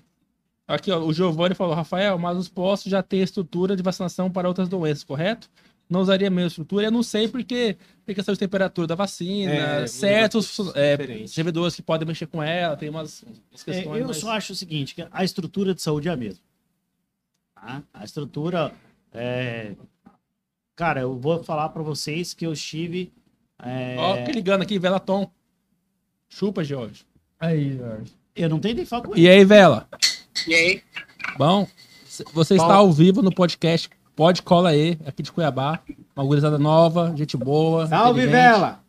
Aqui, 0.66 0.90
ó, 0.90 0.98
o 1.00 1.12
Giovanni 1.12 1.54
falou, 1.54 1.74
Rafael, 1.74 2.18
mas 2.18 2.38
os 2.38 2.48
postos 2.48 2.90
já 2.90 3.02
têm 3.02 3.20
estrutura 3.20 3.76
de 3.76 3.82
vacinação 3.82 4.30
para 4.30 4.48
outras 4.48 4.68
doenças, 4.68 5.04
correto? 5.04 5.50
Não 5.88 6.00
usaria 6.00 6.28
a 6.28 6.30
mesma 6.30 6.48
estrutura? 6.48 6.86
Eu 6.86 6.90
não 6.90 7.02
sei 7.02 7.28
porque 7.28 7.76
tem 8.06 8.14
questão 8.14 8.32
de 8.32 8.38
temperatura 8.40 8.86
da 8.86 8.94
vacina, 8.94 9.52
É, 9.52 9.86
certos 9.86 10.58
é, 10.74 10.96
diferente. 10.96 11.30
servidores 11.30 11.74
que 11.76 11.82
podem 11.82 12.06
mexer 12.08 12.26
com 12.26 12.42
ela, 12.42 12.76
tem 12.76 12.88
umas, 12.88 13.22
umas 13.22 13.62
É, 13.68 13.72
questões. 13.72 14.00
eu 14.00 14.06
mas- 14.08 14.16
só 14.16 14.30
acho 14.32 14.52
o 14.54 14.56
seguinte, 14.56 14.94
que 14.94 15.06
a 15.10 15.24
estrutura 15.24 15.74
de 15.74 15.82
saúde 15.82 16.08
é 16.08 16.12
a 16.12 16.16
mesma. 16.16 16.40
Tá? 17.54 17.82
A 17.92 18.04
estrutura 18.04 18.72
é... 19.12 19.74
Cara, 20.76 21.02
eu 21.02 21.16
vou 21.16 21.44
falar 21.44 21.68
para 21.68 21.82
vocês 21.82 22.34
que 22.34 22.44
eu 22.46 22.52
estive... 22.52 23.12
é, 23.62 23.94
Ó, 23.98 24.24
que 24.24 24.32
ligando 24.32 24.62
aqui, 24.62 24.78
Velaton. 24.78 25.30
Chupa, 26.28 26.64
Jorge. 26.64 27.04
Aí, 27.38 27.76
Jorge. 27.76 28.12
Eu 28.34 28.48
não 28.48 28.58
tenho 28.58 28.74
nem 28.74 28.84
falar 28.84 29.02
com 29.06 29.16
E 29.16 29.20
ele. 29.20 29.28
aí, 29.28 29.44
Vela? 29.44 29.88
E 30.48 30.52
aí? 30.54 30.82
Bom, 31.38 31.68
você 32.32 32.54
está 32.54 32.74
ao 32.74 32.92
vivo 32.92 33.22
no 33.22 33.32
podcast 33.32 33.88
Pode 34.16 34.42
Cola 34.42 34.70
aí, 34.70 34.98
aqui 35.06 35.22
de 35.22 35.32
Cuiabá. 35.32 35.80
Uma 36.14 36.24
gurizada 36.24 36.58
nova, 36.58 37.12
gente 37.16 37.36
boa. 37.36 37.86
Salve. 37.86 38.26
Vela! 38.26 38.80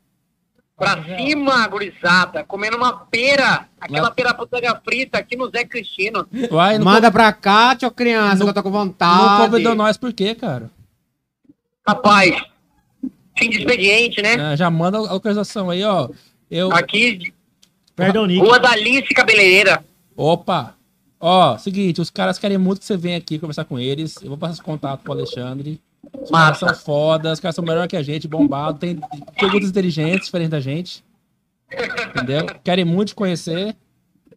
Pra 0.78 1.02
cima, 1.18 1.66
gurizada, 1.70 2.44
comendo 2.44 2.76
uma 2.76 2.92
pera, 3.06 3.66
aquela 3.80 4.12
pera 4.12 4.34
putanga 4.34 4.76
frita 4.84 5.18
aqui 5.18 5.38
no 5.38 5.50
Zé 5.50 5.64
Cristino. 5.64 6.28
Não, 6.32 6.84
Manda 6.84 7.10
pra 7.10 7.32
cá, 7.32 7.74
tio 7.78 7.90
criança, 7.90 8.36
Não- 8.36 8.46
que 8.46 8.50
eu 8.50 8.54
tô 8.54 8.62
com 8.64 8.70
não 8.72 8.80
vontade. 8.80 9.50
convidou 9.50 9.74
nós 9.74 9.96
por 9.96 10.12
quê, 10.12 10.36
cara? 10.36 10.70
Rapaz, 11.88 12.36
fim 13.38 13.50
de 13.50 13.60
expediente, 13.60 14.22
né? 14.22 14.36
Ah, 14.36 14.56
já 14.58 14.70
manda 14.70 14.98
a 14.98 15.14
localização 15.14 15.70
aí, 15.70 15.82
ó. 15.84 16.10
Eu... 16.52 16.74
Aqui, 16.74 17.34
Perdão, 17.96 18.26
Nick. 18.26 18.42
Rua 18.42 18.60
da 18.60 18.72
Alice 18.72 19.14
Cabeleireira. 19.14 19.82
Opa! 20.18 20.76
Ó, 21.20 21.58
seguinte, 21.58 22.02
os 22.02 22.10
caras 22.10 22.38
querem 22.38 22.58
muito 22.58 22.80
que 22.80 22.86
você 22.86 22.98
venha 22.98 23.18
aqui 23.18 23.40
conversar 23.40 23.66
com 23.66 23.80
eles. 23.80 24.16
Eu 24.22 24.30
vou 24.30 24.38
passar 24.38 24.62
contato 24.64 25.02
pro 25.02 25.14
Alexandre. 25.14 25.82
Os 26.22 26.30
caras 26.30 26.58
são 26.60 26.74
fodas, 26.76 27.34
os 27.34 27.40
caras 27.40 27.56
são 27.56 27.64
melhor 27.66 27.88
que 27.88 27.98
a 27.98 28.04
gente, 28.04 28.28
bombado, 28.28 28.78
tem 28.78 29.00
perguntas 29.40 29.70
inteligentes, 29.70 30.26
diferentes 30.26 30.52
da 30.52 30.60
gente. 30.60 31.04
Entendeu? 32.10 32.46
Querem 32.64 32.86
muito 32.86 33.10
te 33.10 33.16
conhecer, 33.16 33.76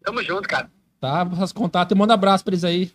Tamo 0.02 0.22
junto, 0.22 0.48
cara. 0.48 0.70
tá? 0.98 1.24
Vou 1.24 1.38
passar 1.38 1.52
contato 1.54 1.92
e 1.92 1.94
manda 1.94 2.14
abraço 2.14 2.42
pra 2.42 2.52
eles 2.54 2.64
aí. 2.64 2.90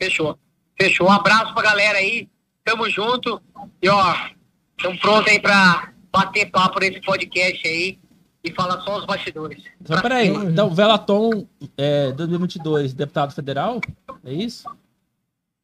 Fechou. 0.00 0.38
Fechou. 0.80 1.08
Um 1.08 1.12
abraço 1.12 1.52
pra 1.52 1.62
galera 1.62 1.98
aí. 1.98 2.28
Tamo 2.64 2.88
junto. 2.88 3.40
E 3.82 3.88
ó, 3.88 4.14
tamo 4.82 4.98
pronto 4.98 5.28
aí 5.28 5.38
pra 5.38 5.92
bater 6.10 6.50
papo 6.50 6.80
nesse 6.80 7.00
podcast 7.02 7.68
aí 7.68 7.98
e 8.44 8.52
falar 8.52 8.80
só 8.82 8.98
os 8.98 9.06
bastidores. 9.06 9.64
Só 9.84 10.00
peraí, 10.02 10.28
então, 10.28 10.68
Velaton 10.74 11.46
é, 11.78 12.12
2022, 12.12 12.92
deputado 12.92 13.32
federal? 13.32 13.80
É 14.22 14.32
isso? 14.32 14.68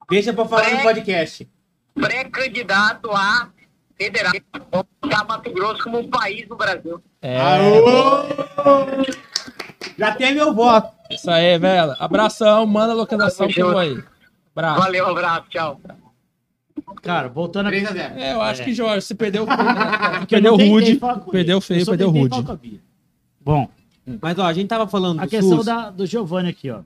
Deixa 0.09 0.33
pra 0.33 0.47
falar 0.47 0.71
no 0.71 0.83
podcast. 0.83 1.49
Pré-candidato 1.95 3.11
a 3.13 3.51
federal. 3.97 4.33
Vamos 4.73 4.87
botar 5.03 5.25
Mato 5.25 5.53
Grosso 5.53 5.85
como 5.85 5.99
um 5.99 6.09
país 6.09 6.49
no 6.49 6.57
Brasil. 6.57 7.03
É, 7.21 7.37
Já 9.99 10.15
tem 10.15 10.35
meu 10.35 10.55
voto. 10.55 10.91
isso 11.11 11.31
aí, 11.31 11.59
velho. 11.59 11.95
Abração, 11.99 12.67
manda 12.67 12.93
a 12.93 12.97
localização 12.97 13.47
que 13.47 13.61
eu 13.61 13.67
junto. 13.67 13.73
vou 13.73 13.81
aí. 13.81 14.03
Abraço. 14.57 14.81
Valeu, 14.81 15.07
abraço, 15.07 15.47
tchau. 15.51 15.81
Cara, 17.03 17.29
voltando 17.29 17.69
a... 17.69 17.71
3x0. 17.73 18.17
É, 18.17 18.33
eu 18.33 18.41
acho 18.43 18.63
É. 18.63 18.65
que, 18.65 18.75
Jorge, 18.75 19.07
você 19.07 19.15
perdeu 19.15 19.47
feio, 19.47 19.59
né? 19.59 20.19
Porque 20.21 20.35
eu 20.37 20.41
Perdeu 20.43 20.57
tentei 20.57 20.71
rude, 20.71 21.01
perdeu 21.31 21.61
feio, 21.61 21.81
Eu 21.81 21.85
só 21.85 21.91
perdeu 21.93 22.13
tentei 22.13 22.39
rude. 22.41 22.51
a. 22.53 22.59
Bom, 23.41 23.69
Mas, 24.21 24.39
ó, 24.39 24.45
a 24.45 24.53
gente 24.53 24.69
tava 24.69 24.87
falando 24.89 25.21
a 25.21 25.25
do 25.25 25.31
questão 25.31 25.57
SUS. 25.59 25.67
da, 25.67 25.91
do 25.91 26.07
Giovanni 26.07 26.49
aqui, 26.51 26.71
ó. 26.71 26.83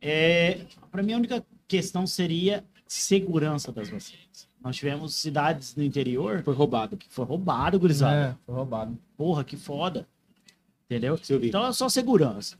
É, 0.00 0.60
para 0.90 1.02
mim, 1.02 1.12
a 1.12 1.16
única 1.16 1.44
questão 1.66 2.06
seria 2.06 2.64
segurança 2.86 3.72
das 3.72 3.88
vacinas. 3.88 4.46
Nós 4.62 4.76
tivemos 4.76 5.14
cidades 5.14 5.74
no 5.76 5.82
interior 5.82 6.42
Foi 6.42 6.54
roubado. 6.54 6.96
que 6.96 7.06
foi 7.10 7.24
roubado, 7.24 7.78
gurizada. 7.78 8.16
É, 8.16 8.34
foi 8.46 8.54
roubado. 8.54 8.98
Porra, 9.16 9.44
que 9.44 9.56
foda. 9.56 10.06
Entendeu? 10.86 11.18
Então 11.42 11.66
é 11.66 11.72
só 11.72 11.88
segurança. 11.88 12.56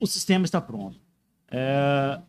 O 0.00 0.06
sistema 0.06 0.44
está 0.44 0.60
pronto. 0.60 0.98
É, 1.50 2.20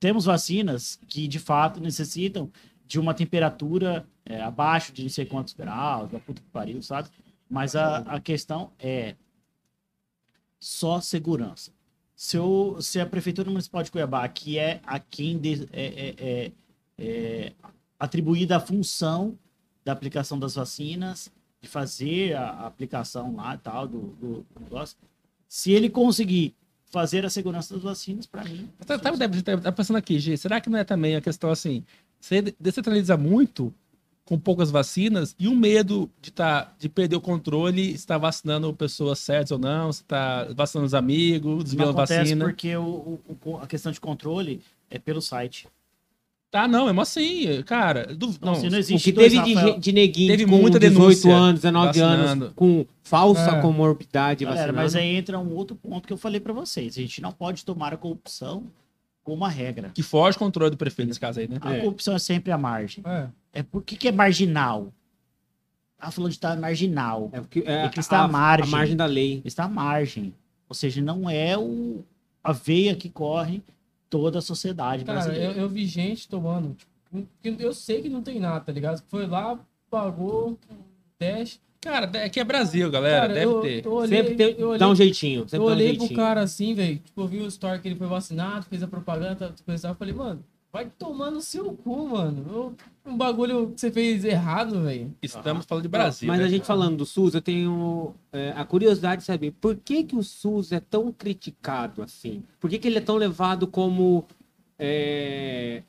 Temos 0.00 0.24
vacinas 0.24 0.98
que, 1.06 1.28
de 1.28 1.38
fato, 1.38 1.78
necessitam 1.78 2.50
de 2.86 2.98
uma 2.98 3.14
temperatura 3.14 4.04
é, 4.24 4.40
abaixo 4.40 4.92
de 4.92 5.02
não 5.02 5.10
sei 5.10 5.26
quantos 5.26 5.52
graus, 5.54 6.10
da 6.10 6.18
puta 6.18 6.40
que 6.40 6.48
pariu, 6.48 6.82
sabe? 6.82 7.08
Mas 7.48 7.76
a, 7.76 7.98
a 7.98 8.20
questão 8.20 8.72
é 8.78 9.14
só 10.58 11.00
segurança. 11.00 11.70
Se, 12.16 12.38
o, 12.38 12.80
se 12.80 13.00
a 13.00 13.06
Prefeitura 13.06 13.50
Municipal 13.50 13.82
de 13.82 13.90
Cuiabá, 13.90 14.26
que 14.28 14.58
é 14.58 14.80
a 14.84 14.98
quem 14.98 15.38
de- 15.38 15.68
é, 15.72 15.84
é- 15.86 16.14
é- 16.18 16.52
é 16.98 17.52
atribuída 17.98 18.56
a 18.56 18.60
função 18.60 19.38
da 19.84 19.92
aplicação 19.92 20.38
das 20.38 20.54
vacinas, 20.54 21.30
de 21.62 21.68
fazer 21.68 22.34
a, 22.36 22.66
aplicação 22.66 23.36
lá 23.36 23.56
tal 23.56 23.86
do, 23.88 24.08
do 24.20 24.46
negócio, 24.60 24.96
se 25.48 25.72
ele 25.72 25.88
conseguir 25.90 26.54
fazer 26.90 27.24
a 27.24 27.30
segurança 27.30 27.74
das 27.74 27.82
vacinas, 27.82 28.26
para 28.26 28.44
mim. 28.44 28.68
Tá, 28.84 28.98
tá, 28.98 29.12
tá, 29.16 29.58
tá 29.58 29.72
pensando 29.72 29.96
aqui, 29.96 30.18
G, 30.18 30.36
será 30.36 30.60
que 30.60 30.68
não 30.68 30.78
é 30.78 30.84
também 30.84 31.14
a 31.16 31.20
questão 31.20 31.50
assim, 31.50 31.84
você 32.20 32.42
descentraliza 32.58 33.16
muito 33.16 33.72
com 34.24 34.38
poucas 34.38 34.70
vacinas 34.70 35.34
e 35.38 35.48
o 35.48 35.56
medo 35.56 36.08
de, 36.20 36.30
tá, 36.30 36.72
de 36.78 36.88
perder 36.88 37.16
o 37.16 37.20
controle, 37.20 37.96
se 37.98 38.06
tá 38.06 38.16
vacinando 38.18 38.72
pessoas 38.74 39.18
certas 39.18 39.50
ou 39.50 39.58
não, 39.58 39.92
se 39.92 40.04
tá 40.04 40.46
vacinando 40.54 40.86
os 40.86 40.94
amigos, 40.94 41.64
desviando 41.64 41.92
vacina. 41.92 42.44
porque 42.44 42.76
o- 42.76 43.18
o- 43.44 43.56
a 43.58 43.66
questão 43.66 43.90
de 43.90 44.00
controle 44.00 44.60
é 44.88 44.98
pelo 44.98 45.20
site. 45.20 45.66
Tá, 46.50 46.66
não, 46.66 46.86
mesmo 46.86 47.00
assim, 47.00 47.62
cara, 47.62 48.06
du- 48.14 48.26
Não, 48.40 48.52
não, 48.52 48.54
se 48.56 48.68
não 48.68 48.76
O 48.76 48.80
existe 48.80 49.04
que 49.04 49.12
dois 49.12 49.32
teve 49.32 49.44
de, 49.44 49.54
Rafael- 49.54 49.78
de 49.78 49.92
neguinho 49.92 50.28
Teve 50.32 50.44
com 50.46 50.58
muita 50.58 50.80
18 50.80 50.98
denúncia 50.98 51.32
anos, 51.32 51.60
19 51.60 52.00
anos, 52.00 52.24
vacinando. 52.26 52.52
com 52.56 52.84
falsa 53.04 53.50
É. 53.52 53.60
comorbidade 53.60 54.44
Galera, 54.44 54.72
vacinando. 54.72 54.82
mas 54.82 54.96
aí 54.96 55.14
entra 55.14 55.38
um 55.38 55.54
outro 55.54 55.76
ponto 55.76 56.08
que 56.08 56.12
eu 56.12 56.16
falei 56.16 56.40
para 56.40 56.52
vocês. 56.52 56.98
A 56.98 57.00
gente 57.00 57.22
não 57.22 57.30
pode 57.30 57.64
tomar 57.64 57.94
a 57.94 57.96
corrupção 57.96 58.64
como 59.22 59.36
uma 59.36 59.48
regra. 59.48 59.90
que 59.94 60.02
foge 60.02 60.36
o 60.36 60.40
controle 60.40 60.72
do 60.72 60.76
prefeito 60.76 61.06
nesse 61.06 61.20
caso 61.20 61.38
aí, 61.38 61.46
né? 61.46 61.58
A 61.60 61.72
É. 61.76 61.80
corrupção 61.82 62.14
é 62.16 62.18
sempre 62.18 62.50
a 62.50 62.58
margem. 62.58 63.04
É. 63.06 63.26
É 63.52 63.62
por 63.62 63.82
que, 63.84 63.94
que 63.94 64.08
é 64.08 64.12
marginal? 64.12 64.92
Ah, 66.00 66.10
falando 66.10 66.30
de 66.30 66.36
estar 66.36 66.56
marginal. 66.58 67.30
É 67.32 67.40
porque 67.40 67.62
é, 67.64 67.84
É 67.84 67.88
que 67.88 68.00
está 68.00 68.20
à 68.20 68.24
a, 68.24 68.28
margem. 68.28 68.66
a 68.66 68.76
margem 68.76 68.96
da 68.96 69.06
lei. 69.06 69.40
Está 69.44 69.64
à 69.64 69.68
margem. 69.68 70.34
Ou 70.68 70.74
seja, 70.74 71.00
não 71.00 71.28
é 71.30 71.56
o, 71.56 72.02
a 72.42 72.52
veia 72.52 72.96
que 72.96 73.08
corre 73.08 73.62
toda 74.10 74.40
a 74.40 74.42
sociedade 74.42 75.04
Cara, 75.04 75.20
eu, 75.20 75.24
brasileira. 75.24 75.54
eu 75.60 75.68
vi 75.68 75.86
gente 75.86 76.28
tomando. 76.28 76.74
Tipo, 76.74 77.26
que 77.40 77.56
eu 77.64 77.72
sei 77.72 78.02
que 78.02 78.08
não 78.08 78.22
tem 78.22 78.38
nada, 78.38 78.60
tá 78.60 78.72
ligado? 78.72 79.02
Foi 79.08 79.26
lá, 79.26 79.58
pagou 79.88 80.58
teste. 81.18 81.60
Cara, 81.80 82.10
é 82.14 82.28
que 82.28 82.38
é 82.38 82.44
Brasil, 82.44 82.90
galera, 82.90 83.22
Cara, 83.22 83.32
deve 83.34 83.46
eu, 83.46 83.60
ter. 83.62 83.86
eu 83.86 83.92
olhei, 83.92 84.18
Sempre 84.22 84.34
tem, 84.34 84.54
eu 84.58 84.68
olhei, 84.68 84.78
dá 84.78 84.88
um 84.88 84.94
jeitinho. 84.94 85.40
eu 85.40 85.46
dá 85.46 85.58
um 85.60 85.62
olhei 85.66 85.88
pro 85.92 86.00
jeitinho. 86.00 86.20
cara 86.20 86.40
assim, 86.42 86.74
velho. 86.74 86.98
Tipo, 86.98 87.20
eu 87.22 87.26
vi 87.26 87.38
o 87.38 87.46
story 87.46 87.80
que 87.80 87.88
ele 87.88 87.94
foi 87.96 88.06
vacinado, 88.06 88.66
fez 88.66 88.82
a 88.82 88.86
propaganda, 88.88 89.54
coisa. 89.64 89.88
Eu 89.88 89.94
falei, 89.94 90.12
mano, 90.12 90.44
vai 90.72 90.86
tomar 90.86 91.30
no 91.30 91.40
seu 91.40 91.72
cu, 91.72 92.08
mano. 92.08 92.76
Um 93.04 93.16
bagulho 93.16 93.72
que 93.72 93.80
você 93.80 93.90
fez 93.90 94.24
errado, 94.24 94.82
velho. 94.82 95.14
Estamos 95.20 95.66
falando 95.66 95.82
de 95.82 95.88
Brasil. 95.88 96.28
Mas 96.28 96.38
né? 96.38 96.44
a 96.44 96.48
gente 96.48 96.66
falando 96.66 96.98
do 96.98 97.06
SUS, 97.06 97.34
eu 97.34 97.42
tenho 97.42 98.14
é, 98.32 98.52
a 98.56 98.64
curiosidade 98.64 99.20
de 99.20 99.26
saber 99.26 99.52
por 99.52 99.76
que, 99.76 100.04
que 100.04 100.16
o 100.16 100.22
SUS 100.22 100.72
é 100.72 100.80
tão 100.80 101.12
criticado 101.12 102.02
assim? 102.02 102.42
Por 102.60 102.70
que, 102.70 102.78
que 102.78 102.86
ele 102.86 102.98
é 102.98 103.00
tão 103.00 103.16
levado 103.16 103.66
como 103.66 104.24
é, 104.78 105.82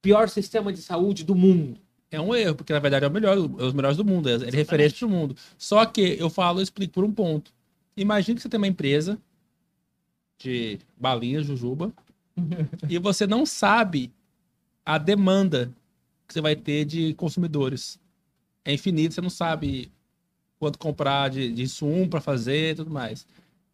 pior 0.00 0.28
sistema 0.28 0.72
de 0.72 0.80
saúde 0.80 1.24
do 1.24 1.34
mundo? 1.34 1.80
É 2.08 2.20
um 2.20 2.34
erro, 2.34 2.54
porque 2.54 2.72
na 2.72 2.78
verdade 2.78 3.04
é 3.04 3.08
o 3.08 3.10
melhor, 3.10 3.36
é 3.36 3.64
os 3.64 3.72
melhores 3.72 3.96
do 3.96 4.04
mundo, 4.04 4.28
é 4.28 4.34
é 4.34 4.50
referência 4.50 5.06
do 5.06 5.12
mundo. 5.12 5.36
Só 5.58 5.84
que 5.84 6.16
eu 6.18 6.30
falo, 6.30 6.60
eu 6.60 6.62
explico 6.62 6.94
por 6.94 7.04
um 7.04 7.10
ponto. 7.10 7.52
Imagina 7.96 8.36
que 8.36 8.42
você 8.42 8.48
tem 8.48 8.58
uma 8.58 8.68
empresa 8.68 9.18
de 10.38 10.78
balinhas, 10.96 11.46
jujuba, 11.46 11.92
e 12.88 12.98
você 12.98 13.26
não 13.26 13.46
sabe 13.46 14.12
a 14.84 14.98
demanda 14.98 15.72
que 16.26 16.34
você 16.34 16.40
vai 16.40 16.56
ter 16.56 16.84
de 16.84 17.14
consumidores. 17.14 17.98
É 18.64 18.72
infinito, 18.72 19.14
você 19.14 19.20
não 19.20 19.30
sabe 19.30 19.90
quanto 20.58 20.78
comprar 20.78 21.30
de, 21.30 21.52
de 21.52 21.62
insumo 21.62 22.08
para 22.08 22.20
fazer 22.20 22.72
e 22.72 22.74
tudo 22.76 22.90
mais. 22.90 23.26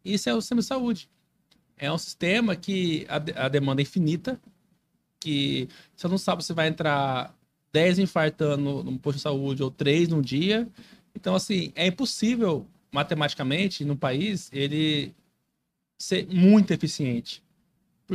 Isso 0.03 0.29
é 0.29 0.33
o 0.33 0.41
sistema 0.41 0.61
de 0.61 0.67
saúde. 0.67 1.09
É 1.77 1.91
um 1.91 1.97
sistema 1.97 2.55
que 2.55 3.05
a, 3.09 3.45
a 3.45 3.49
demanda 3.49 3.81
é 3.81 3.83
infinita, 3.83 4.39
que 5.19 5.67
você 5.95 6.07
não 6.07 6.17
sabe 6.17 6.43
se 6.43 6.53
vai 6.53 6.67
entrar 6.67 7.35
10 7.71 7.99
infartando 7.99 8.83
num 8.83 8.97
posto 8.97 9.17
de 9.17 9.23
saúde 9.23 9.63
ou 9.63 9.71
3 9.71 10.09
num 10.09 10.21
dia. 10.21 10.67
Então, 11.15 11.35
assim, 11.35 11.71
é 11.75 11.87
impossível, 11.87 12.67
matematicamente, 12.91 13.83
no 13.83 13.95
país, 13.95 14.49
ele 14.53 15.13
ser 15.97 16.27
muito 16.27 16.71
eficiente. 16.71 17.42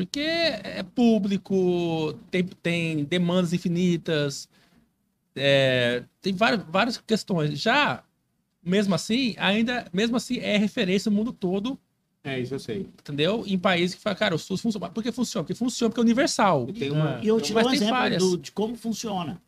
Porque 0.06 0.20
é 0.20 0.82
público, 0.94 2.12
tem, 2.30 2.44
tem 2.44 3.04
demandas 3.04 3.52
infinitas, 3.52 4.48
é, 5.36 6.04
tem 6.20 6.32
várias, 6.32 6.62
várias 6.68 6.98
questões. 6.98 7.58
Já, 7.60 8.02
mesmo 8.64 8.94
assim, 8.94 9.34
ainda, 9.38 9.86
mesmo 9.92 10.16
assim, 10.16 10.38
é 10.38 10.56
referência 10.56 11.10
no 11.10 11.16
mundo 11.16 11.32
todo, 11.32 11.78
É, 12.24 12.38
isso 12.38 12.54
eu 12.54 12.58
sei. 12.58 12.80
entendeu? 13.00 13.44
Em 13.46 13.58
países 13.58 13.94
que 13.96 14.02
falam, 14.02 14.18
cara, 14.18 14.34
o 14.34 14.38
SUS 14.38 14.60
funciona. 14.60 14.88
Por 14.90 15.02
que 15.02 15.12
funciona? 15.12 15.44
Porque 15.44 15.54
funciona, 15.54 15.90
porque 15.90 16.00
é 16.00 16.04
universal. 16.04 16.66
Tem 16.66 16.90
uma, 16.90 17.20
E 17.22 17.28
eu 17.28 17.40
te 17.40 17.52
dou 17.52 17.62
um 17.64 17.72
exemplo 17.72 18.18
do- 18.18 18.38
de 18.38 18.52
como 18.52 18.76
funciona. 18.76 19.40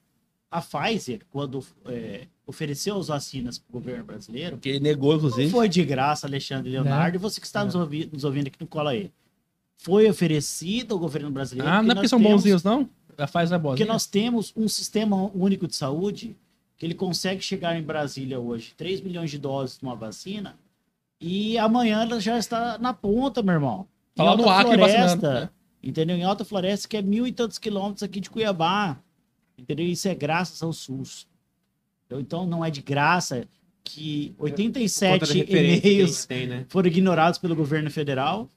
A 0.50 0.60
Pfizer, 0.60 1.20
quando 1.30 1.64
é, 1.86 2.26
ofereceu 2.44 2.98
as 2.98 3.06
vacinas 3.06 3.56
para 3.58 3.68
o 3.70 3.72
governo 3.80 4.04
brasileiro, 4.04 4.58
Que 4.58 4.70
ele 4.70 4.80
negou, 4.80 5.10
não 5.12 5.18
inclusive. 5.18 5.48
foi 5.50 5.68
de 5.68 5.84
graça, 5.84 6.26
Alexandre 6.26 6.70
Leonardo, 6.72 7.16
e 7.16 7.18
você 7.20 7.40
que 7.40 7.46
está 7.46 7.64
nos, 7.64 7.76
ouvi- 7.76 8.08
nos 8.12 8.24
ouvindo 8.24 8.48
aqui 8.48 8.56
no 8.60 8.66
Cola 8.66 8.90
aí. 8.90 9.12
Foi 9.82 10.08
oferecido 10.08 10.92
ao 10.94 10.98
governo 11.00 11.30
brasileiro. 11.30 11.70
Ah, 11.70 11.82
não 11.82 11.92
é 11.92 11.94
porque 11.94 12.08
são 12.08 12.18
temos- 12.18 12.32
bonzinhos, 12.34 12.62
não? 12.62 12.88
A 13.16 13.26
faz 13.26 13.50
é 13.50 13.58
boa. 13.58 13.74
Porque 13.74 13.84
nós 13.84 14.06
temos 14.06 14.52
um 14.56 14.68
sistema 14.68 15.16
único 15.34 15.66
de 15.66 15.74
saúde 15.74 16.36
que 16.76 16.84
ele 16.86 16.94
consegue 16.94 17.42
chegar 17.42 17.78
em 17.78 17.82
Brasília 17.82 18.38
hoje 18.38 18.72
3 18.76 19.00
milhões 19.00 19.30
de 19.30 19.38
doses 19.38 19.78
de 19.78 19.84
uma 19.84 19.94
vacina 19.94 20.54
e 21.20 21.56
amanhã 21.58 22.02
ela 22.02 22.20
já 22.20 22.38
está 22.38 22.78
na 22.78 22.92
ponta, 22.94 23.42
meu 23.42 23.54
irmão. 23.54 23.86
Em 24.14 24.18
Tá 24.18 24.24
lá 24.24 24.36
no 24.36 24.48
Alta 24.48 24.60
Acre 24.60 24.74
Floresta, 24.78 25.40
né? 25.40 25.50
entendeu? 25.82 26.16
Em 26.16 26.24
Alta 26.24 26.44
Floresta, 26.44 26.88
que 26.88 26.96
é 26.96 27.02
mil 27.02 27.26
e 27.26 27.32
tantos 27.32 27.58
quilômetros 27.58 28.02
aqui 28.02 28.20
de 28.20 28.30
Cuiabá. 28.30 28.98
Entendeu? 29.58 29.84
Isso 29.86 30.08
é 30.08 30.14
graças 30.14 30.62
ao 30.62 30.72
SUS. 30.72 31.26
Então 32.10 32.46
não 32.46 32.64
é 32.64 32.70
de 32.70 32.80
graça 32.82 33.46
que 33.84 34.34
Conta 34.38 34.50
da 34.50 34.62
87 34.62 35.32
referência 35.38 35.80
que 35.80 35.88
a 35.88 35.92
e-mails 35.92 36.28
né? 36.28 36.64
foram 36.68 36.88
ignorados 36.88 37.38
pelo 37.38 37.54
governo 37.54 37.90
federal. 37.90 38.48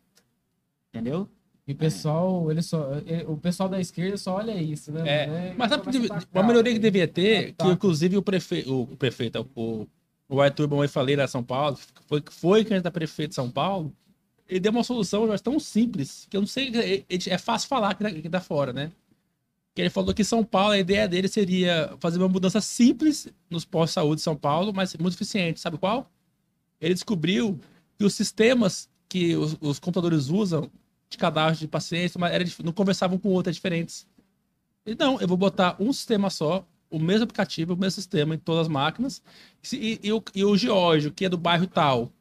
Entendeu? 0.94 1.28
E 1.68 1.72
o 1.72 1.76
pessoal, 1.76 2.52
ele 2.52 2.62
só, 2.62 2.94
ele- 3.06 3.24
o 3.26 3.38
pessoal 3.38 3.68
da 3.70 3.80
esquerda 3.80 4.18
só 4.18 4.36
olha 4.36 4.54
isso, 4.62 4.92
né? 4.92 5.02
É, 5.24 5.28
né? 5.28 5.56
Mas 5.58 5.70
sabe, 5.70 5.84
a 6.10 6.40
uma 6.40 6.48
melhoria 6.48 6.74
que 6.74 6.80
velho. 6.80 6.92
devia 6.92 7.08
ter, 7.08 7.54
que 7.54 7.68
inclusive 7.68 8.18
o, 8.18 8.22
prefe... 8.22 8.64
o 8.68 8.86
prefeito, 8.98 9.50
o, 9.56 9.88
o 10.28 10.42
Arthur 10.42 10.68
Bom 10.68 10.86
falei 10.88 11.16
lá 11.16 11.24
em 11.24 11.28
São 11.28 11.42
Paulo, 11.44 11.80
foi, 12.06 12.22
foi 12.30 12.64
candidato 12.64 12.88
a 12.88 12.92
prefeito 12.92 13.30
de 13.30 13.36
São 13.36 13.50
Paulo, 13.50 13.94
ele 14.48 14.60
deu 14.60 14.72
uma 14.74 14.84
solução 14.84 15.26
já 15.26 15.38
tão 15.40 15.58
simples, 15.58 16.28
que 16.30 16.36
eu 16.36 16.42
não 16.42 16.48
sei, 16.48 16.70
é- 16.76 16.98
é 17.10 17.30
é 17.34 17.38
fácil 17.38 17.70
falar 17.70 17.92
aqui, 17.92 18.04
da- 18.04 18.10
aqui 18.10 18.30
da 18.30 18.42
fora, 18.42 18.74
né? 18.74 18.92
Que 19.74 19.82
ele 19.82 19.90
falou 19.90 20.14
que 20.14 20.24
São 20.24 20.44
Paulo, 20.44 20.74
a 20.74 20.78
ideia 20.78 21.08
dele 21.08 21.28
seria 21.30 21.96
fazer 22.00 22.20
uma 22.20 22.28
mudança 22.28 22.60
simples 22.62 23.28
nos 23.50 23.64
postos 23.66 23.92
de 23.92 23.94
saúde 23.96 24.16
de 24.18 24.24
São 24.24 24.36
Paulo, 24.36 24.72
mas 24.76 24.96
muito 24.98 25.16
eficiente. 25.16 25.60
Sabe 25.62 25.78
qual? 25.78 26.12
Ele 26.80 26.94
descobriu 26.94 27.58
que 27.98 28.04
os 28.06 28.14
sistemas 28.14 28.90
que 29.10 29.36
os, 29.36 29.58
os 29.62 29.80
computadores 29.80 30.28
usam 30.30 30.70
de 31.14 31.18
cadastro 31.18 31.60
de 31.62 31.68
pacientes 31.68 32.16
mas 32.18 32.32
era 32.34 32.44
não 32.64 32.72
conversavam 32.74 33.18
com 33.18 33.30
o 33.30 33.32
outro, 33.32 33.50
é 33.50 33.54
diferentes. 33.54 34.06
E 34.86 34.96
não, 34.96 35.20
eu 35.22 35.28
vou 35.28 35.38
botar 35.38 35.76
um 35.80 35.92
sistema 35.94 36.30
só, 36.30 36.66
o 36.90 37.00
mesmo 37.00 37.24
aplicativo, 37.24 37.74
o 37.74 37.78
mesmo 37.78 37.92
sistema 37.92 38.36
em 38.36 38.38
todas 38.38 38.64
as 38.64 38.68
máquinas. 38.68 39.22
Se- 39.62 39.78
E, 39.78 40.00
e 40.04 40.12
o, 40.12 40.22
e 40.36 40.44
o 40.44 40.56
Geórgio, 40.58 41.12
que 41.12 41.26
é 41.26 41.30
do 41.30 41.38
bairro 41.38 41.66
tal, 41.66 42.12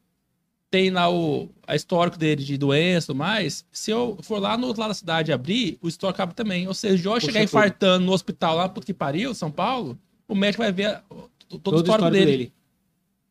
tem 0.70 0.90
lá 0.90 1.10
o 1.10 1.50
a 1.66 1.74
histórico 1.76 2.16
dele 2.16 2.42
de 2.44 2.56
doença 2.56 3.06
e 3.06 3.08
tudo 3.08 3.18
mais. 3.18 3.64
Se 3.70 3.90
eu 3.90 4.18
for 4.22 4.38
lá 4.38 4.56
no 4.56 4.66
outro 4.68 4.80
lado 4.80 4.90
da 4.90 4.94
cidade 4.94 5.30
e 5.30 5.34
abrir, 5.34 5.78
o 5.82 5.88
histórico 5.88 6.22
abre 6.22 6.34
também. 6.34 6.66
Ou 6.68 6.72
seja, 6.74 6.96
se 7.02 7.08
eu 7.08 7.20
chegar 7.20 7.42
infartando 7.42 8.06
no 8.06 8.12
hospital 8.12 8.56
lá, 8.56 8.68
puto 8.68 8.86
que 8.86 8.94
pariu, 8.94 9.34
São 9.34 9.50
Paulo, 9.50 9.98
o 10.26 10.34
médico 10.34 10.62
vai 10.62 10.72
ver 10.72 11.02
todo, 11.08 11.28
o 11.52 11.58
Todo 11.58 11.76
o 11.78 11.80
histórico 11.80 12.10
dele. 12.10 12.30
dele. 12.30 12.52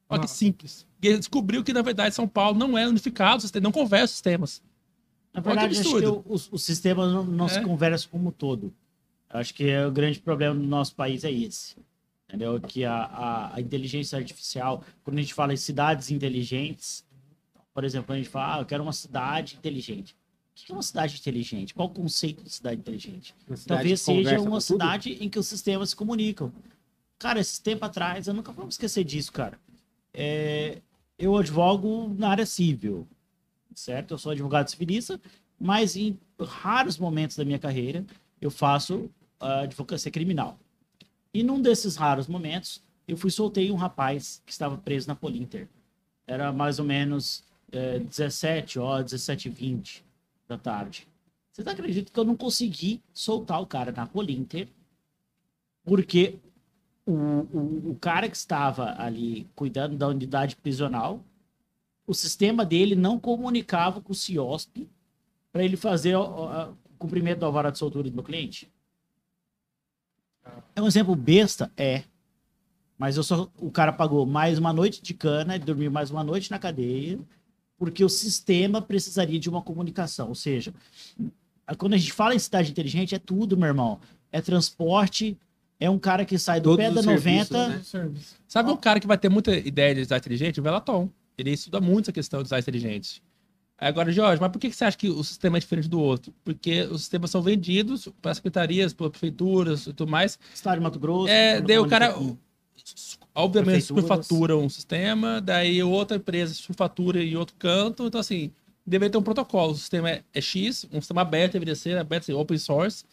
Olha 0.10 0.22
que 0.22 0.30
simples. 0.30 0.86
E 1.02 1.08
ele 1.08 1.18
descobriu 1.18 1.64
que, 1.64 1.74
na 1.74 1.82
verdade, 1.82 2.14
São 2.14 2.28
Paulo 2.28 2.60
não 2.60 2.78
é 2.78 2.86
unificado, 2.88 3.44
o 3.44 3.60
não 3.62 3.72
conversa 3.72 4.06
os 4.06 4.12
sistemas. 4.12 4.62
Na 5.34 5.42
verdade, 5.42 5.80
acho 5.80 5.98
que 5.98 6.06
o- 6.06 6.24
os, 6.28 6.50
os 6.52 6.64
sistemas 6.64 7.12
não, 7.12 7.24
não 7.24 7.48
se 7.48 7.60
É. 7.60 7.64
conversam 7.64 8.10
como 8.12 8.30
um 8.30 8.32
todo. 8.32 8.74
Acho 9.30 9.54
que 9.54 9.70
é 9.70 9.86
o 9.88 9.92
grande 9.92 10.20
problema 10.20 10.54
do 10.56 10.66
nosso 10.66 10.94
país 10.96 11.24
é 11.24 11.32
esse. 11.32 11.76
Entendeu? 12.28 12.60
Que 12.62 12.84
a, 12.86 12.96
a, 12.96 13.56
a 13.56 13.62
inteligência 13.62 14.18
artificial, 14.18 14.84
quando 15.04 15.18
a 15.18 15.22
gente 15.22 15.34
fala 15.34 15.54
em 15.54 15.58
cidades 15.58 16.12
inteligentes, 16.12 17.06
por 17.74 17.84
exemplo, 17.84 18.14
a 18.14 18.18
gente 18.18 18.30
fala, 18.30 18.56
ah, 18.58 18.62
eu 18.62 18.66
quero 18.66 18.84
uma 18.84 18.94
cidade 18.94 19.56
inteligente. 19.58 20.14
O 20.14 20.66
que 20.66 20.72
é 20.72 20.76
uma 20.76 20.84
cidade 20.84 21.18
inteligente? 21.18 21.74
Qual 21.74 21.88
o 21.88 21.92
conceito 21.92 22.44
de 22.44 22.50
cidade 22.50 22.80
inteligente? 22.80 23.34
Cidade 23.48 23.66
Talvez 23.68 24.02
seja 24.02 24.18
conversa 24.18 24.42
uma 24.42 24.50
tudo. 24.60 24.62
cidade 24.62 25.18
em 25.22 25.30
que 25.30 25.40
os 25.40 25.48
sistemas 25.48 25.90
se 25.92 25.96
comunicam. 25.96 26.52
Cara, 27.18 27.40
esses 27.40 27.58
tempos 27.60 27.88
atrás, 27.88 28.28
eu 28.28 28.34
nunca 28.34 28.52
vou 28.52 28.68
esquecer 28.68 29.04
disso, 29.04 29.32
cara. 29.32 29.58
É, 30.14 30.80
eu 31.18 31.36
advogo 31.38 32.14
na 32.18 32.30
área 32.30 32.46
civil, 32.46 33.08
certo? 33.74 34.12
Eu 34.12 34.18
sou 34.18 34.32
advogado 34.32 34.70
civilista, 34.70 35.20
mas 35.60 35.96
em 35.96 36.18
raros 36.40 36.98
momentos 36.98 37.38
da 37.38 37.46
minha 37.46 37.60
carreira 37.60 38.06
eu 38.40 38.50
faço 38.50 39.10
ah, 39.40 39.62
advocacia 39.62 40.12
criminal. 40.12 40.58
E 41.34 41.44
num 41.44 41.62
desses 41.62 41.96
raros 41.96 42.28
momentos, 42.28 42.84
eu 43.08 43.16
fui 43.18 43.32
soltei 43.32 43.72
um 43.72 43.76
rapaz 43.76 44.42
que 44.46 44.52
estava 44.52 44.78
preso 44.78 45.08
na 45.08 45.16
Polinter. 45.16 45.68
Era 46.28 46.52
mais 46.52 46.80
ou 46.80 46.86
menos 46.86 47.44
eh, 47.72 48.00
17 48.00 48.80
horas, 48.80 49.12
17 49.12 49.48
e 49.48 49.52
20 49.52 50.06
da 50.48 50.58
tarde. 50.58 51.08
Vocês 51.52 51.68
acreditam 51.68 52.14
que 52.14 52.20
eu 52.20 52.26
não 52.26 52.36
consegui 52.36 53.02
soltar 53.14 53.62
o 53.62 53.66
cara 53.66 53.92
na 53.92 54.06
Polinter 54.06 54.68
porque 55.84 56.40
o, 57.06 57.14
o, 57.14 57.92
o 57.92 57.98
cara 58.00 58.30
que 58.30 58.38
estava 58.38 58.96
ali 59.02 59.48
cuidando 59.56 59.98
da 59.98 60.08
unidade 60.08 60.56
prisional, 60.56 61.24
o 62.08 62.14
sistema 62.14 62.66
dele 62.66 62.96
não 62.96 63.20
comunicava 63.20 64.02
com 64.02 64.12
o 64.12 64.16
CIOSP 64.16 64.88
para 65.52 65.64
ele 65.64 65.78
fazer 65.78 66.16
o, 66.16 66.22
o- 66.24 66.72
o 66.72 66.98
cumprimento 66.98 67.40
do 67.40 67.46
alvará 67.46 67.70
de 67.70 67.78
soltura 67.78 68.10
do 68.10 68.16
meu 68.16 68.24
cliente? 68.24 68.70
É 70.76 70.82
um 70.82 70.88
exemplo 70.88 71.16
besta? 71.16 71.72
É. 71.78 72.04
Mas 72.98 73.18
eu 73.18 73.24
só, 73.24 73.50
o 73.58 73.72
cara 73.72 73.92
pagou 73.92 74.26
mais 74.26 74.58
uma 74.60 74.72
noite 74.72 75.02
de 75.02 75.14
cana, 75.14 75.56
ele 75.56 75.64
dormiu 75.66 75.92
mais 75.92 76.12
uma 76.12 76.24
noite 76.24 76.52
na 76.52 76.60
cadeia, 76.60 77.20
porque 77.78 78.04
o 78.04 78.10
sistema 78.10 78.82
precisaria 78.82 79.40
de 79.40 79.50
uma 79.50 79.62
comunicação. 79.62 80.30
Ou 80.30 80.36
seja, 80.36 80.74
quando 81.78 81.94
a 81.94 81.98
gente 81.98 82.14
fala 82.14 82.36
em 82.36 82.40
cidade 82.40 82.70
inteligente, 82.72 83.16
é 83.16 83.20
tudo, 83.20 83.58
meu 83.58 83.68
irmão. 83.68 84.00
É 84.32 84.40
transporte, 84.40 85.36
é 85.80 85.90
um 85.90 85.98
cara 85.98 86.24
que 86.26 86.38
sai 86.38 86.60
do 86.60 86.76
Todos 86.76 86.86
pé 86.86 86.92
da 86.92 87.00
os 87.00 87.06
serviços, 87.06 87.50
90. 87.50 87.68
né? 88.10 88.12
Sabe 88.48 88.70
um 88.72 88.78
cara 88.78 89.00
que 89.00 89.08
vai 89.08 89.18
ter 89.18 89.30
muita 89.30 89.56
ideia 89.56 89.96
de 89.96 90.02
design 90.02 90.20
inteligente? 90.20 90.60
O 90.60 90.64
Velaton. 90.64 91.10
Ele 91.42 91.52
estuda 91.52 91.82
muito 91.82 92.06
essa 92.06 92.12
questão 92.12 92.40
de 92.40 92.44
design 92.44 92.62
inteligente. 92.62 93.22
Agora, 93.78 94.12
Jorge, 94.12 94.40
mas 94.40 94.52
por 94.52 94.60
que 94.60 94.72
você 94.72 94.86
acha 94.86 94.96
que 94.98 95.10
o 95.10 95.24
sistema 95.24 95.58
é 95.58 95.60
diferente 95.60 95.88
do 95.90 96.00
outro? 96.00 96.32
Porque 96.44 96.84
os 96.84 97.02
sistemas 97.02 97.32
são 97.32 97.42
vendidos 97.42 98.08
para 98.22 98.34
secretarias, 98.36 98.94
para 98.94 99.10
prefeituras 99.10 99.88
e 99.88 99.94
tudo 99.94 100.12
mais. 100.12 100.38
Estado 100.54 100.76
de 100.78 100.84
Mato 100.84 101.00
Grosso. 101.00 101.34
É, 101.34 101.60
daí 101.62 101.80
o 101.80 101.88
cara, 101.88 102.16
obviamente, 103.34 103.82
superfatura 103.84 104.58
um 104.58 104.70
sistema, 104.70 105.42
daí 105.42 105.82
outra 105.82 106.18
empresa 106.18 106.54
superfatura 106.54 107.24
em 107.24 107.36
outro 107.36 107.56
canto. 107.58 108.06
Então, 108.06 108.22
assim, 108.22 108.52
deveria 108.86 109.12
ter 109.12 109.18
um 109.18 109.24
protocolo. 109.24 109.72
O 109.72 109.76
sistema 109.76 110.10
é, 110.12 110.24
é 110.34 110.42
X, 110.42 110.86
um 110.92 111.02
sistema 111.02 111.22
aberto 111.22 111.54
deveria 111.54 111.76
ser, 111.76 111.98
aberto, 111.98 112.26
ser 112.26 112.34
open 112.34 112.58
source, 112.58 113.04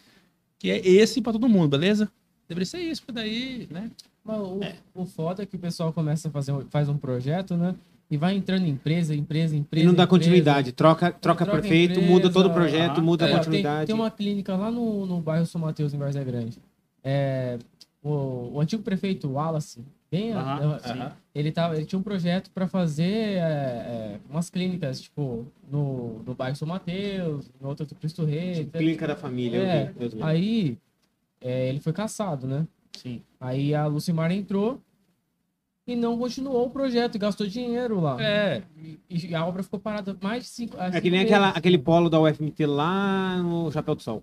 que 0.59 0.71
é 0.71 0.87
esse 0.87 1.21
para 1.23 1.33
todo 1.33 1.49
mundo, 1.49 1.69
beleza? 1.71 2.11
Deveria 2.49 2.67
ser 2.67 2.81
isso, 2.81 3.03
porque 3.03 3.13
daí, 3.13 3.67
né? 3.71 3.91
Mas 4.25 4.39
o, 4.41 4.61
o 4.95 5.07
foda 5.07 5.43
é 5.43 5.47
que 5.47 5.57
o 5.57 5.59
pessoal 5.59 5.93
começa 5.93 6.29
a 6.29 6.31
fazer 6.31 6.53
um- 6.53 6.67
faz 6.69 6.89
um 6.89 6.99
projeto, 6.99 7.57
né? 7.57 7.75
E 8.11 8.17
vai 8.17 8.35
entrando 8.35 8.65
em 8.65 8.71
empresa, 8.71 9.15
empresa, 9.15 9.55
empresa. 9.55 9.85
E 9.85 9.87
não 9.87 9.95
dá 9.95 10.05
empresa. 10.05 10.09
continuidade. 10.21 10.73
Troca, 10.73 11.13
troca, 11.13 11.45
Troca 11.45 11.61
prefeito, 11.61 11.93
empresa, 11.93 12.11
muda 12.11 12.31
todo 12.31 12.47
o 12.47 12.53
projeto, 12.55 12.99
ah, 12.99 13.03
muda 13.03 13.25
É, 13.25 13.27
a 13.27 13.31
tem, 13.31 13.39
continuidade. 13.39 13.87
tem 13.87 13.95
uma 13.95 14.11
clínica 14.11 14.57
lá 14.57 14.71
no, 14.71 15.05
no 15.05 15.21
bairro 15.21 15.45
São 15.45 15.61
Mateus, 15.61 15.93
em 15.93 15.99
Várzea 15.99 16.25
Grande. 16.25 16.59
É, 17.05 17.59
o, 18.03 18.53
o 18.55 18.61
antigo 18.61 18.83
prefeito 18.83 19.31
Wallace, 19.33 19.85
bem, 20.11 20.33
Aham, 20.33 20.77
é, 20.83 20.89
sim. 20.89 21.15
ele, 21.35 21.53
tava, 21.53 21.77
ele 21.77 21.85
tinha 21.85 21.99
um 21.99 22.03
projeto 22.03 22.51
para 22.51 22.67
fazer 22.67 23.05
é, 23.05 23.41
é, 23.41 24.21
umas 24.31 24.49
clínicas, 24.49 25.03
tipo, 25.03 25.47
no, 25.71 26.23
no 26.25 26.35
bairro 26.35 26.57
São 26.57 26.67
Mateus, 26.67 27.51
no 27.61 27.69
outro 27.69 27.85
do 27.85 27.95
Cristo 27.95 28.25
Rei. 28.25 28.65
Clínica 28.73 29.07
da 29.07 29.17
família. 29.17 29.59
É, 29.59 29.83
eu 29.83 29.87
vi, 29.93 30.05
eu 30.05 30.11
vi. 30.11 30.23
Aí, 30.23 30.79
é, 31.43 31.69
ele 31.69 31.81
foi 31.81 31.93
caçado, 31.93 32.47
né? 32.47 32.67
Sim. 32.97 33.21
Aí 33.39 33.75
a 33.75 33.87
Lucimar 33.87 34.33
entrou 34.33 34.81
e 35.89 35.97
não 35.97 36.19
continuou 36.19 36.67
o 36.67 36.71
projeto, 36.71 37.15
e 37.15 37.19
gastou 37.19 37.47
dinheiro 37.47 37.99
lá. 37.99 38.23
É, 38.23 38.63
E, 39.09 39.29
e 39.29 39.35
a 39.35 39.45
obra 39.47 39.63
ficou 39.63 39.81
parada 39.81 40.15
mais 40.21 40.45
de 40.45 40.51
cinco 40.51 40.77
É 40.79 41.01
que 41.01 41.11
nem 41.11 41.21
aquela, 41.21 41.49
aquele 41.49 41.79
polo 41.79 42.11
da 42.11 42.21
UFMT 42.21 42.67
lá 42.67 43.43
no 43.43 43.73
Chapéu 43.73 43.95
do 43.95 44.03
Sol. 44.03 44.23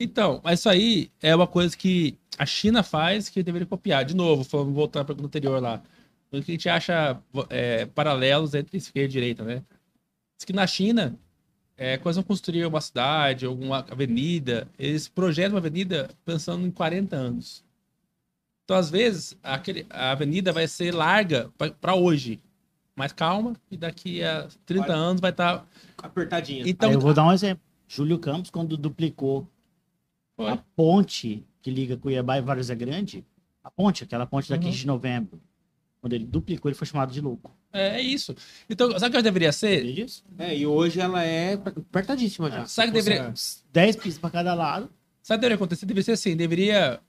Então, 0.00 0.40
mas 0.42 0.60
isso 0.60 0.68
aí 0.70 1.10
é 1.22 1.36
uma 1.36 1.46
coisa 1.46 1.76
que 1.76 2.18
a 2.38 2.46
China 2.46 2.82
faz 2.82 3.28
que 3.28 3.42
deveria 3.42 3.66
copiar. 3.66 4.02
De 4.02 4.16
novo, 4.16 4.44
falando, 4.44 4.72
voltando 4.72 5.02
à 5.02 5.04
pergunta 5.04 5.26
anterior 5.26 5.60
lá. 5.60 5.82
O 6.32 6.42
que 6.42 6.50
a 6.50 6.54
gente 6.54 6.68
acha 6.70 7.20
é, 7.50 7.84
paralelos 7.86 8.54
entre 8.54 8.78
esquerda 8.78 9.06
e 9.06 9.12
direita, 9.12 9.44
né? 9.44 9.62
Diz 10.36 10.44
que 10.46 10.52
na 10.54 10.66
China, 10.66 11.16
é, 11.76 11.98
quando 11.98 12.14
vão 12.16 12.24
construir 12.24 12.64
uma 12.64 12.80
cidade, 12.80 13.46
alguma 13.46 13.84
avenida, 13.90 14.66
eles 14.78 15.06
projetam 15.06 15.52
uma 15.52 15.58
avenida 15.58 16.08
pensando 16.24 16.66
em 16.66 16.70
40 16.70 17.14
anos. 17.14 17.63
Então, 18.64 18.76
às 18.76 18.88
vezes, 18.90 19.36
aquele, 19.42 19.86
a 19.90 20.12
avenida 20.12 20.52
vai 20.52 20.66
ser 20.66 20.92
larga 20.94 21.50
para 21.80 21.94
hoje. 21.94 22.40
Mas 22.96 23.12
calma, 23.12 23.54
e 23.70 23.76
daqui 23.76 24.22
a 24.22 24.48
30 24.64 24.86
Vai. 24.86 24.96
anos 24.96 25.20
vai 25.20 25.30
estar. 25.30 25.66
Apertadinha. 25.98 26.62
Então, 26.66 26.88
Aí 26.88 26.94
eu 26.94 27.00
vou 27.00 27.12
dar 27.12 27.26
um 27.26 27.32
exemplo. 27.32 27.62
Júlio 27.88 28.18
Campos, 28.18 28.50
quando 28.50 28.76
duplicou 28.76 29.46
Foi. 30.36 30.48
a 30.50 30.56
ponte 30.76 31.44
que 31.60 31.70
liga 31.70 31.96
Cuiabá 31.96 32.38
e 32.38 32.40
Várzea 32.40 32.74
Grande, 32.74 33.24
a 33.62 33.70
ponte, 33.70 34.04
aquela 34.04 34.26
ponte 34.26 34.48
da 34.48 34.54
Uhum. 34.56 34.62
15 34.62 34.78
de 34.78 34.86
novembro, 34.86 35.40
quando 36.00 36.12
ele 36.12 36.24
duplicou, 36.24 36.68
ele 36.70 36.76
foi 36.76 36.86
chamado 36.86 37.12
de 37.12 37.20
louco. 37.20 37.50
é, 37.72 37.96
é 37.96 38.00
isso. 38.00 38.34
Então, 38.70 38.90
sabe 38.98 39.14
o 39.14 39.18
que 39.18 39.22
deveria 39.22 39.50
ser? 39.52 40.06
É, 40.38 40.56
e 40.56 40.64
hoje 40.66 41.00
ela 41.00 41.22
é 41.24 41.54
apertadíssima 41.54 42.50
já. 42.50 42.64
Sabe 42.66 42.88
o 42.90 42.92
que 42.92 43.02
deveria, 43.02 43.34
10 43.72 43.96
pistas 43.96 44.18
para 44.18 44.30
cada 44.30 44.54
lado. 44.54 44.88
Sabe 45.22 45.36
o 45.36 45.38
que 45.38 45.40
deveria 45.40 45.56
acontecer? 45.56 45.84
Deveria 45.86 46.04
ser 46.04 46.12
assim, 46.12 46.36
deveria 46.36 47.00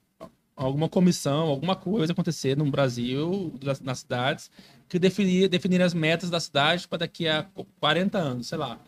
alguma 0.56 0.88
comissão, 0.88 1.48
alguma 1.48 1.76
coisa 1.76 2.14
acontecer 2.14 2.56
no 2.56 2.70
Brasil, 2.70 3.54
das- 3.62 3.82
nas 3.82 4.00
cidades, 4.00 4.50
que 4.88 4.98
definir, 4.98 5.50
definir 5.50 5.82
as 5.82 5.94
metas 5.94 6.30
da 6.30 6.40
cidade 6.40 6.88
para 6.88 7.00
daqui 7.00 7.28
a 7.28 7.46
40 7.80 8.18
anos, 8.18 8.48
sei 8.48 8.58
lá. 8.58 8.80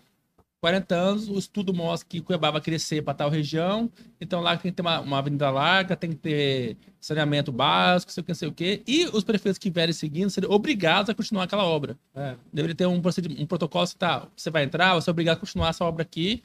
40 0.59 0.95
anos, 0.95 1.29
o 1.29 1.37
estudo 1.37 1.71
mostra 1.71 2.07
que 2.09 2.19
Cuiabá 2.19 2.49
vai 2.49 2.59
crescer 2.59 3.03
para 3.03 3.13
tal 3.13 3.29
região, 3.29 3.91
então 4.19 4.41
lá 4.41 4.57
tem 4.57 4.71
que 4.71 4.75
ter 4.75 4.81
uma, 4.81 4.99
uma 5.01 5.19
avenida 5.19 5.51
larga, 5.51 5.95
tem 5.95 6.09
que 6.09 6.15
ter 6.15 6.77
saneamento 6.99 7.51
básico, 7.51 8.11
sei 8.11 8.21
o 8.21 8.25
que, 8.25 8.33
sei 8.33 8.47
o 8.47 8.51
que, 8.51 8.81
e 8.87 9.05
os 9.13 9.23
prefeitos 9.23 9.59
que 9.59 9.69
vierem 9.69 9.93
seguindo 9.93 10.31
seriam 10.31 10.51
obrigados 10.51 11.11
a 11.11 11.13
continuar 11.13 11.43
aquela 11.43 11.63
obra. 11.63 11.95
É. 12.15 12.35
Deveria 12.51 12.75
ter 12.75 12.87
um, 12.87 12.99
procedimento, 12.99 13.39
um 13.41 13.45
protocolo 13.45 13.87
que 13.87 13.95
tá, 13.95 14.27
você 14.35 14.49
vai 14.49 14.63
entrar, 14.63 14.95
você 14.95 15.09
é 15.09 15.11
obrigado 15.11 15.37
a 15.37 15.39
continuar 15.39 15.69
essa 15.69 15.85
obra 15.85 16.01
aqui, 16.01 16.41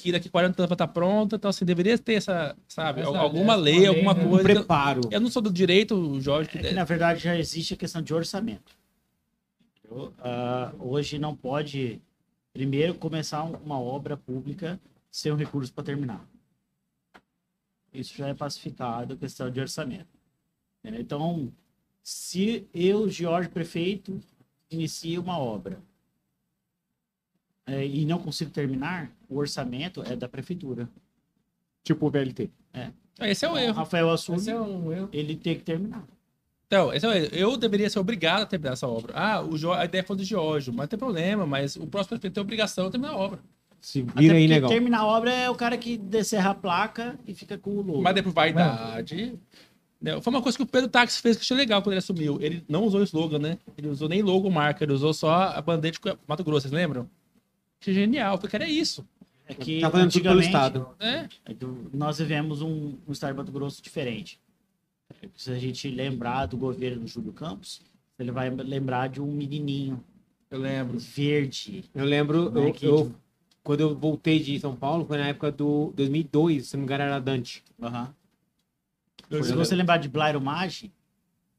que 0.00 0.12
daqui 0.12 0.28
a 0.28 0.30
40 0.30 0.62
anos 0.62 0.68
vai 0.68 0.74
estar 0.76 0.86
pronta, 0.88 1.34
então 1.36 1.48
assim, 1.50 1.64
deveria 1.64 1.98
ter 1.98 2.14
essa, 2.14 2.56
sabe, 2.68 3.00
Exato, 3.00 3.16
alguma 3.16 3.54
é, 3.54 3.56
lei, 3.56 3.74
uma 3.74 3.80
lei, 3.80 3.86
alguma 3.88 4.14
né? 4.14 4.24
Um 4.24 4.28
coisa. 4.30 4.42
preparo. 4.44 5.00
Eu 5.10 5.20
não 5.20 5.28
sou 5.28 5.42
do 5.42 5.52
direito, 5.52 6.20
Jorge, 6.20 6.50
É 6.54 6.62
que, 6.62 6.70
na 6.72 6.84
verdade, 6.84 7.18
já 7.20 7.36
existe 7.36 7.74
a 7.74 7.76
questão 7.76 8.00
de 8.00 8.14
orçamento. 8.14 8.72
Ah, 10.20 10.72
hoje 10.78 11.18
não 11.18 11.34
pode, 11.34 12.00
primeiro, 12.52 12.94
começar 12.94 13.42
um- 13.42 13.56
uma 13.56 13.80
obra 13.80 14.16
pública 14.16 14.78
sem 15.10 15.32
um 15.32 15.36
recurso 15.36 15.72
para 15.72 15.82
terminar. 15.84 16.24
Isso 17.92 18.14
já 18.16 18.28
é 18.28 18.34
pacificado, 18.34 19.16
questão 19.16 19.50
de 19.50 19.60
orçamento. 19.60 20.06
Entendeu? 20.80 21.00
Então, 21.00 21.52
se 22.02 22.66
eu, 22.72 23.08
Jorge 23.08 23.48
Prefeito, 23.48 24.20
inicio 24.70 25.20
uma 25.22 25.38
obra 25.38 25.80
eh, 27.68 27.86
e 27.86 28.04
não 28.04 28.18
consigo 28.18 28.50
terminar, 28.50 29.10
o 29.28 29.36
orçamento 29.38 30.02
é 30.06 30.16
da 30.16 30.28
Prefeitura. 30.28 30.88
Tipo 31.84 32.06
o 32.06 32.10
VLT. 32.10 32.50
esse 33.22 33.44
é 33.44 33.48
o 33.48 33.52
Então, 33.52 33.58
erro. 33.58 33.74
Rafael 33.76 34.10
assume, 34.10 34.38
Esse 34.38 34.50
é 34.50 34.60
um 34.60 34.92
erro. 34.92 35.08
ele 35.12 35.36
tem 35.36 35.54
que 35.56 35.62
terminar. 35.62 36.04
Então, 36.66 36.92
esse 36.92 37.06
é 37.06 37.08
o 37.08 37.12
erro. 37.12 37.28
Eu 37.32 37.56
deveria 37.56 37.88
ser 37.88 37.98
obrigado 37.98 38.42
a 38.42 38.46
terminar 38.46 38.72
essa 38.74 38.86
obra. 38.86 39.12
Ah, 39.16 39.40
o 39.42 39.56
Jo- 39.56 39.72
a 39.72 39.84
ideia 39.84 40.04
foi 40.04 40.16
do 40.16 40.24
Giorgio, 40.24 40.72
mas 40.72 40.82
não 40.84 40.88
tem 40.88 40.98
problema, 40.98 41.46
mas 41.46 41.76
o 41.76 41.86
próximo 41.86 42.10
prefeito 42.10 42.34
tem 42.34 42.42
obrigação 42.42 42.86
de 42.86 42.92
terminar 42.92 43.14
a 43.14 43.16
obra. 43.16 43.38
Se 43.80 44.00
Até 44.08 44.20
vira 44.20 44.34
aí, 44.34 44.48
negão. 44.48 44.68
terminar 44.68 44.98
a 45.00 45.06
obra 45.06 45.30
é 45.32 45.48
o 45.48 45.54
cara 45.54 45.78
que 45.78 45.96
descerra 45.96 46.50
a 46.50 46.54
placa 46.54 47.18
e 47.26 47.32
fica 47.32 47.56
com 47.56 47.70
o 47.70 47.80
logo. 47.80 48.02
Mas 48.02 48.14
depois 48.14 48.34
vaidade. 48.34 49.38
Entendeu? 50.00 50.20
Foi 50.20 50.32
uma 50.32 50.42
coisa 50.42 50.58
que 50.58 50.62
o 50.62 50.66
Pedro 50.66 50.88
Táxi 50.90 51.20
fez 51.22 51.36
que 51.36 51.42
achei 51.42 51.56
legal 51.56 51.80
quando 51.80 51.92
ele 51.92 51.98
assumiu. 51.98 52.38
Ele 52.40 52.62
não 52.68 52.84
usou 52.84 53.00
o 53.00 53.04
slogan, 53.04 53.38
né? 53.38 53.58
Ele 53.76 53.88
usou 53.88 54.08
nem 54.08 54.20
logo 54.22 54.50
marca, 54.50 54.84
ele 54.84 54.92
usou 54.92 55.12
só 55.14 55.30
a 55.32 55.62
bandeira 55.62 55.96
de 55.96 56.18
Mato 56.26 56.44
Grosso, 56.44 56.62
vocês 56.68 56.72
lembram? 56.72 57.08
Genial. 57.80 58.38
Cara, 58.38 58.64
é 58.64 58.70
isso. 58.70 59.06
É 59.46 59.54
que 59.54 59.80
Tá 59.80 59.90
fazendo 59.90 60.10
tudo 60.12 60.22
pelo 60.22 60.38
antigamente, 60.40 60.46
Estado. 60.46 60.88
É. 61.00 61.28
é 61.46 61.54
que 61.54 61.64
nós 61.96 62.18
vivemos 62.18 62.60
um, 62.60 62.96
um 63.06 63.12
estado 63.12 63.32
de 63.32 63.38
Mato 63.38 63.52
Grosso 63.52 63.82
diferente. 63.82 64.38
Se 65.34 65.50
a 65.50 65.58
gente 65.58 65.88
lembrar 65.90 66.46
do 66.46 66.56
governo 66.56 67.02
do 67.02 67.06
Júlio 67.08 67.32
Campos, 67.32 67.80
ele 68.18 68.30
vai 68.30 68.50
lembrar 68.50 69.08
de 69.08 69.22
um 69.22 69.32
menininho 69.32 70.04
Eu 70.50 70.58
lembro. 70.60 70.98
verde. 70.98 71.84
Eu 71.94 72.04
lembro, 72.04 72.50
né, 72.50 72.68
eu, 72.68 72.72
que- 72.74 72.84
eu- 72.84 73.14
quando 73.62 73.80
eu 73.80 73.94
voltei 73.96 74.38
de 74.38 74.58
São 74.60 74.76
Paulo, 74.76 75.06
foi 75.06 75.16
na 75.16 75.28
época 75.28 75.50
do 75.50 75.92
2002, 75.96 76.66
se 76.68 76.76
não 76.76 76.80
me 76.80 76.84
engano 76.84 77.04
era 77.04 77.18
Dante. 77.18 77.64
Foi 79.28 79.42
Se 79.42 79.52
você 79.54 79.74
lembrar 79.74 79.96
de 79.98 80.08
Blairo 80.08 80.40
Maggi, 80.40 80.92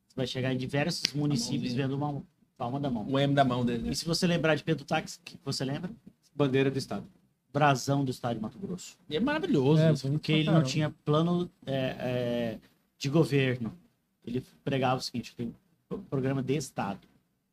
você 0.08 0.16
vai 0.16 0.28
chegar 0.28 0.54
em 0.54 0.58
diversos 0.58 1.12
municípios 1.14 1.74
mãozinha. 1.74 1.88
vendo 1.88 1.96
uma 1.96 2.24
palma 2.60 2.77
da 2.80 2.90
mão. 2.91 3.07
O 3.10 3.18
M 3.18 3.34
da 3.34 3.45
mão 3.45 3.65
dele. 3.65 3.90
E 3.90 3.95
se 3.95 4.03
você 4.06 4.27
lembrar 4.27 4.53
de 4.56 4.64
Pedro 4.65 4.84
Táxi, 4.84 5.18
que 5.23 5.40
você 5.45 5.64
lembra? 5.64 5.90
Bandeira 6.36 6.69
do 6.69 6.77
Estado. 6.77 7.06
Brasão 7.52 8.06
do 8.06 8.11
estado 8.11 8.36
de 8.36 8.41
Mato 8.41 8.60
Grosso. 8.60 8.95
E 9.10 9.15
é 9.15 9.19
maravilhoso. 9.19 9.81
É, 9.81 9.91
Porque 10.11 10.34
ele 10.34 10.52
não 10.52 10.61
tinha 10.61 10.94
plano 11.03 11.49
é, 11.65 11.95
é, 11.99 12.60
de 12.98 13.10
governo. 13.10 13.73
Ele 14.23 14.44
pregava 14.64 14.98
o 14.99 15.02
seguinte: 15.02 15.34
tem 15.36 15.52
um 15.90 15.98
programa 16.03 16.44
de 16.44 16.56
Estado. 16.56 16.99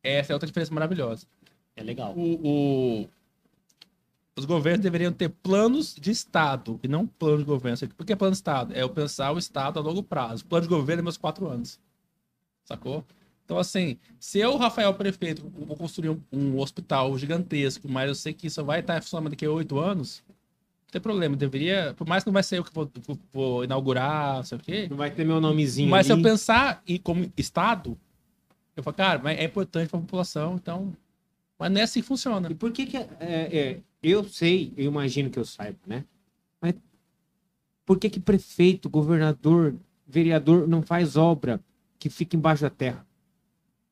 Essa 0.02 0.32
é 0.32 0.34
outra 0.34 0.46
diferença 0.46 0.74
maravilhosa. 0.74 1.26
É 1.74 1.82
legal. 1.82 2.12
O, 2.14 2.34
o- 3.04 3.08
Os 4.36 4.44
governos 4.44 4.82
deveriam 4.82 5.12
ter 5.12 5.30
planos 5.30 5.94
de 5.94 6.10
Estado 6.10 6.78
e 6.82 6.88
não 6.88 7.06
plano 7.06 7.38
de 7.38 7.44
governo. 7.44 7.78
Por 7.96 8.04
que 8.04 8.14
plano 8.14 8.32
de 8.32 8.36
Estado? 8.38 8.74
É 8.74 8.82
eu 8.82 8.90
pensar 8.90 9.32
o 9.32 9.38
Estado 9.38 9.78
a 9.78 9.82
longo 9.82 10.02
prazo. 10.02 10.44
Plano 10.44 10.64
de 10.64 10.68
governo 10.68 11.00
é 11.00 11.02
meus 11.04 11.16
quatro 11.16 11.48
anos. 11.48 11.80
Sacou? 12.66 13.02
Então, 13.46 13.58
assim, 13.58 13.96
se 14.18 14.40
eu, 14.40 14.56
Rafael 14.56 14.92
Prefeito, 14.92 15.48
vou 15.56 15.76
construir 15.76 16.10
um, 16.10 16.20
um 16.32 16.58
hospital 16.58 17.16
gigantesco, 17.16 17.88
mas 17.88 18.08
eu 18.08 18.14
sei 18.16 18.34
que 18.34 18.48
isso 18.48 18.62
vai 18.64 18.80
estar 18.80 19.00
funcionando 19.00 19.30
daqui 19.30 19.46
a 19.46 19.50
oito 19.52 19.78
anos, 19.78 20.20
não 20.28 20.90
tem 20.90 21.00
problema. 21.00 21.36
Deveria, 21.36 21.94
por 21.96 22.08
mais 22.08 22.24
que 22.24 22.28
não 22.28 22.34
vai 22.34 22.42
ser 22.42 22.58
eu 22.58 22.64
que 22.64 22.74
vou, 22.74 22.90
vou- 23.06 23.18
vou 23.32 23.64
inaugurar, 23.64 24.38
não 24.38 24.42
sei 24.42 24.58
o 24.58 24.60
quê, 24.60 24.88
Não 24.90 24.96
vai 24.96 25.12
ter 25.12 25.24
meu 25.24 25.40
nomezinho 25.40 25.88
mas 25.88 26.06
se 26.06 26.12
eu 26.12 26.16
ali. 26.16 26.24
pensar 26.24 26.82
em, 26.88 26.98
como 26.98 27.32
Estado, 27.36 27.96
eu 28.76 28.82
falo, 28.82 28.96
cara, 28.96 29.20
mas 29.22 29.38
é 29.38 29.44
importante 29.44 29.88
para 29.90 29.98
a 29.98 30.02
população, 30.02 30.56
então. 30.56 30.92
Mas 31.58 31.70
não 31.72 31.80
é 31.80 31.84
assim 31.84 32.00
que 32.00 32.06
funciona. 32.06 32.50
E 32.50 32.54
por 32.54 32.72
que 32.72 32.84
que... 32.84 32.96
é, 32.96 33.06
é, 33.20 33.80
eu 34.02 34.24
sei, 34.24 34.74
eu 34.76 34.86
imagino 34.86 35.30
que 35.30 35.38
eu 35.38 35.44
saiba, 35.44 35.78
né? 35.86 36.04
Mas 36.60 36.74
por 37.84 37.98
que 37.98 38.10
que 38.10 38.18
prefeito, 38.20 38.90
governador, 38.90 39.74
vereador 40.06 40.66
não 40.66 40.82
faz 40.82 41.16
obra 41.16 41.60
que 41.98 42.10
fica 42.10 42.36
embaixo 42.36 42.62
da 42.62 42.70
terra? 42.70 43.05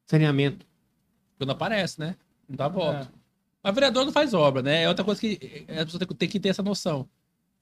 Saneamento. 0.07 0.67
Quando 1.39 1.51
aparece, 1.51 1.99
né? 2.01 2.17
Não 2.49 2.57
dá 2.57 2.69
volta. 2.69 3.11
Mas 3.63 3.75
vereador 3.75 4.05
não 4.05 4.13
faz 4.13 4.35
obra, 4.35 4.63
né? 4.63 4.83
É 4.83 4.89
outra 4.89 5.05
coisa 5.05 5.21
que 5.21 5.65
a 5.69 5.85
pessoa 5.85 6.07
tem 6.17 6.29
que- 6.29 6.39
ter 6.39 6.51
essa 6.51 6.63
noção. 6.63 7.09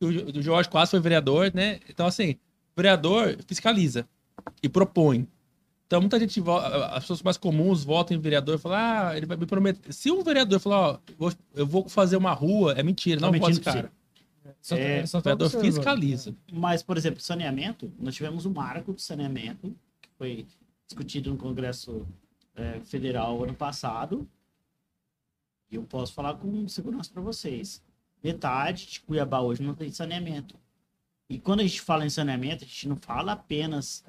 O, 0.00 0.42
Jorge 0.42 0.68
quase 0.68 0.90
foi 0.90 1.00
vereador, 1.00 1.52
né? 1.54 1.78
Então, 1.88 2.06
assim, 2.06 2.36
vereador 2.76 3.36
fiscaliza 3.46 4.06
e 4.62 4.68
propõe. 4.68 5.28
Então, 5.86 6.00
muita 6.00 6.18
gente, 6.18 6.42
as 6.90 7.00
pessoas 7.04 7.22
mais 7.22 7.36
comuns 7.36 7.84
votam 7.84 8.16
em 8.16 8.20
vereador 8.20 8.56
e 8.56 8.58
falam, 8.58 8.78
ah, 8.78 9.16
ele 9.16 9.26
vai 9.26 9.36
me 9.36 9.46
prometer. 9.46 9.92
Se 9.92 10.10
um 10.10 10.22
vereador 10.24 10.58
falar, 10.58 10.98
ó, 11.20 11.32
eu 11.54 11.66
vou 11.66 11.88
fazer 11.88 12.16
uma 12.16 12.32
rua, 12.32 12.72
é 12.72 12.82
mentira, 12.82 13.20
Tá 13.20 13.26
não 13.26 13.38
pode 13.38 13.44
mentindo 13.58 13.62
pra 13.62 13.72
cara. 13.74 13.92
Só, 14.60 14.74
É, 14.76 15.06
só 15.06 15.18
O 15.18 15.22
tá 15.22 15.34
vereador 15.34 15.60
fiscaliza. 15.60 16.34
Mas, 16.52 16.82
por 16.82 16.96
exemplo, 16.96 17.20
saneamento, 17.20 17.92
nós 18.00 18.14
tivemos 18.14 18.44
um 18.46 18.52
marco 18.52 18.92
de 18.94 19.02
saneamento 19.02 19.76
que 20.00 20.08
foi 20.18 20.46
discutido 20.88 21.30
no 21.30 21.36
Congresso 21.36 22.06
eh, 22.56 22.80
Federal 22.80 23.42
ano 23.42 23.54
passado. 23.54 24.28
E 25.70 25.76
eu 25.76 25.82
posso 25.84 26.12
falar 26.12 26.34
com 26.34 26.68
segurança 26.68 27.10
para 27.12 27.22
vocês. 27.22 27.82
Metade 28.22 28.86
de 28.86 29.00
Cuiabá 29.00 29.40
hoje 29.40 29.62
não 29.62 29.74
tem 29.74 29.90
saneamento. 29.90 30.56
E 31.28 31.38
quando 31.38 31.60
a 31.60 31.62
gente 31.62 31.80
fala 31.80 32.04
em 32.04 32.10
saneamento, 32.10 32.64
a 32.64 32.66
gente 32.66 32.88
não 32.88 32.96
fala 32.96 33.32
apenas 33.32 34.04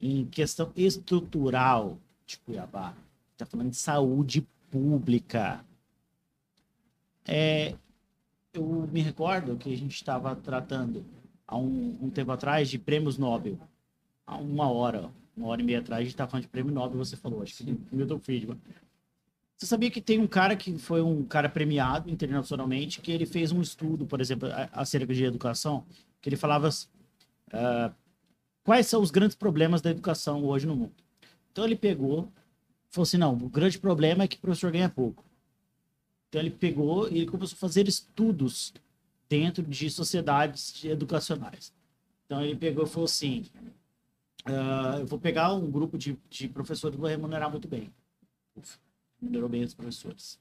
em 0.00 0.26
questão 0.26 0.70
estrutural 0.76 1.98
de 2.26 2.38
Cuiabá. 2.38 2.94
Está 3.32 3.46
falando 3.46 3.70
de 3.70 3.76
saúde 3.76 4.46
pública. 4.70 5.64
É, 7.24 7.74
eu 8.52 8.88
me 8.92 9.00
recordo 9.00 9.56
que 9.56 9.72
a 9.72 9.76
gente 9.76 9.94
estava 9.94 10.36
tratando 10.36 11.04
há 11.46 11.56
um, 11.56 11.98
um 12.02 12.10
tempo 12.10 12.32
atrás 12.32 12.68
de 12.68 12.78
prêmios 12.78 13.18
Nobel. 13.18 13.58
Há 14.26 14.36
uma 14.36 14.70
hora, 14.70 15.10
uma 15.36 15.48
hora 15.48 15.60
e 15.60 15.64
meia 15.64 15.80
atrás, 15.80 16.00
a 16.00 16.04
gente 16.04 16.14
estava 16.14 16.30
falando 16.30 16.44
de 16.44 16.48
prêmio 16.48 16.72
Nobel, 16.72 16.98
você 16.98 17.16
falou, 17.16 17.42
acho 17.42 17.56
que 17.56 17.64
do 17.64 17.96
Milton 17.96 18.18
Friedman. 18.18 18.58
Você 19.56 19.66
sabia 19.66 19.90
que 19.90 20.00
tem 20.00 20.18
um 20.18 20.26
cara 20.26 20.56
que 20.56 20.76
foi 20.78 21.02
um 21.02 21.24
cara 21.24 21.48
premiado 21.48 22.10
internacionalmente, 22.10 23.00
que 23.00 23.10
ele 23.10 23.26
fez 23.26 23.52
um 23.52 23.60
estudo, 23.60 24.06
por 24.06 24.20
exemplo, 24.20 24.48
acerca 24.72 25.14
de 25.14 25.24
educação, 25.24 25.84
que 26.20 26.28
ele 26.28 26.36
falava 26.36 26.68
ah, 27.52 27.92
quais 28.64 28.86
são 28.86 29.00
os 29.00 29.10
grandes 29.10 29.36
problemas 29.36 29.80
da 29.80 29.90
educação 29.90 30.44
hoje 30.44 30.66
no 30.66 30.76
mundo. 30.76 30.94
Então 31.52 31.64
ele 31.64 31.76
pegou, 31.76 32.30
falou 32.90 33.04
assim, 33.04 33.16
não, 33.16 33.34
o 33.34 33.48
grande 33.48 33.78
problema 33.78 34.24
é 34.24 34.28
que 34.28 34.36
o 34.36 34.40
professor 34.40 34.70
ganha 34.70 34.88
pouco. 34.88 35.24
Então 36.28 36.40
ele 36.40 36.50
pegou 36.50 37.08
e 37.08 37.18
ele 37.18 37.26
começou 37.26 37.56
a 37.56 37.58
fazer 37.58 37.88
estudos 37.88 38.74
dentro 39.28 39.62
de 39.62 39.88
sociedades 39.88 40.84
educacionais. 40.84 41.72
Então 42.26 42.42
ele 42.42 42.56
pegou 42.56 42.84
e 42.84 42.88
falou 42.88 43.04
assim: 43.04 43.46
"Ah, 44.46 44.98
eu 45.00 45.06
vou 45.06 45.18
pegar 45.18 45.52
um 45.52 45.70
grupo 45.70 45.98
de, 45.98 46.16
de 46.30 46.48
professores 46.48 46.96
e 46.96 47.00
vou 47.00 47.08
remunerar 47.08 47.50
muito 47.50 47.68
bem. 47.68 47.92
Uf, 48.56 48.78
remunerou 49.20 49.48
bem 49.48 49.64
os 49.64 49.74
professores. 49.74 50.38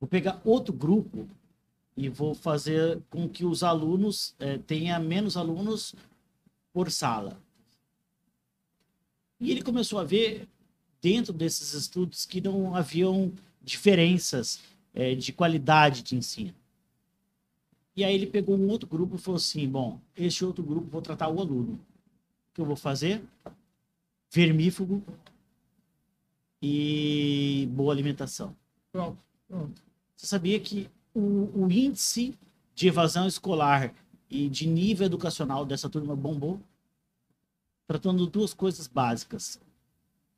Vou 0.00 0.08
pegar 0.08 0.40
outro 0.44 0.74
grupo 0.74 1.28
e 1.96 2.08
vou 2.08 2.34
fazer 2.34 3.00
com 3.08 3.28
que 3.28 3.44
os 3.44 3.62
alunos 3.62 4.34
eh, 4.38 4.58
tenha 4.58 4.98
menos 4.98 5.36
alunos 5.36 5.94
por 6.72 6.90
sala. 6.90 7.40
E 9.40 9.50
ele 9.50 9.62
começou 9.62 9.98
a 9.98 10.04
ver 10.04 10.46
dentro 11.00 11.32
desses 11.32 11.72
estudos 11.72 12.26
que 12.26 12.40
não 12.40 12.74
haviam 12.74 13.32
diferenças 13.62 14.60
eh, 14.94 15.14
de 15.14 15.32
qualidade 15.32 16.02
de 16.02 16.16
ensino. 16.16 16.54
E 17.94 18.04
aí 18.04 18.14
ele 18.14 18.26
pegou 18.26 18.56
um 18.56 18.68
outro 18.68 18.86
grupo 18.86 19.16
e 19.16 19.18
falou 19.18 19.38
assim: 19.38 19.66
bom, 19.66 19.98
este 20.14 20.44
outro 20.44 20.62
grupo 20.62 20.90
vou 20.90 21.00
tratar 21.00 21.28
o 21.28 21.40
aluno. 21.40 21.80
Que 22.56 22.62
eu 22.62 22.64
vou 22.64 22.74
fazer? 22.74 23.22
Vermífugo 24.32 25.04
e 26.62 27.68
boa 27.72 27.92
alimentação. 27.92 28.56
Pronto, 28.90 29.18
pronto. 29.46 29.82
Você 30.16 30.26
sabia 30.26 30.58
que 30.58 30.88
o, 31.14 31.64
o 31.64 31.70
índice 31.70 32.34
de 32.74 32.88
evasão 32.88 33.26
escolar 33.26 33.92
e 34.30 34.48
de 34.48 34.66
nível 34.66 35.04
educacional 35.04 35.66
dessa 35.66 35.90
turma 35.90 36.16
bombou? 36.16 36.58
Tratando 37.86 38.26
duas 38.26 38.54
coisas 38.54 38.86
básicas. 38.86 39.60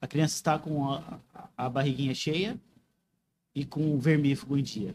A 0.00 0.08
criança 0.08 0.34
está 0.34 0.58
com 0.58 0.90
a, 0.92 1.20
a- 1.32 1.48
a 1.56 1.70
barriguinha 1.70 2.16
cheia 2.16 2.58
e 3.54 3.64
com 3.64 3.94
o 3.94 3.98
vermífugo 4.00 4.58
em 4.58 4.62
dia. 4.64 4.92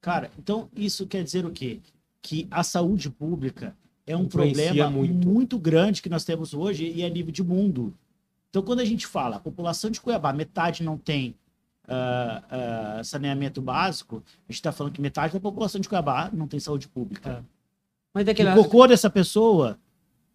Cara, 0.00 0.32
então 0.36 0.68
isso 0.74 1.06
quer 1.06 1.22
dizer 1.22 1.46
o 1.46 1.52
quê? 1.52 1.80
Que 2.20 2.48
a 2.50 2.64
saúde 2.64 3.08
pública 3.08 3.76
é 4.06 4.16
um 4.16 4.26
problema 4.26 4.90
muito. 4.90 5.26
muito. 5.28 5.58
grande 5.58 6.02
que 6.02 6.08
nós 6.08 6.24
temos 6.24 6.52
hoje 6.54 6.90
e 6.94 7.04
a 7.04 7.08
nível 7.08 7.32
de 7.32 7.42
mundo. 7.42 7.94
Então, 8.50 8.62
quando 8.62 8.80
a 8.80 8.84
gente 8.84 9.06
fala, 9.06 9.36
a 9.36 9.40
população 9.40 9.90
de 9.90 10.00
Cuiabá, 10.00 10.32
metade 10.32 10.82
não 10.82 10.96
tem 10.96 11.34
ah, 11.88 12.42
ah, 12.98 13.04
saneamento 13.04 13.60
básico, 13.60 14.22
a 14.48 14.52
gente 14.52 14.56
está 14.58 14.72
falando 14.72 14.92
que 14.92 15.00
metade 15.00 15.32
da 15.32 15.40
população 15.40 15.80
de 15.80 15.88
Cuiabá 15.88 16.30
não 16.32 16.46
tem 16.46 16.60
saúde 16.60 16.86
pública. 16.88 17.44
Mas 18.12 18.22
Que 18.22 18.26
daquela, 18.26 18.54
o 18.58 18.62
cocô 18.62 18.86
dessa 18.86 19.10
pessoa 19.10 19.76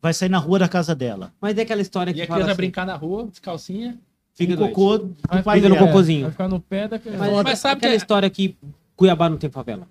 vai 0.02 0.14
sair 0.14 0.30
na 0.30 0.38
rua 0.38 0.60
da 0.60 0.68
casa 0.68 0.94
dela. 0.94 1.32
mas 1.40 1.56
daquela 1.56 1.82
história 1.82 2.12
E 2.12 2.14
que 2.14 2.22
a 2.22 2.26
fala 2.28 2.40
criança 2.40 2.52
assim, 2.52 2.58
brincar 2.58 2.86
na 2.86 2.96
rua, 2.96 3.30
de 3.32 3.40
calcinha. 3.40 3.98
fica 4.34 4.58
cocô 4.58 4.98
do 4.98 5.16
Vai 5.44 5.58
fica 5.58 5.70
no 5.70 5.78
cocôzinho. 5.78 6.24
Vai 6.24 6.32
ficar 6.32 6.48
no 6.50 6.60
pé 6.60 6.88
da 6.88 7.00
Mas, 7.18 7.44
Mas 7.44 7.60
sabe 7.60 7.78
aquela 7.78 7.92
que- 7.94 7.98
história 7.98 8.30
que 8.30 8.58
Cuiabá 8.96 9.30
não 9.30 9.38
tem 9.38 9.50
favela. 9.50 9.88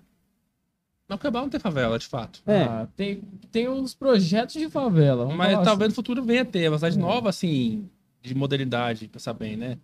Não, 1.08 1.16
Cuiabá 1.16 1.40
não 1.40 1.48
tem 1.48 1.58
favela, 1.58 1.98
de 1.98 2.06
fato. 2.06 2.42
É. 2.46 2.64
Ah, 2.64 2.88
tem, 2.94 3.22
tem 3.50 3.66
os 3.68 3.94
projetos 3.94 4.54
de 4.56 4.68
favela. 4.68 5.24
vamos 5.24 5.36
Mas 5.38 5.54
talvez 5.64 5.86
assim. 5.86 5.86
no 5.88 5.94
futuro 5.94 6.22
venha 6.22 6.42
a 6.42 6.44
ter, 6.44 6.68
uma 6.68 6.76
cidade 6.76 6.98
É. 6.98 7.00
nova, 7.00 7.30
assim, 7.30 7.88
de 8.20 8.34
modernidade, 8.34 9.08
pensar 9.08 9.32
bem, 9.32 9.56
né? 9.56 9.78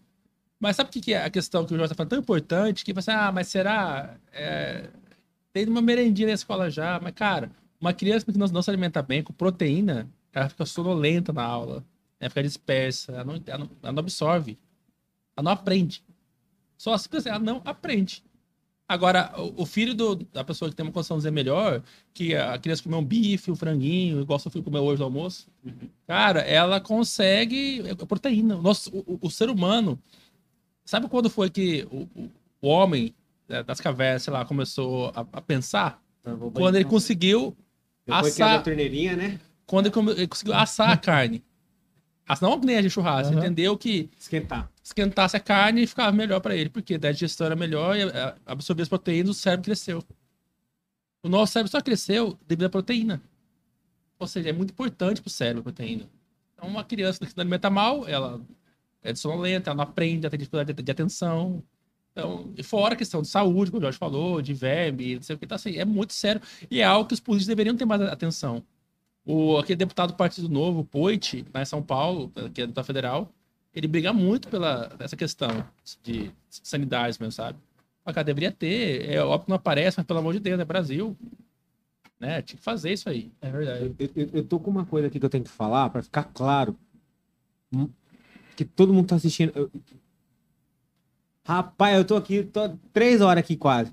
Mas 0.60 0.76
sabe 0.76 0.90
o 0.90 0.92
que, 0.92 1.00
que 1.00 1.14
é 1.14 1.24
a 1.24 1.30
questão 1.30 1.64
que 1.64 1.72
o 1.74 1.76
Jorge 1.76 1.90
tá 1.90 1.94
falando 1.94 2.10
tão 2.10 2.18
importante? 2.18 2.84
Que 2.84 2.92
você, 2.92 3.10
ah, 3.10 3.32
mas 3.32 3.48
será? 3.48 4.16
É, 4.32 4.88
tem 5.52 5.66
uma 5.66 5.80
merendinha 5.82 6.28
na 6.28 6.34
escola 6.34 6.70
já, 6.70 7.00
mas, 7.02 7.12
cara, 7.14 7.50
uma 7.80 7.92
criança 7.92 8.24
que 8.30 8.36
não, 8.38 8.46
não 8.46 8.62
se 8.62 8.70
alimenta 8.70 9.02
bem 9.02 9.22
com 9.22 9.32
proteína, 9.32 10.06
ela 10.32 10.48
fica 10.48 10.66
sonolenta 10.66 11.32
na 11.32 11.42
aula, 11.42 11.84
ela 12.20 12.28
fica 12.30 12.42
dispersa, 12.42 13.12
ela 13.12 13.24
não, 13.24 13.42
ela 13.46 13.58
não, 13.58 13.70
ela 13.82 13.92
não 13.92 14.00
absorve, 14.00 14.58
ela 15.36 15.44
não 15.44 15.52
aprende. 15.52 16.02
Só 16.76 16.96
simplesmente 16.98 17.34
ela 17.34 17.44
não 17.44 17.62
aprende. 17.64 18.22
Agora, 18.94 19.32
o, 19.56 19.66
filho 19.66 19.94
do- 19.94 20.16
da 20.32 20.42
pessoa 20.44 20.70
que 20.70 20.76
tem 20.76 20.84
uma 20.86 20.92
condição 20.92 21.16
de 21.16 21.20
dizer 21.20 21.30
melhor, 21.30 21.82
que 22.12 22.34
a 22.34 22.56
criança 22.58 22.82
comeu 22.82 22.98
um 23.00 23.04
bife, 23.04 23.50
um 23.50 23.56
franguinho, 23.56 24.20
igual 24.20 24.38
seu 24.38 24.50
filho 24.50 24.64
comeu 24.64 24.82
hoje 24.84 24.98
no 25.00 25.04
almoço, 25.06 25.48
cara, 26.06 26.40
ela 26.40 26.80
consegue 26.80 27.82
é 27.88 27.94
proteína. 27.94 28.56
O, 28.56 28.62
nosso, 28.62 28.90
o, 28.94 29.18
o 29.22 29.30
ser 29.30 29.50
humano, 29.50 29.98
sabe 30.84 31.08
quando 31.08 31.28
foi 31.28 31.50
que 31.50 31.86
o, 31.90 32.08
o- 32.14 32.30
homem 32.68 33.14
né, 33.48 33.62
das 33.62 33.80
cavernas, 33.80 34.22
sei 34.22 34.32
lá, 34.32 34.44
começou 34.44 35.08
a, 35.14 35.20
a 35.32 35.40
pensar? 35.42 36.02
Quando 36.62 36.76
ele 36.76 36.84
conseguiu 36.86 37.54
Depois 38.06 38.38
é 38.40 38.42
assar- 38.42 38.58
da 38.58 38.62
torneirinha, 38.64 39.14
né? 39.16 39.38
quando 39.66 39.86
ele 39.86 40.10
ele 40.20 40.26
conseguiu 40.28 40.54
assar 40.54 40.90
a 40.90 40.96
carne. 40.98 41.42
Assar 42.26 42.48
não 42.48 42.58
que 42.58 42.66
nem 42.66 42.76
a 42.78 42.80
de 42.80 42.88
churrasco, 42.88 43.32
Aham. 43.34 43.42
entendeu 43.44 43.76
que 43.76 44.08
Esquentar. 44.18 44.70
esquentasse 44.82 45.36
a 45.36 45.40
carne 45.40 45.82
e 45.82 45.86
ficava 45.86 46.10
melhor 46.10 46.40
pra 46.40 46.56
ele, 46.56 46.70
porque 46.70 46.94
a 46.94 46.98
digestão 47.12 47.46
era 47.46 47.54
melhor 47.56 47.96
e 47.96 48.02
a- 48.04 48.34
absorvia 48.46 48.82
as 48.82 48.88
proteínas, 48.88 49.30
o 49.30 49.34
cérebro 49.34 49.64
cresceu. 49.64 50.02
O 51.22 51.28
nosso 51.28 51.52
cérebro 51.52 51.70
só 51.70 51.80
cresceu 51.80 52.38
devido 52.46 52.64
à 52.66 52.68
proteína. 52.70 53.22
Ou 54.18 54.26
seja, 54.26 54.50
é 54.50 54.52
muito 54.52 54.70
importante 54.70 55.20
pro 55.20 55.30
cérebro 55.30 55.60
a 55.60 55.64
proteína. 55.64 56.08
Então, 56.54 56.68
uma 56.68 56.84
criança 56.84 57.18
que 57.24 57.26
se 57.30 57.38
alimenta 57.40 57.68
mal, 57.68 58.06
ela 58.08 58.40
é 59.02 59.14
sonolenta, 59.14 59.70
ela 59.70 59.76
não 59.76 59.84
aprende, 59.84 60.24
ela 60.24 60.30
tem 60.30 60.38
dificuldade 60.38 60.72
de, 60.72 60.82
de 60.82 60.92
atenção. 60.92 61.62
Então, 62.12 62.52
e 62.56 62.62
fora 62.62 62.94
a 62.94 62.96
questão 62.96 63.20
de 63.22 63.28
saúde, 63.28 63.70
como 63.70 63.80
o 63.80 63.82
Jorge 63.82 63.98
falou, 63.98 64.40
de 64.40 64.54
verme, 64.54 65.16
não 65.16 65.22
sei 65.22 65.34
o 65.34 65.38
que, 65.38 65.46
tá 65.46 65.56
assim, 65.56 65.76
é 65.76 65.84
muito 65.84 66.12
sério. 66.14 66.40
E 66.70 66.80
é 66.80 66.84
algo 66.84 67.08
que 67.08 67.14
os 67.14 67.20
políticos 67.20 67.48
deveriam 67.48 67.76
ter 67.76 67.84
mais 67.84 68.00
atenção. 68.02 68.62
O, 69.26 69.56
aquele 69.58 69.76
deputado 69.76 70.10
do 70.12 70.16
Partido 70.16 70.48
Novo, 70.48 70.84
Poit, 70.84 71.44
lá 71.52 71.62
em 71.62 71.64
São 71.64 71.82
Paulo, 71.82 72.30
que 72.52 72.62
é 72.62 72.66
da 72.66 72.84
federal, 72.84 73.32
ele 73.74 73.88
briga 73.88 74.12
muito 74.12 74.48
pela 74.48 74.94
essa 74.98 75.16
questão 75.16 75.48
de 76.02 76.30
sanidade 76.50 77.16
mesmo, 77.18 77.32
sabe? 77.32 77.58
Cara, 78.04 78.22
deveria 78.22 78.52
ter, 78.52 79.08
é 79.10 79.22
óbvio 79.24 79.44
que 79.46 79.48
não 79.50 79.56
aparece, 79.56 79.96
mas 79.96 80.06
pelo 80.06 80.18
amor 80.18 80.34
de 80.34 80.40
Deus, 80.40 80.60
é 80.60 80.64
Brasil. 80.64 81.16
Né? 82.20 82.42
Tinha 82.42 82.58
que 82.58 82.62
fazer 82.64 82.92
isso 82.92 83.08
aí. 83.08 83.32
É 83.40 83.50
verdade. 83.50 83.94
Eu, 83.98 84.10
eu- 84.14 84.30
eu 84.34 84.44
tô 84.44 84.60
com 84.60 84.70
uma 84.70 84.84
coisa 84.84 85.08
aqui 85.08 85.18
que 85.18 85.24
eu 85.24 85.30
tenho 85.30 85.42
que 85.44 85.50
falar 85.50 85.88
pra 85.90 86.02
ficar 86.02 86.24
claro. 86.24 86.76
Hum, 87.74 87.88
Que 88.56 88.64
todo 88.64 88.92
mundo 88.92 89.06
tá 89.08 89.16
assistindo. 89.16 89.52
Eu- 89.54 89.70
Rapaz, 91.46 91.96
eu 91.96 92.04
tô 92.04 92.16
aqui, 92.16 92.42
tô 92.44 92.68
três 92.92 93.20
horas 93.20 93.42
aqui 93.42 93.56
quase. 93.56 93.92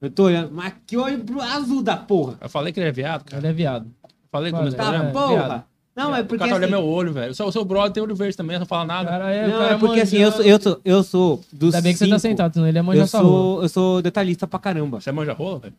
Eu 0.00 0.10
tô 0.10 0.24
olhando, 0.24 0.52
mas 0.54 0.74
que 0.86 0.96
olho 0.96 1.22
pro 1.24 1.40
azul 1.40 1.82
da 1.82 1.96
porra. 1.96 2.38
Eu 2.40 2.48
falei 2.48 2.72
que 2.72 2.78
ele 2.80 2.88
é 2.88 2.92
viado, 2.92 3.24
cara. 3.24 3.40
Ele 3.40 3.48
é 3.48 3.52
viado. 3.52 3.90
Eu 4.28 4.30
falei 4.30 4.52
Olha, 4.52 4.66
ele 4.68 4.76
Tá, 4.76 4.94
É, 4.94 5.10
porra. 5.10 5.28
viado. 5.28 5.64
Não, 5.96 6.14
é 6.14 6.20
O 6.20 6.26
porque. 6.26 6.38
cara 6.44 6.54
olha 6.54 6.64
assim- 6.66 6.70
meu 6.70 6.84
olho, 6.84 7.12
velho. 7.12 7.32
O 7.32 7.34
seu, 7.34 7.46
o 7.46 7.52
seu 7.52 7.64
brother 7.64 7.90
tem 7.92 8.00
olho 8.02 8.14
verde 8.14 8.36
também, 8.36 8.56
não 8.58 8.66
fala 8.66 8.84
nada. 8.84 9.08
Cara, 9.10 9.30
é, 9.34 9.46
o 9.46 9.50
Não, 9.50 9.58
cara 9.58 9.74
é 9.74 9.78
porque 9.78 10.00
assim, 10.00 10.18
eu 10.18 10.30
sou, 10.30 10.44
eu 10.44 10.60
sou, 10.60 10.80
eu 10.84 11.02
sou 11.02 11.44
dos 11.52 11.74
Ainda 11.74 11.82
bem 11.82 11.92
que 11.92 11.98
você 11.98 12.04
tá 12.08 12.18
cinco, 12.18 12.30
sentado, 12.30 12.52
senão 12.54 12.68
ele 12.68 12.78
ia 12.78 12.82
manjar 12.84 13.02
Eu 13.04 13.08
sua 13.08 13.20
rola. 13.20 13.32
sou, 13.32 13.62
eu 13.62 13.68
sou 13.68 14.02
detalhista 14.02 14.46
pra 14.46 14.60
caramba. 14.60 15.00
Você 15.00 15.10
manja 15.10 15.32
rola, 15.32 15.58
velho? 15.58 15.74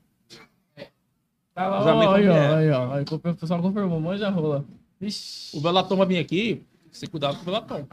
Tá 1.55 1.67
lá, 1.67 1.79
Os 1.81 1.87
amigos 1.87 2.13
ó, 2.13 2.17
aí, 2.17 2.27
ó, 2.27 2.33
é. 2.33 2.55
aí, 2.55 2.69
ó. 2.71 2.93
Aí, 2.95 3.05
O 3.09 3.19
pessoal 3.35 3.61
confirmou, 3.61 3.99
manja 4.01 4.29
rola. 4.29 4.65
Ixi. 4.99 5.55
O 5.57 5.61
Belatom 5.61 5.95
vai 5.95 6.07
vir 6.07 6.17
aqui, 6.19 6.63
você 6.91 7.07
cuidado 7.07 7.35
com 7.37 7.41
o 7.43 7.45
Belatom. 7.45 7.85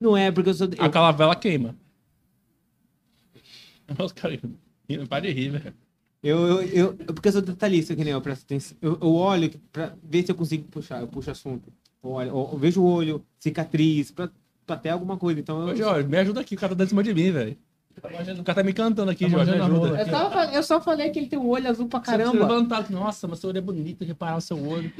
Não 0.00 0.16
é 0.16 0.30
porque 0.30 0.50
eu 0.50 0.54
sou. 0.54 0.68
eu- 0.68 0.84
A 0.84 0.88
calavela 0.88 1.34
queima. 1.34 1.74
Os 3.98 4.12
caras 4.12 4.38
para 5.08 5.20
de 5.20 5.32
rir, 5.32 5.48
velho. 5.50 5.74
Eu, 6.22 6.38
eu, 6.46 6.62
eu, 6.62 6.96
eu- 6.98 7.14
porque 7.14 7.28
eu 7.28 7.32
sou 7.32 7.40
detalhista, 7.42 7.96
que 7.96 8.04
nem 8.04 8.12
eu 8.12 8.20
presto 8.20 8.42
atenção. 8.44 8.76
Eu, 8.82 8.98
eu 9.00 9.14
olho 9.14 9.50
pra 9.72 9.92
ver 10.02 10.22
se 10.24 10.30
eu 10.30 10.34
consigo 10.36 10.64
puxar, 10.70 11.00
eu 11.00 11.06
puxo 11.08 11.30
assunto. 11.30 11.72
Eu, 12.04 12.10
olho, 12.10 12.28
eu, 12.28 12.48
eu 12.52 12.58
vejo 12.58 12.82
o 12.82 12.84
olho, 12.86 13.22
cicatriz, 13.38 14.10
pra, 14.10 14.28
pra 14.66 14.76
ter 14.76 14.90
alguma 14.90 15.16
coisa. 15.16 15.40
Então 15.40 15.64
Ô, 15.64 15.68
eu. 15.70 15.76
Jorge, 15.76 16.06
me 16.08 16.18
ajuda 16.18 16.40
aqui, 16.40 16.54
o 16.54 16.58
cara 16.58 16.76
tá 16.76 16.84
em 16.84 16.88
cima 16.88 17.02
de 17.02 17.14
mim, 17.14 17.30
velho. 17.30 17.56
O 18.38 18.44
cara 18.44 18.54
tá 18.56 18.62
me 18.62 18.72
cantando 18.72 19.10
aqui, 19.10 19.24
Tá 19.24 19.30
Jorge, 19.30 19.50
me 19.52 19.58
manjando 19.58 19.74
a 19.74 19.76
ajuda. 19.88 19.88
rola. 19.98 20.00
Eu, 20.00 20.30
só, 20.30 20.44
eu 20.56 20.62
só 20.62 20.80
falei 20.80 21.10
que 21.10 21.18
ele 21.18 21.26
tem 21.26 21.38
um 21.38 21.48
olho 21.48 21.68
azul 21.68 21.86
pra 21.88 22.00
Você 22.00 22.06
caramba. 22.06 22.32
levantar. 22.32 22.90
Nossa, 22.90 23.26
mas 23.28 23.38
seu 23.40 23.50
olho 23.50 23.58
é 23.58 23.60
bonito, 23.62 24.04
reparar 24.04 24.36
o 24.36 24.40
seu 24.40 24.56
olho. 24.66 24.90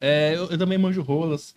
É, 0.00 0.34
eu, 0.36 0.46
eu 0.50 0.58
também 0.58 0.78
manjo 0.78 1.02
rolas. 1.02 1.54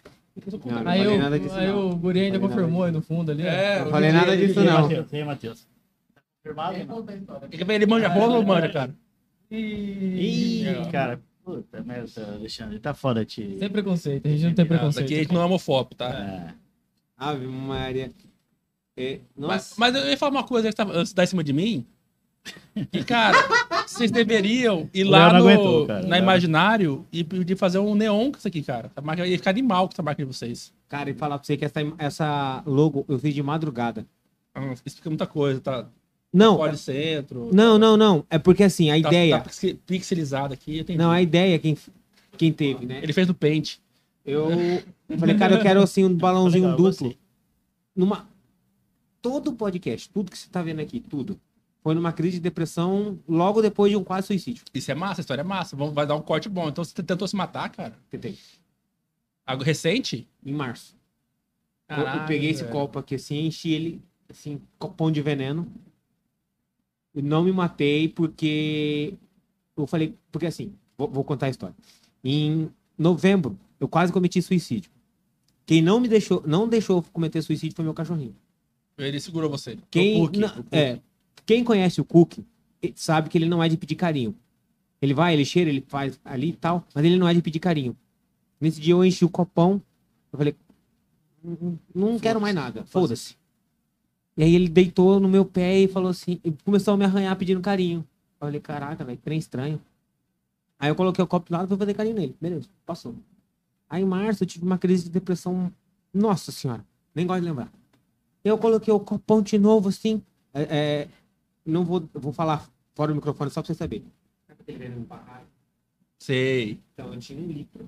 Não, 0.66 0.82
não 0.82 0.90
Aí, 0.92 1.18
nada 1.18 1.38
disso, 1.38 1.54
aí 1.54 1.70
o 1.70 1.94
guri 1.96 2.22
ainda 2.22 2.40
confirmou 2.40 2.84
aí 2.84 2.92
no 2.92 3.02
fundo 3.02 3.32
ali. 3.32 3.44
É, 3.46 3.84
Não 3.84 3.92
falei 3.92 4.12
nada 4.12 4.36
disso, 4.38 4.62
não. 4.64 4.82
Matheus? 4.84 5.12
E 5.12 5.16
aí, 5.18 5.24
Matheus? 5.26 5.68
Tá 6.44 6.54
confirmado? 6.54 6.86
Não? 6.86 7.50
Ele 7.52 7.74
ele 7.74 7.86
manja 7.86 8.08
rola 8.08 8.38
ou 8.38 8.46
manja, 8.46 8.70
cara? 8.70 8.96
Ih, 9.50 10.66
cara. 10.92 11.22
Puta 11.44 11.82
merda, 11.84 12.34
Alexandre. 12.34 12.80
Tá 12.80 12.94
foda, 12.94 13.26
te. 13.26 13.58
Sem 13.58 13.70
preconceito, 13.70 14.28
a 14.28 14.30
gente 14.30 14.44
não 14.46 14.54
tem 14.54 14.66
preconceito. 14.66 15.06
Aqui 15.06 15.16
a 15.16 15.18
gente 15.24 15.34
não 15.34 15.42
é 15.42 15.46
homofóbico, 15.46 15.96
tá? 15.96 16.10
É. 16.10 16.54
Ave 17.18 17.48
Maria. 17.48 18.12
É, 18.96 19.20
Mas, 19.36 19.76
mas 19.78 19.96
eu 19.96 20.08
ia 20.08 20.18
falar 20.18 20.32
uma 20.32 20.44
coisa 20.44 20.72
que 20.72 20.82
antes 20.82 21.10
de 21.10 21.16
dar 21.16 21.24
em 21.24 21.28
cima 21.28 21.44
de 21.44 21.54
mim. 21.54 21.86
E, 22.76 23.04
cara, 23.04 23.38
vocês 23.88 24.12
deveriam 24.12 24.90
ir 24.94 25.04
lá 25.04 25.32
no, 25.32 25.40
aguentou, 25.40 25.88
cara. 25.88 26.08
na 26.08 26.18
Imaginário 26.18 27.06
e 27.12 27.24
pedir 27.24 27.56
fazer 27.56 27.80
um 27.80 27.96
neon 27.96 28.32
com 28.32 28.38
isso 28.38 28.48
aqui, 28.48 28.62
cara. 28.62 28.88
Essa 28.92 29.02
marca 29.02 29.26
ia 29.26 29.38
ficar 29.38 29.52
animal 29.52 29.88
com 29.88 29.94
essa 29.94 30.04
marca 30.04 30.22
de 30.22 30.28
vocês. 30.28 30.74
Cara, 30.88 31.10
e 31.10 31.14
falar 31.14 31.38
pra 31.38 31.46
você 31.46 31.56
que 31.56 31.66
essa, 31.66 31.80
essa 31.98 32.64
logo 32.66 33.06
eu 33.08 33.18
fiz 33.18 33.34
de 33.34 33.42
madrugada. 33.42 34.06
Ah, 34.54 34.74
Explica 34.86 35.10
muita 35.10 35.26
coisa, 35.28 35.62
tá? 35.62 35.88
Não, 36.34 36.56
Policentro. 36.58 37.50
não, 37.54 37.78
não, 37.78 37.98
não. 37.98 38.26
É 38.30 38.40
porque 38.40 38.64
assim, 38.64 38.90
a 38.90 38.94
tá, 39.02 39.08
ideia. 39.10 39.38
Tá 39.40 39.44
pixel- 39.50 39.78
pixelizado 39.86 40.54
aqui. 40.54 40.86
eu. 40.88 40.96
Não, 40.96 41.12
a 41.12 41.22
ideia 41.22 41.60
quem, 41.60 41.78
quem 42.38 42.54
teve, 42.54 42.86
né? 42.86 43.00
Ele 43.04 43.12
fez 43.12 43.28
no 43.28 43.34
Paint. 43.34 43.78
Eu 44.24 44.50
falei, 45.20 45.36
cara, 45.38 45.56
eu 45.56 45.62
quero 45.62 45.82
assim 45.82 46.06
um 46.06 46.16
balãozinho 46.16 46.70
Legal, 46.72 46.78
duplo. 46.78 47.14
Numa. 47.96 48.30
Todo 49.22 49.54
podcast, 49.54 50.10
tudo 50.10 50.32
que 50.32 50.38
você 50.38 50.48
tá 50.50 50.62
vendo 50.62 50.80
aqui, 50.80 51.00
tudo. 51.00 51.40
Foi 51.84 51.94
numa 51.96 52.14
crise 52.14 52.38
de 52.38 52.42
depressão 52.42 53.20
logo 53.28 53.62
depois 53.62 53.92
de 53.92 53.98
um 53.98 54.04
quase 54.04 54.28
suicídio. 54.28 54.64
Isso 54.74 54.90
é 54.92 54.96
massa, 54.96 55.20
a 55.20 55.24
história 55.24 55.42
é 55.42 55.44
massa. 55.44 55.76
Vamos, 55.76 55.94
vai 55.94 56.06
dar 56.08 56.16
um 56.16 56.22
corte 56.22 56.48
bom. 56.48 56.70
Então 56.70 56.84
você 56.84 56.94
tentou 57.04 57.28
se 57.28 57.36
matar, 57.36 57.70
cara? 57.70 57.98
Tentei. 58.10 58.38
Algo 59.46 59.64
recente? 59.64 60.28
Em 60.46 60.54
março. 60.54 60.96
Eu- 61.90 61.98
eu, 61.98 62.04
Caralho, 62.06 62.28
peguei 62.28 62.52
esse 62.52 62.62
velho. 62.62 62.72
copo 62.74 63.00
aqui 63.00 63.16
assim, 63.16 63.46
enchi 63.48 63.72
ele, 63.74 64.02
assim, 64.30 64.62
copão 64.80 65.12
de 65.12 65.22
veneno. 65.22 65.68
E 67.14 67.22
não 67.22 67.44
me 67.44 67.52
matei 67.52 68.08
porque. 68.08 69.14
Eu 69.76 69.86
falei. 69.88 70.16
Porque 70.32 70.46
assim, 70.46 70.74
vou, 70.98 71.10
vou 71.10 71.24
contar 71.24 71.48
a 71.48 71.50
história. 71.50 71.76
Em 72.24 72.70
novembro, 72.98 73.58
eu 73.80 73.88
quase 73.88 74.12
cometi 74.14 74.42
suicídio. 74.42 74.92
Quem 75.66 75.82
não 75.82 76.00
me 76.00 76.08
deixou, 76.08 76.44
não 76.46 76.68
deixou 76.68 76.98
eu 76.98 77.04
cometer 77.14 77.42
suicídio 77.42 77.76
foi 77.76 77.84
meu 77.86 77.94
cachorrinho. 77.94 78.36
Ele 78.98 79.20
segurou 79.20 79.50
você. 79.50 79.78
Quem, 79.90 80.18
O 80.22 80.26
Cook, 80.28 80.38
não- 80.38 80.48
o 80.50 80.54
Cook. 80.64 80.68
é, 80.74 81.00
quem 81.46 81.64
conhece 81.64 82.00
o 82.02 82.06
Cook 82.06 82.40
sabe 82.96 83.30
que 83.30 83.38
ele 83.38 83.48
não 83.48 83.64
é 83.64 83.70
de 83.70 83.78
pedir 83.78 83.96
carinho. 83.96 84.36
Ele 85.02 85.14
vai, 85.14 85.34
ele 85.34 85.46
cheira, 85.46 85.70
ele 85.70 85.84
faz 85.88 86.20
ali 86.24 86.50
e 86.50 86.54
tal, 86.54 86.86
mas 86.94 87.04
ele 87.04 87.18
não 87.18 87.28
é 87.28 87.34
de 87.34 87.42
pedir 87.42 87.60
carinho. 87.60 87.96
Nesse 88.60 88.80
dia 88.80 88.94
eu 88.94 89.04
enchi 89.04 89.26
o 89.26 89.30
copão, 89.30 89.82
eu 90.32 90.38
falei, 90.38 90.56
"Não- 91.44 91.80
não 91.96 92.20
quero 92.20 92.40
mais 92.40 92.54
nada, 92.54 92.86
foda-se. 92.86 93.36
E 94.42 94.44
aí 94.44 94.56
ele 94.56 94.68
deitou 94.68 95.20
no 95.20 95.30
meu 95.30 95.46
pé 95.46 95.82
e 95.82 95.88
falou 95.88 96.10
assim, 96.10 96.42
e 96.44 96.52
começou 96.66 96.96
a 96.96 96.98
me 96.98 97.06
arranhar 97.06 97.36
pedindo 97.36 97.62
carinho. 97.62 98.00
Eu 98.00 98.06
falei, 98.40 98.60
caraca, 98.60 99.06
velho, 99.06 99.20
trem 99.20 99.38
estranho. 99.38 99.80
Aí 100.80 100.90
eu 100.90 100.96
coloquei 100.96 101.24
o 101.24 101.28
copo 101.28 101.48
do 101.48 101.54
lado 101.54 101.66
e 101.66 101.68
fui 101.68 101.78
fazer 101.78 101.94
carinho 101.94 102.16
nele. 102.16 102.36
Beleza, 102.42 102.68
passou. 102.84 103.14
Aí 103.88 104.02
em 104.02 104.06
março 104.06 104.42
eu 104.42 104.48
tive 104.48 104.66
uma 104.66 104.80
crise 104.80 105.04
de 105.04 105.12
depressão. 105.12 105.72
Nossa 106.12 106.52
senhora, 106.52 106.84
nem 107.14 107.28
gosto 107.28 107.42
de 107.42 107.50
lembrar. 107.50 107.72
Eu 108.44 108.58
coloquei 108.58 108.92
o 108.92 109.00
copão 109.00 109.44
de 109.44 109.60
novo, 109.60 109.90
assim. 109.90 110.24
é, 110.56 110.62
é, 110.64 111.08
não 111.64 111.86
vou, 111.86 112.10
vou 112.12 112.34
falar 112.34 112.68
fora 112.96 113.12
do 113.12 113.18
microfone 113.18 113.52
só 113.52 113.62
pra 113.62 113.68
você 113.68 113.76
saber. 113.76 114.04
Sei. 116.18 116.80
Então, 116.96 117.14
eu 117.14 117.20
tinha 117.20 117.40
um 117.40 117.46
litro. 117.46 117.88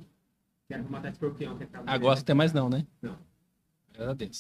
Que 0.68 0.76
era 0.76 0.84
pra 0.84 0.92
matar 0.92 1.12
escorpião. 1.12 1.58
Que 1.58 1.66
tava 1.66 1.90
Agora 1.90 2.16
você 2.16 2.24
tem 2.24 2.36
mais 2.36 2.54
não, 2.54 2.70
né? 2.70 2.86
Não. 3.02 3.18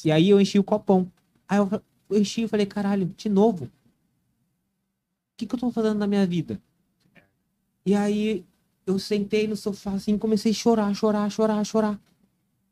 E 0.05 0.11
aí 0.11 0.29
eu 0.29 0.39
enchi 0.39 0.59
o 0.59 0.63
copão. 0.63 1.11
Aí 1.47 1.57
eu, 1.57 1.67
eu 2.13 2.21
enchi 2.21 2.43
e 2.43 2.47
falei, 2.47 2.65
caralho, 2.65 3.05
de 3.17 3.29
novo? 3.29 3.65
O 3.65 3.69
que, 5.37 5.45
que 5.45 5.55
eu 5.55 5.59
tô 5.59 5.71
fazendo 5.71 5.97
na 5.97 6.07
minha 6.07 6.25
vida? 6.25 6.61
E 7.85 7.93
aí 7.95 8.45
eu 8.85 8.99
sentei 8.99 9.47
no 9.47 9.55
sofá 9.55 9.91
assim, 9.91 10.17
comecei 10.17 10.51
a 10.51 10.55
chorar, 10.55 10.93
chorar, 10.93 11.29
chorar, 11.29 11.63
chorar. 11.65 11.99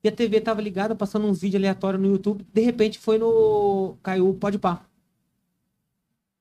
E 0.04 0.08
a 0.08 0.12
TV 0.12 0.42
tava 0.42 0.62
ligada, 0.62 0.96
passando 0.96 1.28
uns 1.28 1.42
vídeos 1.42 1.60
aleatórios 1.60 2.02
no 2.02 2.10
YouTube. 2.10 2.46
De 2.52 2.62
repente 2.62 2.98
foi 2.98 3.18
no. 3.18 3.96
Caiu 4.02 4.30
o 4.30 4.34
Podpah. 4.34 4.84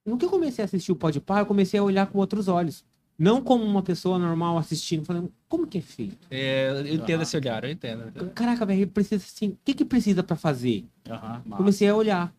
No 0.05 0.16
que 0.16 0.24
eu 0.24 0.31
comecei 0.31 0.62
a 0.62 0.66
assistir 0.66 0.93
o 0.93 0.97
Podpah, 0.97 1.40
eu 1.40 1.47
comecei 1.47 1.78
a 1.78 1.82
olhar 1.82 2.06
com 2.06 2.18
outros 2.18 2.48
olhos. 2.48 2.85
Não 3.18 3.43
como 3.43 3.62
uma 3.62 3.82
pessoa 3.82 4.18
normal 4.18 4.56
assistindo, 4.56 5.05
falando, 5.05 5.31
como 5.47 5.66
que 5.66 5.77
é 5.77 5.82
feito? 5.82 6.27
É, 6.31 6.70
eu 6.70 6.94
entendo 6.94 7.22
esse 7.22 7.36
olhar, 7.36 7.62
eu 7.64 7.70
entendo. 7.70 8.31
Caraca, 8.31 8.64
velho, 8.64 8.89
precisa 8.89 9.22
assim. 9.22 9.48
O 9.48 9.59
que, 9.62 9.74
que 9.74 9.85
precisa 9.85 10.22
pra 10.22 10.37
fazer? 10.37 10.87
Massa. 11.06 11.43
Comecei 11.54 11.87
a 11.87 11.95
olhar. 11.95 12.35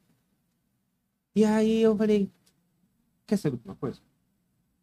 E 1.36 1.46
aí 1.46 1.82
eu 1.82 1.96
falei, 1.96 2.30
quer 3.26 3.38
saber 3.38 3.58
de 3.58 3.64
uma 3.66 3.76
coisa? 3.76 4.00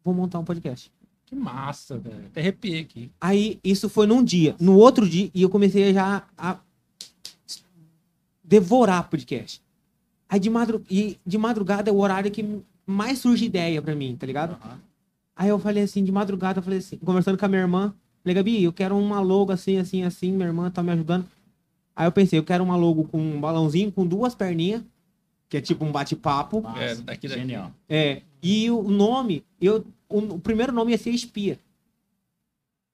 Vou 0.03 0.13
montar 0.13 0.39
um 0.39 0.45
podcast. 0.45 0.91
Que 1.25 1.35
massa, 1.35 1.97
velho. 1.97 2.25
Até 2.25 2.41
arrepiei 2.41 2.79
aqui. 2.79 3.11
Aí 3.21 3.59
isso 3.63 3.87
foi 3.87 4.07
num 4.07 4.23
dia. 4.23 4.55
No 4.59 4.75
outro 4.75 5.07
dia, 5.07 5.29
e 5.33 5.43
eu 5.43 5.49
comecei 5.49 5.93
já 5.93 6.27
a 6.35 6.57
devorar 8.43 9.07
podcast. 9.09 9.61
Aí 10.27 10.39
de, 10.39 10.49
madru... 10.49 10.83
e 10.89 11.19
de 11.23 11.37
madrugada 11.37 11.89
é 11.89 11.93
o 11.93 11.99
horário 11.99 12.31
que 12.31 12.63
mais 12.85 13.19
surge 13.19 13.45
ideia 13.45 13.79
pra 13.81 13.95
mim, 13.95 14.15
tá 14.15 14.25
ligado? 14.25 14.57
Aham. 14.63 14.79
Aí 15.35 15.49
eu 15.49 15.59
falei 15.59 15.83
assim, 15.83 16.03
de 16.03 16.11
madrugada, 16.11 16.59
eu 16.59 16.63
falei 16.63 16.79
assim, 16.79 16.97
conversando 16.97 17.37
com 17.37 17.45
a 17.45 17.47
minha 17.47 17.61
irmã, 17.61 17.93
falei, 18.21 18.35
Gabi, 18.35 18.63
eu 18.63 18.73
quero 18.73 18.97
uma 18.97 19.21
logo 19.21 19.53
assim, 19.53 19.77
assim, 19.77 20.03
assim, 20.03 20.33
minha 20.33 20.47
irmã 20.47 20.69
tá 20.69 20.83
me 20.83 20.91
ajudando. 20.91 21.25
Aí 21.95 22.07
eu 22.07 22.11
pensei, 22.11 22.37
eu 22.37 22.43
quero 22.43 22.63
uma 22.63 22.75
logo 22.75 23.05
com 23.05 23.17
um 23.17 23.39
balãozinho 23.39 23.91
com 23.91 24.05
duas 24.05 24.35
perninhas, 24.35 24.83
que 25.49 25.57
é 25.57 25.61
tipo 25.61 25.83
um 25.83 25.91
bate-papo. 25.91 26.63
É, 26.77 26.95
daqui, 26.95 27.27
daqui. 27.27 27.39
Genial. 27.41 27.73
É, 27.89 28.21
e 28.41 28.69
o 28.71 28.83
nome, 28.83 29.43
eu, 29.59 29.85
o, 30.07 30.19
o 30.19 30.39
primeiro 30.39 30.71
nome 30.71 30.91
ia 30.91 30.97
ser 30.97 31.09
Espia. 31.09 31.59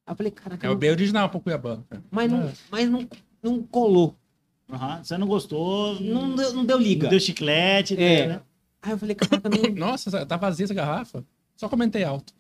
Aí 0.08 0.14
eu 0.14 0.16
falei, 0.16 0.32
caraca, 0.32 0.66
É 0.66 0.70
o 0.70 0.74
não- 0.74 0.80
bem 0.80 0.90
original 0.92 1.30
pro 1.30 1.40
Cuiabano. 1.40 1.86
cara. 1.90 2.04
mas, 2.10 2.32
não, 2.32 2.44
É. 2.48 2.54
mas 2.72 2.90
não, 2.90 3.08
não 3.44 3.62
colou. 3.64 4.16
Aham. 4.72 5.04
Você 5.04 5.18
não 5.18 5.28
gostou, 5.28 6.00
Não, 6.00 6.28
não, 6.30 6.36
deu, 6.36 6.54
não 6.54 6.66
deu 6.66 6.78
liga. 6.80 7.08
deu 7.10 7.20
chiclete, 7.20 7.96
É. 8.02 8.28
né? 8.28 8.42
Aí 8.82 8.92
eu 8.92 8.98
falei, 8.98 9.16
caraca, 9.16 9.50
não, 9.50 9.62
Nossa, 9.76 10.10
essa- 10.10 10.26
tá 10.26 10.38
vazia 10.38 10.64
essa 10.64 10.74
garrafa? 10.74 11.24
Só 11.56 11.68
comentei 11.70 12.04
alto. 12.04 12.34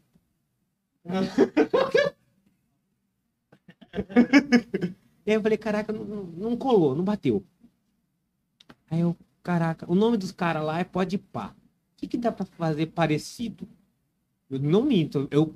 E 1.03 1.09
aí 5.31 5.37
eu 5.37 5.41
falei, 5.41 5.57
caraca, 5.57 5.91
não, 5.93 6.03
não- 6.03 6.23
não 6.23 6.57
colou, 6.57 6.95
não 6.95 7.03
bateu. 7.03 7.43
Aí 8.89 8.99
eu, 8.99 9.15
caraca, 9.45 9.85
o 9.87 9.93
nome 9.93 10.17
dos 10.17 10.31
caras 10.31 10.65
lá 10.65 10.79
é 10.79 10.83
Pode 10.83 11.19
Pá. 11.19 11.53
O 11.93 11.97
que, 11.97 12.07
que 12.07 12.17
dá 12.17 12.31
pra 12.31 12.45
fazer 12.57 12.87
parecido? 12.87 13.67
Eu 14.49 14.59
não 14.59 14.81
minto, 14.81 15.27
eu 15.29 15.53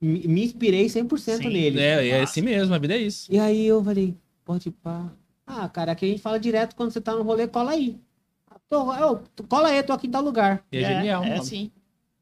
me, 0.00 0.44
inspirei 0.44 0.86
100% 0.86 1.18
Sim, 1.18 1.48
nele. 1.48 1.80
É, 1.80 2.08
é 2.08 2.22
assim 2.22 2.40
mesmo, 2.40 2.72
a 2.72 2.78
vida 2.78 2.94
é 2.94 2.98
isso. 2.98 3.30
E 3.30 3.38
aí 3.38 3.66
eu 3.66 3.82
falei, 3.82 4.14
Pode 4.44 4.70
Pá. 4.70 5.10
Ah, 5.44 5.68
cara, 5.68 5.92
aqui 5.92 6.04
a 6.04 6.08
gente 6.08 6.22
fala 6.22 6.38
direto 6.38 6.76
quando 6.76 6.92
você 6.92 7.00
tá 7.00 7.14
no 7.14 7.22
rolê, 7.22 7.48
cola 7.48 7.72
aí. 7.72 7.98
Tô, 8.68 8.94
eu, 8.94 9.22
cola 9.48 9.68
aí, 9.68 9.82
tô 9.82 9.92
aqui 9.92 10.06
em 10.06 10.10
tal 10.10 10.22
lugar. 10.22 10.64
E 10.70 10.78
é, 10.78 10.84
genial. 10.84 11.24
É 11.24 11.30
mano. 11.30 11.44
sim. 11.44 11.70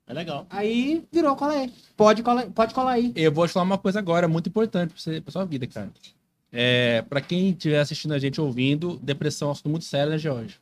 É 0.06 0.14
legal. 0.14 0.46
Aí 0.50 1.06
virou, 1.12 1.36
cola 1.36 1.52
aí. 1.52 1.72
Pode, 1.96 2.22
cola, 2.22 2.46
pode 2.46 2.74
colar 2.74 2.92
aí. 2.92 3.12
Eu 3.14 3.30
vou 3.30 3.46
te 3.46 3.52
falar 3.52 3.64
uma 3.64 3.78
coisa 3.78 3.98
agora, 3.98 4.26
muito 4.26 4.48
importante 4.48 4.94
pra, 4.94 5.00
você, 5.00 5.20
pra 5.20 5.30
sua 5.30 5.44
vida, 5.44 5.66
cara. 5.66 5.90
É, 6.50 7.02
pra 7.02 7.20
quem 7.20 7.50
estiver 7.50 7.78
assistindo 7.78 8.12
a 8.12 8.18
gente 8.18 8.40
ouvindo, 8.40 8.98
depressão 9.02 9.46
é 9.46 9.48
um 9.50 9.52
assunto 9.52 9.68
muito 9.68 9.84
sério, 9.84 10.10
né, 10.10 10.18
Jorge? 10.18 10.58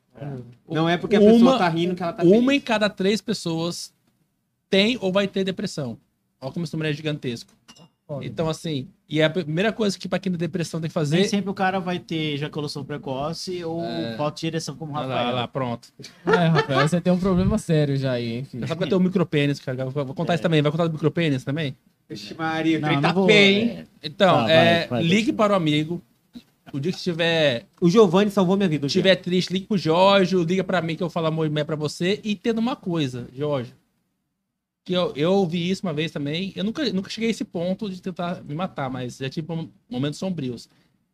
Não 0.68 0.88
é 0.88 0.96
porque 0.96 1.16
a 1.16 1.20
Uma- 1.20 1.32
pessoa 1.32 1.58
tá 1.58 1.68
rindo 1.68 1.94
que 1.94 2.02
ela 2.02 2.12
tá 2.12 2.22
Uma 2.22 2.34
feliz. 2.34 2.50
em 2.52 2.60
cada 2.60 2.88
três 2.90 3.20
pessoas 3.20 3.92
tem 4.70 4.98
ou 5.00 5.12
vai 5.12 5.26
ter 5.26 5.44
depressão. 5.44 5.98
Olha 6.40 6.52
como 6.52 6.64
esse 6.64 6.72
número 6.74 6.90
é 6.90 6.92
gigantesco. 6.92 7.52
Então, 8.22 8.48
assim, 8.48 8.88
e 9.06 9.20
a 9.20 9.28
primeira 9.28 9.70
coisa 9.70 9.98
que 9.98 10.08
pra 10.08 10.18
quem 10.18 10.32
tem 10.32 10.38
depressão 10.38 10.80
tem 10.80 10.88
que 10.88 10.96
Nem 10.98 11.04
fazer. 11.04 11.24
sempre 11.28 11.50
o 11.50 11.54
cara 11.54 11.78
vai 11.78 11.98
ter 11.98 12.32
ejaculação 12.34 12.82
precoce 12.82 13.62
ou 13.62 13.84
É. 13.84 14.16
falta 14.16 14.34
de 14.36 14.40
direção 14.40 14.74
como 14.76 14.92
o 14.94 14.96
Olha 14.96 15.04
lá, 15.06 15.14
Rafael. 15.16 15.28
olha 15.28 15.40
lá, 15.42 15.48
pronto. 15.48 15.88
É, 16.26 16.46
Rafael, 16.46 16.88
você 16.88 17.00
tem 17.02 17.12
um 17.12 17.18
problema 17.18 17.58
sério 17.58 17.98
já 17.98 18.12
aí. 18.12 18.46
Já 18.54 18.66
sabe 18.66 18.78
que 18.78 18.84
eu 18.84 18.88
tenho 18.88 19.00
um 19.00 19.04
micropênis, 19.04 19.60
cara. 19.60 19.82
Eu 19.82 19.90
Vou 19.90 20.14
contar 20.14 20.32
isso 20.34 20.42
também. 20.42 20.62
Vai 20.62 20.72
contar 20.72 20.86
do 20.86 20.92
micropênis 20.94 21.44
também? 21.44 21.76
Vixe, 22.08 22.32
Maria, 22.32 22.78
o 22.78 22.80
Não, 22.80 22.88
trem 22.88 22.96
não 23.02 23.02
tá 23.08 23.12
vou- 23.12 23.30
hein? 23.30 23.70
é, 23.70 23.84
Então, 24.02 24.34
Tá, 24.36 24.42
vai, 24.44 24.56
é, 24.56 24.86
vai, 24.86 25.02
ligue 25.02 25.14
deixa. 25.16 25.32
para 25.34 25.52
o 25.52 25.56
amigo. 25.56 26.00
O 26.72 26.78
dia 26.80 26.92
que 26.92 26.98
estiver 26.98 27.66
O 27.80 27.88
Giovanni 27.88 28.30
salvou 28.30 28.56
minha 28.56 28.68
vida. 28.68 28.86
estiver 28.86 29.16
triste, 29.16 29.52
ligue 29.52 29.66
pro 29.66 29.78
Jorge, 29.78 30.36
liga 30.44 30.62
pra 30.64 30.82
mim 30.82 30.96
que 30.96 31.02
eu 31.02 31.10
falo 31.10 31.26
amor 31.26 31.46
e 31.46 31.64
pra 31.64 31.76
você. 31.76 32.20
E 32.22 32.34
tendo 32.34 32.58
uma 32.58 32.76
coisa, 32.76 33.28
Jorge. 33.32 33.74
Que 34.84 34.92
eu, 34.94 35.12
eu 35.14 35.32
ouvi 35.34 35.70
isso 35.70 35.82
uma 35.86 35.92
vez 35.92 36.10
também. 36.10 36.52
Eu 36.56 36.64
nunca, 36.64 36.90
nunca 36.92 37.10
cheguei 37.10 37.28
a 37.28 37.30
esse 37.30 37.44
ponto 37.44 37.90
de 37.90 38.00
tentar 38.00 38.42
me 38.42 38.54
matar, 38.54 38.88
mas 38.90 39.18
já 39.18 39.28
tive 39.28 39.46
mom- 39.48 39.68
momentos 39.88 40.18
sombrios. 40.18 40.68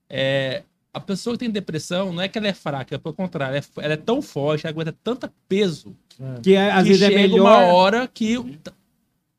É, 0.09 0.63
a 0.93 1.01
pessoa 1.01 1.35
que 1.35 1.41
tem 1.41 1.51
depressão, 1.51 2.13
não 2.13 2.23
é 2.23 2.29
que 2.29 2.39
ela 2.39 2.47
é 2.47 2.53
fraca, 2.55 2.99
pelo 3.01 3.15
contrário, 3.15 3.57
ela 3.57 3.65
é, 3.65 3.85
ela 3.85 3.95
é 3.95 3.97
tão 3.97 4.23
forte, 4.23 4.65
ela 4.67 4.73
aguenta 4.73 4.95
tanto 5.03 5.29
peso, 5.49 5.95
Que 6.43 6.55
é- 6.55 6.71
às 6.71 6.85
que 6.85 6.89
vezes 6.91 7.03
é 7.03 7.11
melhor. 7.11 7.41
uma 7.41 7.57
hora 7.73 8.07
que, 8.07 8.37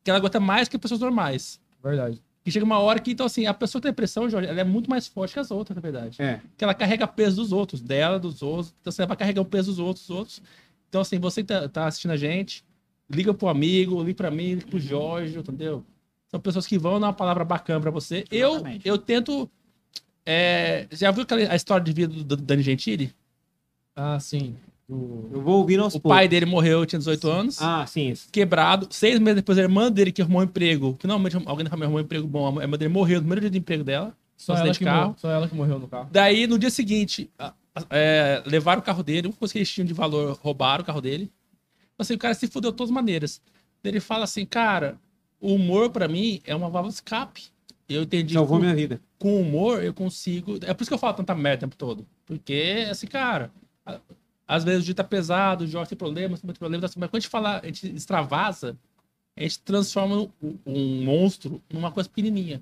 que 0.03 0.09
ela 0.09 0.17
aguenta 0.19 0.39
mais 0.39 0.67
que 0.67 0.77
pessoas 0.77 0.99
normais. 0.99 1.61
Verdade. 1.81 2.21
Que 2.45 2.51
chega 2.51 2.63
uma 2.63 2.77
hora 2.77 2.99
que, 2.99 3.09
então, 3.11 3.25
assim, 3.25 3.47
a 3.47 3.53
pessoa 3.55 3.81
que 3.81 3.87
tem 3.87 3.91
depressão, 3.91 4.29
Jorge, 4.29 4.47
ela 4.47 4.61
é 4.61 4.63
muito 4.63 4.87
mais 4.87 5.07
forte 5.07 5.33
que 5.33 5.39
as 5.39 5.49
outras, 5.49 5.75
na 5.75 5.81
verdade 5.81 6.21
É. 6.21 6.39
que 6.55 6.63
ela 6.63 6.75
carrega 6.75 7.07
peso 7.07 7.37
dos 7.37 7.51
outros, 7.51 7.81
dela, 7.81 8.19
dos 8.19 8.43
outros. 8.43 8.71
Então 8.79 8.91
você 8.93 9.03
vai 9.03 9.17
carregar 9.17 9.41
o 9.41 9.45
peso 9.45 9.71
dos 9.71 9.79
outros, 9.79 10.05
dos 10.07 10.15
outros. 10.15 10.41
Então, 10.87 11.01
assim, 11.01 11.17
você 11.17 11.41
que 11.41 11.47
tá, 11.47 11.67
tá 11.67 11.87
assistindo 11.87 12.11
a 12.11 12.15
gente, 12.17 12.63
liga 13.09 13.33
pro 13.33 13.47
amigo, 13.47 13.99
liga 14.03 14.15
pra 14.15 14.29
mim, 14.29 14.53
liga 14.53 14.67
pro 14.67 14.79
Jorge, 14.79 15.39
entendeu? 15.39 15.83
São 16.27 16.39
pessoas 16.39 16.67
que 16.67 16.77
vão 16.77 16.99
dar 16.99 17.07
uma 17.07 17.13
palavra 17.13 17.43
bacana 17.43 17.81
pra 17.81 17.89
você. 17.89 18.25
Eu, 18.29 18.51
Exatamente. 18.51 18.87
eu 18.87 18.97
tento. 18.99 19.49
é, 20.23 20.87
já 20.91 21.09
viu 21.09 21.23
aquela, 21.23 21.51
a 21.51 21.55
história 21.55 21.83
de 21.83 21.93
vida 21.93 22.13
do, 22.13 22.23
do 22.23 22.35
Dani 22.37 22.61
Gentili? 22.61 23.11
Ah, 23.95 24.19
sim. 24.19 24.55
Do- 24.87 25.29
Eu 25.33 25.41
vou 25.41 25.57
ouvir 25.57 25.79
aos 25.79 25.95
O 25.95 25.99
poucos. 25.99 26.15
pai 26.15 26.27
dele 26.27 26.45
morreu, 26.45 26.85
tinha 26.85 26.99
18 26.99 27.27
anos, 27.29 27.61
Ah, 27.61 27.85
sim. 27.87 28.09
isso. 28.11 28.27
quebrado. 28.31 28.87
Seis 28.91 29.19
meses 29.19 29.37
depois, 29.37 29.57
a 29.57 29.61
irmã 29.61 29.91
dele 29.91 30.11
que 30.11 30.21
arrumou 30.21 30.41
um 30.41 30.45
emprego, 30.45 30.95
finalmente 30.99 31.35
alguém 31.35 31.63
da 31.63 31.69
família 31.69 31.85
arrumou 31.87 32.01
um 32.01 32.03
emprego 32.05 32.27
bom, 32.27 32.59
a 32.59 32.61
irmã 32.61 32.77
dele 32.77 32.93
morreu 32.93 33.15
no 33.15 33.21
primeiro 33.21 33.41
dia 33.41 33.49
de 33.49 33.57
emprego 33.57 33.83
dela. 33.83 34.15
Só, 34.37 34.53
ela 34.55 34.69
de 34.71 34.77
que 34.79 34.85
carro. 34.85 34.99
morreu, 34.99 35.15
só 35.17 35.29
ela 35.31 35.47
que 35.47 35.55
morreu 35.55 35.79
no 35.79 35.87
carro. 35.87 36.09
Daí, 36.11 36.45
no 36.45 36.59
dia 36.59 36.69
seguinte, 36.69 37.29
é, 37.89 38.43
levaram 38.45 38.81
o 38.81 38.83
carro 38.83 39.01
dele, 39.01 39.27
uma 39.27 39.33
coisa 39.33 39.51
que 39.53 39.57
eles 39.57 39.71
tinham 39.71 39.85
de 39.87 39.93
valor, 39.93 40.37
roubaram 40.41 40.83
o 40.83 40.85
carro 40.85 41.01
dele. 41.01 41.31
Assim, 41.97 42.13
o 42.13 42.17
cara 42.17 42.33
se 42.33 42.45
fudeu 42.47 42.71
de 42.71 42.77
todas 42.77 42.91
as 42.91 42.93
maneiras. 42.93 43.41
Ele 43.83 43.99
fala 44.01 44.25
assim, 44.25 44.45
cara, 44.45 44.97
o 45.39 45.53
humor 45.55 45.89
pra 45.89 46.07
mim 46.07 46.41
é 46.45 46.53
uma 46.53 46.69
válvula 46.69 46.89
de 46.89 46.95
escape. 46.95 47.43
Eu 47.87 48.03
entendi 48.03 48.33
Salvou 48.33 48.57
que 48.57 48.63
minha 48.65 48.75
vida. 48.75 48.99
com 49.17 49.39
humor 49.39 49.81
eu 49.83 49.93
consigo. 49.93 50.57
É 50.63 50.73
por 50.73 50.81
isso 50.83 50.89
que 50.89 50.93
eu 50.93 50.97
falo 50.97 51.13
tanta 51.13 51.33
merda 51.35 51.57
o 51.65 51.69
tempo 51.69 51.75
todo. 51.77 52.05
Porque, 52.25 52.85
assim, 52.89 53.07
cara, 53.07 53.51
às 54.47 54.63
vezes 54.63 54.81
o 54.81 54.85
dia 54.85 54.95
tá 54.95 55.03
pesado, 55.03 55.63
o 55.63 55.67
Jorge 55.67 55.89
tem 55.89 55.97
problemas, 55.97 56.39
tem 56.39 56.47
muito 56.47 56.59
problema, 56.59 56.81
mas 56.81 56.93
quando 56.93 57.15
a 57.15 57.19
gente 57.19 57.29
fala, 57.29 57.59
a 57.61 57.65
gente 57.65 57.95
extravasa, 57.95 58.77
a 59.35 59.41
gente 59.41 59.59
transforma 59.59 60.29
um, 60.41 60.57
um 60.65 61.03
monstro 61.03 61.61
numa 61.71 61.91
coisa 61.91 62.07
pequenininha. 62.07 62.61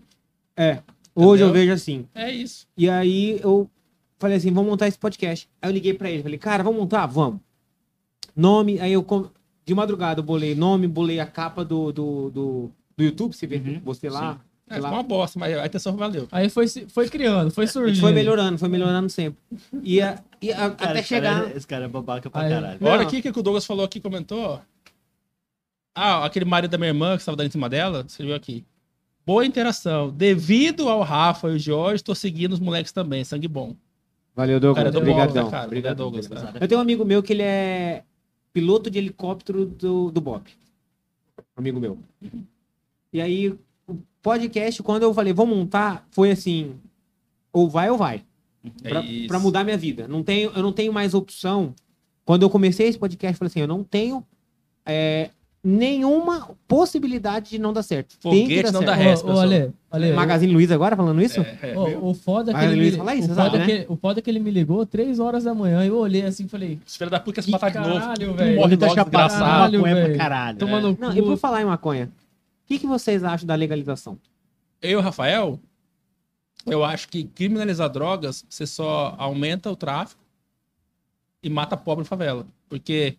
É. 0.56 0.82
Hoje 1.16 1.44
eu 1.44 1.50
Entendeu? 1.50 1.54
vejo 1.54 1.74
assim. 1.74 2.08
É 2.16 2.32
isso. 2.32 2.68
E 2.76 2.90
aí 2.90 3.40
eu 3.44 3.70
falei 4.18 4.38
assim, 4.38 4.52
vamos 4.52 4.70
montar 4.72 4.88
esse 4.88 4.98
podcast. 4.98 5.48
Aí 5.62 5.70
eu 5.70 5.74
liguei 5.74 5.94
pra 5.94 6.10
ele, 6.10 6.24
falei, 6.24 6.40
cara, 6.40 6.64
vamos 6.64 6.80
montar? 6.80 7.06
Vamos. 7.06 7.40
Nome, 8.36 8.80
aí 8.80 8.94
eu 8.94 9.06
de 9.66 9.74
madrugada 9.76 10.20
eu 10.20 10.24
bolei 10.24 10.56
nome, 10.56 10.88
bolei 10.88 11.20
a 11.20 11.26
capa 11.26 11.64
do, 11.64 11.92
do, 11.92 12.30
do, 12.32 12.72
do 12.98 13.04
YouTube, 13.04 13.34
você 13.34 13.46
vê, 13.46 13.58
Uhum, 13.58 13.82
você 13.84 14.10
lá. 14.10 14.42
É, 14.70 14.80
lá. 14.80 14.90
uma 14.92 15.04
bosta, 15.04 15.38
mas 15.38 15.56
a 15.58 15.66
intenção 15.66 15.96
valeu. 15.98 16.28
Aí 16.32 16.50
foi, 16.50 16.68
foi 16.68 17.10
criando, 17.10 17.52
foi 17.52 17.66
A 17.66 17.68
gente 17.68 17.74
surgindo. 17.74 18.00
foi 18.02 18.12
melhorando, 18.14 18.58
foi 18.58 18.70
melhorando 18.70 19.10
sempre. 19.10 19.38
E, 19.84 20.02
a- 20.02 20.22
e 20.42 20.52
a- 20.52 20.70
Cara, 20.72 20.92
até 20.92 21.04
chegar. 21.04 21.42
Cara, 21.42 21.54
é- 21.54 21.58
esse 21.58 21.68
cara 21.68 21.86
é 21.86 21.88
babaca 21.88 22.30
pra 22.30 22.42
Aí- 22.42 22.50
caralho. 22.50 22.78
Não. 22.82 22.90
Olha 22.92 23.02
aqui 23.04 23.18
o 23.20 23.22
que 23.22 23.30
o 23.40 23.44
Douglas 23.44 23.66
falou 23.66 23.84
aqui, 23.86 24.00
comentou. 24.00 24.62
Ah, 25.96 26.26
aquele 26.26 26.46
marido 26.46 26.72
da 26.72 26.78
minha 26.78 26.90
irmã 26.90 27.16
que 27.16 27.22
estava 27.22 27.36
dando 27.38 27.48
em 27.48 27.52
cima 27.52 27.70
dela, 27.70 28.04
escreveu 28.08 28.36
aqui. 28.36 28.66
Boa 29.26 29.46
interação. 29.46 30.10
Devido 30.10 30.90
ao 30.90 31.02
Rafa 31.02 31.50
e 31.50 31.56
o 31.56 31.60
Jorge, 31.60 32.04
tô 32.04 32.16
seguindo 32.16 32.54
os 32.54 32.60
moleques 32.60 32.92
também. 32.92 33.24
Sangue 33.24 33.48
bom. 33.48 33.76
Valeu, 34.36 34.60
Douglas. 34.60 34.84
Cara, 34.86 34.98
Obrigadão. 34.98 35.34
bola, 35.44 35.52
cara. 35.52 35.68
Obrigado, 35.68 35.98
Douglas. 35.98 36.28
Cara. 36.28 36.58
Eu 36.60 36.68
tenho 36.68 36.80
um 36.80 36.82
amigo 36.82 37.06
meu 37.06 37.22
que 37.22 37.32
ele 37.34 37.44
é 37.44 38.04
piloto 38.52 38.90
de 38.90 38.98
helicóptero 38.98 39.66
do, 39.66 40.10
do 40.10 40.20
Bob. 40.20 40.44
Amigo 41.56 41.80
meu. 41.80 42.00
E 43.14 43.22
aí, 43.22 43.54
podcast, 44.24 44.82
quando 44.82 45.04
eu 45.04 45.14
falei, 45.14 45.34
vou 45.34 45.46
montar, 45.46 46.08
foi 46.10 46.32
assim, 46.32 46.72
ou 47.52 47.70
vai 47.70 47.92
ou 47.92 47.98
vai. 47.98 48.24
Pra, 48.82 49.02
É 49.02 49.28
pra 49.28 49.38
mudar 49.40 49.64
minha 49.64 49.78
vida. 49.78 50.08
Não 50.08 50.24
tenho, 50.24 50.50
eu 50.56 50.64
não 50.64 50.72
tenho 50.72 50.92
mais 50.94 51.14
opção. 51.14 51.76
Quando 52.26 52.44
eu 52.44 52.50
comecei 52.50 52.88
esse 52.88 52.98
podcast, 52.98 53.34
eu 53.36 53.38
falei 53.38 53.50
assim, 53.50 53.60
eu 53.60 53.68
não 53.68 53.84
tenho 53.84 54.26
é, 54.86 55.30
nenhuma 55.62 56.52
possibilidade 56.66 57.50
de 57.50 57.60
não 57.60 57.74
dar 57.74 57.84
certo. 57.84 58.18
Tem 58.20 58.32
que 58.32 58.40
Foguete 58.42 58.64
dar 58.64 58.72
não 58.72 58.80
certo. 58.82 58.92
dá 58.92 58.98
Ô, 58.98 59.04
resto, 59.04 59.24
ô, 59.26 59.28
pessoal. 59.28 59.44
Ale, 59.46 59.72
Ale, 59.92 60.14
Magazine 60.14 60.54
Luiza 60.54 60.74
agora 60.74 60.96
falando 60.96 61.22
isso? 61.22 61.42
É, 61.42 61.72
é. 61.74 61.78
o, 61.78 62.14
foda 62.14 62.52
é 62.52 62.54
que 62.54 62.66
ele 62.66 62.76
me, 62.82 62.92
fala 62.92 63.16
isso, 63.16 63.26
o, 63.26 63.36
você 63.36 63.36
foda 63.36 63.52
sabe, 63.52 63.56
é 63.58 63.60
né? 63.80 63.84
que, 63.86 63.92
o 63.92 63.96
foda 63.98 64.22
que 64.22 64.30
ele 64.30 64.40
me 64.40 64.50
ligou 64.52 64.86
3 64.86 65.20
horas 65.20 65.44
da 65.44 65.54
manhã. 65.54 65.84
Eu 65.84 65.98
olhei 65.98 66.22
assim 66.24 66.46
e 66.46 66.48
falei, 66.48 66.80
Os 66.88 66.96
filhos 66.96 67.12
da 67.12 67.20
puta 67.20 67.36
quer 67.36 67.42
se 67.44 67.52
matar 67.52 67.70
de 67.72 67.80
novo. 67.80 68.00
caralho, 68.00 68.34
velho. 68.34 68.56
morre 68.56 68.70
Ele 68.70 68.78
tá 68.78 68.88
chapado. 68.90 69.34
Caralho, 69.34 69.84
velho. 69.84 70.18
caralho. 70.18 70.58
toma 70.58 70.78
É. 70.78 70.82
no 70.82 70.98
Não, 70.98 71.12
cu. 71.12 71.18
e 71.18 71.22
por 71.22 71.38
falar 71.38 71.62
em 71.62 71.66
maconha, 71.66 72.10
que, 72.74 72.80
que 72.80 72.88
vocês 72.88 73.24
acham 73.24 73.46
da 73.48 73.56
legalização? 73.56 74.18
Eu 74.82 75.00
Rafael, 75.02 75.60
eu 76.66 76.84
acho 76.84 77.08
que 77.08 77.24
criminalizar 77.26 77.90
drogas, 77.90 78.46
você 78.50 78.66
só 78.68 79.16
aumenta 79.18 79.70
o 79.72 79.76
tráfico 79.76 80.22
e 81.42 81.50
mata 81.50 81.76
pobre 81.78 82.06
favela. 82.06 82.46
Porque 82.70 83.18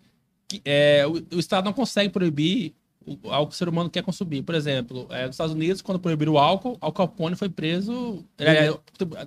que- 0.48 0.60
é, 0.64 1.06
o, 1.06 1.36
o 1.36 1.38
Estado 1.38 1.64
não 1.64 1.72
consegue 1.72 2.10
proibir 2.10 2.74
o- 3.06 3.30
algo 3.30 3.48
que 3.50 3.54
o 3.54 3.58
ser 3.58 3.68
humano 3.68 3.90
quer 3.90 4.02
consumir. 4.02 4.42
Por 4.42 4.54
exemplo, 4.54 5.06
é, 5.10 5.26
nos 5.26 5.34
Estados 5.34 5.54
Unidos, 5.54 5.80
quando 5.82 5.98
proibiram 5.98 6.32
o 6.34 6.38
álcool, 6.38 6.76
Al 6.80 6.92
Capone 6.92 7.36
foi 7.36 7.48
preso. 7.48 8.24
é, 8.38 8.68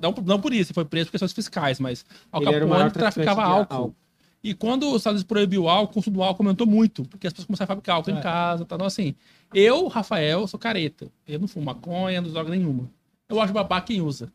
não, 0.02 0.14
não 0.26 0.40
por 0.42 0.54
isso, 0.54 0.70
ele 0.72 0.76
foi 0.76 0.86
preso 0.86 1.08
por 1.08 1.12
questões 1.12 1.34
fiscais, 1.34 1.80
mas 1.80 2.06
Al 2.32 2.42
Capone 2.42 2.92
traficava 2.92 3.44
álcool. 3.44 3.74
álcool. 3.76 3.96
E 4.44 4.54
quando 4.54 4.84
os 4.90 4.98
Estados 4.98 5.18
Unidos 5.22 5.24
proibiu 5.28 5.64
o 5.64 5.70
álcool, 5.70 5.92
o 5.92 5.94
consumo 5.96 6.18
do 6.18 6.24
álcool 6.24 6.44
aumentou 6.44 6.66
muito, 6.68 7.04
porque 7.06 7.28
as 7.28 7.34
pessoas 7.34 7.48
começaram 7.48 7.66
a 7.66 7.68
fabricar 7.68 7.96
álcool 7.96 8.12
É. 8.12 8.14
em 8.14 8.22
casa. 8.22 8.66
Tá? 8.66 8.76
Então, 8.76 8.88
assim, 8.88 9.16
eu, 9.54 9.88
Rafael, 9.88 10.48
sou 10.48 10.60
careta. 10.60 11.08
Eu 11.28 11.40
não 11.40 11.48
fumo 11.48 11.66
maconha, 11.66 12.22
não 12.22 12.30
droga 12.32 12.50
nenhuma. 12.50 12.90
Eu 13.30 13.42
acho 13.42 13.54
babaca 13.54 13.88
quem 13.88 14.02
usa. 14.02 14.32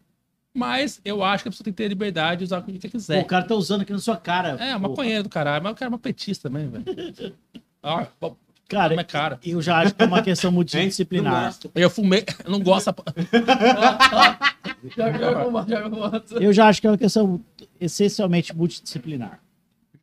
Mas 0.54 1.00
eu 1.04 1.22
acho 1.24 1.42
que 1.44 1.48
a 1.48 1.50
pessoa 1.50 1.64
tem 1.64 1.72
que 1.72 1.78
ter 1.78 1.88
liberdade 1.88 2.38
de 2.40 2.44
usar 2.44 2.58
o 2.58 2.62
que 2.62 2.72
Pô, 2.78 2.88
quiser. 2.90 3.22
o 3.22 3.26
cara 3.26 3.44
tá 3.44 3.54
usando 3.54 3.80
aqui 3.82 3.92
na 3.92 3.98
sua 3.98 4.16
cara. 4.18 4.50
É, 4.62 4.74
pô. 4.74 4.80
maconheiro 4.80 5.22
do 5.22 5.28
caralho, 5.30 5.62
mas 5.62 5.70
eu 5.70 5.76
quero 5.76 5.90
uma 5.90 5.98
petista 5.98 6.48
também, 6.50 6.68
velho. 6.68 6.84
Ah, 7.84 8.06
Cara, 8.68 8.90
minha 8.94 9.04
cara. 9.04 9.40
eu 9.44 9.60
já 9.60 9.80
acho 9.80 9.92
que 9.94 10.02
é 10.02 10.06
uma 10.06 10.22
questão 10.22 10.52
multidisciplinar. 10.52 11.52
Eu 11.74 11.90
fumei, 11.90 12.24
eu 12.44 12.50
não 12.50 12.60
gosto. 12.60 12.94
Uma, 15.48 15.66
joga 15.68 15.88
uma. 15.88 16.24
Eu 16.40 16.52
já 16.52 16.68
acho 16.68 16.80
que 16.80 16.86
é 16.86 16.90
uma 16.90 16.96
questão 16.98 17.40
essencialmente 17.80 18.54
multidisciplinar. 18.56 19.40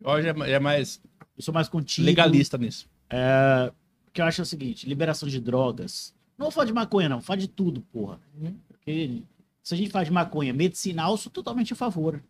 Jorge 0.01 0.27
é 0.27 0.51
é 0.51 0.59
mais 0.59 1.01
Eu 1.37 1.43
sou 1.43 1.53
mais 1.53 1.67
contigo. 1.67 2.05
legalista 2.05 2.57
nisso. 2.57 2.87
É, 3.09 3.71
o 3.71 3.78
que 4.19 4.21
eu 4.21 4.25
acho 4.25 4.41
é 4.41 4.43
o 4.43 4.45
seguinte: 4.45 4.87
liberação 4.87 5.29
de 5.29 5.39
drogas. 5.39 6.13
Não 6.37 6.45
vou 6.47 6.51
falar 6.51 6.65
de 6.65 6.73
maconha, 6.73 7.07
não, 7.07 7.17
vou 7.17 7.25
falar 7.25 7.37
de 7.39 7.47
tudo, 7.47 7.79
porra. 7.81 8.19
Porque 8.67 9.21
se 9.63 9.73
a 9.73 9.77
gente 9.77 9.89
falar 9.89 10.03
de 10.03 10.11
maconha 10.11 10.53
medicinal, 10.53 11.11
eu 11.11 11.17
sou 11.17 11.31
totalmente 11.31 11.71
a 11.73 11.75
favor. 11.75 12.21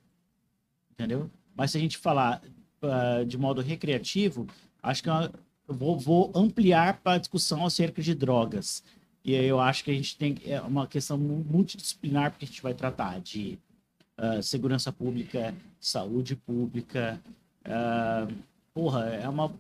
Entendeu? 0.92 1.30
Mas 1.56 1.72
se 1.72 1.78
a 1.78 1.80
gente 1.80 1.98
falar 1.98 2.42
ah, 2.82 3.24
de 3.26 3.38
modo 3.38 3.62
recreativo, 3.62 4.48
acho 4.84 5.02
que 5.04 5.10
é 5.10 5.32
eu 5.68 5.74
vou, 5.76 5.98
vou 6.00 6.32
ampliar 6.36 7.00
para 7.02 7.14
a 7.14 7.18
discussão 7.18 7.66
acerca 7.66 8.02
de 8.02 8.14
drogas. 8.16 8.84
E 9.24 9.36
aí 9.36 9.46
eu 9.46 9.60
acho 9.60 9.84
que 9.84 9.92
a 9.92 9.94
gente 9.94 10.18
tem 10.18 10.38
é 10.46 10.60
uma 10.62 10.88
questão 10.88 11.18
mu- 11.18 11.46
multidisciplinar, 11.50 12.32
porque 12.32 12.46
a 12.46 12.48
gente 12.48 12.62
vai 12.62 12.74
tratar 12.74 13.20
de 13.20 13.58
ah, 14.18 14.42
segurança 14.42 14.92
pública, 14.92 15.56
saúde 15.80 16.36
pública. 16.36 17.20
ah, 17.66 18.28
porra, 18.74 19.06
é 19.08 19.28
uma 19.28 19.52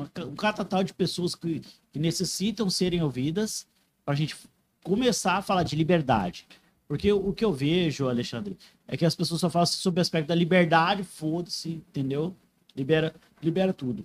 um 0.00 0.34
catatal 0.34 0.82
de 0.84 0.92
pessoas 0.94 1.34
que, 1.34 1.60
que 1.92 1.98
necessitam 1.98 2.68
serem 2.70 3.02
ouvidas 3.02 3.66
para 4.04 4.14
a 4.14 4.16
gente 4.16 4.36
começar 4.82 5.34
a 5.36 5.42
falar 5.42 5.62
de 5.62 5.76
liberdade. 5.76 6.46
Porque 6.88 7.12
o, 7.12 7.32
que 7.32 7.44
eu 7.44 7.52
vejo, 7.52 8.08
Alexandre, 8.08 8.58
é 8.88 8.96
que 8.96 9.04
as 9.06 9.14
pessoas 9.14 9.40
só 9.40 9.48
falam 9.48 9.66
sobre 9.66 10.00
o 10.00 10.02
aspecto 10.02 10.26
da 10.26 10.34
liberdade, 10.34 11.04
foda-se, 11.04 11.70
entendeu? 11.70 12.34
Libera, 12.74 13.14
libera 13.40 13.72
tudo. 13.72 14.04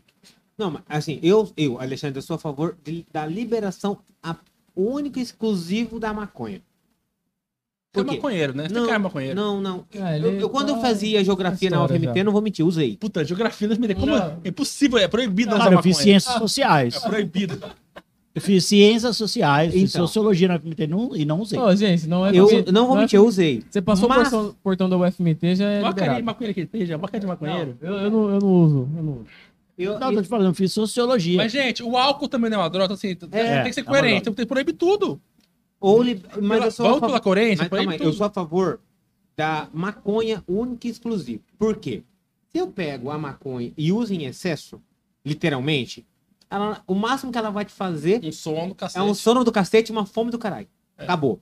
Não, 0.57 0.69
mas 0.71 0.83
assim, 0.87 1.19
eu, 1.23 1.51
eu, 1.57 1.79
Alexandre, 1.79 2.19
eu 2.19 2.21
sou 2.21 2.35
a 2.35 2.39
favor 2.39 2.77
de- 2.83 3.05
da 3.11 3.25
liberação 3.25 3.99
a, 4.21 4.35
único 4.75 5.17
e 5.17 5.21
exclusivo 5.21 5.99
da 5.99 6.13
maconha. 6.13 6.61
Você 7.95 8.01
é 8.01 8.03
Por 8.03 8.09
quê? 8.11 8.15
maconheiro, 8.17 8.55
né? 8.55 8.67
Você 8.67 8.73
Não, 8.73 8.93
é 8.93 8.97
maconheiro. 8.97 9.35
Não, 9.35 9.61
não. 9.61 9.85
Ah, 9.99 10.17
Eu, 10.17 10.39
eu- 10.39 10.49
quando 10.49 10.69
eu 10.69 10.75
tá 10.75 10.81
fazia 10.81 11.23
geografia 11.23 11.69
na 11.69 11.83
UFMT, 11.83 12.23
não 12.23 12.31
vou 12.31 12.41
mentir, 12.41 12.65
usei. 12.65 12.97
Puta, 12.97 13.23
geografia 13.23 13.67
não 13.67 13.77
me 13.77 13.93
Como 13.95 14.07
Não. 14.07 14.39
é 14.43 14.49
impossível, 14.49 14.97
é 14.97 15.07
proibido 15.07 15.51
não 15.51 15.57
Cara, 15.57 15.69
usar 15.71 15.79
eu 15.79 15.83
fiz 15.83 15.97
ciências 15.97 16.35
sociais. 16.35 16.95
É 16.95 17.07
proibido. 17.09 17.59
Eu 18.33 18.41
fiz 18.41 18.65
ciências 18.65 19.15
sociais, 19.15 19.71
fiz 19.71 19.89
Então. 19.95 20.05
sociologia 20.05 20.49
na 20.49 20.55
FMT 20.55 20.87
não- 20.87 21.15
e 21.15 21.23
não 21.23 21.39
usei. 21.39 21.57
Ô, 21.57 21.73
gente, 21.73 22.05
não 22.05 22.25
é 22.25 22.31
Eu 22.35 22.45
porque- 22.47 22.69
não 22.71 22.85
vou 22.87 22.97
é 22.97 22.99
mentir, 23.01 23.15
eu 23.17 23.25
usei. 23.25 23.63
Você 23.69 23.81
passou 23.81 24.09
Mas- 24.09 24.33
o 24.33 24.53
portão, 24.61 24.89
da 24.89 24.97
UFMT, 24.97 25.55
já 25.55 25.69
é 25.69 25.79
Olha 25.79 25.89
a 25.89 25.93
carinha 25.93 26.17
de 26.17 26.23
maconheiro 26.23 26.53
que 26.53 26.59
ele 26.59 26.67
tem, 26.67 26.85
já. 26.85 26.95
Olha 26.95 27.05
a 27.05 27.07
carinha 27.07 27.21
de 27.21 27.27
maconheiro. 27.27 27.77
Eu, 27.81 27.93
eu, 27.93 28.11
não, 28.11 28.29
eu 28.29 28.39
não 28.41 28.47
uso. 28.53 28.89
Eu 28.97 29.03
não 29.03 29.11
uso. 29.13 29.25
Eu, 29.77 29.99
Não, 29.99 30.13
tô 30.13 30.21
te 30.21 30.27
falando, 30.29 30.47
eu 30.47 30.53
fiz 30.53 30.71
sociologia. 30.71 31.35
Mas, 31.37 31.51
gente, 31.51 31.83
o 31.83 31.97
álcool 31.97 32.29
também 32.29 32.49
não 32.49 32.59
é 32.59 32.63
uma 32.63 32.69
droga, 32.69 32.93
assim, 32.93 33.13
tem 33.15 33.29
que 33.29 33.73
ser 33.73 33.81
é 33.81 33.83
coerente, 33.83 34.23
tem 34.23 34.33
que 34.33 34.45
proibir 34.45 34.73
tudo. 34.73 35.19
Ou 35.85 36.01
li- 36.03 36.23
mas 36.41 36.63
eu 36.65 36.71
sou 36.71 36.85
favor- 36.85 37.01
pela 37.07 37.19
coerência, 37.19 37.63
Mas 37.63 37.69
calma 37.69 37.91
aí, 37.93 37.99
eu 38.01 38.13
sou 38.13 38.25
a 38.25 38.29
favor 38.29 38.79
da 39.35 39.67
maconha 39.73 40.43
única 40.47 40.87
e 40.87 40.91
exclusiva. 40.91 41.41
Por 41.57 41.75
quê? 41.77 42.03
Se 42.49 42.57
eu 42.57 42.67
pego 42.67 43.09
a 43.11 43.17
maconha 43.17 43.71
e 43.77 43.91
uso 43.91 44.13
em 44.13 44.25
excesso, 44.25 44.81
literalmente, 45.25 46.05
ela- 46.49 46.81
o 46.87 46.95
máximo 46.95 47.31
que 47.31 47.37
ela 47.37 47.49
vai 47.49 47.65
te 47.65 47.73
fazer 47.73 48.23
Um 48.23 48.31
som 48.31 48.69
do 48.69 48.75
cacete. 48.75 48.99
é 48.99 49.03
um 49.03 49.13
sono 49.13 49.43
do 49.43 49.51
cacete 49.51 49.91
e 49.91 49.93
uma 49.93 50.05
fome 50.05 50.31
do 50.31 50.37
caralho. 50.39 50.67
Acabou. 50.97 51.41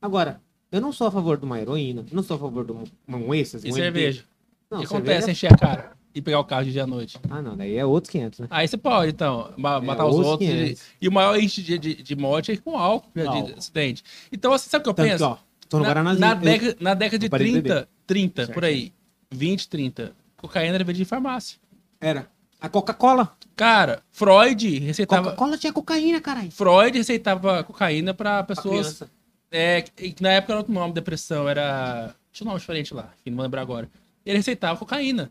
Agora, 0.00 0.40
eu 0.72 0.80
não 0.80 0.92
sou 0.92 1.06
a 1.06 1.10
favor 1.10 1.36
de 1.36 1.44
uma 1.44 1.60
heroína, 1.60 2.04
não 2.12 2.22
sou 2.22 2.36
a 2.36 2.40
favor 2.40 2.64
de 2.64 2.72
um, 2.72 2.84
um 3.08 3.34
êxtase. 3.34 3.66
E 3.68 3.70
um 3.70 3.74
cerveja. 3.74 4.24
Não, 4.70 4.78
o 4.78 4.82
que 4.82 4.88
cerveja- 4.88 5.12
acontece? 5.18 5.30
Encher 5.32 5.52
a 5.52 5.56
cara 5.56 5.92
e 6.14 6.22
pegar 6.22 6.38
o 6.40 6.44
carro 6.44 6.64
de 6.64 6.72
dia 6.72 6.84
à 6.84 6.86
noite. 6.86 7.18
Ah, 7.28 7.42
não, 7.42 7.56
daí 7.56 7.76
é 7.76 7.84
outros 7.84 8.10
500, 8.10 8.40
né? 8.40 8.46
Aí 8.50 8.68
você 8.68 8.76
pode, 8.76 9.10
então, 9.12 9.52
ma- 9.56 9.76
É, 9.76 9.80
matar 9.80 10.06
os 10.06 10.16
os 10.16 10.26
outros. 10.26 10.48
E, 10.48 10.52
500. 10.52 10.82
e 11.00 11.08
o 11.08 11.12
maior 11.12 11.36
índice 11.38 11.62
de, 11.62 11.78
de, 11.78 12.02
de 12.02 12.16
morte 12.16 12.52
é 12.52 12.56
com 12.56 12.78
álcool, 12.78 13.10
de 13.14 13.26
Álcool. 13.26 13.54
acidente. 13.58 14.04
Então, 14.30 14.52
assim, 14.52 14.70
sabe 14.70 14.82
o 14.82 14.84
que 14.84 14.90
eu 14.90 14.94
Tanto 14.94 15.06
que, 15.06 15.12
penso? 15.12 15.24
ó, 15.24 15.38
tô 15.68 15.78
no 15.78 15.82
na, 15.82 15.88
Guaranazinho. 15.88 16.20
na, 16.20 16.32
eu- 16.32 16.36
década, 16.40 16.76
na 16.80 16.94
década 16.94 17.18
de 17.18 17.26
eu 17.26 17.30
parei 17.30 17.46
de 17.52 17.62
30, 17.62 17.88
30, 18.06 18.42
Certo. 18.46 18.54
por 18.54 18.64
aí, 18.64 18.92
20, 19.32 19.68
30, 19.68 20.12
cocaína 20.36 20.74
era 20.76 20.84
vendida 20.84 21.02
em 21.02 21.06
farmácia. 21.06 21.58
Era. 22.00 22.28
A 22.60 22.68
Coca-Cola. 22.68 23.36
Cara, 23.56 24.02
Freud 24.10 24.78
receitava... 24.80 25.24
Coca-Cola 25.30 25.58
tinha 25.58 25.72
cocaína, 25.72 26.20
caralho. 26.20 26.50
Freud 26.50 26.96
receitava 26.96 27.62
cocaína 27.64 28.14
pra 28.14 28.42
pessoas 28.42 28.68
criança. 28.68 29.10
É, 29.50 29.82
que 29.82 30.12
que 30.12 30.22
na 30.22 30.30
época 30.30 30.52
era 30.52 30.60
outro 30.60 30.72
nome, 30.72 30.92
depressão, 30.92 31.48
era. 31.48 32.14
Tinha 32.32 32.44
um 32.46 32.48
nome 32.48 32.58
diferente 32.60 32.92
lá, 32.92 33.10
enfim, 33.20 33.30
não 33.30 33.36
vou 33.36 33.44
lembrar 33.44 33.62
agora. 33.62 33.88
Ele 34.26 34.38
receitava 34.38 34.76
cocaína. 34.78 35.30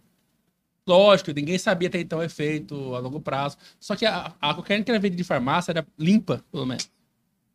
Lógico, 0.88 1.32
ninguém 1.34 1.58
sabia 1.58 1.88
até 1.88 2.00
então 2.00 2.20
o 2.20 2.24
efeito 2.24 2.94
a 2.96 3.00
longo 3.00 3.20
prazo. 3.22 3.58
Só 3.80 3.96
que 3.96 4.06
a, 4.06 4.34
a 4.42 4.54
cocaína 4.54 4.84
que 4.84 4.92
era 4.92 5.00
vendida 5.00 5.18
de 5.18 5.24
farmácia 5.24 5.72
era 5.72 5.86
limpa, 5.98 6.44
pelo 6.52 6.66
menos. 6.66 6.90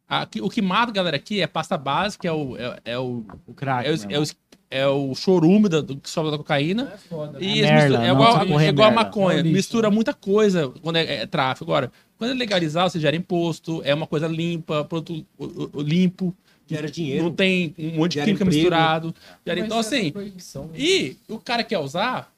A- 0.09 0.25
que- 0.25 0.41
o 0.41 0.49
que 0.49 0.63
mata, 0.63 0.91
galera, 0.91 1.17
aqui 1.17 1.41
é 1.43 1.47
pasta 1.47 1.77
base, 1.77 2.19
que 2.19 2.27
é 2.27 2.33
o, 2.33 2.57
é, 2.57 2.81
é 2.87 2.99
o, 2.99 3.25
O 3.47 3.53
crack. 3.53 3.87
é 3.87 3.93
o, 3.93 4.13
é 4.13 4.19
o, 4.19 4.25
é 4.71 4.87
o 4.87 5.15
chorume 5.15 5.69
da- 5.69 5.83
do 5.83 5.99
que 5.99 6.09
sobra 6.09 6.31
da 6.31 6.39
cocaína. 6.39 6.91
É 6.95 6.97
foda. 6.97 7.39
E 7.39 7.47
A 7.47 7.51
eles 7.51 7.61
merda, 7.71 7.75
misturam- 7.83 8.03
é 8.03 8.07
não, 8.09 8.15
igual, 8.15 8.47
porra 8.47 8.63
é 8.63 8.67
é 8.67 8.69
igual 8.71 8.89
a 8.89 8.93
maconha, 8.95 9.41
É 9.41 9.43
mistura 9.43 9.91
né? 9.91 9.95
muita 9.95 10.15
coisa 10.15 10.69
quando 10.83 10.97
é, 10.97 11.17
é 11.17 11.27
tráfico. 11.27 11.65
Agora, 11.71 11.93
quando 12.17 12.31
é 12.31 12.35
legalizar, 12.35 12.89
você 12.89 12.99
gera 12.99 13.15
imposto, 13.15 13.83
é 13.85 13.93
uma 13.95 14.07
coisa 14.07 14.27
limpa, 14.27 14.83
produto 14.87 15.27
o- 15.37 15.45
o- 15.45 15.71
o 15.75 15.83
limpo, 15.83 16.35
Gera 16.67 16.83
não 16.87 16.91
dinheiro. 16.91 17.31
tem 17.33 17.75
um 17.79 17.97
monte 17.97 18.13
de 18.13 18.25
química 18.25 18.45
emprego. 18.45 18.47
misturado. 18.47 19.15
Gera- 19.47 19.61
então, 19.61 19.79
assim, 19.79 20.13
né? 20.15 20.31
e 20.75 21.17
o 21.29 21.39
cara 21.39 21.63
quer 21.63 21.79
usar, 21.79 22.33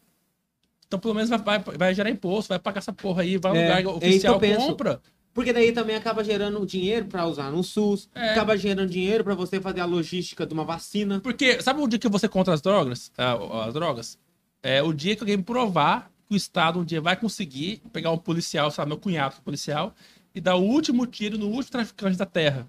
então 0.91 0.99
pelo 0.99 1.15
menos 1.15 1.31
vai, 1.31 1.39
vai, 1.39 1.61
vai 1.61 1.95
gerar 1.95 2.11
imposto, 2.11 2.49
vai 2.49 2.59
pagar 2.59 2.79
essa 2.79 2.93
porra 2.93 3.23
aí, 3.23 3.37
vai 3.37 3.57
É, 3.57 3.63
lugar 3.63 3.87
oficial, 3.95 4.41
penso. 4.41 4.67
compra. 4.67 5.01
Porque 5.33 5.53
daí 5.53 5.71
também 5.71 5.95
acaba 5.95 6.25
gerando 6.25 6.67
dinheiro 6.67 7.07
pra 7.07 7.25
usar 7.25 7.53
no 7.53 7.63
SUS, 7.63 8.09
É. 8.13 8.33
acaba 8.33 8.57
gerando 8.59 8.91
dinheiro 8.91 9.23
pra 9.23 9.37
você 9.37 9.61
fazer 9.61 9.79
a 9.79 9.85
logística 9.85 10.45
de 10.45 10.53
uma 10.53 10.65
vacina. 10.65 11.21
Porque, 11.21 11.63
sabe 11.63 11.81
o 11.81 11.87
dia 11.87 12.01
que 12.01 12.09
você 12.09 12.29
contra 12.29 12.53
as 12.53 12.61
drogas? 12.61 13.13
ah, 13.17 13.67
As 13.69 13.73
drogas? 13.73 14.19
É 14.61 14.83
o 14.83 14.93
dia 14.93 15.15
que 15.15 15.23
alguém 15.23 15.41
provar 15.41 16.11
que 16.29 16.35
o 16.35 16.37
Estado 16.37 16.81
um 16.81 16.85
dia 16.85 17.01
vai 17.01 17.15
conseguir 17.15 17.81
pegar 17.93 18.11
um 18.11 18.19
policial, 18.19 18.69
sabe, 18.73 18.89
meu 18.89 18.99
cunhado 18.99 19.37
policial, 19.45 19.95
e 20.35 20.41
dar 20.41 20.57
o 20.57 20.63
último 20.65 21.07
tiro 21.07 21.39
no 21.39 21.47
último 21.47 21.71
traficante 21.71 22.19
da 22.19 22.27
terra. 22.27 22.69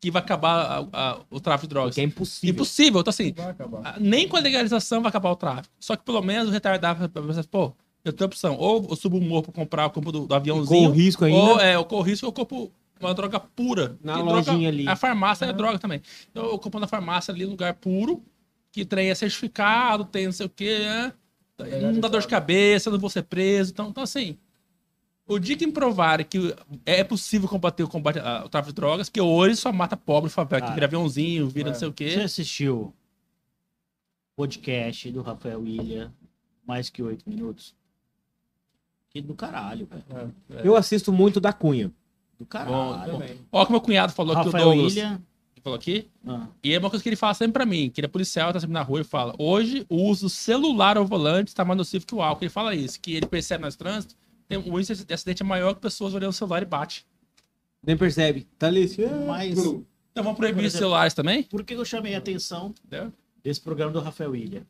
Que 0.00 0.10
vai 0.12 0.22
acabar 0.22 0.54
a- 0.54 0.86
a- 0.92 1.20
o 1.28 1.40
tráfico 1.40 1.66
de 1.66 1.70
drogas. 1.74 1.94
Que 1.94 2.00
é 2.00 2.04
impossível. 2.04 2.54
Impossível. 2.54 3.00
Então, 3.00 3.10
assim, 3.10 3.34
ah, 3.84 3.96
nem 3.98 4.28
com 4.28 4.36
a 4.36 4.40
legalização 4.40 5.02
vai 5.02 5.08
acabar 5.08 5.30
o 5.30 5.36
tráfico. 5.36 5.74
Só 5.80 5.96
que 5.96 6.04
pelo 6.04 6.22
menos 6.22 6.48
o 6.48 6.52
retardado 6.52 7.00
vai 7.00 7.08
pensar, 7.08 7.44
pô, 7.50 7.72
eu 8.04 8.12
tenho 8.12 8.26
opção. 8.26 8.56
Ou 8.56 8.86
eu 8.90 8.94
subo 8.96 9.16
um 9.16 9.20
morro 9.20 9.42
pra 9.42 9.52
comprar 9.52 9.86
o 9.86 9.90
campo 9.90 10.12
do, 10.12 10.20
do 10.20 10.28
Com 10.28 10.34
aviãozinho. 10.34 10.90
o 10.90 10.92
risco 10.92 11.24
ainda. 11.24 11.38
Ou 11.38 11.60
é, 11.60 11.74
eu 11.74 11.84
corro 11.84 12.02
risco 12.02 12.26
ou 12.26 12.30
eu 12.30 12.32
compro 12.32 12.70
uma 13.00 13.12
droga 13.12 13.40
pura. 13.40 13.98
Na 14.02 14.14
Que 14.14 14.22
lojinha 14.22 14.42
droga- 14.42 14.68
ali. 14.68 14.88
A 14.88 14.94
farmácia 14.94 15.44
é 15.46 15.52
droga 15.52 15.78
também. 15.80 16.00
Então 16.30 16.44
eu 16.46 16.58
compro 16.60 16.78
na 16.78 16.86
farmácia 16.86 17.34
ali, 17.34 17.44
lugar 17.44 17.74
puro, 17.74 18.22
que 18.70 18.84
trem 18.84 19.10
é 19.10 19.14
certificado, 19.16 20.04
tem 20.04 20.26
não 20.26 20.32
sei 20.32 20.46
o 20.46 20.50
quê, 20.50 20.78
né? 20.78 21.12
Não 21.92 21.98
dá 21.98 22.06
dor 22.06 22.20
de 22.20 22.28
cabeça, 22.28 22.88
não 22.88 23.00
vou 23.00 23.10
ser 23.10 23.22
preso. 23.24 23.72
Então, 23.72 23.88
então 23.88 24.04
assim, 24.04 24.36
o 25.28 25.38
dia 25.38 25.56
que 25.56 25.66
me 25.66 25.72
provarem 25.72 26.24
que 26.26 26.54
é 26.86 27.04
possível 27.04 27.48
combater 27.48 27.82
o 27.82 27.88
combate 27.88 28.18
ah, 28.18 28.42
o 28.44 28.48
tráfico 28.48 28.72
de 28.72 28.76
drogas, 28.76 29.08
que 29.08 29.20
hoje 29.20 29.56
só 29.56 29.72
mata 29.72 29.96
pobre, 29.96 30.30
favela, 30.30 30.60
que 30.62 30.66
Cara, 30.66 30.74
vira 30.74 30.86
aviãozinho, 30.86 31.48
vira 31.48 31.68
é. 31.68 31.72
não 31.72 31.78
sei 31.78 31.88
o 31.88 31.90
Você 31.90 32.14
quê. 32.14 32.20
assistiu 32.20 32.76
o 32.80 32.94
podcast 34.36 35.10
do 35.10 35.22
Rafael 35.22 35.60
William, 35.60 36.12
mais 36.66 36.88
que 36.90 37.02
oito 37.02 37.28
minutos? 37.28 37.74
Que 39.10 39.20
do 39.20 39.34
caralho, 39.34 39.86
velho. 39.86 40.34
Eu 40.64 40.76
assisto 40.76 41.12
muito 41.12 41.40
da 41.40 41.52
Cunha. 41.52 41.90
Do 42.38 42.44
caralho. 42.46 43.18
bom. 43.18 43.22
Ó, 43.50 43.64
que 43.66 43.72
meu 43.72 43.80
cunhado 43.80 44.12
falou 44.12 44.34
que 44.34 44.42
o 44.42 44.44
Rafael 44.44 44.64
Douglas 44.66 44.94
William. 44.94 45.20
falou 45.62 45.76
aqui. 45.76 46.08
ah, 46.26 46.46
E 46.62 46.72
é 46.72 46.78
uma 46.78 46.88
coisa 46.90 47.02
que 47.02 47.08
ele 47.08 47.16
fala 47.16 47.34
sempre 47.34 47.54
pra 47.54 47.66
mim, 47.66 47.90
que 47.90 48.00
ele 48.00 48.06
é 48.06 48.08
policial, 48.08 48.52
tá 48.52 48.60
sempre 48.60 48.74
na 48.74 48.82
rua 48.82 49.00
e 49.00 49.04
fala: 49.04 49.34
hoje 49.38 49.84
o 49.88 49.96
uso 50.04 50.26
do 50.26 50.30
celular 50.30 50.96
ao 50.96 51.04
volante 51.06 51.48
está 51.48 51.64
mais 51.64 51.76
nocivo 51.78 52.06
que 52.06 52.14
o 52.14 52.22
álcool. 52.22 52.44
Ele 52.44 52.50
fala 52.50 52.74
isso, 52.74 53.00
que 53.00 53.12
ele 53.14 53.26
percebe 53.26 53.62
nas 53.62 53.74
trânsito, 53.76 54.14
tem, 54.48 54.58
o 54.58 54.78
índice 54.78 55.04
de 55.04 55.14
acidente 55.14 55.42
é 55.42 55.46
maior 55.46 55.74
que 55.74 55.80
pessoas 55.80 56.14
olhando 56.14 56.30
o 56.30 56.34
celular 56.34 56.62
e 56.62 56.66
bate. 56.66 57.06
Nem 57.84 57.96
percebe. 57.96 58.46
Tá 58.58 58.66
ali 58.66 58.84
assim. 58.84 59.04
ah, 59.04 59.24
Mas 59.26 59.58
Então 59.58 59.84
vamos 60.24 60.36
proibir 60.38 60.64
exemplo- 60.64 60.78
celulares 60.78 61.14
também? 61.14 61.42
por 61.44 61.62
que 61.64 61.74
eu 61.74 61.84
chamei 61.84 62.14
a 62.14 62.18
atenção 62.18 62.74
Entendeu? 62.84 63.12
desse 63.42 63.60
programa 63.60 63.92
do 63.92 64.00
Rafael 64.00 64.30
William? 64.32 64.62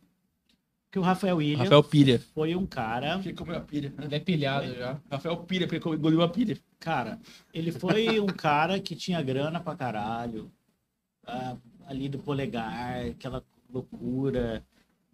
Porque 0.91 0.99
o 0.99 1.03
Rafael 1.03 1.37
William 1.37 1.59
Rafael 1.59 1.83
Pilha. 1.85 2.19
foi 2.35 2.57
um 2.57 2.65
cara. 2.65 3.21
Ele 3.23 3.35
comeu 3.35 3.57
a 3.57 3.61
pilha. 3.61 3.93
Ele 4.01 4.15
é 4.15 4.21
pilhado 4.21 4.75
já. 4.75 4.99
Rafael 5.11 5.37
Pilha, 5.39 5.67
porque 5.69 5.87
ele 5.87 5.97
engoliu 5.97 6.23
a 6.23 6.29
pilha. 6.29 6.59
Cara, 6.81 7.19
ele 7.53 7.71
foi 7.73 8.19
um 8.21 8.27
cara 8.27 8.81
que 8.81 8.97
tinha 8.97 9.21
grana 9.23 9.61
pra 9.61 9.77
caralho. 9.77 10.51
ah, 11.27 11.57
ali 11.87 12.09
do 12.09 12.19
polegar, 12.19 13.05
aquela 13.07 13.45
loucura, 13.71 14.65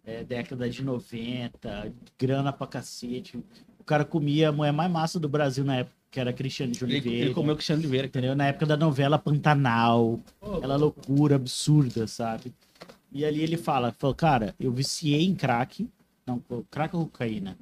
é, 0.05 0.23
década 0.23 0.69
de 0.69 0.81
90, 0.83 1.93
grana 2.17 2.53
pra 2.53 2.67
cacete. 2.67 3.37
O 3.85 3.87
cara 3.87 4.03
comia 4.03 4.49
a 4.49 4.51
mulher 4.51 4.73
mais 4.73 4.91
massa 4.91 5.19
do 5.19 5.29
Brasil 5.29 5.63
na 5.63 5.75
época, 5.75 5.95
que 6.09 6.19
era 6.19 6.33
Cristiane 6.33 6.71
de 6.71 6.83
Ele, 6.83 6.93
Oliveira. 6.93 7.25
ele 7.25 7.33
comeu 7.35 7.53
o 7.53 7.55
Cristiano 7.55 7.79
Oliveira. 7.83 8.07
Entendeu? 8.07 8.35
Na 8.35 8.47
época 8.47 8.65
da 8.65 8.75
novela 8.75 9.19
Pantanal, 9.19 10.19
aquela 10.57 10.75
loucura 10.75 11.35
absurda, 11.35 12.07
sabe? 12.07 12.51
E 13.11 13.23
ali 13.23 13.41
ele 13.43 13.57
fala, 13.57 13.91
falou, 13.95 14.15
cara, 14.15 14.55
eu 14.59 14.71
viciei 14.71 15.23
em 15.23 15.35
crack, 15.35 15.87
não, 16.25 16.41
crack 16.71 16.95
ou 16.95 17.05
cocaína? 17.05 17.55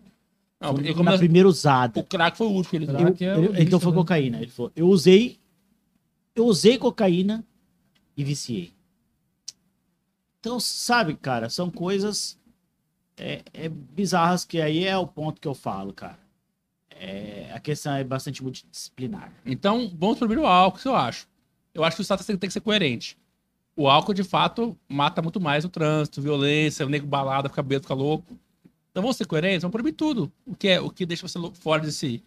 Não, 0.61 0.77
Foi 0.77 0.89
eu, 0.91 1.03
na 1.03 1.17
primeira 1.17 1.45
usada. 1.45 1.99
o 1.99 2.03
crack 2.05 2.37
foi 2.37 2.47
o 2.47 2.51
último 2.51 2.69
que 2.79 2.85
ele. 3.25 3.29
Eu- 3.29 3.53
é 3.53 3.59
ele- 3.59 3.63
então 3.63 3.77
foi 3.77 3.91
né? 3.91 3.97
cocaína. 3.97 4.37
Ele 4.41 4.49
falou, 4.49 4.71
eu 4.77 4.87
usei, 4.87 5.37
eu 6.33 6.45
usei 6.45 6.77
cocaína 6.77 7.43
e 8.15 8.23
viciei. 8.23 8.71
Então, 10.39 10.57
sabe, 10.57 11.15
cara, 11.15 11.49
são 11.49 11.69
coisas 11.69 12.37
é, 13.17 13.41
é 13.53 13.69
bizarras 13.69 14.45
que 14.45 14.61
aí 14.61 14.85
é 14.85 14.97
o 14.97 15.07
ponto 15.07 15.39
que 15.39 15.47
eu 15.47 15.53
falo, 15.53 15.93
cara. 15.93 16.19
É, 16.89 17.51
a 17.53 17.59
questão 17.59 17.95
é 17.95 18.03
bastante 18.03 18.41
multidisciplinar. 18.41 19.31
Então, 19.45 19.91
vamos 19.97 20.17
proibir 20.17 20.37
o 20.37 20.45
álcool, 20.45 20.79
o 20.79 20.81
que 20.81 20.87
eu 20.87 20.95
acho. 20.95 21.27
Eu 21.73 21.83
acho 21.83 21.95
que 21.95 22.01
o 22.01 22.03
Estado 22.03 22.23
tem 22.23 22.37
que 22.37 22.51
ser 22.51 22.61
coerente. 22.61 23.17
O 23.75 23.89
álcool, 23.89 24.13
de 24.13 24.23
fato, 24.23 24.77
mata 24.87 25.21
muito 25.21 25.41
mais 25.41 25.65
o 25.65 25.69
trânsito, 25.69 26.21
violência, 26.21 26.85
o 26.85 26.89
nego 26.89 27.07
balada, 27.07 27.49
fica 27.49 27.63
bêbado, 27.63 27.83
fica 27.83 27.93
louco. 27.95 28.37
Então 28.91 29.01
vamos 29.01 29.17
ser 29.17 29.25
coerentes, 29.25 29.63
vamos 29.63 29.71
proibir 29.71 29.93
tudo. 29.93 30.31
O 30.45 30.55
que, 30.55 30.67
é, 30.67 30.79
o 30.79 30.89
que 30.91 31.05
deixa 31.05 31.27
você 31.27 31.39
fora 31.55 31.81
de 31.81 31.91
si. 31.91 32.23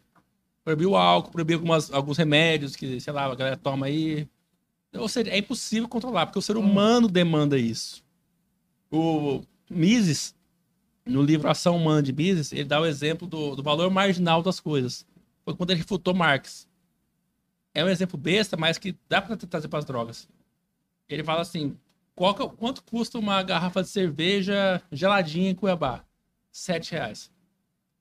Proibir 0.64 0.88
o 0.88 0.96
álcool, 0.96 1.30
proibir 1.30 1.54
algumas, 1.54 1.92
alguns 1.92 2.18
remédios 2.18 2.74
que, 2.74 3.00
sei 3.00 3.12
lá, 3.12 3.26
a 3.26 3.34
galera 3.36 3.56
toma 3.56 3.86
aí. 3.86 4.28
Ou 4.92 5.08
seja, 5.08 5.30
é 5.30 5.38
impossível 5.38 5.88
controlar, 5.88 6.26
porque 6.26 6.40
o 6.40 6.42
ser 6.42 6.56
humano 6.56 7.06
demanda 7.06 7.56
isso. 7.56 8.04
O 8.90 9.42
Mises, 9.70 10.34
no 11.06 11.22
livro 11.22 11.48
Ação 11.48 11.76
Humana 11.76 12.02
de 12.02 12.12
Mises, 12.12 12.52
ele 12.52 12.64
dá 12.64 12.80
o 12.80 12.86
exemplo 12.86 13.26
do, 13.26 13.54
do 13.56 13.62
valor 13.62 13.90
marginal 13.90 14.42
das 14.42 14.58
coisas. 14.60 15.06
Foi 15.44 15.54
quando 15.54 15.70
ele 15.70 15.78
refutou 15.80 16.12
Marx. 16.12 16.68
É 17.72 17.84
um 17.84 17.88
exemplo 17.88 18.18
besta, 18.18 18.56
mas 18.56 18.78
que 18.78 18.96
dá 19.08 19.22
pra 19.22 19.36
trazer 19.36 19.68
para 19.68 19.78
as 19.78 19.84
drogas. 19.84 20.28
Ele 21.08 21.22
fala 21.22 21.42
assim: 21.42 21.76
qual 22.14 22.34
que 22.34 22.42
é 22.42 22.48
quanto 22.48 22.82
custa 22.82 23.18
uma 23.18 23.42
garrafa 23.42 23.82
de 23.82 23.88
cerveja 23.88 24.82
geladinha 24.90 25.50
em 25.50 25.54
Cuiabá? 25.54 26.04
Sete 26.50 26.92
reais. 26.92 27.30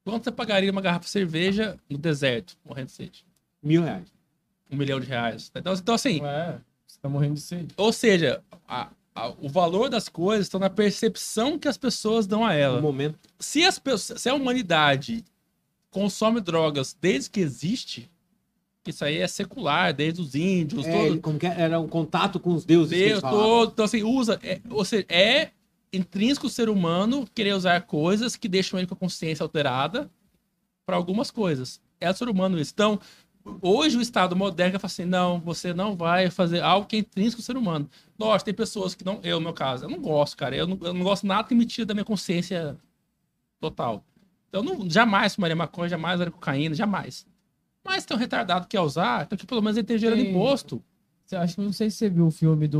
Quanto 0.03 0.23
você 0.23 0.31
pagaria 0.31 0.71
uma 0.71 0.81
garrafa 0.81 1.05
de 1.05 1.09
cerveja 1.11 1.77
no 1.89 1.97
deserto, 1.97 2.57
morrendo 2.63 2.87
de 2.87 2.93
sede? 2.93 3.25
Mil 3.61 3.83
reais. 3.83 4.07
Um 4.71 4.77
milhão 4.77 4.99
de 4.99 5.07
reais. 5.07 5.51
Então, 5.55 5.73
então 5.73 5.95
assim, 5.95 6.23
É, 6.23 6.59
você 6.87 6.99
tá 7.01 7.09
morrendo 7.09 7.33
de 7.35 7.41
sede. 7.41 7.73
ou 7.77 7.91
seja, 7.91 8.41
a- 8.67 8.89
o 9.39 9.47
valor 9.47 9.89
das 9.89 10.09
coisas 10.09 10.47
está 10.47 10.59
na 10.59 10.69
percepção 10.69 11.57
que 11.57 11.67
as 11.67 11.77
pessoas 11.77 12.27
dão 12.27 12.43
a 12.45 12.49
No 12.49 12.53
ela. 12.53 12.81
momento. 12.81 13.17
Se, 13.39 13.63
as 13.63 13.79
pessoas, 13.79 14.21
se 14.21 14.29
a 14.29 14.33
humanidade 14.33 15.23
consome 15.89 16.41
drogas 16.41 16.95
desde 16.99 17.29
que 17.29 17.39
existe, 17.39 18.11
isso 18.85 19.03
aí 19.05 19.17
é 19.17 19.27
secular, 19.27 19.93
desde 19.93 20.21
os 20.21 20.35
índios, 20.35 20.85
É, 20.85 20.91
todo, 21.07 21.21
como 21.21 21.39
que 21.39 21.47
é? 21.47 21.55
era 21.61 21.79
um 21.79 21.87
contato 21.87 22.39
com 22.39 22.53
os 22.53 22.65
deuses. 22.65 22.97
Deus, 22.97 23.21
todo, 23.21 23.71
então 23.71 23.85
assim, 23.85 24.03
usa, 24.03 24.39
é, 24.43 24.59
ou 24.69 24.83
seja, 24.83 25.05
é 25.09 25.51
intrínseco 25.93 26.47
o 26.47 26.49
ser 26.49 26.67
humano 26.69 27.25
querer 27.33 27.53
usar 27.53 27.81
coisas 27.83 28.35
que 28.35 28.49
deixam 28.49 28.77
ele 28.77 28.85
com 28.87 28.93
a 28.93 28.97
consciência 28.97 29.43
alterada 29.43 30.11
para 30.85 30.97
algumas 30.97 31.31
coisas. 31.31 31.79
É 32.01 32.09
o 32.09 32.13
ser 32.13 32.27
humano 32.27 32.59
isso. 32.59 32.71
Então, 32.73 32.99
hoje 33.61 33.97
o 33.97 34.01
Estado 34.01 34.35
moderno 34.35 34.79
fala 34.79 34.87
assim, 34.91 35.05
não, 35.05 35.39
você 35.39 35.73
não 35.73 35.95
vai 35.95 36.29
fazer 36.29 36.61
algo 36.61 36.87
que 36.87 36.95
é 36.95 36.99
intrínseco 36.99 37.41
ao 37.41 37.45
ser 37.45 37.57
humano. 37.57 37.89
Lógico, 38.19 38.45
tem 38.45 38.53
pessoas 38.53 38.95
que 38.95 39.05
não, 39.05 39.19
eu 39.23 39.37
no 39.39 39.43
meu 39.45 39.53
caso, 39.53 39.85
eu 39.85 39.89
não 39.89 39.99
gosto, 40.01 40.35
cara, 40.37 40.55
eu 40.55 40.65
não, 40.67 40.77
eu 40.81 40.93
não 40.93 41.03
gosto 41.03 41.25
nada 41.27 41.47
que 41.47 41.53
me 41.55 41.65
tire 41.65 41.85
da 41.85 41.93
minha 41.93 42.05
consciência 42.05 42.77
total. 43.59 44.03
Então, 44.49 44.63
eu 44.63 44.77
não, 44.77 44.89
jamais 44.89 45.35
fumaria 45.35 45.55
maconha, 45.55 45.89
jamais 45.89 46.15
usaria 46.15 46.31
cocaína, 46.31 46.75
jamais. 46.75 47.25
Mas 47.83 48.05
tem 48.05 48.15
um 48.15 48.19
retardado 48.19 48.65
que 48.65 48.71
quer 48.77 48.81
usar, 48.81 49.23
então 49.25 49.37
que 49.37 49.45
pelo 49.45 49.61
menos 49.61 49.77
ele 49.77 49.85
tem 49.85 49.97
de 49.97 50.09
Tem- 50.09 50.29
imposto. 50.31 50.81
Você 51.25 51.35
acha 51.35 51.55
que 51.55 51.61
não 51.61 51.73
sei 51.73 51.89
se 51.89 51.97
você 51.97 52.09
viu 52.09 52.27
o 52.27 52.31
filme 52.31 52.67
do 52.67 52.79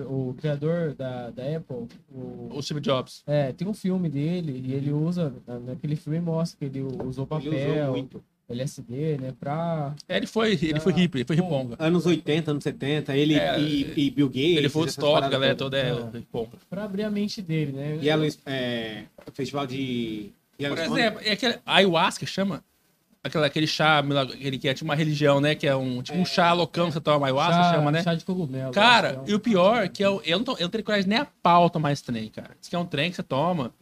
o, 0.00 0.30
o 0.30 0.34
criador 0.38 0.94
da, 0.94 1.28
da 1.28 1.42
Apple. 1.56 1.86
O, 2.10 2.48
O 2.56 2.62
Steve 2.62 2.80
Jobs. 2.80 3.22
é, 3.26 3.52
tem 3.52 3.68
um 3.68 3.74
filme 3.74 4.08
dele 4.08 4.62
e 4.66 4.72
ele 4.72 4.90
usa 4.90 5.34
na- 5.46 5.58
naquele 5.60 5.94
filme 5.94 6.18
mostra 6.18 6.58
que 6.58 6.64
ele 6.64 6.80
usou 6.82 7.28
Ele 7.30 7.50
papel, 7.50 7.82
usou 7.82 7.92
muito. 7.92 8.24
LSD, 8.48 9.18
né, 9.20 9.34
pra 9.38 9.94
É, 10.08 10.16
ele 10.16 10.26
foi, 10.26 10.52
ele 10.62 10.80
foi 10.80 10.92
hippie, 10.92 11.18
ele 11.18 11.24
foi 11.26 11.36
riponga. 11.36 11.76
Anos 11.78 12.06
80, 12.06 12.50
anos 12.52 12.64
70, 12.64 13.16
ele 13.16 13.34
É, 13.34 13.60
e, 13.60 13.92
e 13.96 14.10
Bill 14.10 14.28
Gates. 14.28 14.56
Ele 14.56 14.68
foi 14.68 14.88
o 14.88 14.92
paradas 15.12 15.30
galera 15.30 15.54
toda 15.54 15.78
é 15.78 15.90
É. 15.90 16.18
riponga. 16.18 16.50
para 16.70 16.84
abrir 16.84 17.02
a 17.04 17.10
mente 17.10 17.42
dele, 17.42 17.72
né? 17.72 17.98
E 18.00 18.08
ela, 18.08 18.26
é, 18.46 19.04
festival 19.32 19.66
de. 19.66 20.30
Por 20.56 20.62
Yellowstone. 20.64 21.00
exemplo, 21.00 21.20
é 21.24 21.32
aquele 21.32 21.58
ayahuasca 21.64 22.26
chama? 22.26 22.64
Aquela, 23.22 23.46
aquele 23.46 23.66
chá, 23.66 23.98
aquele 24.32 24.58
que 24.58 24.68
é 24.68 24.72
tipo 24.74 24.84
uma 24.86 24.94
religião, 24.94 25.40
né? 25.40 25.54
Que 25.54 25.66
é 25.66 25.74
um 25.76 26.00
tipo 26.02 26.16
um 26.18 26.24
chá 26.24 26.52
loucão 26.52 26.86
que 26.86 26.94
você 26.94 27.00
toma 27.00 27.26
ayahuasca, 27.26 27.62
chá, 27.62 27.74
chama, 27.74 27.90
né? 27.92 28.02
chá 28.02 28.14
de 28.14 28.24
cogumelo. 28.24 28.72
Cara, 28.72 29.10
acho 29.10 29.24
que 29.24 29.30
e 29.30 29.32
é 29.32 29.36
o 29.36 29.40
pior 29.40 29.82
é 29.84 29.88
que 29.88 30.02
eu, 30.02 30.22
eu, 30.24 30.38
não, 30.38 30.44
tô- 30.44 30.52
eu 30.56 30.62
não 30.62 30.68
tenho 30.70 30.82
coragem 30.84 31.08
nem 31.08 31.18
a 31.18 31.24
pau 31.42 31.68
tomar 31.68 31.92
esse 31.92 32.02
trem, 32.04 32.28
cara. 32.28 32.50
Diz 32.60 32.68
que 32.68 32.74
é 32.76 32.78
um 32.78 32.86
trem 32.86 33.10
que 33.10 33.16
você 33.16 33.22
toma. 33.22 33.72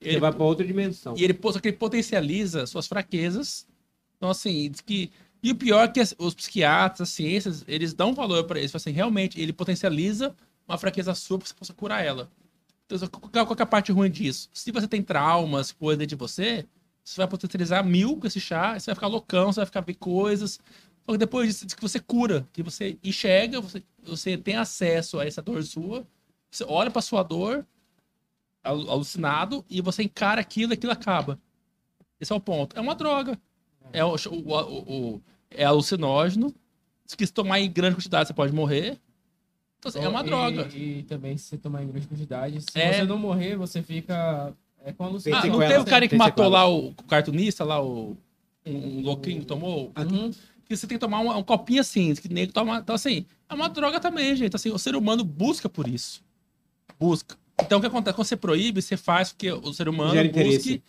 Você 0.00 0.08
Ele, 0.10 0.20
vai 0.20 0.32
pra 0.32 0.44
outra 0.44 0.64
dimensão. 0.64 1.14
e 1.16 1.24
ele, 1.24 1.38
só 1.42 1.58
que 1.58 1.68
ele 1.68 1.76
potencializa 1.76 2.66
suas 2.66 2.86
fraquezas. 2.86 3.66
Então, 4.16 4.30
assim, 4.30 4.70
que. 4.84 5.10
E 5.42 5.50
o 5.50 5.54
pior 5.54 5.84
é 5.84 5.88
que 5.88 6.00
os 6.18 6.34
psiquiatras, 6.34 7.02
as 7.02 7.14
ciências, 7.14 7.64
eles 7.68 7.94
dão 7.94 8.14
valor 8.14 8.44
pra 8.44 8.60
isso. 8.60 8.76
Assim, 8.76 8.90
realmente, 8.90 9.40
ele 9.40 9.52
potencializa 9.52 10.34
uma 10.66 10.78
fraqueza 10.78 11.14
sua 11.14 11.38
que 11.38 11.48
você 11.48 11.54
possa 11.54 11.72
curar 11.72 12.04
ela. 12.04 12.28
Então, 12.86 13.08
qual 13.08 13.56
é 13.58 13.62
a 13.62 13.66
parte 13.66 13.92
ruim 13.92 14.10
disso? 14.10 14.48
Se 14.52 14.72
você 14.72 14.88
tem 14.88 15.02
traumas, 15.02 15.72
coisas 15.72 15.98
dentro 15.98 16.16
de 16.16 16.20
você, 16.20 16.66
você 17.04 17.16
vai 17.16 17.28
potencializar 17.28 17.84
mil 17.84 18.16
com 18.16 18.26
esse 18.26 18.40
chá, 18.40 18.78
você 18.78 18.86
vai 18.86 18.94
ficar 18.94 19.06
loucão, 19.06 19.52
você 19.52 19.60
vai 19.60 19.66
ficar 19.66 19.80
ver 19.80 19.94
coisas. 19.94 20.58
Depois 21.18 21.60
disso, 21.60 21.76
que 21.76 21.82
você 21.82 22.00
cura, 22.00 22.48
que 22.52 22.62
você 22.62 22.98
enxerga, 23.04 23.60
você, 23.60 23.82
você 24.02 24.36
tem 24.36 24.56
acesso 24.56 25.20
a 25.20 25.24
essa 25.26 25.40
dor 25.40 25.62
sua, 25.62 26.06
você 26.50 26.64
olha 26.64 26.90
pra 26.90 27.00
sua 27.00 27.22
dor, 27.22 27.64
alu- 28.64 28.90
alucinado, 28.90 29.64
e 29.70 29.80
você 29.80 30.02
encara 30.02 30.40
aquilo 30.40 30.72
e 30.72 30.74
aquilo 30.74 30.92
acaba. 30.92 31.38
Esse 32.20 32.32
é 32.32 32.34
o 32.34 32.40
ponto. 32.40 32.76
É 32.76 32.80
uma 32.80 32.94
droga. 32.94 33.38
É, 33.92 34.04
o, 34.04 34.14
o, 34.14 34.52
o- 34.52 35.14
o- 35.14 35.22
é 35.50 35.64
alucinógeno. 35.64 36.54
Se 37.06 37.16
tomar 37.28 37.60
em 37.60 37.70
grande 37.70 37.96
quantidade 37.96 38.26
você 38.28 38.34
pode 38.34 38.52
morrer. 38.52 38.98
Então, 39.78 39.88
assim, 39.90 40.00
é 40.00 40.08
uma 40.08 40.20
E- 40.20 40.24
droga. 40.24 40.68
E, 40.74 41.02
também 41.04 41.36
se 41.36 41.44
você 41.44 41.56
tomar 41.58 41.82
em 41.82 41.88
grande 41.88 42.06
quantidade, 42.08 42.60
se 42.60 42.66
É. 42.78 42.92
você 42.94 43.04
não 43.04 43.18
morrer, 43.18 43.56
você 43.56 43.82
fica 43.82 44.52
é 44.84 44.92
com 44.92 45.04
Ah, 45.04 45.06
alucinação. 45.08 45.50
não 45.50 45.58
teve 45.58 45.78
o 45.78 45.84
cara 45.84 46.04
que 46.06 46.10
tem 46.10 46.18
matou 46.18 46.44
sequela. 46.46 46.64
lá 46.64 46.68
o, 46.70 46.88
o 46.90 46.94
cartunista, 47.04 47.64
lá 47.64 47.82
o. 47.82 48.16
Um, 48.64 48.98
um 48.98 49.00
louquinho 49.02 49.40
que 49.40 49.46
tomou? 49.46 49.92
Uhum. 49.96 50.30
Que 50.68 50.76
você 50.76 50.86
tem 50.88 50.96
que 50.98 51.00
tomar 51.00 51.20
um, 51.20 51.36
um 51.36 51.42
copinho 51.44 51.80
assim, 51.80 52.12
que 52.16 52.28
nego 52.28 52.52
toma. 52.52 52.78
Então, 52.78 52.94
assim, 52.96 53.24
é 53.48 53.54
uma 53.54 53.68
droga 53.68 54.00
também, 54.00 54.34
gente. 54.34 54.56
Assim, 54.56 54.70
o 54.72 54.78
ser 54.78 54.96
humano 54.96 55.22
busca 55.22 55.68
por 55.68 55.86
isso. 55.86 56.20
Busca. 56.98 57.36
Então, 57.62 57.78
o 57.78 57.80
que 57.80 57.86
acontece? 57.86 58.16
Quando 58.16 58.26
você 58.26 58.36
proíbe, 58.36 58.82
você 58.82 58.96
faz 58.96 59.30
com 59.30 59.38
que 59.38 59.50
o 59.52 59.72
ser 59.72 59.88
humano 59.88 60.12
busque 60.32 60.82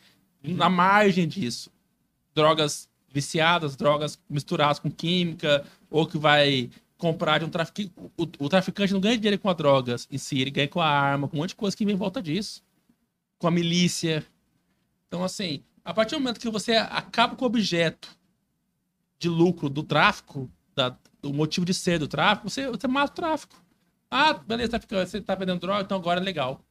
na 0.43 0.69
margem 0.69 1.27
disso. 1.27 1.69
Drogas 2.38 2.88
viciadas, 3.11 3.75
drogas 3.75 4.19
misturadas 4.30 4.77
com 4.77 4.91
química, 4.91 5.66
ou 5.90 6.06
que 6.06 6.19
vai 6.19 6.69
comprar 6.95 7.40
de 7.40 7.45
um 7.45 7.49
traficante. 7.49 7.91
O, 8.16 8.27
o 8.45 8.48
traficante 8.48 8.93
não 8.93 8.99
ganha 8.99 9.17
dinheiro 9.17 9.41
com 9.41 9.49
as 9.49 9.57
drogas 9.57 10.07
em 10.11 10.19
si, 10.19 10.40
ele 10.40 10.51
ganha 10.51 10.67
com 10.67 10.80
a 10.80 10.88
arma, 10.88 11.27
com 11.27 11.35
um 11.35 11.40
monte 11.40 11.49
de 11.49 11.56
coisa 11.56 11.75
que 11.75 11.83
vem 11.83 11.95
em 11.95 11.98
volta 11.98 12.22
disso. 12.22 12.61
Com 13.40 13.48
a 13.48 13.51
milícia. 13.51 14.24
Então, 15.07 15.24
assim, 15.24 15.64
a 15.83 15.95
partir 15.95 16.14
do 16.14 16.19
momento 16.22 16.40
que 16.40 16.48
você 16.48 16.74
acaba 16.74 17.35
com 17.35 17.43
o 17.43 17.48
objeto 17.48 18.16
de 19.17 19.27
lucro 19.30 19.67
do 19.67 19.82
tráfico, 19.82 20.48
da- 20.75 20.95
do 21.19 21.33
motivo 21.33 21.66
de 21.66 21.74
ser 21.74 21.98
do 21.98 22.07
tráfico, 22.07 22.51
você, 22.51 22.69
você 22.69 22.88
mata 22.88 23.11
o 23.14 23.16
tráfico. 23.16 23.56
Ah, 24.11 24.33
beleza, 24.33 24.69
traficante, 24.69 25.09
você 25.09 25.22
tá 25.22 25.33
vendendo 25.33 25.59
droga, 25.59 25.82
então 25.82 25.98
agora 25.98 26.19
é 26.19 26.24
legal. 26.24 26.61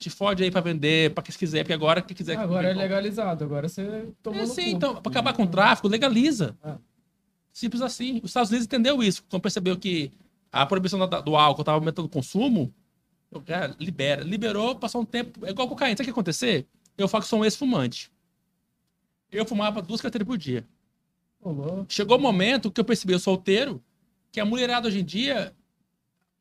Te 0.00 0.08
fode 0.08 0.42
aí 0.42 0.50
pra 0.50 0.62
vender, 0.62 1.12
pra 1.12 1.22
quem 1.22 1.34
quiser, 1.34 1.62
porque 1.62 1.74
agora 1.74 2.00
quem 2.00 2.16
quiser. 2.16 2.38
Agora 2.38 2.70
é 2.70 2.72
legalizado, 2.72 3.44
agora 3.44 3.68
você 3.68 4.08
tomou 4.22 4.40
É, 4.40 4.46
sim, 4.46 4.70
então, 4.70 4.96
pra 4.96 5.10
acabar 5.10 5.34
com 5.34 5.42
o 5.42 5.46
tráfico, 5.46 5.86
legaliza. 5.88 6.56
É. 6.64 6.72
Simples 7.52 7.82
assim. 7.82 8.18
Os 8.24 8.30
Estados 8.30 8.48
Unidos 8.48 8.64
entendeu 8.64 9.02
isso. 9.02 9.22
Quando 9.28 9.42
percebeu 9.42 9.76
que 9.76 10.10
a 10.50 10.64
proibição 10.64 10.98
do 10.98 11.36
álcool 11.36 11.60
estava 11.60 11.76
aumentando 11.76 12.06
o 12.06 12.08
consumo, 12.08 12.72
o 13.30 13.42
cara 13.42 13.76
libera. 13.78 14.24
Liberou, 14.24 14.74
passou 14.74 15.02
um 15.02 15.04
tempo. 15.04 15.44
É 15.44 15.50
igual 15.50 15.68
cocaína. 15.68 15.94
Sabe 15.98 16.04
o 16.04 16.06
que 16.06 16.10
acontecer? 16.12 16.66
Eu 16.96 17.06
falo 17.06 17.22
que 17.22 17.28
sou 17.28 17.40
um 17.40 17.44
ex-fumante. 17.44 18.10
Eu 19.30 19.44
fumava 19.44 19.82
duas 19.82 20.00
carteiras 20.00 20.26
por 20.26 20.38
dia. 20.38 20.66
Louco. 21.44 21.84
Chegou 21.90 22.16
o 22.16 22.20
momento 22.20 22.70
que 22.70 22.80
eu 22.80 22.84
percebi, 22.86 23.12
eu 23.12 23.18
solteiro, 23.18 23.82
que 24.32 24.40
a 24.40 24.46
mulherada 24.46 24.88
hoje 24.88 25.00
em 25.00 25.04
dia, 25.04 25.54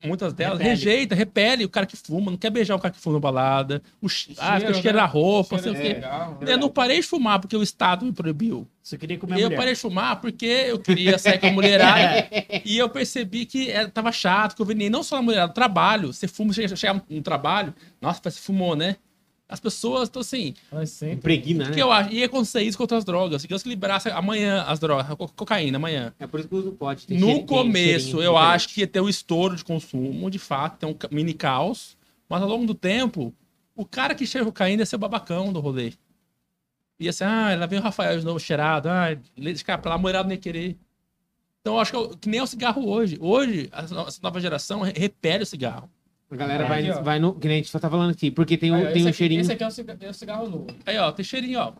muitas 0.07 0.33
delas, 0.33 0.57
Repele. 0.59 0.69
rejeita, 0.75 1.15
repele 1.15 1.65
o 1.65 1.69
cara 1.69 1.85
que 1.85 1.97
fuma, 1.97 2.31
não 2.31 2.37
quer 2.37 2.49
beijar 2.49 2.75
o 2.75 2.79
cara 2.79 2.93
que 2.93 2.99
fuma 2.99 3.15
na 3.15 3.19
balada. 3.19 3.81
O 4.01 4.05
ah, 4.05 4.09
Cheiro, 4.09 4.59
fica 4.59 4.73
cheiro 4.73 4.97
né? 4.97 5.01
na 5.03 5.05
roupa, 5.07 5.57
Cheiro 5.59 5.77
sei 5.77 5.81
o 5.81 5.87
quê. 5.87 5.93
legal, 5.95 6.37
né? 6.41 6.53
Eu 6.53 6.57
não 6.57 6.69
parei 6.69 6.97
de 7.01 7.07
fumar 7.07 7.39
porque 7.39 7.55
o 7.55 7.61
Estado 7.63 8.05
me 8.05 8.13
proibiu. 8.13 8.67
Você 8.81 8.97
queria 8.97 9.17
comer 9.17 9.35
Eu 9.39 9.43
mulher. 9.45 9.57
parei 9.57 9.73
de 9.73 9.79
fumar 9.79 10.19
porque 10.21 10.45
eu 10.45 10.79
queria 10.79 11.17
sair 11.19 11.37
com 11.39 11.47
a 11.47 11.51
mulherada 11.51 12.27
e 12.65 12.77
eu 12.77 12.89
percebi 12.89 13.45
que 13.45 13.69
era- 13.69 13.89
tava 13.89 14.11
chato, 14.11 14.55
que 14.55 14.61
eu 14.61 14.65
vendia 14.65 14.89
não 14.89 15.03
só 15.03 15.17
na 15.17 15.21
mulherada, 15.21 15.47
no 15.49 15.53
trabalho. 15.53 16.13
Você 16.13 16.27
fuma, 16.27 16.53
chega, 16.53 16.75
chega 16.75 17.03
no 17.09 17.21
trabalho, 17.21 17.73
nossa, 18.01 18.21
você 18.23 18.39
fumou, 18.39 18.75
né? 18.75 18.95
As 19.51 19.59
pessoas 19.59 20.03
estão 20.03 20.19
assim. 20.21 20.53
Sempre. 20.85 21.33
Impregna, 21.33 21.65
né? 21.69 21.73
que 21.73 21.81
eu 21.81 21.91
acho? 21.91 22.13
Ia 22.13 22.27
acontecer 22.27 22.61
isso 22.61 22.77
com 22.77 22.83
outras 22.83 23.03
drogas. 23.03 23.41
Se 23.41 23.47
Deus 23.47 23.63
que 23.63 23.69
liberasse 23.69 24.07
amanhã 24.09 24.61
as 24.67 24.77
drogas, 24.79 25.07
co- 25.17 25.27
cocaína 25.29 25.77
amanhã. 25.77 26.13
É 26.19 26.27
por 26.27 26.39
isso 26.39 26.47
que 26.47 26.53
usa 26.53 26.69
o 26.69 26.71
pote. 26.73 27.07
tem 27.07 27.17
No 27.17 27.25
cheirinho- 27.25 27.47
começo, 27.47 27.83
cheirinho 28.05 28.21
eu 28.23 28.33
diferente. 28.33 28.53
acho 28.55 28.69
que 28.69 28.79
ia 28.81 28.87
ter 28.87 29.01
um 29.01 29.09
estouro 29.09 29.55
de 29.55 29.63
consumo, 29.65 30.29
de 30.29 30.37
fato, 30.37 30.77
tem 30.77 30.87
um 30.89 30.95
mini 31.15 31.33
caos. 31.33 31.97
Mas 32.29 32.43
ao 32.43 32.47
longo 32.47 32.67
do 32.67 32.75
tempo, 32.75 33.33
o 33.75 33.83
cara 33.83 34.13
que 34.13 34.27
cheira 34.27 34.45
cocaína 34.45 34.83
ia 34.83 34.85
ser 34.85 34.97
o 34.97 34.99
babacão 34.99 35.51
do 35.51 35.59
rolê. 35.59 35.93
E 36.99 37.09
assim, 37.09 37.23
ah, 37.23 37.55
lá 37.57 37.65
vem 37.65 37.79
o 37.79 37.81
Rafael 37.81 38.19
de 38.19 38.25
novo 38.25 38.39
cheirado. 38.39 38.87
Ah, 38.87 39.17
esse 39.37 39.65
cara 39.65 39.81
pra 39.81 39.91
lá, 39.91 39.97
moirado 39.97 40.27
nem 40.29 40.35
ia 40.37 40.41
querer. 40.41 40.77
Então, 41.61 41.73
eu 41.73 41.79
acho 41.79 41.89
que, 41.91 41.97
é 41.97 41.99
o- 41.99 42.09
que 42.17 42.29
nem 42.29 42.39
é 42.39 42.43
o 42.43 42.47
cigarro 42.47 42.87
hoje. 42.87 43.17
Hoje, 43.19 43.67
essa 43.71 44.19
nova 44.21 44.39
geração 44.39 44.81
re- 44.81 44.93
repele 44.95 45.43
o 45.43 45.45
cigarro. 45.47 45.89
A 46.31 46.35
galera 46.35 46.65
É, 46.65 46.67
vai, 46.67 46.87
aqui, 46.89 47.01
vai 47.03 47.19
no. 47.19 47.33
Que 47.33 47.47
nem 47.47 47.55
a 47.55 47.57
gente 47.59 47.69
só 47.71 47.79
tá 47.79 47.89
falando 47.89 48.11
aqui. 48.11 48.29
Porque 48.29 48.55
tem, 48.57 48.73
Aí, 48.73 48.87
um, 48.87 48.93
tem 48.93 49.03
um 49.03 49.07
aqui- 49.07 49.17
cheirinho. 49.17 49.41
Esse 49.41 49.51
aqui 49.53 49.63
é 49.63 49.67
o 49.67 49.71
cigarro, 49.71 49.99
é 50.01 50.09
o 50.09 50.13
cigarro 50.13 50.49
novo. 50.49 50.67
Aí, 50.85 50.97
ó, 50.97 51.11
tem 51.11 51.25
cheirinho, 51.25 51.59
ó. 51.59 51.73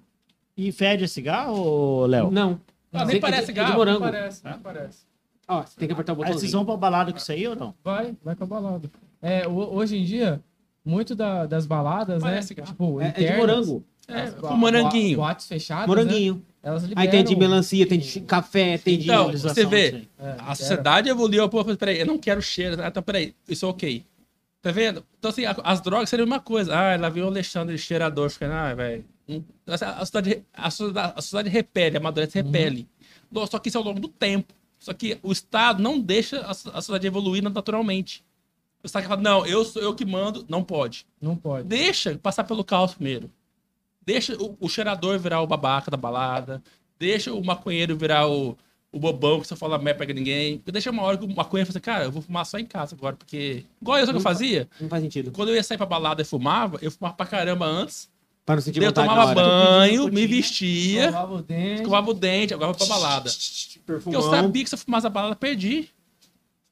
E 0.58 0.72
fede 0.72 1.04
a 1.04 1.08
cigarro, 1.08 2.06
Léo? 2.08 2.32
Não. 2.32 2.60
Ah, 2.92 3.06
nem 3.06 3.20
parece 3.20 3.42
é 3.42 3.44
é 3.44 3.46
cigarro. 3.46 3.72
de 3.72 3.78
morango. 3.78 4.00
Não 4.06 4.12
parece, 4.12 4.44
não 4.46 4.60
parece. 4.60 4.98
Ó, 5.48 5.62
você 5.62 5.78
tem 5.80 5.88
que 5.88 5.94
apertar 5.94 6.14
o 6.14 6.24
Aí 6.24 6.34
vocês 6.34 6.52
vão 6.52 6.66
pra 6.66 6.76
balada 6.78 7.12
com 7.12 7.18
isso 7.18 7.32
aí 7.32 7.48
ou 7.48 7.56
não? 7.56 7.74
Vai, 7.84 8.16
vai 8.24 8.36
com 8.36 8.44
a 8.44 8.48
balada. 8.48 8.90
É, 9.22 9.48
ho- 9.48 9.74
hoje 9.76 9.98
em 9.98 10.04
dia, 10.04 10.42
muito 10.84 11.16
da- 11.16 11.46
das 11.46 11.66
baladas, 11.68 12.22
né? 12.24 12.30
Parece 12.30 12.48
cigarro. 12.50 12.70
Tipo, 12.70 13.02
É, 13.02 13.08
é 13.08 13.12
de 13.12 13.24
internas, 13.24 13.40
morango. 13.68 13.84
É, 14.08 14.22
as 14.22 14.34
com 14.34 14.56
moranguinho. 14.56 15.18
bo- 15.18 15.22
Boates 15.24 15.48
fechadas, 15.48 15.88
né? 15.88 15.88
Moranguinho. 15.88 16.44
Elas 16.62 16.84
Aí 16.96 17.08
tem 17.08 17.24
de 17.24 17.30
liberam- 17.30 17.52
melancia, 17.52 17.88
tem 17.88 18.00
de 18.00 18.20
café, 18.22 18.78
tem 18.80 18.98
de. 18.98 19.06
Então, 19.06 19.32
você 19.32 19.66
vê. 19.66 20.04
É, 20.20 20.36
A 20.40 20.56
sociedade 20.56 21.08
evoluiu, 21.10 21.48
pô, 21.48 21.64
peraí, 21.64 22.00
eu 22.02 22.06
não 22.08 22.18
quero 22.18 22.42
cheiro. 22.42 22.82
Ah, 22.84 22.88
então, 22.88 23.02
peraí, 23.02 23.34
isso 23.48 23.66
é 23.66 23.70
ok. 23.70 24.04
Tá 24.62 24.72
vendo? 24.72 25.06
Então, 25.18 25.30
assim, 25.32 25.44
as 25.64 25.82
drogas 25.82 26.10
seriam 26.10 26.26
uma 26.26 26.40
coisa. 26.40 26.76
Ah, 26.78 26.98
lá 26.98 27.10
veio 27.10 27.26
o 27.26 27.30
Alexandre 27.30 27.78
cheirador, 27.78 28.30
ficando, 28.30 28.54
ah, 28.54 28.74
velho. 28.74 29.06
hum, 29.28 29.42
A, 29.66 29.74
a 29.74 30.06
sociedade, 30.06 30.44
a, 30.54 30.70
sociedade, 30.72 31.14
a 31.16 31.22
sociedade 31.22 31.50
repele, 31.50 31.96
a 31.98 32.00
amadurece 32.00 32.42
repele. 32.42 32.88
Não, 33.32 33.48
Só 33.48 33.58
que 33.60 33.70
isso 33.70 33.78
é 33.78 33.80
ao 33.80 33.86
longo 33.86 34.00
do 34.00 34.10
tempo. 34.10 34.54
Só 34.78 34.94
que 34.94 35.18
o 35.24 35.32
Estado 35.32 35.82
não 35.82 36.00
deixa 36.00 36.42
a, 36.42 36.52
a 36.52 36.54
sociedade 36.54 37.08
evoluir 37.08 37.42
naturalmente. 37.44 38.24
O 38.84 38.86
Estado 38.88 39.08
fala, 39.08 39.22
não, 39.22 39.46
eu 39.46 39.64
sou 39.66 39.82
eu 39.82 39.94
que 39.94 40.06
mando, 40.06 40.46
não 40.50 40.64
pode. 40.64 41.06
Não 41.22 41.36
pode. 41.36 41.68
Deixa 41.68 42.18
passar 42.18 42.44
pelo 42.46 42.64
caos 42.64 42.94
primeiro. 42.94 43.30
Deixa 44.06 44.36
o, 44.42 44.58
o 44.60 44.70
cheirador 44.70 45.20
virar 45.20 45.42
o 45.42 45.48
babaca 45.48 45.92
da 45.92 45.98
balada. 45.98 46.62
Deixa 46.98 47.34
o 47.34 47.44
maconheiro 47.44 47.96
virar 47.96 48.28
o, 48.28 48.58
o 48.92 49.00
bobão 49.00 49.40
que 49.40 49.48
só 49.48 49.56
fala 49.56 49.78
merda 49.78 50.04
pra 50.06 50.14
ninguém. 50.14 50.58
Porque 50.58 50.72
deixa 50.72 50.90
uma 50.92 51.04
hora 51.04 51.18
que 51.18 51.26
o 51.26 51.28
maconheiro 51.36 51.68
fala 51.68 51.78
assim, 51.78 51.80
cara, 51.86 52.04
eu 52.06 52.12
vou 52.12 52.22
fumar 52.22 52.46
só 52.46 52.58
em 52.58 52.66
casa 52.66 52.96
agora. 52.96 53.16
Porque, 53.16 53.64
igual 53.82 53.98
eu 53.98 54.06
sabe 54.06 54.18
o 54.18 54.22
que 54.22 54.28
eu 54.28 54.32
fazia, 54.32 54.68
Não 54.82 54.90
faz 54.90 55.04
sentido. 55.04 55.32
quando 55.32 55.50
eu 55.50 55.56
ia 55.56 55.64
sair 55.64 55.78
pra 55.78 55.86
balada 55.86 56.22
e 56.22 56.26
fumava, 56.26 56.80
eu 56.82 56.90
fumava 56.92 57.16
pra 57.16 57.26
caramba 57.26 57.66
antes. 57.66 58.10
Pra 58.46 58.56
não 58.56 58.62
sentir 58.64 58.82
Eu 58.82 58.92
tomava 58.92 59.34
banho, 59.36 60.08
me 60.12 60.26
vestia, 60.26 61.06
Escovava 61.06 61.34
o 61.36 61.42
dente. 61.44 61.74
escovava 61.76 62.10
o 62.10 62.14
dente, 62.16 62.54
agora 62.54 62.72
eu 62.72 62.76
vou 62.76 62.88
pra 62.88 62.96
balada. 62.96 63.30
Porque 63.86 64.16
eu 64.16 64.22
sabia 64.24 64.64
que 64.64 64.70
se 64.70 64.76
eu 64.76 64.80
fumasse 64.80 65.06
a 65.06 65.10
balada, 65.10 65.36
perdi. 65.36 65.88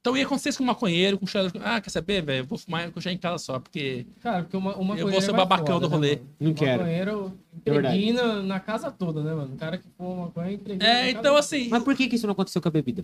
Então 0.08 0.16
ia 0.16 0.26
acontecer 0.26 0.50
isso 0.50 0.58
com 0.60 0.64
o 0.64 0.68
maconheiro, 0.68 1.18
com 1.18 1.26
o 1.26 1.28
cheirador. 1.28 1.62
Ah, 1.66 1.82
quer 1.82 1.90
saber, 1.90 2.22
velho? 2.24 2.40
Eu 2.44 2.46
vou 2.46 2.58
fumar 2.58 2.90
com 2.92 3.10
em 3.10 3.18
casa 3.18 3.38
só, 3.44 3.60
porque 3.60 4.06
Cara, 4.22 4.44
porque 4.44 4.56
uma, 4.56 4.74
uma 4.78 4.98
Eu 4.98 5.10
vou 5.10 5.20
ser 5.22 5.32
o 5.32 5.34
babacão 5.34 5.82
do 5.82 5.88
rolê. 5.90 6.20
Não 6.40 6.52
o 6.52 6.54
quero. 6.56 6.80
maconheiro 6.80 7.34
É 7.66 7.70
impregna 7.72 8.42
na 8.42 8.58
casa 8.60 8.90
toda, 8.90 9.22
né, 9.22 9.34
mano? 9.34 9.54
O 9.54 9.58
cara 9.58 9.78
que 9.78 9.84
fuma 9.98 10.28
maconha 10.28 10.54
impregna 10.54 10.82
na 10.86 10.90
É, 11.00 11.10
então 11.10 11.24
toda. 11.24 11.40
assim, 11.40 11.68
Mas 11.68 11.84
por 11.84 11.94
que, 11.94 12.08
que 12.08 12.16
isso 12.16 12.26
não 12.26 12.32
aconteceu 12.32 12.62
com 12.62 12.70
a 12.70 12.72
bebida? 12.72 13.04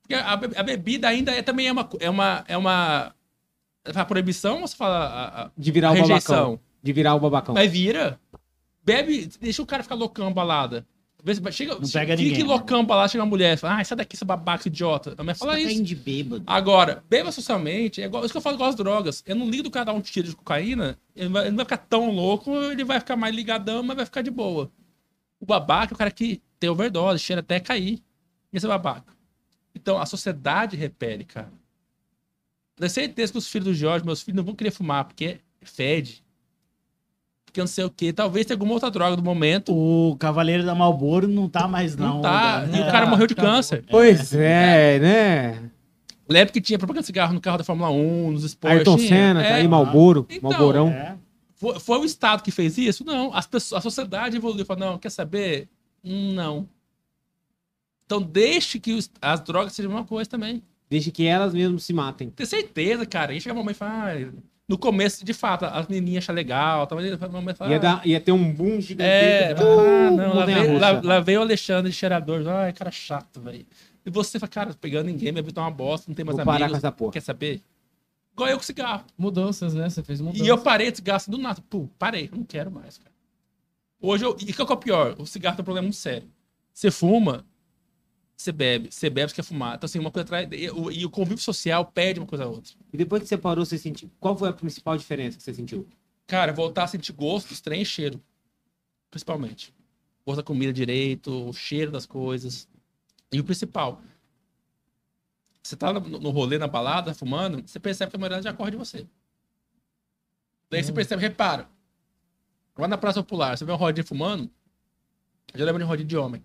Porque 0.00 0.14
a, 0.14 0.36
be- 0.36 0.56
a 0.56 0.62
bebida 0.62 1.08
ainda 1.08 1.32
é, 1.32 1.42
também 1.42 1.66
é 1.66 1.72
uma. 1.72 1.88
É 1.98 2.08
uma, 2.08 2.44
é 2.46 2.56
uma 2.56 3.12
você 3.84 3.92
fala 3.92 4.06
proibição 4.06 4.60
ou 4.60 4.68
você 4.68 4.76
fala 4.76 4.96
a, 4.96 5.42
a- 5.46 5.50
De 5.58 5.72
virar 5.72 5.90
o 5.90 5.94
rejeição? 5.94 6.36
babacão. 6.36 6.60
De 6.80 6.92
virar 6.92 7.14
o 7.16 7.20
babacão. 7.20 7.54
Mas 7.54 7.70
vira. 7.72 8.20
Bebe, 8.84 9.28
deixa 9.40 9.60
o 9.60 9.66
cara 9.66 9.82
ficar 9.82 9.96
loucão 9.96 10.32
balada. 10.32 10.86
Vê 11.22 11.34
se- 11.34 11.52
Chega, 11.52 11.74
Não 11.74 11.80
pega 11.88 12.16
fique 12.16 12.28
ninguém, 12.30 12.42
né? 12.44 12.48
loucão 12.48 12.84
balada, 12.84 13.08
chega 13.08 13.24
uma 13.24 13.28
mulher 13.30 13.58
fala, 13.58 13.80
ah, 13.80 13.84
sai 13.84 13.96
daqui, 13.98 14.16
seu 14.16 14.26
babaca, 14.26 14.62
seu 14.62 14.70
idiota. 14.70 15.14
A 15.18 15.22
mulher 15.22 15.34
fala 15.34 15.52
Tá 15.52 15.60
isso. 15.60 15.82
de 15.82 15.94
bêbado. 15.96 16.44
Agora, 16.46 17.02
beba 17.10 17.32
socialmente, 17.32 18.00
é 18.00 18.04
igual, 18.04 18.24
isso 18.24 18.32
que 18.32 18.36
eu 18.38 18.40
falo 18.42 18.54
igual 18.54 18.70
as 18.70 18.76
drogas. 18.76 19.24
Eu 19.26 19.34
não 19.34 19.50
ligo 19.50 19.64
do 19.64 19.70
cara 19.70 19.86
dar 19.86 19.92
um 19.94 20.00
tiro 20.00 20.28
de 20.28 20.36
cocaína, 20.36 20.96
ele, 21.16 21.28
vai- 21.28 21.42
ele 21.42 21.50
não 21.50 21.56
vai 21.56 21.64
ficar 21.64 21.78
tão 21.78 22.10
louco, 22.12 22.54
ele 22.54 22.84
vai 22.84 23.00
ficar 23.00 23.16
mais 23.16 23.34
ligadão, 23.34 23.82
mas 23.82 23.96
vai 23.96 24.04
ficar 24.06 24.22
de 24.22 24.30
boa. 24.30 24.70
O 25.40 25.44
babaca 25.46 25.92
é 25.92 25.94
o 25.94 25.98
cara 25.98 26.10
que 26.10 26.40
tem 26.60 26.70
overdose, 26.70 27.18
cheira 27.22 27.40
até 27.40 27.58
cair. 27.58 28.00
Esse 28.52 28.64
é 28.66 28.68
babaca. 28.68 29.12
Então, 29.74 29.98
a 29.98 30.06
sociedade 30.06 30.76
repele, 30.76 31.24
cara. 31.24 31.50
Eu 32.76 32.80
tenho 32.82 32.90
certeza 32.90 33.32
que 33.32 33.38
os 33.38 33.48
filhos 33.48 33.66
do 33.66 33.74
Jorge, 33.74 34.04
meus 34.04 34.22
filhos, 34.22 34.36
não 34.36 34.44
vão 34.44 34.54
querer 34.54 34.70
fumar, 34.70 35.04
porque 35.04 35.40
fede. 35.62 36.22
Porque 37.48 37.60
não 37.60 37.66
sei 37.66 37.84
o 37.84 37.90
quê. 37.90 38.12
Talvez 38.12 38.44
tenha 38.44 38.54
alguma 38.56 38.74
outra 38.74 38.90
droga 38.90 39.16
do 39.16 39.22
momento. 39.22 39.72
O 39.74 40.14
Cavaleiro 40.16 40.64
da 40.66 40.74
Malboro 40.74 41.26
não 41.26 41.48
tá 41.48 41.66
mais, 41.66 41.96
Não, 41.96 42.16
não. 42.16 42.20
tá. 42.20 42.66
né? 42.66 42.78
E 42.78 42.82
o 42.82 42.90
cara 42.90 43.06
morreu 43.06 43.26
de 43.26 43.32
acabou. 43.32 43.50
câncer. 43.52 43.84
Pois 43.90 44.34
é, 44.34 44.98
né? 44.98 45.70
Lembra 46.28 46.52
que 46.52 46.60
tinha 46.60 46.78
propaganda 46.78 47.00
de 47.02 47.06
cigarro 47.06 47.32
no 47.32 47.40
carro 47.40 47.56
da 47.56 47.64
Fórmula 47.64 47.88
1, 47.90 48.30
nos 48.32 48.44
esportes. 48.44 48.78
Ayrton? 48.78 48.98
Senna, 48.98 49.40
tá 49.42 49.46
É, 49.48 49.52
aí, 49.54 49.66
Malboro, 49.68 50.26
Então, 50.28 50.50
Malborão. 50.50 50.88
É. 50.88 51.16
Foi, 51.56 51.80
foi 51.80 51.98
o 52.00 52.04
Estado 52.04 52.42
que 52.42 52.50
fez 52.50 52.76
isso? 52.76 53.02
Não. 53.04 53.32
As 53.34 53.46
pessoas, 53.46 53.78
a 53.78 53.82
sociedade 53.82 54.36
evoluiu. 54.36 54.66
Falou, 54.66 54.90
não, 54.90 54.98
quer 54.98 55.10
saber? 55.10 55.68
Hum, 56.04 56.34
Não. 56.34 56.68
Então 58.04 58.22
deixe 58.22 58.78
que 58.78 58.92
os- 58.92 59.10
as 59.20 59.40
drogas 59.40 59.72
sejam 59.74 59.90
uma 59.90 60.04
coisa 60.04 60.28
também. 60.28 60.62
Deixa 60.88 61.10
que 61.10 61.26
elas 61.26 61.52
mesmas 61.52 61.82
se 61.82 61.92
matem. 61.92 62.30
Tem 62.30 62.46
certeza, 62.46 63.04
cara. 63.04 63.32
Aí 63.32 63.40
chega 63.40 63.52
a 63.54 63.56
mamãe 63.58 63.72
e 63.72 63.74
fala... 63.74 64.04
"Ah, 64.12 64.32
no 64.68 64.76
começo, 64.76 65.24
de 65.24 65.32
fato, 65.32 65.64
as 65.64 65.88
menininhas 65.88 66.24
acham 66.24 66.34
legal. 66.34 66.86
Tal, 66.86 66.98
mas 66.98 67.22
a 67.22 67.28
mamãe 67.28 67.54
fala... 67.54 67.70
Ia, 67.70 67.76
"Ah, 67.76 67.80
dar, 67.80 68.06
ia 68.06 68.20
ter 68.20 68.32
um 68.32 68.52
boom 68.52 68.80
gigantesco. 68.80 69.62
É, 69.62 69.64
Uh, 69.64 69.80
ah, 69.80 70.10
não, 70.10 70.36
lá 70.36 70.44
veio, 70.44 70.78
lá, 70.78 71.00
lá 71.02 71.20
veio 71.20 71.38
o 71.40 71.42
Alexandre 71.42 71.90
cheirador. 71.90 72.46
Ai, 72.46 72.72
cara 72.74 72.90
chato, 72.90 73.40
velho. 73.40 73.64
E 74.04 74.10
você 74.10 74.38
fala, 74.38 74.50
cara, 74.50 74.74
pegando 74.78 75.06
ninguém, 75.06 75.32
minha 75.32 75.42
vida 75.42 75.58
é 75.60 75.64
uma 75.64 75.70
bosta, 75.70 76.04
não 76.10 76.14
tem 76.14 76.24
mais 76.24 76.36
Vou 76.36 76.44
parar 76.44 76.58
com 76.58 76.64
amigos. 76.64 76.78
essa 76.78 76.92
porra. 76.92 77.12
Quer 77.12 77.22
saber? 77.22 77.62
Igual 78.34 78.50
eu 78.50 78.56
com 78.58 78.62
cigarro. 78.62 79.04
Mudanças, 79.16 79.74
né? 79.74 79.88
Você 79.88 80.02
fez 80.02 80.20
mudanças. 80.20 80.46
E 80.46 80.48
eu 80.48 80.58
parei 80.58 80.90
de 80.90 80.98
cigarro 80.98 81.16
assim 81.16 81.30
do 81.30 81.38
nada. 81.38 81.60
Pô, 81.68 81.88
parei, 81.98 82.28
não 82.32 82.44
quero 82.44 82.70
mais, 82.70 82.98
cara. 82.98 83.10
Hoje 84.00 84.24
eu. 84.24 84.36
E 84.40 84.50
o 84.50 84.54
que 84.54 84.60
é 84.60 84.64
o 84.64 84.76
pior? 84.76 85.16
O 85.18 85.26
cigarro 85.26 85.56
tem 85.56 85.62
um 85.62 85.64
problema 85.64 85.84
muito 85.86 85.96
sério. 85.96 86.28
Você 86.72 86.90
fuma, 86.90 87.44
você 88.38 88.52
bebe. 88.52 88.88
Você 88.92 89.10
bebe, 89.10 89.28
você 89.28 89.34
quer 89.34 89.42
fumar. 89.42 89.74
Então, 89.74 89.86
assim, 89.86 89.98
uma 89.98 90.12
coisa 90.12 90.24
atrás. 90.24 90.48
E 90.52 90.70
o, 90.70 90.90
e 90.92 91.04
o 91.04 91.10
convívio 91.10 91.42
social 91.42 91.84
perde 91.84 92.20
uma 92.20 92.26
coisa 92.26 92.44
a 92.44 92.46
outra. 92.46 92.72
E 92.92 92.96
depois 92.96 93.20
que 93.20 93.28
você 93.28 93.36
parou, 93.36 93.66
você 93.66 93.76
sentiu. 93.76 94.08
Qual 94.20 94.36
foi 94.38 94.48
a 94.48 94.52
principal 94.52 94.96
diferença 94.96 95.36
que 95.36 95.42
você 95.42 95.52
sentiu? 95.52 95.88
Cara, 96.24 96.52
voltar 96.52 96.84
a 96.84 96.86
sentir 96.86 97.12
gosto, 97.12 97.52
estranho 97.52 97.82
e 97.82 97.84
cheiro. 97.84 98.22
Principalmente. 99.10 99.74
Gosto 100.24 100.36
da 100.36 100.42
comida 100.44 100.72
direito, 100.72 101.48
o 101.48 101.52
cheiro 101.52 101.90
das 101.90 102.06
coisas. 102.06 102.68
E 103.32 103.40
o 103.40 103.44
principal. 103.44 104.00
Você 105.60 105.74
tá 105.74 105.92
no, 105.92 106.00
no 106.00 106.30
rolê, 106.30 106.58
na 106.58 106.68
balada, 106.68 107.12
fumando, 107.12 107.66
você 107.66 107.80
percebe 107.80 108.10
que 108.10 108.16
a 108.16 108.20
maioria 108.20 108.40
já 108.40 108.52
corre 108.52 108.70
de 108.70 108.76
você. 108.76 109.04
Daí 110.70 110.82
você 110.84 110.92
percebe, 110.92 111.20
repara. 111.20 111.68
Lá 112.76 112.86
na 112.86 112.96
Praça 112.96 113.20
Popular, 113.20 113.58
você 113.58 113.64
vê 113.64 113.72
uma 113.72 113.76
rodinha 113.76 114.04
fumando, 114.04 114.48
já 115.52 115.64
lembra 115.64 115.82
de 115.82 115.88
rodinha 115.88 116.06
de 116.06 116.16
homem. 116.16 116.42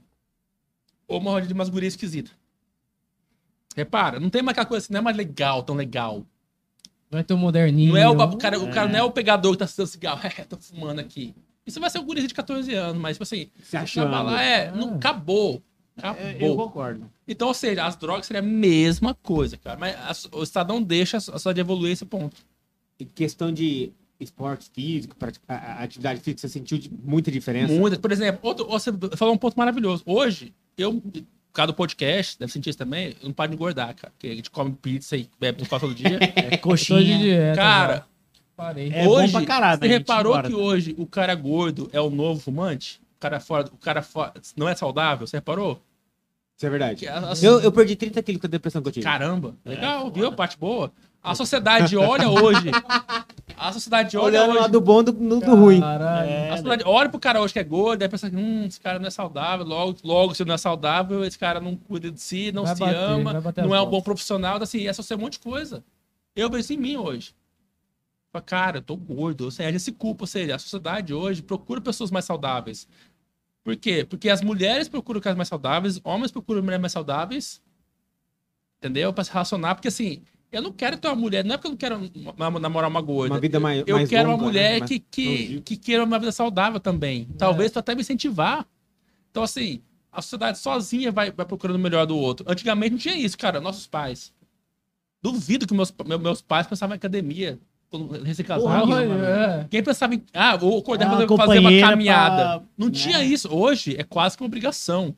Ou 1.08 1.20
uma 1.20 1.32
rodinha 1.32 1.48
de 1.48 1.54
umas 1.54 1.70
gurias 1.70 1.94
esquisitas. 1.94 2.32
Repara, 3.76 4.20
não 4.20 4.30
tem 4.30 4.42
mais 4.42 4.54
aquela 4.54 4.68
coisa 4.68 4.86
assim, 4.86 4.94
não 4.94 5.00
é 5.00 5.04
mais 5.04 5.18
legal, 5.18 5.64
tão 5.64 5.76
legal. 5.76 6.24
Vai 7.10 7.24
ter 7.24 7.34
um 7.34 7.38
moderninho. 7.38 7.92
Não 7.94 7.98
é 7.98 8.08
o, 8.08 8.14
o 8.14 8.38
cara, 8.38 8.60
o 8.60 8.72
cara 8.72 8.88
não 8.88 9.00
é 9.00 9.04
o 9.04 9.12
pegador 9.12 9.52
que 9.54 9.58
tá 9.60 9.66
acendendo 9.66 9.90
cigarro. 9.90 10.22
É, 10.38 10.44
tô 10.44 10.58
fumando 10.58 11.00
aqui. 11.00 11.34
Isso 11.66 11.80
vai 11.80 11.90
ser 11.90 12.00
um 12.00 12.04
gurizinho 12.06 12.28
de 12.28 12.34
14 12.34 12.74
anos, 12.74 13.02
mas, 13.02 13.16
tipo 13.16 13.24
assim, 13.24 13.50
Se 13.62 13.70
você 13.72 13.78
achando. 13.78 14.12
lá, 14.12 14.42
é, 14.44 14.72
não, 14.72 14.96
acabou. 14.96 15.62
Acabou. 15.96 16.22
É, 16.22 16.38
Eu 16.40 16.56
concordo. 16.56 17.10
Então, 17.28 17.48
ou 17.48 17.54
seja, 17.54 17.86
as 17.86 17.96
drogas 17.96 18.26
seriam 18.26 18.44
a 18.44 18.48
mesma 18.48 19.14
coisa, 19.14 19.58
cara. 19.58 19.78
Mas 19.80 19.96
a- 19.96 20.38
o 20.38 20.44
Estado 20.44 20.74
não 20.74 20.82
deixa 20.82 21.18
a 21.18 21.22
só 21.40 21.52
de 21.52 21.62
evoluir 21.62 21.94
esse 21.94 22.06
ponto. 22.06 22.36
E 23.00 23.06
questão 23.06 23.52
de 23.52 23.92
esporte 24.20 24.70
físico, 24.74 25.16
pratica- 25.16 25.46
a- 25.48 25.56
a- 25.56 25.84
atividade 25.84 26.20
física, 26.20 26.42
você 26.42 26.50
sentiu 26.50 26.80
muita 27.04 27.32
diferença? 27.32 27.74
Muitas. 27.74 28.00
Por 28.00 28.12
exemplo, 28.12 28.40
outro, 28.44 28.66
você 28.68 28.92
falou 29.16 29.34
um 29.34 29.38
ponto 29.38 29.56
maravilhoso. 29.58 30.04
Hoje, 30.06 30.54
eu, 30.78 30.94
por 30.94 31.24
causa 31.54 31.68
do 31.68 31.74
podcast, 31.74 32.38
deve 32.40 32.52
sentir 32.52 32.70
isso 32.72 32.80
também, 32.80 33.16
eu 33.22 33.28
não 33.28 33.34
paro 33.34 33.50
de 33.50 33.56
engordar, 33.56 33.96
cara. 33.96 34.12
Porque 34.12 34.28
a 34.28 34.36
gente 34.36 34.50
come 34.50 34.72
pizza 34.74 35.16
e 35.16 35.30
bebe 35.40 35.62
no 35.62 35.80
todo 35.80 35.94
dia. 35.94 36.20
É 36.36 36.58
coxinha. 36.58 37.18
dieta. 37.18 37.56
cara, 37.56 37.96
já. 37.96 38.06
Parei. 38.56 38.92
É 38.94 39.04
bom 39.06 39.12
hoje, 39.12 39.32
pra 39.32 39.46
caralho, 39.46 39.80
você 39.80 39.88
reparou 39.88 40.34
engorda. 40.34 40.50
que 40.50 40.56
hoje 40.56 40.96
o 40.98 41.06
cara 41.08 41.34
gordo 41.34 41.90
é 41.92 42.00
o 42.00 42.10
novo 42.10 42.40
fumante? 42.40 43.02
O 43.18 43.20
cara 43.20 43.40
fora, 43.40 43.68
o 43.72 43.78
cara 43.78 44.02
fora, 44.02 44.34
não 44.56 44.70
é 44.70 44.76
saudável? 44.76 45.26
Você 45.26 45.38
reparou? 45.38 45.82
Isso 46.56 46.68
é 46.68 46.70
verdade. 46.70 47.06
Eu, 47.42 47.60
eu 47.62 47.72
perdi 47.72 47.96
30 47.96 48.22
quilos 48.22 48.42
com 48.42 48.48
a 48.48 48.50
depressão 48.50 48.82
que 48.82 48.88
eu 48.88 48.92
tive. 48.92 49.04
Caramba, 49.04 49.56
legal, 49.66 50.12
viu? 50.12 50.32
Parte 50.34 50.58
boa. 50.58 50.92
A 51.22 51.34
sociedade 51.34 51.96
olha 51.98 52.30
hoje. 52.30 52.70
A 53.58 53.72
sociedade 53.72 54.18
olha 54.18 54.26
Olhando 54.26 54.50
o 54.50 54.52
hoje. 54.52 54.62
lado 54.62 54.82
bom 54.82 55.04
do, 55.04 55.12
do, 55.12 55.40
do 55.40 55.56
ruim. 55.56 55.80
Caralho. 55.80 56.30
É, 56.30 56.50
A 56.50 56.58
sociedade 56.58 56.84
olha 56.86 57.10
pro 57.10 57.20
cara 57.20 57.42
hoje 57.42 57.54
que 57.54 57.60
é 57.60 57.64
gordo, 57.64 58.02
aí 58.04 58.10
pensa, 58.10 58.28
hum, 58.34 58.66
esse 58.66 58.80
cara 58.80 59.00
não 59.00 59.08
é 59.08 59.12
saudável, 59.12 59.66
logo, 59.66 59.98
logo 60.04 60.36
se 60.36 60.44
não 60.44 60.56
é 60.56 60.58
saudável, 60.58 61.24
esse 61.24 61.38
cara 61.38 61.60
não 61.60 61.76
cuida 61.76 62.12
de 62.12 62.20
si, 62.22 62.52
não 62.52 62.64
Vai 62.66 62.76
se 62.76 62.80
bater, 62.82 62.96
ama, 62.96 63.34
não 63.58 63.76
é 63.76 63.82
um 63.82 63.90
bom 63.90 64.02
profissional, 64.02 64.62
assim, 64.62 64.88
essa 64.88 65.14
é 65.14 65.18
um 65.18 65.20
monte 65.20 65.34
de 65.34 65.40
coisa. 65.40 65.84
Eu 66.36 66.50
vejo 66.50 66.62
isso 66.62 66.74
em 66.74 66.78
mim 66.78 66.98
hoje. 66.98 67.34
Fala, 68.32 68.44
Cara, 68.44 68.78
eu 68.78 68.82
tô 68.82 68.96
gordo, 68.96 69.46
ou 69.46 69.52
seja, 69.52 69.70
a 69.70 69.72
gente 69.72 69.82
se 69.82 69.92
culpa, 69.92 70.24
ou 70.24 70.28
seja, 70.28 70.56
a 70.56 70.60
sociedade 70.60 71.14
hoje 71.14 71.42
procura 71.42 71.80
pessoas 71.80 72.10
mais 72.12 72.26
saudáveis. 72.26 72.88
Por 73.64 73.76
quê? 73.78 74.06
Porque 74.10 74.30
as 74.30 74.42
mulheres 74.42 74.90
procuram 74.90 75.22
caras 75.22 75.38
mais 75.38 75.48
saudáveis, 75.48 76.02
homens 76.04 76.32
procuram 76.32 76.62
mulheres 76.62 76.82
mais 76.82 76.92
saudáveis, 76.92 77.62
entendeu? 78.80 79.14
Pra 79.14 79.24
se 79.24 79.32
relacionar, 79.32 79.76
porque 79.76 79.88
assim, 79.88 80.22
Eu 80.54 80.62
não 80.62 80.72
quero 80.72 80.98
ter 80.98 81.08
uma 81.08 81.16
mulher, 81.16 81.44
não 81.44 81.56
é 81.56 81.58
porque 81.58 81.68
eu 81.68 81.72
não 81.72 81.78
quero 81.78 82.12
nam- 82.38 82.60
namorar 82.60 82.90
uma 82.90 83.02
gorda. 83.02 83.34
Uma 83.34 83.42
vida 83.42 83.60
mais 83.60 83.84
eu 83.88 83.96
mais 83.98 84.08
quero 84.10 84.30
longa, 84.30 84.44
uma 84.44 84.52
né? 84.52 84.60
mulher 84.60 84.80
Mais 84.80 84.90
que, 84.90 85.00
que, 85.00 85.62
que 85.62 85.76
queira 85.78 86.04
uma 86.04 86.20
vida 86.20 86.32
saudável 86.32 86.80
também. 86.80 87.28
Talvez 87.38 87.72
pra 87.72 87.80
até 87.80 87.96
me 87.96 88.02
incentivar. 88.02 88.66
Então, 89.32 89.42
assim, 89.44 89.82
a 90.12 90.22
sociedade 90.22 90.60
sozinha 90.60 91.12
vai, 91.12 91.32
vai 91.32 91.46
procurando 91.46 91.78
o 91.78 91.80
melhor 91.80 92.06
do 92.06 92.16
outro. 92.16 92.46
Antigamente 92.48 92.92
não 92.92 93.00
tinha 93.00 93.16
isso, 93.16 93.36
cara. 93.38 93.60
Nossos 93.60 93.88
pais. 93.88 94.32
Duvido 95.22 95.66
que 95.66 95.74
meus, 95.74 95.92
meu- 96.06 96.20
meus 96.20 96.42
pais 96.42 96.68
pensavam 96.68 96.94
em 96.94 96.98
academia 96.98 97.58
quando. 97.90 98.12
Olha, 98.64 99.04
é. 99.26 99.68
Quem 99.70 99.82
pensava 99.82 100.14
em. 100.14 100.24
Ah, 100.34 100.56
vou 100.56 100.78
acordar 100.78 101.06
Ah, 101.06 101.10
pra 101.10 101.18
fazer, 101.18 101.32
uma 101.32 101.38
companheira 101.40 101.88
caminhada. 101.90 102.36
pra- 102.60 102.68
Não 102.78 102.88
né? 102.88 102.94
tinha 102.94 103.24
isso. 103.24 103.48
Hoje 103.52 103.96
é 103.98 104.04
quase 104.04 104.36
que 104.38 104.44
uma 104.44 104.48
obrigação. 104.48 105.16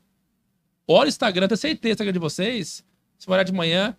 Olha 0.88 1.06
o 1.06 1.08
Instagram, 1.08 1.48
tenho 1.48 1.58
certeza 1.58 1.92
Instagram 1.94 2.12
de 2.12 2.18
vocês. 2.18 2.84
Se 3.18 3.26
for 3.26 3.32
olhar 3.32 3.42
de 3.42 3.52
manhã, 3.52 3.96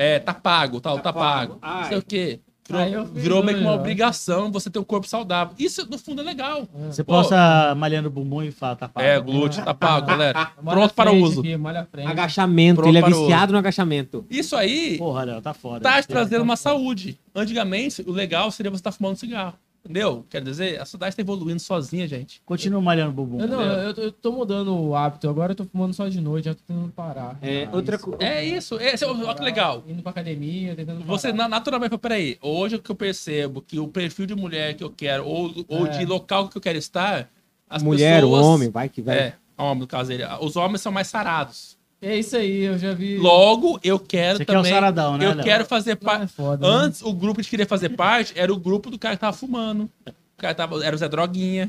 é, 0.00 0.18
tá 0.18 0.32
pago, 0.32 0.80
tal, 0.80 0.98
tá, 0.98 1.12
pago. 1.12 1.58
Não 1.62 1.84
sei 1.84 1.98
o 1.98 2.02
quê. 2.02 2.40
Virou, 2.66 3.04
virou 3.04 3.44
meio 3.44 3.58
que 3.58 3.64
uma 3.64 3.74
obrigação 3.74 4.50
você 4.50 4.70
ter 4.70 4.78
um 4.78 4.84
corpo 4.84 5.06
saudável. 5.06 5.54
Isso, 5.58 5.86
no 5.90 5.98
fundo, 5.98 6.22
é 6.22 6.24
legal. 6.24 6.66
Você 6.88 7.04
Pô, 7.04 7.14
posta 7.14 7.74
malhando 7.76 8.08
o 8.08 8.10
bumbum 8.10 8.42
e 8.42 8.50
fala, 8.50 8.76
tá 8.76 8.88
pago. 8.88 9.06
É, 9.06 9.20
glúteo, 9.20 9.62
tá 9.62 9.74
pago, 9.74 10.06
galera. 10.08 10.52
Pronto 10.64 10.94
para 10.94 11.10
o 11.10 11.14
frente 11.14 11.24
uso. 11.24 11.40
Aqui. 11.40 12.06
Agachamento, 12.06 12.76
Pronto 12.76 12.88
ele 12.88 12.98
é 12.98 13.02
viciado 13.02 13.52
no 13.52 13.58
agachamento. 13.58 14.24
Isso 14.30 14.56
aí 14.56 14.96
Porra, 14.96 15.24
Léo, 15.24 15.42
tá 15.42 15.52
foda. 15.52 15.80
tá 15.80 16.00
te 16.00 16.08
trazendo 16.08 16.42
uma 16.42 16.56
saúde. 16.56 17.18
Antigamente, 17.34 18.02
o 18.06 18.12
legal 18.12 18.50
seria 18.50 18.70
você 18.70 18.80
estar 18.80 18.92
fumando 18.92 19.16
cigarro. 19.16 19.54
Entendeu? 19.82 20.26
Quer 20.28 20.42
dizer, 20.42 20.76
a 20.78 20.84
sociedade 20.84 21.16
tá 21.16 21.22
evoluindo 21.22 21.58
sozinha, 21.58 22.06
gente. 22.06 22.42
Continua 22.44 22.80
malhando 22.82 23.10
o 23.10 23.14
bumbum. 23.14 23.40
Eu, 23.40 23.48
não, 23.48 23.62
eu, 23.62 23.94
tô- 23.94 24.02
eu 24.02 24.12
tô 24.12 24.30
mudando 24.32 24.74
o 24.78 24.94
hábito. 24.94 25.28
Agora 25.28 25.52
eu 25.52 25.56
tô 25.56 25.64
fumando 25.64 25.94
só 25.94 26.06
de 26.06 26.20
noite, 26.20 26.44
já 26.44 26.54
tô 26.54 26.60
tentando 26.66 26.92
parar. 26.92 27.38
É, 27.40 27.66
outra 27.72 27.98
coisa. 27.98 28.22
É 28.22 28.44
isso. 28.44 28.76
Esse 28.78 29.04
é, 29.04 29.06
o- 29.06 29.18
olha 29.24 29.34
que 29.34 29.42
legal. 29.42 29.82
Indo 29.88 30.02
pra 30.02 30.10
academia, 30.10 30.76
tentando 30.76 31.02
Você 31.06 31.28
parar. 31.28 31.38
na- 31.44 31.48
naturalmente, 31.48 31.96
peraí, 31.96 32.36
hoje 32.42 32.76
o 32.76 32.82
que 32.82 32.90
eu 32.90 32.94
percebo 32.94 33.62
que 33.62 33.78
o 33.80 33.88
perfil 33.88 34.26
de 34.26 34.34
mulher 34.34 34.74
que 34.74 34.84
eu 34.84 34.90
quero, 34.90 35.26
ou, 35.26 35.50
ou 35.66 35.86
É. 35.86 35.90
de 35.98 36.04
local 36.04 36.48
que 36.48 36.58
eu 36.58 36.60
quero 36.62 36.76
estar, 36.78 37.30
as 37.68 37.82
Mulher, 37.82 38.20
pessoas. 38.20 38.44
o 38.44 38.48
homem, 38.48 38.68
vai 38.68 38.88
que 38.88 39.00
vai. 39.00 39.16
É, 39.16 39.34
homem, 39.56 39.78
no 39.80 39.86
caso 39.86 40.10
dele. 40.10 40.24
Os 40.42 40.56
homens 40.56 40.82
são 40.82 40.92
mais 40.92 41.06
sarados. 41.08 41.78
É 42.02 42.16
isso 42.18 42.36
aí, 42.36 42.62
eu 42.62 42.78
já 42.78 42.94
vi. 42.94 43.18
Logo, 43.18 43.78
eu 43.84 43.98
quero 43.98 44.38
Você 44.38 44.44
quer 44.44 44.52
o 44.52 44.56
também. 44.56 44.72
saradão, 44.72 45.18
né, 45.18 45.26
eu 45.26 45.34
Léo? 45.34 45.44
quero 45.44 45.64
fazer 45.66 45.90
é 45.92 45.94
parte. 45.96 46.32
foda, 46.32 46.66
né? 46.66 46.72
Antes, 46.74 47.02
o 47.02 47.12
grupo 47.12 47.42
que 47.42 47.48
queria 47.50 47.66
fazer 47.66 47.90
parte 47.90 48.32
era 48.36 48.52
o 48.52 48.56
grupo 48.56 48.90
do 48.90 48.98
cara 48.98 49.14
que 49.16 49.20
tava 49.20 49.36
fumando. 49.36 49.88
O 50.06 50.12
cara 50.40 50.54
tava, 50.54 50.82
era 50.84 50.96
o 50.96 50.98
Zé 50.98 51.08
Droguinha. 51.08 51.68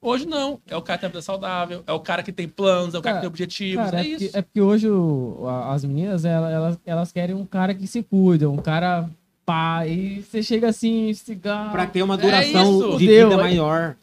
Hoje 0.00 0.26
não. 0.26 0.60
É 0.68 0.76
o 0.76 0.82
cara 0.82 0.98
que 0.98 1.00
tem 1.00 1.10
vida 1.10 1.22
saudável. 1.22 1.82
É 1.86 1.92
o 1.92 1.98
cara 1.98 2.22
que 2.22 2.30
tem 2.30 2.46
planos, 2.46 2.94
é 2.94 2.98
o 2.98 3.02
cara, 3.02 3.16
que 3.16 3.20
tem 3.22 3.26
objetivos. 3.28 3.84
Cara, 3.86 3.96
é, 3.96 4.00
é, 4.00 4.04
porque, 4.10 4.24
isso. 4.26 4.36
é 4.38 4.42
porque 4.42 4.60
hoje 4.60 4.88
o- 4.88 5.46
as 5.70 5.84
meninas, 5.84 6.24
ela- 6.24 6.50
elas, 6.50 6.78
elas 6.86 7.10
querem 7.10 7.34
um 7.34 7.44
cara 7.46 7.74
que 7.74 7.86
se 7.86 8.02
cuida, 8.02 8.48
um 8.48 8.58
cara 8.58 9.08
pá, 9.46 9.86
e 9.86 10.22
você 10.22 10.42
chega 10.42 10.68
assim, 10.68 11.12
cigarro. 11.14 11.72
Pra 11.72 11.86
ter 11.86 12.02
uma 12.02 12.14
É 12.14 12.18
duração 12.18 12.78
isso. 12.90 12.98
de 12.98 13.06
vida 13.06 13.34
é. 13.34 13.36
maior. 13.36 13.96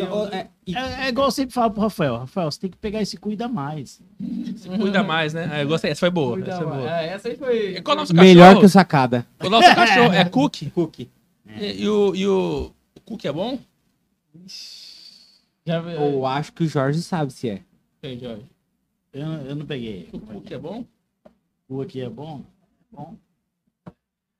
Então, 0.00 0.28
é, 0.28 0.48
e- 0.66 0.76
É, 0.76 1.06
é 1.06 1.08
igual 1.08 1.26
eu 1.26 1.32
sempre 1.32 1.52
falo 1.52 1.72
pro 1.72 1.80
Rafael. 1.82 2.18
Rafael, 2.18 2.50
você 2.50 2.60
tem 2.60 2.70
que 2.70 2.76
pegar 2.76 3.02
esse 3.02 3.16
cuida 3.16 3.48
mais. 3.48 4.00
Se 4.56 4.68
cuida 4.68 5.02
mais, 5.02 5.34
né? 5.34 5.48
Ah, 5.50 5.60
eu 5.62 5.66
gostei. 5.68 5.90
Essa 5.90 6.00
foi 6.00 6.10
boa. 6.10 6.34
Cuida, 6.36 6.52
Essa 6.52 6.62
foi 6.62 6.66
boa. 6.76 7.00
É, 7.00 7.06
essa 7.08 7.28
aí 7.28 7.36
foi. 7.36 7.76
E 7.76 7.82
qual 7.82 7.96
o 7.96 8.00
nosso 8.00 8.14
melhor 8.14 8.44
cachorro? 8.44 8.60
que 8.60 8.66
o 8.66 8.68
sacada. 8.68 9.26
O 9.44 9.48
nosso 9.50 9.74
cachorro 9.74 10.12
é 10.12 10.24
Cookie. 10.30 10.70
Cookie. 10.70 11.10
E, 11.58 11.82
e 11.82 11.88
o, 11.88 12.14
e 12.14 12.26
o, 12.28 12.72
o 12.96 13.00
Cookie 13.00 13.26
é 13.26 13.32
bom? 13.32 13.58
Já, 15.66 15.78
Eu 15.80 16.24
acho 16.24 16.52
que 16.52 16.62
o 16.64 16.68
Jorge 16.68 17.02
sabe 17.02 17.32
se 17.32 17.48
é. 17.50 17.62
Ei, 18.02 18.18
Jorge. 18.18 18.44
Eu, 19.12 19.26
eu 19.26 19.56
não 19.56 19.66
peguei. 19.66 20.08
O 20.12 20.20
Cookie 20.20 20.54
é 20.54 20.58
bom? 20.58 20.84
O 21.68 21.82
aqui 21.82 22.00
é 22.00 22.08
bom? 22.08 22.42
Bom. 22.90 23.14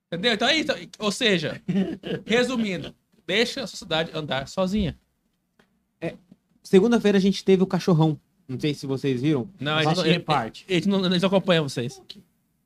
Entendeu? 0.07 0.33
Então 0.35 0.49
é 0.49 0.57
isso. 0.57 0.71
Ou 0.99 1.11
seja, 1.13 1.61
resumindo, 2.25 2.95
deixa 3.27 3.63
a 3.63 3.67
sociedade 3.67 4.11
andar 4.15 4.49
sozinha. 4.49 4.97
Segunda-feira 6.63 7.19
a 7.19 7.21
gente 7.21 7.45
teve 7.45 7.63
o 7.63 7.67
cachorrão. 7.67 8.19
Não 8.49 8.59
sei 8.59 8.73
se 8.75 8.87
vocês 8.87 9.21
viram. 9.21 9.49
Não, 9.61 9.75
a 9.77 9.85
gente, 9.85 10.01
reparte. 10.09 10.65
a 10.69 10.73
gente 10.73 10.89
não, 10.89 11.05
eles 11.05 11.21
não 11.23 11.27
acompanham 11.29 11.69
vocês. 11.69 12.01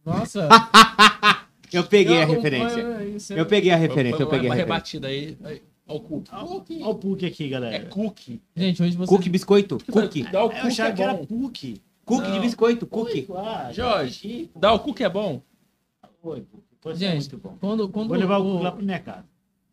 Nossa. 0.04 0.48
Eu 1.72 1.84
peguei 1.84 2.18
a 2.18 2.22
Eu 2.24 2.28
referência. 2.28 2.86
acompanho 2.86 3.16
isso, 3.16 3.32
Eu 3.32 3.46
peguei 3.46 3.70
a 3.70 3.76
referência, 3.76 4.22
eu 4.22 4.28
Foi 4.28 4.36
peguei 4.36 4.50
a 4.50 4.54
referência. 4.54 4.64
rebatida 4.74 5.08
aí. 5.08 5.38
aí. 5.42 5.62
Ó 5.88 5.96
o 5.96 6.00
Cookie. 6.00 6.30
Olha 6.34 6.86
o 6.88 6.94
Puck 6.94 7.24
aqui, 7.26 7.44
É 7.44 7.48
galera. 7.48 7.86
Cookie. 7.86 8.42
Gente, 8.54 8.82
hoje 8.82 8.94
você. 8.94 9.08
Cookie 9.08 9.30
biscoito. 9.30 9.78
Cookie. 9.90 10.22
Dá 10.24 10.42
o 10.42 10.44
Eu 10.46 10.50
Cookie 10.50 10.66
achava 10.66 10.88
é 10.90 10.92
que 10.92 11.02
era. 11.02 11.14
Cookie 11.16 11.80
de 12.26 12.32
Não. 12.34 12.40
biscoito. 12.42 12.86
Cookie. 12.86 13.26
Ah, 13.34 13.70
Jorge, 13.72 14.12
Chico. 14.12 14.58
Dá 14.58 14.72
o 14.74 14.80
Cookie 14.80 15.02
é 15.02 15.08
bom? 15.08 15.40
Oi, 16.22 16.44
é 16.84 16.94
Gente, 16.94 17.14
muito 17.32 17.38
bom. 17.38 17.56
quando, 17.58 17.88
quando 17.88 18.08
Vou 18.08 18.18
levar 18.18 18.36
o 18.38 18.46
o- 18.48 18.52
Puck 18.52 18.64
lá 18.64 18.72
pra 18.72 18.82
minha 18.84 18.98
casa. 19.00 19.24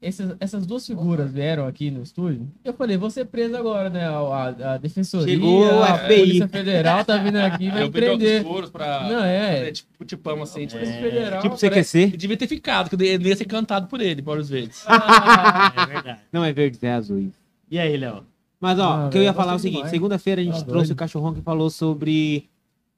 Essas, 0.02 0.36
essas 0.40 0.66
duas 0.66 0.88
figuras 0.88 1.30
vieram 1.32 1.68
aqui 1.68 1.92
no 1.92 2.02
estúdio, 2.02 2.48
eu 2.64 2.74
falei, 2.74 2.96
vou 2.96 3.10
ser 3.10 3.26
preso 3.26 3.56
agora, 3.58 3.90
né? 3.90 4.06
A, 4.08 4.18
a- 4.20 4.74
a 4.74 4.78
defensoria, 4.78 5.34
Chegou 5.34 5.84
a 5.84 5.90
a. 5.96 5.98
Polícia 6.08 6.48
Federal 6.48 7.04
tá 7.04 7.18
vindo 7.18 7.36
aqui, 7.38 7.70
vai 7.70 7.84
eu 7.84 7.92
prender. 7.92 8.44
furos 8.44 8.70
pra 8.70 9.10
Não, 9.10 9.24
é. 9.24 9.58
fazer 9.58 9.72
tipo 9.74 10.06
tipão 10.06 10.42
assim. 10.42 10.66
Tipo, 10.66 10.80
Polícia 10.80 11.02
Federal. 11.02 11.42
Tipo 11.42 11.58
parece- 11.60 11.70
CQC. 12.08 12.14
E 12.14 12.18
devia 12.18 12.38
ter 12.38 12.48
ficado, 12.48 12.90
que 12.90 13.04
ele 13.04 13.28
ia 13.30 13.36
ser 13.36 13.46
cantado 13.46 13.88
por 13.88 14.00
ele, 14.00 14.22
várias 14.22 14.48
vezes. 14.50 14.84
Ah, 14.88 15.74
É 15.76 15.86
verdade. 15.86 16.20
Não 16.32 16.44
é 16.46 16.54
verde, 16.54 16.80
é 16.82 16.92
azul. 16.94 17.30
E 17.70 17.78
aí, 17.78 17.98
Léo? 17.98 18.24
Mas, 18.60 18.80
ó, 18.80 18.84
Ah, 18.84 19.08
o 19.08 19.10
que 19.10 19.18
eu 19.18 19.24
ia 19.24 19.34
falar 19.34 19.54
é 19.54 19.56
o 19.56 19.60
seguinte: 19.60 19.90
segunda-feira 19.90 20.42
a 20.42 20.44
gente 20.44 20.60
Tá 20.60 20.66
trouxe 20.66 20.88
doido. 20.88 20.92
o 20.92 20.96
cachorrão 21.00 21.34
que 21.34 21.42
falou 21.42 21.70
sobre 21.70 22.50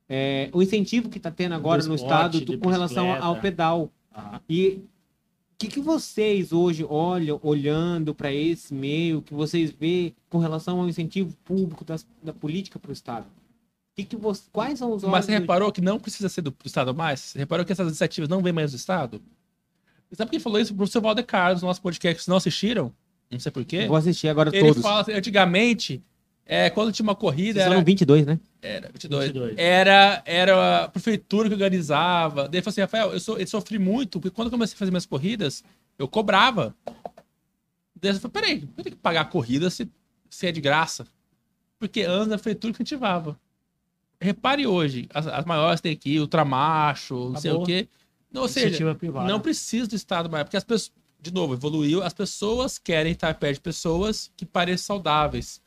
é, 0.09 0.49
o 0.53 0.61
incentivo 0.61 1.07
que 1.09 1.19
tá 1.19 1.31
tendo 1.31 1.53
agora 1.55 1.83
no 1.83 1.95
esporte, 1.95 2.37
estado 2.37 2.45
do- 2.45 2.57
com 2.59 2.69
relação 2.69 3.11
ao 3.21 3.37
pedal. 3.37 3.89
Ah, 4.13 4.39
E 4.49 4.81
que, 5.61 5.67
que 5.75 5.79
vocês 5.79 6.51
hoje 6.51 6.83
olham, 6.89 7.39
olhando 7.43 8.13
para 8.15 8.31
esse 8.33 8.73
meio, 8.73 9.21
que 9.21 9.33
vocês 9.33 9.71
vê 9.71 10.13
com 10.29 10.37
relação 10.39 10.79
ao 10.81 10.87
incentivo 10.89 11.35
público 11.45 11.83
das- 11.85 12.05
da 12.23 12.33
política 12.33 12.79
para 12.79 12.89
o 12.89 12.93
estado? 12.93 13.25
Que 13.95 14.03
que 14.05 14.15
você, 14.15 14.43
quais 14.51 14.79
são 14.79 14.93
os 14.93 15.03
Mas 15.03 15.25
você 15.25 15.31
reparou 15.33 15.71
que 15.71 15.81
não 15.81 15.99
precisa 15.99 16.29
ser 16.29 16.41
do, 16.41 16.51
do 16.51 16.65
Estado 16.65 16.93
mais? 16.95 17.19
Você 17.19 17.39
reparou 17.39 17.65
que 17.65 17.71
essas 17.71 17.87
iniciativas 17.87 18.29
não 18.29 18.41
vêm 18.41 18.53
mais 18.53 18.71
do 18.71 18.77
Estado? 18.77 19.21
Sabe 20.13 20.31
quem 20.31 20.39
falou 20.39 20.59
isso? 20.59 20.73
O 20.73 20.75
professor 20.77 21.01
Valder 21.01 21.25
Carlos, 21.25 21.61
no 21.61 21.67
nosso 21.67 21.81
podcast, 21.81 22.17
vocês 22.21 22.27
não 22.27 22.37
assistiram? 22.37 22.91
Não 23.29 23.39
sei 23.39 23.51
porquê. 23.51 23.87
Vou 23.87 23.95
assistir 23.95 24.27
agora 24.27 24.49
Ele 24.53 24.67
todos. 24.67 24.81
fala 24.81 25.01
assim, 25.01 25.13
antigamente, 25.13 26.01
é, 26.45 26.69
quando 26.69 26.91
tinha 26.91 27.03
uma 27.03 27.15
corrida, 27.15 27.53
Vocês 27.53 27.65
era, 27.65 27.71
foram 27.71 27.85
22, 27.85 28.25
né? 28.25 28.39
era, 28.61 28.87
22, 28.89 29.25
22. 29.27 29.53
era, 29.57 30.21
era 30.25 30.83
a 30.83 30.89
prefeitura 30.89 31.47
que 31.47 31.53
organizava. 31.53 32.47
Daí 32.47 32.57
ele 32.57 32.61
falou 32.61 32.71
assim, 32.71 32.81
Rafael, 32.81 33.13
eu, 33.13 33.19
so, 33.19 33.37
eu 33.37 33.47
sofri 33.47 33.79
muito, 33.79 34.19
porque 34.19 34.35
quando 34.35 34.47
eu 34.47 34.51
comecei 34.51 34.75
a 34.75 34.77
fazer 34.77 34.91
minhas 34.91 35.05
corridas, 35.05 35.63
eu 35.97 36.07
cobrava. 36.07 36.75
Daí 37.95 38.11
eu 38.11 38.15
falei, 38.19 38.31
peraí, 38.31 38.69
eu 38.77 38.83
tenho 38.83 38.95
que 38.95 39.01
pagar 39.01 39.21
a 39.21 39.25
corrida 39.25 39.69
se, 39.69 39.89
se 40.29 40.47
é 40.47 40.51
de 40.51 40.59
graça. 40.61 41.05
Porque 41.79 42.01
antes 42.03 42.31
a 42.31 42.37
prefeitura 42.37 42.71
incentivava. 42.71 43.39
Repare 44.19 44.67
hoje, 44.67 45.07
as, 45.13 45.25
as 45.25 45.45
maiores 45.45 45.81
tem 45.81 45.93
aqui, 45.93 46.19
Ultramacho, 46.19 47.29
não 47.31 47.39
sei 47.41 47.49
o 47.51 47.53
Acabou. 47.55 47.65
quê. 47.65 47.87
Não, 48.31 48.43
ou 48.43 48.47
seja, 48.47 48.67
Iniciativa 48.67 48.95
privada. 48.95 49.27
não 49.27 49.39
precisa 49.39 49.87
do 49.87 49.95
Estado 49.95 50.29
mais, 50.29 50.43
porque 50.43 50.57
as 50.57 50.63
pessoas, 50.63 50.91
de 51.19 51.33
novo, 51.33 51.53
evoluiu, 51.53 52.03
as 52.03 52.13
pessoas 52.13 52.77
querem 52.77 53.13
estar 53.13 53.33
perto 53.35 53.55
de 53.55 53.61
pessoas 53.61 54.31
que 54.37 54.45
pareçam 54.45 54.95
saudáveis. 54.95 55.59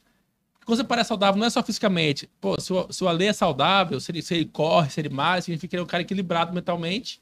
Quando 0.64 0.78
você 0.78 0.84
parece 0.84 1.08
saudável, 1.08 1.38
não 1.38 1.46
é 1.46 1.50
só 1.50 1.62
fisicamente. 1.62 2.28
Pô, 2.40 2.58
se 2.60 2.72
o, 2.72 2.86
se 2.90 3.04
o 3.04 3.08
Ale 3.08 3.26
é 3.26 3.32
saudável, 3.32 4.00
se 4.00 4.10
ele, 4.10 4.22
se 4.22 4.34
ele 4.34 4.44
corre, 4.46 4.90
se 4.90 5.00
ele 5.00 5.08
malha, 5.08 5.42
significa 5.42 5.68
que 5.70 5.76
ele 5.76 5.80
é 5.80 5.84
um 5.84 5.88
cara 5.88 6.02
equilibrado 6.02 6.52
mentalmente. 6.54 7.20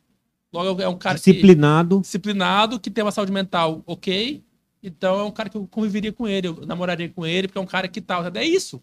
Logo, 0.52 0.80
é 0.82 0.88
um 0.88 0.96
cara 0.98 1.18
que, 1.18 1.24
Disciplinado. 1.30 2.00
disciplinado, 2.00 2.78
que 2.78 2.90
tem 2.90 3.02
uma 3.02 3.10
saúde 3.10 3.32
mental 3.32 3.82
ok. 3.86 4.42
Então, 4.82 5.20
é 5.20 5.22
um 5.24 5.30
cara 5.30 5.48
que 5.48 5.56
eu 5.56 5.66
conviveria 5.66 6.12
com 6.12 6.26
ele, 6.28 6.48
eu 6.48 6.66
namoraria 6.66 7.08
com 7.08 7.24
ele, 7.24 7.48
porque 7.48 7.58
é 7.58 7.60
um 7.60 7.66
cara 7.66 7.88
que 7.88 8.00
tal. 8.00 8.22
É 8.34 8.44
isso. 8.44 8.82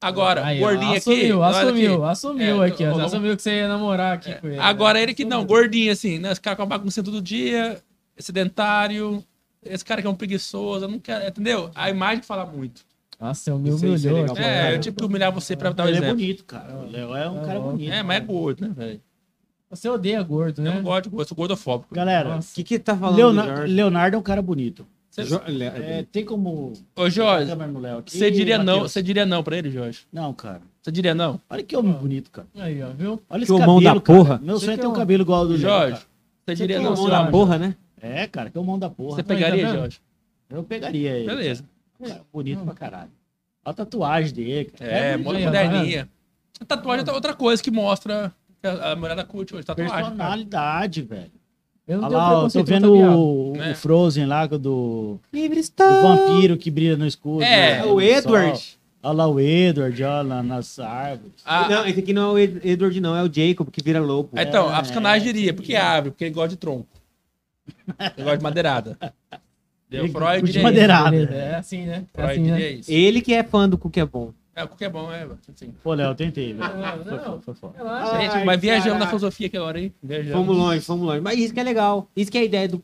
Agora, 0.00 0.44
Aí, 0.44 0.58
gordinho 0.58 0.90
aqui. 0.90 0.98
assumiu, 0.98 1.38
olha 1.38 1.58
Assumiu, 1.58 1.94
aqui. 2.04 2.10
assumiu 2.10 2.62
É, 2.62 2.66
aqui. 2.68 2.84
ó, 2.86 3.00
assumiu 3.04 3.36
que 3.36 3.42
você 3.42 3.56
ia 3.58 3.68
namorar 3.68 4.14
aqui 4.14 4.34
com 4.34 4.48
ele. 4.48 4.58
Agora 4.58 4.94
né? 4.98 5.02
ele 5.04 5.14
que 5.14 5.24
não, 5.24 5.38
Assumiu. 5.38 5.56
gordinho 5.56 5.92
assim, 5.92 6.18
né? 6.18 6.32
Esse 6.32 6.40
cara 6.40 6.56
com 6.56 6.62
a 6.62 6.66
bagunça 6.66 7.02
todo 7.04 7.22
dia, 7.22 7.80
sedentário, 8.18 9.22
esse 9.64 9.84
cara 9.84 10.00
que 10.00 10.06
é 10.06 10.10
um 10.10 10.14
preguiçoso, 10.14 10.86
eu 10.86 10.88
não 10.88 10.98
quero, 10.98 11.26
entendeu? 11.28 11.70
A 11.74 11.88
imagem 11.90 12.22
fala 12.22 12.44
muito. 12.44 12.82
Nossa, 13.22 13.50
eu 13.50 13.58
me 13.58 13.68
Isso 13.70 13.84
aí, 13.84 13.94
isso 13.94 14.08
é 14.08 14.12
humilhou. 14.12 14.36
É, 14.36 14.74
eu 14.74 14.80
tive 14.80 14.96
que 14.96 15.04
humilhar 15.04 15.30
você 15.30 15.56
pra 15.56 15.70
dar 15.70 15.84
um 15.84 15.86
Ele 15.88 15.96
é 15.96 16.00
exemplo. 16.00 16.16
bonito, 16.16 16.44
cara. 16.44 16.74
O 16.76 16.90
Léo 16.90 17.14
é 17.14 17.30
um 17.30 17.40
É 17.40 17.44
cara 17.46 17.60
bom. 17.60 17.70
bonito. 17.70 17.92
É, 17.92 18.02
mas 18.02 18.16
é 18.16 18.20
gordo, 18.20 18.60
né, 18.66 18.72
velho? 18.76 19.00
Você 19.70 19.88
odeia 19.88 20.22
gordo, 20.22 20.58
Eu 20.60 20.64
né? 20.64 20.74
não 20.74 20.82
gosto 20.82 21.04
de 21.04 21.10
gordo, 21.10 21.22
eu 21.22 21.28
sou 21.28 21.36
gordofóbico. 21.36 21.94
Galera, 21.94 22.36
O 22.36 22.40
que 22.54 22.64
que 22.64 22.78
tá 22.80 22.96
falando, 22.96 23.16
Leonardo, 23.16 23.56
Jorge? 23.58 23.72
Leonardo 23.74 24.16
é 24.16 24.18
um 24.18 24.22
cara 24.22 24.42
bonito. 24.42 24.86
Jo- 25.18 25.40
Le- 25.46 25.64
É, 25.66 26.06
tem 26.10 26.24
como. 26.24 26.72
Ô, 26.96 27.08
Jorge, 27.08 27.50
você 28.06 28.30
diria 28.30 28.58
não, 28.58 28.80
você 28.80 29.02
diria 29.02 29.24
não 29.26 29.42
pra 29.42 29.56
ele, 29.58 29.70
Jorge? 29.70 30.00
Não, 30.12 30.32
cara. 30.32 30.62
Você 30.82 30.90
diria 30.90 31.14
não? 31.14 31.38
Olha 31.48 31.62
que 31.62 31.76
homem 31.76 31.92
bonito, 31.92 32.30
cara. 32.30 32.48
Aí, 32.56 32.82
ó, 32.82 32.88
viu? 32.90 33.20
Olha 33.30 33.46
Que 33.46 33.52
esse 33.52 33.58
cabelo, 33.58 33.80
da 33.82 34.00
porra. 34.00 34.28
cara. 34.30 34.40
Meu 34.42 34.58
sonho 34.58 34.72
é 34.72 34.76
ter 34.78 34.84
é 34.84 34.88
um 34.88 34.92
cabelo 34.94 35.22
igual 35.22 35.40
ao 35.40 35.46
do 35.48 35.56
Jorge, 35.58 36.00
você 36.44 36.54
diria 36.54 36.78
não? 36.78 36.94
Mão 36.94 36.96
Você 36.96 37.10
da 37.10 37.26
porra, 37.26 37.58
né? 37.58 37.76
É, 38.00 38.26
cara, 38.26 38.50
que 38.50 38.58
é 38.58 38.60
o 38.60 38.64
mão 38.64 38.78
da 38.78 38.90
porra. 38.90 39.16
Você 39.16 39.22
pegaria, 39.22 39.66
tá? 39.66 39.74
Jorge? 39.76 40.00
Eu 40.50 40.64
pegaria 40.64 41.10
ele. 41.12 41.26
Beleza. 41.26 41.64
Cara. 42.02 42.12
Um 42.12 42.16
cara 42.16 42.26
bonito 42.32 42.64
pra 42.64 42.74
caralho. 42.74 43.10
Olha 43.64 43.70
a 43.70 43.74
tatuagem 43.74 44.32
dele, 44.34 44.64
cara. 44.76 44.90
É, 44.90 45.14
ó, 45.16 45.18
moderninha. 45.18 46.08
A 46.60 46.64
tatuagem 46.64 47.06
é 47.08 47.12
outra 47.12 47.34
coisa 47.34 47.62
que 47.62 47.70
mostra 47.70 48.32
A, 48.62 48.92
a 48.92 48.96
mulherada 48.96 49.24
curte 49.24 49.54
hoje, 49.54 49.64
tatuagem, 49.64 49.92
cara. 49.92 50.06
Personalidade, 50.08 51.02
velho. 51.02 51.30
Eu 51.86 52.00
não 52.00 52.08
lá, 52.08 52.44
ó, 52.44 52.48
tô 52.48 52.62
vendo 52.62 52.92
o, 52.94 53.52
o 53.54 53.56
É. 53.62 53.74
Frozen 53.74 54.24
lá 54.26 54.46
do, 54.46 54.58
do 54.58 55.20
vampiro 56.02 56.56
que 56.56 56.70
brilha 56.70 56.96
no 56.96 57.04
escuro. 57.06 57.44
É, 57.44 57.78
né? 57.78 57.84
o 57.86 58.00
Edward. 58.00 58.56
Sol. 58.58 58.78
Olha 59.04 59.16
lá 59.16 59.26
o 59.26 59.40
Edward, 59.40 60.04
olha 60.04 60.22
lá 60.22 60.42
nas 60.44 60.78
árvores. 60.78 61.32
A- 61.44 61.68
Não, 61.68 61.84
esse 61.86 61.98
aqui 61.98 62.12
não 62.12 62.22
é 62.22 62.32
o 62.32 62.38
Ed- 62.38 62.60
Edward, 62.64 63.00
não, 63.00 63.16
é 63.16 63.22
o 63.24 63.32
Jacob 63.32 63.68
que 63.68 63.82
vira 63.82 63.98
lobo. 63.98 64.30
Então, 64.38 64.68
a 64.68 64.78
É, 64.78 64.82
psicanálise 64.82 65.28
é, 65.28 65.32
diria, 65.32 65.52
porque 65.52 65.74
é 65.74 65.80
árvore, 65.80 66.12
porque 66.12 66.24
ele 66.24 66.34
gosta 66.34 66.50
de 66.50 66.56
tronco. 66.56 66.86
Ele 67.98 68.22
gosta 68.22 68.36
de 68.38 68.42
madeirada. 68.44 68.96
Deu 69.92 70.08
Freud 70.08 70.50
isso. 70.50 70.62
Beleza, 70.62 71.34
É 71.34 71.54
assim, 71.56 71.84
né? 71.86 72.04
É 72.14 72.22
Freud 72.22 72.40
assim, 72.40 72.50
né? 72.50 72.70
isso. 72.72 72.90
Ele 72.90 73.20
que 73.20 73.32
é 73.34 73.42
fã 73.42 73.68
do 73.68 73.76
Cook 73.78 73.96
é 73.98 74.04
bom. 74.04 74.32
É, 74.54 74.64
o 74.64 74.68
que 74.68 74.84
é 74.84 74.88
bom, 74.88 75.10
é, 75.10 75.26
assim. 75.54 75.72
Pô, 75.82 75.94
Léo, 75.94 76.10
eu 76.10 76.14
tentei. 76.14 76.52
Não, 76.52 76.68
Foi, 76.68 76.78
não. 77.16 77.22
foi, 77.22 77.40
foi 77.40 77.54
foda. 77.54 77.78
Relaxa. 77.78 78.20
Gente, 78.20 78.32
Ai, 78.36 78.44
vai 78.44 78.56
viajando 78.58 78.98
na 78.98 79.06
filosofia 79.06 79.46
aqui 79.46 79.56
agora, 79.56 79.80
hein? 79.80 79.94
Viajando. 80.02 80.32
Fomos 80.36 80.56
longe, 80.56 80.80
fomos 80.80 81.06
longe. 81.06 81.20
Mas 81.20 81.38
isso 81.38 81.54
que 81.54 81.60
é 81.60 81.62
legal. 81.62 82.10
Isso 82.14 82.30
que 82.30 82.36
é 82.36 82.42
a 82.42 82.44
ideia 82.44 82.68
do 82.68 82.78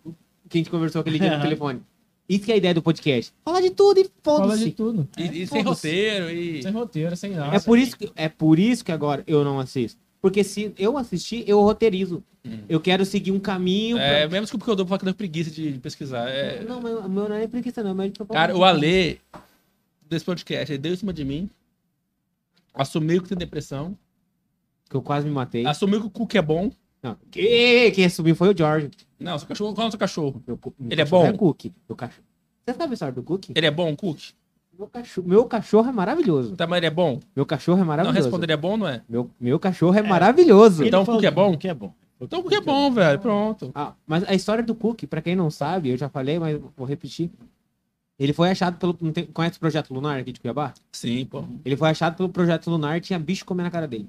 que 0.48 0.56
a 0.56 0.58
gente 0.58 0.70
conversou 0.70 1.00
aquele 1.02 1.18
dia 1.18 1.28
no 1.28 1.34
Aham. 1.34 1.42
telefone. 1.44 1.82
Isso 2.26 2.44
que 2.44 2.50
é 2.52 2.54
a 2.54 2.58
ideia 2.58 2.74
do 2.74 2.82
podcast. 2.82 3.32
Falar 3.44 3.60
de 3.60 3.70
tudo 3.70 4.00
e 4.00 4.10
Fala 4.22 4.40
de 4.40 4.48
foda-se. 4.48 4.70
tudo. 4.72 5.08
E, 5.18 5.22
e 5.42 5.46
sem 5.46 5.62
Foda-se. 5.64 5.88
roteiro, 5.88 6.30
e... 6.30 6.62
Sem 6.62 6.72
roteiro, 6.72 7.16
sem 7.16 7.30
nada. 7.32 7.56
É 7.56 7.60
por, 7.60 7.78
isso 7.78 7.96
que, 7.98 8.10
é 8.16 8.28
por 8.28 8.58
isso 8.58 8.84
que 8.84 8.92
agora 8.92 9.22
eu 9.26 9.44
não 9.44 9.58
assisto. 9.58 9.98
Porque 10.20 10.42
se 10.42 10.72
eu 10.78 10.96
assistir, 10.98 11.44
eu 11.46 11.60
roteirizo. 11.60 12.22
Hum. 12.44 12.60
Eu 12.68 12.80
quero 12.80 13.04
seguir 13.04 13.30
um 13.30 13.38
caminho. 13.38 13.98
É, 13.98 14.20
pra- 14.22 14.28
mesmo 14.30 14.42
desculpa 14.42 14.64
que 14.64 14.70
eu 14.70 14.76
dou 14.76 14.86
pra 14.86 15.14
preguiça 15.14 15.50
de 15.50 15.72
pesquisar. 15.78 16.28
É... 16.28 16.62
Não, 16.64 16.80
mas 16.80 16.92
o 17.04 17.08
meu 17.08 17.28
não 17.28 17.36
é 17.36 17.46
preguiça, 17.46 17.82
não. 17.82 17.90
É 18.02 18.10
propósito. 18.10 18.32
Cara, 18.32 18.56
o 18.56 18.64
Ale, 18.64 19.20
desse 20.08 20.24
podcast, 20.24 20.72
ele 20.72 20.78
deu 20.78 20.92
em 20.92 20.96
cima 20.96 21.12
de 21.12 21.24
mim, 21.24 21.48
assumiu 22.74 23.22
que 23.22 23.28
tem 23.28 23.38
depressão, 23.38 23.96
Que 24.88 24.96
eu 24.96 25.02
quase 25.02 25.26
me 25.26 25.32
matei. 25.32 25.66
assumiu 25.66 26.00
que 26.00 26.06
o 26.06 26.10
Cook 26.10 26.34
é 26.34 26.42
bom. 26.42 26.70
Não. 27.02 27.16
Que, 27.30 27.90
quem 27.92 28.04
assumiu 28.04 28.34
foi 28.34 28.52
o 28.52 28.56
George. 28.56 28.90
Não, 29.20 29.38
seu 29.38 29.46
cachorro, 29.46 29.74
qual 29.74 29.84
é 29.84 29.88
o 29.88 29.90
seu 29.92 30.00
cachorro? 30.00 30.42
Meu 30.46 30.56
cu- 30.56 30.74
meu 30.78 30.90
Ele 30.90 31.00
é 31.00 31.04
cachorro 31.04 31.22
bom? 31.24 31.28
É 31.28 31.36
cookie. 31.36 31.72
Meu 31.88 31.96
cachorro. 31.96 32.24
Você 32.66 32.74
sabe 32.74 32.90
a 32.90 32.94
história 32.94 33.14
do 33.14 33.22
cookie? 33.22 33.52
Ele 33.54 33.66
é 33.66 33.70
bom, 33.70 33.94
Cook? 33.96 34.20
Meu 34.78 34.86
cachorro, 34.86 35.28
meu 35.28 35.44
cachorro 35.44 35.88
é 35.88 35.92
maravilhoso. 35.92 36.54
Tá, 36.54 36.64
mas 36.66 36.76
ele 36.76 36.86
é 36.86 36.90
bom? 36.90 37.18
Meu 37.34 37.44
cachorro 37.44 37.78
é 37.78 37.80
Não 37.80 37.86
maravilhoso. 37.88 38.18
responde, 38.18 38.44
ele 38.44 38.52
é 38.52 38.56
bom, 38.56 38.76
não 38.76 38.86
é? 38.86 39.02
Meu, 39.08 39.28
meu 39.40 39.58
cachorro 39.58 39.98
é, 39.98 40.02
maravilhoso. 40.02 40.84
Então, 40.84 41.02
o 41.02 41.06
Cook 41.06 41.24
é 41.24 41.30
bom? 41.32 41.52
O 41.52 41.58
que 41.58 41.68
é 41.68 41.74
bom. 41.74 41.92
Então 42.20 42.38
o 42.38 42.42
Cook 42.44 42.52
é 42.52 42.60
bom, 42.60 42.90
velho, 42.92 43.18
pronto. 43.18 43.72
Ah, 43.74 43.94
mas 44.06 44.22
a 44.28 44.34
história 44.34 44.62
do 44.62 44.76
Cook, 44.76 45.04
pra 45.06 45.20
quem 45.20 45.34
não 45.34 45.50
sabe, 45.50 45.90
eu 45.90 45.96
já 45.96 46.08
falei, 46.08 46.38
mas 46.38 46.60
vou 46.76 46.86
repetir. 46.86 47.28
Ele 48.18 48.32
foi 48.32 48.50
achado 48.50 48.78
pelo. 48.78 48.96
não 49.00 49.12
Conhece 49.32 49.56
o 49.56 49.60
Projeto 49.60 49.92
Lunar 49.92 50.20
aqui 50.20 50.32
de 50.32 50.40
Cuiabá? 50.40 50.72
Sim, 50.92 51.24
pô. 51.26 51.44
Ele 51.64 51.76
foi 51.76 51.88
achado 51.90 52.16
pelo 52.16 52.28
Projeto 52.28 52.70
Lunar 52.70 52.96
e 52.96 53.00
tinha 53.00 53.18
bicho 53.18 53.44
comendo 53.44 53.68
a 53.68 53.70
cara 53.70 53.86
dele. 53.88 54.08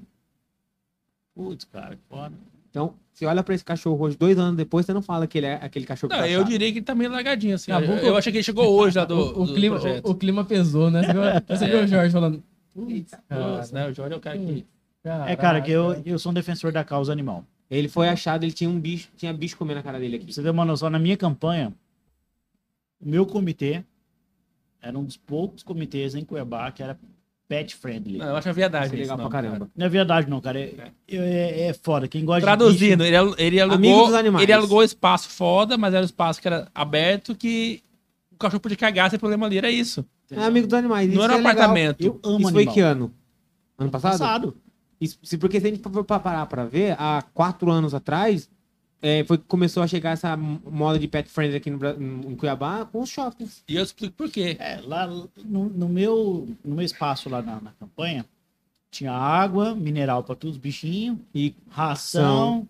Putz, 1.34 1.64
cara, 1.64 1.96
que 1.96 2.02
foda. 2.08 2.34
Então, 2.70 2.94
você 3.20 3.26
olha 3.26 3.42
pra 3.42 3.54
esse 3.54 3.62
cachorro 3.62 4.02
hoje, 4.02 4.16
dois 4.16 4.38
anos 4.38 4.56
depois, 4.56 4.86
você 4.86 4.94
não 4.94 5.02
fala 5.02 5.26
que 5.26 5.36
ele 5.36 5.46
é 5.46 5.54
aquele 5.56 5.84
cachorro 5.84 6.10
que 6.10 6.16
Não, 6.16 6.24
tá 6.24 6.30
eu 6.30 6.42
diria 6.42 6.72
que 6.72 6.78
ele 6.78 6.84
tá 6.86 6.94
meio 6.94 7.10
largadinho, 7.10 7.54
assim. 7.54 7.70
Eu, 7.70 7.80
eu 7.80 8.16
achei 8.16 8.32
que 8.32 8.38
ele 8.38 8.42
chegou 8.42 8.66
hoje 8.72 8.98
lá 8.98 9.04
do, 9.04 9.14
o, 9.38 9.42
o 9.42 9.46
do 9.46 9.54
clima, 9.54 9.78
projeto. 9.78 10.06
o, 10.06 10.10
o 10.12 10.14
clima 10.14 10.42
pesou, 10.42 10.90
né? 10.90 11.02
Você 11.02 11.12
viu, 11.12 11.22
você 11.46 11.66
viu 11.66 11.80
o 11.80 11.86
Jorge 11.86 12.12
falando. 12.12 12.42
Nossa, 13.28 13.74
né? 13.74 13.88
O 13.88 13.92
Jorge 13.92 14.14
é 14.14 14.16
o 14.16 14.20
cara 14.20 14.38
que... 14.38 14.66
É, 15.26 15.36
cara, 15.36 15.60
que 15.60 15.70
eu, 15.70 16.00
eu 16.06 16.18
sou 16.18 16.30
um 16.30 16.34
defensor 16.34 16.72
da 16.72 16.82
causa 16.82 17.12
animal. 17.12 17.44
Ele 17.70 17.88
foi 17.88 18.08
achado, 18.08 18.42
ele 18.42 18.52
tinha 18.52 18.70
um 18.70 18.80
bicho, 18.80 19.10
tinha 19.18 19.34
bicho 19.34 19.56
comendo 19.56 19.80
a 19.80 19.82
cara 19.82 20.00
dele 20.00 20.16
aqui. 20.16 20.32
você 20.32 20.42
ter 20.42 20.48
uma 20.48 20.64
noção, 20.64 20.88
na 20.88 20.98
minha 20.98 21.16
campanha, 21.16 21.74
o 22.98 23.06
meu 23.08 23.26
comitê 23.26 23.84
era 24.80 24.98
um 24.98 25.04
dos 25.04 25.18
poucos 25.18 25.62
comitês 25.62 26.14
em 26.14 26.24
Cuiabá 26.24 26.72
que 26.72 26.82
era 26.82 26.98
pet 27.50 27.74
friendly. 27.74 28.16
Não, 28.18 28.26
eu 28.28 28.36
acho 28.36 28.46
uma 28.46 28.54
viadagem 28.54 28.94
é 28.96 29.00
legal 29.00 29.16
pra 29.16 29.24
não, 29.24 29.30
caramba. 29.30 29.68
Não 29.76 29.86
é 29.86 29.88
verdade, 29.88 30.30
não, 30.30 30.40
cara. 30.40 30.60
É, 30.60 30.72
é, 31.08 31.66
é 31.66 31.72
foda. 31.74 32.06
Quem 32.06 32.24
gosta 32.24 32.42
Traduzindo, 32.42 33.04
ele, 33.04 33.16
al- 33.16 33.34
ele 33.36 33.60
Amigo 33.60 33.74
alugou, 33.88 34.06
dos 34.06 34.14
animais. 34.14 34.42
ele 34.44 34.52
alugou 34.52 34.84
espaço 34.84 35.28
foda, 35.28 35.76
mas 35.76 35.92
era 35.92 36.02
um 36.02 36.06
espaço 36.06 36.40
que 36.40 36.46
era 36.46 36.68
aberto 36.72 37.34
que 37.34 37.82
o 38.32 38.36
cachorro 38.36 38.60
podia 38.60 38.76
cagar 38.76 39.10
sem 39.10 39.18
problema 39.18 39.46
ali, 39.46 39.58
era 39.58 39.68
isso. 39.68 40.06
É 40.30 40.44
amigo 40.44 40.68
dos 40.68 40.78
animais. 40.78 41.08
Não 41.08 41.14
isso 41.14 41.24
era 41.24 41.32
que 41.32 41.38
um 41.38 41.40
é 41.44 41.48
legal. 41.48 41.64
apartamento. 41.64 42.04
Eu 42.04 42.20
amo 42.22 42.38
Isso 42.42 42.52
foi 42.52 42.62
animal. 42.62 42.74
que 42.74 42.80
ano? 42.80 43.14
Ano 43.76 43.88
de 43.88 43.92
passado? 43.92 44.12
passado. 44.12 44.56
Isso, 45.00 45.18
se- 45.20 45.36
porque 45.36 45.60
se 45.60 45.66
a 45.66 45.70
gente 45.70 45.82
parar 46.06 46.46
pra 46.46 46.64
ver, 46.66 46.94
há 47.00 47.24
quatro 47.34 47.68
anos 47.68 47.94
atrás, 47.94 48.48
é, 49.02 49.24
foi 49.24 49.38
que 49.38 49.44
começou 49.44 49.82
a 49.82 49.86
chegar 49.86 50.10
essa 50.10 50.36
moda 50.36 50.98
de 50.98 51.08
pet 51.08 51.28
friendly 51.28 51.56
aqui 51.56 51.70
no, 51.70 51.78
Bra- 51.78 51.96
em 51.98 52.34
Cuiabá 52.36 52.84
com 52.84 53.00
os 53.00 53.08
shoppings. 53.08 53.62
E 53.68 53.76
eu 53.76 53.82
explico 53.82 54.14
por 54.14 54.30
quê. 54.30 54.56
É, 54.58 54.80
lá 54.84 55.06
no, 55.06 55.30
no 55.68 55.88
meu, 55.88 56.48
no 56.64 56.74
meu 56.76 56.84
espaço 56.84 57.28
lá 57.28 57.40
na, 57.42 57.60
na 57.60 57.70
campanha, 57.72 58.24
tinha 58.90 59.12
água, 59.12 59.74
mineral 59.74 60.22
para 60.24 60.34
todos 60.34 60.56
os 60.56 60.60
bichinhos, 60.60 61.16
E 61.34 61.54
ração, 61.70 62.66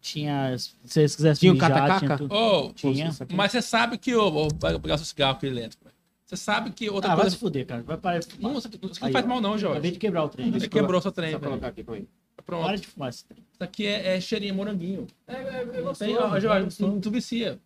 tinha, 0.00 0.56
se 0.58 0.72
vocês 0.84 1.16
quisessem 1.16 1.40
Tinha 1.40 1.52
o 1.52 1.54
mijar, 1.54 1.70
cata-caca? 1.70 2.06
tinha 2.06 2.18
tudo. 2.18 2.34
Ô, 2.34 2.72
Tinha. 2.72 3.10
Mas 3.34 3.52
você 3.52 3.62
sabe 3.62 3.96
que 3.98 4.14
o. 4.14 4.30
Vou 4.30 4.48
pegar 4.80 4.98
seu 4.98 5.06
cigarro 5.06 5.32
aqui 5.36 5.48
dentro. 5.50 5.78
Você 6.26 6.36
sabe 6.36 6.70
que 6.70 6.88
outra 6.88 7.12
Ah, 7.12 7.14
vai 7.14 7.24
coisa. 7.24 7.36
se 7.36 7.40
fuder, 7.40 7.66
cara. 7.66 7.82
Vai 7.82 7.96
parar 7.98 8.18
de 8.18 8.26
fumar. 8.26 8.52
Não, 8.52 8.58
aqui 8.58 8.68
Aí, 8.72 8.80
não 8.82 9.12
faz 9.12 9.24
ó. 9.24 9.28
mal, 9.28 9.40
não, 9.40 9.50
Acabei 9.54 9.74
Jorge. 9.74 9.90
de 9.92 9.98
quebrar 9.98 10.24
o 10.24 10.28
trem. 10.30 10.50
Você 10.50 10.66
quebrou 10.68 11.00
seu 11.00 11.12
trem, 11.12 11.32
Só 11.32 11.38
colocar 11.38 11.68
aqui, 11.68 11.84
calma 11.84 12.00
aí. 12.00 12.08
Pronto. 12.44 12.64
Para 12.64 12.76
de 12.76 12.86
fumar 12.86 13.08
esse 13.10 13.24
trem. 13.24 13.44
Isso 13.52 13.62
aqui 13.62 13.86
é, 13.86 14.16
é 14.16 14.20
cheirinho 14.20 14.54
moranguinho. 14.54 15.06
É, 15.26 15.34
é, 15.34 15.36
é 15.36 15.64
Não 15.64 15.82
gostoso, 15.84 15.98
tem, 15.98 16.16
ó, 16.16 16.36
é 16.36 16.40
Jorge, 16.40 16.76
tu, 16.76 17.00
tu 17.00 17.10
vicia. 17.10 17.60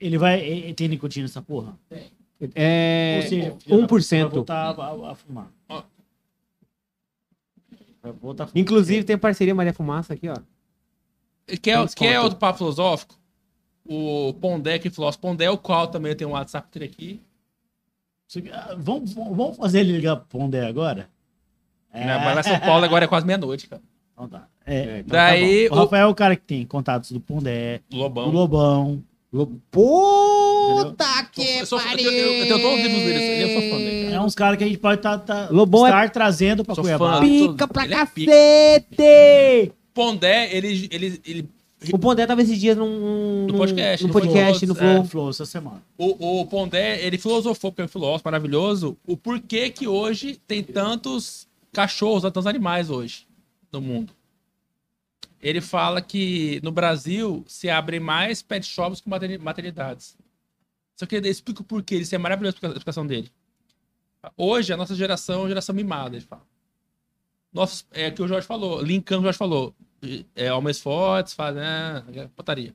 Ele 0.00 0.18
vai. 0.18 0.40
Ele 0.40 0.74
tem 0.74 0.88
nicotina 0.88 1.26
essa 1.26 1.42
porra? 1.42 1.78
É, 2.54 3.20
Ou 3.22 3.28
seja, 3.28 3.56
filho 3.58 3.80
da 3.80 3.86
puta, 3.86 3.94
1%. 3.94 4.20
Vai 4.20 4.28
voltar 4.30 4.78
a, 4.78 5.10
a 5.10 5.14
fumar. 5.14 5.52
Ó. 5.68 5.82
Vai 8.02 8.12
voltar 8.12 8.44
a 8.44 8.46
fumar. 8.48 8.60
Inclusive, 8.60 9.04
tem 9.04 9.18
parceria 9.18 9.54
Maria 9.54 9.74
Fumaça 9.74 10.14
aqui, 10.14 10.28
ó. 10.28 10.36
Quer, 11.46 11.56
Tem 11.56 11.86
quer 11.96 12.14
foto. 12.14 12.24
outro 12.24 12.38
papo 12.38 12.58
filosófico? 12.58 13.18
O 13.84 14.34
Pondé 14.34 14.78
que 14.78 14.90
filósofo. 14.90 15.20
Pondé, 15.22 15.48
o 15.50 15.56
qual 15.56 15.88
também 15.88 16.14
tem 16.14 16.26
um 16.26 16.32
WhatsApp 16.32 16.68
dele 16.72 16.84
aqui. 16.92 17.20
Ah, 18.52 18.74
Vamos, 18.76 19.14
vamos 19.14 19.56
fazer 19.56 19.80
ele 19.80 19.92
ligar 19.92 20.16
pro 20.16 20.26
Pondé 20.26 20.66
agora? 20.66 21.08
É. 21.90 22.04
Né? 22.04 22.18
Vai 22.18 22.34
lá 22.34 22.40
em 22.40 22.44
São 22.44 22.60
Paulo, 22.60 22.84
agora 22.84 23.06
é 23.06 23.08
quase 23.08 23.24
meia-noite, 23.26 23.66
cara. 23.66 23.82
Então 24.18 24.28
tá. 24.28 24.48
É, 24.66 24.98
então 24.98 25.12
Daí, 25.16 25.68
tá 25.68 25.74
o 25.74 25.78
Rafael 25.78 26.08
é 26.08 26.10
o 26.10 26.14
cara 26.14 26.34
que 26.34 26.42
tem 26.42 26.66
contatos 26.66 27.12
do 27.12 27.20
Pondé, 27.20 27.80
o 27.88 27.94
do 27.94 27.98
Lobão. 27.98 28.30
Lobão. 28.30 29.02
Puta 29.70 31.24
que 31.32 31.58
Eu, 31.58 31.66
sou, 31.66 31.78
eu, 31.80 31.98
eu, 31.98 32.32
eu 32.34 32.46
tenho 32.46 32.60
todos 32.60 32.78
os 32.78 32.82
livros 32.84 33.02
dele, 33.02 33.42
eu 33.42 33.60
sou 33.60 33.70
fã 33.70 33.76
dele. 33.78 34.04
cara. 34.04 34.16
É 34.16 34.20
uns 34.20 34.34
caras 34.34 34.58
que 34.58 34.64
a 34.64 34.66
gente 34.66 34.78
pode 34.78 35.00
tá, 35.02 35.18
tá- 35.18 35.48
Lobão 35.50 35.86
é- 35.86 35.90
estar 35.90 36.10
trazendo 36.10 36.64
pra 36.64 36.74
Cuiabá. 36.74 37.16
fã. 37.16 37.20
Pica 37.20 37.68
pra 37.68 37.84
Ele 37.84 37.94
é 37.94 37.96
cacete! 37.98 39.72
Pondé, 39.94 40.54
ele, 40.56 40.88
ele, 40.90 41.20
ele, 41.26 41.48
O 41.92 41.98
Pondé 41.98 42.26
tava 42.26 42.40
esses 42.42 42.58
dias 42.58 42.76
num, 42.76 43.46
No 43.46 43.54
podcast, 43.54 44.02
num 44.04 44.08
no 44.08 44.12
podcast, 44.12 44.66
no 44.66 44.74
Flow, 44.74 44.88
Flow. 44.90 45.02
É, 45.02 45.06
Flow 45.08 45.30
essa 45.30 45.44
semana. 45.46 45.82
o, 45.96 46.40
o 46.40 46.46
Pondé, 46.46 47.04
ele 47.04 47.18
filosofou, 47.18 47.70
porque 47.70 47.82
é 47.82 47.84
um 47.84 47.88
filósofo 47.88 48.22
maravilhoso, 48.24 48.96
o 49.06 49.16
porquê 49.16 49.70
que 49.70 49.86
hoje 49.86 50.38
tem 50.46 50.62
tantos 50.62 51.46
cachorros, 51.72 52.22
tantos 52.22 52.46
animais 52.46 52.88
hoje 52.90 53.27
no 53.72 53.80
mundo. 53.80 54.12
Ele 55.40 55.60
fala 55.60 56.00
que 56.02 56.60
no 56.62 56.72
Brasil 56.72 57.44
se 57.46 57.70
abrem 57.70 58.00
mais 58.00 58.42
pet 58.42 58.66
shops 58.66 59.00
que 59.00 59.08
materni- 59.08 59.38
maternidades. 59.38 60.16
Só 60.96 61.06
que 61.06 61.16
ele 61.16 61.28
explica 61.28 61.62
o 61.62 61.64
porquê, 61.64 61.96
isso 61.96 62.14
é 62.14 62.18
maravilhoso 62.18 62.56
a 62.60 62.66
explicação 62.68 63.06
dele. 63.06 63.30
Hoje, 64.36 64.72
a 64.72 64.76
nossa 64.76 64.96
geração 64.96 65.36
é 65.36 65.42
uma 65.42 65.48
geração 65.48 65.74
mimada, 65.74 66.16
ele 66.16 66.24
fala. 66.24 66.42
Nossos, 67.52 67.86
é 67.92 68.08
o 68.08 68.14
que 68.14 68.22
o 68.22 68.28
Jorge 68.28 68.46
falou, 68.46 68.82
linkando 68.82 69.20
o 69.20 69.24
Jorge 69.24 69.38
falou. 69.38 69.74
É, 70.34 70.52
homens 70.52 70.80
fortes, 70.80 71.34
fazem 71.34 71.62
é, 71.62 72.28
putaria. 72.34 72.74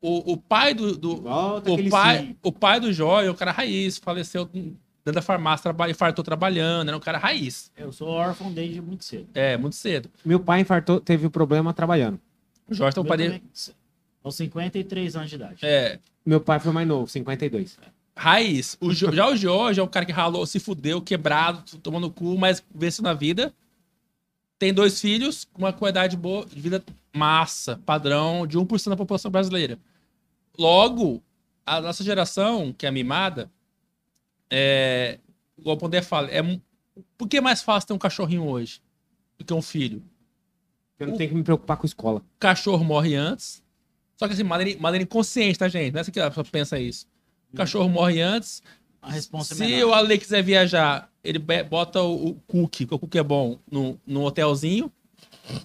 O, 0.00 0.32
o 0.32 0.36
pai 0.36 0.74
do, 0.74 0.96
do, 0.96 1.12
o 1.12 1.90
pai, 1.90 2.18
sim. 2.18 2.36
o 2.42 2.52
pai 2.52 2.80
do 2.80 2.88
é 2.88 3.30
um 3.30 3.34
cara 3.34 3.52
raiz, 3.52 3.98
faleceu 3.98 4.48
dentro 5.04 5.20
da 5.20 5.22
farmácia, 5.22 5.62
trabalha, 5.64 5.90
infartou 5.90 6.24
trabalhando, 6.24 6.88
era 6.88 6.96
um 6.96 7.00
cara 7.00 7.18
raiz. 7.18 7.70
Eu 7.76 7.92
sou 7.92 8.08
órfão 8.08 8.52
desde 8.52 8.80
muito 8.80 9.04
cedo. 9.04 9.28
É, 9.34 9.56
muito 9.56 9.76
cedo. 9.76 10.08
Meu 10.24 10.38
pai 10.40 10.60
infartou, 10.60 11.00
teve 11.00 11.26
um 11.26 11.30
problema 11.30 11.72
trabalhando. 11.74 12.20
O 12.68 12.74
Jorge 12.74 12.94
tem 12.94 13.02
um 13.04 13.06
pai 13.06 13.42
aos 14.24 14.36
53 14.36 15.16
anos 15.16 15.28
de 15.30 15.34
idade. 15.36 15.58
É, 15.62 15.98
Meu 16.24 16.40
pai 16.40 16.60
foi 16.60 16.72
mais 16.72 16.86
novo, 16.86 17.08
52. 17.08 17.76
raiz. 18.16 18.76
O 18.80 18.92
Jo- 18.92 19.10
já 19.12 19.28
o 19.28 19.36
Jorge 19.36 19.80
é 19.80 19.82
um 19.82 19.88
cara 19.88 20.06
que 20.06 20.12
ralou, 20.12 20.46
se 20.46 20.60
fudeu, 20.60 21.00
quebrado, 21.02 21.78
tomando 21.78 22.08
cu, 22.10 22.38
mas 22.38 22.62
venceu 22.72 23.02
na 23.02 23.12
vida. 23.14 23.52
Tem 24.58 24.72
dois 24.72 25.00
filhos, 25.00 25.44
com 25.52 25.62
uma 25.62 25.72
qualidade 25.72 26.16
boa 26.16 26.46
de 26.46 26.60
vida 26.60 26.84
massa, 27.12 27.80
padrão 27.84 28.46
de 28.46 28.56
1% 28.56 28.90
da 28.90 28.96
população 28.96 29.28
brasileira. 29.30 29.76
Logo, 30.56 31.20
a 31.66 31.80
nossa 31.80 32.04
geração, 32.04 32.72
que 32.72 32.86
é 32.86 32.90
mimada, 32.90 33.50
é, 34.54 35.18
igual 35.58 35.76
o 35.76 35.78
Pondé 35.78 36.02
fala, 36.02 36.28
é, 36.30 36.42
por 37.16 37.26
que 37.26 37.38
é 37.38 37.40
mais 37.40 37.62
fácil 37.62 37.86
ter 37.88 37.94
um 37.94 37.98
cachorrinho 37.98 38.46
hoje 38.46 38.80
do 39.38 39.44
que 39.46 39.54
um 39.54 39.62
filho? 39.62 40.02
Eu 40.98 41.06
não 41.08 41.16
tenho 41.16 41.30
que 41.30 41.34
me 41.36 41.42
preocupar 41.42 41.76
com 41.78 41.86
escola. 41.86 42.20
O 42.20 42.38
cachorro 42.38 42.84
morre 42.84 43.14
antes. 43.14 43.62
Só 44.16 44.28
que 44.28 44.34
assim, 44.34 44.42
maneira, 44.44 44.78
maneira 44.80 45.02
inconsciente, 45.02 45.58
tá, 45.58 45.66
gente? 45.68 45.90
Não 45.92 45.98
é 45.98 46.02
assim 46.02 46.12
que 46.12 46.20
a 46.20 46.28
pessoa 46.28 46.44
pensa 46.44 46.78
isso. 46.78 47.06
O 47.52 47.56
cachorro 47.56 47.88
morre 47.88 48.20
antes, 48.20 48.62
A 49.00 49.10
responsa 49.10 49.54
é 49.54 49.56
se 49.56 49.64
menor. 49.66 49.88
o 49.88 49.94
Ale 49.94 50.16
quiser 50.18 50.42
viajar, 50.42 51.10
ele 51.24 51.38
bota 51.40 52.00
o, 52.02 52.28
o 52.28 52.34
cookie, 52.46 52.86
que 52.86 52.94
o 52.94 52.98
cookie 52.98 53.18
é 53.18 53.22
bom, 53.22 53.58
no, 53.70 53.98
no 54.06 54.22
hotelzinho. 54.22 54.92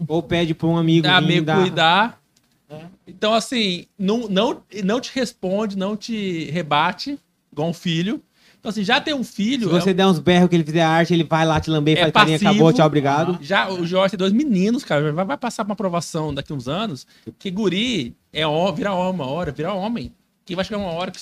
Ou 0.07 0.23
pede 0.23 0.55
pra 0.55 0.67
um 0.67 0.77
amigo 0.77 1.05
é 1.05 1.09
amigo 1.11 1.45
dar- 1.45 1.61
cuidar. 1.61 2.21
É. 2.69 2.85
Então, 3.05 3.33
assim, 3.33 3.85
não, 3.97 4.27
não, 4.27 4.63
não 4.83 4.99
te 4.99 5.11
responde, 5.13 5.77
não 5.77 5.95
te 5.95 6.45
rebate, 6.51 7.19
igual 7.51 7.69
um 7.69 7.73
filho. 7.73 8.23
Então, 8.67 8.71
assim, 8.73 8.83
já 8.83 8.99
tem 8.99 9.13
um 9.13 9.23
Se 9.23 9.31
filho. 9.31 9.69
você 9.69 9.91
é 9.91 9.93
der 9.93 10.05
uns 10.07 10.19
berros 10.19 10.49
que 10.49 10.55
ele 10.57 10.63
fizer 10.65 10.81
arte, 10.81 11.13
ele 11.13 11.23
vai 11.23 11.45
lá 11.45 11.57
te 11.57 11.69
lamber, 11.69 11.97
É 11.97 12.01
faz 12.01 12.11
carinha, 12.11 12.35
acabou, 12.35 12.73
tchau, 12.73 12.85
obrigado. 12.85 13.37
um- 13.39 13.41
já 13.41 13.69
o 13.69 13.87
Jorge 13.87 14.11
tem 14.11 14.17
dois 14.17 14.33
meninos, 14.33 14.83
cara. 14.83 15.13
Vai, 15.13 15.23
vai 15.23 15.37
passar 15.37 15.63
pra 15.63 15.71
aprovação 15.71 16.33
daqui 16.33 16.51
uns 16.51 16.67
anos. 16.67 17.07
Que 17.39 17.49
guri 17.49 18.13
é 18.33 18.45
ó, 18.45 18.69
vira 18.73 18.91
homem 18.93 19.13
uma 19.21 19.25
hora, 19.25 19.53
vira 19.53 19.71
homem. 19.73 20.11
Que 20.45 20.53
vai 20.53 20.65
chegar 20.65 20.79
uma 20.79 20.91
hora 20.91 21.11
que 21.11 21.17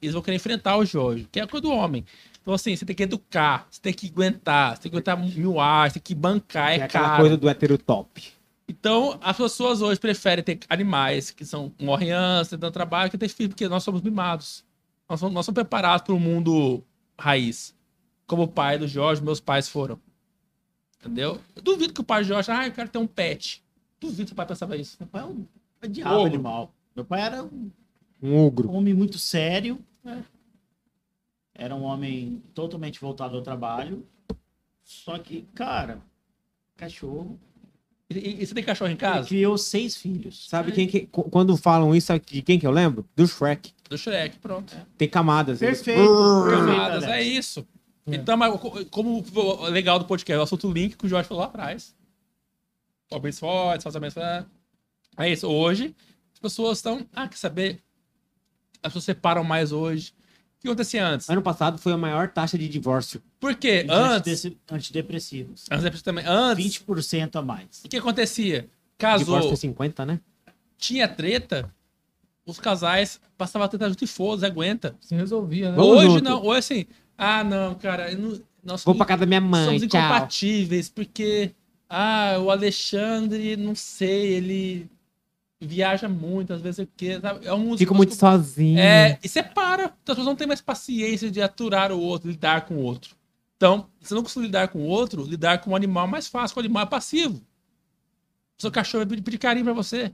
eles 0.00 0.14
vão 0.14 0.22
querer 0.22 0.36
enfrentar 0.36 0.78
o 0.78 0.84
Jorge, 0.86 1.28
que 1.30 1.38
é 1.38 1.42
a 1.42 1.46
coisa 1.46 1.60
do 1.60 1.70
homem. 1.70 2.06
Então, 2.40 2.54
assim, 2.54 2.74
você 2.74 2.86
tem 2.86 2.96
que 2.96 3.02
educar, 3.02 3.66
você 3.70 3.80
tem 3.82 3.92
que 3.92 4.06
aguentar, 4.08 4.74
você 4.76 4.82
tem 4.84 4.90
que 4.90 4.96
aguentar 4.96 5.18
mil 5.18 5.60
ar, 5.60 5.90
você 5.90 5.94
tem 6.00 6.02
que 6.02 6.14
bancar, 6.14 6.70
É, 6.72 6.78
é, 6.78 6.82
aquela 6.84 7.08
caro. 7.10 7.20
coisa 7.20 7.36
do 7.36 7.46
hétero 7.50 7.76
top. 7.76 8.22
Então, 8.66 9.18
as 9.22 9.36
pessoas 9.36 9.82
hoje 9.82 10.00
preferem 10.00 10.42
ter 10.42 10.58
animais 10.70 11.30
que 11.30 11.44
são 11.44 11.70
morrem 11.78 12.12
antes, 12.12 12.50
dando 12.52 12.70
trabalho, 12.72 13.10
que 13.10 13.18
ter 13.18 13.28
filho, 13.28 13.50
porque 13.50 13.68
nós 13.68 13.82
somos 13.82 14.00
mimados. 14.00 14.66
Nós 15.08 15.20
somos, 15.20 15.34
nós 15.34 15.46
somos 15.46 15.54
preparados 15.56 16.04
para 16.04 16.14
o 16.14 16.20
mundo 16.20 16.82
raiz. 17.18 17.74
Como 18.26 18.42
o 18.42 18.48
pai 18.48 18.78
do 18.78 18.86
Jorge, 18.86 19.22
meus 19.22 19.40
pais 19.40 19.68
foram. 19.68 19.98
Entendeu? 21.00 21.40
Eu 21.56 21.62
duvido 21.62 21.94
que 21.94 22.00
o 22.00 22.04
pai 22.04 22.22
do 22.22 22.28
Jorge, 22.28 22.50
ah, 22.50 22.66
eu 22.66 22.72
quero 22.72 22.88
ter 22.88 22.98
um 22.98 23.06
pet. 23.06 23.62
Duvido 24.00 24.26
que 24.26 24.32
o 24.32 24.36
pai 24.36 24.46
pensava 24.46 24.76
isso. 24.76 24.96
Meu 25.00 25.08
pai 25.08 25.22
é 25.22 25.24
um 25.24 25.46
diabo 25.90 26.14
Ogro. 26.16 26.26
animal. 26.26 26.74
Meu 26.94 27.04
pai 27.04 27.20
era 27.22 27.42
um 27.44 27.70
Um 28.22 28.36
ogro. 28.36 28.70
homem 28.72 28.92
muito 28.92 29.18
sério. 29.18 29.78
É. 30.04 30.18
Era 31.54 31.74
um 31.74 31.82
homem 31.82 32.42
totalmente 32.54 33.00
voltado 33.00 33.36
ao 33.36 33.42
trabalho. 33.42 34.04
Só 34.84 35.18
que, 35.18 35.42
cara, 35.54 36.00
cachorro. 36.76 37.38
E, 38.10 38.42
e- 38.42 38.46
você 38.46 38.54
tem 38.54 38.64
cachorro 38.64 38.88
em 38.88 38.92
Ele 38.92 39.00
casa? 39.00 39.28
criou 39.28 39.56
seis 39.58 39.96
filhos. 39.96 40.48
Sabe 40.48 40.72
quem 40.72 40.86
que. 40.86 41.06
qu- 41.06 41.28
Quando 41.30 41.56
falam 41.56 41.94
isso, 41.94 42.06
sabe 42.08 42.24
de 42.26 42.42
quem 42.42 42.58
que 42.58 42.66
eu 42.66 42.70
lembro? 42.70 43.06
Do 43.16 43.26
Shrek. 43.26 43.72
Do 43.88 43.96
Shrek, 43.96 44.38
pronto. 44.38 44.76
Tem 44.96 45.08
camadas. 45.08 45.58
Perfeito. 45.58 45.98
perfeito, 45.98 46.66
Camadas, 46.66 47.04
Alex. 47.04 47.12
é 47.12 47.22
isso. 47.22 47.66
Então, 48.06 48.36
mas 48.36 48.58
co- 48.60 48.84
como 48.86 49.22
o 49.34 49.64
legal 49.68 49.98
do 49.98 50.04
podcast, 50.04 50.38
o 50.38 50.42
assunto 50.42 50.70
link 50.72 50.96
que 50.96 51.06
o 51.06 51.08
Jorge 51.08 51.28
falou 51.28 51.42
lá 51.42 51.48
atrás. 51.48 51.94
Pobres 53.08 53.38
fortes, 53.38 53.82
falsamente. 53.84 54.16
É 55.16 55.30
isso. 55.30 55.46
Hoje, 55.48 55.94
as 56.32 56.38
pessoas 56.38 56.78
estão. 56.78 57.06
Ah, 57.14 57.28
quer 57.28 57.36
saber? 57.36 57.82
As 58.82 58.90
pessoas 58.92 59.04
separam 59.04 59.42
mais 59.44 59.72
hoje. 59.72 60.12
O 60.58 60.60
que 60.62 60.68
acontecia 60.68 61.06
antes? 61.06 61.28
Ano 61.30 61.40
passado 61.42 61.78
foi 61.78 61.92
a 61.92 61.96
maior 61.96 62.28
taxa 62.28 62.58
de 62.58 62.68
divórcio. 62.68 63.22
Por 63.38 63.54
quê? 63.54 63.86
Antes. 63.88 64.44
Antidepressivos. 64.70 65.66
Antes, 65.70 66.02
também, 66.02 66.24
antes 66.26 66.78
20% 66.80 67.36
a 67.36 67.42
mais. 67.42 67.82
o 67.84 67.88
que 67.88 67.96
acontecia? 67.96 68.68
Divórcio 68.98 69.26
Casou, 69.26 69.48
foi 69.48 69.56
50, 69.56 70.04
né? 70.04 70.20
tinha 70.76 71.06
treta, 71.08 71.72
os 72.48 72.58
casais 72.58 73.20
passavam 73.36 73.66
a 73.66 73.68
treta 73.68 73.88
junto 73.88 74.02
e 74.02 74.06
foda, 74.06 74.46
aguenta. 74.46 74.96
Se 75.00 75.14
resolvia, 75.14 75.70
né? 75.70 75.76
Vamos 75.76 75.98
hoje 75.98 76.08
junto. 76.08 76.24
não, 76.24 76.44
hoje 76.44 76.58
assim, 76.58 76.86
ah, 77.16 77.44
não, 77.44 77.74
cara, 77.74 78.10
eu 78.10 78.18
não, 78.18 78.40
nós 78.64 78.82
Vou 78.84 78.94
pra 78.94 79.04
casa 79.04 79.20
da 79.20 79.26
minha 79.26 79.40
mãe, 79.40 79.66
somos 79.66 79.82
tchau. 79.82 80.00
incompatíveis, 80.00 80.88
porque 80.88 81.52
ah, 81.88 82.38
o 82.40 82.50
Alexandre, 82.50 83.56
não 83.56 83.74
sei, 83.74 84.32
ele 84.32 84.90
viaja 85.60 86.08
muito, 86.08 86.52
às 86.54 86.62
vezes 86.62 86.78
o 86.78 86.88
quê, 86.96 87.20
sabe? 87.20 87.46
É 87.46 87.52
um 87.52 87.76
Fico 87.76 87.94
muito 87.94 88.14
sozinho. 88.14 88.78
É, 88.78 89.18
e 89.22 89.28
separa. 89.28 89.92
Então 90.02 90.12
as 90.12 90.16
pessoas 90.16 90.26
não 90.26 90.36
têm 90.36 90.46
mais 90.46 90.62
paciência 90.62 91.30
de 91.30 91.42
aturar 91.42 91.92
o 91.92 92.00
outro, 92.00 92.30
lidar 92.30 92.64
com 92.64 92.74
o 92.74 92.82
outro. 92.82 93.14
Então, 93.56 93.88
se 94.00 94.14
não 94.14 94.22
conseguir 94.22 94.46
lidar 94.46 94.68
com 94.68 94.78
o 94.78 94.86
outro, 94.86 95.24
lidar 95.24 95.58
com 95.58 95.72
o 95.72 95.76
animal 95.76 96.06
é 96.06 96.10
mais 96.10 96.28
fácil, 96.28 96.56
o 96.56 96.60
animal 96.60 96.84
é 96.84 96.86
passivo. 96.86 97.42
O 98.56 98.62
seu 98.62 98.70
cachorro 98.70 99.04
vai 99.04 99.20
pedir 99.20 99.38
carinho 99.38 99.64
pra 99.64 99.74
você. 99.74 100.12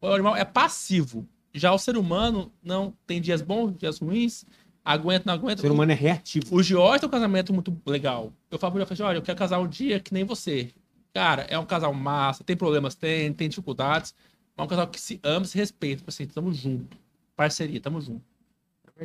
O 0.00 0.08
animal 0.08 0.36
é 0.36 0.44
passivo. 0.44 1.26
Já 1.54 1.72
o 1.72 1.78
ser 1.78 1.96
humano 1.96 2.50
não 2.62 2.94
tem 3.06 3.20
dias 3.20 3.42
bons, 3.42 3.76
dias 3.76 3.98
ruins, 3.98 4.44
aguenta, 4.84 5.24
não 5.26 5.34
O 5.34 5.36
aguenta. 5.38 5.60
ser 5.62 5.70
humano 5.70 5.92
é 5.92 5.94
reativo. 5.94 6.46
O 6.54 6.62
George 6.62 7.00
tem 7.00 7.08
um 7.08 7.12
casamento 7.12 7.52
muito 7.52 7.76
legal. 7.86 8.32
Eu 8.50 8.58
falo 8.58 8.72
pro 8.72 8.84
George, 8.84 9.02
olha, 9.02 9.16
eu 9.18 9.22
quero 9.22 9.38
casar 9.38 9.58
um 9.58 9.68
dia 9.68 10.00
que 10.00 10.14
nem 10.14 10.24
você. 10.24 10.70
Cara, 11.12 11.42
é 11.42 11.58
um 11.58 11.66
casal 11.66 11.92
massa, 11.92 12.42
tem 12.42 12.56
problemas, 12.56 12.94
tem, 12.94 13.32
tem 13.32 13.48
dificuldades. 13.48 14.14
Mas 14.56 14.62
é 14.62 14.66
um 14.66 14.68
casal 14.68 14.86
que 14.88 15.00
se 15.00 15.20
ama, 15.22 15.44
se 15.44 15.58
respeita. 15.58 15.98
Tipo 15.98 16.10
assim, 16.10 16.26
tamo 16.26 16.52
junto. 16.52 16.96
Parceria, 17.36 17.80
tamo 17.80 18.00
junto. 18.00 18.22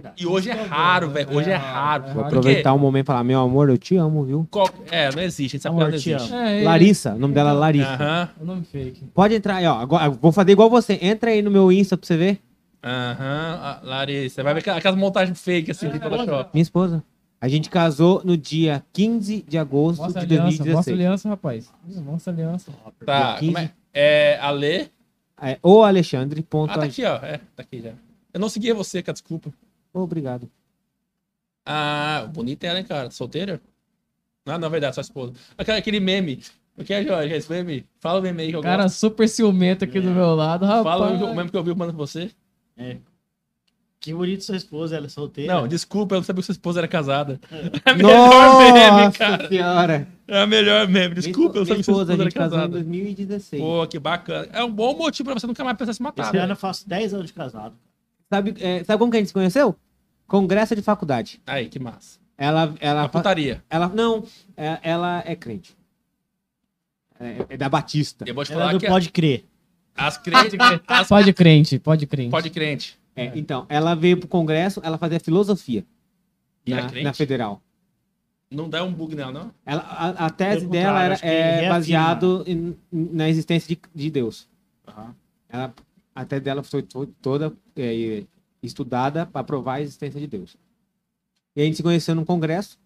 Verdade. 0.01 0.23
E 0.23 0.27
hoje 0.27 0.49
é 0.49 0.53
é 0.53 0.63
raro, 0.63 1.07
bom, 1.07 1.13
velho. 1.13 1.29
né? 1.29 1.35
Hoje 1.35 1.49
é 1.49 1.53
É 1.53 1.55
raro. 1.55 2.05
é 2.09 2.13
Vou 2.13 2.23
aproveitar 2.25 2.73
o 2.73 2.79
momento 2.79 3.05
e 3.05 3.07
falar, 3.07 3.23
meu 3.23 3.39
amor, 3.39 3.69
eu 3.69 3.77
te 3.77 3.95
amo, 3.97 4.23
viu? 4.23 4.47
Qual- 4.51 4.69
É, 4.91 5.13
não 5.15 5.21
existe. 5.21 5.55
A 5.55 5.57
gente 5.57 5.61
sabe 5.63 5.75
Amor, 5.75 5.91
não 5.91 5.97
te 5.99 6.11
existe. 6.11 6.33
amo. 6.33 6.43
É, 6.43 6.63
Larissa, 6.63 7.13
o 7.13 7.17
nome 7.19 7.33
dela 7.33 7.49
é 7.51 7.53
Larissa. 7.53 7.93
Aham, 7.93 8.29
É 8.39 8.43
o 8.43 8.45
nome 8.45 8.63
fake. 8.65 9.05
Pode 9.13 9.33
entrar 9.35 9.55
aí, 9.55 9.65
ó. 9.65 9.77
Agora, 9.79 10.09
vou 10.09 10.31
fazer 10.31 10.51
igual 10.51 10.69
você. 10.69 10.97
Entra 11.01 11.31
aí 11.31 11.41
no 11.41 11.51
meu 11.51 11.71
Insta 11.71 11.97
pra 11.97 12.05
você 12.07 12.17
ver. 12.17 12.39
aham. 12.83 13.59
Ah, 13.61 13.79
Larissa, 13.83 14.43
vai 14.43 14.53
ver 14.53 14.59
aquela- 14.61 14.77
aquelas 14.77 14.97
montagens 14.97 15.41
fake 15.41 15.71
assim 15.71 15.89
de 15.89 15.99
Photoshop. 15.99 16.49
Minha 16.53 16.61
esposa. 16.61 17.03
A 17.39 17.47
gente 17.47 17.69
casou 17.69 18.21
no 18.25 18.35
dia 18.35 18.83
15 18.91 19.45
de 19.47 19.59
agosto 19.59 20.01
Mostra 20.01 20.25
de 20.25 20.33
aliança, 20.33 20.45
mostra 20.47 20.63
a 20.63 20.73
2016. 20.73 20.95
aliança, 20.99 21.29
rapaz. 21.29 21.71
Mostra 22.03 22.33
aliança. 22.33 22.71
Tá, 23.05 23.31
Dia 23.31 23.39
15. 23.39 23.45
como 23.53 23.57
é? 23.59 23.71
É, 23.93 24.39
Ale. 24.41 24.89
É, 25.39 25.59
ou 25.61 25.83
Alexandre. 25.83 26.41
Ponto 26.41 26.71
Ah, 26.71 26.79
tá 26.79 26.85
aqui, 26.85 27.03
ó. 27.05 27.15
É, 27.17 27.37
tá 27.55 27.61
aqui 27.61 27.79
já. 27.79 27.91
Eu 28.33 28.39
não 28.39 28.49
seguia 28.49 28.73
você, 28.73 29.03
cara, 29.03 29.13
desculpa. 29.13 29.51
Obrigado. 29.93 30.49
Ah, 31.65 32.29
bonita 32.33 32.65
ela, 32.67 32.79
hein, 32.79 32.85
cara? 32.85 33.11
Solteira? 33.11 33.61
Ah, 34.45 34.57
na 34.57 34.69
verdade, 34.69 34.95
sua 34.95 35.01
esposa. 35.01 35.33
Aquele, 35.57 35.77
aquele 35.77 35.99
meme. 35.99 36.41
O 36.77 36.83
que 36.83 36.93
é, 36.93 37.03
Jorge? 37.03 37.33
Esse 37.33 37.51
meme? 37.51 37.85
Fala 37.99 38.19
o 38.19 38.21
meme 38.23 38.43
aí 38.43 38.49
que 38.49 38.55
eu 38.55 38.61
Cara 38.61 38.83
gosto. 38.83 38.95
super 38.97 39.27
ciumento 39.27 39.83
aqui 39.83 39.99
do 39.99 40.11
meu 40.11 40.33
lado, 40.35 40.65
rapaz. 40.65 40.83
Fala 40.83 41.09
o 41.11 41.35
meme 41.35 41.49
que 41.49 41.57
eu 41.57 41.63
vi 41.63 41.71
mandando 41.71 41.97
pra 41.97 42.05
você. 42.05 42.31
Que 43.99 44.13
bonito 44.13 44.43
sua 44.43 44.55
esposa, 44.55 44.95
ela 44.95 45.07
é 45.07 45.09
solteira. 45.09 45.53
Não, 45.53 45.67
desculpa, 45.67 46.15
eu 46.15 46.19
não 46.19 46.23
sabia 46.23 46.41
que 46.41 46.45
sua 46.45 46.53
esposa 46.53 46.79
era 46.79 46.87
casada. 46.87 47.39
É 47.51 47.81
a 47.91 47.93
melhor 47.95 48.57
meme, 48.61 49.11
cara. 49.11 49.37
Nossa 49.37 49.49
senhora. 49.49 50.07
É 50.27 50.41
a 50.41 50.47
melhor 50.47 50.87
meme. 50.87 51.15
Desculpa, 51.15 51.57
eu 51.57 51.61
não 51.61 51.65
sabia 51.65 51.77
que 51.77 51.83
sua 51.83 51.91
esposa, 51.93 52.01
esposa 52.03 52.11
a 52.11 52.15
era 52.15 52.23
gente 52.23 52.33
casou 52.35 52.57
em 52.57 52.61
casada. 52.61 52.73
2016. 52.73 53.61
Pô, 53.61 53.87
que 53.87 53.99
bacana. 53.99 54.47
É 54.53 54.63
um 54.63 54.71
bom 54.71 54.95
motivo 54.95 55.25
pra 55.29 55.39
você 55.39 55.47
nunca 55.47 55.63
mais 55.63 55.75
pensar 55.77 55.91
em 55.91 55.95
se 55.95 56.01
matar. 56.01 56.23
Esse 56.23 56.31
velho. 56.31 56.43
ano 56.43 56.53
eu 56.53 56.57
faço 56.57 56.87
10 56.87 57.13
anos 57.15 57.25
de 57.27 57.33
casado. 57.33 57.75
Sabe, 58.29 58.55
é, 58.59 58.83
sabe 58.83 58.99
como 58.99 59.11
que 59.11 59.17
a 59.17 59.19
gente 59.19 59.27
se 59.29 59.33
conheceu? 59.33 59.75
Congresso 60.27 60.75
de 60.75 60.81
faculdade. 60.81 61.41
Aí, 61.47 61.69
que 61.69 61.79
massa. 61.79 62.19
Ela, 62.37 62.75
ela, 62.79 63.03
A 63.03 63.09
putaria. 63.09 63.63
ela, 63.69 63.87
não, 63.87 64.23
é- 64.55 64.79
ela 64.83 65.23
é 65.25 65.35
crente. 65.35 65.75
É, 67.19 67.45
é 67.49 67.57
da 67.57 67.67
Batista. 67.69 68.25
Eu 68.27 68.35
vou 68.35 68.43
te 68.45 68.51
Ela 68.51 68.61
falar 68.61 68.73
não 68.73 68.79
que 68.79 68.87
pode 68.87 69.09
crer. 69.09 69.45
as 69.95 70.17
crentes... 70.17 70.53
as- 70.87 71.07
Pode 71.09 71.33
crente, 71.33 71.79
pode 71.79 72.05
crente. 72.05 72.29
Pode 72.29 72.49
crente. 72.51 72.99
É, 73.15 73.31
então, 73.35 73.65
ela 73.69 73.95
veio 73.95 74.17
pro 74.17 74.27
congresso, 74.27 74.79
ela 74.83 74.97
fazia 74.99 75.19
filosofia 75.19 75.83
E 76.63 76.69
na, 76.75 76.87
crente? 76.87 77.03
na 77.05 77.13
federal. 77.13 77.59
Não 78.51 78.69
dá 78.69 78.83
um 78.83 78.93
bug 78.93 79.15
nela, 79.15 79.31
não? 79.31 79.51
Ela, 79.65 79.81
a, 79.81 80.25
a 80.27 80.29
tese 80.29 80.59
Pelo 80.59 80.71
dela 80.71 80.85
contrário, 80.89 81.05
era 81.05 81.13
acho 81.15 81.23
que 81.23 81.27
é, 81.27 81.41
reafirma. 81.51 81.73
baseado 81.75 82.43
em- 82.45 82.77
na 82.91 83.27
existência 83.27 83.67
de, 83.75 83.81
de 83.95 84.11
Deus. 84.11 84.47
Aham. 84.87 85.15
Ela, 85.49 85.73
a 86.21 86.25
tese 86.25 86.41
dela 86.41 86.63
foi 86.63 86.81
to- 86.81 87.07
toda 87.21 87.53
é, 87.75 88.23
estudada 88.61 89.25
para 89.25 89.43
provar 89.43 89.75
a 89.75 89.81
existência 89.81 90.19
de 90.19 90.27
Deus. 90.27 90.55
E 91.55 91.61
a 91.61 91.65
gente 91.65 91.77
se 91.77 91.83
conheceu 91.83 92.15
num 92.15 92.25
congresso. 92.25 92.77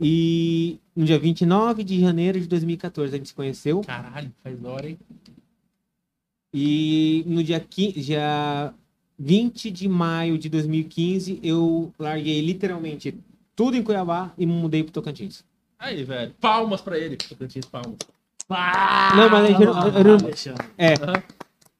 E 0.00 0.78
no 0.94 1.04
dia 1.04 1.18
29 1.18 1.84
de 1.84 2.00
janeiro 2.00 2.40
de 2.40 2.46
2014 2.46 3.14
a 3.14 3.18
gente 3.18 3.28
se 3.28 3.34
conheceu. 3.34 3.82
Caralho, 3.82 4.32
faz 4.42 4.64
hora, 4.64 4.88
hein? 4.88 4.98
E 6.52 7.22
no 7.26 7.42
dia, 7.42 7.60
15, 7.60 8.00
dia 8.00 8.72
20 9.18 9.70
de 9.70 9.88
maio 9.88 10.38
de 10.38 10.48
2015 10.48 11.38
eu 11.42 11.92
larguei 11.98 12.40
literalmente 12.40 13.14
tudo 13.54 13.76
em 13.76 13.82
Cuiabá 13.82 14.32
e 14.38 14.46
me 14.46 14.52
mudei 14.52 14.82
pro 14.82 14.92
Tocantins. 14.92 15.44
Aí, 15.78 16.02
velho. 16.04 16.34
Palmas 16.40 16.80
pra 16.80 16.98
ele. 16.98 17.16
Tocantins, 17.16 17.66
palmas. 17.66 17.96
Não, 18.48 19.28
mas 19.30 19.44
a 19.44 19.46
gente 19.48 19.64
não- 19.64 19.88
eu 19.88 20.04
não- 20.04 20.14
Alexandre. 20.14 20.66
É, 20.78 20.94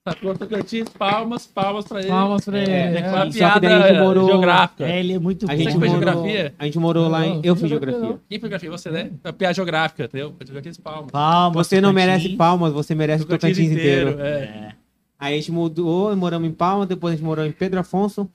Sacou 0.09 0.39
Tocantins, 0.39 0.89
palmas, 0.91 1.49
palmas 1.49 1.85
pra 1.85 1.99
ele. 1.99 2.09
Palmas 2.09 2.44
pra 2.44 2.59
ele. 2.60 2.70
É, 2.70 3.01
é. 3.01 3.09
Uma 3.09 3.18
Só 3.18 3.26
que 3.26 3.33
piada 3.39 3.60
daí 3.60 3.73
a 3.83 3.89
gente 3.89 3.99
morou- 4.01 4.26
geográfica. 4.28 4.85
É, 4.86 5.01
ele 5.01 5.12
é 5.15 5.18
muito 5.18 5.51
a 5.51 5.57
gente 5.57 5.75
morou, 5.75 5.89
geografia? 5.91 6.55
a 6.57 6.65
gente 6.65 6.78
morou 6.78 7.09
lá 7.09 7.26
em. 7.26 7.41
Eu 7.43 7.57
fiz 7.57 7.68
geografia. 7.68 8.20
Quem 8.28 8.39
foi 8.39 8.49
geografia? 8.49 8.70
Você, 8.70 8.91
né? 8.91 9.10
É 9.25 9.33
piada 9.33 9.55
geográfica, 9.55 10.05
entendeu? 10.05 10.31
Tocantins, 10.31 10.78
palmas. 10.78 11.10
Palmas, 11.10 11.67
Você 11.67 11.81
não 11.81 11.93
merece 11.93 12.28
palmas, 12.36 12.73
você 12.73 12.94
merece 12.94 13.25
o 13.25 13.26
Tocantins 13.26 13.59
inteiro. 13.70 14.20
É. 14.20 14.25
É. 14.28 14.73
Aí 15.18 15.35
a 15.35 15.36
gente 15.39 15.51
mudou, 15.51 16.15
moramos 16.15 16.49
em 16.49 16.52
Palmas, 16.52 16.86
depois 16.86 17.15
a 17.15 17.17
gente 17.17 17.25
morou 17.25 17.44
em 17.44 17.51
Pedro 17.51 17.81
Afonso, 17.81 18.31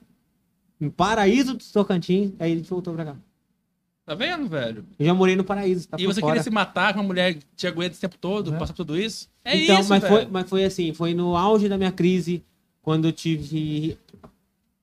em 0.78 0.90
Paraíso 0.90 1.54
do 1.54 1.64
Tocantins, 1.72 2.32
aí 2.38 2.52
a 2.52 2.56
gente 2.56 2.68
voltou 2.68 2.92
pra 2.92 3.04
cá. 3.06 3.16
Tá 4.04 4.14
vendo, 4.14 4.46
velho? 4.48 4.84
Eu 4.98 5.06
já 5.06 5.14
morei 5.14 5.36
no 5.36 5.44
Paraíso, 5.44 5.88
tá 5.88 5.96
e 5.98 6.04
por 6.04 6.12
você 6.12 6.20
fora. 6.20 6.32
queria 6.32 6.42
se 6.42 6.50
matar 6.50 6.92
com 6.92 6.98
uma 7.00 7.06
mulher 7.06 7.34
que 7.34 7.40
te 7.56 7.66
aguenta 7.68 7.92
esse 7.92 8.00
tempo 8.00 8.18
todo, 8.20 8.52
É. 8.52 8.58
passar 8.58 8.72
por 8.74 8.84
tudo 8.84 8.98
isso? 8.98 9.30
É 9.44 9.56
então, 9.56 9.80
isso, 9.80 9.88
mas, 9.88 10.02
velho. 10.02 10.14
foi, 10.14 10.26
mas 10.26 10.48
foi 10.48 10.64
assim, 10.64 10.92
foi 10.94 11.14
no 11.14 11.36
auge 11.36 11.68
da 11.68 11.76
minha 11.76 11.90
crise, 11.92 12.42
quando 12.80 13.06
eu 13.08 13.12
tive 13.12 13.98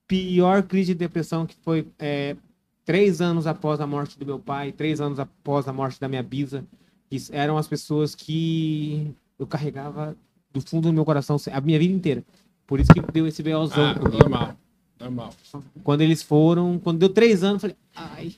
pior 0.06 0.62
crise 0.62 0.92
de 0.92 0.98
depressão, 0.98 1.46
que 1.46 1.54
foi 1.62 1.86
é, 1.98 2.36
três 2.84 3.20
anos 3.20 3.46
após 3.46 3.80
a 3.80 3.86
morte 3.86 4.18
do 4.18 4.26
meu 4.26 4.38
pai, 4.38 4.72
três 4.72 5.00
anos 5.00 5.18
após 5.20 5.66
a 5.68 5.72
morte 5.72 6.00
da 6.00 6.08
minha 6.08 6.22
bisa, 6.22 6.64
que 7.08 7.16
eram 7.32 7.56
as 7.56 7.68
pessoas 7.68 8.14
que 8.14 9.10
eu 9.38 9.46
carregava 9.46 10.16
do 10.52 10.60
fundo 10.60 10.88
do 10.88 10.92
meu 10.92 11.04
coração 11.04 11.36
a 11.52 11.60
minha 11.60 11.78
vida 11.78 11.94
inteira. 11.94 12.24
Por 12.66 12.80
isso 12.80 12.92
que 12.92 13.00
deu 13.12 13.26
esse 13.26 13.42
BOzão 13.42 13.90
Ah, 13.90 13.94
comigo. 13.94 14.18
normal. 14.18 14.56
Normal. 14.98 15.34
Quando 15.82 16.02
eles 16.02 16.22
foram, 16.22 16.78
quando 16.78 16.98
deu 16.98 17.08
três 17.08 17.42
anos, 17.42 17.62
eu 17.62 17.70
falei, 17.70 17.76
ai. 17.94 18.34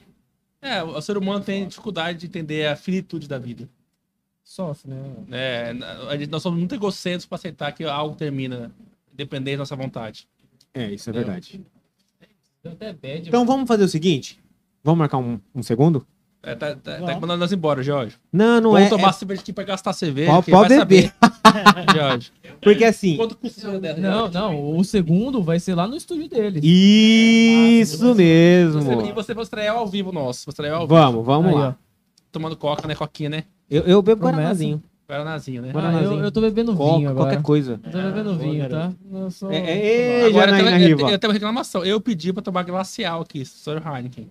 É, 0.61 0.83
o 0.83 1.01
ser 1.03 1.17
humano 1.19 1.45
tem 1.45 1.67
dificuldade 1.67 2.21
de 2.21 2.27
entender 2.27 2.67
a 2.67 2.77
finitude 2.77 3.27
da 3.27 3.37
vida. 3.39 3.69
Sofre, 4.45 4.91
né? 4.91 5.01
É, 5.31 5.75
a 6.09 6.17
gente, 6.17 6.31
nós 6.31 6.43
somos 6.43 6.59
muito 6.59 6.75
egocêntricos 6.75 7.27
para 7.27 7.37
aceitar 7.37 7.73
que 7.73 7.85
algo 7.85 8.15
termina, 8.17 8.71
independente 9.13 9.57
da 9.57 9.61
nossa 9.61 9.77
vontade. 9.77 10.27
É, 10.75 10.91
isso 10.91 11.09
é 11.11 11.13
verdade. 11.13 11.61
Deu 12.63 12.73
até 12.73 12.93
bad. 12.93 13.29
Então 13.29 13.45
vamos 13.47 13.67
fazer 13.69 13.85
o 13.85 13.89
seguinte? 13.89 14.39
Vamos 14.85 14.99
marcar 14.99 15.19
um, 15.19 15.39
um 15.55 15.63
segundo? 15.63 16.07
É, 16.45 16.57
tá, 16.57 16.75
tá, 16.75 16.75
tá 16.75 16.99
Vamos. 16.99 17.15
mandando 17.21 17.37
nós 17.39 17.53
embora, 17.53 17.83
Jorge. 17.85 18.17
Não, 18.33 18.61
não 18.61 18.73
Vamos 18.73 18.87
é. 18.87 18.91
tomar 18.91 19.11
é 19.11 19.13
cerveja 19.13 19.41
aqui 19.43 19.53
pra 19.53 19.63
gastar 19.63 19.93
cerveja. 19.93 20.33
Pode- 20.33 20.51
pode 20.51 20.69
beber. 20.77 21.15
saber. 21.21 21.95
Jorge. 21.95 22.33
porque 22.61 22.85
assim. 22.85 23.17
Quanto 23.17 23.37
custa 23.37 23.61
a 23.61 23.71
cerveja 23.71 23.95
dessa? 23.95 24.01
Não, 24.01 24.29
não, 24.29 24.77
o 24.77 24.83
segundo 24.85 25.41
vai 25.41 25.61
ser 25.61 25.77
lá 25.77 25.87
no 25.87 25.97
estúdio 25.97 26.29
dele. 26.29 26.61
Isso 26.65 27.99
Você, 27.99 28.11
e 28.11 28.15
mesmo. 28.17 29.15
você 29.15 29.35
vai 29.35 29.45
estrear 29.45 29.77
ao 29.77 29.87
vivo 29.87 30.11
nosso. 30.11 30.47
Vai 30.47 30.53
estrear 30.53 30.75
ao 30.75 30.81
vivo. 30.87 30.95
Vamos, 30.95 31.25
vamos 31.25 31.49
Aí, 31.51 31.55
lá. 31.55 31.77
ó. 31.79 31.83
Tomando 32.33 32.57
coca, 32.57 32.89
né? 32.89 32.95
Coquinha, 32.97 33.29
né? 33.31 33.45
Eu, 33.73 33.83
eu 33.85 34.03
bebo 34.03 34.21
Promessa. 34.21 34.39
Guaranazinho. 34.43 34.83
Guaranazinho, 35.09 35.63
né? 35.63 35.73
Bora. 35.73 35.87
Ah, 35.87 35.91
eu, 35.91 35.95
Guaranazinho. 35.97 36.25
eu 36.25 36.33
tô 36.33 36.41
bebendo 36.41 36.77
Coca, 36.77 36.97
vinho 36.99 37.11
agora. 37.11 37.27
qualquer 37.31 37.43
coisa. 37.43 37.81
Eu 37.85 37.91
tô 37.91 37.99
bebendo 38.03 38.31
Ah, 38.31 38.35
vinho, 38.35 38.69
boa, 38.69 38.69
tá? 38.69 38.93
Eu 39.13 39.31
sou... 39.31 39.51
É, 39.51 39.57
é, 39.57 40.21
é, 40.23 40.27
Agora 40.27 40.51
eu 40.51 40.57
tenho, 40.57 40.69
eu, 40.69 40.79
Riva. 40.97 41.11
eu 41.11 41.19
tenho 41.19 41.31
uma 41.31 41.35
reclamação. 41.35 41.85
Eu 41.85 42.01
pedi 42.01 42.33
pra 42.33 42.43
tomar 42.43 42.63
glacial 42.65 43.23
aqui, 43.23 43.45
Sr. 43.45 43.83
Heineken. 43.87 44.31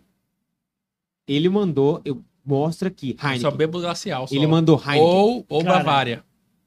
Ele 1.28 1.50
mandou, 1.50 2.02
eu 2.06 2.22
mostra 2.46 2.88
aqui, 2.88 3.12
Eu 3.12 3.18
Só 3.22 3.28
Heineken. 3.30 3.58
bebo 3.58 3.80
glacial. 3.80 4.28
Só. 4.28 4.36
Ele 4.36 4.48
mandou 4.48 4.78
Heineken. 4.78 5.02
Ou, 5.02 5.46
ou 5.50 5.64
Cara, 5.64 5.78
Bavária. 5.78 6.24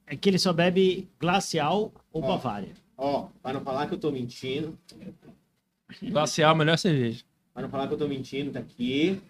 É 0.07 0.17
que 0.17 0.29
ele 0.29 0.39
só 0.39 0.53
bebe 0.53 1.09
glacial 1.19 1.93
ou 2.13 2.23
Ó. 2.23 2.27
Bavária. 2.27 2.69
Ó, 2.97 3.27
para 3.43 3.55
não 3.55 3.61
falar 3.63 3.87
que 3.89 3.95
eu 3.95 3.99
tô 3.99 4.11
mentindo, 4.11 4.77
Glacial, 6.03 6.53
a 6.53 6.55
melhor 6.55 6.77
cerveja. 6.79 7.23
para 7.53 7.63
não 7.63 7.69
falar 7.71 7.87
que 7.89 7.95
eu 7.95 7.99
tô 7.99 8.07
mentindo, 8.09 8.51
tá 8.53 8.59
aqui. 8.61 9.21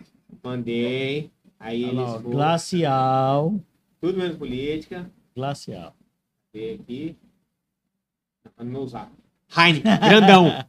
Mandei. 0.42 1.30
Aí 1.66 1.84
Olha 1.86 1.92
lá, 2.02 2.14
ó, 2.16 2.18
glacial. 2.18 3.60
tudo 4.00 4.18
menos 4.18 4.36
política. 4.36 5.10
Glacial. 5.34 5.96
Vê 6.52 6.78
aqui. 6.80 7.16
Pra 8.54 8.64
não 8.64 8.82
usar. 8.82 9.10
Heineken, 9.56 9.96
grandão. 10.06 10.64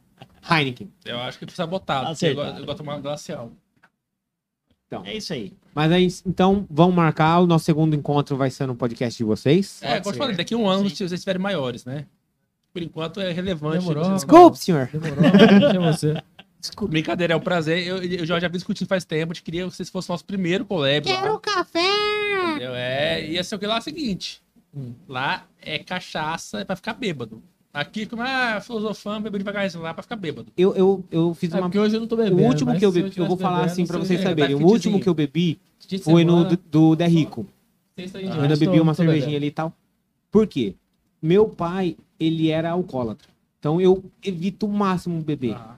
Heineken. 0.50 0.90
Eu 1.04 1.18
acho 1.20 1.38
que 1.38 1.44
precisa 1.44 1.66
botar. 1.66 1.96
porque 2.06 2.08
Eu, 2.08 2.12
Acertado. 2.12 2.46
gosto- 2.46 2.60
eu 2.60 2.66
gosto 2.66 2.78
de 2.78 2.84
tomar 2.84 3.00
glacial. 3.00 3.52
É 5.04 5.14
isso 5.16 5.32
aí. 5.32 5.52
Mas 5.74 5.92
aí, 5.92 6.08
então, 6.24 6.64
vamos 6.70 6.94
marcar. 6.94 7.40
O 7.40 7.46
nosso 7.46 7.64
segundo 7.66 7.94
encontro 7.94 8.36
vai 8.36 8.48
ser 8.50 8.66
no 8.66 8.74
podcast 8.76 9.18
de 9.18 9.24
vocês. 9.24 9.82
É, 9.82 9.98
como 9.98 10.10
eu 10.10 10.12
te 10.12 10.18
falei, 10.18 10.36
daqui 10.36 10.54
a 10.54 10.56
um 10.56 10.66
ano, 10.68 10.88
se 10.88 10.96
vocês 10.96 11.12
estiverem 11.12 11.42
maiores, 11.42 11.84
né? 11.84 12.06
Por 12.72 12.80
enquanto 12.82 13.20
é 13.20 13.32
relevante. 13.32 13.78
Demorou. 13.80 14.14
Desculpe, 14.14 14.56
senhor. 14.58 14.88
Demorou, 14.92 15.92
você. 15.92 16.14
Brincadeira, 16.88 17.34
é 17.34 17.36
um 17.36 17.40
prazer. 17.40 17.86
Eu, 17.86 18.02
eu 18.02 18.24
já 18.26 18.38
já 18.40 18.48
vi 18.48 18.54
discutindo 18.54 18.86
faz 18.88 19.04
tempo. 19.04 19.32
A 19.32 19.34
gente 19.34 19.42
queria 19.42 19.64
que 19.68 19.74
vocês 19.74 19.88
fossem 19.90 20.12
nosso 20.12 20.24
primeiro 20.24 20.64
collab. 20.64 21.08
lá, 21.08 21.38
café! 21.40 21.80
entendeu? 22.50 22.74
É, 22.74 23.26
ia 23.28 23.42
ser 23.44 23.54
o 23.54 23.58
que 23.58 23.66
lá 23.66 23.76
é 23.76 23.78
o 23.78 23.82
seguinte: 23.82 24.42
Hum. 24.74 24.92
lá 25.08 25.44
é 25.60 25.78
cachaça 25.78 26.64
pra 26.64 26.76
ficar 26.76 26.94
bêbado. 26.94 27.42
Aqui, 27.72 28.06
como 28.06 28.22
é 28.22 28.58
filosofando, 28.62 29.20
bebendo 29.24 29.38
devagarzinho 29.44 29.82
lá 29.82 29.92
pra 29.92 30.02
ficar 30.02 30.16
bêbado. 30.16 30.50
Eu, 30.56 30.74
eu, 30.74 31.04
eu 31.10 31.34
fiz 31.34 31.52
É 31.52 31.56
uma. 31.56 31.62
porque 31.64 31.78
hoje 31.78 31.94
eu 31.96 32.00
não 32.00 32.06
tô 32.06 32.14
O 32.14 32.18
bebendo. 32.18 32.42
último 32.42 32.70
mas 32.70 32.78
que 32.78 32.86
eu 32.86 32.90
bebi, 32.92 33.08
eu 33.08 33.26
vou 33.26 33.36
tivesse 33.36 33.42
falar 33.42 33.56
bebendo, 33.58 33.72
assim 33.72 33.86
pra 33.86 33.98
você- 33.98 34.06
vocês 34.06 34.20
é, 34.20 34.22
saberem. 34.22 34.54
O 34.56 34.58
tá 34.60 34.64
último 34.64 34.98
que 35.00 35.08
eu 35.08 35.14
bebi 35.14 35.60
foi 36.02 36.24
no 36.24 36.44
do, 36.44 36.56
do 36.56 36.96
Derrico. 36.96 37.46
em 37.98 38.04
Eu 38.04 38.42
ainda 38.42 38.56
bebi 38.56 38.80
uma 38.80 38.94
cervejinha 38.94 39.26
bebendo. 39.26 39.36
ali 39.36 39.46
e 39.48 39.50
tal. 39.50 39.72
Por 40.30 40.46
quê? 40.46 40.74
Meu 41.20 41.48
pai, 41.48 41.96
ele 42.18 42.48
era 42.50 42.70
alcoólatra. 42.70 43.28
Então 43.58 43.78
eu 43.80 44.02
evito 44.24 44.66
o 44.66 44.72
máximo 44.72 45.20
beber. 45.22 45.54
Ah, 45.54 45.76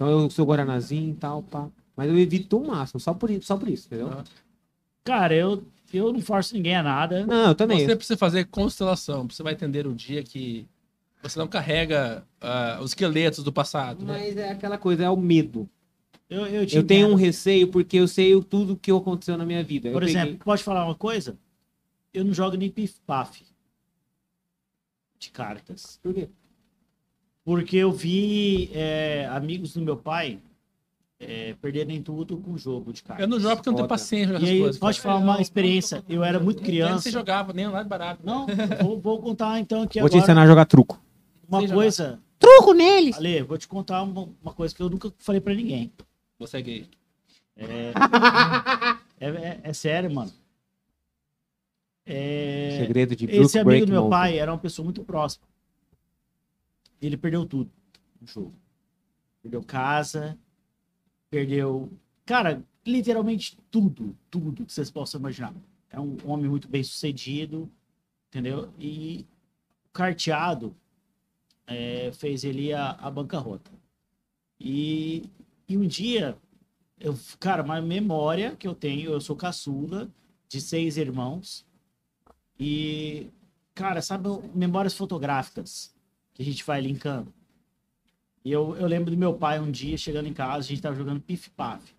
Então 0.00 0.08
eu 0.08 0.30
sou 0.30 0.46
guaranazinho 0.46 1.10
e 1.10 1.14
tal, 1.14 1.42
pá. 1.42 1.68
Mas 1.94 2.08
eu 2.08 2.18
evito 2.18 2.56
o 2.56 2.66
máximo, 2.66 2.98
só 2.98 3.12
por 3.12 3.28
isso, 3.30 3.46
só 3.46 3.58
por 3.58 3.68
isso, 3.68 3.86
entendeu? 3.86 4.08
Ah. 4.08 4.24
Cara, 5.04 5.34
eu, 5.34 5.62
eu 5.92 6.10
não 6.10 6.22
forço 6.22 6.54
ninguém 6.54 6.74
a 6.74 6.82
nada. 6.82 7.26
Não, 7.26 7.48
eu 7.48 7.54
também. 7.54 7.84
Você 7.86 7.94
precisa 7.94 8.16
fazer 8.16 8.46
constelação. 8.46 9.28
Você 9.28 9.42
vai 9.42 9.52
entender 9.52 9.86
o 9.86 9.92
dia 9.94 10.22
que 10.22 10.66
você 11.22 11.38
não 11.38 11.46
carrega 11.46 12.24
ah, 12.40 12.78
os 12.80 12.92
esqueletos 12.92 13.44
do 13.44 13.52
passado. 13.52 14.02
né? 14.06 14.14
Mas 14.14 14.36
é 14.38 14.48
aquela 14.52 14.78
coisa, 14.78 15.04
é 15.04 15.10
o 15.10 15.18
medo. 15.18 15.68
Eu, 16.30 16.46
eu, 16.46 16.64
te 16.66 16.76
Eu 16.76 16.82
tenho 16.86 17.06
um 17.08 17.14
receio 17.14 17.68
porque 17.68 17.98
eu 17.98 18.08
sei 18.08 18.34
o- 18.34 18.42
tudo 18.42 18.76
que 18.76 18.90
aconteceu 18.90 19.36
na 19.36 19.44
minha 19.44 19.62
vida. 19.62 19.88
Eu 19.88 19.92
Por 19.92 20.00
peguei- 20.06 20.16
exemplo, 20.16 20.38
pode 20.46 20.62
falar 20.64 20.86
uma 20.86 20.94
coisa? 20.94 21.36
Eu 22.14 22.24
não 22.24 22.32
jogo 22.32 22.56
nem 22.56 22.70
pif-paf 22.70 23.42
de 25.18 25.30
cartas. 25.30 25.98
Por 26.02 26.14
quê? 26.14 26.30
Porque 27.44 27.76
eu 27.78 27.90
vi 27.90 28.70
é, 28.74 29.26
amigos 29.32 29.72
do 29.74 29.80
meu 29.80 29.96
pai 29.96 30.38
é, 31.18 31.54
perderem 31.60 32.02
tudo 32.02 32.36
com 32.38 32.56
jogo 32.56 32.92
de 32.92 33.02
cartas. 33.02 33.22
Eu 33.24 33.28
não 33.28 33.40
jogo 33.40 33.56
porque 33.56 33.68
eu 33.68 33.72
não 33.72 33.78
tenho 33.78 33.88
paciência 33.88 34.34
jogar 34.34 34.46
E 34.46 34.50
aí, 34.50 34.60
coisas. 34.60 34.78
pode 34.78 35.00
cara. 35.00 35.14
falar 35.18 35.24
uma 35.24 35.40
experiência. 35.40 36.04
Eu 36.08 36.22
era 36.22 36.38
muito 36.38 36.58
Nem 36.58 36.66
criança. 36.66 37.02
você 37.02 37.10
jogava, 37.10 37.52
nem 37.52 37.66
lá 37.68 37.82
de 37.82 37.88
barato. 37.88 38.20
Não, 38.24 38.46
vou, 38.82 39.00
vou 39.00 39.20
contar 39.20 39.58
então 39.58 39.86
que 39.86 40.00
Vou 40.00 40.08
te 40.08 40.14
agora 40.16 40.24
ensinar 40.24 40.42
a 40.42 40.46
jogar 40.46 40.64
truco. 40.66 41.02
uma 41.48 41.60
Seja 41.60 41.74
coisa. 41.74 42.20
Truco 42.38 42.72
neles! 42.72 43.16
Ale, 43.16 43.42
vou 43.42 43.58
te 43.58 43.68
contar 43.68 44.02
uma, 44.02 44.28
uma 44.42 44.52
coisa 44.54 44.74
que 44.74 44.82
eu 44.82 44.88
nunca 44.88 45.12
falei 45.18 45.40
pra 45.40 45.52
ninguém. 45.54 45.90
Você 46.38 46.56
é 46.58 46.62
gay. 46.62 46.86
É, 47.56 47.92
é, 49.20 49.28
é- 49.28 49.60
é 49.62 49.72
sério, 49.74 50.10
mano. 50.14 50.32
É, 52.06 52.78
Segredo 52.80 53.14
de 53.14 53.24
esse 53.26 53.58
Brook 53.58 53.68
amigo 53.76 53.86
do 53.86 53.92
meu 53.92 54.08
pai 54.08 54.38
era 54.38 54.50
uma 54.50 54.58
pessoa 54.58 54.84
muito 54.84 55.04
próxima. 55.04 55.44
Ele 57.00 57.16
perdeu 57.16 57.46
tudo 57.46 57.70
no 58.20 58.26
jogo. 58.26 58.54
Perdeu 59.42 59.62
casa, 59.62 60.38
perdeu. 61.30 61.90
Cara, 62.26 62.62
literalmente 62.86 63.56
tudo, 63.70 64.16
tudo 64.30 64.66
que 64.66 64.72
vocês 64.72 64.90
possam 64.90 65.18
imaginar. 65.18 65.54
É 65.88 65.98
um 65.98 66.16
homem 66.24 66.48
muito 66.48 66.68
bem 66.68 66.84
sucedido, 66.84 67.70
entendeu? 68.28 68.72
E 68.78 69.26
o 69.86 69.88
carteado 69.92 70.76
é, 71.66 72.12
fez 72.12 72.44
ele 72.44 72.72
a, 72.72 72.90
a 72.92 73.10
bancarrota. 73.10 73.70
E, 74.58 75.24
e 75.66 75.76
um 75.76 75.86
dia, 75.86 76.36
eu, 76.98 77.18
cara, 77.38 77.62
uma 77.62 77.80
memória 77.80 78.54
que 78.54 78.68
eu 78.68 78.74
tenho, 78.74 79.10
eu 79.10 79.20
sou 79.20 79.34
caçula 79.34 80.08
de 80.48 80.60
seis 80.60 80.96
irmãos. 80.96 81.66
E, 82.58 83.28
cara, 83.74 84.02
sabe, 84.02 84.28
memórias 84.54 84.94
fotográficas 84.94 85.94
que 86.34 86.42
a 86.42 86.44
gente 86.44 86.64
vai 86.64 86.80
linkando. 86.80 87.32
E 88.44 88.50
eu, 88.50 88.76
eu 88.76 88.86
lembro 88.86 89.10
do 89.10 89.16
meu 89.16 89.34
pai 89.34 89.60
um 89.60 89.70
dia 89.70 89.96
chegando 89.98 90.26
em 90.26 90.32
casa, 90.32 90.58
a 90.58 90.62
gente 90.62 90.80
tava 90.80 90.96
jogando 90.96 91.20
Pif 91.20 91.50
Paf, 91.50 91.94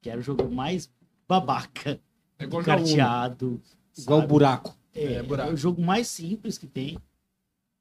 que 0.00 0.10
era 0.10 0.18
o 0.18 0.22
jogo 0.22 0.50
mais 0.50 0.90
babaca, 1.28 2.00
É 2.38 2.44
igual 2.44 2.62
carteado. 2.64 3.60
Igual 3.96 4.20
sabe? 4.20 4.28
buraco. 4.28 4.76
É, 4.92 5.14
É, 5.14 5.22
buraco. 5.22 5.50
é 5.50 5.54
o 5.54 5.56
jogo 5.56 5.80
mais 5.80 6.08
simples 6.08 6.58
que 6.58 6.66
tem. 6.66 6.98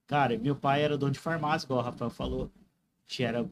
Cara, 0.05 0.37
meu 0.37 0.55
pai 0.55 0.83
era 0.83 0.97
dono 0.97 1.11
de 1.11 1.19
farmácia, 1.19 1.65
igual 1.65 1.79
o 1.79 1.83
Rafael 1.83 2.11
falou. 2.11 2.51
A 2.55 3.09
gente 3.09 3.23
era 3.23 3.49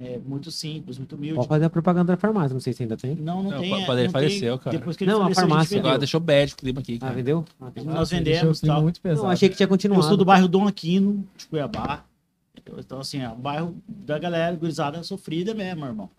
é, 0.00 0.18
muito 0.18 0.50
simples, 0.50 0.98
muito 0.98 1.14
humilde. 1.14 1.36
Pode 1.36 1.48
fazer 1.48 1.64
a 1.66 1.70
propaganda 1.70 2.12
da 2.12 2.16
farmácia, 2.16 2.52
não 2.54 2.60
sei 2.60 2.72
se 2.72 2.82
ainda 2.82 2.96
tem. 2.96 3.14
Não, 3.14 3.42
não, 3.42 3.50
Não, 3.50 3.60
tem. 3.60 3.72
o 3.72 3.86
dele 3.86 4.04
não 4.04 4.10
faleceu, 4.10 4.56
tem. 4.56 4.64
cara. 4.64 4.78
Depois 4.78 4.96
que 4.96 5.04
ele 5.04 5.10
Não, 5.12 5.18
a 5.18 5.22
faleceu, 5.24 5.40
farmácia. 5.48 5.76
a 5.76 5.80
Agora 5.80 5.98
deixou 5.98 6.20
bad 6.20 6.52
o 6.52 6.56
clima 6.56 6.80
aqui, 6.80 6.96
Ah, 6.96 7.00
cara. 7.00 7.14
vendeu? 7.14 7.44
Ah, 7.60 7.70
tá. 7.70 7.84
Nós 7.84 8.08
o 8.08 8.14
vendemos 8.16 8.62
e 8.62 8.66
tal. 8.66 8.82
muito 8.82 9.00
pesado. 9.00 9.22
Não, 9.24 9.30
achei 9.30 9.48
que 9.48 9.56
tinha 9.56 9.68
continuado. 9.68 10.02
Eu 10.02 10.08
sou 10.08 10.16
do 10.16 10.24
bairro 10.24 10.48
Dom 10.48 10.66
Aquino, 10.66 11.24
de 11.36 11.46
Cuiabá. 11.46 12.04
Então, 12.78 13.00
assim, 13.00 13.20
é 13.20 13.28
um 13.28 13.36
bairro 13.40 13.76
da 13.88 14.18
galera 14.18 14.54
gurizada 14.56 15.02
sofrida 15.02 15.52
mesmo, 15.54 15.84
irmão. 15.84 16.10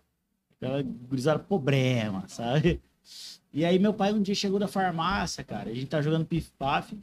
Aquela 0.62 0.82
gurizada 0.82 1.40
problema, 1.40 2.24
sabe? 2.28 2.80
E 3.54 3.64
aí 3.66 3.78
meu 3.80 3.94
pai 3.94 4.14
um 4.14 4.22
dia 4.22 4.34
chegou 4.36 4.60
da 4.60 4.68
farmácia, 4.68 5.44
cara. 5.44 5.70
A 5.70 5.74
gente 5.74 5.88
tá 5.88 6.02
jogando 6.02 6.26
pif-paf. 6.26 6.98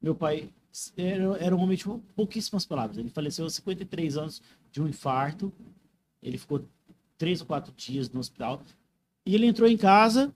Meu 0.00 0.14
pai 0.14 0.48
era, 0.96 1.36
era 1.38 1.56
um 1.56 1.60
homem 1.60 1.76
de 1.76 1.84
pouquíssimas 2.14 2.64
palavras. 2.64 2.98
Ele 2.98 3.08
faleceu 3.10 3.44
aos 3.44 3.54
53 3.54 4.16
anos 4.16 4.42
de 4.70 4.80
um 4.80 4.86
infarto. 4.88 5.52
Ele 6.22 6.38
ficou 6.38 6.64
três 7.18 7.40
ou 7.40 7.46
quatro 7.46 7.72
dias 7.72 8.10
no 8.10 8.20
hospital. 8.20 8.62
E 9.24 9.34
ele 9.34 9.46
entrou 9.46 9.68
em 9.68 9.76
casa 9.76 10.34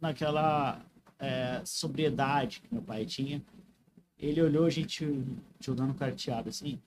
naquela 0.00 0.80
é, 1.18 1.62
sobriedade 1.64 2.60
que 2.60 2.72
meu 2.72 2.82
pai 2.82 3.04
tinha. 3.04 3.42
Ele 4.18 4.42
olhou 4.42 4.66
a 4.66 4.70
gente 4.70 5.06
jogando 5.58 5.94
carteado 5.94 6.48
assim. 6.48 6.80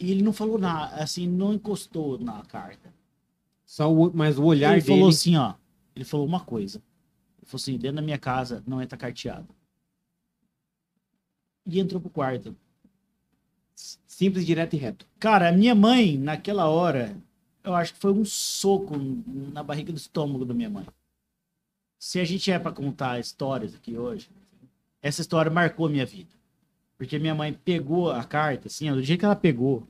E 0.00 0.10
ele 0.10 0.22
não 0.22 0.32
falou 0.32 0.58
nada, 0.58 0.96
assim, 0.96 1.26
não 1.26 1.54
encostou 1.54 2.18
na 2.18 2.42
carta. 2.44 2.92
Só 3.64 3.92
o, 3.92 4.14
mas 4.14 4.38
o 4.38 4.44
olhar 4.44 4.72
ele 4.72 4.82
dele. 4.82 4.94
falou 4.94 5.08
assim, 5.08 5.36
ó. 5.36 5.54
Ele 5.94 6.04
falou 6.04 6.26
uma 6.26 6.40
coisa. 6.40 6.82
Ele 7.38 7.46
falou 7.46 7.60
assim, 7.62 7.78
dentro 7.78 7.96
da 7.96 8.02
minha 8.02 8.18
casa 8.18 8.62
não 8.66 8.82
entra 8.82 8.98
carteado. 8.98 9.48
E 11.66 11.78
entrou 11.80 12.00
pro 12.00 12.10
quarto. 12.10 12.54
Simples, 13.74 14.46
direto 14.46 14.74
e 14.74 14.78
reto. 14.78 15.06
Cara, 15.18 15.48
a 15.48 15.52
minha 15.52 15.74
mãe, 15.74 16.16
naquela 16.16 16.68
hora, 16.68 17.16
eu 17.64 17.74
acho 17.74 17.94
que 17.94 17.98
foi 17.98 18.12
um 18.12 18.24
soco 18.24 18.94
na 19.52 19.62
barriga 19.62 19.92
do 19.92 19.96
estômago 19.96 20.44
da 20.44 20.54
minha 20.54 20.70
mãe. 20.70 20.86
Se 21.98 22.20
a 22.20 22.24
gente 22.24 22.50
é 22.50 22.58
pra 22.58 22.70
contar 22.70 23.18
histórias 23.18 23.74
aqui 23.74 23.96
hoje, 23.96 24.30
essa 25.02 25.20
história 25.20 25.50
marcou 25.50 25.86
a 25.86 25.90
minha 25.90 26.06
vida. 26.06 26.30
Porque 26.96 27.18
minha 27.18 27.34
mãe 27.34 27.52
pegou 27.52 28.10
a 28.10 28.22
carta, 28.22 28.68
assim, 28.68 28.90
do 28.92 29.02
dia 29.02 29.18
que 29.18 29.24
ela 29.24 29.34
pegou, 29.34 29.80
do 29.80 29.88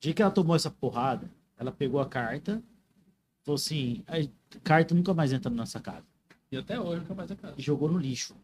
dia 0.00 0.14
que 0.14 0.22
ela 0.22 0.30
tomou 0.30 0.56
essa 0.56 0.70
porrada, 0.70 1.30
ela 1.58 1.70
pegou 1.70 2.00
a 2.00 2.06
carta, 2.06 2.62
falou 3.42 3.56
assim, 3.56 4.02
a 4.06 4.26
carta 4.60 4.94
nunca 4.94 5.12
mais 5.12 5.32
entra 5.32 5.50
na 5.50 5.56
nossa 5.56 5.78
casa. 5.78 6.06
E 6.50 6.56
até 6.56 6.80
hoje 6.80 7.00
nunca 7.00 7.14
mais 7.14 7.30
é 7.30 7.34
casa. 7.34 7.54
E 7.58 7.62
jogou 7.62 7.90
no 7.90 7.98
lixo. 7.98 8.34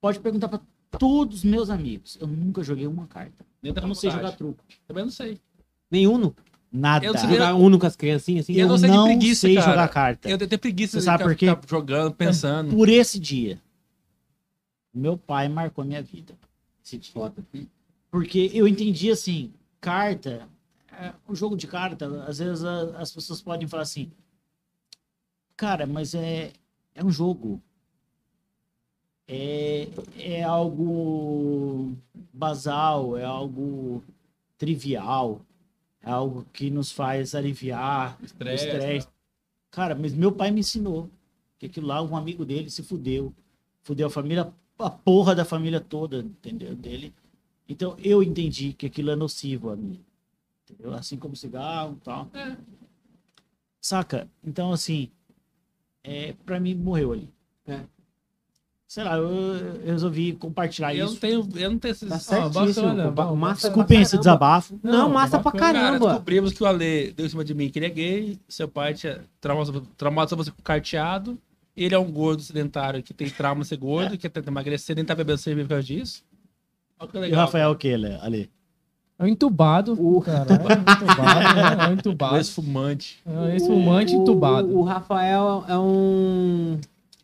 Pode 0.00 0.20
perguntar 0.20 0.48
pra 0.48 0.60
todos 0.98 1.38
os 1.38 1.44
meus 1.44 1.70
amigos. 1.70 2.16
Eu 2.20 2.26
nunca 2.26 2.62
joguei 2.62 2.86
uma 2.86 3.06
carta. 3.06 3.44
Nem 3.62 3.72
Eu 3.74 3.86
não 3.86 3.94
sei 3.94 4.10
jogar 4.10 4.32
truco. 4.32 4.62
Também 4.86 5.04
não 5.04 5.10
sei. 5.10 5.40
Uno. 6.08 6.34
Nada. 6.70 7.04
Eu 7.04 7.12
não 7.12 7.20
sei 7.20 7.28
Jogar 7.30 7.54
Uno 7.54 7.78
com 7.78 7.86
as 7.86 7.94
criancinhas 7.96 8.46
assim. 8.46 8.54
Eu 8.54 8.60
Eu 8.60 8.68
não 8.68 8.78
sei 8.78 8.88
de 8.88 8.96
não 8.96 9.04
preguiça, 9.04 9.40
sei 9.42 9.54
cara. 9.56 9.66
jogar 9.70 9.88
carta. 9.88 10.30
Eu 10.30 10.38
tenho 10.38 10.58
preguiça 10.58 10.92
Você 10.92 10.98
de 11.00 11.04
sabe 11.04 11.18
ficar, 11.18 11.28
por 11.30 11.36
quê? 11.36 11.46
ficar 11.50 11.68
jogando, 11.68 12.14
pensando. 12.14 12.74
Por 12.74 12.88
esse 12.88 13.18
dia, 13.18 13.60
meu 14.94 15.18
pai 15.18 15.48
marcou 15.50 15.84
minha 15.84 16.02
vida. 16.02 16.34
Esse 16.82 16.96
dia. 16.96 17.12
Porque 18.10 18.50
eu 18.54 18.66
entendi 18.66 19.10
assim, 19.10 19.52
carta, 19.82 20.48
é, 20.90 21.12
o 21.28 21.34
jogo 21.34 21.56
de 21.56 21.66
carta, 21.66 22.24
às 22.26 22.38
vezes 22.38 22.64
a- 22.64 22.96
as 22.98 23.12
pessoas 23.12 23.42
podem 23.42 23.68
falar 23.68 23.82
assim, 23.82 24.10
cara, 25.56 25.86
mas 25.86 26.14
é, 26.14 26.52
é 26.94 27.04
um 27.04 27.10
jogo. 27.10 27.60
É, 29.34 29.88
é 30.18 30.42
algo 30.42 31.96
basal, 32.30 33.16
é 33.16 33.24
algo 33.24 34.04
trivial, 34.58 35.40
é 36.02 36.10
algo 36.10 36.44
que 36.52 36.68
nos 36.68 36.92
faz 36.92 37.34
aliviar 37.34 38.18
o 38.20 38.24
Estresse, 38.26 38.66
estresse. 38.66 39.08
Cara, 39.70 39.94
mas 39.94 40.12
meu 40.12 40.30
pai 40.30 40.50
me 40.50 40.60
ensinou 40.60 41.08
que 41.58 41.64
aquilo 41.64 41.86
lá, 41.86 42.02
um 42.02 42.14
amigo 42.14 42.44
dele 42.44 42.68
se 42.68 42.82
fudeu. 42.82 43.32
Fudeu 43.80 44.08
a 44.08 44.10
família, 44.10 44.52
a 44.78 44.90
porra 44.90 45.34
da 45.34 45.46
família 45.46 45.80
toda, 45.80 46.18
entendeu? 46.18 46.74
Dele. 46.74 47.14
Então 47.66 47.96
eu 48.04 48.22
entendi 48.22 48.74
que 48.74 48.84
aquilo 48.84 49.10
é 49.10 49.16
nocivo 49.16 49.70
a 49.70 49.76
mim. 49.76 49.98
Entendeu? 50.68 50.92
Assim 50.92 51.16
como 51.16 51.34
cigarro 51.34 51.96
e 51.98 52.04
tal. 52.04 52.28
É. 52.34 52.54
Saca? 53.80 54.28
Então, 54.44 54.72
assim, 54.72 55.10
é, 56.04 56.34
pra 56.44 56.60
mim 56.60 56.74
morreu 56.74 57.12
ali. 57.12 57.28
É. 57.66 57.80
Sei 58.92 59.02
lá, 59.02 59.16
eu, 59.16 59.26
eu 59.26 59.92
resolvi 59.92 60.34
compartilhar 60.34 60.94
Eu 60.94 61.06
não 61.06 61.12
isso. 61.12 61.20
tenho, 61.22 61.48
eu 61.56 61.70
não 61.70 61.78
tenho 61.78 61.92
esses. 61.92 62.06
Tá 62.10 62.18
certíssimo. 62.18 62.88
bacana, 62.88 63.10
Ba- 63.10 63.34
massa 63.34 63.68
Desculpem 63.68 63.96
pra 63.96 64.02
esse 64.02 64.10
caramba. 64.10 64.22
desabafo. 64.22 64.80
Não, 64.82 64.92
Não, 64.92 65.08
massa 65.08 65.38
pra 65.40 65.50
bacana. 65.50 65.64
Cara, 65.72 65.80
caramba. 65.86 66.06
descobrimos 66.08 66.52
que 66.52 66.62
o 66.62 66.66
Ale 66.66 67.10
deu 67.16 67.24
em 67.24 67.28
cima 67.30 67.42
de 67.42 67.54
mim 67.54 67.70
que 67.70 67.78
ele 67.78 67.86
é 67.86 67.88
gay, 67.88 68.38
seu 68.46 68.68
pai 68.68 68.92
tinha 68.92 69.20
traumado, 69.40 69.80
traumado 69.96 70.36
você 70.36 70.50
com 70.50 70.60
carteado, 70.62 71.38
ele 71.74 71.94
é 71.94 71.98
um 71.98 72.12
gordo 72.12 72.42
sedentário 72.42 73.02
que 73.02 73.14
tem 73.14 73.30
trauma 73.30 73.62
de 73.62 73.68
ser 73.68 73.78
gordo, 73.78 74.18
que 74.18 74.28
tenta 74.28 74.50
emagrecer, 74.50 74.94
nem 74.94 75.06
tá 75.06 75.14
bebendo 75.14 75.38
cerveja 75.38 75.66
por 75.66 75.70
causa 75.70 75.86
disso. 75.86 76.22
Olha 77.00 77.08
que 77.08 77.16
E 77.16 77.18
o 77.18 77.22
legal. 77.22 77.40
Rafael 77.46 77.70
o 77.70 77.76
que, 77.76 77.94
ali? 77.94 78.50
É 79.18 79.24
um 79.24 79.26
entubado. 79.26 79.96
Caralho, 80.20 80.52
é 80.52 80.76
um 80.76 80.82
entubado. 80.82 81.40
né? 81.40 81.84
É 81.84 81.86
um 81.86 81.88
Um 81.88 81.92
entubado. 81.94 82.36
ex-fumante. 82.36 83.22
É 83.24 83.30
um 83.30 83.48
ex-fumante 83.48 84.14
O- 84.14 84.20
entubado. 84.20 84.68
O 84.76 84.82
Rafael 84.82 85.64
é 85.66 85.78
um. 85.78 86.78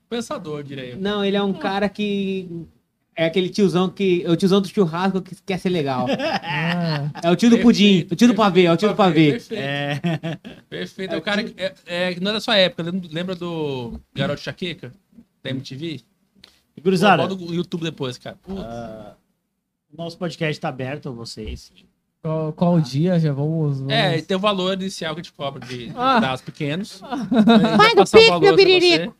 Pensador, 0.08 0.64
eu. 0.70 0.96
Não, 0.98 1.24
ele 1.24 1.36
é 1.36 1.42
um 1.42 1.52
cara 1.52 1.88
que. 1.88 2.48
É 3.14 3.24
aquele 3.26 3.48
tiozão 3.48 3.88
que. 3.88 4.22
É 4.24 4.30
o 4.30 4.36
tiozão 4.36 4.60
do 4.60 4.68
churrasco 4.68 5.20
que 5.20 5.34
quer 5.44 5.58
ser 5.58 5.70
legal. 5.70 6.06
Ah, 6.42 7.10
É 7.22 7.30
o 7.30 7.36
tio 7.36 7.50
do 7.50 7.58
pudim. 7.58 8.06
O 8.10 8.14
tio 8.14 8.28
do 8.28 8.34
pavê, 8.34 8.64
é 8.64 8.72
o 8.72 8.76
tio 8.76 8.88
do 8.88 8.94
pavê. 8.94 9.32
Perfeito. 9.32 9.60
É. 9.60 10.00
Perfeito. 10.70 11.14
É 11.14 11.18
o 11.18 11.22
cara 11.22 11.42
que. 11.42 11.60
É, 11.60 11.74
é, 11.86 12.20
não 12.20 12.30
é 12.30 12.34
da 12.34 12.40
sua 12.40 12.56
época. 12.56 12.84
Lembra, 13.10 13.34
do 13.34 14.00
Garoto 14.14 14.40
Chaqueca? 14.40 14.92
Da 15.42 15.50
MTV? 15.50 16.00
Gurizada, 16.82 17.26
Bota 17.26 17.34
no 17.44 17.52
YouTube 17.52 17.82
depois, 17.82 18.16
cara. 18.18 18.36
Putz. 18.40 18.60
ah, 18.60 19.14
o 19.92 19.96
nosso 19.96 20.16
podcast 20.16 20.60
tá 20.60 20.68
aberto 20.68 21.08
a 21.08 21.12
vocês. 21.12 21.72
qual, 22.22 22.52
qual 22.52 22.80
dia? 22.80 23.18
Já 23.18 23.32
vamos. 23.32 23.78
vamos... 23.80 23.92
É, 23.92 24.18
e 24.18 24.22
tem 24.22 24.36
o 24.36 24.40
valor 24.40 24.74
inicial 24.74 25.12
que 25.14 25.20
a 25.20 25.24
gente 25.24 25.32
cobra 25.32 25.66
de, 25.66 25.88
de 25.88 25.92
Ah. 25.96 26.20
dados 26.20 26.40
pequenos. 26.40 27.00
Vai 27.80 27.94
no 27.94 28.04
Pix, 28.04 28.40
meu 28.40 28.54
biririco. 28.54 29.16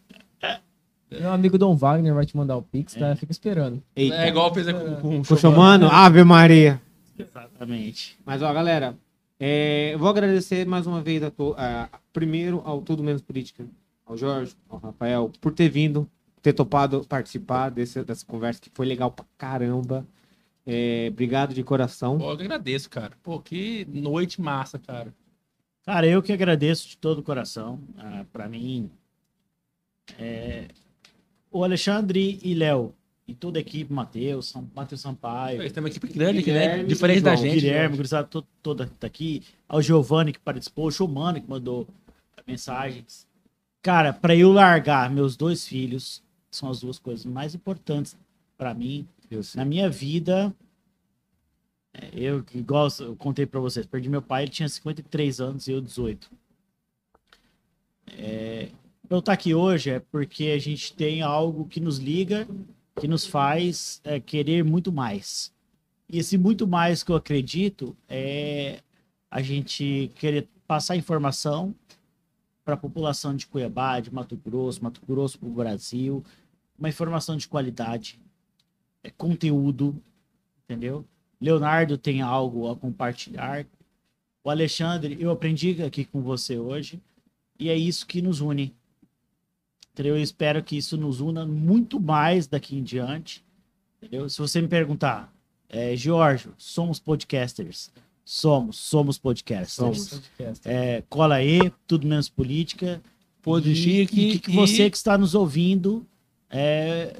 Meu 1.10 1.32
amigo 1.32 1.56
Dom 1.58 1.74
Wagner 1.76 2.12
vai 2.14 2.26
te 2.26 2.36
mandar 2.36 2.56
o 2.56 2.62
Pix, 2.62 2.94
tá? 2.94 3.16
Fica 3.16 3.32
esperando. 3.32 3.82
Eita. 3.96 4.14
É 4.16 4.28
igual 4.28 4.52
fez 4.52 4.66
com, 4.70 4.96
com 4.96 5.18
o 5.20 5.22
Puxa, 5.22 5.50
mano, 5.50 5.86
Ave 5.90 6.22
Maria. 6.24 6.80
Exatamente. 7.18 8.18
Mas, 8.24 8.42
ó, 8.42 8.52
galera, 8.52 8.96
é, 9.40 9.90
eu 9.94 9.98
vou 9.98 10.08
agradecer 10.08 10.66
mais 10.66 10.86
uma 10.86 11.00
vez 11.00 11.22
a 11.22 11.30
to- 11.30 11.54
a- 11.56 11.88
primeiro 12.12 12.60
ao 12.64 12.82
Tudo 12.82 13.02
Menos 13.02 13.22
Política, 13.22 13.64
ao 14.04 14.16
Jorge, 14.16 14.54
ao 14.68 14.78
Rafael, 14.78 15.30
por 15.40 15.52
ter 15.52 15.68
vindo, 15.68 16.08
ter 16.42 16.52
topado 16.52 17.04
participar 17.08 17.70
desse, 17.70 18.02
dessa 18.04 18.24
conversa 18.26 18.60
que 18.60 18.70
foi 18.74 18.86
legal 18.86 19.10
pra 19.10 19.24
caramba. 19.36 20.06
É, 20.66 21.08
obrigado 21.10 21.54
de 21.54 21.62
coração. 21.62 22.18
Pô, 22.18 22.26
eu 22.26 22.30
agradeço, 22.32 22.90
cara. 22.90 23.12
Pô, 23.22 23.40
que 23.40 23.86
noite 23.90 24.40
massa, 24.40 24.78
cara. 24.78 25.14
Cara, 25.86 26.06
eu 26.06 26.22
que 26.22 26.32
agradeço 26.32 26.86
de 26.86 26.98
todo 26.98 27.20
o 27.20 27.22
coração. 27.22 27.80
Ah, 27.96 28.24
para 28.30 28.46
mim, 28.46 28.90
é, 30.18 30.66
o 31.50 31.64
Alexandre 31.64 32.38
e 32.42 32.54
Léo, 32.54 32.94
e 33.26 33.34
toda 33.34 33.58
a 33.58 33.60
equipe, 33.60 33.92
Matheus, 33.92 34.54
Matheus 34.74 35.00
Sampaio, 35.02 35.70
Tem 35.70 35.82
uma 35.82 35.88
equipe 35.88 36.08
grande 36.08 36.38
aqui, 36.40 36.50
né? 36.52 36.82
Diferente 36.84 37.18
e 37.18 37.20
da 37.20 37.34
João. 37.36 37.46
gente. 37.46 37.60
Guilherme, 37.60 37.96
gurizada 37.96 38.26
to- 38.26 38.46
toda 38.62 38.86
que 38.86 38.94
tá 38.94 39.06
aqui, 39.06 39.42
ao 39.68 39.82
Giovanni 39.82 40.32
que 40.32 40.38
participou, 40.38 40.86
o 40.86 40.90
Showmano 40.90 41.40
que 41.40 41.48
mandou 41.48 41.86
mensagens. 42.46 43.26
Cara, 43.82 44.12
para 44.12 44.34
eu 44.34 44.50
largar 44.52 45.10
meus 45.10 45.36
dois 45.36 45.66
filhos, 45.66 46.22
são 46.50 46.70
as 46.70 46.80
duas 46.80 46.98
coisas 46.98 47.26
mais 47.26 47.54
importantes 47.54 48.16
para 48.56 48.72
mim 48.72 49.06
na 49.54 49.64
minha 49.64 49.90
vida. 49.90 50.54
é, 51.92 52.08
Eu, 52.14 52.42
igual 52.54 52.88
eu 53.00 53.14
contei 53.16 53.44
para 53.44 53.60
vocês, 53.60 53.84
perdi 53.84 54.08
meu 54.08 54.22
pai, 54.22 54.44
ele 54.44 54.50
tinha 54.50 54.68
53 54.68 55.38
anos 55.40 55.68
e 55.68 55.72
eu 55.72 55.80
18. 55.82 56.30
É, 58.16 58.68
eu 59.10 59.18
estar 59.20 59.32
aqui 59.32 59.54
hoje 59.54 59.90
é 59.90 60.00
porque 60.00 60.46
a 60.46 60.58
gente 60.58 60.92
tem 60.92 61.22
algo 61.22 61.66
que 61.66 61.80
nos 61.80 61.98
liga, 61.98 62.46
que 63.00 63.08
nos 63.08 63.26
faz 63.26 64.00
é, 64.04 64.20
querer 64.20 64.62
muito 64.62 64.92
mais. 64.92 65.52
E 66.08 66.18
esse 66.18 66.36
muito 66.36 66.66
mais 66.66 67.02
que 67.02 67.10
eu 67.10 67.16
acredito 67.16 67.96
é 68.08 68.82
a 69.30 69.40
gente 69.40 70.10
querer 70.14 70.48
passar 70.66 70.96
informação 70.96 71.74
para 72.64 72.74
a 72.74 72.78
população 72.78 73.34
de 73.34 73.46
Cuiabá, 73.46 73.98
de 74.00 74.12
Mato 74.12 74.36
Grosso, 74.36 74.84
Mato 74.84 75.00
Grosso 75.06 75.38
para 75.38 75.48
o 75.48 75.52
Brasil, 75.52 76.22
uma 76.78 76.88
informação 76.88 77.36
de 77.36 77.48
qualidade, 77.48 78.20
é, 79.02 79.10
conteúdo, 79.10 80.00
entendeu? 80.64 81.04
Leonardo 81.40 81.96
tem 81.96 82.20
algo 82.20 82.70
a 82.70 82.76
compartilhar. 82.76 83.66
O 84.44 84.50
Alexandre, 84.50 85.16
eu 85.18 85.30
aprendi 85.30 85.82
aqui 85.82 86.04
com 86.04 86.20
você 86.20 86.58
hoje, 86.58 87.00
e 87.58 87.70
é 87.70 87.76
isso 87.76 88.06
que 88.06 88.20
nos 88.20 88.40
une. 88.40 88.74
Entendeu? 89.98 90.16
Eu 90.16 90.22
espero 90.22 90.62
que 90.62 90.76
isso 90.76 90.96
nos 90.96 91.20
una 91.20 91.44
muito 91.44 91.98
mais 91.98 92.46
daqui 92.46 92.76
em 92.76 92.84
diante. 92.84 93.42
Entendeu? 94.00 94.28
Se 94.30 94.38
você 94.38 94.62
me 94.62 94.68
perguntar, 94.68 95.32
é, 95.68 95.96
Giorgio, 95.96 96.54
somos 96.56 97.00
podcasters. 97.00 97.90
Somos, 98.24 98.76
somos 98.76 99.18
podcasters. 99.18 99.72
Somos. 99.72 100.08
Podcast. 100.08 100.68
É, 100.68 101.02
cola 101.08 101.34
aí, 101.34 101.72
tudo 101.84 102.06
menos 102.06 102.28
política. 102.28 103.02
Podre 103.42 103.72
E- 103.72 104.02
E 104.02 104.06
que, 104.06 104.38
que 104.38 104.50
e- 104.52 104.54
você 104.54 104.88
que 104.88 104.96
está 104.96 105.18
nos 105.18 105.34
ouvindo 105.34 106.06
é, 106.48 107.16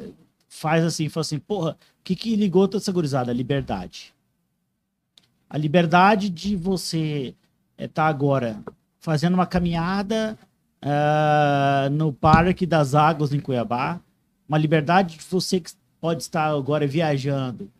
faz 0.49 0.85
assim, 0.85 1.09
fala 1.09 1.23
assim, 1.23 1.41
porra, 1.41 1.73
o 1.73 2.05
que, 2.05 2.15
que 2.15 2.37
ligou 2.37 2.69
toda 2.69 2.81
essa 2.81 2.93
gurizada? 2.93 3.33
A 3.33 3.35
liberdade. 3.35 4.15
A 5.51 5.59
liberdade 5.59 6.29
de 6.29 6.55
você 6.55 7.35
estar 7.77 8.07
agora 8.07 8.63
fazendo 9.01 9.35
uma 9.35 9.47
caminhada 9.47 10.39
ah, 10.83 11.89
no 11.91 12.13
Parque 12.13 12.67
das 12.67 12.95
Águas 12.95 13.33
em 13.33 13.41
Cuiabá. 13.41 14.01
Uma 14.49 14.59
liberdade 14.59 15.19
de 15.19 15.25
você 15.25 15.61
que 15.61 15.71
pode 16.01 16.23
estar 16.23 16.47
agora 16.47 16.87
viajando 16.87 17.71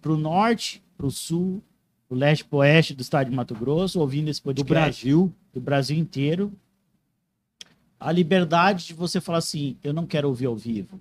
para 0.00 0.12
o 0.12 0.16
norte, 0.16 0.82
para 0.96 1.06
o 1.06 1.10
sul, 1.10 1.62
pro 2.08 2.16
leste, 2.16 2.44
para 2.44 2.58
oeste 2.58 2.94
do 2.94 3.02
estado 3.02 3.30
de 3.30 3.36
Mato 3.36 3.54
Grosso, 3.54 4.00
ouvindo 4.00 4.28
esse 4.28 4.40
Do 4.40 4.44
podcast 4.44 5.04
Brasil. 5.04 5.32
do 5.52 5.60
Brasil 5.60 5.98
inteiro. 5.98 6.52
A 8.00 8.10
liberdade 8.10 8.86
de 8.86 8.94
você 8.94 9.20
falar 9.20 9.38
assim, 9.38 9.76
eu 9.82 9.92
não 9.92 10.06
quero 10.06 10.28
ouvir 10.28 10.46
ao 10.46 10.56
vivo. 10.56 11.00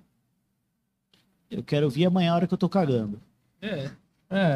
Eu 1.50 1.64
quero 1.64 1.86
ouvir 1.86 2.06
amanhã 2.06 2.32
a 2.32 2.36
hora 2.36 2.48
que 2.48 2.54
eu 2.54 2.58
tô 2.58 2.70
cagando. 2.70 3.20
É. 3.62 3.92
É. 4.32 4.56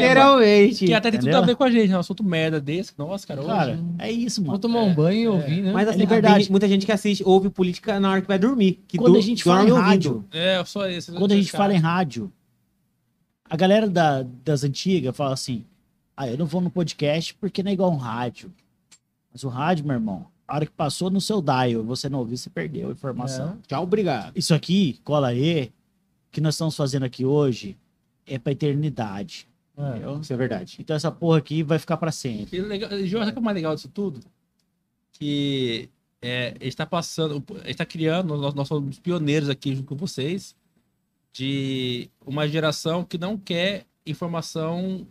Literalmente. 0.00 0.84
Que 0.86 0.92
até 0.94 1.10
tem 1.10 1.20
tudo 1.20 1.34
a 1.36 1.40
ver 1.42 1.54
com 1.54 1.62
a 1.64 1.70
gente, 1.70 1.88
né? 1.90 1.96
Um 1.96 2.00
assunto 2.00 2.24
merda 2.24 2.60
desse. 2.60 2.92
Nossa, 2.98 3.24
cara. 3.26 3.40
Hoje... 3.40 3.48
Cara, 3.50 3.78
é 4.00 4.10
isso, 4.10 4.40
Vou 4.40 4.48
mano. 4.48 4.58
tomar 4.58 4.80
um 4.82 4.92
banho 4.92 5.20
e 5.20 5.28
ouvir, 5.28 5.62
né? 5.62 5.72
Mas 5.72 5.88
assim, 5.88 5.98
É 5.98 6.00
liberdade. 6.00 6.44
tem 6.44 6.50
muita 6.50 6.66
gente 6.68 6.84
que 6.84 6.90
assiste, 6.92 7.22
ouve 7.24 7.48
política 7.48 8.00
na 8.00 8.10
hora 8.10 8.20
que 8.20 8.26
vai 8.28 8.38
dormir. 8.38 8.80
Que 8.88 8.98
Quando 8.98 9.12
do- 9.12 9.18
a 9.18 9.22
gente 9.22 9.44
fala 9.44 9.60
em 9.68 9.70
ouvindo. 9.70 9.84
rádio, 9.86 10.24
É, 10.32 10.64
só 10.64 10.88
esse. 10.88 11.12
quando 11.12 11.32
a 11.32 11.36
gente 11.36 11.52
fala 11.52 11.72
em 11.72 11.78
rádio, 11.78 12.32
a 13.48 13.56
galera 13.56 13.88
da- 13.88 14.24
das 14.44 14.64
antigas 14.64 15.16
fala 15.16 15.34
assim, 15.34 15.64
ah, 16.16 16.26
eu 16.28 16.36
não 16.36 16.46
vou 16.46 16.60
no 16.60 16.70
podcast 16.70 17.34
porque 17.34 17.62
não 17.62 17.70
é 17.70 17.74
igual 17.74 17.92
um 17.92 17.96
rádio. 17.96 18.52
Mas 19.32 19.44
o 19.44 19.48
rádio, 19.48 19.84
meu 19.86 19.94
irmão, 19.94 20.26
a 20.48 20.56
hora 20.56 20.66
que 20.66 20.72
passou 20.72 21.10
no 21.10 21.20
seu 21.20 21.40
dial, 21.40 21.82
você 21.84 22.08
não 22.08 22.18
ouviu, 22.18 22.36
você 22.36 22.50
perdeu 22.50 22.88
a 22.88 22.92
informação. 22.92 23.56
Tchau, 23.66 23.82
obrigado. 23.84 24.32
Isso 24.36 24.52
aqui, 24.54 24.98
cola 25.04 25.28
aí, 25.28 25.70
que 26.30 26.40
nós 26.40 26.54
estamos 26.54 26.74
fazendo 26.76 27.04
aqui 27.04 27.24
hoje 27.24 27.76
é 28.26 28.38
pra 28.38 28.52
eternidade. 28.52 29.48
É. 29.76 30.20
Isso 30.20 30.32
é 30.32 30.36
verdade. 30.36 30.76
Então 30.80 30.94
essa 30.94 31.10
porra 31.10 31.38
aqui 31.38 31.62
vai 31.62 31.78
ficar 31.78 31.96
pra 31.96 32.12
sempre. 32.12 32.58
E 32.58 32.60
legal, 32.60 32.92
e, 32.92 33.06
Jorge, 33.06 33.26
sabe 33.26 33.30
o 33.30 33.32
que 33.32 33.38
é 33.38 33.40
o 33.40 33.44
mais 33.44 33.54
legal 33.54 33.74
disso 33.74 33.88
tudo? 33.88 34.20
Que 35.12 35.88
é, 36.20 36.54
a 36.60 36.64
gente 36.64 36.76
tá 36.76 36.86
passando, 36.86 37.42
a 37.62 37.66
gente 37.66 37.76
tá 37.76 37.86
criando, 37.86 38.36
nós, 38.36 38.54
nós 38.54 38.68
somos 38.68 38.98
pioneiros 38.98 39.48
aqui 39.48 39.74
junto 39.74 39.88
com 39.88 39.96
vocês, 39.96 40.54
de 41.32 42.08
uma 42.24 42.46
geração 42.46 43.04
que 43.04 43.16
não 43.18 43.36
quer 43.38 43.86
informação 44.06 45.06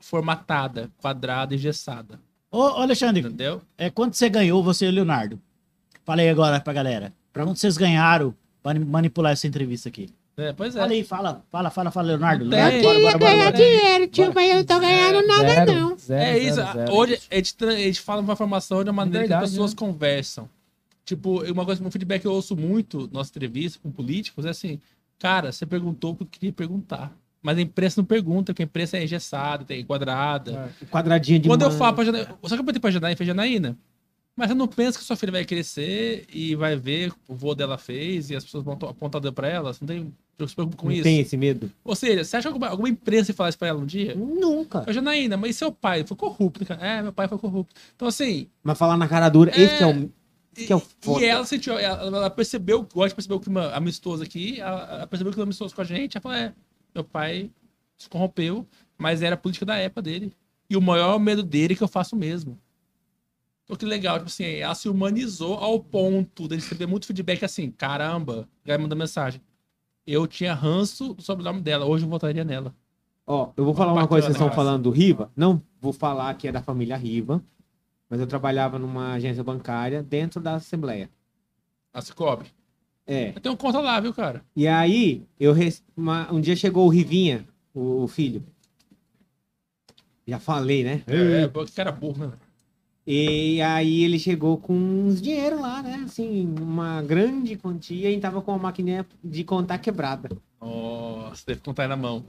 formatada, 0.00 0.90
quadrada, 0.98 1.54
engessada. 1.54 2.20
Ô, 2.50 2.58
ô, 2.58 2.62
Alexandre, 2.82 3.20
Entendeu? 3.20 3.62
é, 3.78 3.90
quanto 3.90 4.16
você 4.16 4.28
ganhou, 4.28 4.62
você 4.62 4.86
e 4.86 4.88
o 4.88 4.92
Leonardo? 4.92 5.40
Fala 6.04 6.22
aí 6.22 6.28
agora 6.28 6.60
pra 6.60 6.72
galera. 6.72 7.12
Pra 7.32 7.44
quanto 7.44 7.58
vocês 7.60 7.76
ganharam 7.76 8.34
pra 8.62 8.74
manipular 8.74 9.32
essa 9.32 9.46
entrevista 9.46 9.88
aqui? 9.88 10.08
É, 10.40 10.52
pois 10.52 10.74
é. 10.74 10.80
Fala 10.80 10.92
aí, 10.92 11.04
fala, 11.04 11.44
fala, 11.50 11.70
fala, 11.70 11.90
fala, 11.90 12.06
Leonardo. 12.08 12.44
Leonardo, 12.44 12.70
tem. 12.72 12.82
bora, 12.82 12.98
bora, 13.00 13.18
bora, 13.18 13.32
ganhar 13.32 13.52
bora. 13.52 13.56
dinheiro, 13.64 14.06
tio, 14.08 14.32
mas 14.34 14.50
eu 14.50 14.56
não 14.56 14.64
tô 14.64 14.80
ganhando 14.80 15.26
nada, 15.26 15.48
Zero, 15.48 15.72
não. 15.72 15.98
zero, 15.98 16.22
É 16.22 16.38
isso. 16.38 16.54
zero. 16.56 16.92
Hoje 16.94 17.20
a 17.30 17.34
gente, 17.36 17.64
a 17.64 17.70
gente 17.76 18.00
fala 18.00 18.20
uma 18.20 18.32
informação 18.32 18.82
de 18.84 18.90
uma 18.90 18.96
maneira 19.04 19.24
que 19.24 19.28
verdade, 19.28 19.44
as 19.44 19.50
pessoas 19.50 19.72
né? 19.72 19.78
conversam. 19.78 20.48
Tipo, 21.04 21.42
uma 21.50 21.64
coisa, 21.64 21.84
um 21.84 21.90
feedback 21.90 22.22
que 22.22 22.26
eu 22.26 22.32
ouço 22.32 22.56
muito 22.56 23.08
nas 23.12 23.28
entrevistas 23.28 23.80
com 23.82 23.90
políticos 23.90 24.44
é 24.44 24.50
assim: 24.50 24.80
cara, 25.18 25.50
você 25.52 25.66
perguntou 25.66 26.12
o 26.12 26.16
que 26.16 26.22
eu 26.22 26.26
queria 26.30 26.52
perguntar. 26.52 27.12
Mas 27.42 27.56
a 27.56 27.62
imprensa 27.62 28.00
não 28.00 28.04
pergunta, 28.04 28.52
porque 28.52 28.62
a 28.62 28.64
imprensa 28.66 28.98
é 28.98 29.04
engessada, 29.04 29.64
tem 29.64 29.82
quadrada. 29.84 30.70
Quadradinho 30.90 31.38
de 31.40 31.48
Quando 31.48 31.62
eu 31.62 31.70
falo 31.70 31.94
pra 31.96 32.04
Janaína, 32.04 32.26
só 32.26 32.48
que 32.48 32.54
eu 32.54 32.58
perguntei 32.58 32.80
pra 32.80 32.90
Janaína, 32.90 33.16
fez 33.16 33.26
Janaína. 33.28 33.78
Mas 34.36 34.48
você 34.48 34.54
não 34.54 34.68
pensa 34.68 34.98
que 34.98 35.04
sua 35.04 35.16
filha 35.16 35.32
vai 35.32 35.44
crescer 35.44 36.26
e 36.32 36.54
vai 36.54 36.76
ver 36.76 37.12
o 37.26 37.34
vô 37.34 37.54
dela 37.54 37.76
fez 37.76 38.30
e 38.30 38.36
as 38.36 38.44
pessoas 38.44 38.62
vão 38.62 38.76
to- 38.76 38.86
apontar 38.86 39.20
pra 39.32 39.48
ela? 39.48 39.72
Você 39.72 39.78
não 39.82 39.88
tem. 39.88 40.14
Eu 40.42 40.48
se 40.48 40.54
preocupo 40.54 40.76
com 40.76 40.86
Não 40.86 40.92
isso. 40.92 41.02
tem 41.02 41.20
esse 41.20 41.36
medo? 41.36 41.70
Ou 41.84 41.94
seja, 41.94 42.24
você 42.24 42.36
acha 42.36 42.48
que 42.48 42.52
alguma, 42.52 42.68
alguma 42.68 42.88
imprensa 42.88 43.30
ia 43.30 43.34
falar 43.34 43.48
isso 43.50 43.58
pra 43.58 43.68
ela 43.68 43.80
um 43.80 43.86
dia? 43.86 44.14
Nunca. 44.14 44.84
Eu, 44.86 44.92
Janaína, 44.92 45.36
mas 45.36 45.56
seu 45.56 45.70
pai 45.72 46.04
foi 46.04 46.16
corrupto, 46.16 46.64
cara. 46.64 46.84
É, 46.84 47.02
meu 47.02 47.12
pai 47.12 47.28
foi 47.28 47.38
corrupto. 47.38 47.74
Então, 47.94 48.08
assim, 48.08 48.48
Mas 48.62 48.78
falar 48.78 48.96
na 48.96 49.08
cara 49.08 49.28
dura, 49.28 49.50
esse 49.50 49.76
que 49.76 49.82
é 49.82 49.86
o. 49.86 50.10
Que 50.52 50.72
é 50.72 50.76
o 50.76 50.82
foda. 51.00 51.24
e 51.24 51.28
ela 51.28 51.46
sentiu, 51.46 51.78
ela, 51.78 52.02
ela 52.04 52.30
percebeu, 52.30 52.82
gosta 52.82 53.10
de 53.10 53.14
perceber 53.14 53.34
o 53.34 53.40
clima 53.40 53.70
amistoso 53.72 54.22
aqui, 54.22 54.60
ela, 54.60 54.94
ela 54.94 55.06
percebeu 55.06 55.30
o 55.30 55.34
clima 55.34 55.44
amistoso 55.44 55.74
com 55.74 55.80
a 55.80 55.84
gente, 55.84 56.16
ela 56.16 56.22
falou, 56.22 56.36
é, 56.36 56.52
meu 56.94 57.04
pai 57.04 57.50
se 57.96 58.08
corrompeu, 58.08 58.66
mas 58.98 59.22
era 59.22 59.34
a 59.34 59.38
política 59.38 59.64
da 59.64 59.76
época 59.76 60.02
dele. 60.02 60.32
E 60.68 60.76
o 60.76 60.80
maior 60.80 61.18
medo 61.20 61.42
dele 61.42 61.74
é 61.74 61.76
que 61.76 61.82
eu 61.82 61.88
faço 61.88 62.16
o 62.16 62.18
mesmo. 62.18 62.58
Então 63.64 63.76
que 63.76 63.84
legal, 63.86 64.16
tipo 64.16 64.28
assim, 64.28 64.44
ela 64.44 64.74
se 64.74 64.88
humanizou 64.88 65.54
ao 65.54 65.78
ponto 65.78 66.48
de 66.48 66.56
receber 66.56 66.86
muito 66.86 67.06
feedback 67.06 67.44
assim, 67.44 67.70
caramba, 67.70 68.48
ela 68.66 68.78
manda 68.78 68.96
mensagem. 68.96 69.40
Eu 70.10 70.26
tinha 70.26 70.52
ranço 70.54 71.14
do 71.14 71.22
sobrenome 71.22 71.60
dela, 71.60 71.86
hoje 71.86 72.04
eu 72.04 72.08
votaria 72.08 72.42
nela. 72.42 72.74
Ó, 73.26 73.50
eu 73.56 73.64
vou 73.64 73.72
falar 73.74 73.92
uma 73.92 74.02
Bacana, 74.02 74.08
coisa, 74.08 74.26
vocês 74.26 74.36
estão 74.36 74.50
falando 74.50 74.82
do 74.82 74.90
Riva. 74.90 75.30
Não 75.36 75.62
vou 75.80 75.92
falar 75.92 76.34
que 76.34 76.48
é 76.48 76.52
da 76.52 76.60
família 76.60 76.96
Riva, 76.96 77.40
mas 78.08 78.18
eu 78.18 78.26
trabalhava 78.26 78.76
numa 78.76 79.12
agência 79.12 79.44
bancária 79.44 80.02
dentro 80.02 80.40
da 80.40 80.54
Assembleia. 80.56 81.08
A 81.94 82.00
Cicobi. 82.02 82.46
É. 83.06 83.30
Eu 83.36 83.40
tenho 83.40 83.56
conta 83.56 83.78
lá, 83.80 84.00
viu, 84.00 84.12
cara? 84.12 84.42
E 84.56 84.66
aí, 84.66 85.22
eu 85.38 85.52
rece- 85.52 85.82
uma- 85.96 86.32
um 86.32 86.40
dia 86.40 86.56
chegou 86.56 86.86
o 86.86 86.90
Rivinha, 86.90 87.46
o, 87.72 88.02
o 88.04 88.08
filho. 88.08 88.42
Já 90.26 90.38
falei, 90.40 90.82
né? 90.84 91.02
É, 91.06 91.42
é, 91.42 91.48
que 91.48 91.72
cara 91.72 91.92
burro, 91.92 92.26
né? 92.26 92.32
E 93.12 93.60
aí 93.60 94.04
ele 94.04 94.20
chegou 94.20 94.56
com 94.56 94.72
uns 94.72 95.20
dinheiro 95.20 95.60
lá, 95.60 95.82
né? 95.82 96.00
Assim, 96.04 96.54
uma 96.60 97.02
grande 97.02 97.56
quantia 97.56 98.08
e 98.08 98.20
tava 98.20 98.40
com 98.40 98.52
a 98.52 98.58
maquininha 98.58 99.04
de 99.24 99.42
contar 99.42 99.78
quebrada. 99.78 100.28
Nossa, 100.60 101.44
teve 101.44 101.58
que 101.58 101.64
contar 101.64 101.82
aí 101.82 101.88
na 101.88 101.96
mão. 101.96 102.24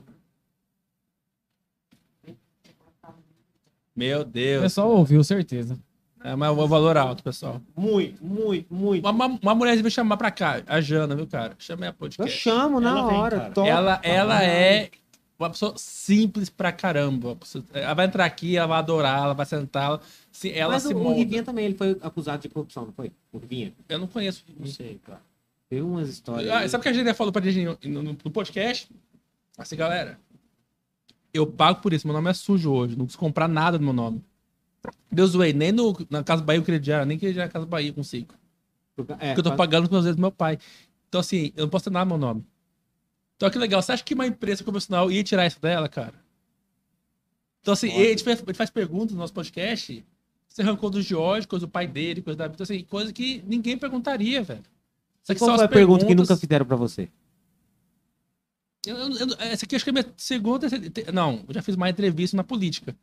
Meu 3.96 4.22
O 4.22 4.26
Deus. 4.26 4.64
pessoal 4.64 4.90
ouviu, 4.90 5.24
certeza. 5.24 5.78
É, 6.24 6.36
mas 6.36 6.50
o 6.50 6.68
valor 6.68 6.98
alto, 6.98 7.22
pessoal. 7.22 7.62
Muito, 7.78 8.26
muito, 8.26 8.74
muito. 8.74 9.08
Uma, 9.08 9.26
uma, 9.28 9.54
mulher 9.54 9.76
veio 9.78 9.92
chamar 9.92 10.18
pra 10.18 10.32
cá, 10.32 10.64
a 10.66 10.82
Jana, 10.82 11.16
viu, 11.16 11.28
cara? 11.28 11.54
Chama 11.60 11.86
ela 11.86 11.94
Eu 11.94 11.98
podcast. 12.00 12.36
chamo 12.40 12.80
na 12.80 12.90
Ela 12.90 13.08
vem, 13.08 13.18
hora. 13.20 13.52
top. 13.52 13.70
Ela, 13.70 14.00
ela 14.02 14.44
é 14.44 14.90
uma 15.38 15.52
pessoa 15.52 15.74
simples 15.78 16.50
pra 16.50 16.72
caramba. 16.72 17.38
Ela 17.72 17.94
vai 17.94 18.06
entrar 18.08 18.26
aqui, 18.26 18.58
ela 18.58 18.68
vai 18.68 18.80
adorar, 18.80 19.24
ela 19.26 19.34
vai 19.36 19.46
sentar. 19.46 19.84
Ela, 19.84 20.02
se, 20.32 20.52
ela 20.52 20.74
Mas 20.74 20.84
se 20.84 20.94
o, 20.94 20.98
o. 20.98 21.14
Rivinha 21.16 21.44
também, 21.44 21.66
ele 21.66 21.76
foi 21.76 21.98
acusado 22.02 22.42
de 22.42 22.50
corrupção, 22.50 22.86
não 22.86 22.94
foi? 22.94 23.12
O 23.32 23.38
Rivinha. 23.38 23.74
Eu 23.90 24.00
não 24.00 24.08
conheço. 24.08 24.44
Não 24.58 24.66
sei, 24.68 25.00
cara. 25.06 25.22
Teve 25.70 25.82
umas 25.82 26.10
histórias. 26.10 26.50
Ah, 26.52 26.68
sabe 26.68 26.82
o 26.82 26.84
que 26.84 26.90
a 26.90 26.94
gente 26.94 27.14
falou 27.14 27.32
pra 27.32 27.42
gente 27.50 27.88
no, 27.88 28.04
no- 28.04 28.18
no 28.24 28.32
podcast? 28.32 28.90
Assim, 29.58 29.76
galera, 29.76 30.20
eu 31.34 31.46
pago 31.48 31.82
por 31.82 31.94
isso. 31.94 32.06
Meu 32.08 32.14
nome 32.14 32.30
é 32.30 32.34
sujo 32.34 32.72
hoje. 32.72 32.96
Não 32.98 33.06
preciso 33.06 33.20
comprar 33.20 33.48
nada 33.48 33.78
do 33.78 33.84
meu 33.84 33.94
nome. 33.94 34.24
Deus 35.12 35.32
zoei, 35.32 35.54
nem 35.54 35.72
no, 35.72 35.96
na 36.10 36.24
Casa 36.24 36.42
Bahia 36.42 36.60
eu 36.60 36.64
crediar, 36.64 37.06
nem 37.06 37.18
crediar 37.18 37.46
na 37.48 37.52
Casa 37.52 37.66
Bahia 37.66 37.94
consigo. 37.94 38.34
É, 39.20 39.34
Porque 39.34 39.40
eu 39.40 39.44
tô 39.44 39.56
pagando 39.56 39.88
com 39.88 39.96
os 39.96 40.04
dedos 40.04 40.16
do 40.18 40.22
meu 40.22 40.32
pai. 40.32 40.58
Então, 41.08 41.20
assim, 41.22 41.52
eu 41.56 41.64
não 41.64 41.70
posso 41.70 41.86
ter 41.86 41.90
nada 41.92 42.06
no 42.06 42.18
meu 42.18 42.28
nome. 42.28 42.46
Então, 43.36 43.50
que 43.50 43.58
legal. 43.58 43.82
Você 43.82 43.92
acha 43.92 44.04
que 44.04 44.14
uma 44.14 44.28
empresa 44.28 44.64
convencional 44.64 45.12
ia 45.12 45.24
tirar 45.24 45.46
isso 45.48 45.60
dela, 45.62 45.88
cara? 45.90 46.14
Então, 47.62 47.74
assim, 47.74 47.90
gente, 47.90 48.24
faz, 48.24 48.42
a 48.42 48.46
gente 48.46 48.58
faz 48.58 48.70
perguntas 48.70 49.14
no 49.14 49.20
nosso 49.20 49.34
podcast. 49.34 50.04
Você 50.52 50.62
arrancou 50.64 50.90
do 50.90 51.02
George, 51.02 51.48
coisa 51.48 51.66
do 51.66 51.70
pai 51.72 51.88
dele, 51.88 52.22
coisa 52.22 52.38
da 52.38 52.46
Então, 52.48 52.64
assim, 52.64 52.84
coisa 52.84 53.14
que 53.14 53.42
ninguém 53.48 53.78
perguntaria, 53.78 54.44
velho. 54.44 54.60
Isso 55.24 55.32
aqui 55.32 55.40
Qual 55.40 55.56
foi 55.56 55.66
a 55.66 55.68
pergunta 55.70 56.06
que 56.06 56.14
nunca 56.14 56.36
fizeram 56.36 56.66
pra 56.66 56.76
você? 56.76 57.08
eu, 58.86 58.98
eu, 58.98 59.10
eu- 59.18 59.36
essa 59.40 59.66
aqui 59.66 59.76
acho 59.76 59.86
que 59.86 59.90
é 59.90 59.92
a 59.92 59.94
minha 59.94 60.14
segunda. 60.18 60.68
Não, 61.14 61.46
eu 61.48 61.54
já 61.54 61.62
fiz 61.62 61.76
mais 61.76 61.94
entrevista 61.94 62.36
na 62.36 62.44
política. 62.44 62.96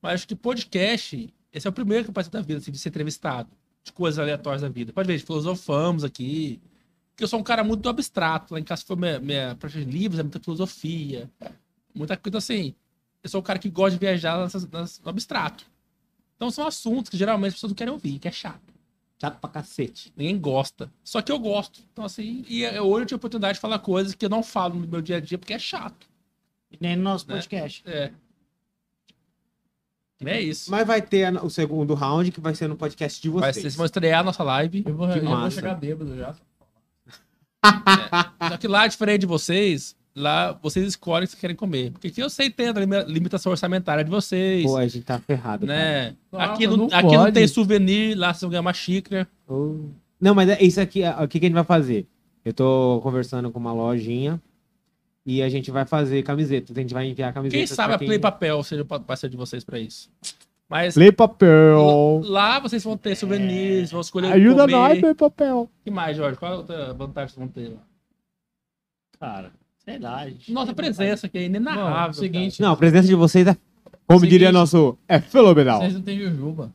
Mas 0.00 0.14
acho 0.14 0.28
que 0.28 0.36
podcast, 0.36 1.32
esse 1.52 1.66
é 1.66 1.70
o 1.70 1.72
primeiro 1.72 2.04
que 2.04 2.10
eu 2.10 2.14
passei 2.14 2.30
da 2.30 2.40
vida, 2.40 2.58
assim, 2.58 2.70
de 2.70 2.78
ser 2.78 2.90
entrevistado. 2.90 3.48
De 3.82 3.92
coisas 3.92 4.18
aleatórias 4.20 4.62
da 4.62 4.68
vida. 4.68 4.92
Pode 4.92 5.08
ver, 5.08 5.18
filosofamos 5.18 6.04
aqui. 6.04 6.60
Porque 7.10 7.24
eu 7.24 7.28
sou 7.28 7.40
um 7.40 7.42
cara 7.42 7.64
muito 7.64 7.88
abstrato. 7.88 8.54
Lá 8.54 8.60
em 8.60 8.64
casa 8.64 8.84
foi 8.86 8.94
minha, 8.94 9.18
minha 9.18 9.56
praia 9.56 9.84
de 9.84 9.90
livros, 9.90 10.20
é 10.20 10.22
muita 10.22 10.38
filosofia. 10.38 11.28
Muita 11.92 12.16
coisa 12.16 12.38
assim. 12.38 12.74
Eu 13.24 13.28
sou 13.30 13.40
um 13.40 13.42
cara 13.44 13.58
que 13.58 13.68
gosta 13.68 13.92
de 13.92 13.98
viajar 13.98 14.38
nessas- 14.40 14.68
nessas- 14.68 15.00
no 15.00 15.10
abstrato. 15.10 15.66
Então 16.42 16.50
são 16.50 16.66
assuntos 16.66 17.08
que 17.08 17.16
geralmente 17.16 17.50
as 17.50 17.54
pessoas 17.54 17.70
não 17.70 17.76
querem 17.76 17.92
ouvir, 17.92 18.18
que 18.18 18.26
é 18.26 18.32
chato. 18.32 18.74
Chato 19.20 19.38
pra 19.38 19.48
cacete. 19.48 20.12
Ninguém 20.16 20.36
gosta. 20.36 20.92
Só 21.04 21.22
que 21.22 21.30
eu 21.30 21.38
gosto. 21.38 21.78
Então, 21.92 22.04
assim, 22.04 22.44
e 22.48 22.62
eu- 22.62 22.82
hoje 22.84 23.02
eu 23.02 23.06
tive 23.06 23.14
a 23.14 23.18
oportunidade 23.18 23.54
de 23.54 23.60
falar 23.60 23.78
coisas 23.78 24.12
que 24.16 24.24
eu 24.24 24.28
não 24.28 24.42
falo 24.42 24.74
no 24.74 24.88
meu 24.88 25.00
dia 25.00 25.18
a 25.18 25.20
dia 25.20 25.38
porque 25.38 25.54
é 25.54 25.58
chato. 25.60 26.08
E 26.68 26.76
nem 26.80 26.96
no 26.96 27.04
nosso 27.04 27.28
Né? 27.28 27.34
podcast. 27.36 27.84
É. 27.86 28.10
É 30.24 30.40
isso. 30.40 30.68
Mas 30.68 30.84
vai 30.84 31.00
ter 31.00 31.32
o 31.44 31.48
segundo 31.48 31.94
round, 31.94 32.32
que 32.32 32.40
vai 32.40 32.56
ser 32.56 32.66
no 32.68 32.74
podcast 32.76 33.22
de 33.22 33.28
vocês. 33.28 33.40
Vai 33.40 33.52
ser, 33.52 33.60
vocês 33.60 33.76
vão 33.76 33.86
estrear 33.86 34.18
a 34.18 34.24
nossa 34.24 34.42
live. 34.42 34.82
Eu 34.84 34.96
vou, 34.96 35.08
eu 35.10 35.24
vou 35.24 35.48
chegar 35.52 35.76
bêbado 35.76 36.16
já. 36.16 36.34
Só 38.48 38.56
que 38.56 38.66
lá, 38.66 38.88
diferente 38.88 39.20
de 39.20 39.26
vocês, 39.26 39.94
lá 40.14 40.52
vocês 40.62 40.86
escolhem 40.86 41.24
o 41.24 41.26
que 41.26 41.32
vocês 41.32 41.40
querem 41.40 41.56
comer. 41.56 41.90
Porque 41.92 42.08
aqui 42.08 42.20
eu 42.20 42.28
sei 42.30 42.50
que 42.50 42.56
tem 42.56 42.68
a 42.68 42.72
limi- 42.72 43.04
limitação 43.06 43.50
orçamentária 43.52 44.04
de 44.04 44.10
vocês. 44.10 44.64
Pô, 44.64 44.76
a 44.76 44.86
gente 44.86 45.04
tá 45.04 45.18
ferrado. 45.18 45.66
né? 45.66 46.14
Nossa, 46.30 46.44
aqui 46.52 46.66
não, 46.66 46.76
não 46.76 46.86
aqui 46.92 47.16
não 47.16 47.32
tem 47.32 47.46
souvenir, 47.48 48.16
lá 48.16 48.28
vocês 48.32 48.40
vão 48.42 48.50
ganhar 48.50 48.60
uma 48.60 48.72
xícara. 48.72 49.24
cara. 49.26 49.58
Oh. 49.58 49.88
Não, 50.20 50.34
mas 50.34 50.48
é 50.48 50.62
isso 50.62 50.80
aqui, 50.80 51.02
ó, 51.04 51.24
o 51.24 51.28
que, 51.28 51.40
que 51.40 51.46
a 51.46 51.48
gente 51.48 51.54
vai 51.54 51.64
fazer? 51.64 52.06
Eu 52.44 52.52
tô 52.52 53.00
conversando 53.02 53.50
com 53.50 53.58
uma 53.58 53.72
lojinha 53.72 54.40
e 55.24 55.42
a 55.42 55.48
gente 55.48 55.70
vai 55.70 55.84
fazer 55.84 56.22
camiseta. 56.22 56.72
A 56.72 56.80
gente 56.80 56.92
vai 56.94 57.06
enviar 57.06 57.32
camiseta. 57.32 57.56
Quem 57.58 57.66
sabe 57.66 57.94
a 57.94 57.98
Play 57.98 58.18
Papel 58.18 58.62
seja 58.62 58.82
o 58.82 58.86
parceiro 58.86 59.30
de 59.30 59.36
vocês 59.36 59.62
pra 59.64 59.78
isso. 59.78 60.10
Mas 60.68 60.94
Play 60.94 61.12
papel. 61.12 62.22
lá 62.24 62.58
vocês 62.58 62.82
vão 62.82 62.96
ter 62.96 63.14
souvenirs, 63.14 63.90
vão 63.90 64.00
escolher 64.00 64.28
o 64.28 64.30
que 64.30 64.36
Ajuda 64.38 64.62
comer. 64.62 64.72
nós, 64.72 64.98
Play 65.00 65.14
papel. 65.14 65.70
que 65.84 65.90
mais, 65.90 66.16
Jorge? 66.16 66.38
Qual 66.38 66.52
a 66.52 66.56
outra 66.56 66.94
vantagem 66.94 67.28
que 67.28 67.34
vocês 67.34 67.46
vão 67.46 67.48
ter 67.48 67.68
lá? 67.74 67.82
Cara, 69.20 69.52
sei 69.84 69.98
lá. 69.98 70.16
a 70.20 70.28
gente 70.28 70.52
Nossa 70.52 70.72
presença 70.74 71.26
aqui 71.26 71.38
é 71.38 71.44
inenarrável. 71.44 72.10
é 72.10 72.12
seguinte, 72.12 72.60
Não, 72.60 72.72
a 72.72 72.76
presença 72.76 73.06
de 73.08 73.14
vocês 73.14 73.46
é, 73.46 73.56
como 74.06 74.20
Seguinte. 74.20 74.30
diria 74.30 74.52
nosso, 74.52 74.96
é 75.08 75.20
fenomenal. 75.20 75.80
vocês 75.80 75.94
não 75.94 76.02
têm 76.02 76.18
jujuba. 76.18 76.72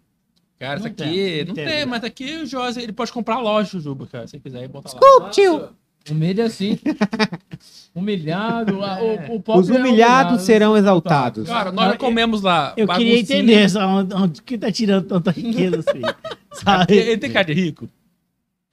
Cara, 0.59 0.75
isso 0.79 0.83
Não 0.85 0.91
aqui 0.91 1.03
tem, 1.03 1.39
não 1.41 1.47
não 1.49 1.53
tem, 1.55 1.65
tem. 1.67 1.85
mas 1.85 2.03
aqui 2.03 2.35
o 2.37 2.45
Jorge 2.47 2.81
ele 2.81 2.91
pode 2.91 3.11
comprar 3.11 3.35
a 3.35 3.39
loja 3.41 3.77
do 3.77 3.79
Juba, 3.83 4.07
cara, 4.07 4.25
se 4.27 4.39
quiser 4.39 4.67
botar 4.67 4.91
lá. 4.93 4.99
Uh, 5.27 5.29
tio. 5.29 5.69
Humilha 6.09 6.45
assim. 6.45 6.79
Humilhado. 7.93 8.83
a- 8.83 8.99
o, 9.01 9.33
o 9.33 9.35
Os 9.37 9.41
pobre 9.43 9.75
é 9.75 9.79
humilhados 9.79 9.81
humilhado. 10.33 10.39
serão 10.39 10.77
exaltados. 10.77 11.47
Cara, 11.47 11.71
nós 11.71 11.95
comemos 11.97 12.41
lá. 12.41 12.73
Eu 12.77 12.87
queria 12.87 13.19
entender 13.19 13.67
onde, 13.77 14.15
onde 14.15 14.41
que 14.41 14.57
tá 14.57 14.71
tirando 14.71 15.05
tanta 15.05 15.31
riqueza 15.31 15.79
assim. 15.79 15.97
Ele, 15.99 16.15
Sabe? 16.53 16.95
ele 16.95 17.17
tem 17.17 17.31
cara 17.31 17.45
de 17.45 17.53
rico? 17.53 17.89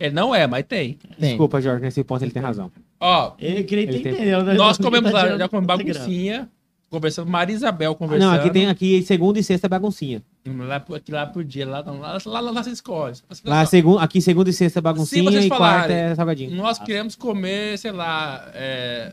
Ele 0.04 0.14
não 0.14 0.34
é, 0.34 0.46
mas 0.46 0.64
tem. 0.68 0.98
Tem. 1.18 1.28
Desculpa, 1.30 1.60
Jorge, 1.60 1.82
nesse 1.82 2.02
ponto 2.04 2.22
ele 2.24 2.30
tem 2.30 2.42
razão. 2.42 2.70
Ó, 3.00 3.32
Eu 3.38 3.64
queria 3.64 3.84
Ele 3.84 3.98
tem- 4.00 4.12
entender. 4.12 4.34
onde- 4.36 4.54
nós 4.54 4.76
que 4.76 4.82
comemos 4.82 5.10
tá 5.10 5.22
lá, 5.24 5.38
já 5.38 5.48
comemos 5.48 5.66
baguncinha. 5.66 6.48
Conversando, 6.90 7.28
Maria 7.28 7.54
Isabel 7.56 7.90
Ah, 7.90 7.94
conversando. 7.96 8.30
Não, 8.30 8.38
aqui 8.38 8.50
tem 8.50 8.68
aqui 8.68 9.02
segunda 9.02 9.38
e 9.38 9.42
sexta 9.42 9.66
é 9.66 9.68
baguncinha. 9.68 10.22
Lá, 10.46 10.78
por- 10.78 10.96
aqui 10.96 11.10
lá 11.10 11.26
por 11.26 11.42
dia, 11.42 11.66
lá, 11.66 11.80
lá, 11.84 11.92
lá, 12.24 12.40
lá, 12.40 12.50
lá 12.52 12.62
você 12.62 12.70
escolhe. 12.70 13.16
Você 13.28 13.42
Lá 13.44 13.66
segun, 13.66 13.98
aqui 13.98 14.20
segunda 14.20 14.48
e 14.48 14.52
sexta 14.52 14.78
é 14.78 14.82
baguncinha 14.82 15.24
vocês 15.24 15.46
e 15.46 15.48
quarta 15.48 15.64
falarem, 15.64 15.96
é 15.96 16.14
salgadinho. 16.14 16.54
Nós 16.54 16.78
queremos 16.78 17.16
comer, 17.16 17.78
sei 17.78 17.90
lá, 17.90 18.48
é, 18.54 19.12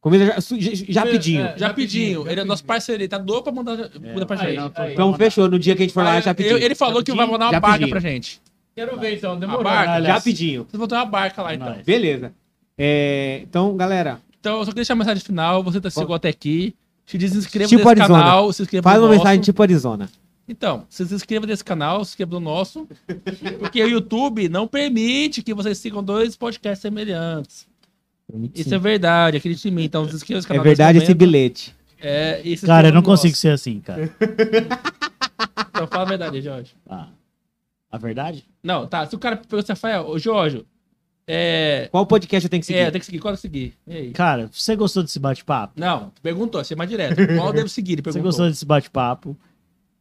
Comida 0.00 0.26
já, 0.26 0.40
su- 0.40 0.60
já, 0.60 0.70
já 0.74 1.02
pedinho. 1.06 1.44
É, 1.44 1.58
Já 1.58 1.74
pedinho. 1.74 2.28
Ele 2.30 2.40
é 2.40 2.44
nosso 2.44 2.64
parceiro, 2.64 3.02
ele 3.02 3.08
tá 3.08 3.18
doido 3.18 3.42
pra 3.42 3.52
mandar 3.52 3.88
comida 3.90 4.26
pra 4.26 4.40
aí, 4.40 4.46
gente. 4.50 4.56
não, 4.56 4.70
tô- 4.70 4.84
Então 4.84 5.14
fechou. 5.14 5.48
No 5.48 5.58
dia 5.58 5.74
que 5.74 5.82
a 5.82 5.84
gente 5.86 5.92
for 5.94 6.04
lá, 6.04 6.12
Ah, 6.12 6.20
já 6.20 6.32
pedinho. 6.34 6.56
ele 6.58 6.74
falou 6.76 7.02
que 7.02 7.12
vai 7.12 7.26
mandar 7.26 7.50
uma 7.50 7.60
pedinho. 7.60 7.88
pra 7.90 7.98
gente. 8.00 8.40
Quero 8.78 8.96
ver 9.00 9.16
então, 9.16 9.36
demorou. 9.36 9.64
barca? 9.64 10.00
Já 10.02 10.20
pedinho. 10.20 10.62
Vocês 10.62 10.78
vão 10.78 10.86
ter 10.86 10.94
uma 10.94 11.04
barca 11.04 11.42
lá, 11.42 11.52
então. 11.52 11.76
Beleza. 11.84 12.32
É, 12.76 13.40
então, 13.42 13.76
galera, 13.76 14.20
Então, 14.38 14.58
eu 14.58 14.60
só 14.60 14.66
queria 14.66 14.74
deixar 14.82 14.92
a 14.92 14.96
mensagem 14.96 15.20
final. 15.24 15.64
Você 15.64 15.80
tá 15.80 15.90
chegou 15.90 16.14
até 16.14 16.28
aqui. 16.28 16.76
Se 17.04 17.18
desinscreva 17.18 17.68
Tipo 17.68 17.88
nesse 17.88 18.02
Arizona. 18.02 18.22
canal. 18.22 18.52
Se 18.52 18.62
inscreva 18.62 18.84
faz 18.84 18.96
no 18.98 19.02
uma 19.02 19.08
nosso. 19.08 19.18
mensagem 19.18 19.40
tipo 19.42 19.60
Arizona. 19.62 20.08
Então, 20.48 20.86
se 20.88 21.02
inscreva 21.02 21.44
nesse 21.44 21.64
canal, 21.64 22.04
se 22.04 22.12
inscreva 22.12 22.30
no 22.34 22.40
nosso. 22.40 22.86
Porque 23.58 23.82
o 23.82 23.88
YouTube 23.88 24.48
não 24.48 24.68
permite 24.68 25.42
que 25.42 25.52
vocês 25.52 25.76
sigam 25.78 26.04
dois 26.04 26.36
podcasts 26.36 26.80
semelhantes. 26.80 27.66
Isso 28.54 28.72
é 28.72 28.78
verdade, 28.78 29.38
acredite 29.38 29.66
em 29.68 29.72
mim. 29.72 29.84
Então, 29.86 30.08
se 30.08 30.14
inscreva 30.14 30.38
nesse 30.38 30.46
É 30.46 30.50
canal. 30.50 30.62
verdade 30.62 30.98
nesse 31.00 31.10
esse 31.10 31.14
bilhete. 31.18 31.74
É, 32.00 32.34
Cara, 32.34 32.46
eu 32.46 32.52
inscreva 32.52 32.92
não 32.92 33.02
consigo 33.02 33.30
nosso. 33.32 33.40
ser 33.40 33.48
assim, 33.48 33.80
cara. 33.80 34.08
Então, 35.70 35.86
fala 35.88 36.02
a 36.04 36.06
verdade, 36.08 36.40
Jorge. 36.40 36.72
Ah, 36.88 37.08
a 37.90 37.98
verdade? 37.98 38.44
Não, 38.62 38.86
tá. 38.86 39.06
Se 39.06 39.14
o 39.14 39.18
cara 39.18 39.36
perguntou 39.36 39.58
assim, 39.60 39.72
Rafael, 39.72 40.08
ô 40.08 40.18
Jorge, 40.18 40.64
é. 41.26 41.88
Qual 41.90 42.06
podcast 42.06 42.46
eu 42.46 42.50
tenho 42.50 42.60
que 42.60 42.66
seguir? 42.66 42.78
É, 42.78 42.90
tem 42.90 42.98
que 43.00 43.04
seguir. 43.06 43.18
Qual 43.18 43.34
eu 43.34 43.38
seguir? 43.38 43.74
E 43.86 43.92
aí? 43.94 44.10
Cara, 44.12 44.48
você 44.52 44.74
gostou 44.74 45.02
desse 45.02 45.18
bate-papo? 45.18 45.74
Não, 45.78 46.10
perguntou, 46.22 46.62
você 46.64 46.72
é 46.74 46.76
mais 46.76 46.88
direto. 46.88 47.16
Qual 47.36 47.48
eu 47.48 47.52
devo 47.52 47.68
seguir? 47.68 47.92
Ele 47.94 48.02
Você 48.02 48.20
gostou 48.20 48.48
desse 48.48 48.64
bate-papo? 48.64 49.36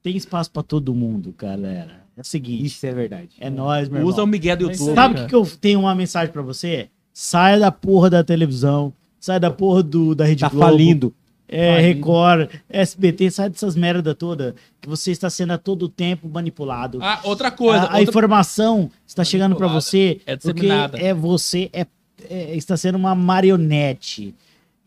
Tem 0.02 0.16
espaço 0.16 0.50
pra 0.52 0.64
todo 0.64 0.96
mundo, 0.96 1.34
galera. 1.38 2.06
É 2.16 2.22
o 2.22 2.24
seguinte, 2.24 2.66
Isso 2.66 2.86
é 2.86 2.94
verdade. 2.94 3.36
é 3.40 3.50
nóis, 3.50 3.90
meu 3.90 4.02
Usa 4.04 4.18
o 4.18 4.22
irmão. 4.22 4.28
Miguel 4.28 4.58
do 4.58 4.64
YouTube. 4.72 4.96
Sabe 4.96 5.14
o 5.16 5.18
que, 5.24 5.28
que 5.28 5.36
eu 5.36 5.46
tenho 5.60 5.82
uma 5.82 5.94
mensagem 5.94 6.32
pra 6.32 6.42
você? 6.42 6.90
Saia 7.14 7.60
da 7.60 7.72
porra 7.72 8.10
da 8.10 8.24
televisão, 8.24 8.94
saia 9.20 9.40
da 9.40 9.52
porra 9.52 9.84
do, 9.84 10.16
da 10.16 10.24
Rede 10.26 10.42
Tá 10.42 10.50
Globo. 10.50 10.66
falindo. 10.66 11.14
É. 11.50 11.80
Record, 11.80 12.50
SBT, 12.70 13.32
sai 13.32 13.50
dessas 13.50 13.76
merda 13.76 14.14
toda 14.14 14.54
que 14.82 14.90
você 14.90 15.12
está 15.12 15.30
sendo 15.30 15.54
a 15.54 15.58
todo 15.58 15.88
tempo 15.88 16.28
manipulado. 16.28 17.00
Ah, 17.02 17.22
outra 17.24 17.50
coisa. 17.52 17.80
a, 17.80 17.82
a 17.84 17.86
outra- 18.00 18.02
informação 18.04 18.92
está 19.06 19.24
chegando 19.24 19.52
Manipulada. 19.54 19.80
você 19.82 20.20
É 20.26 20.36
porque 20.36 20.68
é 20.98 21.14
você 21.14 21.70
é, 21.72 21.88
é- 22.30 22.56
está 22.56 22.76
sendo 22.76 22.98
uma 22.98 23.16
marionete. 23.16 24.36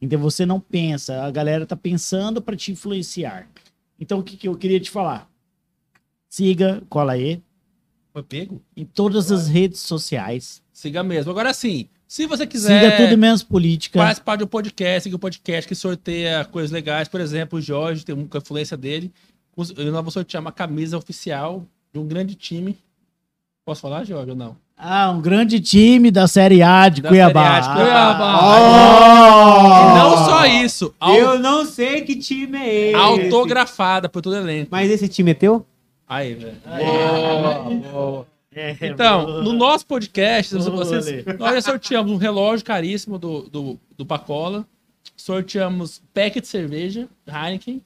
Então 0.03 0.19
você 0.19 0.45
não 0.45 0.61
pensa, 0.61 1.23
a 1.25 1.31
galera 1.31 1.65
tá 1.67 1.77
pensando 1.77 2.43
pra 2.43 2.57
te 2.57 2.73
influenciar. 2.73 3.47
Então 3.99 4.19
o 4.19 4.23
que, 4.23 4.37
que 4.37 4.49
eu 4.49 4.55
queria 4.57 4.81
te 4.81 4.91
falar? 4.91 5.29
Siga, 6.29 6.83
cola 6.89 7.13
aí 7.13 7.43
Foi 8.13 8.23
pego? 8.23 8.61
em 8.77 8.85
todas 8.85 9.33
as 9.33 9.49
redes 9.49 9.81
sociais. 9.81 10.63
Siga 10.73 11.03
mesmo. 11.03 11.31
Agora 11.31 11.53
sim, 11.53 11.89
se 12.13 12.27
você 12.27 12.45
quiser 12.45 12.91
Siga 12.91 12.97
tudo 13.07 13.17
menos 13.17 13.41
política. 13.45 14.01
participar 14.01 14.35
de 14.37 14.43
um 14.43 14.47
podcast, 14.49 15.05
seguir 15.05 15.15
um 15.15 15.19
podcast 15.21 15.69
que 15.69 15.77
sorteia 15.77 16.45
coisas 16.45 16.73
legais, 16.73 17.07
por 17.07 17.21
exemplo, 17.21 17.61
o 17.61 17.63
Jorge 17.63 18.05
tem 18.05 18.17
muita 18.17 18.39
influência 18.39 18.77
dele. 18.77 19.13
Os- 19.57 19.73
Nós 19.73 19.93
vamos 19.93 20.13
sortear 20.13 20.41
uma 20.41 20.51
camisa 20.51 20.99
oficial 20.99 21.65
de 21.93 22.01
um 22.01 22.07
grande 22.09 22.35
time. 22.35 22.77
Posso 23.65 23.81
falar, 23.83 24.03
Jorge, 24.03 24.31
ou 24.31 24.37
não? 24.37 24.57
Ah, 24.77 25.11
um 25.13 25.21
grande 25.21 25.61
time 25.61 26.11
da 26.11 26.27
Série 26.27 26.63
A 26.63 26.89
de 26.89 27.01
Da 27.01 27.11
Cuiabá. 27.11 27.45
Série 27.45 27.57
A 27.57 27.61
de 27.61 27.75
Cuiabá. 27.81 28.41
Oh! 28.43 29.91
E 29.95 29.99
não 29.99 30.17
só 30.25 30.47
isso, 30.47 30.93
au- 30.99 31.15
Eu 31.15 31.39
não 31.39 31.65
sei 31.65 32.01
que 32.01 32.17
time 32.17 32.59
é 32.59 32.87
esse. 32.89 32.95
autografada 32.97 34.09
por 34.09 34.21
todo 34.21 34.35
elenco. 34.37 34.69
Mas 34.73 34.91
esse 34.91 35.07
time 35.07 35.31
é 35.31 35.35
teu? 35.35 35.65
Aí, 36.09 36.35
velho. 36.35 36.57
Boa, 36.67 37.63
boa. 37.93 38.27
É, 38.53 38.77
Então, 38.83 39.27
boa. 39.27 39.43
no 39.43 39.53
nosso 39.53 39.87
podcast, 39.87 40.57
Boa, 40.57 40.71
vocês- 40.85 41.25
nós 41.39 41.55
já 41.55 41.61
sorteamos 41.63 42.11
um 42.11 42.17
relógio 42.17 42.65
caríssimo 42.67 43.17
do, 43.19 43.43
do, 43.49 43.79
do 43.97 44.05
Pacola, 44.05 44.67
sorteamos 45.17 46.03
pack 46.13 46.41
de 46.41 46.49
cerveja, 46.49 47.09
Heineken, 47.27 47.81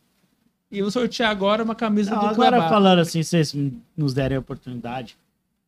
e 0.70 0.80
vou 0.80 0.90
sortear 0.90 1.30
agora 1.30 1.62
uma 1.62 1.74
camisa 1.74 2.12
Não, 2.12 2.20
do 2.20 2.26
agora 2.26 2.56
Cuiabá. 2.56 2.68
falando 2.68 2.98
assim, 3.00 3.22
se 3.22 3.30
vocês 3.30 3.54
nos 3.96 4.14
derem 4.14 4.36
a 4.36 4.40
oportunidade, 4.40 5.16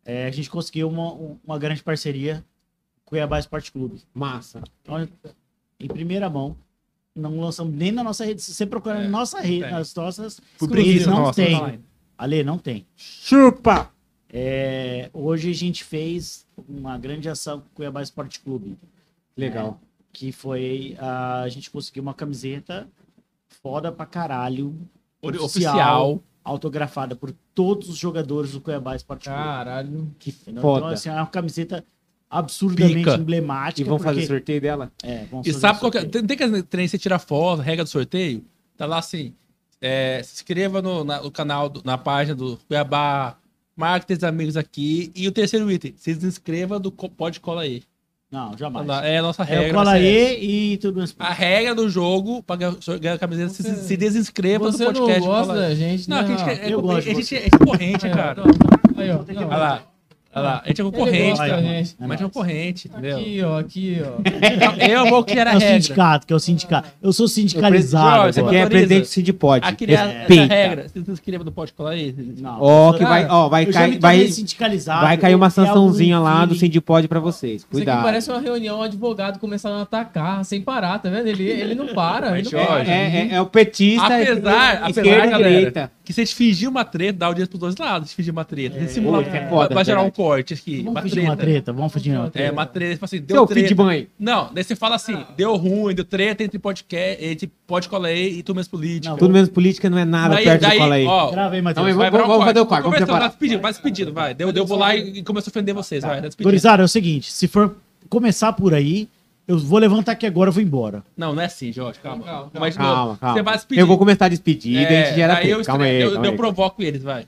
é, 0.05 0.27
a 0.27 0.31
gente 0.31 0.49
conseguiu 0.49 0.89
uma, 0.89 1.13
um- 1.13 1.37
uma 1.45 1.59
grande 1.59 1.83
parceria 1.83 2.43
com 3.05 3.09
o 3.09 3.11
Cuiabá 3.11 3.39
Esporte 3.39 3.71
Clube. 3.71 4.01
Massa. 4.15 4.63
Então, 4.83 5.07
em 5.79 5.89
primeira 5.89 6.31
mão, 6.31 6.57
não 7.15 7.39
lançamos 7.39 7.75
nem 7.75 7.93
na 7.93 8.03
nossa 8.03 8.25
rede. 8.25 8.41
Se 8.43 8.55
você 8.55 8.65
procurar 8.65 9.01
É, 9.01 9.03
na 9.05 9.09
nossa 9.11 9.41
rede, 9.41 9.63
tem. 9.63 9.71
nas 9.71 9.95
nossas, 9.95 10.41
Por 10.59 10.71
não 10.71 11.17
nossa, 11.21 11.35
tem. 11.43 11.55
online. 11.55 11.81
Ale, 12.17 12.43
não 12.43 12.57
tem. 12.59 12.87
Chupa! 12.97 13.91
É, 14.39 15.09
hoje 15.15 15.51
a 15.51 15.55
gente 15.55 15.83
fez 15.83 16.47
uma 16.69 16.99
grande 16.99 17.27
ação 17.27 17.61
com 17.61 17.67
o 17.69 17.71
Cuiabá 17.77 18.03
Esporte 18.03 18.39
Clube, 18.41 18.77
Legal. 19.35 19.81
que 20.13 20.31
foi 20.31 20.95
a, 20.99 21.41
a 21.41 21.49
gente 21.49 21.71
conseguiu 21.71 22.03
uma 22.03 22.13
camiseta 22.13 22.87
foda 23.63 23.91
pra 23.91 24.05
caralho, 24.05 24.77
oficial, 25.23 25.43
Oficial. 25.47 26.23
autografada 26.45 27.17
por 27.17 27.33
todos 27.55 27.89
os 27.89 27.97
jogadores 27.97 28.53
do 28.53 28.61
Cuiabá 28.61 28.95
Esporte 28.95 29.25
Clube. 29.25 29.39
Caralho. 29.43 30.15
Que 30.19 30.31
foda. 30.31 30.51
Então, 30.51 30.87
assim, 30.89 31.09
é 31.09 31.13
uma 31.15 31.27
camiseta 31.29 31.83
absurdamente 32.29 32.95
Pica. 32.97 33.15
emblemática. 33.15 33.81
e 33.81 33.85
vão 33.85 33.99
fazer 33.99 34.21
porque- 34.21 34.27
sorteio 34.35 34.61
dela? 34.61 34.93
É, 35.03 35.25
vamos 35.31 35.47
E 35.47 35.51
fazer 35.51 35.61
sabe 35.61 35.81
qual 35.81 35.91
que 35.91 35.97
é? 35.97 36.05
Tem, 36.05 36.27
tem 36.27 36.37
que 36.37 36.63
trem, 36.65 36.87
você 36.87 36.99
tira 36.99 37.19
foto, 37.19 37.63
regra 37.63 37.85
do 37.85 37.89
sorteio, 37.89 38.45
tá 38.77 38.85
lá 38.85 38.99
assim, 38.99 39.33
é, 39.81 40.21
se 40.23 40.35
inscreva 40.35 40.83
no, 40.83 41.05
na- 41.05 41.23
no 41.23 41.31
canal, 41.31 41.71
do- 41.71 41.81
na 41.83 41.97
página 41.97 42.35
do 42.35 42.59
Cuiabá, 42.69 43.39
marque 43.77 44.07
teus 44.07 44.25
amigos 44.25 44.57
aqui, 44.57 45.13
e 45.15 45.29
o 45.29 45.33
terceiro 45.33 45.71
item, 45.71 45.95
se 45.97 46.11
inscreva 46.13 46.79
do 46.79 46.91
co- 46.91 47.09
Pode 47.11 47.39
Cola 47.41 47.63
aí. 47.63 47.83
Não, 48.31 48.59
jamais. 48.59 48.89
É 49.05 49.19
a 49.19 49.23
nossa 49.23 49.43
É 49.45 49.47
regra. 49.47 49.69
o 49.71 49.75
cola 49.75 49.93
regra. 49.95 50.09
aí 50.09 50.73
e 50.73 50.77
tudo 50.79 50.99
mais. 50.99 51.15
A 51.17 51.33
regra 51.33 51.75
do 51.77 51.89
jogo, 51.89 52.43
pra 52.43 52.57
ganhar 52.57 52.75
ganhar 53.01 53.15
a 53.15 53.19
camiseta, 53.19 53.51
se, 53.51 53.63
Você- 53.63 53.77
se 53.77 53.97
desinscreva 53.97 54.65
Você 54.73 54.85
do 54.85 54.93
podcast. 54.93 55.21
não 55.21 55.27
gosta 55.29 55.47
Cola 55.53 55.63
Aí. 55.65 55.69
da 55.69 55.75
gente, 55.77 56.11
Não, 56.11 56.17
né? 56.17 56.23
a 56.23 56.27
gente 56.27 56.43
é, 56.51 56.73
Eu 56.73 56.79
é, 56.81 56.83
gosto 56.83 57.03
de 57.05 57.11
a 57.11 57.15
gente 57.15 57.25
você. 57.27 57.37
é 57.37 57.51
concorrente, 57.51 58.07
Aí, 58.07 58.13
ó, 58.13 58.15
cara. 58.17 58.43
Aí, 58.97 59.11
ó. 59.11 59.25
Olha 59.47 59.57
lá. 59.57 59.83
Olha 60.37 60.45
lá, 60.45 60.63
a 60.65 60.69
gente 60.69 60.81
é 60.81 60.85
concorrente, 60.85 61.29
gosta 61.31 61.47
cara. 61.49 61.63
da 61.63 61.69
gente. 61.69 61.97
Mas 61.99 62.21
é 62.21 62.25
concorrente, 62.25 62.89
entendeu? 62.89 63.17
Aqui, 63.19 63.43
ó, 63.43 63.59
aqui, 63.59 63.99
ó. 64.05 64.85
Eu 64.87 65.07
vou 65.09 65.25
criar 65.25 65.47
a 65.49 65.53
É 65.53 65.57
o 65.57 65.59
regra. 65.59 65.81
sindicato, 65.81 66.27
que 66.27 66.33
é 66.33 66.37
o 66.37 66.39
sindicato. 66.39 66.89
Eu 67.03 67.13
sou 67.13 67.27
sindicalizado. 67.27 68.33
você 68.33 68.43
Você 68.43 68.51
quer 68.51 68.57
é 68.57 68.67
presidente 68.69 69.01
do 69.03 69.07
Sindipod. 69.07 69.61
A 69.67 69.73
criar 69.73 70.01
essa 70.09 70.19
Respeita. 70.19 70.55
regra. 70.55 70.89
Se 70.89 70.99
inscreva 71.11 71.45
no 71.45 71.53
Pode 71.53 71.73
Colar 71.73 71.91
aí. 71.93 72.15
Não. 72.39 72.59
Ó, 72.61 72.93
que 72.93 73.03
vai, 73.05 73.23
Cara, 73.23 73.35
ó, 73.35 73.49
vai 73.49 73.67
cair, 73.67 73.99
vai, 73.99 74.27
sindicalizado. 74.29 75.01
vai 75.07 75.17
cair 75.17 75.35
uma 75.35 75.49
sançãozinha 75.51 76.19
lá 76.19 76.45
do. 76.45 76.55
Sindipod 76.55 77.09
pra 77.09 77.21
vocês. 77.21 77.57
Isso 77.63 77.67
aqui 77.67 77.77
Cuidado. 77.77 78.03
parece 78.03 78.31
uma 78.31 78.41
reunião, 78.41 78.79
um 78.81 78.83
advogado 78.83 79.39
começando 79.39 79.79
a 79.79 79.83
atacar 79.83 80.45
sem 80.45 80.61
parar, 80.61 80.99
tá 80.99 81.09
vendo? 81.09 81.27
Ele, 81.29 81.45
ele 81.45 81.75
não 81.75 81.89
para, 81.89 82.39
ele 82.39 82.43
Mas, 82.45 82.53
não 82.53 82.67
para. 82.67 82.85
É, 82.85 83.29
é, 83.31 83.35
é 83.35 83.41
o 83.41 83.47
petista. 83.47 84.05
Apesar, 84.07 84.81
apesar 84.83 85.03
galera, 85.03 85.37
direita. 85.39 85.93
que 86.05 86.13
se 86.13 86.21
a 86.21 86.25
gente 86.25 86.35
fingir 86.35 86.69
uma 86.69 86.85
treta, 86.85 87.19
dá 87.21 87.27
audiência 87.27 87.49
pros 87.49 87.61
dois 87.61 87.77
lados. 87.77 88.11
Se 88.11 88.17
fingir 88.17 88.33
uma 88.33 88.45
treta. 88.45 88.79
Se 88.89 89.01
isso 89.01 89.17
é 89.37 89.49
foda, 89.49 89.75
vai 89.75 89.85
gerar 89.85 90.01
um 90.01 90.05
verdade. 90.05 90.17
Corte 90.29 90.55
aqui. 90.55 90.77
Vamos 90.79 90.91
Uma 90.93 91.03
fingir 91.03 91.15
treta. 91.17 91.31
uma 91.31 91.37
treta, 91.37 91.73
vamos 91.73 91.93
fingir 91.93 92.13
uma 92.15 92.27
É, 92.27 92.31
treta. 92.31 92.53
uma 92.53 92.67
treta. 92.67 92.93
Tipo 92.95 93.05
assim, 93.05 93.17
Seu 93.19 93.27
deu 93.27 93.47
de 93.47 93.55
treta. 93.55 93.75
mãe. 93.83 94.09
Não, 94.19 94.53
daí 94.53 94.65
você 94.65 94.75
fala 94.77 94.97
assim, 94.97 95.25
deu 95.37 95.55
ruim, 95.57 95.95
deu 95.95 96.05
treta 96.05 96.43
entre 96.45 96.59
podcast, 96.59 97.25
entre 97.25 97.51
pode 97.67 97.89
colar 97.89 98.09
aí 98.09 98.39
e 98.39 98.43
tu 98.43 98.55
mesmo 98.55 98.71
política. 98.73 99.11
Não, 99.11 99.17
Tudo 99.19 99.33
menos 99.33 99.49
política 99.49 99.89
não 99.91 99.99
é 99.99 100.05
nada 100.05 100.35
Daí, 100.35 100.45
perto 100.45 100.61
daí, 100.63 100.73
do 100.73 100.79
cola 100.79 100.95
aí. 100.95 101.07
ó, 101.07 101.31
Grava 101.31 101.55
aí, 101.55 101.61
Então, 101.61 101.63
Matheus. 101.65 101.89
eu 101.89 101.97
vai 101.97 102.11
vamos- 102.11 102.25
um 102.27 102.29
vamos 102.29 102.45
fazer 102.45 102.61
o 102.61 102.67
corte, 102.67 102.83
vamos 102.83 102.97
preparar. 102.97 103.21
Vai 103.21 103.29
despedindo, 103.31 103.61
vai 103.63 103.73
despedindo, 103.73 104.13
vai. 104.13 104.35
Deu, 104.35 104.53
deu 104.53 104.67
vou 104.67 104.79
lá 104.79 104.95
e 104.97 105.23
começou 105.23 105.51
a 105.51 105.53
ofender 105.53 105.75
vocês, 105.75 106.03
vai. 106.03 106.21
vai. 106.21 106.31
Gurizada, 106.43 106.83
é 106.83 106.85
o 106.85 106.89
seguinte, 106.89 107.31
se 107.33 107.47
for 107.49 107.77
começar 108.09 108.53
por 108.53 108.75
aí, 108.75 109.09
eu 109.49 109.59
vou 109.59 109.79
levantar 109.79 110.13
aqui 110.13 110.27
agora, 110.27 110.49
eu 110.49 110.53
vou 110.53 110.63
embora. 110.63 111.03
Não, 111.17 111.33
não 111.35 111.41
é 111.43 111.47
assim, 111.47 111.73
Jorge, 111.73 112.01
calma. 112.03 112.25
Calma, 112.25 112.51
Mas, 112.59 112.77
Calma, 112.77 113.17
calma. 113.17 113.35
Você 113.37 113.43
vai 113.43 113.55
despedir. 113.55 113.81
Eu 113.81 113.87
vou 113.87 113.97
começar 113.97 114.25
a 114.27 114.29
despedir, 114.29 114.87
daí 114.89 114.97
a 114.97 115.05
gente 115.07 115.15
gera 115.15 115.35
daí 115.35 115.51
eu, 115.51 115.57
tempo. 115.59 115.67
Calma 115.67 115.85
aí, 115.85 116.03
eu, 116.03 116.11
calma 116.13 116.27
eu 116.27 116.31
aí. 116.33 116.37
provoco 116.37 116.83
eles, 116.83 117.03
vai. 117.03 117.27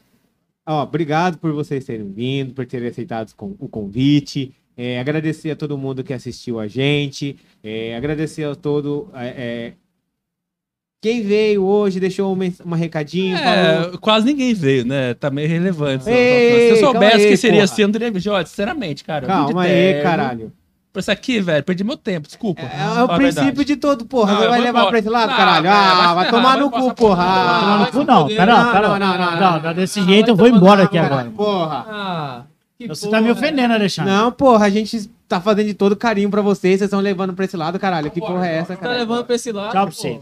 Ó, 0.69 0.83
obrigado 0.83 1.39
por 1.39 1.51
vocês 1.53 1.85
terem 1.85 2.13
vindo, 2.13 2.53
por 2.53 2.67
terem 2.67 2.89
aceitado 2.89 3.33
o 3.59 3.69
convite. 3.69 4.53
É, 4.77 5.01
agradecer 5.01 5.51
a 5.51 5.57
todo 5.57 5.79
mundo 5.79 6.05
que 6.05 6.13
assistiu 6.13 6.61
a 6.61 6.69
gente. 6.69 7.37
É, 7.65 7.97
agradecer 7.97 8.45
a 8.45 8.55
todo. 8.55 9.09
é, 9.15 9.27
é, 9.27 9.73
quem 11.03 11.23
veio 11.23 11.65
hoje, 11.65 12.01
deixou 12.01 12.33
um, 12.33 12.37
mens- 12.37 12.61
um 12.61 12.71
recadinho. 12.75 13.39
falou. 13.39 13.95
É, 13.95 13.99
quase 13.99 14.27
ninguém 14.27 14.53
veio, 14.53 14.85
né? 14.85 15.15
Tá 15.15 15.31
meio 15.31 15.49
relevante. 15.49 16.09
Ei, 16.11 16.75
Se 16.77 16.83
eu 16.83 16.87
soubesse 16.87 17.17
aí, 17.25 17.29
que 17.31 17.37
seria 17.37 17.55
porra. 17.61 17.65
assim, 17.65 17.83
eu 17.83 17.89
não 17.89 17.93
teria 17.93 18.45
sinceramente, 18.47 19.05
cara. 19.05 19.27
Calma 19.27 19.63
aí, 19.63 19.71
terno. 19.71 20.03
caralho. 20.03 20.53
Por 20.99 21.03
isso 21.03 21.13
aqui, 21.13 21.41
velho, 21.41 21.63
perdi 21.63 21.85
meu 21.85 21.97
tempo, 21.97 22.27
desculpa. 22.27 22.63
É, 22.63 22.99
é 22.99 23.05
o 23.05 23.09
princípio 23.11 23.45
verdade. 23.45 23.65
de 23.67 23.77
todo, 23.77 24.05
porra. 24.05 24.33
Não, 24.33 24.41
Você 24.41 24.49
vai 24.49 24.59
levar 24.59 24.69
embora. 24.81 24.89
pra 24.89 24.99
esse 24.99 25.09
lado, 25.09 25.31
Não, 25.31 25.37
caralho? 25.37 25.63
velho, 25.63 25.75
Ah, 25.77 26.15
vai 26.15 26.29
tomar 26.29 26.57
no 26.59 26.71
cu, 26.73 26.77
porra. 26.81 26.95
por- 26.95 27.21
Ah, 27.21 27.61
Não, 27.63 27.79
vai 27.79 27.93
se 27.93 27.97
não, 28.05 28.27
pera, 28.27 28.65
Não, 28.65 28.73
pera. 28.73 28.89
não, 28.89 28.99
não, 28.99 28.99
não, 28.99 29.31
Não, 29.31 29.53
não. 29.53 29.63
não, 29.63 29.75
desse 29.75 30.03
jeito 30.03 30.31
eu 30.31 30.35
vou 30.35 30.49
embora 30.49 30.83
aqui 30.83 30.99
agora. 30.99 31.31
Porra. 31.37 32.48
Que 32.79 32.87
Você 32.87 33.11
tá 33.11 33.21
me 33.21 33.27
porra. 33.27 33.41
ofendendo, 33.41 33.75
Alexandre. 33.75 34.13
Não, 34.13 34.31
porra, 34.31 34.67
a 34.67 34.71
gente 34.71 35.11
tá 35.27 35.41
fazendo 35.41 35.67
de 35.67 35.75
todo 35.75 35.97
carinho 35.97 36.31
pra 36.31 36.41
vocês, 36.41 36.79
vocês 36.79 36.83
estão 36.83 37.01
levando 37.01 37.35
pra 37.35 37.45
esse 37.45 37.57
lado, 37.57 37.77
caralho. 37.77 38.09
Que 38.09 38.21
porra 38.21 38.47
é 38.47 38.59
essa, 38.59 38.77
Tá 38.77 38.83
cara? 38.83 38.95
levando 38.99 39.25
pra 39.25 39.35
esse 39.35 39.51
lado. 39.51 39.73
Tchau 39.73 39.87
pra 39.87 39.95
você. 39.97 40.21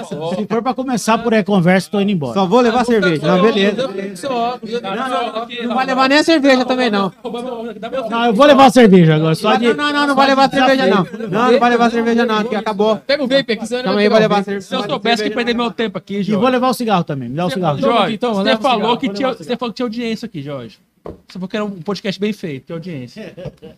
Essa. 0.00 0.36
Se 0.36 0.46
for 0.46 0.62
pra 0.62 0.74
começar 0.74 1.18
por 1.18 1.34
aí 1.34 1.40
a 1.40 1.44
conversa, 1.44 1.90
tô 1.90 2.00
indo 2.00 2.12
embora. 2.12 2.34
Só 2.34 2.46
vou 2.46 2.60
levar 2.60 2.82
Ah, 2.82 2.84
cerveja. 2.84 3.20
vou 3.20 3.30
Não, 3.36 3.42
beleza. 3.42 3.84
óculos. 4.30 4.80
Não 5.64 5.74
vai 5.74 5.86
levar 5.86 6.08
nem 6.08 6.18
a 6.18 6.22
cerveja 6.22 6.64
também, 6.64 6.88
não. 6.88 7.12
Não, 8.08 8.26
eu 8.26 8.32
vou 8.32 8.46
levar 8.46 8.66
a 8.66 8.70
cerveja 8.70 9.16
agora. 9.16 9.34
Só 9.34 9.56
de... 9.56 9.66
Não, 9.66 9.74
não, 9.74 9.92
não, 9.92 10.06
não 10.06 10.14
vai 10.14 10.28
levar 10.28 10.48
cerveja, 10.50 10.86
não. 10.86 11.06
Não, 11.28 11.50
não 11.52 11.58
vai 11.58 11.70
levar 11.70 11.90
cerveja, 11.90 12.24
não, 12.24 12.44
que 12.44 12.54
acabou. 12.54 12.96
Pega 12.98 13.24
o 13.24 13.26
vape 13.26 13.54
aqui, 13.54 13.66
senão 13.66 13.94
ele 13.94 14.02
aí, 14.02 14.08
vai 14.08 14.20
levar 14.20 14.44
cerveja. 14.44 14.66
Se 14.68 14.72
eu 14.72 14.84
soubesse 14.84 15.24
que 15.24 15.30
perder 15.30 15.52
meu 15.54 15.72
tempo 15.72 15.98
aqui, 15.98 16.18
E 16.18 16.22
Jorge. 16.22 16.40
vou 16.40 16.48
levar 16.48 16.68
o 16.68 16.74
cigarro 16.74 17.02
também. 17.02 17.28
Me 17.28 17.34
dá 17.34 17.46
o 17.46 17.50
cigarro. 17.50 17.76
Jorge, 17.80 18.18
você 18.20 18.54
você 18.54 18.56
falou 18.56 18.96
que 18.96 19.08
tinha 19.10 19.84
audiência 19.84 20.26
aqui, 20.26 20.40
Jorge. 20.40 20.78
Você 21.26 21.34
falou 21.34 21.48
que 21.48 21.56
era 21.56 21.64
um 21.64 21.82
podcast 21.82 22.20
bem 22.20 22.32
feito, 22.32 22.66
tem 22.66 22.74
audiência. 22.74 23.34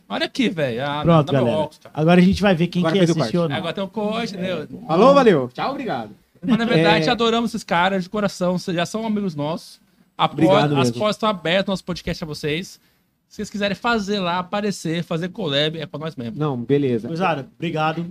Olha 0.09 0.27
aqui, 0.27 0.49
velho. 0.49 0.85
Ah, 0.85 1.01
Pronto, 1.03 1.33
galera. 1.33 1.57
óculos. 1.57 1.81
Agora 1.93 2.21
a 2.21 2.25
gente 2.25 2.41
vai 2.43 2.55
ver 2.55 2.67
quem 2.69 2.81
Agora 2.87 3.05
que 3.05 3.11
assistiu 3.11 3.43
ou 3.43 3.49
não. 3.49 3.57
Agora 3.57 3.73
tem 3.73 3.85
o 3.85 3.89
corte, 3.89 4.35
entendeu? 4.35 4.67
Falou, 4.87 5.15
valeu. 5.15 5.51
Tchau, 5.53 5.71
obrigado. 5.71 6.11
Mas 6.47 6.59
na 6.59 6.65
verdade, 6.65 7.07
É. 7.09 7.11
adoramos 7.11 7.51
esses 7.51 7.65
caras 7.65 8.05
de 8.05 8.09
coração. 8.11 8.57
Vocês 8.59 8.77
já 8.77 8.87
são 8.87 9.05
amigos 9.07 9.35
nossos. 9.35 9.81
Obrigado 10.19 10.77
as 10.79 10.91
portas 10.91 11.17
estão 11.17 11.29
abertas 11.29 11.67
no 11.67 11.73
nosso 11.73 11.85
podcast 11.85 12.23
a 12.23 12.27
vocês. 12.27 12.81
Se 13.29 13.37
vocês 13.37 13.51
quiserem 13.51 13.75
fazer 13.77 14.19
lá, 14.21 14.39
aparecer, 14.39 15.03
fazer 15.05 15.29
collab, 15.29 15.79
é 15.79 15.87
pra 15.87 16.01
nós 16.01 16.17
mesmo. 16.17 16.39
Não, 16.39 16.57
beleza. 16.57 17.07
Cruzada, 17.09 17.49
obrigado. 17.57 18.05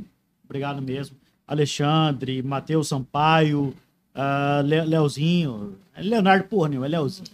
Obrigado 0.46 0.82
mesmo. 0.82 1.16
Alexandre, 1.48 2.42
Matheus 2.42 2.88
Sampaio, 2.88 3.74
ah, 4.16 4.62
Le- 4.64 4.86
Leozinho. 4.86 5.76
É 5.96 6.02
Leonardo 6.02 6.46
porra, 6.46 6.70
nenhuma, 6.70 6.86
é 6.86 6.90
Leozinho. 6.90 7.28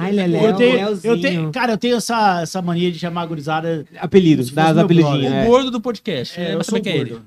Ai, 0.00 0.12
Lelé, 0.12 0.48
eu 0.48 0.56
tenho, 0.56 1.00
eu 1.02 1.20
tenho, 1.20 1.52
cara, 1.52 1.72
eu 1.72 1.78
tenho 1.78 1.96
essa, 1.96 2.42
essa 2.42 2.62
mania 2.62 2.92
de 2.92 2.98
chamar 2.98 3.22
a 3.22 3.26
gurizada. 3.26 3.84
Apelidos, 3.98 4.50
das 4.50 4.76
apelidinhos. 4.76 5.20
brother. 5.20 5.32
O 5.32 5.42
é. 5.42 5.46
gordo 5.46 5.70
do 5.70 5.80
podcast. 5.80 6.38
É, 6.38 6.50
É, 6.50 6.54
eu 6.54 6.64
sou 6.64 6.80
quem 6.80 6.92
é 6.92 6.96
gordo. 6.98 7.14
ele. 7.14 7.22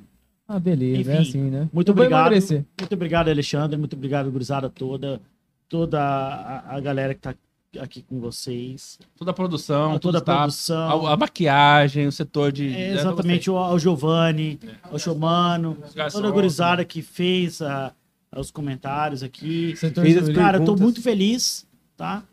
Ah, 0.48 0.60
beleza, 0.60 1.12
é 1.12 1.22
Enfim, 1.22 1.30
assim, 1.30 1.42
né? 1.50 1.70
Muito 1.72 1.90
Eu 1.90 1.94
obrigado. 1.94 2.32
Muito 2.32 2.94
obrigado, 2.94 3.30
Alexandre. 3.30 3.78
Muito 3.78 3.96
obrigado, 3.96 4.32
gurizada 4.32 4.70
toda. 4.70 5.22
Toda 5.70 6.02
a, 6.02 6.76
a 6.76 6.80
galera 6.82 7.14
que 7.14 7.22
tá 7.22 7.34
aqui 7.80 8.02
com 8.02 8.20
vocês. 8.20 9.00
Toda 9.18 9.32
a 9.32 9.34
produção, 9.34 9.98
toda 9.98 10.18
a 10.18 10.22
todo 10.22 10.38
o 10.44 10.50
staff, 10.50 10.88
produção. 10.88 11.08
A, 11.08 11.14
a 11.14 11.18
maquiagem, 11.18 12.08
o 12.08 12.12
setor 12.12 12.52
de. 12.52 12.68
É, 12.68 12.94
de- 12.94 13.00
exatamente, 13.00 13.50
o, 13.50 13.56
o 13.56 13.80
Giovanni, 13.80 14.60
o 14.92 15.00
Xomano, 15.00 15.78
toda 16.12 16.28
a 16.28 16.32
gurizada 16.32 16.84
que 16.84 17.02
fez 17.02 17.62
ah, 17.62 17.94
os 18.36 18.52
comentários 18.52 19.24
aqui. 19.24 19.74
Setor 19.78 20.04
Fez. 20.04 20.30
Cara, 20.30 20.58
eu 20.58 20.66
tô 20.66 20.76
muito 20.76 21.02
feliz, 21.02 21.66
tá? 21.96 22.24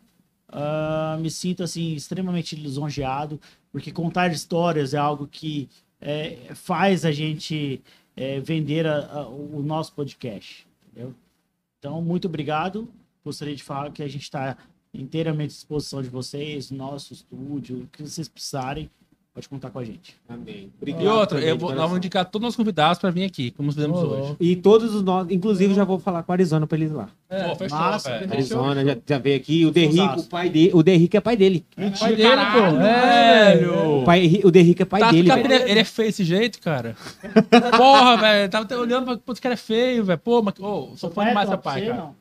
Ah, 0.51 1.17
me 1.19 1.29
sinto, 1.29 1.63
assim, 1.63 1.93
extremamente 1.93 2.55
lisonjeado, 2.55 3.39
porque 3.71 3.91
contar 3.91 4.31
histórias 4.31 4.93
é 4.93 4.97
algo 4.97 5.27
que 5.27 5.69
é, 6.01 6.53
faz 6.55 7.03
a 7.05 7.11
gente 7.11 7.81
é, 8.15 8.39
vender 8.39 8.85
a- 8.87 9.05
a- 9.05 9.27
o 9.27 9.61
nosso 9.61 9.93
podcast, 9.93 10.65
entendeu? 10.87 11.13
Então, 11.77 12.01
muito 12.01 12.27
obrigado. 12.27 12.87
Gostaria 13.23 13.55
de 13.55 13.63
falar 13.63 13.91
que 13.91 14.01
a 14.03 14.07
gente 14.07 14.23
está 14.23 14.57
inteiramente 14.93 15.51
à 15.51 15.55
disposição 15.55 16.01
de 16.01 16.09
vocês, 16.09 16.71
nosso 16.71 17.13
estúdio, 17.13 17.83
o 17.83 17.87
que 17.87 18.01
vocês 18.01 18.27
precisarem, 18.27 18.89
pode 19.39 19.49
contar 19.49 19.69
com 19.69 19.79
a 19.79 19.83
gente. 19.85 20.15
Amém. 20.27 20.69
E 20.85 21.07
outra, 21.07 21.39
eu 21.39 21.57
vou, 21.57 21.69
nós 21.69 21.79
vamos 21.83 21.97
indicar 21.97 22.25
todos 22.25 22.43
os 22.43 22.47
nossos 22.47 22.55
convidados 22.57 22.99
pra 22.99 23.09
vir 23.09 23.23
aqui, 23.23 23.51
como 23.51 23.71
fizemos 23.71 23.97
Ô, 24.03 24.07
hoje. 24.07 24.35
E 24.39 24.55
todos 24.55 24.93
os 24.93 25.01
nossos, 25.01 25.31
inclusive 25.31 25.73
já 25.73 25.83
vou 25.85 25.97
falar 25.97 26.23
com 26.23 26.31
a 26.31 26.35
Arizona 26.35 26.67
pra 26.67 26.77
eles 26.77 26.91
ir 26.91 26.95
lá. 26.95 27.09
Pô, 27.29 27.55
fechou, 27.55 27.77
massa, 27.77 28.09
velho. 28.09 28.19
fechou. 28.29 28.33
Arizona 28.63 28.85
já, 28.85 28.97
já 29.07 29.17
veio 29.17 29.37
aqui, 29.37 29.65
o 29.65 29.71
Derrico, 29.71 30.19
o 30.19 30.23
pai 30.25 30.49
dele, 30.49 30.71
o 30.73 30.83
Derrico 30.83 31.15
é 31.17 31.21
pai 31.21 31.37
dele. 31.37 31.65
Pai 31.99 32.15
dele, 32.15 32.23
Caralho, 32.29 32.75
pô. 32.75 32.81
É, 32.81 33.55
velho. 33.55 33.99
O, 34.01 34.03
pai, 34.03 34.41
o 34.43 34.51
Derrico 34.51 34.81
é 34.81 34.85
pai 34.85 34.99
Tá, 35.01 35.11
dele, 35.11 35.27
cara, 35.27 35.41
velho. 35.41 35.53
ele, 35.53 35.71
ele 35.71 35.79
é 35.79 35.83
feio 35.85 36.09
desse 36.09 36.23
jeito, 36.25 36.59
cara. 36.61 36.95
Porra, 37.77 38.17
velho. 38.17 38.49
Tava 38.49 38.65
até 38.65 38.77
olhando 38.77 39.05
pra 39.05 39.17
pô, 39.17 39.31
esse 39.31 39.41
cara 39.41 39.53
é 39.53 39.57
feio, 39.57 40.03
velho. 40.03 40.19
Pô, 40.19 40.41
mas. 40.41 40.53
Ô, 40.59 40.89
sou 40.95 41.09
fã 41.09 41.15
Pai 41.21 41.25
é 41.25 41.29
demais 41.29 41.49
seu 41.49 41.57
pai, 41.57 41.79
você 41.81 41.87
cara. 41.87 41.97
não. 42.01 42.15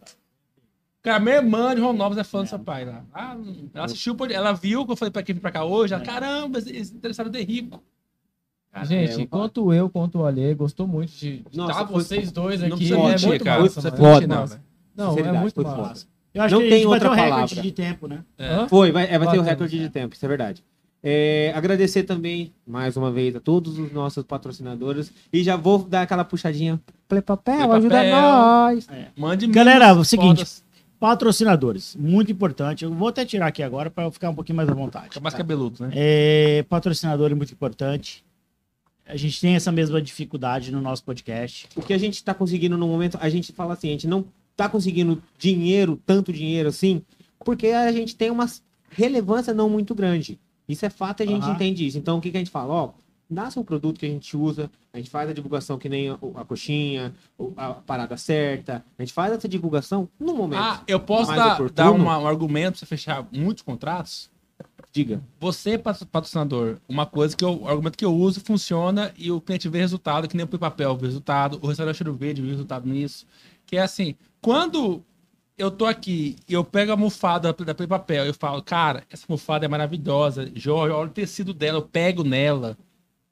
Cara, 1.09 1.21
minha 1.21 1.37
irmã 1.37 1.75
de 1.75 1.81
João 1.81 1.95
Novos 1.95 2.19
é 2.19 2.23
fã 2.25 2.43
do 2.43 2.49
seu 2.51 2.59
pai 2.59 2.85
lá. 2.85 3.03
Ah, 3.15 3.35
ela 3.73 3.87
assistiu, 3.87 4.15
pô, 4.15 4.27
ela 4.27 4.53
viu 4.53 4.85
que 4.85 4.93
eu 4.93 4.97
falei 4.97 5.11
pra 5.11 5.23
quem 5.23 5.35
vir 5.35 5.41
pra 5.41 5.51
cá 5.51 5.65
hoje. 5.65 5.95
Ela, 5.95 6.03
caramba, 6.05 6.59
esse 6.59 6.95
interessado 6.95 7.35
é 7.35 7.41
rico. 7.43 7.83
Cara, 8.71 8.85
Gente, 8.85 9.19
É, 9.19 9.23
eu- 9.23 9.27
quanto 9.27 9.73
eu, 9.73 9.89
quanto 9.89 10.19
o 10.19 10.27
Ale, 10.27 10.53
gostou 10.55 10.87
muito 10.87 11.11
de 11.13 11.43
Nossa, 11.55 11.73
estar 11.73 11.87
foi- 11.87 11.95
vocês 12.03 12.31
dois 12.31 12.61
não 12.61 12.67
aqui. 12.67 12.77
precisa 12.77 12.99
é 12.99 13.03
mentir, 13.09 13.27
muito 13.29 13.45
cara. 13.45 13.63
massa, 13.63 13.91
foda, 13.91 14.27
não, 14.27 14.37
mano. 14.37 14.61
Não, 14.95 15.19
é 15.19 15.33
muito 15.33 15.63
massa. 15.63 15.77
foda. 15.77 16.01
Eu 16.35 16.43
acho 16.43 16.55
Não 16.57 16.61
que 16.61 16.67
a 16.67 16.71
tem 16.71 16.79
bateu 16.81 16.91
outra 16.91 17.09
recorde 17.15 17.31
palavra. 17.55 17.63
de 17.63 17.73
tempo, 17.73 18.07
né? 18.07 18.25
Hã? 18.39 18.69
Foi, 18.69 18.93
vai, 18.93 19.05
é, 19.11 19.19
vai 19.19 19.31
ter 19.31 19.39
o 19.39 19.43
recorde 19.43 19.79
de 19.79 19.89
tempo, 19.89 20.15
isso 20.15 20.25
é 20.27 20.29
verdade. 20.29 20.63
É, 21.03 21.53
agradecer 21.55 22.03
também, 22.03 22.53
mais 22.67 22.97
uma 22.97 23.11
vez, 23.11 23.35
a 23.35 23.41
todos 23.41 23.79
os 23.79 23.91
nossos 23.93 24.25
patrocinadores. 24.25 25.11
E 25.33 25.43
já 25.43 25.57
vou 25.57 25.79
dar 25.79 26.03
aquela 26.03 26.25
puxadinha. 26.25 26.79
Play 27.09 27.23
papel, 27.23 27.67
Play 27.67 27.79
ajuda 27.79 27.95
Papel. 27.95 28.13
nós. 28.21 28.87
Mande 29.17 29.47
Galera, 29.47 29.87
é 29.87 29.93
o 29.93 30.05
seguinte, 30.05 30.39
fodas. 30.39 30.65
Patrocinadores, 30.99 31.95
muito 31.97 32.33
importante. 32.33 32.85
Eu 32.85 32.93
vou 32.93 33.09
até 33.09 33.25
tirar 33.25 33.47
aqui 33.47 33.63
agora 33.63 33.91
para 33.91 34.05
eu 34.05 34.11
ficar 34.11 34.31
um 34.31 34.35
pouquinho 34.35 34.57
mais 34.57 34.69
à 34.69 34.75
vontade. 34.75 35.07
Fica 35.07 35.21
mais 35.21 35.35
cabeludo, 35.35 35.85
né? 35.85 35.93
É, 35.95 36.65
patrocinador 36.69 37.31
é 37.31 37.35
muito 37.35 37.53
importante. 37.53 38.25
A 39.07 39.17
gente 39.17 39.41
tem 39.41 39.55
essa 39.55 39.71
mesma 39.71 40.03
dificuldade 40.03 40.73
no 40.73 40.81
nosso 40.81 41.05
podcast. 41.05 41.69
O 41.77 41.83
que 41.83 41.93
a 41.93 41.99
gente 41.99 42.23
tá 42.23 42.35
conseguindo 42.35 42.77
no 42.77 42.87
momento, 42.87 43.17
a 43.21 43.29
gente 43.29 43.53
fala 43.53 43.75
assim, 43.75 43.89
a 43.89 43.93
gente 43.93 44.07
não 44.09 44.25
tá 44.57 44.69
conseguindo 44.69 45.23
dinheiro, 45.39 46.01
tanto 46.05 46.33
dinheiro 46.33 46.69
assim, 46.69 47.01
porque 47.45 47.69
a 47.69 47.91
gente 47.93 48.17
tem 48.17 48.31
uma 48.31 48.47
relevância 48.91 49.55
não 49.55 49.71
muito 49.71 49.95
grande. 49.95 50.39
Isso 50.69 50.85
é 50.85 50.91
fato 50.91 51.21
e 51.21 51.23
a 51.23 51.27
gente 51.27 51.45
Aham. 51.45 51.55
entende 51.55 51.87
isso. 51.87 51.97
Então, 51.97 52.19
o 52.19 52.21
que, 52.21 52.31
que 52.31 52.37
a 52.37 52.41
gente 52.41 52.51
fala? 52.51 52.75
Ó, 52.75 52.91
nasce 53.31 53.59
um 53.59 53.65
produto 53.65 53.99
que 53.99 54.07
a 54.07 54.09
gente 54.09 54.37
usa, 54.37 54.71
a 54.93 54.97
gente 54.99 55.11
faz 55.11 55.29
a 55.29 55.33
divulgação 55.33 55.79
que 55.79 55.89
nem 55.89 56.09
a, 56.11 56.15
a 56.37 56.45
coxinha, 56.45 57.15
a 57.57 57.73
parada 57.75 58.17
certa, 58.17 58.85
a 58.99 59.03
gente 59.03 59.13
faz 59.13 59.33
essa 59.33 59.49
divulgação 59.49 60.09
no 60.19 60.35
momento. 60.35 60.61
Ah, 60.63 60.83
eu 60.87 60.99
posso 61.01 61.35
dar, 61.35 61.55
oportuno. 61.55 61.71
dar 61.75 61.91
uma- 61.93 62.19
um 62.19 62.27
argumento 62.27 62.73
pra 62.73 62.79
você 62.81 62.87
fechar 62.87 63.27
muitos 63.33 63.63
contratos? 63.63 64.31
Diga. 64.91 65.21
Você, 65.39 65.77
patro- 65.79 66.07
patrocinador, 66.07 66.79
uma 66.89 67.05
coisa 67.07 67.37
que 67.37 67.45
eu, 67.45 67.63
o 67.63 67.69
argumento 67.69 67.97
que 67.99 68.05
eu 68.05 68.15
uso 68.15 68.41
funciona 68.41 69.13
e 69.17 69.31
o 69.31 69.41
cliente 69.41 69.69
vê 69.69 69.79
resultado, 69.79 70.27
que 70.27 70.37
nem 70.37 70.45
o 70.45 70.59
papel 70.59 70.97
vê 70.97 71.07
resultado, 71.07 71.59
o 71.63 71.67
restaurante 71.69 71.97
Cheiro 71.97 72.15
Verde 72.15 72.41
vê 72.43 72.49
resultado 72.49 72.89
nisso. 72.89 73.27
Que 73.67 73.77
é 73.77 73.83
assim, 73.83 74.15
quando 74.41 75.03
eu 75.59 75.71
tô 75.71 75.85
aqui 75.85 76.37
e 76.49 76.55
eu 76.55 76.65
pego 76.65 76.91
a 76.91 76.95
almofada 76.95 77.53
da 77.53 77.75
Play 77.75 77.87
Papel 77.87 78.25
e 78.25 78.29
eu 78.29 78.35
falo, 78.35 78.63
cara, 78.63 79.05
essa 79.11 79.27
almofada 79.29 79.67
é 79.67 79.69
maravilhosa, 79.69 80.51
Jorge, 80.55 80.93
olha 80.95 81.09
o 81.11 81.13
tecido 81.13 81.53
dela, 81.53 81.79
eu 81.79 81.83
pego 81.83 82.25
nela, 82.25 82.77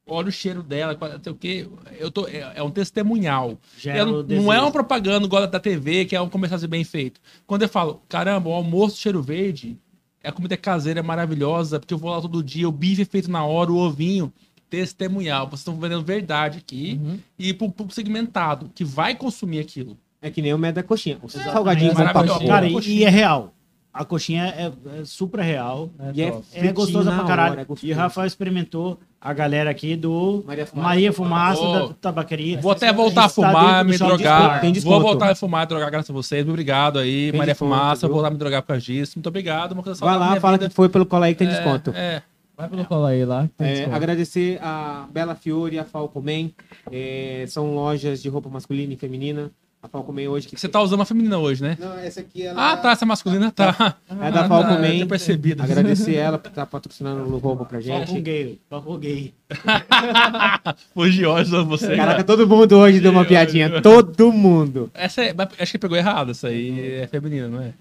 olha 0.07 0.29
o 0.29 0.31
cheiro 0.31 0.63
dela, 0.63 0.97
não 0.99 1.23
sei 1.23 1.31
o 1.31 1.35
quê. 1.35 1.67
Eu 1.99 2.09
tô, 2.09 2.27
é, 2.27 2.53
é 2.55 2.63
um 2.63 2.71
testemunhal. 2.71 3.57
Eu 3.83 4.19
o 4.19 4.23
não, 4.23 4.53
é 4.53 4.61
uma 4.61 4.71
propaganda 4.71 5.25
igual 5.25 5.45
da 5.47 5.59
TV, 5.59 6.05
que 6.05 6.15
é 6.15 6.21
um 6.21 6.29
comercial 6.29 6.59
bem 6.67 6.83
feito. 6.83 7.19
Quando 7.45 7.63
eu 7.63 7.69
falo, 7.69 8.01
caramba, 8.07 8.49
o 8.49 8.53
almoço 8.53 8.97
cheiro 8.97 9.21
verde, 9.21 9.77
a 10.23 10.31
comida 10.31 10.57
caseira 10.57 10.99
é 10.99 11.03
maravilhosa, 11.03 11.79
porque 11.79 11.93
eu 11.93 11.97
vou 11.97 12.11
lá 12.11 12.21
todo 12.21 12.43
dia, 12.43 12.67
o 12.67 12.71
bife 12.71 13.01
é 13.01 13.05
feito 13.05 13.29
na 13.29 13.45
hora, 13.45 13.71
o 13.71 13.77
ovinho, 13.77 14.31
testemunhal. 14.69 15.47
Vocês 15.47 15.61
estão 15.61 15.75
vendendo 15.79 16.03
verdade 16.03 16.57
aqui 16.59 16.99
Uhum. 17.01 17.19
e 17.37 17.53
pro 17.53 17.69
público 17.69 17.93
segmentado, 17.93 18.69
que 18.75 18.83
vai 18.83 19.15
consumir 19.15 19.59
aquilo. 19.59 19.97
É 20.21 20.29
que 20.31 20.41
nem 20.41 20.53
o 20.53 20.57
médio 20.57 20.75
da 20.75 20.83
coxinha. 20.83 21.19
Os 21.21 21.35
Exatamente. 21.35 21.53
salgadinhos 21.53 21.93
papo. 21.95 22.47
Cara, 22.47 22.67
e, 22.67 22.97
e 22.99 23.03
é 23.03 23.09
real. 23.09 23.53
A 23.93 24.03
coxinha 24.03 24.45
é, 24.45 24.99
é 24.99 25.05
super 25.05 25.41
real. 25.41 25.89
E 26.13 26.21
é, 26.21 26.31
top. 26.31 26.43
É 26.51 26.59
fritinho 26.59 26.73
gostosa 26.73 27.11
pra 27.11 27.23
caralho. 27.23 27.51
hora, 27.53 27.61
é 27.61 27.85
e 27.85 27.91
o 27.91 27.95
Rafael 27.95 28.27
experimentou 28.27 28.99
a 29.19 29.33
galera 29.33 29.69
aqui 29.69 29.95
do 29.95 30.43
Maria 30.45 30.65
Fumaça. 30.65 30.87
Maria 30.87 31.13
Fumaça 31.13 31.61
Oh. 31.61 31.87
da 31.89 31.93
tabacaria. 31.95 32.59
Vou 32.61 32.71
até 32.71 32.91
voltar 32.93 33.25
a 33.25 33.29
fumar, 33.29 33.83
me 33.83 33.97
drogar. 33.97 34.61
Vou 34.83 35.01
voltar 35.01 35.31
a 35.31 35.35
fumar 35.35 35.63
e 35.65 35.67
drogar 35.67 35.89
graças 35.91 36.09
a 36.09 36.13
vocês. 36.13 36.43
Muito 36.43 36.51
obrigado 36.53 36.99
aí, 36.99 37.31
Tem 37.31 37.37
Maria 37.39 37.53
desconto, 37.53 37.71
Fumaça. 37.73 38.07
viu? 38.07 38.13
Vou 38.13 38.21
lá 38.23 38.29
me 38.29 38.37
drogar 38.37 38.61
por 38.61 38.67
causa 38.69 38.81
disso. 38.81 39.13
Muito 39.17 39.27
obrigado. 39.27 39.71
Uma 39.73 39.83
coisa 39.83 40.03
Vai 40.03 40.17
lá, 40.17 40.39
fala 40.39 40.57
vida. 40.57 40.69
que 40.69 40.75
foi 40.75 40.87
pelo 40.89 41.05
colar 41.05 41.25
aí 41.27 41.33
que 41.33 41.39
tem 41.39 41.47
É, 41.47 41.51
desconto. 41.51 41.91
É, 41.95 42.21
Vai 42.55 42.67
pelo 42.69 42.85
colar 42.85 43.09
aí 43.09 43.23
lá. 43.25 43.47
É, 43.59 43.85
agradecer 43.85 44.59
a 44.61 45.05
Bela 45.11 45.35
Fiore 45.35 45.75
e 45.75 45.79
a 45.79 45.83
Falcomen. 45.83 46.53
É, 46.91 47.45
são 47.47 47.73
lojas 47.75 48.21
de 48.21 48.29
roupa 48.29 48.49
masculina 48.49 48.93
e 48.93 48.97
feminina. 48.97 49.51
A 49.87 49.89
Falcomen 49.89 50.27
hoje 50.27 50.47
que 50.49 50.59
Você 50.59 50.67
tá 50.67 50.81
usando 50.81 50.99
uma 50.99 51.05
feminina 51.05 51.37
hoje, 51.37 51.63
né? 51.63 51.77
Não, 51.79 51.97
essa 51.97 52.19
aqui 52.19 52.43
ela 52.43 52.73
Ah, 52.73 52.75
tá. 52.75 52.91
Essa 52.91 53.05
masculina 53.05 53.49
tá. 53.51 53.95
é 54.21 54.31
da 54.31 54.41
Ah, 54.41 54.47
Falcomen. 54.49 54.91
tinha 54.91 55.05
percebido. 55.07 55.63
Agradecer 55.63 56.15
ela 56.19 56.37
por 56.37 56.49
estar 56.49 56.65
patrocinando 56.65 57.23
o 57.23 57.37
roupa 57.37 57.63
pra 57.63 57.79
gente. 57.79 58.19
gay, 58.19 58.59
só 58.69 58.81
com 58.81 58.97
gay. 58.97 59.33
Hoje, 60.93 61.25
hoje, 61.25 61.49
você. 61.63 61.95
Caraca, 61.95 62.23
todo 62.23 62.45
mundo 62.45 62.75
hoje 62.77 62.99
deu 62.99 63.11
uma 63.11 63.23
piadinha. 63.23 63.81
Todo 63.81 64.31
mundo. 64.33 64.91
Essa 64.93 65.23
é, 65.23 65.33
acho 65.59 65.71
que 65.71 65.79
pegou 65.79 65.95
errado. 65.97 66.31
Essa 66.31 66.49
aí 66.49 66.95
é 67.01 67.07
feminina, 67.07 67.47
não 67.47 67.61
é? 67.61 67.73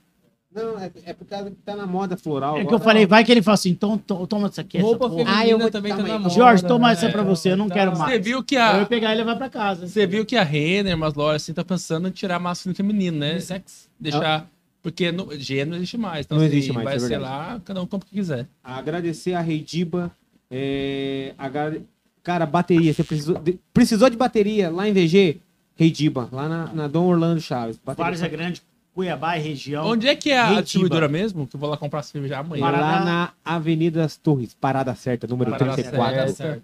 Não, 0.57 0.79
é, 0.81 0.91
é 1.05 1.13
por 1.13 1.27
causa 1.27 1.51
que 1.51 1.57
tá 1.57 1.77
na 1.77 1.87
moda 1.87 2.17
floral. 2.17 2.57
É 2.57 2.65
que 2.65 2.73
eu 2.73 2.79
falei, 2.81 3.05
vai 3.05 3.23
que 3.23 3.31
ele 3.31 3.43
fala 3.43 3.55
assim, 3.57 3.69
então 3.69 3.99
to- 3.99 4.27
toma 4.27 4.49
isso 4.49 4.59
aqui. 4.61 4.79
essa 4.79 4.87
Roupa 4.87 5.09
porra. 5.11 5.19
feminina 5.25 5.43
Ah, 5.43 5.47
eu 5.49 5.59
vou- 5.59 5.71
também 5.71 5.95
tá 5.95 6.03
na 6.03 6.19
moda. 6.19 6.35
Jorge, 6.35 6.65
toma 6.65 6.87
né? 6.89 6.93
essa 6.95 7.11
pra 7.11 7.23
você, 7.23 7.51
eu 7.53 7.57
não 7.59 7.69
quero 7.69 7.97
mais. 7.97 8.11
Você 8.13 8.19
viu 8.19 8.43
que 8.43 8.57
Aí 8.57 8.71
eu 8.73 8.77
a. 8.77 8.81
ia 8.81 8.87
pegar 8.87 9.13
e 9.15 9.19
levar 9.19 9.37
pra 9.37 9.51
casa. 9.51 9.87
Você 9.87 10.07
viu 10.07 10.25
que 10.25 10.35
a 10.35 10.43
Renner, 10.43 10.97
umas 10.97 11.13
lojas 11.15 11.43
assim, 11.43 11.53
tá 11.53 11.63
pensando 11.63 12.09
em 12.09 12.11
tirar 12.11 12.39
masculino 12.39 12.73
e 12.75 12.77
feminino, 12.77 13.19
né? 13.19 13.33
Unissex. 13.33 13.89
Deixar. 14.01 14.49
Porque 14.83 15.13
no, 15.13 15.37
G 15.39 15.65
não 15.65 15.77
existe 15.77 15.99
mais. 15.99 16.25
Então, 16.25 16.39
Não 16.39 16.45
assim, 16.47 16.55
existe 16.57 16.73
mais, 16.73 16.85
vai 16.85 16.97
é 16.97 16.99
ser 17.01 17.19
lá, 17.19 17.61
cada 17.65 17.83
um 17.83 17.87
compra 17.87 18.07
o 18.07 18.09
que 18.09 18.17
quiser. 18.17 18.47
Agradecer 18.65 19.35
a 19.35 19.41
Reidiba. 19.41 20.11
É, 20.51 21.35
agra- 21.37 21.81
Cara, 22.23 22.47
bateria. 22.47 22.93
Você 22.95 23.05
precisou 23.05 23.39
de... 23.39 23.59
precisou 23.75 24.09
de 24.09 24.17
bateria 24.17 24.71
lá 24.71 24.89
em 24.89 24.93
VG? 24.93 25.39
Reidiba, 25.77 26.29
lá 26.33 26.49
na, 26.49 26.73
na 26.73 26.89
Dom 26.89 27.05
Orlando 27.07 27.41
Chaves. 27.41 27.79
Bateria- 27.85 28.11
Várzea 28.11 28.29
Grande, 28.29 28.63
Cuiabá 28.97 29.37
e 29.37 29.43
região. 29.43 29.87
Onde 29.87 30.09
é 30.09 30.17
que 30.17 30.31
é 30.31 30.39
a 30.39 30.45
Retiba. 30.45 30.63
distribuidora 30.63 31.07
mesmo? 31.07 31.47
Que 31.47 31.55
eu 31.55 31.61
vou 31.61 31.69
lá 31.69 31.77
comprar 31.77 32.03
cerveja 32.03 32.39
amanhã. 32.39 32.65
Lá 32.65 33.05
na 33.05 33.33
Avenida 33.45 34.01
das 34.01 34.17
Torres, 34.17 34.55
Parada 34.59 34.95
Certa, 34.95 35.27
número 35.27 35.51
Parada 35.51 35.75
34. 35.75 36.19
É, 36.19 36.29
certo. 36.29 36.63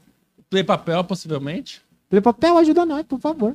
Play 0.49 0.65
papel, 0.65 1.05
possivelmente. 1.05 1.83
Play 2.09 2.23
Papel 2.23 2.57
ajuda 2.57 2.87
nós, 2.87 3.05
por 3.05 3.21
favor. 3.21 3.55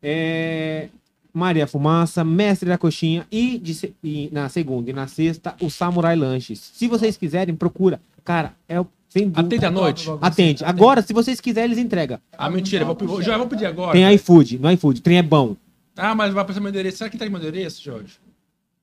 É, 0.00 0.88
Maria 1.34 1.66
Fumaça, 1.66 2.22
Mestre 2.22 2.68
da 2.68 2.78
Coxinha 2.78 3.26
e, 3.32 3.58
de 3.58 3.74
se- 3.74 3.92
e 4.02 4.28
na 4.32 4.48
segunda 4.48 4.88
e 4.90 4.92
na 4.92 5.08
sexta, 5.08 5.56
o 5.60 5.68
Samurai 5.68 6.14
Lanches. 6.14 6.70
Se 6.74 6.86
vocês 6.86 7.16
quiserem, 7.16 7.54
procura. 7.56 8.00
Cara, 8.24 8.54
é 8.68 8.80
o 8.80 8.86
sem 9.08 9.24
dúvida. 9.28 9.40
Atende 9.40 9.64
à 9.66 9.70
noite. 9.72 10.08
Atende. 10.20 10.64
Agora, 10.64 11.02
se 11.02 11.12
vocês 11.12 11.40
quiserem, 11.40 11.72
eles 11.72 11.82
entregam. 11.82 12.20
Ah, 12.36 12.48
mentira. 12.48 12.84
Eu 12.84 12.94
vou, 12.94 13.20
já 13.22 13.36
vou 13.36 13.48
pedir 13.48 13.66
agora. 13.66 13.90
Tem 13.92 14.12
iFood, 14.14 14.58
no 14.60 14.70
iFood. 14.70 15.00
Trem 15.00 15.18
é 15.18 15.22
bom. 15.22 15.56
Ah, 15.98 16.14
mas 16.14 16.32
vai 16.32 16.44
pra 16.44 16.54
seu 16.54 16.62
meu 16.62 16.70
endereço. 16.70 16.98
Será 16.98 17.10
que 17.10 17.18
tá 17.18 17.24
aqui 17.24 17.32
meu 17.32 17.40
endereço, 17.40 17.82
Jorge? 17.82 18.14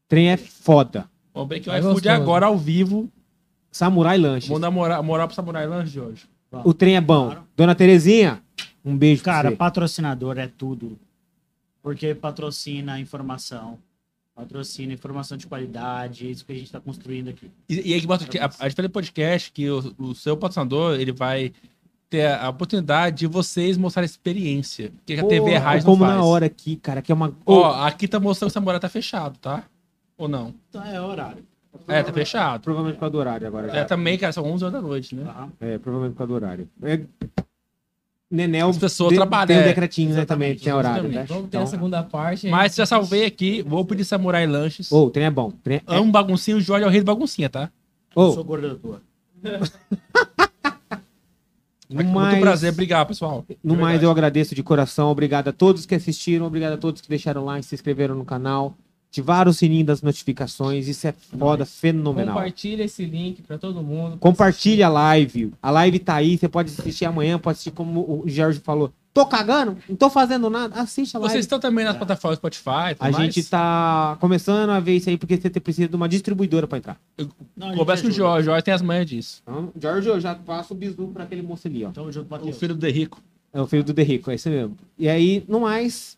Trem 0.07 0.29
é 0.29 0.37
foda. 0.37 1.09
Vamos 1.33 1.49
ver 1.49 1.59
que 1.59 1.69
o 1.69 1.73
É 1.73 1.79
iFood 1.79 1.93
gostoso. 1.95 2.15
agora 2.15 2.45
ao 2.45 2.57
vivo. 2.57 3.09
Samurai 3.71 4.17
Lanches. 4.17 4.47
Vamos 4.47 4.61
dar 4.61 4.71
moral, 4.71 5.03
moral 5.03 5.27
pro 5.27 5.35
Samurai 5.35 5.65
Lanche, 5.67 5.91
Jorge. 5.93 6.23
O 6.63 6.73
trem 6.73 6.95
é 6.95 7.01
bom. 7.01 7.35
Dona 7.57 7.75
Terezinha, 7.75 8.41
um 8.85 8.95
beijo 8.97 9.21
Cara, 9.23 9.41
pra 9.41 9.49
você. 9.51 9.55
patrocinador 9.57 10.37
é 10.37 10.47
tudo. 10.47 10.97
Porque 11.81 12.15
patrocina 12.15 12.93
a 12.93 12.99
informação. 12.99 13.77
Patrocina 14.33 14.93
informação 14.93 15.37
de 15.37 15.45
qualidade. 15.47 16.27
É 16.27 16.31
isso 16.31 16.45
que 16.45 16.51
a 16.53 16.55
gente 16.55 16.71
tá 16.71 16.79
construindo 16.79 17.29
aqui. 17.29 17.49
E, 17.67 17.91
e 17.91 17.93
aí 17.93 18.01
que 18.01 18.07
bota 18.07 18.25
que 18.25 18.37
a, 18.39 18.45
a 18.59 18.67
gente 18.69 18.75
fala 18.75 18.89
podcast 18.89 19.51
que 19.51 19.69
o, 19.69 19.93
o 19.97 20.15
seu 20.15 20.35
patrocinador 20.37 20.99
ele 20.99 21.11
vai 21.11 21.51
ter 22.15 22.31
a 22.31 22.49
oportunidade 22.49 23.17
de 23.17 23.27
vocês 23.27 23.77
mostrar 23.77 24.03
experiência. 24.05 24.91
Que 25.05 25.19
a 25.19 25.23
TV 25.25 25.55
a 25.55 25.59
Pô, 25.59 25.65
rádio 25.65 25.85
como 25.85 25.97
não 26.03 26.07
faz. 26.07 26.19
na 26.19 26.25
hora 26.25 26.45
aqui, 26.45 26.77
cara, 26.77 27.01
que 27.01 27.11
é 27.11 27.15
uma... 27.15 27.33
Ó, 27.45 27.83
aqui 27.85 28.07
tá 28.07 28.19
mostrando 28.19 28.49
que 28.49 28.51
o 28.51 28.53
Samurai 28.53 28.79
tá 28.79 28.87
fechado, 28.87 29.37
tá? 29.39 29.63
Ou 30.17 30.29
não? 30.29 30.53
Então 30.69 30.81
é 30.83 31.01
horário. 31.01 31.43
É, 31.89 32.01
tá 32.01 32.13
fechado. 32.13 32.61
Provavelmente 32.61 32.95
por 32.95 33.01
causa 33.01 33.11
do 33.11 33.17
horário 33.17 33.47
agora. 33.47 33.77
É, 33.77 33.83
também, 33.83 34.17
cara, 34.17 34.31
são 34.31 34.45
11 34.45 34.63
horas 34.63 34.81
da 34.81 34.87
noite, 34.87 35.13
né? 35.13 35.25
Tá? 35.25 35.49
É, 35.59 35.77
provavelmente 35.77 36.13
por 36.13 36.19
causa 36.19 36.27
do 36.29 36.35
horário. 36.35 36.69
É... 36.81 37.01
Nenel 38.31 38.69
As 38.69 38.77
pessoas 38.77 39.09
de- 39.09 39.17
trabalham, 39.17 39.47
tem 39.47 39.57
um 39.57 39.59
é. 39.59 39.63
decretinho, 39.65 40.15
né, 40.15 40.25
também, 40.25 40.55
tem 40.55 40.73
horário, 40.73 41.09
né? 41.09 41.25
Vamos 41.27 41.49
ter 41.49 41.57
a 41.57 41.59
Então... 41.59 41.67
segunda 41.67 42.01
parte. 42.01 42.47
Mas 42.47 42.75
já 42.75 42.85
salvei 42.85 43.25
aqui, 43.25 43.61
vou 43.61 43.85
pedir 43.85 44.03
Samurai 44.03 44.47
Lanches. 44.47 44.91
Ô, 44.91 45.05
o 45.05 45.09
trem 45.09 45.25
é 45.25 45.31
bom. 45.31 45.51
Trem 45.63 45.77
é... 45.77 45.95
Amo 45.95 46.11
baguncinha, 46.11 46.57
o 46.57 46.61
Jorge 46.61 46.85
é 46.85 46.87
o 46.87 46.89
rei 46.89 47.01
do 47.01 47.05
baguncinha, 47.05 47.49
tá? 47.49 47.69
Eu 48.15 48.23
Ô, 48.23 48.31
sou 48.31 48.43
gordo 48.43 48.69
da 48.69 48.75
tua. 48.75 49.01
no 51.89 51.95
Muito 51.97 52.11
mais, 52.11 52.39
prazer, 52.39 52.73
obrigado, 52.73 53.07
pessoal. 53.07 53.45
no 53.63 53.75
mais 53.75 54.01
eu 54.01 54.09
agradeço 54.09 54.55
de 54.55 54.63
coração. 54.63 55.09
Obrigado 55.09 55.49
a 55.49 55.53
todos 55.53 55.85
que 55.85 55.95
assistiram, 55.95 56.45
obrigado 56.45 56.73
a 56.73 56.77
todos 56.77 57.01
que 57.01 57.09
deixaram 57.09 57.45
like, 57.45 57.65
se 57.65 57.75
inscreveram 57.75 58.15
no 58.15 58.25
canal, 58.25 58.75
ativaram 59.09 59.51
o 59.51 59.53
sininho 59.53 59.85
das 59.85 60.01
notificações. 60.01 60.87
Isso 60.87 61.07
é 61.07 61.11
foda, 61.11 61.65
fenomenal. 61.65 62.35
Compartilha 62.35 62.83
esse 62.83 63.05
link 63.05 63.41
pra 63.43 63.57
todo 63.57 63.81
mundo. 63.83 64.17
Compartilha 64.17 64.87
a 64.87 64.89
live. 64.89 65.53
A 65.61 65.71
live 65.71 65.99
tá 65.99 66.15
aí, 66.15 66.37
você 66.37 66.49
pode 66.49 66.71
assistir 66.71 67.05
amanhã, 67.05 67.37
pode 67.37 67.55
assistir 67.55 67.71
como 67.71 68.01
o 68.01 68.23
Jorge 68.27 68.59
falou. 68.59 68.91
Tô 69.15 69.25
cagando? 69.25 69.77
Não 69.87 69.95
tô 69.95 70.09
fazendo 70.09 70.49
nada? 70.49 70.75
Assiste 70.81 71.15
a 71.15 71.19
live. 71.21 71.31
Vocês 71.31 71.45
estão 71.45 71.57
também 71.57 71.85
nas 71.85 71.95
plataformas 71.95 72.37
Spotify, 72.37 72.93
tudo 72.97 73.07
A 73.07 73.11
mais? 73.11 73.15
gente 73.33 73.49
tá 73.49 74.17
começando 74.19 74.69
a 74.71 74.79
ver 74.81 74.97
isso 74.97 75.09
aí 75.09 75.17
porque 75.17 75.37
você 75.37 75.49
precisa 75.51 75.87
de 75.87 75.95
uma 75.95 76.09
distribuidora 76.09 76.67
pra 76.67 76.77
entrar. 76.79 76.97
Não, 77.55 77.73
Conversa 77.77 78.03
com 78.03 78.09
o. 78.09 78.11
Jorge, 78.11 78.41
o 78.41 78.51
Jorge 78.51 78.63
tem 78.65 78.73
as 78.73 78.81
manhas 78.81 79.05
disso. 79.05 79.41
Então, 79.43 79.71
Jorge, 79.81 80.09
eu 80.09 80.19
já 80.19 80.35
passo 80.35 80.73
o 80.73 80.75
bisu 80.75 81.07
pra 81.13 81.23
aquele 81.23 81.41
moço 81.41 81.65
ali, 81.65 81.85
ó. 81.85 81.91
Junto, 82.11 82.27
O 82.45 82.51
filho 82.51 82.73
do 82.75 82.79
Derrico. 82.81 83.21
É 83.53 83.61
o 83.61 83.65
filho 83.65 83.85
do 83.85 83.93
Derrico, 83.93 84.29
é 84.31 84.35
isso 84.35 84.49
mesmo. 84.49 84.75
E 84.99 85.07
aí, 85.07 85.45
no 85.47 85.61
mais, 85.61 86.17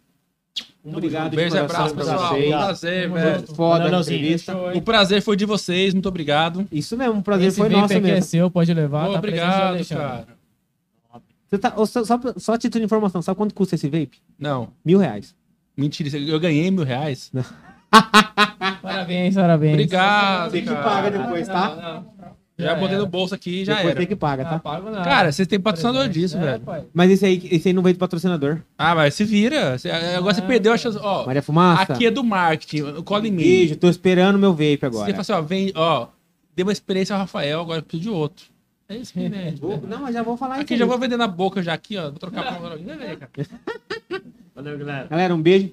obrigado 0.83 1.35
Beijo 1.35 1.55
e 1.55 1.61
de 1.61 1.67
coração 1.67 1.85
abraço, 1.85 1.93
pra 1.93 2.03
pessoal. 2.03 2.33
vocês. 2.33 2.49
Prazer, 2.49 3.03
Tamo 3.03 3.13
velho. 3.15 3.47
Foda 3.55 3.83
Leozinho. 3.85 4.17
entrevista. 4.17 4.57
O 4.75 4.81
prazer 4.81 5.21
foi 5.21 5.35
de 5.37 5.45
vocês, 5.45 5.93
muito 5.93 6.09
obrigado. 6.09 6.65
Isso 6.71 6.97
mesmo, 6.97 7.19
o 7.19 7.21
prazer 7.21 7.49
Esse 7.49 7.57
foi 7.57 7.69
nosso 7.69 7.93
aqui 7.93 7.95
é 7.95 7.99
mesmo. 7.99 8.23
seu, 8.25 8.49
pode 8.49 8.73
levar. 8.73 9.11
tá 9.11 9.19
presente 9.21 9.45
no 9.45 9.51
obrigado, 9.69 9.87
cara. 9.87 10.36
Você 11.49 11.57
tá, 11.57 11.73
só, 11.85 12.03
só, 12.03 12.19
só 12.37 12.53
a 12.53 12.57
título 12.57 12.81
de 12.81 12.85
informação, 12.85 13.21
sabe 13.21 13.37
quanto 13.37 13.53
custa 13.55 13.75
esse 13.75 13.87
vape? 13.89 14.19
Não, 14.37 14.69
Mil 14.83 14.99
reais. 14.99 15.33
mentira, 15.77 16.17
eu 16.17 16.39
ganhei 16.39 16.69
mil 16.71 16.83
reais. 16.83 17.31
Parabéns, 18.81 19.35
parabéns. 19.35 19.73
Obrigado, 19.73 20.51
Você 20.51 20.61
que 20.61 20.67
cara. 20.67 20.83
paga 20.83 21.11
depois, 21.11 21.47
tá? 21.47 21.75
Não, 21.75 21.93
não. 22.27 22.37
Já 22.59 22.73
botei 22.73 22.97
no 22.97 23.05
bolso 23.05 23.35
aqui 23.35 23.61
e 23.61 23.65
já 23.65 23.73
Depois 23.75 23.91
era. 23.91 23.99
tem 23.99 24.07
que 24.07 24.15
paga, 24.15 24.43
Não 24.43 24.49
tá? 24.51 24.59
pago 24.59 24.89
nada. 24.89 25.03
Cara, 25.03 25.31
vocês 25.31 25.47
têm 25.47 25.59
patrocinador 25.59 26.09
disso, 26.09 26.37
né, 26.39 26.45
velho. 26.53 26.59
pai? 26.61 26.85
Mas 26.91 27.11
esse 27.11 27.23
aí, 27.23 27.47
esse 27.51 27.67
aí 27.67 27.73
não 27.73 27.83
veio 27.83 27.93
do 27.95 27.99
patrocinador. 27.99 28.61
Ah, 28.75 28.95
mas 28.95 29.13
se 29.13 29.23
vira. 29.23 29.77
Você- 29.77 29.91
Agora 29.91 30.33
você 30.33 30.41
Ah, 30.41 30.45
perdeu 30.47 30.73
a 30.73 30.77
chance. 30.77 30.97
Ó, 30.99 31.25
Maria 31.27 31.43
Fumaça, 31.43 31.93
aqui 31.93 32.07
é 32.07 32.11
do 32.11 32.23
marketing. 32.23 33.03
Cola 33.03 33.27
em 33.27 33.31
mim. 33.31 33.43
beijo, 33.43 33.75
tô 33.75 33.87
esperando 33.87 34.39
meu 34.39 34.53
vape 34.53 34.77
Você 34.79 34.85
agora. 34.87 35.09
fala 35.11 35.21
assim, 35.21 35.31
ó, 35.33 35.41
vem, 35.41 35.71
ó, 35.75 36.07
deu 36.55 36.65
uma 36.65 36.71
experiência 36.71 37.13
ao 37.13 37.19
Rafael, 37.21 37.61
agora 37.61 37.77
eu 37.79 37.83
preciso 37.83 38.09
de 38.09 38.09
outro. 38.09 38.45
É 38.89 38.95
isso 38.97 39.11
que 39.13 39.27
né? 39.27 39.53
Vou- 39.59 39.81
Não, 39.81 40.01
mas 40.01 40.13
já 40.13 40.23
vou 40.23 40.37
falar 40.37 40.55
Aqui 40.59 40.73
isso 40.73 40.79
já 40.79 40.85
aí. 40.85 40.89
vou 40.89 40.97
vender 40.97 41.17
na 41.17 41.27
boca 41.27 41.61
já 41.61 41.73
aqui, 41.73 41.97
ó. 41.97 42.03
Vou 42.09 42.13
trocar 42.19 42.57
pra 42.59 42.73
Ainda 42.75 42.95
vem, 42.95 43.17
cara. 43.17 43.31
Valeu, 44.55 44.77
galera. 44.77 45.07
Galera, 45.07 45.35
um 45.35 45.41
beijo. 45.41 45.71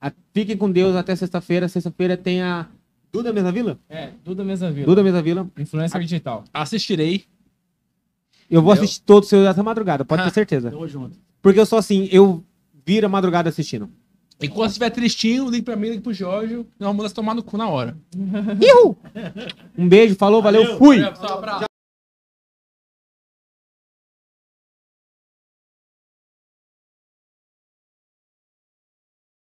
A- 0.00 0.12
Fiquem 0.34 0.56
com 0.56 0.70
Deus 0.70 0.96
até 0.96 1.14
sexta-feira. 1.14 1.68
Sexta-feira 1.68 2.16
tem 2.16 2.42
a 2.42 2.66
Duda 3.12 3.32
Mesa 3.32 3.52
Vila? 3.52 3.78
É, 3.88 4.10
Duda 4.24 4.42
Mesa 4.44 4.70
Vila. 4.70 4.86
Duda 4.86 5.02
Mesa 5.02 5.22
Vila. 5.22 5.48
Influencer 5.58 6.00
digital. 6.00 6.44
Assistirei. 6.52 7.24
Eu 8.50 8.62
vou 8.62 8.72
Eu- 8.74 8.78
assistir 8.82 9.00
todos 9.02 9.26
os 9.26 9.30
seus 9.30 9.46
essa 9.46 9.62
madrugada, 9.62 10.04
pode 10.04 10.22
Ah. 10.22 10.24
ter 10.24 10.32
certeza. 10.34 10.70
Tamo 10.70 10.88
junto. 10.88 11.16
Porque 11.40 11.60
eu 11.60 11.66
sou 11.66 11.78
assim, 11.78 12.08
eu 12.10 12.42
viro 12.84 13.06
a 13.06 13.08
madrugada 13.08 13.48
assistindo. 13.48 13.88
E 14.42 14.48
quando 14.48 14.68
estiver 14.70 14.90
tristinho, 14.90 15.48
ligue 15.48 15.62
pra 15.62 15.76
mim, 15.76 15.90
ligue 15.90 16.00
pro 16.02 16.12
Jorge. 16.14 16.54
Nós 16.78 16.96
vamos 16.96 17.12
tomar 17.12 17.34
no 17.34 17.42
cu 17.42 17.56
na 17.58 17.68
hora. 17.68 17.96
Ihu! 18.60 18.96
Um 19.78 19.88
beijo, 19.88 20.14
falou, 20.16 20.42
valeu, 20.42 20.62
Valeu. 20.62 20.78
fui! 20.78 20.96
Valeu, 20.98 21.12
pessoal, 21.12 21.38
abraço. 21.38 21.64